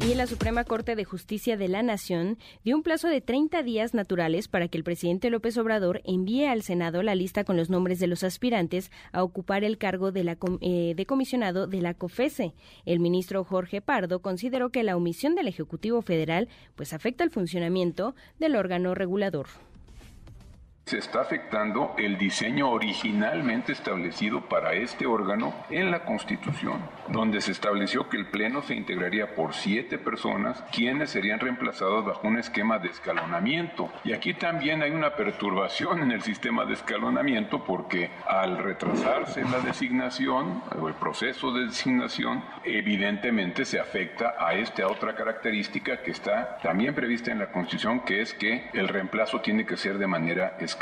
Y 0.00 0.14
la 0.14 0.26
Suprema 0.26 0.64
Corte 0.64 0.96
de 0.96 1.04
Justicia 1.04 1.58
de 1.58 1.68
la 1.68 1.82
Nación 1.82 2.38
dio 2.64 2.76
un 2.76 2.82
plazo 2.82 3.08
de 3.08 3.20
30 3.20 3.62
días 3.62 3.92
naturales 3.92 4.48
para 4.48 4.68
que 4.68 4.78
el 4.78 4.84
presidente 4.84 5.28
López 5.28 5.58
Obrador 5.58 6.00
envíe 6.04 6.46
al 6.46 6.62
Senado 6.62 7.02
la 7.02 7.14
lista 7.14 7.44
con 7.44 7.58
los 7.58 7.68
nombres 7.68 7.98
de 7.98 8.06
los 8.06 8.24
aspirantes 8.24 8.90
a 9.12 9.22
ocupar 9.22 9.64
el 9.64 9.76
cargo 9.76 10.10
de, 10.10 10.24
la, 10.24 10.38
eh, 10.62 10.94
de 10.96 11.04
comisionado 11.04 11.66
de 11.66 11.82
la 11.82 11.92
COFESE. 11.92 12.54
El 12.86 13.00
ministro 13.00 13.44
Jorge 13.44 13.82
Pardo 13.82 14.22
consideró 14.22 14.70
que 14.70 14.82
la 14.82 14.96
omisión 14.96 15.34
del 15.34 15.48
Ejecutivo 15.48 16.00
Federal 16.00 16.48
pues 16.74 16.94
afecta 16.94 17.22
el 17.22 17.30
funcionamiento 17.30 18.14
del 18.38 18.56
órgano 18.56 18.94
regulador 18.94 19.48
Se 20.88 20.96
está 20.96 21.20
afectando 21.20 21.94
el 21.98 22.16
diseño 22.16 22.70
originalmente 22.70 23.72
establecido 23.72 24.40
para 24.48 24.72
este 24.72 25.04
órgano 25.04 25.54
en 25.68 25.90
la 25.90 26.06
Constitución, 26.06 26.80
donde 27.08 27.42
se 27.42 27.52
estableció 27.52 28.08
que 28.08 28.16
el 28.16 28.28
Pleno 28.28 28.62
se 28.62 28.74
integraría 28.74 29.34
por 29.34 29.52
siete 29.52 29.98
personas, 29.98 30.64
quienes 30.72 31.10
serían 31.10 31.40
reemplazados 31.40 32.06
bajo 32.06 32.26
un 32.26 32.38
esquema 32.38 32.78
de 32.78 32.88
escalonamiento. 32.88 33.90
Y 34.02 34.14
aquí 34.14 34.32
también 34.32 34.80
hay 34.80 34.92
una 34.92 35.14
perturbación 35.14 36.00
en 36.00 36.10
el 36.10 36.22
sistema 36.22 36.64
de 36.64 36.72
escalonamiento 36.72 37.62
porque 37.64 38.10
al 38.26 38.56
retrasarse 38.56 39.44
la 39.44 39.60
designación 39.60 40.62
o 40.80 40.88
el 40.88 40.94
proceso 40.94 41.52
de 41.52 41.66
designación, 41.66 42.42
evidentemente 42.64 43.66
se 43.66 43.78
afecta 43.78 44.36
a 44.40 44.54
esta 44.54 44.86
otra 44.86 45.14
característica 45.14 46.00
que 46.00 46.12
está 46.12 46.56
también 46.62 46.94
prevista 46.94 47.30
en 47.30 47.40
la 47.40 47.52
Constitución, 47.52 48.00
que 48.06 48.22
es 48.22 48.32
que 48.32 48.70
el 48.72 48.88
reemplazo 48.88 49.42
tiene 49.42 49.66
que 49.66 49.76
ser 49.76 49.98
de 49.98 50.06
manera 50.06 50.56
escalonada 50.58 50.77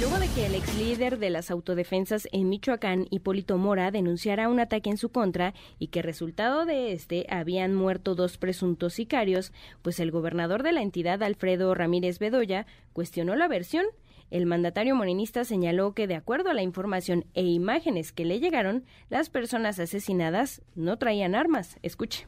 Luego 0.00 0.18
de 0.18 0.28
que 0.34 0.46
el 0.46 0.56
ex 0.56 0.76
líder 0.76 1.18
de 1.18 1.30
las 1.30 1.50
autodefensas 1.50 2.28
en 2.32 2.48
Michoacán, 2.48 3.06
Hipólito 3.10 3.58
Mora, 3.58 3.92
denunciara 3.92 4.48
un 4.48 4.58
ataque 4.58 4.90
en 4.90 4.96
su 4.96 5.10
contra 5.10 5.54
y 5.78 5.88
que 5.88 6.02
resultado 6.02 6.66
de 6.66 6.92
este 6.92 7.26
habían 7.30 7.74
muerto 7.74 8.16
dos 8.16 8.36
presuntos 8.36 8.94
sicarios, 8.94 9.52
pues 9.82 10.00
el 10.00 10.10
gobernador 10.10 10.64
de 10.64 10.72
la 10.72 10.82
entidad, 10.82 11.22
Alfredo 11.22 11.74
Ramírez 11.74 12.18
Bedoya, 12.18 12.66
cuestionó 12.92 13.36
la 13.36 13.46
versión. 13.46 13.84
El 14.30 14.46
mandatario 14.46 14.96
morenista 14.96 15.44
señaló 15.44 15.92
que, 15.92 16.08
de 16.08 16.16
acuerdo 16.16 16.50
a 16.50 16.54
la 16.54 16.62
información 16.62 17.24
e 17.34 17.42
imágenes 17.42 18.10
que 18.10 18.24
le 18.24 18.40
llegaron, 18.40 18.84
las 19.10 19.30
personas 19.30 19.78
asesinadas 19.78 20.60
no 20.74 20.96
traían 20.98 21.36
armas. 21.36 21.78
Escuche. 21.82 22.26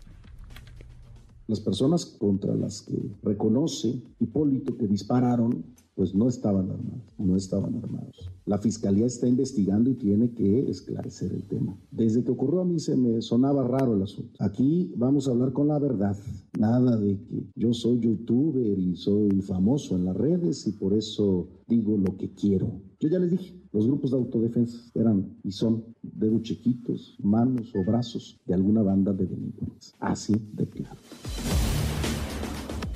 Las 1.49 1.61
personas 1.61 2.05
contra 2.05 2.55
las 2.55 2.83
que 2.83 2.99
reconoce 3.23 4.03
Hipólito 4.19 4.77
que 4.77 4.89
dispararon, 4.89 5.65
pues 5.95 6.15
no 6.15 6.29
estaban 6.29 6.71
armados, 6.71 7.15
no 7.19 7.37
estaban 7.37 7.77
armados. 7.77 8.31
La 8.45 8.59
fiscalía 8.59 9.07
está 9.07 9.27
investigando 9.27 9.89
y 9.89 9.95
tiene 9.95 10.31
que 10.33 10.69
esclarecer 10.69 11.33
el 11.33 11.45
tema. 11.45 11.77
Desde 11.91 12.23
que 12.23 12.33
ocurrió 12.33 12.61
a 12.61 12.65
mí 12.65 12.79
se 12.79 12.97
me 12.97 13.23
sonaba 13.23 13.67
raro 13.67 13.95
el 13.95 14.03
asunto. 14.03 14.33
Aquí 14.41 14.93
vamos 14.97 15.27
a 15.27 15.31
hablar 15.31 15.53
con 15.53 15.69
la 15.69 15.79
verdad. 15.79 16.17
Nada 16.59 16.97
de 16.97 17.17
que 17.25 17.47
yo 17.55 17.73
soy 17.73 18.01
youtuber 18.01 18.79
y 18.79 18.97
soy 18.97 19.41
famoso 19.41 19.97
en 19.97 20.05
las 20.05 20.17
redes 20.17 20.67
y 20.67 20.73
por 20.73 20.93
eso 20.93 21.49
digo 21.67 21.97
lo 21.97 22.17
que 22.17 22.31
quiero. 22.35 22.71
Yo 23.01 23.09
ya 23.09 23.19
les 23.19 23.31
dije, 23.31 23.55
los 23.77 23.87
grupos 23.87 24.11
de 24.11 24.17
autodefensa 24.17 24.79
eran 24.95 25.37
y 25.45 25.53
son 25.53 25.85
dedos 26.01 26.43
chiquitos, 26.43 27.15
manos 27.23 27.75
o 27.75 27.85
brazos 27.85 28.41
de 28.47 28.55
alguna 28.55 28.81
banda 28.81 29.13
de 29.13 29.27
delincuentes. 29.27 29.93
Así 30.01 30.35
de 30.55 30.67
claro. 30.67 30.97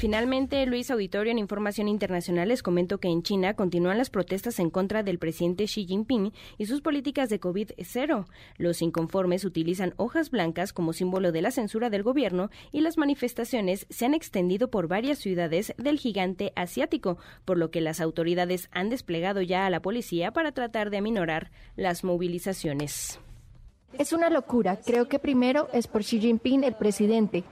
Finalmente, 0.01 0.65
Luis 0.65 0.91
Auditorio 0.91 1.31
en 1.31 1.39
Información 1.39 1.87
Internacional 1.87 2.49
les 2.49 2.63
comentó 2.63 3.01
que 3.01 3.09
en 3.09 3.23
China 3.23 3.53
continúan 3.53 3.99
las 3.99 4.09
protestas 4.09 4.59
en 4.59 4.71
contra 4.71 5.03
del 5.03 5.19
presidente 5.19 5.67
Xi 5.67 5.85
Jinping 5.85 6.33
y 6.57 6.65
sus 6.65 6.81
políticas 6.81 7.29
de 7.29 7.39
COVID-0. 7.39 8.25
Los 8.57 8.81
inconformes 8.81 9.45
utilizan 9.45 9.93
hojas 9.99 10.31
blancas 10.31 10.73
como 10.73 10.95
símbolo 10.95 11.33
de 11.33 11.43
la 11.43 11.51
censura 11.51 11.91
del 11.91 12.03
gobierno 12.03 12.49
y 12.73 12.81
las 12.81 12.97
manifestaciones 12.97 13.87
se 13.91 14.07
han 14.07 14.15
extendido 14.15 14.71
por 14.71 14.89
varias 14.89 15.19
ciudades 15.19 15.75
del 15.77 15.99
gigante 15.99 16.55
asiático, 16.57 17.19
por 17.45 17.59
lo 17.59 17.71
que 17.71 17.83
las 17.83 18.01
autoridades 18.01 18.71
han 18.73 18.89
desplegado 18.89 19.43
ya 19.43 19.67
a 19.67 19.71
la 19.71 19.83
policía 19.83 20.33
para 20.33 20.53
tratar 20.53 20.89
de 20.89 20.97
aminorar 20.97 21.51
las 21.77 22.05
movilizaciones. 22.05 23.21
Es 23.99 24.13
una 24.13 24.31
locura. 24.31 24.79
Creo 24.85 25.09
que 25.09 25.19
primero 25.19 25.69
es 25.73 25.87
por 25.87 26.03
Xi 26.03 26.21
Jinping, 26.21 26.65
el 26.65 26.75
presidente. 26.75 27.45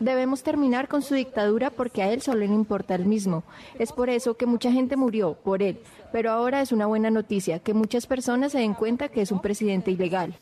Debemos 0.00 0.42
terminar 0.42 0.88
con 0.88 1.02
su 1.02 1.14
dictadura 1.14 1.70
porque 1.70 2.02
a 2.02 2.12
él 2.12 2.22
solo 2.22 2.40
le 2.40 2.46
importa 2.46 2.94
el 2.94 3.06
mismo. 3.06 3.44
Es 3.78 3.92
por 3.92 4.10
eso 4.10 4.36
que 4.36 4.46
mucha 4.46 4.72
gente 4.72 4.96
murió, 4.96 5.34
por 5.34 5.62
él. 5.62 5.78
Pero 6.12 6.30
ahora 6.30 6.60
es 6.60 6.72
una 6.72 6.86
buena 6.86 7.10
noticia 7.10 7.58
que 7.60 7.74
muchas 7.74 8.06
personas 8.06 8.52
se 8.52 8.58
den 8.58 8.74
cuenta 8.74 9.08
que 9.08 9.22
es 9.22 9.32
un 9.32 9.40
presidente 9.40 9.90
ilegal. 9.90 10.34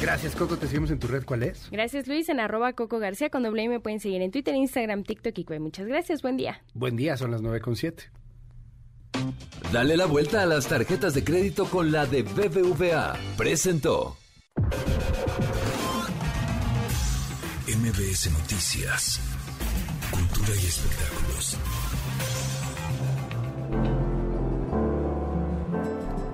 Gracias, 0.00 0.36
Coco. 0.36 0.56
Te 0.58 0.66
seguimos 0.66 0.90
en 0.90 0.98
tu 0.98 1.08
red. 1.08 1.24
¿Cuál 1.24 1.42
es? 1.42 1.70
Gracias, 1.70 2.06
Luis. 2.06 2.28
En 2.28 2.38
arroba 2.38 2.74
Coco 2.74 2.98
García 2.98 3.30
con 3.30 3.42
doble 3.42 3.68
me 3.68 3.80
pueden 3.80 3.98
seguir 3.98 4.22
en 4.22 4.30
Twitter, 4.30 4.54
Instagram, 4.54 5.04
TikTok 5.04 5.38
y 5.38 5.44
Cue. 5.44 5.58
Muchas 5.58 5.86
gracias. 5.86 6.22
Buen 6.22 6.36
día. 6.36 6.62
Buen 6.74 6.96
día. 6.96 7.16
Son 7.16 7.30
las 7.30 7.42
9.7. 7.42 8.10
Dale 9.72 9.96
la 9.96 10.06
vuelta 10.06 10.42
a 10.42 10.46
las 10.46 10.66
tarjetas 10.66 11.14
de 11.14 11.24
crédito 11.24 11.66
con 11.66 11.92
la 11.92 12.06
de 12.06 12.22
BBVA. 12.22 13.16
Presentó. 13.36 14.16
MBS 17.66 18.30
Noticias. 18.30 19.20
Cultura 20.10 20.54
y 20.54 20.66
espectáculos. 20.66 21.56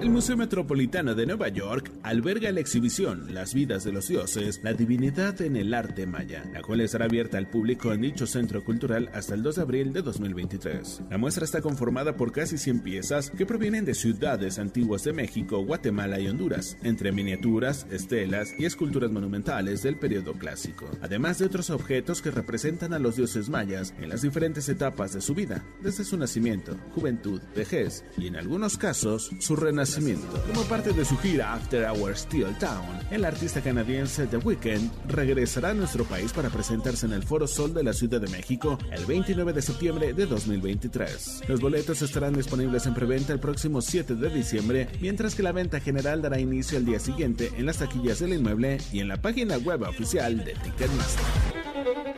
El 0.02 0.10
Museo 0.10 0.36
Metropolitano 0.36 1.14
de 1.14 1.26
Nueva 1.26 1.47
York 1.47 1.92
alberga 2.02 2.50
la 2.50 2.58
exhibición 2.58 3.32
Las 3.32 3.55
vidas 3.55 3.84
de 3.84 3.92
los 3.92 4.08
dioses, 4.08 4.58
la 4.64 4.72
divinidad 4.72 5.40
en 5.40 5.55
el 5.55 5.72
arte 5.72 6.08
maya, 6.08 6.42
la 6.52 6.60
cual 6.60 6.81
estará 6.81 7.05
abierta 7.05 7.39
al 7.39 7.48
público 7.48 7.92
en 7.92 8.00
dicho 8.00 8.26
centro 8.26 8.64
cultural 8.64 9.10
hasta 9.14 9.34
el 9.34 9.44
2 9.44 9.55
de 9.55 9.62
abril 9.62 9.92
de 9.92 10.02
2023. 10.02 11.02
La 11.08 11.18
muestra 11.18 11.44
está 11.44 11.60
conformada 11.60 12.16
por 12.16 12.32
casi 12.32 12.58
100 12.58 12.81
piezas 12.81 13.31
que 13.31 13.47
provienen 13.47 13.84
de 13.84 13.94
ciudades 13.94 14.58
antiguas 14.58 15.05
de 15.05 15.12
México, 15.12 15.64
Guatemala 15.64 16.18
y 16.18 16.26
Honduras, 16.26 16.76
entre 16.82 17.12
miniaturas, 17.12 17.86
estelas 17.92 18.55
y 18.58 18.64
esculturas 18.64 19.12
monumentales 19.12 19.84
del 19.84 20.00
periodo 20.00 20.32
clásico, 20.32 20.90
además 21.00 21.39
de 21.39 21.47
otros 21.47 21.70
objetos 21.70 22.22
que 22.22 22.32
representan 22.32 22.92
a 22.92 22.98
los 22.98 23.14
dioses 23.14 23.48
mayas 23.48 23.94
en 24.00 24.08
las 24.08 24.22
diferentes 24.22 24.68
etapas 24.68 25.12
de 25.12 25.20
su 25.20 25.32
vida, 25.36 25.64
desde 25.81 26.02
su 26.02 26.16
nacimiento, 26.16 26.76
juventud, 26.92 27.40
vejez 27.55 28.05
y 28.18 28.26
en 28.26 28.34
algunos 28.34 28.76
casos 28.76 29.31
su 29.39 29.55
renacimiento 29.55 29.92
como 29.95 30.62
parte 30.69 30.93
de 30.93 31.05
su 31.05 31.19
gira 31.19 31.53
After 31.53 31.91
Our 31.91 32.17
Steel 32.17 32.57
Town, 32.59 32.99
el 33.11 33.27
artista 33.27 33.61
canadiense 33.61 34.27
The 34.27 34.39
Weeknd 34.39 34.91
regresará 35.09 35.71
a 35.71 35.75
nuestro 35.75 36.05
país 36.05 36.33
para 36.33 36.49
presentarse 36.49 37.05
en 37.05 37.12
el 37.12 37.23
Foro 37.23 37.47
Sol 37.47 37.75
de 37.75 37.83
la 37.83 37.93
Ciudad 37.93 38.21
de 38.21 38.29
México 38.29 38.79
el 38.91 39.05
29 39.05 39.53
de 39.53 39.61
septiembre 39.61 40.15
de 40.15 40.25
2023. 40.25 41.43
Los 41.47 41.61
boletos 41.61 42.01
estarán 42.01 42.33
disponibles 42.33 42.87
en 42.87 42.95
preventa 42.95 43.35
el 43.35 43.41
próximo 43.41 43.83
7 43.83 44.15
de 44.15 44.31
diciembre, 44.31 44.89
mientras 45.01 45.35
que 45.35 45.43
la 45.43 45.53
venta 45.53 45.79
general 45.79 46.23
dará 46.23 46.41
inicio 46.41 46.79
al 46.79 46.87
día 46.87 46.99
siguiente 46.99 47.53
en 47.57 47.67
las 47.67 47.79
taquillas 47.79 48.21
del 48.21 48.33
inmueble 48.33 48.79
y 48.93 49.01
en 49.01 49.09
la 49.09 49.21
página 49.21 49.59
web 49.59 49.83
oficial 49.83 50.43
de 50.43 50.55
Ticketmaster. 50.55 51.53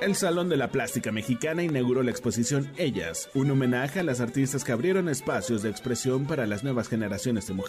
El 0.05 0.15
Salón 0.15 0.51
de 0.51 0.59
la 0.59 0.69
Plástica 0.69 1.13
Mexicana 1.13 1.63
inauguró 1.63 2.03
la 2.03 2.11
exposición 2.11 2.71
Ellas, 2.77 3.31
un 3.33 3.51
homenaje 3.51 4.01
a 4.01 4.03
las 4.03 4.21
artistas 4.21 4.63
que 4.63 4.73
abrieron 4.73 5.09
espacios 5.09 5.63
de 5.63 5.71
expresión 5.71 6.27
para 6.27 6.47
las 6.47 6.63
nuevas 6.63 6.89
generaciones 6.89 7.47
de 7.47 7.55
mujeres, 7.55 7.64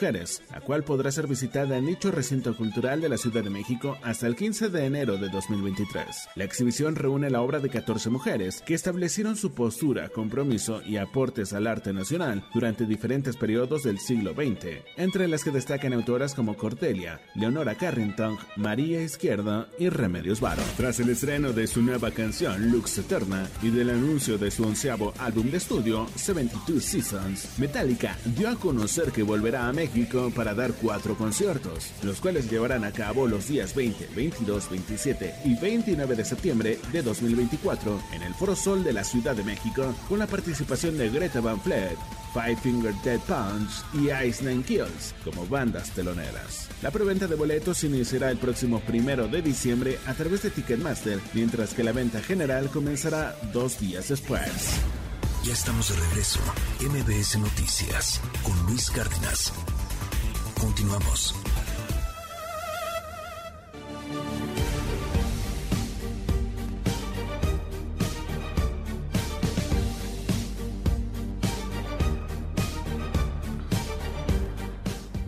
la 0.51 0.59
cual 0.61 0.83
podrá 0.83 1.09
ser 1.09 1.25
visitada 1.25 1.77
en 1.77 1.85
dicho 1.85 2.11
recinto 2.11 2.55
cultural 2.57 2.99
de 2.99 3.07
la 3.07 3.17
Ciudad 3.17 3.43
de 3.43 3.49
México 3.49 3.97
hasta 4.03 4.27
el 4.27 4.35
15 4.35 4.67
de 4.69 4.85
enero 4.85 5.17
de 5.17 5.29
2023. 5.29 6.05
La 6.35 6.43
exhibición 6.43 6.95
reúne 6.95 7.29
la 7.29 7.41
obra 7.41 7.59
de 7.59 7.69
14 7.69 8.09
mujeres 8.09 8.61
que 8.65 8.73
establecieron 8.73 9.37
su 9.37 9.53
postura, 9.53 10.09
compromiso 10.09 10.81
y 10.85 10.97
aportes 10.97 11.53
al 11.53 11.65
arte 11.65 11.93
nacional 11.93 12.43
durante 12.53 12.85
diferentes 12.85 13.37
periodos 13.37 13.83
del 13.83 13.99
siglo 13.99 14.33
XX, 14.33 14.83
entre 14.97 15.29
las 15.29 15.45
que 15.45 15.51
destacan 15.51 15.93
autoras 15.93 16.35
como 16.35 16.57
Cordelia, 16.57 17.21
Leonora 17.33 17.75
Carrington, 17.75 18.37
María 18.57 19.01
Izquierda 19.01 19.69
y 19.79 19.87
Remedios 19.87 20.41
Varo. 20.41 20.61
Tras 20.75 20.99
el 20.99 21.09
estreno 21.09 21.53
de 21.53 21.67
su 21.67 21.81
nueva 21.81 22.11
canción 22.11 22.69
Lux 22.69 22.97
Eterna 22.97 23.47
y 23.61 23.69
del 23.69 23.91
anuncio 23.91 24.37
de 24.37 24.51
su 24.51 24.65
onceavo 24.65 25.13
álbum 25.19 25.49
de 25.49 25.57
estudio 25.57 26.05
72 26.15 26.83
Seasons, 26.83 27.59
Metallica 27.59 28.17
dio 28.35 28.49
a 28.49 28.55
conocer 28.55 29.13
que 29.13 29.23
volverá 29.23 29.69
a 29.69 29.73
México 29.73 29.84
para 30.35 30.53
dar 30.53 30.73
cuatro 30.73 31.15
conciertos, 31.15 31.91
los 32.03 32.19
cuales 32.19 32.49
llevarán 32.49 32.83
a 32.83 32.91
cabo 32.91 33.27
los 33.27 33.47
días 33.47 33.75
20, 33.75 34.09
22, 34.15 34.69
27 34.69 35.35
y 35.45 35.55
29 35.55 36.15
de 36.15 36.25
septiembre 36.25 36.79
de 36.91 37.01
2024 37.01 37.99
en 38.13 38.23
el 38.23 38.33
Foro 38.33 38.55
Sol 38.55 38.83
de 38.83 38.93
la 38.93 39.03
Ciudad 39.03 39.35
de 39.35 39.43
México 39.43 39.93
con 40.09 40.19
la 40.19 40.27
participación 40.27 40.97
de 40.97 41.09
Greta 41.09 41.39
Van 41.39 41.59
Fleet, 41.61 41.97
Five 42.33 42.57
Finger 42.57 42.93
Dead 43.03 43.19
Punch 43.21 43.83
y 43.93 44.09
Ice 44.27 44.43
Nine 44.43 44.63
Kills 44.63 45.13
como 45.23 45.45
bandas 45.47 45.91
teloneras. 45.91 46.67
La 46.81 46.91
preventa 46.91 47.27
de 47.27 47.35
boletos 47.35 47.83
iniciará 47.83 48.31
el 48.31 48.37
próximo 48.37 48.79
primero 48.79 49.27
de 49.27 49.41
diciembre 49.41 49.99
a 50.07 50.13
través 50.13 50.43
de 50.43 50.49
Ticketmaster, 50.49 51.19
mientras 51.33 51.73
que 51.73 51.83
la 51.83 51.91
venta 51.91 52.21
general 52.21 52.69
comenzará 52.69 53.35
dos 53.53 53.79
días 53.79 54.09
después. 54.09 54.81
Ya 55.45 55.53
estamos 55.53 55.89
de 55.89 55.95
regreso. 56.07 56.39
MBS 56.81 57.37
Noticias 57.37 58.19
con 58.43 58.65
Luis 58.65 58.89
Cárdenas. 58.89 59.53
Continuamos. 60.59 61.33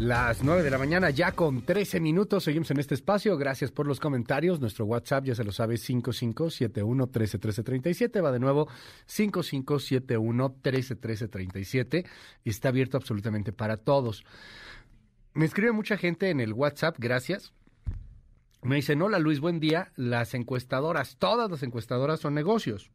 Las 0.08 0.42
9 0.42 0.64
de 0.64 0.70
la 0.70 0.78
mañana 0.78 1.10
ya 1.10 1.34
con 1.34 1.64
13 1.64 2.00
minutos. 2.00 2.46
Seguimos 2.46 2.72
en 2.72 2.80
este 2.80 2.94
espacio. 2.94 3.36
Gracias 3.36 3.72
por 3.72 3.88
los 3.88 4.00
comentarios. 4.00 4.62
Nuestro 4.62 4.86
WhatsApp 4.86 5.26
ya 5.26 5.36
se 5.36 5.44
lo 5.44 5.52
sabe 5.52 5.76
5571131337. 5.76 8.24
Va 8.24 8.32
de 8.32 8.40
nuevo 8.40 8.70
5571131337. 9.08 12.06
Está 12.46 12.70
abierto 12.70 12.96
absolutamente 12.96 13.52
para 13.52 13.76
todos. 13.76 14.24
Me 15.38 15.46
escribe 15.46 15.72
mucha 15.72 15.98
gente 15.98 16.32
en 16.32 16.40
el 16.40 16.52
WhatsApp. 16.52 16.96
Gracias. 16.98 17.54
Me 18.64 18.78
dicen, 18.78 19.04
hola 19.04 19.20
Luis, 19.20 19.40
buen 19.40 19.60
día. 19.60 19.92
Las 19.96 20.34
encuestadoras, 20.34 21.18
todas 21.18 21.52
las 21.52 21.62
encuestadoras 21.62 22.20
son 22.20 22.34
negocios. 22.34 22.90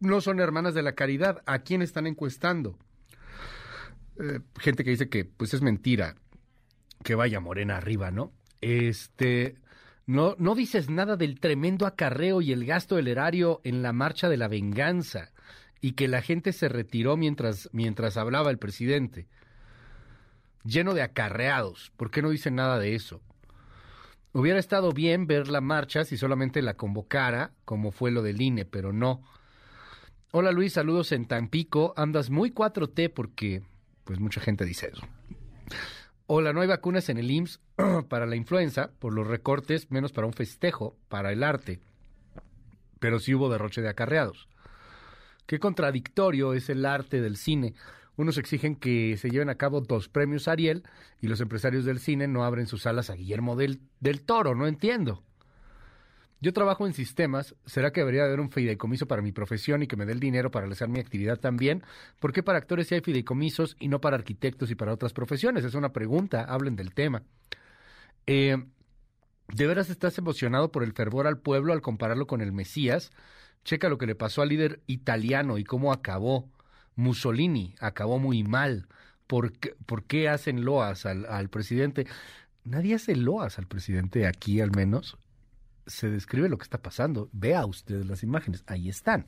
No 0.00 0.20
son 0.20 0.40
hermanas 0.40 0.74
de 0.74 0.82
la 0.82 0.96
caridad. 0.96 1.44
¿A 1.46 1.60
quién 1.60 1.80
están 1.80 2.08
encuestando? 2.08 2.76
Eh, 4.18 4.40
gente 4.58 4.82
que 4.82 4.90
dice 4.90 5.08
que 5.08 5.24
pues 5.24 5.54
es 5.54 5.62
mentira 5.62 6.16
que 7.04 7.14
vaya 7.14 7.38
Morena 7.38 7.76
arriba, 7.76 8.10
¿no? 8.10 8.32
Este, 8.60 9.58
no, 10.06 10.34
no 10.40 10.56
dices 10.56 10.90
nada 10.90 11.16
del 11.16 11.38
tremendo 11.38 11.86
acarreo 11.86 12.42
y 12.42 12.50
el 12.50 12.66
gasto 12.66 12.96
del 12.96 13.06
erario 13.06 13.60
en 13.62 13.80
la 13.80 13.92
marcha 13.92 14.28
de 14.28 14.38
la 14.38 14.48
venganza 14.48 15.30
y 15.80 15.92
que 15.92 16.08
la 16.08 16.20
gente 16.20 16.52
se 16.52 16.68
retiró 16.68 17.16
mientras, 17.16 17.70
mientras 17.72 18.16
hablaba 18.16 18.50
el 18.50 18.58
presidente. 18.58 19.28
Lleno 20.66 20.94
de 20.94 21.02
acarreados. 21.02 21.92
¿Por 21.96 22.10
qué 22.10 22.22
no 22.22 22.30
dicen 22.30 22.56
nada 22.56 22.78
de 22.78 22.94
eso? 22.94 23.20
Hubiera 24.32 24.58
estado 24.58 24.92
bien 24.92 25.26
ver 25.26 25.48
la 25.48 25.60
marcha 25.60 26.04
si 26.04 26.16
solamente 26.16 26.60
la 26.60 26.74
convocara, 26.74 27.52
como 27.64 27.92
fue 27.92 28.10
lo 28.10 28.22
del 28.22 28.40
INE, 28.40 28.64
pero 28.64 28.92
no. 28.92 29.22
Hola 30.32 30.52
Luis, 30.52 30.72
saludos 30.72 31.12
en 31.12 31.26
Tampico. 31.26 31.94
Andas 31.96 32.30
muy 32.30 32.50
4T 32.50 33.12
porque 33.14 33.62
pues 34.04 34.18
mucha 34.18 34.40
gente 34.40 34.64
dice 34.64 34.90
eso. 34.92 35.06
Hola, 36.26 36.52
no 36.52 36.60
hay 36.60 36.66
vacunas 36.66 37.08
en 37.08 37.18
el 37.18 37.30
IMSS 37.30 37.60
para 38.08 38.26
la 38.26 38.34
influenza, 38.34 38.90
por 38.98 39.14
los 39.14 39.26
recortes, 39.26 39.90
menos 39.92 40.12
para 40.12 40.26
un 40.26 40.32
festejo, 40.32 40.96
para 41.08 41.32
el 41.32 41.44
arte. 41.44 41.78
Pero 42.98 43.20
sí 43.20 43.34
hubo 43.34 43.48
derroche 43.48 43.80
de 43.80 43.88
acarreados. 43.88 44.48
Qué 45.46 45.60
contradictorio 45.60 46.54
es 46.54 46.68
el 46.68 46.84
arte 46.84 47.20
del 47.20 47.36
cine. 47.36 47.74
Unos 48.16 48.38
exigen 48.38 48.76
que 48.76 49.16
se 49.16 49.30
lleven 49.30 49.50
a 49.50 49.56
cabo 49.56 49.80
dos 49.80 50.08
premios 50.08 50.48
Ariel 50.48 50.84
y 51.20 51.28
los 51.28 51.40
empresarios 51.40 51.84
del 51.84 51.98
cine 51.98 52.28
no 52.28 52.44
abren 52.44 52.66
sus 52.66 52.86
alas 52.86 53.10
a 53.10 53.14
Guillermo 53.14 53.56
del, 53.56 53.80
del 54.00 54.22
Toro. 54.22 54.54
No 54.54 54.66
entiendo. 54.66 55.22
Yo 56.40 56.52
trabajo 56.52 56.86
en 56.86 56.92
sistemas, 56.92 57.54
¿será 57.64 57.92
que 57.92 58.00
debería 58.00 58.24
haber 58.24 58.40
un 58.40 58.50
fideicomiso 58.50 59.06
para 59.06 59.22
mi 59.22 59.32
profesión 59.32 59.82
y 59.82 59.86
que 59.86 59.96
me 59.96 60.04
dé 60.04 60.12
el 60.12 60.20
dinero 60.20 60.50
para 60.50 60.66
realizar 60.66 60.88
mi 60.88 61.00
actividad 61.00 61.40
también? 61.40 61.82
¿Por 62.20 62.32
qué 62.32 62.42
para 62.42 62.58
actores 62.58 62.92
hay 62.92 63.00
fideicomisos 63.00 63.76
y 63.80 63.88
no 63.88 64.00
para 64.00 64.16
arquitectos 64.16 64.70
y 64.70 64.74
para 64.74 64.92
otras 64.92 65.14
profesiones? 65.14 65.64
Es 65.64 65.74
una 65.74 65.92
pregunta, 65.92 66.44
hablen 66.44 66.76
del 66.76 66.92
tema. 66.92 67.22
Eh, 68.26 68.56
¿De 69.48 69.66
veras 69.66 69.88
estás 69.88 70.18
emocionado 70.18 70.70
por 70.72 70.82
el 70.82 70.92
fervor 70.92 71.26
al 71.26 71.38
pueblo 71.38 71.72
al 71.72 71.80
compararlo 71.80 72.26
con 72.26 72.42
el 72.42 72.52
Mesías? 72.52 73.12
Checa 73.64 73.88
lo 73.88 73.96
que 73.96 74.06
le 74.06 74.14
pasó 74.14 74.42
al 74.42 74.50
líder 74.50 74.82
italiano 74.86 75.56
y 75.56 75.64
cómo 75.64 75.92
acabó. 75.92 76.50
Mussolini 76.96 77.74
acabó 77.80 78.18
muy 78.18 78.42
mal. 78.42 78.88
¿Por 79.26 79.52
qué, 80.06 80.28
hacen 80.28 80.64
loas 80.64 81.04
al, 81.06 81.48
presidente? 81.50 82.06
Nadie 82.64 82.94
hace 82.94 83.16
loas 83.16 83.58
al 83.58 83.66
presidente 83.66 84.26
aquí, 84.26 84.60
al 84.60 84.70
menos 84.70 85.18
se 85.86 86.10
describe 86.10 86.48
lo 86.48 86.58
que 86.58 86.64
está 86.64 86.78
pasando. 86.82 87.28
Vea 87.32 87.64
usted 87.64 88.04
las 88.04 88.22
imágenes, 88.22 88.64
ahí 88.66 88.88
están. 88.88 89.26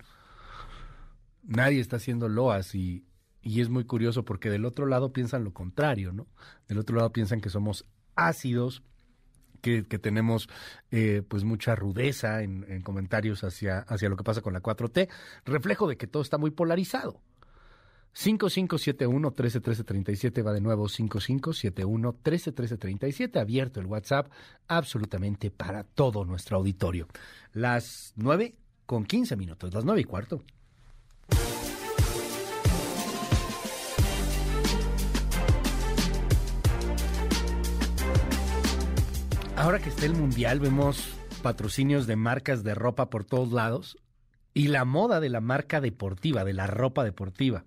Nadie 1.42 1.80
está 1.80 1.96
haciendo 1.96 2.28
loas 2.28 2.74
y, 2.74 3.04
es 3.42 3.68
muy 3.68 3.84
curioso 3.84 4.24
porque 4.24 4.50
del 4.50 4.64
otro 4.64 4.86
lado 4.86 5.12
piensan 5.12 5.44
lo 5.44 5.52
contrario, 5.54 6.12
¿no? 6.12 6.26
Del 6.68 6.78
otro 6.78 6.96
lado 6.96 7.12
piensan 7.12 7.40
que 7.40 7.48
somos 7.48 7.86
ácidos, 8.14 8.82
que, 9.62 9.82
tenemos 9.82 10.48
eh, 10.90 11.22
pues 11.26 11.44
mucha 11.44 11.74
rudeza 11.74 12.42
en, 12.42 12.64
en, 12.68 12.82
comentarios 12.82 13.44
hacia, 13.44 13.80
hacia 13.80 14.08
lo 14.08 14.16
que 14.16 14.24
pasa 14.24 14.42
con 14.42 14.52
la 14.52 14.62
4T, 14.62 15.08
reflejo 15.44 15.88
de 15.88 15.96
que 15.96 16.06
todo 16.06 16.22
está 16.22 16.38
muy 16.38 16.50
polarizado. 16.50 17.20
5571-131337 18.14 20.44
va 20.44 20.52
de 20.52 20.60
nuevo 20.60 20.88
5571-131337, 20.88 23.40
abierto 23.40 23.80
el 23.80 23.86
WhatsApp 23.86 24.30
absolutamente 24.66 25.50
para 25.50 25.84
todo 25.84 26.24
nuestro 26.24 26.56
auditorio. 26.56 27.06
Las 27.52 28.12
9 28.16 28.56
con 28.86 29.04
15 29.04 29.36
minutos, 29.36 29.72
las 29.72 29.84
9 29.84 30.00
y 30.00 30.04
cuarto. 30.04 30.42
Ahora 39.56 39.78
que 39.80 39.88
está 39.88 40.06
el 40.06 40.14
Mundial, 40.14 40.60
vemos 40.60 41.14
patrocinios 41.42 42.06
de 42.06 42.16
marcas 42.16 42.64
de 42.64 42.74
ropa 42.74 43.10
por 43.10 43.24
todos 43.24 43.52
lados 43.52 43.98
y 44.54 44.68
la 44.68 44.84
moda 44.84 45.20
de 45.20 45.28
la 45.28 45.40
marca 45.40 45.80
deportiva, 45.80 46.44
de 46.44 46.52
la 46.52 46.66
ropa 46.66 47.04
deportiva 47.04 47.64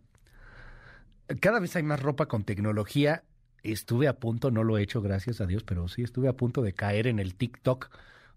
cada 1.39 1.59
vez 1.59 1.75
hay 1.75 1.83
más 1.83 2.01
ropa 2.01 2.27
con 2.27 2.43
tecnología. 2.43 3.23
Estuve 3.63 4.07
a 4.07 4.19
punto, 4.19 4.51
no 4.51 4.63
lo 4.63 4.77
he 4.77 4.83
hecho, 4.83 5.01
gracias 5.01 5.39
a 5.41 5.45
Dios, 5.45 5.63
pero 5.63 5.87
sí 5.87 6.01
estuve 6.01 6.27
a 6.27 6.33
punto 6.33 6.61
de 6.61 6.73
caer 6.73 7.07
en 7.07 7.19
el 7.19 7.35
TikTok 7.35 7.89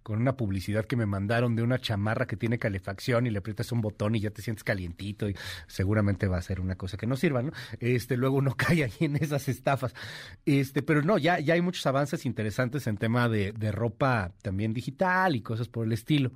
con 0.05 0.21
una 0.21 0.37
publicidad 0.37 0.85
que 0.85 0.97
me 0.97 1.07
mandaron 1.07 1.57
de 1.57 1.63
una 1.63 1.79
chamarra 1.79 2.27
que 2.27 2.37
tiene 2.37 2.59
calefacción 2.59 3.27
y 3.27 3.31
le 3.31 3.39
aprietas 3.39 3.73
un 3.73 3.81
botón 3.81 4.15
y 4.15 4.21
ya 4.21 4.31
te 4.31 4.43
sientes 4.43 4.63
calientito 4.63 5.31
y 5.31 5.37
seguramente 5.67 6.29
va 6.29 6.37
a 6.37 6.43
ser 6.43 6.61
una 6.61 6.77
cosa 6.77 6.99
que 6.99 7.07
no 7.07 7.17
sirva, 7.17 7.43
¿no? 7.43 7.53
Este, 7.81 8.19
luego 8.19 8.37
uno 8.37 8.55
cae 8.57 8.85
ahí 8.85 8.93
en 9.01 9.17
esas 9.17 9.49
estafas. 9.49 9.95
Este, 10.45 10.83
pero 10.83 11.01
no, 11.01 11.17
ya, 11.17 11.41
ya 11.41 11.55
hay 11.55 11.63
muchos 11.63 11.87
avances 11.87 12.27
interesantes 12.27 12.87
en 12.87 12.99
tema 12.99 13.31
de, 13.31 13.53
de 13.53 13.73
ropa 13.73 14.33
también 14.43 14.75
digital 14.75 15.37
y 15.37 15.41
cosas 15.41 15.69
por 15.69 15.87
el 15.87 15.93
estilo. 15.93 16.33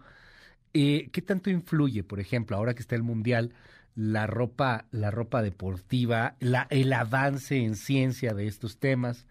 Eh, 0.72 1.10
¿Qué 1.12 1.22
tanto 1.22 1.50
influye, 1.50 2.04
por 2.04 2.20
ejemplo, 2.20 2.56
ahora 2.56 2.74
que 2.74 2.80
está 2.80 2.94
el 2.94 3.02
Mundial, 3.02 3.52
la 3.98 4.28
ropa, 4.28 4.84
la 4.92 5.10
ropa 5.10 5.42
deportiva, 5.42 6.36
la, 6.38 6.68
el 6.70 6.92
avance 6.92 7.56
en 7.56 7.74
ciencia 7.74 8.32
de 8.32 8.46
estos 8.46 8.78
temas. 8.78 9.26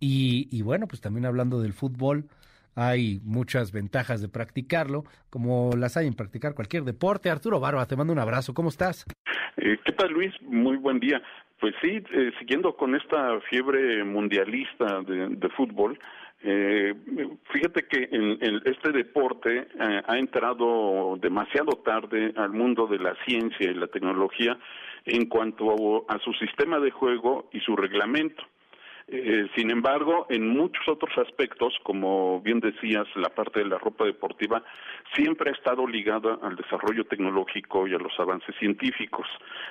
Y, 0.00 0.48
y, 0.50 0.62
bueno, 0.62 0.86
pues 0.86 1.02
también 1.02 1.26
hablando 1.26 1.60
del 1.60 1.74
fútbol, 1.74 2.24
hay 2.74 3.20
muchas 3.22 3.70
ventajas 3.70 4.22
de 4.22 4.30
practicarlo, 4.30 5.04
como 5.28 5.72
las 5.76 5.98
hay 5.98 6.06
en 6.06 6.14
practicar 6.14 6.54
cualquier 6.54 6.84
deporte. 6.84 7.28
Arturo 7.28 7.60
Barba, 7.60 7.84
te 7.84 7.94
mando 7.94 8.14
un 8.14 8.18
abrazo, 8.18 8.54
¿cómo 8.54 8.70
estás? 8.70 9.04
Eh, 9.58 9.76
¿Qué 9.84 9.92
tal 9.92 10.10
Luis? 10.10 10.32
Muy 10.40 10.78
buen 10.78 10.98
día. 10.98 11.20
Pues 11.60 11.74
sí, 11.82 12.02
eh, 12.14 12.32
siguiendo 12.38 12.74
con 12.74 12.94
esta 12.94 13.40
fiebre 13.50 14.02
mundialista 14.04 15.02
de, 15.02 15.36
de 15.36 15.48
fútbol, 15.50 15.98
eh, 16.44 16.94
fíjate 17.52 17.86
que 17.86 18.08
en, 18.10 18.38
en 18.40 18.62
este 18.64 18.90
deporte 18.90 19.58
eh, 19.58 20.02
ha 20.06 20.18
entrado 20.18 21.16
demasiado 21.20 21.76
tarde 21.84 22.32
al 22.36 22.50
mundo 22.50 22.86
de 22.86 22.98
la 22.98 23.14
ciencia 23.24 23.70
y 23.70 23.74
la 23.74 23.86
tecnología 23.86 24.58
en 25.04 25.26
cuanto 25.26 26.04
a, 26.08 26.18
su 26.18 26.32
sistema 26.34 26.78
de 26.78 26.90
juego 26.90 27.48
y 27.52 27.60
su 27.60 27.76
reglamento. 27.76 28.42
Eh, 29.08 29.48
sin 29.56 29.70
embargo, 29.70 30.26
en 30.30 30.48
muchos 30.48 30.88
otros 30.88 31.10
aspectos, 31.18 31.74
como 31.82 32.40
bien 32.40 32.60
decías, 32.60 33.06
la 33.16 33.28
parte 33.28 33.60
de 33.60 33.66
la 33.66 33.78
ropa 33.78 34.04
deportiva 34.04 34.62
siempre 35.14 35.50
ha 35.50 35.54
estado 35.54 35.86
ligada 35.86 36.38
al 36.42 36.56
desarrollo 36.56 37.04
tecnológico 37.04 37.86
y 37.86 37.94
a 37.94 37.98
los 37.98 38.18
avances 38.18 38.54
científicos. 38.58 39.26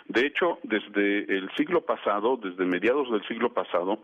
De 0.07 0.25
hecho, 0.25 0.59
desde 0.63 1.37
el 1.37 1.49
siglo 1.55 1.81
pasado, 1.81 2.37
desde 2.37 2.65
mediados 2.65 3.09
del 3.09 3.25
siglo 3.27 3.53
pasado, 3.53 3.99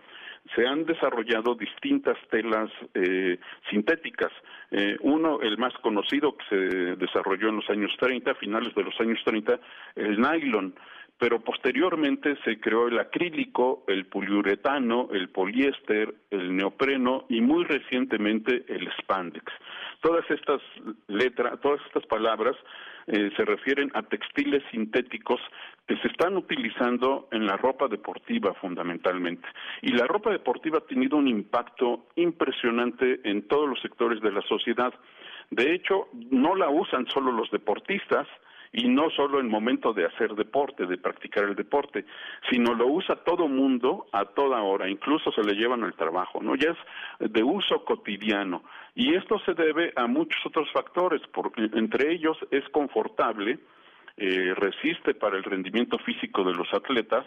se 0.55 0.65
han 0.65 0.85
desarrollado 0.85 1.55
distintas 1.55 2.17
telas 2.29 2.69
eh, 2.93 3.39
sintéticas. 3.69 4.31
Eh, 4.71 4.97
uno, 5.01 5.41
el 5.41 5.57
más 5.57 5.73
conocido 5.81 6.35
que 6.37 6.45
se 6.49 6.55
desarrolló 6.95 7.49
en 7.49 7.57
los 7.57 7.69
años 7.69 7.91
30, 7.99 8.35
finales 8.35 8.73
de 8.75 8.83
los 8.83 8.99
años 8.99 9.19
30, 9.23 9.59
el 9.95 10.19
nylon 10.19 10.73
pero 11.19 11.39
posteriormente 11.39 12.37
se 12.43 12.59
creó 12.59 12.87
el 12.87 12.99
acrílico, 12.99 13.83
el 13.87 14.05
poliuretano, 14.05 15.09
el 15.11 15.29
poliéster, 15.29 16.13
el 16.29 16.55
neopreno 16.55 17.25
y 17.29 17.41
muy 17.41 17.63
recientemente 17.63 18.65
el 18.67 18.87
spandex. 18.99 19.45
Todas 20.01 20.29
estas 20.29 20.61
letras, 21.07 21.59
todas 21.61 21.81
estas 21.87 22.05
palabras 22.05 22.55
eh, 23.07 23.31
se 23.35 23.45
refieren 23.45 23.89
a 23.93 24.03
textiles 24.03 24.63
sintéticos 24.71 25.39
que 25.87 25.97
se 25.97 26.07
están 26.07 26.35
utilizando 26.37 27.27
en 27.31 27.45
la 27.45 27.57
ropa 27.57 27.87
deportiva 27.87 28.53
fundamentalmente. 28.55 29.47
Y 29.81 29.93
la 29.93 30.05
ropa 30.05 30.29
deportiva 30.29 30.79
ha 30.79 30.87
tenido 30.87 31.17
un 31.17 31.27
impacto 31.27 32.07
impresionante 32.15 33.21
en 33.23 33.47
todos 33.47 33.67
los 33.69 33.81
sectores 33.81 34.21
de 34.21 34.31
la 34.31 34.41
sociedad. 34.41 34.93
De 35.49 35.73
hecho, 35.73 36.09
no 36.13 36.55
la 36.55 36.69
usan 36.69 37.07
solo 37.07 37.31
los 37.31 37.49
deportistas, 37.51 38.27
y 38.71 38.87
no 38.87 39.09
solo 39.09 39.39
en 39.39 39.49
momento 39.49 39.93
de 39.93 40.05
hacer 40.05 40.35
deporte, 40.35 40.85
de 40.85 40.97
practicar 40.97 41.45
el 41.45 41.55
deporte, 41.55 42.05
sino 42.49 42.73
lo 42.73 42.87
usa 42.87 43.15
todo 43.23 43.47
mundo 43.47 44.07
a 44.11 44.25
toda 44.25 44.61
hora, 44.61 44.89
incluso 44.89 45.31
se 45.31 45.43
le 45.43 45.53
llevan 45.53 45.83
al 45.83 45.93
trabajo, 45.93 46.41
¿no? 46.41 46.55
Ya 46.55 46.71
es 46.71 47.31
de 47.31 47.43
uso 47.43 47.83
cotidiano. 47.85 48.63
Y 48.95 49.15
esto 49.15 49.39
se 49.39 49.53
debe 49.53 49.93
a 49.95 50.07
muchos 50.07 50.45
otros 50.45 50.69
factores, 50.71 51.21
porque 51.33 51.69
entre 51.73 52.11
ellos 52.11 52.37
es 52.51 52.67
confortable, 52.69 53.59
eh, 54.19 54.55
resiste 54.55 55.13
para 55.13 55.37
el 55.37 55.43
rendimiento 55.43 55.99
físico 55.99 56.43
de 56.43 56.55
los 56.55 56.73
atletas 56.73 57.23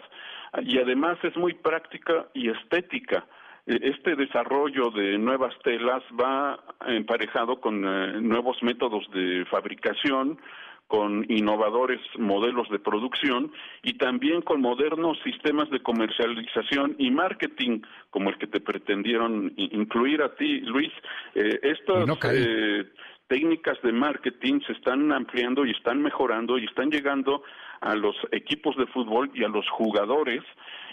y 0.61 0.77
además 0.77 1.17
es 1.23 1.37
muy 1.37 1.53
práctica 1.53 2.27
y 2.33 2.49
estética. 2.49 3.25
E, 3.65 3.79
este 3.83 4.17
desarrollo 4.17 4.91
de 4.91 5.17
nuevas 5.17 5.53
telas 5.63 6.03
va 6.19 6.59
emparejado 6.85 7.61
con 7.61 7.85
eh, 7.85 8.19
nuevos 8.21 8.61
métodos 8.61 9.09
de 9.11 9.45
fabricación, 9.49 10.37
con 10.91 11.25
innovadores 11.29 12.01
modelos 12.17 12.69
de 12.69 12.77
producción 12.77 13.53
y 13.81 13.93
también 13.93 14.41
con 14.41 14.59
modernos 14.59 15.17
sistemas 15.23 15.69
de 15.69 15.81
comercialización 15.81 16.97
y 16.97 17.11
marketing 17.11 17.79
como 18.09 18.29
el 18.29 18.37
que 18.37 18.47
te 18.47 18.59
pretendieron 18.59 19.53
incluir 19.55 20.21
a 20.21 20.35
ti, 20.35 20.59
Luis. 20.59 20.91
Eh, 21.33 21.61
estos 21.63 22.19
técnicas 23.27 23.81
de 23.83 23.93
marketing 23.93 24.59
se 24.67 24.73
están 24.73 25.13
ampliando 25.13 25.65
y 25.65 25.71
están 25.71 26.01
mejorando 26.01 26.57
y 26.57 26.65
están 26.65 26.91
llegando 26.91 27.41
a 27.81 27.95
los 27.95 28.15
equipos 28.31 28.77
de 28.77 28.85
fútbol 28.87 29.31
y 29.33 29.43
a 29.43 29.47
los 29.47 29.67
jugadores 29.69 30.43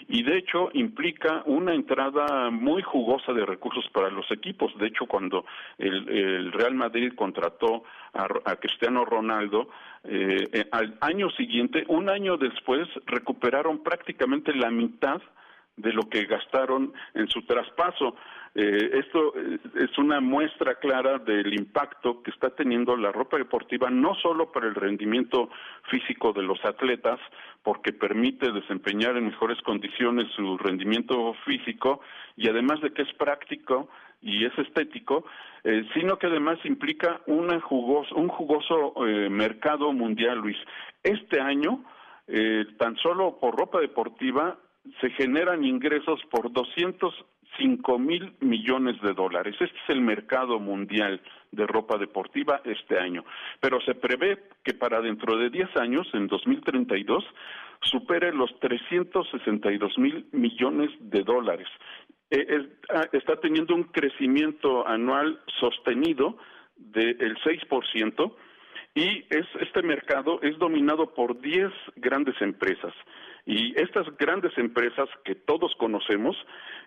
y 0.07 0.23
de 0.23 0.37
hecho 0.37 0.69
implica 0.73 1.43
una 1.45 1.73
entrada 1.73 2.49
muy 2.49 2.81
jugosa 2.81 3.31
de 3.31 3.45
recursos 3.45 3.87
para 3.93 4.09
los 4.09 4.29
equipos. 4.31 4.75
De 4.79 4.87
hecho, 4.87 5.05
cuando 5.05 5.45
el, 5.77 6.51
Real 6.51 6.73
Madrid 6.73 7.13
contrató 7.15 7.83
a, 8.13 8.55
Cristiano 8.55 9.05
Ronaldo, 9.05 9.69
eh, 10.03 10.47
eh, 10.51 10.65
al 10.71 10.97
año 11.01 11.29
siguiente, 11.31 11.85
un 11.87 12.09
año 12.09 12.37
después, 12.37 12.87
recuperaron 13.05 13.83
prácticamente 13.83 14.53
la 14.55 14.71
mitad 14.71 15.21
de 15.79 15.93
lo 15.93 16.03
que 16.09 16.25
gastaron 16.25 16.93
en 17.13 17.27
su 17.27 17.41
traspaso. 17.43 18.15
Eh, 18.55 18.89
esto 18.93 19.33
eh, 19.35 19.59
es 19.75 19.97
una 19.97 20.19
muestra 20.19 20.75
clara 20.75 21.19
del 21.19 21.53
impacto 21.53 22.23
que 22.23 22.31
está 22.31 22.49
teniendo 22.49 22.97
la 22.97 23.11
ropa 23.11 23.37
deportiva, 23.37 23.89
no 23.89 24.15
solo 24.15 24.51
para 24.51 24.67
el 24.67 24.75
rendimiento 24.75 25.49
físico 25.89 26.33
de 26.33 26.43
los 26.43 26.63
atletas, 26.65 27.19
porque 27.63 27.93
permite 27.93 28.51
desempeñar 28.51 29.17
en 29.17 29.25
mejores 29.25 29.61
condiciones 29.61 30.25
su 30.35 30.57
rendimiento 30.57 31.33
físico, 31.45 32.01
y 32.35 32.49
además 32.49 32.81
de 32.81 32.91
que 32.91 33.03
es 33.03 33.13
práctico 33.13 33.89
y 34.21 34.45
es 34.45 34.57
estético, 34.57 35.25
eh, 35.63 35.85
sino 35.93 36.17
que 36.17 36.27
además 36.27 36.57
implica 36.63 37.21
una 37.27 37.61
jugoso, 37.61 38.15
un 38.15 38.29
jugoso 38.29 38.93
mercado 39.29 39.93
mundial, 39.93 40.39
Luis. 40.39 40.57
Este 41.03 41.39
año, 41.39 41.83
tan 42.77 42.95
solo 42.97 43.39
por 43.39 43.57
ropa 43.57 43.79
deportiva, 43.79 44.57
se 45.01 45.09
generan 45.11 45.63
ingresos 45.63 46.21
por 46.29 46.51
205 46.51 47.99
mil 47.99 48.33
millones 48.39 49.01
de 49.01 49.13
dólares. 49.13 49.55
Este 49.59 49.77
es 49.77 49.89
el 49.89 50.01
mercado 50.01 50.59
mundial 50.59 51.21
de 51.51 51.65
ropa 51.65 51.97
deportiva 51.97 52.61
este 52.63 52.99
año. 52.99 53.23
Pero 53.59 53.81
se 53.81 53.95
prevé 53.95 54.39
que 54.63 54.73
para 54.73 55.01
dentro 55.01 55.37
de 55.37 55.49
10 55.49 55.75
años, 55.77 56.07
en 56.13 56.27
2032, 56.27 57.23
supere 57.81 58.33
los 58.33 58.57
362 58.59 59.97
mil 59.97 60.25
millones 60.31 60.91
de 60.99 61.23
dólares. 61.23 61.67
Eh, 62.31 62.67
ah, 62.93 63.05
está 63.11 63.39
teniendo 63.39 63.73
un 63.73 63.85
crecimiento 63.85 64.87
anual 64.87 65.41
sostenido 65.59 66.37
del 66.75 67.35
6%, 67.37 68.35
y 68.95 69.25
es, 69.29 69.45
este 69.61 69.81
mercado 69.81 70.39
es 70.41 70.57
dominado 70.57 71.13
por 71.13 71.39
10 71.39 71.71
grandes 71.97 72.35
empresas. 72.41 72.93
Y 73.45 73.79
estas 73.79 74.05
grandes 74.17 74.57
empresas 74.57 75.09
que 75.23 75.35
todos 75.35 75.73
conocemos 75.75 76.35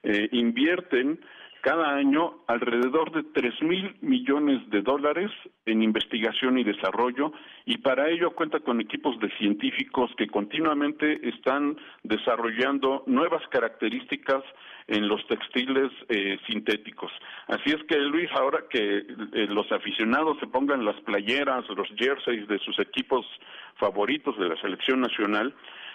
eh, 0.02 0.28
invierten 0.32 1.20
cada 1.62 1.94
año 1.94 2.42
alrededor 2.48 3.12
de 3.12 3.22
tres 3.22 3.54
mil 3.62 3.94
millones 4.00 4.68
de 4.70 4.82
dólares 4.82 5.30
en 5.64 5.80
investigación 5.80 6.58
y 6.58 6.64
desarrollo 6.64 7.32
y 7.64 7.78
para 7.78 8.10
ello 8.10 8.32
cuenta 8.32 8.58
con 8.58 8.80
equipos 8.80 9.18
de 9.20 9.30
científicos 9.38 10.10
que 10.16 10.26
continuamente 10.26 11.20
están 11.28 11.76
desarrollando 12.02 13.04
nuevas 13.06 13.46
características 13.48 14.42
en 14.88 15.06
los 15.06 15.24
textiles 15.28 15.92
eh, 16.08 16.36
sintéticos. 16.48 17.12
Así 17.46 17.70
es 17.70 17.82
que 17.84 17.96
Luis, 17.96 18.28
ahora 18.32 18.64
que 18.68 18.98
eh, 18.98 19.46
los 19.48 19.70
aficionados 19.70 20.38
se 20.40 20.48
pongan 20.48 20.84
las 20.84 21.00
playeras, 21.02 21.64
los 21.68 21.88
jerseys 21.96 22.48
de 22.48 22.58
sus 22.58 22.76
equipos 22.80 23.24
favoritos 23.76 24.36
de 24.36 24.48
la 24.48 24.60
selección 24.60 25.00
nacional, 25.00 25.54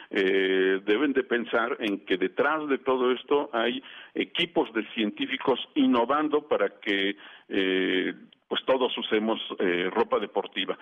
eh, 0.09 0.81
deben 0.85 1.13
de 1.13 1.23
pensar 1.23 1.77
en 1.79 1.99
que 2.05 2.17
detrás 2.17 2.67
de 2.69 2.77
todo 2.77 3.11
esto 3.11 3.49
hay 3.53 3.83
equipos 4.13 4.71
de 4.73 4.85
científicos 4.93 5.59
innovando 5.75 6.47
para 6.47 6.69
que 6.79 7.15
eh, 7.49 8.13
pues 8.47 8.63
todos 8.65 8.97
usemos 8.97 9.39
eh, 9.59 9.89
ropa 9.93 10.19
deportiva. 10.19 10.77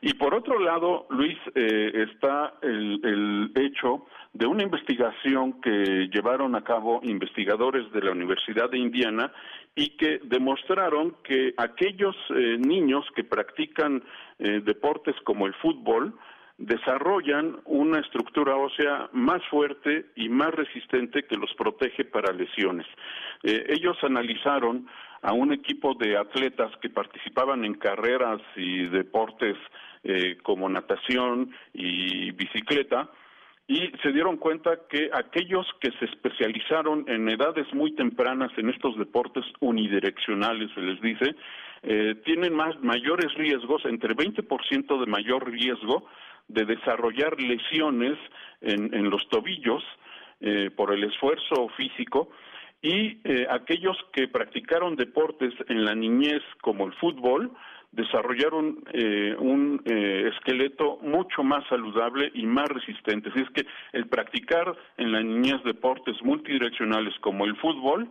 Y 0.00 0.14
por 0.14 0.34
otro 0.34 0.58
lado, 0.58 1.06
Luis, 1.10 1.36
eh, 1.54 2.06
está 2.10 2.54
el, 2.62 2.98
el, 3.04 3.52
hecho 3.62 4.06
de 4.32 4.46
una 4.46 4.62
investigación 4.62 5.60
que 5.60 6.08
llevaron 6.10 6.54
a 6.54 6.64
cabo 6.64 7.00
investigadores 7.02 7.92
de 7.92 8.00
la 8.00 8.12
Universidad 8.12 8.70
de 8.70 8.78
Indiana 8.78 9.30
y 9.74 9.90
que 9.98 10.20
demostraron 10.24 11.16
que 11.22 11.52
aquellos 11.58 12.16
niños 12.30 13.04
que 13.14 13.24
practican 13.24 14.02
deportes 14.38 15.14
como 15.24 15.46
el 15.46 15.54
fútbol, 15.54 16.14
desarrollan 16.60 17.56
una 17.64 18.00
estructura 18.00 18.54
ósea 18.54 19.08
más 19.12 19.42
fuerte 19.48 20.06
y 20.14 20.28
más 20.28 20.54
resistente 20.54 21.24
que 21.24 21.36
los 21.36 21.52
protege 21.54 22.04
para 22.04 22.32
lesiones. 22.32 22.86
Eh, 23.42 23.64
ellos 23.70 23.96
analizaron 24.02 24.86
a 25.22 25.32
un 25.32 25.52
equipo 25.52 25.94
de 25.94 26.18
atletas 26.18 26.70
que 26.82 26.90
participaban 26.90 27.64
en 27.64 27.74
carreras 27.74 28.40
y 28.56 28.86
deportes 28.86 29.56
eh, 30.04 30.36
como 30.42 30.68
natación 30.68 31.50
y 31.72 32.30
bicicleta 32.32 33.10
y 33.66 33.92
se 34.02 34.12
dieron 34.12 34.36
cuenta 34.36 34.80
que 34.88 35.10
aquellos 35.14 35.66
que 35.80 35.92
se 35.92 36.06
especializaron 36.06 37.04
en 37.06 37.28
edades 37.28 37.72
muy 37.72 37.94
tempranas 37.94 38.50
en 38.56 38.68
estos 38.68 38.98
deportes 38.98 39.44
unidireccionales, 39.60 40.70
se 40.74 40.80
les 40.80 41.00
dice, 41.00 41.36
eh, 41.84 42.16
tienen 42.24 42.52
más 42.52 42.78
mayores 42.82 43.32
riesgos, 43.34 43.84
entre 43.84 44.14
20% 44.14 45.00
de 45.00 45.06
mayor 45.06 45.48
riesgo 45.48 46.04
de 46.52 46.64
desarrollar 46.64 47.40
lesiones 47.40 48.18
en, 48.60 49.08
los 49.08 49.28
tobillos 49.28 49.82
eh, 50.40 50.70
por 50.74 50.92
el 50.92 51.04
esfuerzo 51.04 51.68
físico 51.76 52.30
y 52.82 53.18
eh, 53.24 53.46
aquellos 53.50 53.96
que 54.12 54.28
practicaron 54.28 54.96
deportes 54.96 55.52
en 55.68 55.84
la 55.84 55.94
niñez 55.94 56.42
como 56.60 56.86
el 56.86 56.92
fútbol 56.94 57.52
desarrollaron 57.92 58.84
eh, 58.92 59.34
un 59.38 59.82
esqueleto 59.84 60.98
mucho 61.02 61.42
más 61.42 61.66
saludable 61.68 62.30
y 62.34 62.46
más 62.46 62.68
resistente. 62.68 63.30
Así 63.30 63.40
es 63.40 63.50
que 63.50 63.66
el 63.92 64.06
practicar 64.06 64.76
en 64.96 65.12
la 65.12 65.22
niñez 65.22 65.62
deportes 65.64 66.22
multidireccionales 66.22 67.14
como 67.20 67.44
el 67.44 67.56
fútbol 67.56 68.08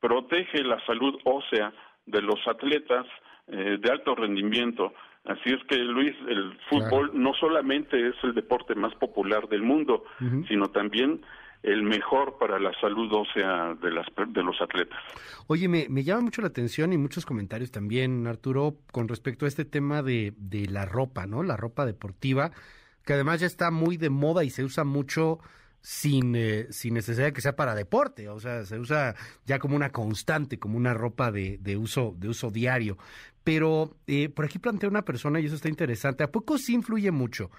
protege 0.00 0.64
la 0.64 0.84
salud 0.86 1.18
ósea 1.24 1.72
de 2.06 2.20
los 2.20 2.40
atletas 2.48 3.06
de 3.46 3.90
alto 3.90 4.14
rendimiento 4.14 4.92
Así 5.24 5.50
es 5.50 5.60
que, 5.68 5.76
Luis, 5.76 6.14
el 6.28 6.58
fútbol 6.68 7.12
no 7.14 7.32
solamente 7.34 8.08
es 8.08 8.14
el 8.24 8.34
deporte 8.34 8.74
más 8.74 8.92
popular 8.96 9.48
del 9.48 9.62
mundo, 9.62 10.02
sino 10.48 10.68
también 10.70 11.22
el 11.62 11.84
mejor 11.84 12.38
para 12.38 12.58
la 12.58 12.72
salud 12.80 13.08
ósea 13.12 13.74
de, 13.80 13.92
las, 13.92 14.06
de 14.28 14.42
los 14.42 14.60
atletas. 14.60 14.98
Oye, 15.46 15.68
me, 15.68 15.86
me, 15.88 16.02
llama 16.02 16.22
mucho 16.22 16.42
la 16.42 16.48
atención 16.48 16.92
y 16.92 16.98
muchos 16.98 17.24
comentarios 17.24 17.70
también, 17.70 18.26
Arturo, 18.26 18.78
con 18.90 19.06
respecto 19.06 19.44
a 19.44 19.48
este 19.48 19.64
tema 19.64 20.02
de, 20.02 20.34
de 20.38 20.66
la 20.66 20.86
ropa, 20.86 21.26
¿no? 21.26 21.44
La 21.44 21.56
ropa 21.56 21.86
deportiva, 21.86 22.50
que 23.04 23.12
además 23.12 23.38
ya 23.38 23.46
está 23.46 23.70
muy 23.70 23.96
de 23.98 24.10
moda 24.10 24.42
y 24.42 24.50
se 24.50 24.64
usa 24.64 24.82
mucho 24.82 25.38
sin, 25.82 26.34
eh, 26.36 26.66
sin 26.70 26.94
necesidad 26.94 27.26
de 27.26 27.32
que 27.32 27.40
sea 27.40 27.56
para 27.56 27.74
deporte, 27.74 28.28
o 28.28 28.38
sea, 28.40 28.64
se 28.64 28.78
usa 28.78 29.14
ya 29.44 29.58
como 29.58 29.76
una 29.76 29.90
constante, 29.90 30.58
como 30.58 30.76
una 30.76 30.94
ropa 30.94 31.30
de, 31.30 31.58
de 31.60 31.76
uso, 31.76 32.14
de 32.16 32.28
uso 32.28 32.50
diario. 32.50 32.96
Pero 33.44 33.90
eh, 34.06 34.28
por 34.28 34.44
aquí 34.44 34.58
plantea 34.58 34.88
una 34.88 35.02
persona, 35.02 35.40
y 35.40 35.46
eso 35.46 35.56
está 35.56 35.68
interesante, 35.68 36.24
¿a 36.24 36.30
poco 36.30 36.58
sí 36.58 36.74
influye 36.74 37.10
mucho? 37.10 37.50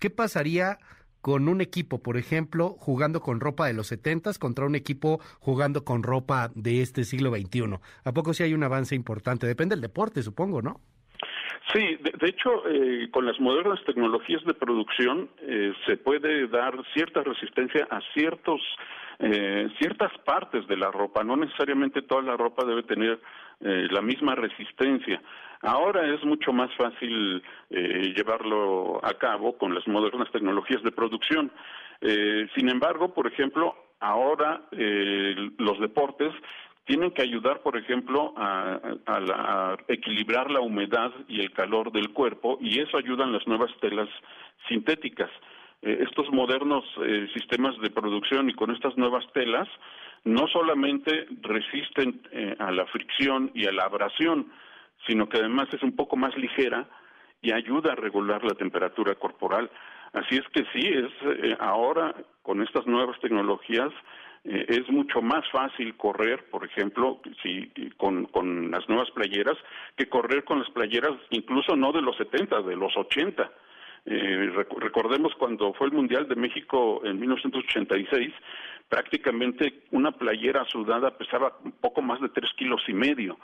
¿Qué 0.00 0.10
pasaría 0.10 0.78
con 1.20 1.48
un 1.48 1.60
equipo, 1.60 2.02
por 2.02 2.16
ejemplo, 2.16 2.70
jugando 2.78 3.20
con 3.20 3.40
ropa 3.40 3.66
de 3.66 3.74
los 3.74 3.88
setentas 3.88 4.38
contra 4.38 4.66
un 4.66 4.74
equipo 4.74 5.20
jugando 5.40 5.84
con 5.84 6.02
ropa 6.02 6.50
de 6.54 6.82
este 6.82 7.04
siglo 7.04 7.30
XXI? 7.30 7.78
¿A 8.04 8.12
poco 8.12 8.32
sí 8.32 8.42
hay 8.42 8.54
un 8.54 8.62
avance 8.62 8.94
importante? 8.94 9.46
Depende 9.46 9.74
del 9.74 9.82
deporte, 9.82 10.22
supongo, 10.22 10.62
¿no? 10.62 10.80
Sí, 11.72 11.98
de, 12.00 12.28
hecho, 12.28 12.62
eh, 12.68 13.10
con 13.10 13.26
las 13.26 13.40
modernas 13.40 13.80
tecnologías 13.84 14.44
de 14.44 14.54
producción 14.54 15.28
eh, 15.40 15.72
se 15.84 15.96
puede 15.96 16.46
dar 16.46 16.74
cierta 16.94 17.22
resistencia 17.22 17.88
a 17.90 18.00
ciertos 18.14 18.60
eh, 19.18 19.68
ciertas 19.78 20.12
partes 20.24 20.66
de 20.68 20.76
la 20.76 20.90
ropa. 20.90 21.24
No 21.24 21.36
necesariamente 21.36 22.02
toda 22.02 22.22
la 22.22 22.36
ropa 22.36 22.64
debe 22.64 22.82
tener 22.82 23.18
la 23.60 24.02
misma 24.02 24.34
resistencia. 24.34 25.22
Ahora 25.62 26.06
es 26.14 26.22
mucho 26.24 26.52
más 26.52 26.70
fácil 26.76 27.42
llevarlo 27.70 29.00
a 29.02 29.14
cabo 29.14 29.56
con 29.56 29.74
las 29.74 29.86
modernas 29.88 30.30
tecnologías 30.30 30.82
de 30.82 30.92
producción. 30.92 31.50
sin 32.54 32.68
embargo, 32.68 33.14
por 33.14 33.26
ejemplo, 33.26 33.74
ahora 34.00 34.62
los 34.70 35.80
deportes 35.80 36.32
tienen 36.86 37.10
que 37.10 37.22
ayudar, 37.22 37.62
por 37.62 37.76
ejemplo, 37.76 38.32
a, 38.36 38.80
a, 39.06 39.76
equilibrar 39.88 40.50
la 40.50 40.60
humedad 40.60 41.12
y 41.28 41.40
el 41.40 41.52
calor 41.52 41.90
del 41.90 42.12
cuerpo 42.12 42.58
y 42.60 42.78
eso 42.78 42.96
ayudan 42.96 43.32
las 43.32 43.46
nuevas 43.46 43.70
telas 43.80 44.08
sintéticas. 44.68 45.30
Eh, 45.86 46.02
estos 46.02 46.28
modernos 46.32 46.84
eh, 47.04 47.28
sistemas 47.32 47.78
de 47.78 47.90
producción 47.90 48.50
y 48.50 48.54
con 48.54 48.72
estas 48.72 48.96
nuevas 48.96 49.24
telas 49.32 49.68
no 50.24 50.48
solamente 50.48 51.28
resisten 51.42 52.22
eh, 52.32 52.56
a 52.58 52.72
la 52.72 52.86
fricción 52.86 53.52
y 53.54 53.66
a 53.66 53.72
la 53.72 53.84
abrasión, 53.84 54.50
sino 55.06 55.28
que 55.28 55.38
además 55.38 55.68
es 55.72 55.84
un 55.84 55.94
poco 55.94 56.16
más 56.16 56.36
ligera 56.36 56.88
y 57.40 57.52
ayuda 57.52 57.92
a 57.92 57.94
regular 57.94 58.42
la 58.42 58.54
temperatura 58.54 59.14
corporal. 59.14 59.70
Así 60.12 60.34
es 60.34 60.48
que 60.52 60.64
sí, 60.72 60.88
es 60.88 61.56
ahora 61.60 62.14
con 62.42 62.62
estas 62.62 62.86
nuevas 62.86 63.20
tecnologías 63.20 63.92
es 64.44 64.88
mucho 64.88 65.20
más 65.20 65.44
fácil 65.50 65.96
correr, 65.96 66.48
por 66.50 66.64
ejemplo, 66.64 67.20
si, 67.42 67.70
con, 67.96 68.26
con 68.26 68.70
las 68.70 68.88
nuevas 68.88 69.10
playeras, 69.10 69.56
que 69.96 70.08
correr 70.08 70.44
con 70.44 70.60
las 70.60 70.70
playeras 70.70 71.12
incluso 71.30 71.76
no 71.76 71.92
de 71.92 72.00
los 72.00 72.16
70, 72.16 72.62
de 72.62 72.76
los 72.76 72.96
80 72.96 73.50
eh, 74.06 74.52
recordemos 74.78 75.34
cuando 75.34 75.72
fue 75.74 75.88
el 75.88 75.92
Mundial 75.92 76.28
de 76.28 76.36
México 76.36 77.00
en 77.04 77.18
1986, 77.18 78.32
prácticamente 78.88 79.82
una 79.90 80.12
playera 80.12 80.64
sudada 80.64 81.16
pesaba 81.18 81.58
un 81.64 81.72
poco 81.72 82.02
más 82.02 82.20
de 82.20 82.28
tres 82.28 82.50
kilos 82.56 82.82
y 82.88 82.92
medio. 82.92 83.36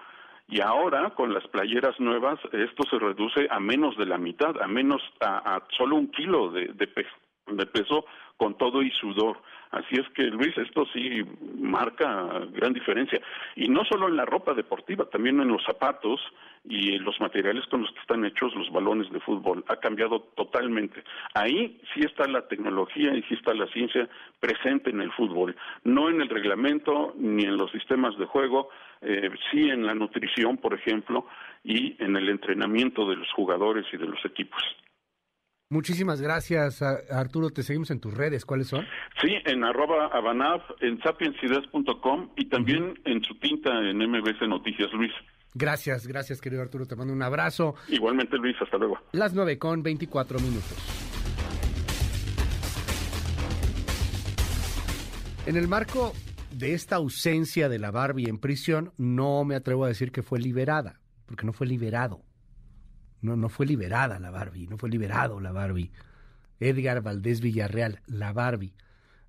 Y 0.49 0.61
ahora, 0.61 1.11
con 1.11 1.33
las 1.33 1.47
playeras 1.49 1.99
nuevas, 1.99 2.39
esto 2.53 2.85
se 2.91 2.99
reduce 2.99 3.49
a 3.51 3.59
menos 3.59 3.97
de 3.97 4.07
la 4.07 4.19
mitad, 4.19 4.61
a 4.61 4.69
menos, 4.69 5.03
a, 5.21 5.63
solo 5.77 5.97
un 5.97 6.11
kilo 6.11 6.51
de, 6.51 6.67
de 6.67 7.67
peso 7.67 8.05
con 8.37 8.57
todo 8.57 8.83
y 8.83 8.91
sudor. 8.91 9.39
Así 9.73 9.95
es 9.99 10.07
que, 10.11 10.25
Luis, 10.25 10.57
esto 10.59 10.85
sí 10.93 11.23
marca 11.59 12.29
gran 12.53 12.75
diferencia. 12.75 13.21
Y 13.57 13.69
no 13.69 13.85
solo 13.85 14.07
en 14.07 14.17
la 14.17 14.27
ropa 14.27 14.53
deportiva, 14.53 15.07
también 15.07 15.41
en 15.41 15.49
los 15.49 15.65
zapatos 15.65 16.21
y 16.69 16.95
en 16.95 17.05
los 17.05 17.19
materiales 17.21 17.67
con 17.69 17.81
los 17.81 17.91
que 17.93 18.01
están 18.01 18.25
hechos 18.27 18.55
los 18.55 18.71
balones 18.71 19.11
de 19.11 19.21
fútbol. 19.21 19.65
Ha 19.69 19.77
cambiado 19.77 20.21
totalmente. 20.37 21.03
Ahí 21.33 21.81
sí 21.95 22.01
está 22.01 22.29
la 22.29 22.47
tecnología 22.49 23.15
y 23.15 23.23
sí 23.23 23.35
está 23.35 23.55
la 23.55 23.67
ciencia 23.69 24.09
presente 24.41 24.91
en 24.91 25.01
el 25.01 25.11
fútbol. 25.13 25.57
No 25.85 26.11
en 26.11 26.21
el 26.21 26.29
reglamento 26.29 27.15
ni 27.17 27.45
en 27.45 27.57
los 27.57 27.71
sistemas 27.73 28.17
de 28.19 28.27
juego, 28.27 28.69
eh, 29.01 29.31
sí 29.51 29.71
en 29.71 29.87
la 29.87 29.95
nutrición, 29.95 30.59
por 30.59 30.75
ejemplo, 30.75 31.27
y 31.65 31.97
en 31.99 32.15
el 32.17 32.29
entrenamiento 32.29 33.09
de 33.09 33.17
los 33.17 33.33
jugadores 33.33 33.87
y 33.91 33.97
de 33.97 34.07
los 34.07 34.23
equipos. 34.27 34.63
Muchísimas 35.73 36.21
gracias, 36.21 36.83
Arturo. 36.83 37.49
Te 37.49 37.63
seguimos 37.63 37.91
en 37.91 37.99
tus 37.99 38.13
redes. 38.13 38.45
¿Cuáles 38.45 38.69
son? 38.69 38.85
Sí, 39.23 39.31
en 39.47 39.65
arroba 39.65 40.11
abanab, 40.13 40.61
en 40.81 41.01
sapiensideas.com 41.01 42.29
y 42.37 42.45
también 42.51 43.01
en 43.07 43.25
su 43.25 43.35
tinta 43.37 43.71
en 43.81 43.97
MBC 43.97 44.43
Noticias, 44.49 44.93
Luis. 44.93 45.13
Gracias, 45.55 46.07
gracias, 46.07 46.43
querido 46.43 46.61
Arturo. 46.61 46.85
Te 46.85 46.95
mando 46.95 47.15
un 47.15 47.23
abrazo. 47.23 47.75
Igualmente, 47.89 48.37
Luis. 48.37 48.55
Hasta 48.61 48.77
luego. 48.77 48.99
Las 49.13 49.33
nueve 49.33 49.57
con 49.57 49.83
24 49.83 50.41
minutos. 50.41 50.77
En 55.47 55.57
el 55.57 55.69
marco 55.69 56.13
de 56.51 56.75
esta 56.75 56.97
ausencia 56.97 57.71
de 57.71 57.79
la 57.79 57.91
Barbie 57.91 58.29
en 58.29 58.37
prisión, 58.37 58.93
no 58.99 59.43
me 59.47 59.55
atrevo 59.55 59.87
a 59.87 59.89
decir 59.89 60.13
que 60.13 60.23
fue 60.23 60.39
liberada, 60.39 61.01
porque 61.25 61.47
no 61.47 61.55
fue 61.55 61.67
liberado 61.67 62.21
no, 63.23 63.37
no 63.37 63.49
fue 63.49 63.67
liberada 63.67 64.19
la 64.19 64.31
Barbie, 64.31 64.67
no 64.67 64.77
fue 64.77 64.91
liberado 64.91 65.41
la 65.41 65.53
Barbie. 65.53 65.91
Edgar 66.61 67.03
Valdés 67.03 67.41
Villarreal, 67.41 68.01
la 68.07 68.33
Barbie, 68.33 68.75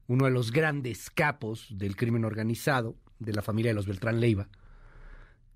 uno 0.07 0.25
de 0.25 0.31
los 0.31 0.51
grandes 0.51 1.09
capos 1.09 1.67
del 1.69 1.95
crimen 1.95 2.25
organizado 2.25 2.95
de 3.19 3.33
la 3.33 3.41
familia 3.41 3.71
de 3.71 3.75
los 3.75 3.87
Beltrán 3.87 4.19
Leiva, 4.19 4.49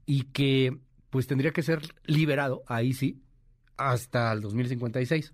y 0.05 0.23
que 0.23 0.77
pues 1.09 1.27
tendría 1.27 1.51
que 1.51 1.63
ser 1.63 1.81
liberado, 2.05 2.63
ahí 2.67 2.93
sí, 2.93 3.21
hasta 3.75 4.31
el 4.31 4.41
2056. 4.41 5.33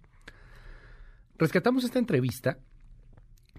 Rescatamos 1.37 1.83
esta 1.83 1.99
entrevista 1.99 2.57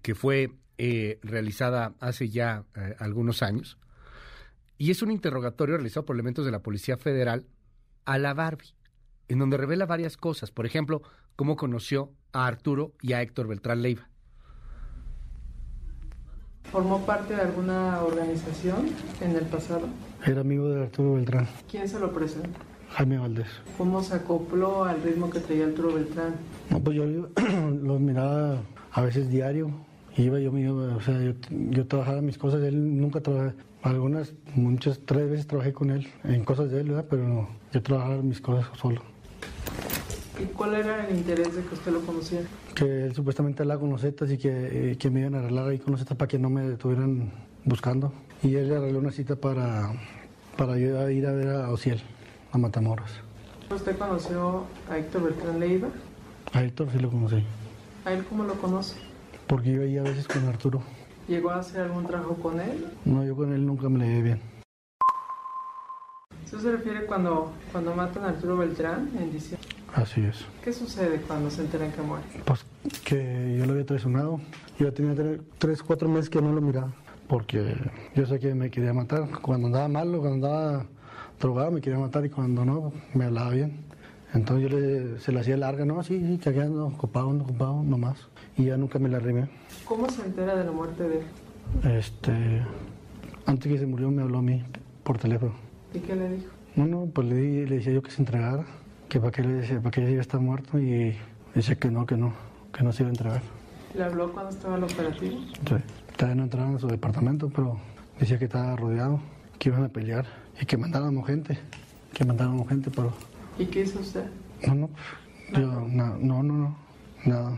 que 0.02 0.14
fue 0.14 0.52
eh, 0.78 1.18
realizada 1.22 1.94
hace 2.00 2.28
ya 2.28 2.64
eh, 2.74 2.96
algunos 2.98 3.42
años 3.42 3.78
y 4.76 4.90
es 4.90 5.02
un 5.02 5.10
interrogatorio 5.10 5.76
realizado 5.76 6.04
por 6.04 6.16
elementos 6.16 6.44
de 6.44 6.50
la 6.50 6.62
Policía 6.62 6.96
Federal 6.96 7.46
a 8.04 8.18
la 8.18 8.34
Barbie 8.34 8.74
en 9.28 9.38
donde 9.38 9.56
revela 9.56 9.86
varias 9.86 10.16
cosas. 10.16 10.50
Por 10.50 10.66
ejemplo, 10.66 11.02
cómo 11.36 11.56
conoció 11.56 12.12
a 12.32 12.46
Arturo 12.46 12.92
y 13.02 13.12
a 13.12 13.22
Héctor 13.22 13.48
Beltrán 13.48 13.82
Leiva. 13.82 14.08
¿Formó 16.70 17.04
parte 17.06 17.34
de 17.36 17.42
alguna 17.42 18.02
organización 18.02 18.88
en 19.20 19.36
el 19.36 19.44
pasado? 19.46 19.86
Era 20.26 20.40
amigo 20.40 20.68
de 20.68 20.82
Arturo 20.82 21.14
Beltrán. 21.14 21.46
¿Quién 21.70 21.88
se 21.88 22.00
lo 22.00 22.12
presentó? 22.12 22.58
Jaime 22.90 23.18
Valdés. 23.18 23.48
¿Cómo 23.76 24.02
se 24.02 24.14
acopló 24.14 24.84
al 24.84 25.02
ritmo 25.02 25.30
que 25.30 25.40
traía 25.40 25.66
Arturo 25.66 25.94
Beltrán? 25.94 26.36
No, 26.70 26.80
pues 26.80 26.96
yo 26.96 27.06
lo 27.06 27.98
miraba 28.00 28.62
a 28.92 29.02
veces 29.02 29.28
diario. 29.28 29.70
Iba 30.16 30.38
yo, 30.38 30.52
o 30.52 31.00
sea, 31.00 31.20
yo, 31.20 31.32
yo 31.50 31.86
trabajaba 31.86 32.22
mis 32.22 32.38
cosas, 32.38 32.62
él 32.62 33.00
nunca 33.00 33.20
trabajaba. 33.20 33.54
Algunas, 33.82 34.32
muchas, 34.54 35.00
tres 35.04 35.28
veces 35.28 35.46
trabajé 35.46 35.72
con 35.72 35.90
él 35.90 36.08
en 36.22 36.44
cosas 36.44 36.70
de 36.70 36.80
él, 36.80 36.88
¿verdad? 36.88 37.06
Pero 37.10 37.48
yo 37.72 37.82
trabajaba 37.82 38.22
mis 38.22 38.40
cosas 38.40 38.66
solo. 38.78 39.02
¿Y 40.40 40.46
cuál 40.46 40.74
era 40.74 41.06
el 41.06 41.16
interés 41.16 41.54
de 41.54 41.62
que 41.62 41.74
usted 41.74 41.92
lo 41.92 42.00
conociera? 42.00 42.46
Que 42.74 43.04
él 43.04 43.14
supuestamente 43.14 43.62
hablaba 43.62 43.80
con 43.80 43.90
los 43.90 44.00
Zetas 44.00 44.30
y 44.30 44.38
que, 44.38 44.92
eh, 44.92 44.96
que, 44.98 45.10
me 45.10 45.20
iban 45.20 45.36
a 45.36 45.38
arreglar 45.38 45.68
ahí 45.68 45.78
con 45.78 45.92
los 45.92 46.00
Zetas 46.00 46.16
para 46.16 46.28
que 46.28 46.38
no 46.38 46.50
me 46.50 46.72
estuvieran 46.72 47.30
buscando. 47.64 48.12
Y 48.42 48.56
él 48.56 48.68
le 48.68 48.76
arregló 48.76 48.98
una 48.98 49.12
cita 49.12 49.36
para, 49.36 49.92
para 50.56 50.78
ir 50.78 50.94
a 51.26 51.32
ver 51.32 51.48
a 51.48 51.70
Ociel, 51.70 52.02
a 52.52 52.58
Matamoros. 52.58 53.10
¿Usted 53.70 53.96
conoció 53.96 54.64
a 54.90 54.98
Héctor 54.98 55.22
Beltrán 55.24 55.60
Leiva? 55.60 55.88
A 56.52 56.62
Héctor 56.62 56.88
sí 56.92 56.98
lo 56.98 57.10
conocí. 57.10 57.42
¿A 58.04 58.12
él 58.12 58.24
cómo 58.28 58.44
lo 58.44 58.54
conoce? 58.54 58.96
Porque 59.46 59.70
iba 59.70 59.84
ahí 59.84 59.98
a 59.98 60.02
veces 60.02 60.28
con 60.28 60.46
Arturo. 60.46 60.82
¿Llegó 61.26 61.50
a 61.50 61.60
hacer 61.60 61.82
algún 61.82 62.06
trabajo 62.06 62.34
con 62.34 62.60
él? 62.60 62.86
No, 63.04 63.24
yo 63.24 63.34
con 63.34 63.52
él 63.52 63.64
nunca 63.64 63.88
me 63.88 63.98
le 63.98 64.06
llevé 64.06 64.22
bien. 64.22 64.53
¿Eso 66.54 66.62
se 66.62 66.70
refiere 66.70 67.04
cuando, 67.04 67.50
cuando 67.72 67.96
matan 67.96 68.22
a 68.22 68.28
Arturo 68.28 68.56
Beltrán 68.56 69.10
en 69.18 69.32
diciembre? 69.32 69.68
Así 69.92 70.20
es. 70.20 70.44
¿Qué 70.62 70.72
sucede 70.72 71.20
cuando 71.22 71.50
se 71.50 71.62
enteran 71.62 71.90
que 71.90 72.00
muere? 72.00 72.22
Pues 72.44 72.64
que 73.02 73.56
yo 73.58 73.66
lo 73.66 73.72
había 73.72 73.84
traicionado. 73.84 74.40
Yo 74.78 74.92
tenía 74.92 75.16
tres, 75.58 75.82
cuatro 75.82 76.08
meses 76.08 76.30
que 76.30 76.40
no 76.40 76.52
lo 76.52 76.60
miraba. 76.60 76.92
Porque 77.26 77.74
yo 78.14 78.24
sé 78.26 78.38
que 78.38 78.54
me 78.54 78.70
quería 78.70 78.92
matar. 78.92 79.28
Cuando 79.42 79.66
andaba 79.66 79.88
malo, 79.88 80.20
cuando 80.20 80.46
andaba 80.46 80.86
drogado, 81.40 81.72
me 81.72 81.80
quería 81.80 81.98
matar. 81.98 82.24
Y 82.24 82.30
cuando 82.30 82.64
no, 82.64 82.92
me 83.14 83.24
hablaba 83.24 83.50
bien. 83.50 83.84
Entonces 84.32 84.70
yo 84.70 84.78
le, 84.78 85.18
se 85.18 85.32
le 85.32 85.40
hacía 85.40 85.56
larga. 85.56 85.84
No, 85.84 86.04
sí, 86.04 86.20
sí, 86.24 86.38
que 86.38 86.50
ando 86.50 86.86
ocupado, 86.86 87.30
ando 87.30 87.42
ocupado, 87.42 87.82
nomás. 87.82 88.28
Y 88.56 88.66
ya 88.66 88.76
nunca 88.76 89.00
me 89.00 89.08
la 89.08 89.16
arrimé. 89.16 89.48
¿Cómo 89.86 90.08
se 90.08 90.22
entera 90.22 90.54
de 90.54 90.64
la 90.64 90.70
muerte 90.70 91.02
de 91.02 91.16
él? 91.18 91.96
Este... 91.98 92.62
Antes 93.44 93.72
que 93.72 93.78
se 93.78 93.86
murió 93.86 94.08
me 94.12 94.22
habló 94.22 94.38
a 94.38 94.42
mí 94.42 94.62
por 95.02 95.18
teléfono. 95.18 95.63
¿Y 95.94 96.00
qué 96.00 96.16
le 96.16 96.28
dijo? 96.28 96.50
No, 96.74 96.86
no, 96.86 97.06
pues 97.06 97.28
le, 97.28 97.66
le 97.66 97.76
decía 97.76 97.92
yo 97.92 98.02
que 98.02 98.10
se 98.10 98.20
entregara 98.20 98.64
que 99.08 99.20
para 99.20 99.30
qué 99.30 99.42
le 99.42 99.52
decía, 99.54 99.78
para 99.78 99.92
qué 99.92 100.00
iba 100.00 100.18
a 100.18 100.22
estar 100.22 100.40
muerto 100.40 100.78
y 100.78 101.16
dice 101.54 101.76
que 101.76 101.88
no, 101.88 102.04
que 102.04 102.16
no, 102.16 102.32
que 102.72 102.82
no 102.82 102.92
se 102.92 103.04
iba 103.04 103.10
a 103.10 103.12
entregar. 103.12 103.42
¿Le 103.94 104.02
habló 104.02 104.32
cuando 104.32 104.50
estaba 104.50 104.76
el 104.76 104.82
operativo? 104.82 105.38
Sí, 105.38 105.74
todavía 106.16 106.34
no 106.34 106.42
entraron 106.42 106.74
a 106.74 106.78
su 106.80 106.88
departamento, 106.88 107.48
pero 107.48 107.78
decía 108.18 108.40
que 108.40 108.46
estaba 108.46 108.74
rodeado, 108.74 109.20
que 109.60 109.68
iban 109.68 109.84
a 109.84 109.88
pelear 109.88 110.26
y 110.60 110.66
que 110.66 110.76
mandáramos 110.76 111.24
gente, 111.28 111.56
que 112.12 112.24
mandáramos 112.24 112.68
gente, 112.68 112.90
pero... 112.90 113.12
¿Y 113.56 113.66
qué 113.66 113.82
hizo 113.82 114.00
usted? 114.00 114.24
No, 114.66 114.74
no, 114.74 114.90
yo, 115.52 115.80
no, 115.88 116.18
no, 116.18 116.42
no, 116.42 116.76
nada. 117.24 117.56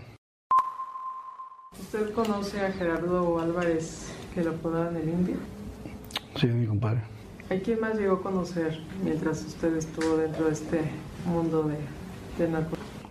¿Usted 1.81 2.13
conoce 2.13 2.61
a 2.61 2.71
Gerardo 2.73 3.39
Álvarez, 3.41 4.13
que 4.35 4.45
lo 4.45 4.51
apodaban 4.51 4.95
el 4.97 5.09
indio? 5.09 5.37
Sí, 6.35 6.49
mi 6.49 6.67
compadre. 6.67 7.16
¿A 7.49 7.55
quién 7.55 7.81
más 7.81 7.97
llegó 7.97 8.17
a 8.17 8.23
conocer 8.23 8.77
mientras 9.05 9.45
usted 9.45 9.77
estuvo 9.77 10.17
dentro 10.17 10.47
de 10.47 10.53
este 10.53 10.81
mundo 11.27 11.63
de, 11.63 11.77
de 12.45 12.57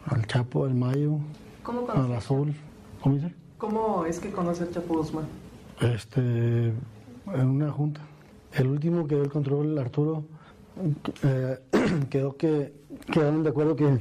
Al 0.08 0.28
Chapo, 0.28 0.66
al 0.66 0.74
Mayo, 0.74 1.20
¿Cómo 1.64 1.90
al 1.90 2.14
Azul. 2.14 2.54
¿Cómo 3.02 3.16
dice? 3.16 3.34
¿Cómo 3.58 4.06
es 4.06 4.20
que 4.20 4.32
conoce 4.32 4.64
al 4.64 4.72
Chapo 4.72 4.98
Guzmán? 4.98 5.26
Este, 5.80 6.20
en 6.20 7.48
una 7.48 7.72
junta. 7.72 8.02
El 8.52 8.68
último 8.68 9.08
que 9.08 9.16
dio 9.16 9.24
el 9.24 9.32
control, 9.32 9.78
Arturo, 9.78 10.26
eh, 11.24 11.58
quedó 12.10 12.36
que 12.36 12.74
quedaron 13.14 13.42
de 13.42 13.52
acuerdo 13.52 13.78
que, 13.78 14.00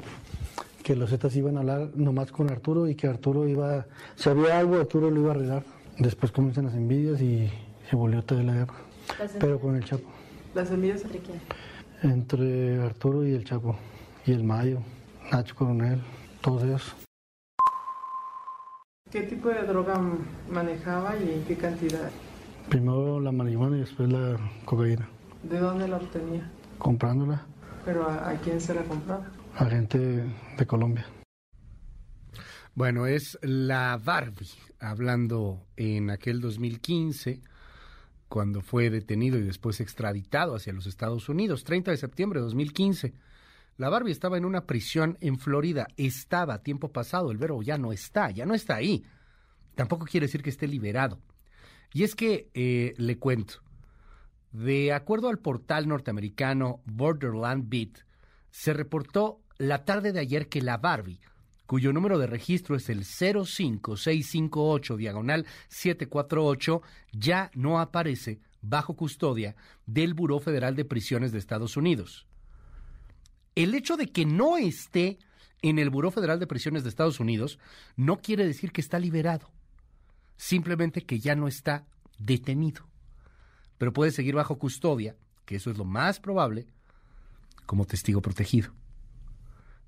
que 0.82 0.96
los 0.96 1.10
Zetas 1.10 1.36
iban 1.36 1.58
a 1.58 1.60
hablar 1.60 1.90
nomás 1.94 2.32
con 2.32 2.50
Arturo 2.50 2.88
y 2.88 2.96
que 2.96 3.06
Arturo 3.06 3.46
iba, 3.46 3.86
si 4.16 4.28
había 4.30 4.58
algo, 4.58 4.80
Arturo 4.80 5.12
lo 5.12 5.20
iba 5.20 5.30
a 5.30 5.34
arreglar. 5.36 5.62
Después 5.96 6.32
comienzan 6.32 6.64
las 6.64 6.74
envidias 6.74 7.20
y 7.20 7.48
se 7.88 7.94
volvió 7.94 8.24
toda 8.24 8.42
la 8.42 8.54
guerra. 8.54 8.74
Pero 9.38 9.60
con 9.60 9.76
el 9.76 9.84
Chapo. 9.84 10.23
¿Las 10.55 10.70
envidias 10.70 11.02
entre 11.02 11.18
quién? 11.20 11.41
Entre 12.02 12.81
Arturo 12.83 13.26
y 13.26 13.33
el 13.34 13.44
Chapo 13.44 13.76
y 14.26 14.33
el 14.33 14.44
Mayo, 14.44 14.81
Nacho 15.33 15.55
Coronel, 15.55 16.00
todos 16.41 16.62
ellos. 16.62 16.94
¿Qué 19.10 19.23
tipo 19.23 19.49
de 19.49 19.62
droga 19.62 20.00
manejaba 20.50 21.16
y 21.16 21.31
en 21.33 21.44
qué 21.44 21.57
cantidad? 21.57 22.10
Primero 22.68 23.20
la 23.20 23.33
marihuana 23.33 23.76
y 23.76 23.81
después 23.81 24.10
la 24.10 24.36
cocaína. 24.65 25.08
¿De 25.42 25.58
dónde 25.58 25.86
la 25.89 25.97
obtenía? 25.99 26.50
Comprándola 26.78 27.44
¿Pero 27.84 28.08
a, 28.08 28.31
a 28.31 28.36
quién 28.41 28.60
se 28.60 28.74
la 28.74 28.83
compraba? 28.83 29.31
a 29.57 29.65
gente 29.66 29.99
de 30.58 30.66
Colombia. 30.66 31.07
Bueno, 32.74 33.07
es 33.07 33.39
la 33.42 34.00
Barbie, 34.02 34.50
hablando 34.81 35.65
en 35.76 36.10
aquel 36.10 36.41
2015, 36.41 37.41
cuando 38.28 38.60
fue 38.60 38.90
detenido 38.90 39.38
y 39.38 39.42
después 39.42 39.80
extraditado 39.80 40.56
hacia 40.56 40.72
los 40.72 40.86
Estados 40.86 41.28
Unidos, 41.28 41.64
30 41.64 41.90
de 41.90 41.96
septiembre 41.96 42.40
de 42.40 42.44
2015. 42.44 43.14
La 43.76 43.88
Barbie 43.88 44.12
estaba 44.12 44.38
en 44.38 44.44
una 44.44 44.66
prisión 44.66 45.18
en 45.20 45.38
Florida, 45.38 45.88
estaba 45.96 46.62
tiempo 46.62 46.92
pasado, 46.92 47.30
el 47.30 47.38
verbo 47.38 47.62
ya 47.62 47.76
no 47.76 47.92
está, 47.92 48.30
ya 48.30 48.46
no 48.46 48.54
está 48.54 48.76
ahí. 48.76 49.04
Tampoco 49.74 50.06
quiere 50.06 50.26
decir 50.26 50.42
que 50.42 50.50
esté 50.50 50.68
liberado. 50.68 51.20
Y 51.92 52.04
es 52.04 52.14
que, 52.14 52.50
eh, 52.54 52.94
le 52.96 53.18
cuento, 53.18 53.62
de 54.52 54.92
acuerdo 54.92 55.28
al 55.28 55.38
portal 55.38 55.88
norteamericano 55.88 56.80
Borderland 56.86 57.68
Beat, 57.68 58.04
se 58.50 58.72
reportó 58.72 59.40
la 59.58 59.84
tarde 59.84 60.12
de 60.12 60.20
ayer 60.20 60.48
que 60.48 60.62
la 60.62 60.76
Barbie, 60.76 61.20
cuyo 61.66 61.92
número 61.92 62.18
de 62.18 62.26
registro 62.26 62.76
es 62.76 62.88
el 62.88 63.04
05658 63.04 64.96
diagonal 64.96 65.46
748, 65.68 66.82
ya 67.12 67.50
no 67.54 67.80
aparece 67.80 68.40
bajo 68.60 68.94
custodia 68.96 69.56
del 69.86 70.14
Buró 70.14 70.40
Federal 70.40 70.74
de 70.76 70.84
Prisiones 70.84 71.32
de 71.32 71.38
Estados 71.38 71.76
Unidos. 71.76 72.26
El 73.54 73.74
hecho 73.74 73.96
de 73.96 74.10
que 74.10 74.26
no 74.26 74.56
esté 74.56 75.18
en 75.62 75.78
el 75.78 75.90
Buró 75.90 76.10
Federal 76.10 76.40
de 76.40 76.46
Prisiones 76.46 76.82
de 76.82 76.88
Estados 76.88 77.20
Unidos 77.20 77.58
no 77.96 78.18
quiere 78.18 78.46
decir 78.46 78.72
que 78.72 78.80
está 78.80 78.98
liberado, 78.98 79.50
simplemente 80.36 81.04
que 81.04 81.20
ya 81.20 81.34
no 81.34 81.48
está 81.48 81.86
detenido, 82.18 82.86
pero 83.78 83.92
puede 83.92 84.10
seguir 84.10 84.34
bajo 84.34 84.58
custodia, 84.58 85.16
que 85.44 85.56
eso 85.56 85.70
es 85.70 85.78
lo 85.78 85.84
más 85.84 86.20
probable, 86.20 86.66
como 87.66 87.86
testigo 87.86 88.20
protegido. 88.20 88.72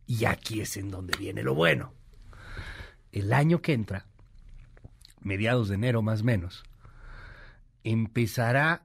Y 0.06 0.24
aquí 0.24 0.60
es 0.60 0.76
en 0.76 0.90
donde 0.90 1.16
viene 1.18 1.42
lo 1.42 1.54
bueno. 1.54 1.92
El 3.12 3.32
año 3.32 3.60
que 3.60 3.72
entra, 3.72 4.06
mediados 5.20 5.68
de 5.68 5.74
enero 5.74 6.02
más 6.02 6.20
o 6.20 6.24
menos, 6.24 6.64
empezará 7.82 8.84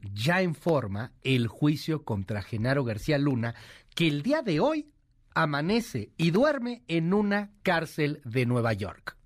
ya 0.00 0.42
en 0.42 0.54
forma 0.54 1.12
el 1.22 1.48
juicio 1.48 2.04
contra 2.04 2.42
Genaro 2.42 2.84
García 2.84 3.18
Luna, 3.18 3.54
que 3.94 4.06
el 4.06 4.22
día 4.22 4.42
de 4.42 4.60
hoy 4.60 4.90
amanece 5.34 6.12
y 6.16 6.30
duerme 6.30 6.82
en 6.88 7.12
una 7.12 7.50
cárcel 7.62 8.20
de 8.24 8.46
Nueva 8.46 8.72
York. 8.72 9.16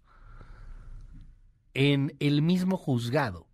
En 1.75 2.17
el 2.18 2.42
mismo 2.42 2.76
juzgado 2.76 3.49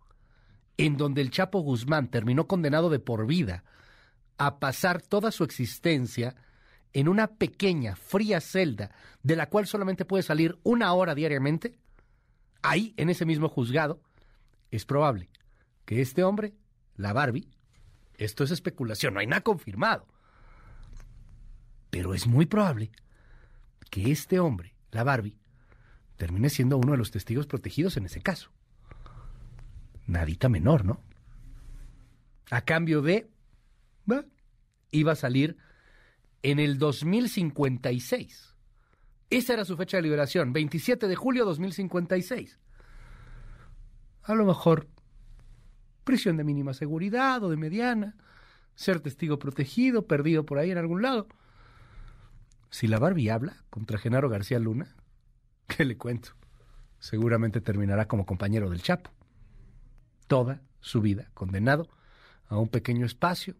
en 0.77 0.97
donde 0.97 1.21
el 1.21 1.31
Chapo 1.31 1.59
Guzmán 1.59 2.09
terminó 2.09 2.47
condenado 2.47 2.89
de 2.89 2.99
por 2.99 3.25
vida 3.27 3.63
a 4.37 4.59
pasar 4.59 5.01
toda 5.01 5.31
su 5.31 5.43
existencia 5.43 6.35
en 6.95 7.09
una 7.09 7.27
pequeña, 7.27 7.97
fría 7.97 8.39
celda 8.39 8.89
de 9.21 9.35
la 9.35 9.49
cual 9.49 9.67
solamente 9.67 10.05
puede 10.05 10.23
salir 10.23 10.57
una 10.63 10.93
hora 10.93 11.13
diariamente, 11.13 11.77
ahí, 12.61 12.93
en 12.95 13.09
ese 13.09 13.25
mismo 13.25 13.49
juzgado, 13.49 14.01
es 14.71 14.85
probable 14.85 15.29
que 15.83 16.01
este 16.01 16.23
hombre, 16.23 16.53
la 16.95 17.11
Barbie, 17.11 17.49
esto 18.17 18.45
es 18.45 18.51
especulación, 18.51 19.13
no 19.13 19.19
hay 19.19 19.27
nada 19.27 19.41
confirmado, 19.41 20.07
pero 21.89 22.13
es 22.13 22.27
muy 22.27 22.45
probable 22.45 22.93
que 23.91 24.09
este 24.09 24.39
hombre, 24.39 24.73
la 24.91 25.03
Barbie, 25.03 25.37
termine 26.15 26.49
siendo 26.49 26.77
uno 26.77 26.93
de 26.93 26.97
los 26.97 27.11
testigos 27.11 27.45
protegidos 27.45 27.97
en 27.97 28.05
ese 28.05 28.21
caso. 28.21 28.51
Nadita 30.07 30.47
menor, 30.47 30.85
¿no? 30.85 31.01
A 32.51 32.61
cambio 32.61 33.01
de... 33.01 33.29
bah, 34.05 34.23
iba 34.91 35.11
a 35.11 35.15
salir 35.15 35.57
en 36.43 36.59
el 36.59 36.77
2056. 36.77 38.55
Esa 39.29 39.53
era 39.53 39.65
su 39.65 39.75
fecha 39.75 39.97
de 39.97 40.03
liberación, 40.03 40.53
27 40.53 41.07
de 41.07 41.15
julio 41.15 41.43
de 41.43 41.49
2056. 41.49 42.59
A 44.23 44.35
lo 44.35 44.45
mejor 44.45 44.87
prisión 46.03 46.37
de 46.37 46.43
mínima 46.43 46.73
seguridad 46.73 47.43
o 47.43 47.49
de 47.49 47.57
mediana, 47.57 48.15
ser 48.75 48.99
testigo 48.99 49.39
protegido, 49.39 50.07
perdido 50.07 50.45
por 50.45 50.59
ahí 50.59 50.71
en 50.71 50.77
algún 50.77 51.01
lado. 51.01 51.27
Si 52.69 52.87
la 52.87 52.99
Barbie 52.99 53.29
habla 53.29 53.63
contra 53.69 53.97
Genaro 53.97 54.29
García 54.29 54.59
Luna, 54.59 54.95
¿qué 55.67 55.83
le 55.83 55.97
cuento? 55.97 56.31
Seguramente 56.99 57.61
terminará 57.61 58.07
como 58.07 58.25
compañero 58.25 58.69
del 58.69 58.81
Chapo. 58.81 59.11
Toda 60.27 60.61
su 60.79 61.01
vida 61.01 61.29
condenado 61.33 61.89
a 62.47 62.57
un 62.57 62.67
pequeño 62.67 63.05
espacio 63.05 63.55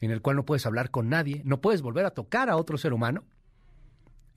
en 0.00 0.10
el 0.10 0.22
cual 0.22 0.36
no 0.36 0.44
puedes 0.44 0.66
hablar 0.66 0.90
con 0.90 1.08
nadie, 1.08 1.42
no 1.44 1.60
puedes 1.60 1.82
volver 1.82 2.04
a 2.04 2.10
tocar 2.10 2.48
a 2.50 2.56
otro 2.56 2.78
ser 2.78 2.92
humano 2.92 3.24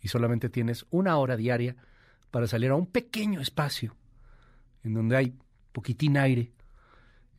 y 0.02 0.08
solamente 0.08 0.50
tienes 0.50 0.86
una 0.90 1.18
hora 1.18 1.38
diaria 1.38 1.76
para 2.32 2.48
salir 2.48 2.72
a 2.72 2.76
un 2.76 2.88
pequeño 2.88 3.42
espacio 3.42 3.96
en 4.84 4.94
donde 4.94 5.16
hay 5.18 5.36
poquitín 5.72 6.18
aire, 6.18 6.52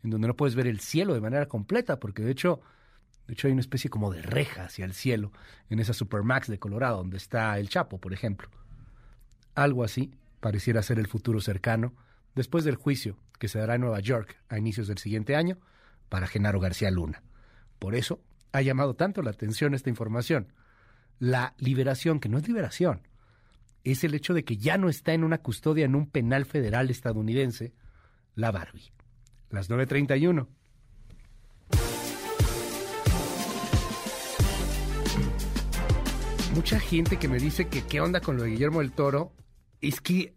en 0.04 0.10
donde 0.10 0.28
no 0.28 0.36
puedes 0.36 0.54
ver 0.54 0.66
el 0.66 0.80
cielo 0.80 1.14
de 1.14 1.20
manera 1.20 1.46
completa, 1.46 1.98
porque 1.98 2.22
de 2.22 2.30
hecho, 2.30 2.60
de 3.26 3.34
hecho 3.34 3.48
hay 3.48 3.52
una 3.52 3.60
especie 3.60 3.90
como 3.90 4.12
de 4.12 4.22
reja 4.22 4.64
hacia 4.64 4.84
el 4.84 4.94
cielo 4.94 5.32
en 5.68 5.80
esa 5.80 5.92
Supermax 5.92 6.48
de 6.48 6.58
Colorado, 6.58 6.98
donde 6.98 7.16
está 7.16 7.58
el 7.58 7.68
Chapo, 7.68 7.98
por 7.98 8.12
ejemplo. 8.12 8.48
Algo 9.54 9.82
así 9.84 10.12
pareciera 10.40 10.82
ser 10.82 10.98
el 10.98 11.08
futuro 11.08 11.40
cercano 11.40 11.94
después 12.34 12.64
del 12.64 12.76
juicio 12.76 13.16
que 13.38 13.48
se 13.48 13.58
dará 13.58 13.74
en 13.74 13.80
Nueva 13.82 14.00
York 14.00 14.36
a 14.48 14.58
inicios 14.58 14.86
del 14.86 14.98
siguiente 14.98 15.34
año 15.34 15.58
para 16.08 16.26
Genaro 16.26 16.60
García 16.60 16.90
Luna. 16.90 17.22
Por 17.82 17.96
eso 17.96 18.20
ha 18.52 18.62
llamado 18.62 18.94
tanto 18.94 19.22
la 19.22 19.30
atención 19.30 19.74
esta 19.74 19.90
información. 19.90 20.52
La 21.18 21.52
liberación, 21.58 22.20
que 22.20 22.28
no 22.28 22.38
es 22.38 22.46
liberación, 22.46 23.08
es 23.82 24.04
el 24.04 24.14
hecho 24.14 24.34
de 24.34 24.44
que 24.44 24.56
ya 24.56 24.78
no 24.78 24.88
está 24.88 25.14
en 25.14 25.24
una 25.24 25.38
custodia 25.38 25.84
en 25.84 25.96
un 25.96 26.06
penal 26.06 26.44
federal 26.44 26.90
estadounidense, 26.90 27.72
la 28.36 28.52
Barbie. 28.52 28.92
Las 29.50 29.68
9.31. 29.68 30.46
Mucha 36.54 36.78
gente 36.78 37.18
que 37.18 37.26
me 37.26 37.40
dice 37.40 37.66
que 37.66 37.82
qué 37.82 38.00
onda 38.00 38.20
con 38.20 38.36
lo 38.36 38.44
de 38.44 38.50
Guillermo 38.50 38.78
del 38.78 38.92
Toro, 38.92 39.32
es 39.80 40.00
que 40.00 40.36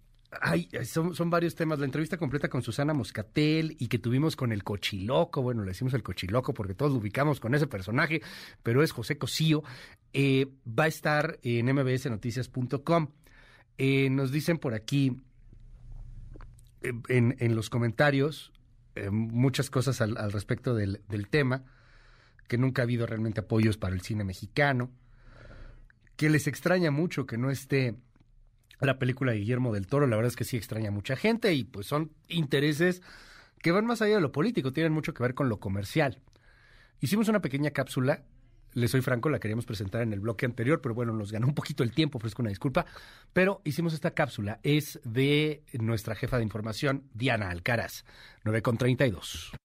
son, 0.83 1.15
son 1.15 1.29
varios 1.29 1.55
temas. 1.55 1.79
La 1.79 1.85
entrevista 1.85 2.17
completa 2.17 2.49
con 2.49 2.61
Susana 2.61 2.93
Moscatel 2.93 3.75
y 3.79 3.87
que 3.87 3.99
tuvimos 3.99 4.35
con 4.35 4.51
el 4.51 4.63
Cochiloco, 4.63 5.41
bueno, 5.41 5.61
le 5.63 5.69
decimos 5.69 5.93
el 5.93 6.03
Cochiloco 6.03 6.53
porque 6.53 6.73
todos 6.73 6.91
lo 6.91 6.99
ubicamos 6.99 7.39
con 7.39 7.55
ese 7.55 7.67
personaje, 7.67 8.21
pero 8.63 8.83
es 8.83 8.91
José 8.91 9.17
Cosío, 9.17 9.63
eh, 10.13 10.47
va 10.67 10.85
a 10.85 10.87
estar 10.87 11.39
en 11.43 11.73
mbsnoticias.com. 11.73 13.07
Eh, 13.77 14.09
nos 14.09 14.31
dicen 14.31 14.57
por 14.57 14.73
aquí 14.73 15.21
eh, 16.81 16.93
en, 17.09 17.35
en 17.39 17.55
los 17.55 17.69
comentarios 17.69 18.53
eh, 18.95 19.09
muchas 19.09 19.69
cosas 19.69 19.99
al, 19.99 20.17
al 20.17 20.31
respecto 20.31 20.73
del, 20.73 21.01
del 21.09 21.27
tema, 21.27 21.63
que 22.47 22.57
nunca 22.57 22.81
ha 22.81 22.83
habido 22.83 23.05
realmente 23.05 23.41
apoyos 23.41 23.77
para 23.77 23.93
el 23.93 24.01
cine 24.01 24.23
mexicano, 24.23 24.89
que 26.15 26.29
les 26.29 26.47
extraña 26.47 26.91
mucho 26.91 27.25
que 27.25 27.37
no 27.37 27.51
esté 27.51 27.95
la 28.79 28.99
película 28.99 29.31
de 29.31 29.39
Guillermo 29.39 29.73
del 29.73 29.87
Toro, 29.87 30.07
la 30.07 30.15
verdad 30.15 30.29
es 30.29 30.35
que 30.35 30.43
sí 30.43 30.57
extraña 30.57 30.89
a 30.89 30.91
mucha 30.91 31.15
gente 31.15 31.53
y 31.53 31.63
pues 31.63 31.87
son 31.87 32.11
intereses 32.27 33.01
que 33.61 33.71
van 33.71 33.85
más 33.85 34.01
allá 34.01 34.15
de 34.15 34.21
lo 34.21 34.31
político, 34.31 34.73
tienen 34.73 34.93
mucho 34.93 35.13
que 35.13 35.23
ver 35.23 35.33
con 35.33 35.49
lo 35.49 35.59
comercial. 35.59 36.19
Hicimos 36.99 37.27
una 37.29 37.41
pequeña 37.41 37.71
cápsula, 37.71 38.23
les 38.73 38.91
soy 38.91 39.01
franco, 39.01 39.29
la 39.29 39.39
queríamos 39.39 39.65
presentar 39.65 40.01
en 40.01 40.13
el 40.13 40.19
bloque 40.19 40.45
anterior, 40.45 40.81
pero 40.81 40.93
bueno, 40.93 41.13
nos 41.13 41.31
ganó 41.31 41.47
un 41.47 41.55
poquito 41.55 41.81
el 41.83 41.91
tiempo, 41.91 42.17
ofrezco 42.17 42.41
una 42.41 42.49
disculpa, 42.49 42.85
pero 43.33 43.61
hicimos 43.63 43.93
esta 43.93 44.11
cápsula, 44.11 44.59
es 44.63 44.99
de 45.03 45.63
nuestra 45.73 46.15
jefa 46.15 46.37
de 46.37 46.43
información, 46.43 47.03
Diana 47.13 47.49
Alcaraz, 47.49 48.05
9.32. 48.43 49.55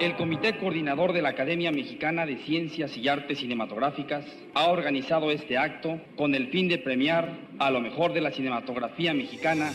El 0.00 0.16
Comité 0.16 0.56
Coordinador 0.58 1.12
de 1.12 1.22
la 1.22 1.30
Academia 1.30 1.72
Mexicana 1.72 2.24
de 2.24 2.36
Ciencias 2.38 2.96
y 2.96 3.08
Artes 3.08 3.38
Cinematográficas 3.38 4.24
ha 4.54 4.68
organizado 4.70 5.30
este 5.30 5.58
acto 5.58 6.00
con 6.16 6.34
el 6.34 6.48
fin 6.48 6.68
de 6.68 6.78
premiar 6.78 7.36
a 7.58 7.70
lo 7.70 7.80
mejor 7.80 8.12
de 8.12 8.20
la 8.20 8.30
cinematografía 8.30 9.12
mexicana 9.12 9.72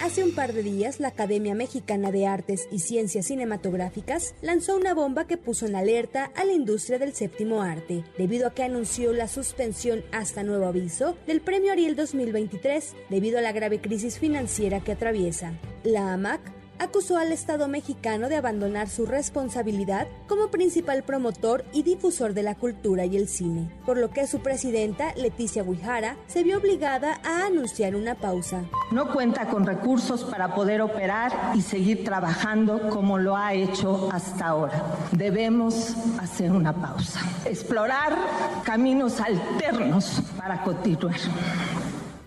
Hace 0.00 0.22
un 0.22 0.32
par 0.32 0.52
de 0.52 0.62
días, 0.62 1.00
la 1.00 1.08
Academia 1.08 1.56
Mexicana 1.56 2.12
de 2.12 2.24
Artes 2.24 2.68
y 2.70 2.78
Ciencias 2.78 3.26
Cinematográficas 3.26 4.34
lanzó 4.42 4.76
una 4.76 4.94
bomba 4.94 5.26
que 5.26 5.36
puso 5.36 5.66
en 5.66 5.74
alerta 5.74 6.30
a 6.36 6.44
la 6.44 6.52
industria 6.52 7.00
del 7.00 7.14
séptimo 7.14 7.62
arte, 7.62 8.04
debido 8.16 8.46
a 8.46 8.54
que 8.54 8.62
anunció 8.62 9.12
la 9.12 9.26
suspensión 9.26 10.04
hasta 10.12 10.44
nuevo 10.44 10.66
aviso 10.66 11.16
del 11.26 11.40
Premio 11.40 11.72
Ariel 11.72 11.96
2023 11.96 12.94
debido 13.10 13.38
a 13.38 13.42
la 13.42 13.50
grave 13.50 13.80
crisis 13.80 14.20
financiera 14.20 14.80
que 14.80 14.92
atraviesa. 14.92 15.54
La 15.82 16.12
AMAC 16.12 16.57
acusó 16.78 17.16
al 17.16 17.32
Estado 17.32 17.68
mexicano 17.68 18.28
de 18.28 18.36
abandonar 18.36 18.88
su 18.88 19.06
responsabilidad 19.06 20.06
como 20.26 20.48
principal 20.48 21.02
promotor 21.02 21.64
y 21.72 21.82
difusor 21.82 22.34
de 22.34 22.42
la 22.42 22.54
cultura 22.54 23.04
y 23.04 23.16
el 23.16 23.28
cine, 23.28 23.70
por 23.84 23.98
lo 23.98 24.10
que 24.10 24.26
su 24.26 24.40
presidenta, 24.40 25.14
Leticia 25.16 25.62
Guijara, 25.62 26.16
se 26.26 26.42
vio 26.42 26.58
obligada 26.58 27.20
a 27.24 27.46
anunciar 27.46 27.94
una 27.94 28.14
pausa. 28.14 28.64
No 28.90 29.12
cuenta 29.12 29.46
con 29.46 29.66
recursos 29.66 30.24
para 30.24 30.54
poder 30.54 30.80
operar 30.80 31.32
y 31.54 31.62
seguir 31.62 32.04
trabajando 32.04 32.88
como 32.88 33.18
lo 33.18 33.36
ha 33.36 33.54
hecho 33.54 34.08
hasta 34.12 34.46
ahora. 34.46 34.82
Debemos 35.12 35.94
hacer 36.20 36.52
una 36.52 36.72
pausa, 36.72 37.20
explorar 37.44 38.16
caminos 38.64 39.20
alternos 39.20 40.22
para 40.36 40.62
continuar. 40.62 41.18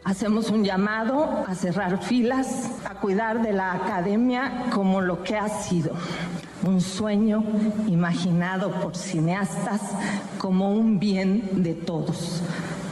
Hacemos 0.04 0.50
un 0.50 0.64
llamado 0.64 1.46
a 1.48 1.54
cerrar 1.54 2.02
filas, 2.04 2.72
a 2.90 2.96
cuidar 2.96 3.44
de 3.44 3.54
la 3.54 3.74
academia 3.74 4.66
como 4.74 5.00
lo 5.00 5.24
que 5.24 5.38
ha 5.38 5.48
sido, 5.48 5.94
un 6.64 6.82
sueño 6.82 7.44
imaginado 7.88 8.72
por 8.82 8.98
cineastas 8.98 9.82
como 10.40 10.74
un 10.74 11.00
bien 11.00 11.64
de 11.64 11.76
todos, 11.76 12.42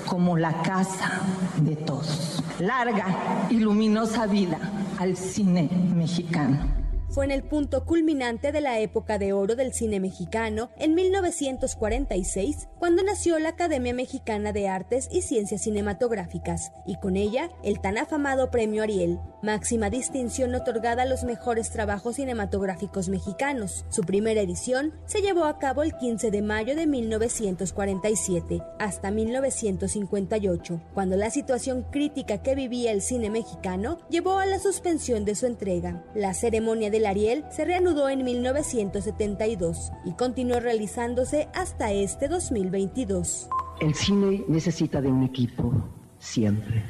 como 0.06 0.38
la 0.38 0.62
casa 0.62 1.22
de 1.58 1.76
todos. 1.76 2.44
Larga 2.60 3.48
y 3.50 3.56
luminosa 3.56 4.28
vida 4.28 4.60
al 5.00 5.18
cine 5.18 5.68
mexicano. 5.96 6.79
Fue 7.10 7.26
en 7.26 7.32
el 7.32 7.42
punto 7.42 7.86
culminante 7.86 8.52
de 8.52 8.62
la 8.62 8.80
época 8.80 9.18
de 9.18 9.34
oro 9.34 9.56
del 9.56 9.74
cine 9.74 10.00
mexicano, 10.00 10.70
en 10.78 10.94
1946, 10.94 12.68
cuando 12.78 13.02
nació 13.02 13.40
la 13.40 13.50
Academia 13.50 13.96
Mexicana 13.96 14.54
de 14.54 14.68
Artes 14.68 15.10
y 15.12 15.24
Ciencias 15.24 15.64
Cinematográficas, 15.64 16.72
y 16.86 17.00
con 17.00 17.18
ella 17.18 17.50
el 17.64 17.82
tan 17.82 17.98
afamado 17.98 18.52
Premio 18.52 18.84
Ariel, 18.84 19.20
máxima 19.42 19.90
distinción 19.90 20.54
otorgada 20.54 21.02
a 21.04 21.06
los 21.08 21.24
mejores 21.24 21.72
trabajos 21.72 22.18
cinematográficos 22.18 23.10
mexicanos. 23.10 23.86
Su 23.90 24.04
primera 24.04 24.42
edición 24.42 24.94
se 25.08 25.22
llevó 25.24 25.46
a 25.46 25.58
cabo 25.58 25.82
el 25.82 25.98
15 25.98 26.30
de 26.30 26.42
mayo 26.44 26.76
de 26.76 26.86
1947 26.86 28.62
hasta 28.78 29.10
1958, 29.10 30.82
cuando 30.94 31.18
la 31.18 31.32
situación 31.32 31.88
crítica 31.90 32.44
que 32.44 32.54
vivía 32.54 32.92
el 32.92 33.02
cine 33.02 33.32
mexicano 33.32 33.98
llevó 34.12 34.38
a 34.38 34.46
la 34.46 34.60
suspensión 34.60 35.26
de 35.26 35.34
su 35.34 35.48
entrega. 35.48 36.04
La 36.14 36.36
ceremonia 36.36 36.92
de 36.92 36.99
el 37.00 37.06
Ariel 37.06 37.46
se 37.50 37.64
reanudó 37.64 38.10
en 38.10 38.26
1972 38.26 39.92
y 40.04 40.12
continuó 40.12 40.60
realizándose 40.60 41.48
hasta 41.54 41.94
este 41.94 42.28
2022. 42.28 43.48
El 43.80 43.96
cine 43.96 44.44
necesita 44.50 45.00
de 45.00 45.08
un 45.08 45.24
equipo 45.24 45.72
siempre. 46.20 46.84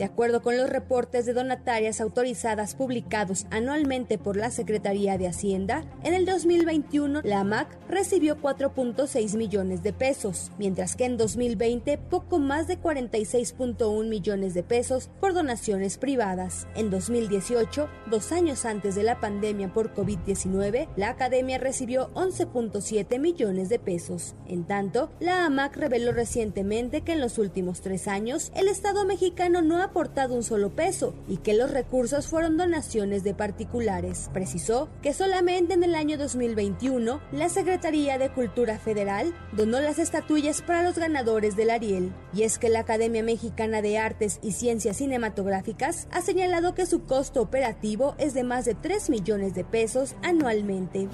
De 0.00 0.06
acuerdo 0.06 0.40
con 0.40 0.56
los 0.56 0.70
reportes 0.70 1.26
de 1.26 1.34
donatarias 1.34 2.00
autorizadas 2.00 2.74
publicados 2.74 3.44
anualmente 3.50 4.16
por 4.16 4.34
la 4.34 4.50
Secretaría 4.50 5.18
de 5.18 5.28
Hacienda, 5.28 5.84
en 6.04 6.14
el 6.14 6.24
2021 6.24 7.20
la 7.22 7.40
AMAC 7.40 7.68
recibió 7.86 8.38
4.6 8.38 9.36
millones 9.36 9.82
de 9.82 9.92
pesos, 9.92 10.52
mientras 10.56 10.96
que 10.96 11.04
en 11.04 11.18
2020 11.18 11.98
poco 11.98 12.38
más 12.38 12.66
de 12.66 12.80
46.1 12.80 14.08
millones 14.08 14.54
de 14.54 14.62
pesos 14.62 15.10
por 15.20 15.34
donaciones 15.34 15.98
privadas. 15.98 16.66
En 16.76 16.88
2018, 16.88 17.86
dos 18.06 18.32
años 18.32 18.64
antes 18.64 18.94
de 18.94 19.02
la 19.02 19.20
pandemia 19.20 19.70
por 19.74 19.92
COVID-19, 19.92 20.88
la 20.96 21.10
Academia 21.10 21.58
recibió 21.58 22.10
11.7 22.14 23.18
millones 23.18 23.68
de 23.68 23.78
pesos. 23.78 24.34
En 24.46 24.64
tanto, 24.64 25.10
la 25.20 25.44
AMAC 25.44 25.76
reveló 25.76 26.12
recientemente 26.12 27.02
que 27.02 27.12
en 27.12 27.20
los 27.20 27.36
últimos 27.36 27.82
tres 27.82 28.08
años 28.08 28.50
el 28.54 28.66
Estado 28.66 29.04
mexicano 29.04 29.60
no 29.60 29.82
ha 29.82 29.89
aportado 29.90 30.34
un 30.34 30.42
solo 30.42 30.70
peso 30.70 31.14
y 31.28 31.38
que 31.38 31.54
los 31.54 31.70
recursos 31.70 32.26
fueron 32.26 32.56
donaciones 32.56 33.22
de 33.24 33.34
particulares. 33.34 34.30
Precisó 34.32 34.88
que 35.02 35.12
solamente 35.12 35.74
en 35.74 35.84
el 35.84 35.94
año 35.94 36.16
2021 36.16 37.20
la 37.32 37.48
Secretaría 37.48 38.16
de 38.18 38.30
Cultura 38.30 38.78
Federal 38.78 39.34
donó 39.52 39.80
las 39.80 39.98
estatuillas 39.98 40.62
para 40.62 40.82
los 40.82 40.96
ganadores 40.96 41.56
del 41.56 41.70
Ariel. 41.70 42.12
Y 42.32 42.42
es 42.42 42.58
que 42.58 42.68
la 42.68 42.80
Academia 42.80 43.22
Mexicana 43.22 43.82
de 43.82 43.98
Artes 43.98 44.38
y 44.42 44.52
Ciencias 44.52 44.98
Cinematográficas 44.98 46.08
ha 46.12 46.22
señalado 46.22 46.74
que 46.74 46.86
su 46.86 47.04
costo 47.04 47.42
operativo 47.42 48.14
es 48.18 48.32
de 48.34 48.44
más 48.44 48.64
de 48.64 48.74
3 48.74 49.10
millones 49.10 49.54
de 49.54 49.64
pesos 49.64 50.14
anualmente. 50.22 51.08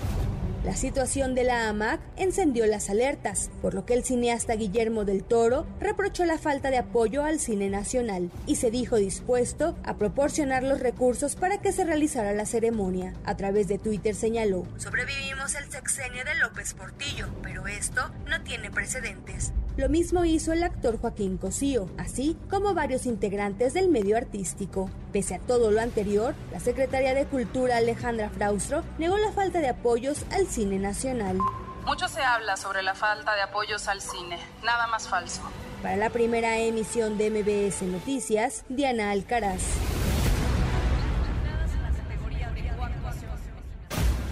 La 0.67 0.75
situación 0.75 1.37
de 1.37 1.45
la 1.45 1.69
AMAC 1.69 2.01
encendió 2.17 2.67
las 2.67 2.91
alertas, 2.91 3.51
por 3.63 3.73
lo 3.73 3.87
que 3.87 3.95
el 3.95 4.03
cineasta 4.03 4.57
Guillermo 4.57 5.05
del 5.05 5.23
Toro 5.23 5.65
reprochó 5.79 6.25
la 6.25 6.39
falta 6.39 6.73
de 6.73 6.77
apoyo 6.77 7.23
al 7.23 7.39
cine 7.39 7.71
nacional 7.71 8.33
y 8.49 8.57
se 8.57 8.73
dijo 8.73 8.97
dispuesto 8.97 9.77
a 9.85 9.97
proporcionar 9.97 10.65
los 10.65 10.81
recursos 10.81 11.37
para 11.37 11.59
que 11.59 11.71
se 11.71 11.85
realizara 11.85 12.33
la 12.33 12.47
ceremonia. 12.47 13.15
A 13.25 13.37
través 13.37 13.69
de 13.69 13.79
Twitter 13.79 14.17
señaló, 14.17 14.67
sobrevivimos 14.77 15.55
el 15.55 15.71
sexenio 15.71 16.25
de 16.25 16.35
López 16.35 16.75
Portillo, 16.75 17.29
pero 17.45 17.69
esto 17.69 18.11
no 18.29 18.43
tiene 18.43 18.69
precedentes. 18.69 19.53
Lo 19.77 19.91
mismo 19.91 20.25
hizo 20.25 20.55
el 20.55 20.63
actor 20.63 20.99
Joaquín 20.99 21.37
Cosío, 21.37 21.91
así 21.99 22.35
como 22.49 22.73
varios 22.73 23.05
integrantes 23.05 23.75
del 23.75 23.91
medio 23.91 24.17
artístico. 24.17 24.91
Pese 25.13 25.35
a 25.35 25.39
todo 25.39 25.71
lo 25.71 25.83
anterior, 25.83 26.35
la 26.51 26.61
secretaria 26.61 27.13
de 27.13 27.27
Cultura 27.27 27.77
Alejandra 27.77 28.31
Fraustro 28.31 28.85
negó 28.99 29.19
la 29.19 29.33
falta 29.33 29.61
de 29.61 29.69
apoyos 29.69 30.25
al 30.31 30.47
cine 30.47 30.56
nacional. 30.65 31.39
Mucho 31.85 32.09
se 32.09 32.23
habla 32.23 32.57
sobre 32.57 32.83
la 32.83 32.95
falta 32.95 33.35
de 33.35 33.43
apoyos 33.43 33.89
al 33.89 34.01
cine, 34.01 34.39
nada 34.65 34.87
más 34.87 35.09
falso. 35.09 35.43
Para 35.83 35.97
la 35.97 36.11
primera 36.11 36.59
emisión 36.59 37.19
de 37.19 37.31
MBS 37.31 37.83
Noticias, 37.83 38.65
Diana 38.69 39.11
Alcaraz. 39.11 39.61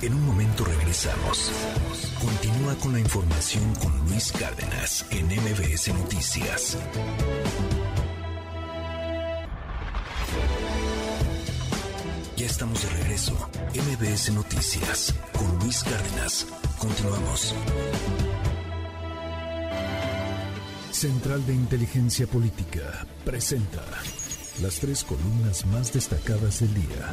En 0.00 0.14
un 0.14 0.26
momento 0.26 0.64
regresamos. 0.64 1.50
Continúa 2.20 2.74
con 2.76 2.92
la 2.92 3.00
información 3.00 3.74
con 3.76 3.96
Luis 4.08 4.32
Cárdenas 4.32 5.06
en 5.10 5.26
MBS 5.26 5.94
Noticias. 5.94 6.76
Estamos 12.54 12.84
de 12.84 12.88
regreso. 13.02 13.34
MBS 13.74 14.32
Noticias 14.32 15.12
con 15.36 15.58
Luis 15.58 15.82
Cárdenas. 15.82 16.46
Continuamos. 16.78 17.52
Central 20.92 21.44
de 21.46 21.52
Inteligencia 21.52 22.28
Política 22.28 23.08
presenta 23.24 23.82
las 24.62 24.78
tres 24.78 25.02
columnas 25.02 25.66
más 25.66 25.92
destacadas 25.92 26.60
del 26.60 26.74
día. 26.74 27.12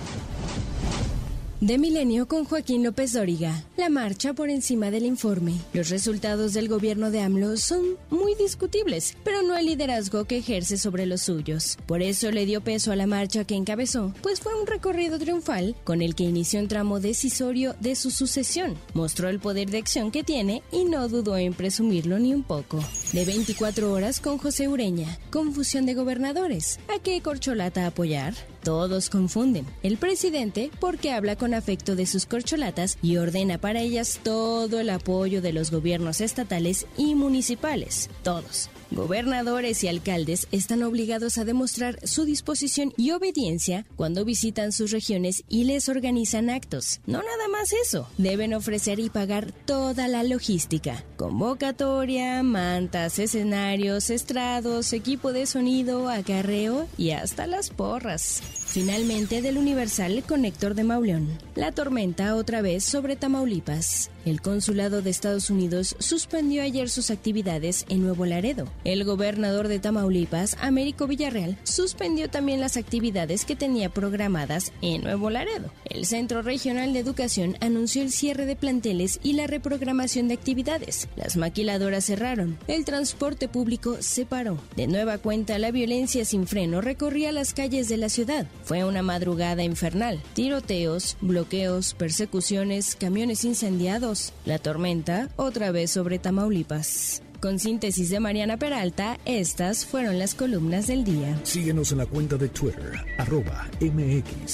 De 1.61 1.77
Milenio 1.77 2.27
con 2.27 2.43
Joaquín 2.43 2.83
López 2.83 3.14
Dóriga. 3.14 3.64
La 3.77 3.90
marcha 3.90 4.33
por 4.33 4.49
encima 4.49 4.90
del 4.90 5.06
informe. 5.06 5.53
Los 5.73 5.90
resultados 5.90 6.53
del 6.53 6.67
gobierno 6.67 7.11
de 7.11 7.22
AMLO 7.22 7.56
son 7.56 7.83
muy 8.09 8.33
discutibles, 8.33 9.15
pero 9.23 9.43
no 9.43 9.56
el 9.56 9.67
liderazgo 9.67 10.25
que 10.25 10.38
ejerce 10.38 10.80
sobre 10.80 11.06
los 11.06 11.22
suyos. 11.22 11.77
Por 11.85 12.01
eso 12.01 12.31
le 12.31 12.48
dio 12.48 12.61
peso 12.61 12.91
a 12.91 12.95
la 12.95 13.06
marcha 13.06 13.43
que 13.43 13.53
encabezó, 13.53 14.11
pues 14.23 14.40
fue 14.40 14.59
un 14.59 14.65
recorrido 14.65 15.19
triunfal 15.19 15.75
con 15.83 16.01
el 16.01 16.15
que 16.15 16.23
inició 16.23 16.61
un 16.61 16.67
tramo 16.67 16.99
decisorio 16.99 17.75
de 17.80 17.95
su 17.95 18.09
sucesión. 18.09 18.75
Mostró 18.95 19.30
el 19.30 19.40
poder 19.40 19.69
de 19.69 19.77
acción 19.77 20.09
que 20.09 20.23
tiene 20.23 20.64
y 20.72 20.85
no 20.85 21.07
dudó 21.09 21.38
en 21.38 21.53
presumirlo 21.53 22.17
ni 22.17 22.33
un 22.33 22.41
poco. 22.41 22.80
De 23.14 23.23
24 23.23 23.93
horas 23.93 24.19
con 24.19 24.40
José 24.40 24.67
Ureña. 24.67 25.19
Confusión 25.30 25.85
de 25.85 25.93
gobernadores. 25.93 26.80
¿A 26.88 26.98
qué 27.03 27.22
corcholata 27.22 27.85
apoyar? 27.85 28.33
Todos 28.64 29.09
confunden. 29.09 29.65
El 29.81 29.98
presidente 29.98 30.69
porque 30.80 31.11
habla 31.11 31.35
con 31.35 31.53
afecto 31.53 31.95
de 31.95 32.06
sus 32.06 32.25
corcholatas 32.25 32.98
y 33.01 33.17
ordena 33.17 33.57
para 33.57 33.81
ellas 33.81 34.19
todo 34.23 34.80
el 34.80 34.90
apoyo 34.90 35.41
de 35.41 35.53
los 35.53 35.72
gobiernos 35.72 36.22
estatales 36.22 36.85
y 36.98 37.15
municipales. 37.15 38.09
Todos. 38.23 38.69
Gobernadores 38.92 39.84
y 39.86 39.88
alcaldes 39.88 40.48
están 40.52 40.84
obligados 40.84 41.38
a 41.38 41.45
demostrar 41.45 42.06
su 42.06 42.26
disposición 42.26 42.94
y 42.98 43.11
obediencia 43.11 43.86
cuando 43.95 44.26
visitan 44.26 44.74
sus 44.74 44.92
regiones 44.92 45.44
y 45.48 45.64
les 45.64 45.88
organizan 45.88 46.50
actos. 46.50 47.00
No 47.06 47.20
nada 47.20 47.48
más 47.50 47.72
eso, 47.72 48.10
deben 48.18 48.53
ofrecer 48.53 49.00
y 49.00 49.10
pagar 49.10 49.53
toda 49.53 50.10
la 50.10 50.24
logística. 50.24 51.06
Convocatoria, 51.16 52.44
mantas, 52.44 53.18
escenarios, 53.18 54.10
estrados, 54.10 54.92
equipo 54.92 55.32
de 55.32 55.45
sonido, 55.45 56.10
acarreo 56.10 56.88
y 56.98 57.11
hasta 57.11 57.48
las 57.48 57.70
porras. 57.70 58.42
Finalmente 58.72 59.41
del 59.41 59.58
Universal 59.58 60.24
con 60.25 60.45
Héctor 60.45 60.75
de 60.75 60.85
Mauleón. 60.85 61.27
La 61.56 61.74
tormenta 61.74 62.35
otra 62.35 62.61
vez 62.61 62.85
sobre 62.85 63.17
Tamaulipas. 63.17 64.09
El 64.24 64.40
consulado 64.40 65.01
de 65.01 65.09
Estados 65.09 65.50
Unidos 65.50 65.95
suspendió 66.00 66.64
ayer 66.64 66.90
sus 66.90 67.11
actividades 67.11 67.85
en 67.90 68.01
Nuevo 68.01 68.25
Laredo. 68.25 68.69
El 68.85 69.03
gobernador 69.03 69.67
de 69.67 69.80
Tamaulipas, 69.80 70.56
Américo 70.61 71.06
Villarreal, 71.06 71.58
suspendió 71.64 72.30
también 72.30 72.61
las 72.61 72.77
actividades 72.77 73.43
que 73.43 73.58
tenía 73.58 73.90
programadas 73.90 74.72
en 74.82 75.01
Nuevo 75.01 75.30
Laredo. 75.30 75.69
El 75.83 76.06
Centro 76.06 76.41
Regional 76.41 76.93
de 76.93 77.00
Educación 77.00 77.58
anunció 77.59 78.03
el 78.03 78.11
cierre 78.11 78.45
de 78.45 78.56
planteles 78.56 79.19
y 79.22 79.33
la 79.33 79.48
reprogramación 79.48 80.30
de 80.30 80.35
actividades. 80.35 81.09
Las 81.17 81.35
maquiladoras 81.35 82.06
cerraron. 82.06 82.58
El 82.67 82.85
transporte 82.85 83.50
público 83.50 83.98
se 84.00 84.25
paró. 84.25 84.59
De 84.77 84.88
nueva 84.88 85.17
cuenta, 85.17 85.59
la 85.59 85.72
violencia 85.72 86.24
sin 86.24 86.48
freno 86.48 86.80
recorría 86.80 87.33
las 87.33 87.53
calles 87.53 87.90
de 87.90 87.98
la 87.98 88.08
ciudad. 88.08 88.48
Fue 88.64 88.83
una 88.85 89.01
madrugada 89.01 89.64
infernal. 89.64 90.22
Tiroteos, 90.33 91.17
bloqueos, 91.22 91.93
persecuciones, 91.93 92.95
camiones 92.95 93.45
incendiados. 93.45 94.33
La 94.45 94.59
tormenta 94.59 95.30
otra 95.35 95.72
vez 95.72 95.91
sobre 95.91 96.19
Tamaulipas. 96.19 97.22
Con 97.41 97.57
síntesis 97.57 98.11
de 98.11 98.19
Mariana 98.19 98.57
Peralta, 98.57 99.17
estas 99.25 99.85
fueron 99.88 100.19
las 100.19 100.35
columnas 100.35 100.85
del 100.85 101.03
día. 101.03 101.40
Síguenos 101.43 101.91
en 101.91 101.98
la 101.98 102.06
cuenta 102.06 102.38
de 102.38 102.49
Twitter, 102.49 102.93
arroba 103.17 103.67
mx-arma. 103.80 104.51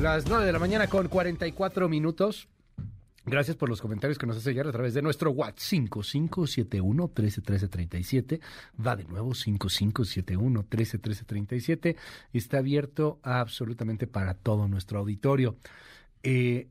Las 0.00 0.28
9 0.28 0.44
de 0.44 0.52
la 0.52 0.58
mañana 0.58 0.88
con 0.88 1.08
44 1.08 1.88
minutos. 1.88 2.48
Gracias 3.24 3.56
por 3.56 3.70
los 3.70 3.80
comentarios 3.80 4.18
que 4.18 4.26
nos 4.26 4.36
hace 4.36 4.50
llegar 4.50 4.68
a 4.68 4.72
través 4.72 4.92
de 4.92 5.00
nuestro 5.00 5.30
WhatsApp 5.30 5.58
5571 5.58 7.08
131337. 7.08 8.40
Va 8.86 8.94
de 8.94 9.04
nuevo 9.04 9.34
5571 9.34 10.60
131337. 10.60 11.96
Está 12.34 12.58
abierto 12.58 13.18
absolutamente 13.22 14.06
para 14.06 14.34
todo 14.34 14.68
nuestro 14.68 14.98
auditorio. 14.98 15.56
Eh, 16.22 16.68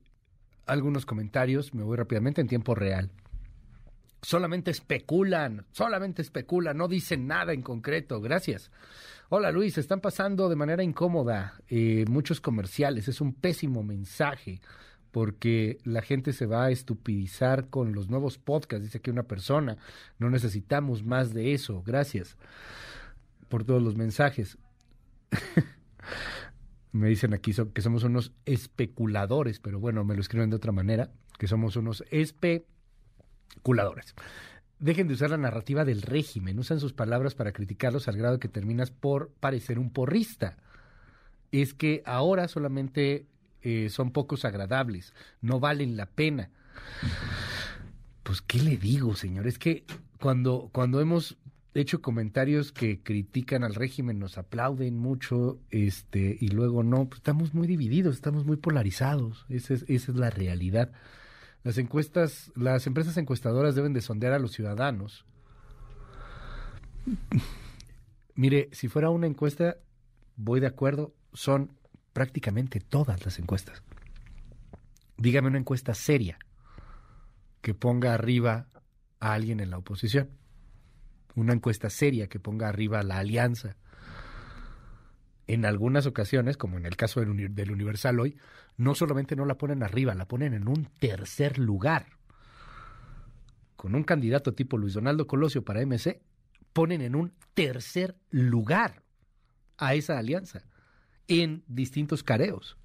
algunos 0.68 1.08
comentarios, 1.08 1.74
me 1.74 1.82
voy 1.82 1.98
rápidamente 1.98 2.42
en 2.42 2.48
tiempo 2.48 2.76
real. 2.76 3.10
Solamente 4.22 4.70
especulan, 4.70 5.66
solamente 5.72 6.22
especulan, 6.22 6.78
no 6.78 6.88
dicen 6.88 7.28
nada 7.28 7.54
en 7.54 7.64
concreto. 7.64 8.22
Gracias. 8.22 8.72
Hola 9.28 9.52
Luis, 9.52 9.76
están 9.80 10.02
pasando 10.02 10.50
de 10.50 10.56
manera 10.56 10.84
incómoda 10.84 11.56
eh, 11.68 12.06
muchos 12.08 12.40
comerciales. 12.40 13.08
Es 13.08 13.22
un 13.22 13.34
pésimo 13.34 13.82
mensaje 13.82 14.62
porque 15.10 15.80
la 15.84 16.04
gente 16.04 16.32
se 16.32 16.46
va 16.46 16.66
a 16.66 16.70
estupidizar 16.70 17.70
con 17.70 17.94
los 17.94 18.08
nuevos 18.08 18.38
podcasts, 18.38 18.84
dice 18.84 19.00
aquí 19.00 19.10
una 19.10 19.24
persona. 19.24 19.78
No 20.20 20.30
necesitamos 20.30 21.04
más 21.04 21.34
de 21.34 21.56
eso. 21.56 21.82
Gracias 21.84 22.38
por 23.50 23.64
todos 23.64 23.82
los 23.82 23.96
mensajes. 23.96 24.60
me 26.92 27.10
dicen 27.10 27.34
aquí 27.34 27.52
que 27.74 27.82
somos 27.82 28.04
unos 28.04 28.32
especuladores, 28.46 29.60
pero 29.60 29.80
bueno, 29.80 30.04
me 30.04 30.14
lo 30.14 30.22
escriben 30.22 30.52
de 30.52 30.58
otra 30.58 30.72
manera, 30.72 31.10
que 31.40 31.48
somos 31.48 31.78
unos 31.78 32.04
especuladores. 32.12 34.14
Dejen 34.80 35.08
de 35.08 35.14
usar 35.14 35.30
la 35.30 35.38
narrativa 35.38 35.86
del 35.86 36.02
régimen, 36.02 36.60
usan 36.60 36.80
sus 36.80 36.94
palabras 36.94 37.34
para 37.34 37.54
criticarlos 37.54 38.08
al 38.08 38.18
grado 38.18 38.40
que 38.40 38.50
terminas 38.50 38.92
por 38.92 39.30
parecer 39.40 39.80
un 39.80 39.90
porrista. 39.90 40.58
Es 41.52 41.74
que 41.74 42.04
ahora 42.06 42.48
solamente 42.48 43.26
eh, 43.62 43.90
son 43.90 44.12
pocos 44.12 44.44
agradables, 44.44 45.14
no 45.42 45.60
valen 45.60 45.96
la 45.96 46.06
pena. 46.06 46.50
Pues, 48.24 48.42
¿qué 48.42 48.60
le 48.62 48.76
digo, 48.76 49.16
señor? 49.16 49.48
Es 49.48 49.58
que 49.58 49.86
cuando, 50.20 50.70
cuando 50.72 51.00
hemos 51.00 51.38
hecho 51.74 52.02
comentarios 52.02 52.72
que 52.72 53.02
critican 53.02 53.64
al 53.64 53.76
régimen, 53.76 54.20
nos 54.20 54.38
aplauden 54.38 54.98
mucho, 54.98 55.60
este, 55.70 56.38
y 56.40 56.50
luego 56.50 56.84
no, 56.84 57.06
pues 57.06 57.20
estamos 57.20 57.54
muy 57.54 57.68
divididos, 57.68 58.16
estamos 58.16 58.46
muy 58.46 58.58
polarizados. 58.58 59.46
Esa 59.50 59.74
es, 59.74 59.86
esa 59.88 60.12
es 60.12 60.18
la 60.18 60.30
realidad. 60.30 60.92
Las 61.66 61.80
encuestas, 61.80 62.52
las 62.56 62.86
empresas 62.86 63.18
encuestadoras 63.18 63.74
deben 63.74 63.92
de 63.92 64.02
sondear 64.02 64.34
a 64.34 64.40
los 64.40 64.52
ciudadanos. 64.52 65.26
Mire, 68.36 68.70
si 68.72 68.88
fuera 68.88 69.10
una 69.10 69.26
encuesta, 69.26 69.78
voy 70.36 70.60
de 70.60 70.68
acuerdo, 70.68 71.16
son 71.34 71.72
prácticamente 72.14 72.80
todas 72.80 73.26
las 73.26 73.40
encuestas. 73.40 73.82
Dígame 75.18 75.48
una 75.48 75.58
encuesta 75.58 75.96
seria 75.96 76.38
que 77.64 77.74
ponga 77.74 78.14
arriba 78.14 78.68
a 79.20 79.34
alguien 79.34 79.60
en 79.60 79.72
la 79.72 79.80
oposición. 79.80 80.30
Una 81.34 81.54
encuesta 81.54 81.90
seria 81.90 82.28
que 82.28 82.40
ponga 82.40 82.70
arriba 82.70 83.00
a 83.00 83.04
la 83.04 83.18
alianza. 83.18 83.76
En 85.48 85.66
algunas 85.66 86.06
ocasiones, 86.08 86.58
como 86.58 86.78
en 86.78 86.86
el 86.86 86.96
caso 86.96 87.20
del, 87.20 87.72
Universal 87.72 88.20
hoy, 88.20 88.38
no 88.78 88.96
solamente 88.96 89.36
no 89.36 89.46
la 89.46 89.58
ponen 89.58 89.84
arriba, 89.84 90.16
la 90.16 90.28
ponen 90.28 90.54
en 90.54 90.68
un 90.68 90.86
tercer 91.00 91.60
lugar. 91.60 92.08
Con 93.76 93.94
un 93.94 94.04
candidato 94.04 94.54
tipo 94.54 94.78
Luis 94.78 94.94
Donaldo 94.94 95.28
Colosio 95.28 95.64
para 95.64 95.86
MC, 95.86 96.22
ponen 96.74 97.02
en 97.02 97.16
un 97.16 97.34
tercer 97.54 98.16
lugar 98.32 99.04
a 99.78 99.94
esa 99.94 100.18
alianza 100.18 100.64
en 101.28 101.64
distintos 101.68 102.24
careos. 102.24 102.78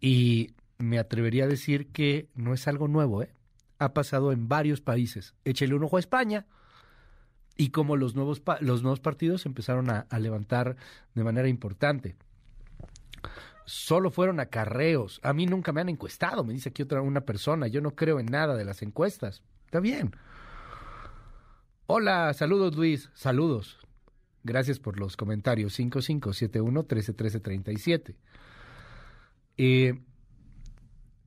Y 0.00 0.54
me 0.78 0.98
atrevería 0.98 1.44
a 1.44 1.48
decir 1.48 1.92
que 1.92 2.28
no 2.34 2.52
es 2.52 2.68
algo 2.68 2.88
nuevo, 2.88 3.22
¿eh? 3.22 3.32
Ha 3.78 3.94
pasado 3.94 4.32
en 4.32 4.48
varios 4.48 4.80
países. 4.80 5.34
Échele 5.44 5.74
un 5.74 5.84
ojo 5.84 5.96
a 5.96 6.00
España. 6.00 6.46
Y 7.56 7.70
como 7.70 7.96
los 7.96 8.14
nuevos, 8.14 8.42
los 8.60 8.82
nuevos 8.82 9.00
partidos 9.00 9.46
empezaron 9.46 9.88
a, 9.90 10.06
levantar 10.18 10.76
de 11.14 11.24
manera 11.24 11.48
importante. 11.48 12.14
Solo 13.64 14.10
fueron 14.10 14.40
acarreos. 14.40 15.20
A 15.22 15.32
mí 15.32 15.46
nunca 15.46 15.72
me 15.72 15.80
han 15.80 15.88
encuestado, 15.88 16.44
me 16.44 16.52
dice 16.52 16.70
aquí 16.70 16.82
otra 16.82 17.00
una 17.02 17.20
persona. 17.22 17.68
Yo 17.68 17.80
no 17.80 17.94
creo 17.94 18.18
en 18.20 18.26
nada 18.26 18.56
de 18.56 18.64
las 18.64 18.82
encuestas. 18.82 19.42
Está 19.66 19.80
bien. 19.80 20.14
Hola, 21.86 22.32
saludos 22.34 22.74
Luis, 22.74 23.10
saludos. 23.14 23.78
Gracias 24.44 24.80
por 24.80 24.98
los 24.98 25.16
comentarios. 25.16 25.78
5571-131337. 25.78 28.16
Eh, 29.58 30.00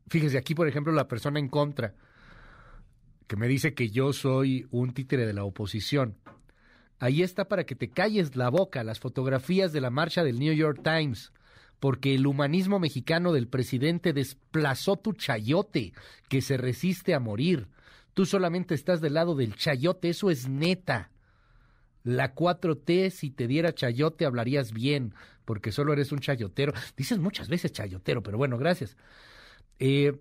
fíjese, 0.07 0.37
aquí 0.37 0.53
por 0.55 0.67
ejemplo 0.67 0.91
la 0.91 1.07
persona 1.07 1.39
en 1.39 1.47
contra, 1.49 1.93
que 3.27 3.35
me 3.35 3.47
dice 3.47 3.73
que 3.73 3.89
yo 3.89 4.13
soy 4.13 4.67
un 4.71 4.93
títere 4.93 5.25
de 5.25 5.33
la 5.33 5.43
oposición. 5.43 6.15
Ahí 6.99 7.23
está 7.23 7.47
para 7.47 7.65
que 7.65 7.75
te 7.75 7.89
calles 7.89 8.35
la 8.35 8.49
boca 8.49 8.83
las 8.83 8.99
fotografías 8.99 9.73
de 9.73 9.81
la 9.81 9.89
marcha 9.89 10.23
del 10.23 10.39
New 10.39 10.53
York 10.53 10.81
Times, 10.83 11.33
porque 11.79 12.15
el 12.15 12.25
humanismo 12.25 12.79
mexicano 12.79 13.33
del 13.33 13.47
presidente 13.47 14.13
desplazó 14.13 14.95
tu 14.95 15.13
chayote, 15.13 15.93
que 16.29 16.41
se 16.41 16.57
resiste 16.57 17.13
a 17.13 17.19
morir. 17.19 17.67
Tú 18.13 18.25
solamente 18.25 18.73
estás 18.75 19.01
del 19.01 19.15
lado 19.15 19.35
del 19.35 19.55
chayote, 19.55 20.09
eso 20.09 20.29
es 20.29 20.47
neta. 20.47 21.11
La 22.03 22.33
4T, 22.33 23.09
si 23.09 23.31
te 23.31 23.47
diera 23.47 23.73
chayote, 23.73 24.25
hablarías 24.25 24.71
bien, 24.71 25.13
porque 25.43 25.71
solo 25.71 25.91
eres 25.91 26.11
un 26.11 26.19
chayotero. 26.19 26.71
Dices 26.95 27.19
muchas 27.19 27.49
veces 27.49 27.73
chayotero, 27.73 28.23
pero 28.23 28.37
bueno, 28.37 28.57
gracias. 28.57 28.95
Eh, 29.79 30.17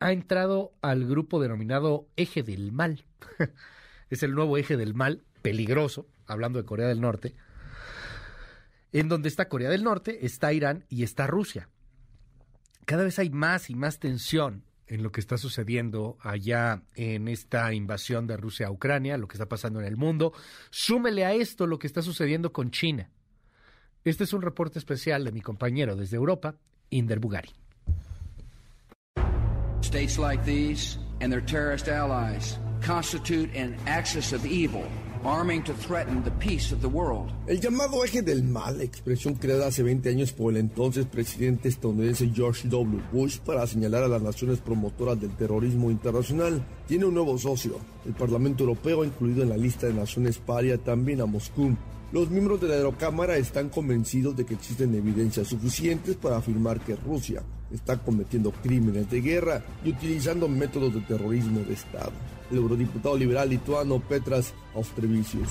ha 0.00 0.12
entrado 0.12 0.72
al 0.80 1.06
grupo 1.06 1.38
denominado 1.40 2.08
Eje 2.16 2.42
del 2.42 2.72
Mal. 2.72 3.04
es 4.14 4.22
el 4.22 4.34
nuevo 4.34 4.56
eje 4.58 4.76
del 4.76 4.94
mal, 4.94 5.22
peligroso, 5.40 6.06
hablando 6.26 6.58
de 6.58 6.66
Corea 6.66 6.86
del 6.86 7.00
Norte. 7.00 7.34
En 8.92 9.08
donde 9.08 9.28
está 9.28 9.48
Corea 9.48 9.70
del 9.70 9.84
Norte, 9.84 10.26
está 10.26 10.52
Irán 10.52 10.84
y 10.88 11.02
está 11.02 11.26
Rusia. 11.26 11.68
Cada 12.84 13.04
vez 13.04 13.18
hay 13.18 13.30
más 13.30 13.70
y 13.70 13.74
más 13.74 13.98
tensión 13.98 14.64
en 14.86 15.02
lo 15.02 15.12
que 15.12 15.20
está 15.20 15.38
sucediendo 15.38 16.18
allá 16.20 16.82
en 16.94 17.28
esta 17.28 17.72
invasión 17.72 18.26
de 18.26 18.36
Rusia 18.36 18.66
a 18.66 18.70
Ucrania, 18.70 19.16
lo 19.16 19.28
que 19.28 19.36
está 19.36 19.46
pasando 19.46 19.80
en 19.80 19.86
el 19.86 19.96
mundo. 19.96 20.34
Súmele 20.70 21.24
a 21.24 21.32
esto 21.32 21.66
lo 21.66 21.78
que 21.78 21.86
está 21.86 22.02
sucediendo 22.02 22.52
con 22.52 22.70
China. 22.70 23.10
Este 24.04 24.24
es 24.24 24.32
un 24.34 24.42
reporte 24.42 24.78
especial 24.78 25.24
de 25.24 25.32
mi 25.32 25.40
compañero 25.40 25.96
desde 25.96 26.16
Europa, 26.16 26.56
Inder 26.90 27.20
Bugari. 27.20 27.50
States 29.80 30.18
like 30.18 30.44
these 30.44 30.98
and 31.20 31.32
their 31.32 31.44
terrorist 31.44 31.88
allies 31.88 32.58
constitute 32.82 33.54
an 33.56 33.76
axis 33.86 34.32
of 34.32 34.44
evil 34.44 34.84
El 37.46 37.60
llamado 37.60 38.04
eje 38.04 38.22
del 38.22 38.42
mal, 38.42 38.80
expresión 38.80 39.34
creada 39.34 39.68
hace 39.68 39.84
20 39.84 40.08
años 40.08 40.32
por 40.32 40.52
el 40.52 40.58
entonces 40.58 41.06
presidente 41.06 41.68
estadounidense 41.68 42.32
George 42.34 42.66
W. 42.68 43.00
Bush 43.12 43.38
para 43.38 43.64
señalar 43.68 44.02
a 44.02 44.08
las 44.08 44.20
naciones 44.20 44.58
promotoras 44.58 45.20
del 45.20 45.30
terrorismo 45.36 45.92
internacional, 45.92 46.66
tiene 46.88 47.04
un 47.04 47.14
nuevo 47.14 47.38
socio. 47.38 47.78
El 48.04 48.14
Parlamento 48.14 48.64
Europeo 48.64 49.04
incluido 49.04 49.44
en 49.44 49.50
la 49.50 49.56
lista 49.56 49.86
de 49.86 49.94
naciones 49.94 50.38
paria 50.38 50.76
también 50.76 51.20
a 51.20 51.26
Moscú. 51.26 51.76
Los 52.10 52.28
miembros 52.28 52.60
de 52.60 52.66
la 52.66 52.78
Eurocámara 52.78 53.36
están 53.36 53.68
convencidos 53.68 54.36
de 54.36 54.44
que 54.44 54.54
existen 54.54 54.92
evidencias 54.92 55.46
suficientes 55.46 56.16
para 56.16 56.38
afirmar 56.38 56.80
que 56.80 56.96
Rusia 56.96 57.44
está 57.72 57.98
cometiendo 57.98 58.52
crímenes 58.52 59.10
de 59.10 59.20
guerra 59.20 59.62
y 59.84 59.90
utilizando 59.90 60.48
métodos 60.48 60.94
de 60.94 61.00
terrorismo 61.02 61.60
de 61.60 61.74
Estado. 61.74 62.12
El 62.50 62.58
eurodiputado 62.58 63.16
liberal 63.16 63.48
lituano 63.48 64.00
Petras 64.00 64.52
Austrevicius 64.74 65.48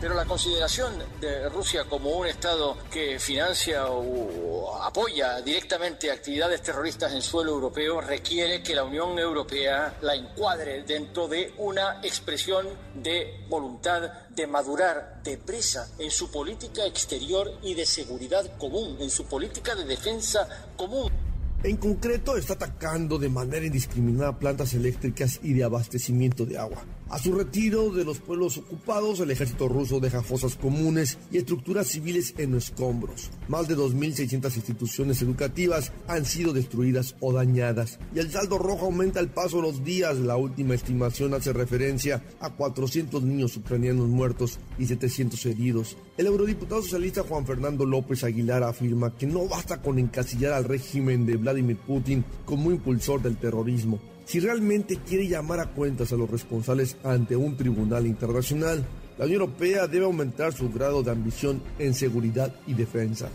pero 0.00 0.14
la 0.14 0.24
consideración 0.24 0.92
de 1.20 1.48
Rusia 1.48 1.84
como 1.88 2.10
un 2.10 2.26
Estado 2.26 2.76
que 2.90 3.18
financia 3.18 3.86
o 3.88 4.80
apoya 4.82 5.40
directamente 5.40 6.10
actividades 6.10 6.62
terroristas 6.62 7.12
en 7.12 7.22
suelo 7.22 7.52
europeo 7.52 8.00
requiere 8.00 8.62
que 8.62 8.74
la 8.74 8.84
Unión 8.84 9.18
Europea 9.18 9.96
la 10.02 10.14
encuadre 10.14 10.84
dentro 10.84 11.26
de 11.26 11.52
una 11.58 12.00
expresión 12.02 12.66
de 12.94 13.44
voluntad 13.48 14.02
de 14.30 14.46
madurar 14.46 15.20
deprisa 15.24 15.88
en 15.98 16.10
su 16.10 16.30
política 16.30 16.86
exterior 16.86 17.52
y 17.62 17.74
de 17.74 17.84
seguridad 17.84 18.56
común, 18.56 18.96
en 19.00 19.10
su 19.10 19.24
política 19.24 19.74
de 19.74 19.84
defensa 19.84 20.48
común. 20.76 21.27
En 21.64 21.76
concreto, 21.76 22.36
está 22.36 22.54
atacando 22.54 23.18
de 23.18 23.28
manera 23.28 23.66
indiscriminada 23.66 24.38
plantas 24.38 24.74
eléctricas 24.74 25.40
y 25.42 25.54
de 25.54 25.64
abastecimiento 25.64 26.46
de 26.46 26.56
agua. 26.56 26.84
A 27.10 27.18
su 27.18 27.32
retiro 27.32 27.88
de 27.88 28.04
los 28.04 28.18
pueblos 28.18 28.58
ocupados, 28.58 29.20
el 29.20 29.30
ejército 29.30 29.66
ruso 29.66 29.98
deja 29.98 30.22
fosas 30.22 30.56
comunes 30.56 31.16
y 31.30 31.38
estructuras 31.38 31.86
civiles 31.86 32.34
en 32.36 32.54
escombros. 32.54 33.30
Más 33.48 33.66
de 33.66 33.78
2.600 33.78 34.54
instituciones 34.56 35.22
educativas 35.22 35.90
han 36.06 36.26
sido 36.26 36.52
destruidas 36.52 37.16
o 37.20 37.32
dañadas. 37.32 37.98
Y 38.14 38.18
el 38.18 38.30
saldo 38.30 38.58
rojo 38.58 38.86
aumenta 38.86 39.20
al 39.20 39.30
paso 39.30 39.56
de 39.56 39.62
los 39.62 39.82
días. 39.84 40.18
La 40.18 40.36
última 40.36 40.74
estimación 40.74 41.32
hace 41.32 41.54
referencia 41.54 42.22
a 42.40 42.50
400 42.50 43.22
niños 43.22 43.56
ucranianos 43.56 44.08
muertos 44.08 44.58
y 44.78 44.84
700 44.84 45.46
heridos. 45.46 45.96
El 46.18 46.26
eurodiputado 46.26 46.82
socialista 46.82 47.22
Juan 47.22 47.46
Fernando 47.46 47.86
López 47.86 48.22
Aguilar 48.22 48.62
afirma 48.64 49.16
que 49.16 49.26
no 49.26 49.48
basta 49.48 49.80
con 49.80 49.98
encasillar 49.98 50.52
al 50.52 50.64
régimen 50.64 51.24
de 51.24 51.36
Vladimir 51.38 51.78
Putin 51.78 52.22
como 52.44 52.70
impulsor 52.70 53.22
del 53.22 53.38
terrorismo 53.38 53.98
si 54.28 54.40
realmente 54.40 54.98
quiere 55.08 55.26
llamar 55.26 55.58
a 55.58 55.68
cuentas 55.68 56.12
a 56.12 56.16
los 56.16 56.30
responsables 56.30 56.98
ante 57.02 57.34
un 57.34 57.56
tribunal 57.56 58.06
internacional, 58.06 58.84
la 59.16 59.24
Unión 59.24 59.40
Europea 59.40 59.86
debe 59.86 60.04
aumentar 60.04 60.52
su 60.52 60.70
grado 60.70 61.02
de 61.02 61.10
ambición 61.10 61.62
en 61.78 61.94
seguridad 61.94 62.54
y 62.66 62.74
defensa. 62.74 63.30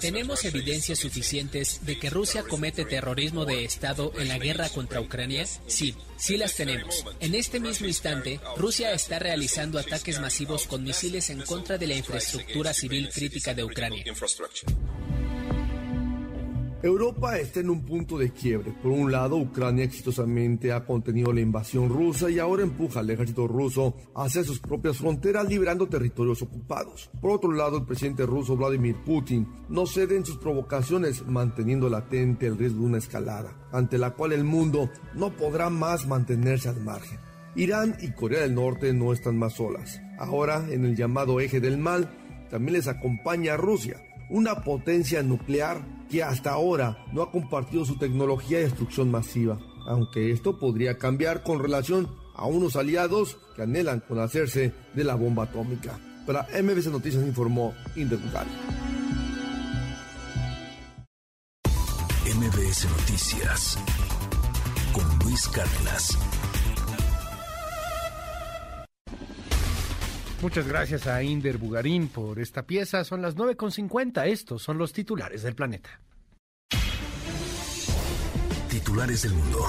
¿Tenemos 0.00 0.44
evidencias 0.44 0.98
suficientes 0.98 1.86
de 1.86 1.98
que 1.98 2.10
Rusia 2.10 2.42
comete 2.42 2.84
terrorismo 2.84 3.44
de 3.44 3.64
Estado 3.64 4.12
en 4.18 4.28
la 4.28 4.38
guerra 4.38 4.68
contra 4.68 5.00
Ucrania? 5.00 5.46
Sí, 5.66 5.94
sí 6.16 6.36
las 6.36 6.54
tenemos. 6.54 7.04
En 7.20 7.36
este 7.36 7.60
mismo 7.60 7.86
instante, 7.86 8.40
Rusia 8.56 8.92
está 8.92 9.20
realizando 9.20 9.78
ataques 9.78 10.20
masivos 10.20 10.66
con 10.66 10.82
misiles 10.82 11.30
en 11.30 11.40
contra 11.42 11.78
de 11.78 11.86
la 11.86 11.94
infraestructura 11.94 12.74
civil 12.74 13.08
crítica 13.12 13.54
de 13.54 13.62
Ucrania. 13.62 14.04
Europa 16.84 17.38
está 17.38 17.60
en 17.60 17.70
un 17.70 17.82
punto 17.82 18.18
de 18.18 18.30
quiebre. 18.30 18.70
Por 18.82 18.92
un 18.92 19.10
lado, 19.10 19.38
Ucrania 19.38 19.86
exitosamente 19.86 20.70
ha 20.70 20.84
contenido 20.84 21.32
la 21.32 21.40
invasión 21.40 21.88
rusa 21.88 22.28
y 22.28 22.38
ahora 22.38 22.62
empuja 22.62 23.00
al 23.00 23.08
ejército 23.08 23.48
ruso 23.48 23.94
hacia 24.14 24.44
sus 24.44 24.60
propias 24.60 24.98
fronteras, 24.98 25.48
liberando 25.48 25.88
territorios 25.88 26.42
ocupados. 26.42 27.08
Por 27.22 27.30
otro 27.30 27.52
lado, 27.52 27.78
el 27.78 27.86
presidente 27.86 28.26
ruso 28.26 28.54
Vladimir 28.54 28.96
Putin 29.02 29.48
no 29.70 29.86
cede 29.86 30.18
en 30.18 30.26
sus 30.26 30.36
provocaciones, 30.36 31.26
manteniendo 31.26 31.88
latente 31.88 32.48
el 32.48 32.58
riesgo 32.58 32.80
de 32.80 32.86
una 32.86 32.98
escalada, 32.98 33.56
ante 33.72 33.96
la 33.96 34.10
cual 34.10 34.34
el 34.34 34.44
mundo 34.44 34.90
no 35.14 35.34
podrá 35.34 35.70
más 35.70 36.06
mantenerse 36.06 36.68
al 36.68 36.82
margen. 36.82 37.18
Irán 37.56 37.96
y 38.02 38.12
Corea 38.12 38.42
del 38.42 38.54
Norte 38.54 38.92
no 38.92 39.14
están 39.14 39.38
más 39.38 39.54
solas. 39.54 40.02
Ahora, 40.18 40.66
en 40.68 40.84
el 40.84 40.96
llamado 40.96 41.40
eje 41.40 41.60
del 41.60 41.78
mal, 41.78 42.10
también 42.50 42.74
les 42.74 42.88
acompaña 42.88 43.56
Rusia, 43.56 44.04
una 44.28 44.62
potencia 44.62 45.22
nuclear 45.22 46.03
que 46.14 46.22
hasta 46.22 46.52
ahora 46.52 47.04
no 47.12 47.22
ha 47.22 47.32
compartido 47.32 47.84
su 47.84 47.96
tecnología 47.96 48.58
de 48.58 48.64
destrucción 48.64 49.10
masiva, 49.10 49.58
aunque 49.84 50.30
esto 50.30 50.60
podría 50.60 50.96
cambiar 50.96 51.42
con 51.42 51.58
relación 51.58 52.08
a 52.36 52.46
unos 52.46 52.76
aliados 52.76 53.36
que 53.56 53.62
anhelan 53.62 53.98
con 53.98 54.20
hacerse 54.20 54.72
de 54.94 55.04
la 55.04 55.16
bomba 55.16 55.42
atómica. 55.44 55.98
Para 56.24 56.46
MBC 56.62 56.86
Noticias 56.86 57.26
informó 57.26 57.74
Inder 57.96 58.20
MBS 62.26 62.88
Noticias 62.88 63.78
con 64.92 65.18
Luis 65.24 65.48
Cárdenas. 65.48 66.16
Muchas 70.44 70.68
gracias 70.68 71.06
a 71.06 71.22
Inder 71.22 71.56
Bugarín 71.56 72.08
por 72.08 72.38
esta 72.38 72.64
pieza. 72.64 73.02
Son 73.02 73.22
las 73.22 73.34
9.50. 73.34 74.26
Estos 74.26 74.62
son 74.62 74.76
los 74.76 74.92
titulares 74.92 75.42
del 75.42 75.54
planeta. 75.54 76.02
Titulares 78.68 79.22
del 79.22 79.32
mundo. 79.32 79.64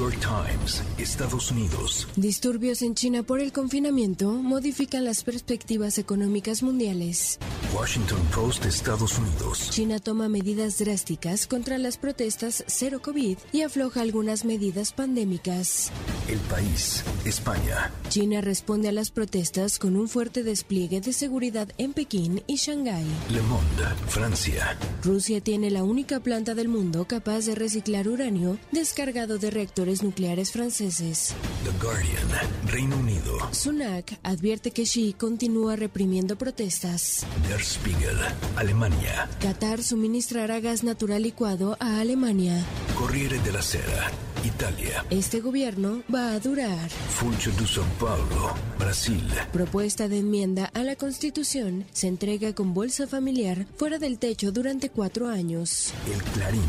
York 0.00 0.16
Times, 0.20 0.82
Estados 0.96 1.50
Unidos. 1.50 2.08
Disturbios 2.16 2.80
en 2.80 2.94
China 2.94 3.22
por 3.22 3.38
el 3.38 3.52
confinamiento 3.52 4.30
modifican 4.30 5.04
las 5.04 5.22
perspectivas 5.22 5.98
económicas 5.98 6.62
mundiales. 6.62 7.38
Washington 7.74 8.18
Post, 8.34 8.64
Estados 8.64 9.18
Unidos. 9.18 9.68
China 9.68 9.98
toma 9.98 10.30
medidas 10.30 10.78
drásticas 10.78 11.46
contra 11.46 11.76
las 11.76 11.98
protestas 11.98 12.64
cero 12.66 13.02
COVID 13.02 13.36
y 13.52 13.60
afloja 13.60 14.00
algunas 14.00 14.46
medidas 14.46 14.94
pandémicas. 14.94 15.92
El 16.28 16.38
país, 16.38 17.04
España. 17.26 17.92
China 18.08 18.40
responde 18.40 18.88
a 18.88 18.92
las 18.92 19.10
protestas 19.10 19.78
con 19.78 19.96
un 19.96 20.08
fuerte 20.08 20.42
despliegue 20.42 21.02
de 21.02 21.12
seguridad 21.12 21.68
en 21.76 21.92
Pekín 21.92 22.42
y 22.46 22.56
Shanghái. 22.56 23.04
Le 23.28 23.42
Monde, 23.42 23.84
Francia. 24.08 24.78
Rusia 25.04 25.42
tiene 25.42 25.70
la 25.70 25.84
única 25.84 26.20
planta 26.20 26.54
del 26.54 26.68
mundo 26.68 27.04
capaz 27.06 27.44
de 27.44 27.54
reciclar 27.54 28.08
uranio 28.08 28.56
descargado 28.72 29.36
de 29.36 29.50
reactores 29.50 29.89
nucleares 30.02 30.52
franceses. 30.52 31.34
The 31.64 31.72
Guardian, 31.84 32.28
Reino 32.66 32.96
Unido. 32.96 33.36
Sunak 33.50 34.18
advierte 34.22 34.70
que 34.70 34.84
Xi 34.86 35.14
continúa 35.18 35.74
reprimiendo 35.76 36.36
protestas. 36.36 37.26
Der 37.48 37.60
Spiegel, 37.60 38.16
Alemania. 38.56 39.28
Qatar 39.40 39.82
suministrará 39.82 40.60
gas 40.60 40.82
natural 40.84 41.22
licuado 41.22 41.76
a 41.80 42.00
Alemania. 42.00 42.64
Corriere 42.96 43.38
della 43.42 43.62
Sera, 43.62 44.10
Italia. 44.44 45.04
Este 45.10 45.40
gobierno 45.40 46.02
va 46.12 46.32
a 46.32 46.40
durar. 46.40 46.88
Funcho 46.88 47.50
de 47.52 47.66
São 47.66 47.84
Paulo, 47.98 48.54
Brasil. 48.78 49.22
Propuesta 49.52 50.08
de 50.08 50.18
enmienda 50.18 50.70
a 50.74 50.82
la 50.82 50.96
Constitución 50.96 51.84
se 51.92 52.08
entrega 52.08 52.54
con 52.54 52.74
bolsa 52.74 53.06
familiar 53.06 53.66
fuera 53.76 53.98
del 53.98 54.18
techo 54.18 54.52
durante 54.52 54.90
cuatro 54.90 55.28
años. 55.28 55.92
El 56.12 56.22
Clarín, 56.32 56.62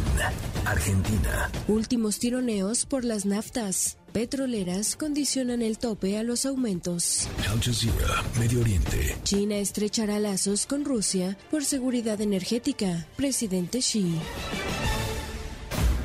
Argentina. 0.65 1.49
Últimos 1.67 2.19
tironeos 2.19 2.85
por 2.85 3.05
las 3.05 3.25
naftas 3.25 3.97
petroleras 4.11 4.95
condicionan 4.95 5.61
el 5.61 5.77
tope 5.77 6.17
a 6.17 6.23
los 6.23 6.45
aumentos. 6.45 7.27
Al 7.49 7.61
Jazeera, 7.61 8.23
Medio 8.39 8.61
Oriente. 8.61 9.15
China 9.23 9.57
estrechará 9.57 10.19
lazos 10.19 10.65
con 10.65 10.85
Rusia 10.85 11.37
por 11.49 11.63
seguridad 11.63 12.19
energética. 12.21 13.07
Presidente 13.15 13.79
Xi. 13.79 14.19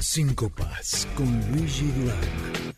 Cinco 0.00 0.48
Paz 0.48 1.08
con 1.16 1.26
Luigi 1.50 1.86
Durán. 1.86 2.68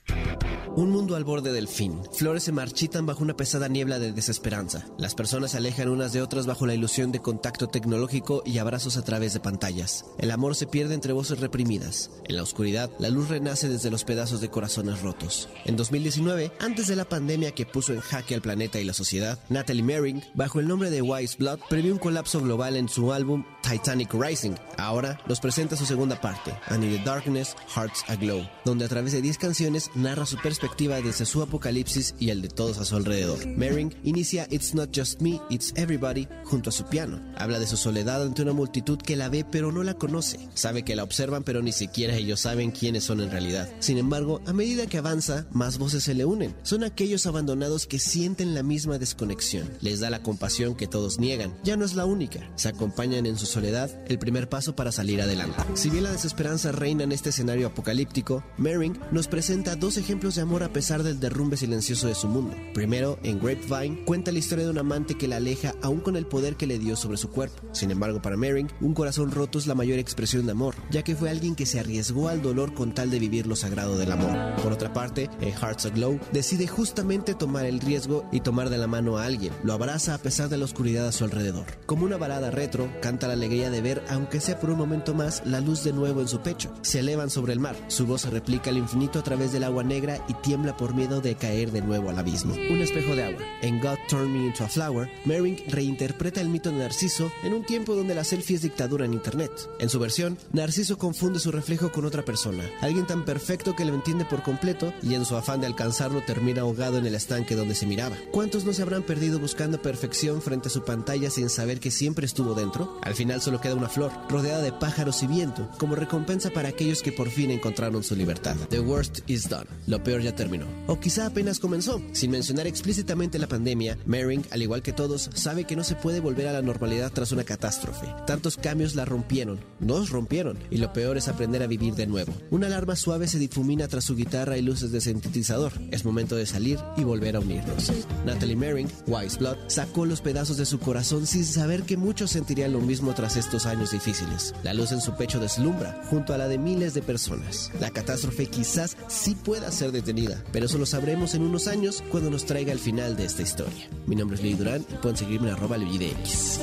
Un 0.76 0.90
mundo 0.90 1.16
al 1.16 1.24
borde 1.24 1.52
del 1.52 1.66
fin. 1.66 2.00
Flores 2.12 2.44
se 2.44 2.52
marchitan 2.52 3.04
bajo 3.04 3.24
una 3.24 3.36
pesada 3.36 3.68
niebla 3.68 3.98
de 3.98 4.12
desesperanza. 4.12 4.86
Las 4.98 5.16
personas 5.16 5.50
se 5.50 5.56
alejan 5.56 5.88
unas 5.88 6.12
de 6.12 6.22
otras 6.22 6.46
bajo 6.46 6.64
la 6.64 6.74
ilusión 6.74 7.10
de 7.10 7.18
contacto 7.18 7.66
tecnológico 7.66 8.42
y 8.46 8.58
abrazos 8.58 8.96
a 8.96 9.02
través 9.02 9.34
de 9.34 9.40
pantallas. 9.40 10.04
El 10.18 10.30
amor 10.30 10.54
se 10.54 10.68
pierde 10.68 10.94
entre 10.94 11.12
voces 11.12 11.40
reprimidas. 11.40 12.10
En 12.24 12.36
la 12.36 12.44
oscuridad, 12.44 12.88
la 13.00 13.10
luz 13.10 13.28
renace 13.28 13.68
desde 13.68 13.90
los 13.90 14.04
pedazos 14.04 14.40
de 14.40 14.48
corazones 14.48 15.02
rotos. 15.02 15.48
En 15.64 15.76
2019, 15.76 16.52
antes 16.60 16.86
de 16.86 16.96
la 16.96 17.04
pandemia 17.04 17.50
que 17.52 17.66
puso 17.66 17.92
en 17.92 18.00
jaque 18.00 18.36
al 18.36 18.40
planeta 18.40 18.80
y 18.80 18.84
la 18.84 18.94
sociedad, 18.94 19.40
Natalie 19.48 19.82
Mering, 19.82 20.22
bajo 20.34 20.60
el 20.60 20.68
nombre 20.68 20.88
de 20.88 21.02
Wise 21.02 21.36
Blood, 21.36 21.58
previó 21.68 21.92
un 21.92 21.98
colapso 21.98 22.40
global 22.40 22.76
en 22.76 22.88
su 22.88 23.12
álbum 23.12 23.44
Titanic 23.62 24.12
Rising. 24.14 24.54
Ahora 24.78 25.20
nos 25.28 25.40
presenta 25.40 25.76
su 25.76 25.86
segunda 25.86 26.20
parte, 26.20 26.52
And 26.68 26.82
in 26.84 26.96
the 26.96 27.04
Darkness, 27.04 27.54
Hearts 27.74 28.04
Aglow, 28.08 28.46
donde 28.64 28.84
a 28.84 28.88
través 28.88 29.12
de 29.12 29.22
10 29.22 29.38
canciones 29.38 29.90
narra 29.94 30.26
su 30.26 30.36
perspectiva 30.38 31.00
desde 31.00 31.26
su 31.26 31.42
apocalipsis 31.42 32.14
y 32.18 32.30
el 32.30 32.42
de 32.42 32.48
todos 32.48 32.78
a 32.78 32.84
su 32.84 32.96
alrededor. 32.96 33.46
Mering 33.46 33.94
inicia 34.04 34.46
It's 34.50 34.74
Not 34.74 34.96
Just 34.96 35.20
Me, 35.20 35.40
It's 35.50 35.72
Everybody 35.76 36.28
junto 36.44 36.70
a 36.70 36.72
su 36.72 36.84
piano. 36.84 37.20
Habla 37.36 37.58
de 37.58 37.66
su 37.66 37.76
soledad 37.76 38.22
ante 38.22 38.42
una 38.42 38.52
multitud 38.52 38.98
que 38.98 39.16
la 39.16 39.28
ve 39.28 39.44
pero 39.50 39.72
no 39.72 39.82
la 39.82 39.94
conoce. 39.94 40.38
Sabe 40.54 40.82
que 40.82 40.96
la 40.96 41.04
observan 41.04 41.42
pero 41.42 41.62
ni 41.62 41.72
siquiera 41.72 42.14
ellos 42.14 42.40
saben 42.40 42.70
quiénes 42.70 43.04
son 43.04 43.20
en 43.20 43.30
realidad. 43.30 43.68
Sin 43.80 43.98
embargo, 43.98 44.40
a 44.46 44.52
medida 44.52 44.86
que 44.86 44.98
avanza, 44.98 45.46
más 45.50 45.78
voces 45.78 46.04
se 46.04 46.14
le 46.14 46.24
unen. 46.24 46.54
Son 46.62 46.84
aquellos 46.84 47.26
abandonados 47.26 47.86
que 47.86 47.98
sienten 47.98 48.54
la 48.54 48.62
misma 48.62 48.98
desconexión. 48.98 49.70
Les 49.80 50.00
da 50.00 50.10
la 50.10 50.22
compasión 50.22 50.74
que 50.74 50.86
todos 50.86 51.18
niegan. 51.18 51.54
Ya 51.62 51.76
no 51.76 51.84
es 51.84 51.94
la 51.94 52.06
única. 52.06 52.40
Se 52.56 52.68
acompañan 52.68 53.26
en 53.26 53.36
su 53.36 53.46
soledad, 53.50 53.90
el 54.08 54.18
primer 54.18 54.48
paso 54.48 54.74
para 54.74 54.92
salir 54.92 55.20
adelante. 55.20 55.62
Si 55.74 55.90
bien 55.90 56.04
la 56.04 56.12
desesperanza 56.12 56.72
reina 56.72 57.04
en 57.04 57.12
este 57.12 57.30
escenario 57.30 57.66
apocalíptico, 57.66 58.42
Mering 58.56 58.98
nos 59.10 59.28
presenta 59.28 59.76
dos 59.76 59.96
ejemplos 59.98 60.36
de 60.36 60.42
amor 60.42 60.62
a 60.62 60.72
pesar 60.72 61.02
del 61.02 61.20
derrumbe 61.20 61.56
silencioso 61.56 62.08
de 62.08 62.14
su 62.14 62.28
mundo. 62.28 62.56
Primero, 62.72 63.18
en 63.22 63.38
Grapevine, 63.38 64.04
cuenta 64.04 64.32
la 64.32 64.38
historia 64.38 64.64
de 64.64 64.70
un 64.70 64.78
amante 64.78 65.16
que 65.16 65.28
la 65.28 65.36
aleja 65.36 65.74
aún 65.82 66.00
con 66.00 66.16
el 66.16 66.26
poder 66.26 66.56
que 66.56 66.66
le 66.66 66.78
dio 66.78 66.96
sobre 66.96 67.18
su 67.18 67.30
cuerpo. 67.30 67.60
Sin 67.72 67.90
embargo, 67.90 68.22
para 68.22 68.36
Mering, 68.36 68.70
un 68.80 68.94
corazón 68.94 69.30
roto 69.30 69.58
es 69.58 69.66
la 69.66 69.74
mayor 69.74 69.98
expresión 69.98 70.46
de 70.46 70.52
amor, 70.52 70.74
ya 70.90 71.02
que 71.02 71.16
fue 71.16 71.30
alguien 71.30 71.54
que 71.54 71.66
se 71.66 71.80
arriesgó 71.80 72.28
al 72.28 72.42
dolor 72.42 72.74
con 72.74 72.94
tal 72.94 73.10
de 73.10 73.18
vivir 73.18 73.46
lo 73.46 73.56
sagrado 73.56 73.98
del 73.98 74.12
amor. 74.12 74.54
Por 74.62 74.72
otra 74.72 74.92
parte, 74.92 75.28
en 75.40 75.52
Hearts 75.52 75.86
Aglow, 75.86 76.20
decide 76.32 76.66
justamente 76.66 77.34
tomar 77.34 77.66
el 77.66 77.80
riesgo 77.80 78.28
y 78.32 78.40
tomar 78.40 78.70
de 78.70 78.78
la 78.78 78.86
mano 78.86 79.18
a 79.18 79.24
alguien. 79.24 79.52
Lo 79.64 79.72
abraza 79.72 80.14
a 80.14 80.18
pesar 80.18 80.48
de 80.48 80.58
la 80.58 80.64
oscuridad 80.64 81.06
a 81.06 81.12
su 81.12 81.24
alrededor. 81.24 81.66
Como 81.86 82.04
una 82.04 82.16
balada 82.16 82.50
retro, 82.50 82.90
canta 83.00 83.28
la 83.28 83.36
alegría 83.40 83.70
de 83.70 83.80
ver, 83.80 84.04
aunque 84.08 84.40
sea 84.40 84.60
por 84.60 84.70
un 84.70 84.78
momento 84.78 85.14
más, 85.14 85.42
la 85.44 85.60
luz 85.60 85.82
de 85.82 85.92
nuevo 85.92 86.20
en 86.20 86.28
su 86.28 86.40
pecho. 86.40 86.72
Se 86.82 87.00
elevan 87.00 87.30
sobre 87.30 87.52
el 87.52 87.58
mar. 87.58 87.76
Su 87.88 88.06
voz 88.06 88.22
se 88.22 88.30
replica 88.30 88.70
al 88.70 88.76
infinito 88.76 89.18
a 89.18 89.22
través 89.22 89.52
del 89.52 89.64
agua 89.64 89.82
negra 89.82 90.24
y 90.28 90.34
tiembla 90.34 90.76
por 90.76 90.94
miedo 90.94 91.20
de 91.20 91.34
caer 91.34 91.72
de 91.72 91.82
nuevo 91.82 92.10
al 92.10 92.18
abismo. 92.18 92.54
Un 92.54 92.80
espejo 92.80 93.16
de 93.16 93.24
agua. 93.24 93.40
En 93.62 93.80
God 93.80 93.98
Turn 94.08 94.32
Me 94.32 94.46
Into 94.46 94.64
a 94.64 94.68
Flower, 94.68 95.10
Mering 95.24 95.58
reinterpreta 95.68 96.40
el 96.40 96.48
mito 96.48 96.70
de 96.70 96.78
Narciso 96.78 97.30
en 97.42 97.54
un 97.54 97.64
tiempo 97.64 97.94
donde 97.94 98.14
la 98.14 98.24
selfie 98.24 98.56
es 98.56 98.62
dictadura 98.62 99.04
en 99.04 99.14
Internet. 99.14 99.50
En 99.78 99.88
su 99.88 99.98
versión, 99.98 100.38
Narciso 100.52 100.98
confunde 100.98 101.38
su 101.38 101.50
reflejo 101.50 101.92
con 101.92 102.04
otra 102.04 102.24
persona, 102.24 102.64
alguien 102.80 103.06
tan 103.06 103.24
perfecto 103.24 103.74
que 103.74 103.84
lo 103.84 103.94
entiende 103.94 104.24
por 104.24 104.42
completo 104.42 104.92
y 105.02 105.14
en 105.14 105.24
su 105.24 105.36
afán 105.36 105.60
de 105.60 105.66
alcanzarlo 105.66 106.22
termina 106.26 106.62
ahogado 106.62 106.98
en 106.98 107.06
el 107.06 107.14
estanque 107.14 107.56
donde 107.56 107.74
se 107.74 107.86
miraba. 107.86 108.16
¿Cuántos 108.32 108.64
no 108.64 108.72
se 108.72 108.82
habrán 108.82 109.02
perdido 109.02 109.38
buscando 109.38 109.80
perfección 109.80 110.42
frente 110.42 110.68
a 110.68 110.70
su 110.70 110.84
pantalla 110.84 111.30
sin 111.30 111.48
saber 111.48 111.80
que 111.80 111.90
siempre 111.90 112.26
estuvo 112.26 112.54
dentro? 112.54 112.98
Al 113.02 113.14
final 113.14 113.29
solo 113.38 113.60
queda 113.60 113.74
una 113.74 113.88
flor, 113.88 114.10
rodeada 114.28 114.62
de 114.62 114.72
pájaros 114.72 115.22
y 115.22 115.26
viento, 115.26 115.68
como 115.78 115.94
recompensa 115.94 116.50
para 116.50 116.70
aquellos 116.70 117.02
que 117.02 117.12
por 117.12 117.30
fin 117.30 117.50
encontraron 117.50 118.02
su 118.02 118.16
libertad. 118.16 118.56
The 118.70 118.80
worst 118.80 119.20
is 119.28 119.48
done. 119.48 119.66
Lo 119.86 120.02
peor 120.02 120.22
ya 120.22 120.34
terminó. 120.34 120.66
O 120.86 120.98
quizá 120.98 121.26
apenas 121.26 121.60
comenzó. 121.60 122.00
Sin 122.12 122.30
mencionar 122.30 122.66
explícitamente 122.66 123.38
la 123.38 123.46
pandemia, 123.46 123.98
Mering, 124.06 124.44
al 124.50 124.62
igual 124.62 124.82
que 124.82 124.92
todos, 124.92 125.30
sabe 125.34 125.64
que 125.64 125.76
no 125.76 125.84
se 125.84 125.94
puede 125.94 126.20
volver 126.20 126.48
a 126.48 126.52
la 126.52 126.62
normalidad 126.62 127.12
tras 127.12 127.32
una 127.32 127.44
catástrofe. 127.44 128.06
Tantos 128.26 128.56
cambios 128.56 128.94
la 128.94 129.04
rompieron, 129.04 129.60
nos 129.78 130.10
rompieron, 130.10 130.58
y 130.70 130.78
lo 130.78 130.92
peor 130.92 131.16
es 131.18 131.28
aprender 131.28 131.62
a 131.62 131.66
vivir 131.66 131.94
de 131.94 132.06
nuevo. 132.06 132.32
Una 132.50 132.66
alarma 132.66 132.96
suave 132.96 133.28
se 133.28 133.38
difumina 133.38 133.88
tras 133.88 134.04
su 134.04 134.16
guitarra 134.16 134.56
y 134.56 134.62
luces 134.62 134.92
de 134.92 135.00
sintetizador. 135.00 135.72
Es 135.90 136.04
momento 136.04 136.36
de 136.36 136.46
salir 136.46 136.78
y 136.96 137.04
volver 137.04 137.36
a 137.36 137.40
unirnos. 137.40 137.92
Natalie 138.24 138.56
Mering, 138.56 138.88
Wise 139.06 139.38
Blood, 139.38 139.56
sacó 139.66 140.06
los 140.06 140.20
pedazos 140.20 140.56
de 140.56 140.66
su 140.66 140.78
corazón 140.78 141.26
sin 141.26 141.44
saber 141.44 141.82
que 141.82 141.96
muchos 141.96 142.30
sentirían 142.30 142.72
lo 142.72 142.80
mismo 142.80 143.14
tras 143.20 143.36
estos 143.36 143.66
años 143.66 143.90
difíciles. 143.90 144.54
La 144.62 144.72
luz 144.72 144.92
en 144.92 145.02
su 145.02 145.14
pecho 145.14 145.38
deslumbra, 145.38 146.00
junto 146.08 146.32
a 146.32 146.38
la 146.38 146.48
de 146.48 146.56
miles 146.56 146.94
de 146.94 147.02
personas. 147.02 147.70
La 147.78 147.90
catástrofe 147.90 148.46
quizás 148.46 148.96
sí 149.08 149.34
pueda 149.34 149.70
ser 149.70 149.92
detenida, 149.92 150.42
pero 150.54 150.64
eso 150.64 150.78
lo 150.78 150.86
sabremos 150.86 151.34
en 151.34 151.42
unos 151.42 151.68
años 151.68 152.02
cuando 152.10 152.30
nos 152.30 152.46
traiga 152.46 152.72
el 152.72 152.78
final 152.78 153.16
de 153.16 153.26
esta 153.26 153.42
historia. 153.42 153.90
Mi 154.06 154.16
nombre 154.16 154.36
es 154.36 154.42
Luis 154.42 154.56
Durán 154.56 154.86
y 154.88 154.94
pueden 154.94 155.18
seguirme 155.18 155.48
en 155.48 155.54
arroba 155.54 155.76
LuiDX. 155.76 156.60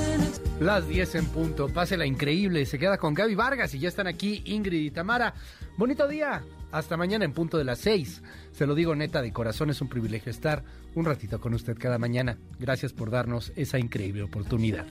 Las 0.60 0.88
10 0.88 1.14
en 1.14 1.26
punto. 1.28 1.70
Pásela 1.70 2.08
increíble. 2.08 2.66
Se 2.66 2.80
queda 2.80 2.98
con 2.98 3.14
Gaby 3.14 3.36
Vargas 3.36 3.76
y 3.76 3.80
ya 3.80 3.90
están 3.90 4.08
aquí 4.08 4.42
Ingrid 4.46 4.82
y 4.82 4.90
Tamara. 4.90 5.36
Bonito 5.78 6.08
día. 6.08 6.44
Hasta 6.72 6.98
mañana 6.98 7.24
en 7.24 7.34
punto 7.34 7.60
de 7.60 7.66
las 7.66 7.78
6. 7.80 8.24
Se 8.52 8.66
lo 8.66 8.74
digo 8.74 8.96
neta 8.96 9.22
de 9.22 9.32
corazón, 9.32 9.70
es 9.70 9.80
un 9.80 9.90
privilegio 9.90 10.32
estar 10.32 10.64
un 10.96 11.06
ratito 11.06 11.40
con 11.40 11.54
usted 11.54 11.78
cada 11.78 12.00
mañana. 12.00 12.40
Gracias 12.58 12.94
por 12.94 13.12
darnos 13.12 13.54
esa 13.56 13.78
increíble 13.78 14.24
oportunidad. 14.24 14.88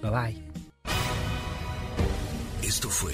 Bye 0.00 0.10
bye. 0.12 0.67
Fue 2.90 3.12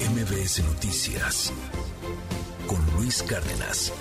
MBS 0.00 0.64
Noticias 0.64 1.52
con 2.66 2.84
Luis 2.96 3.22
Cárdenas. 3.22 3.92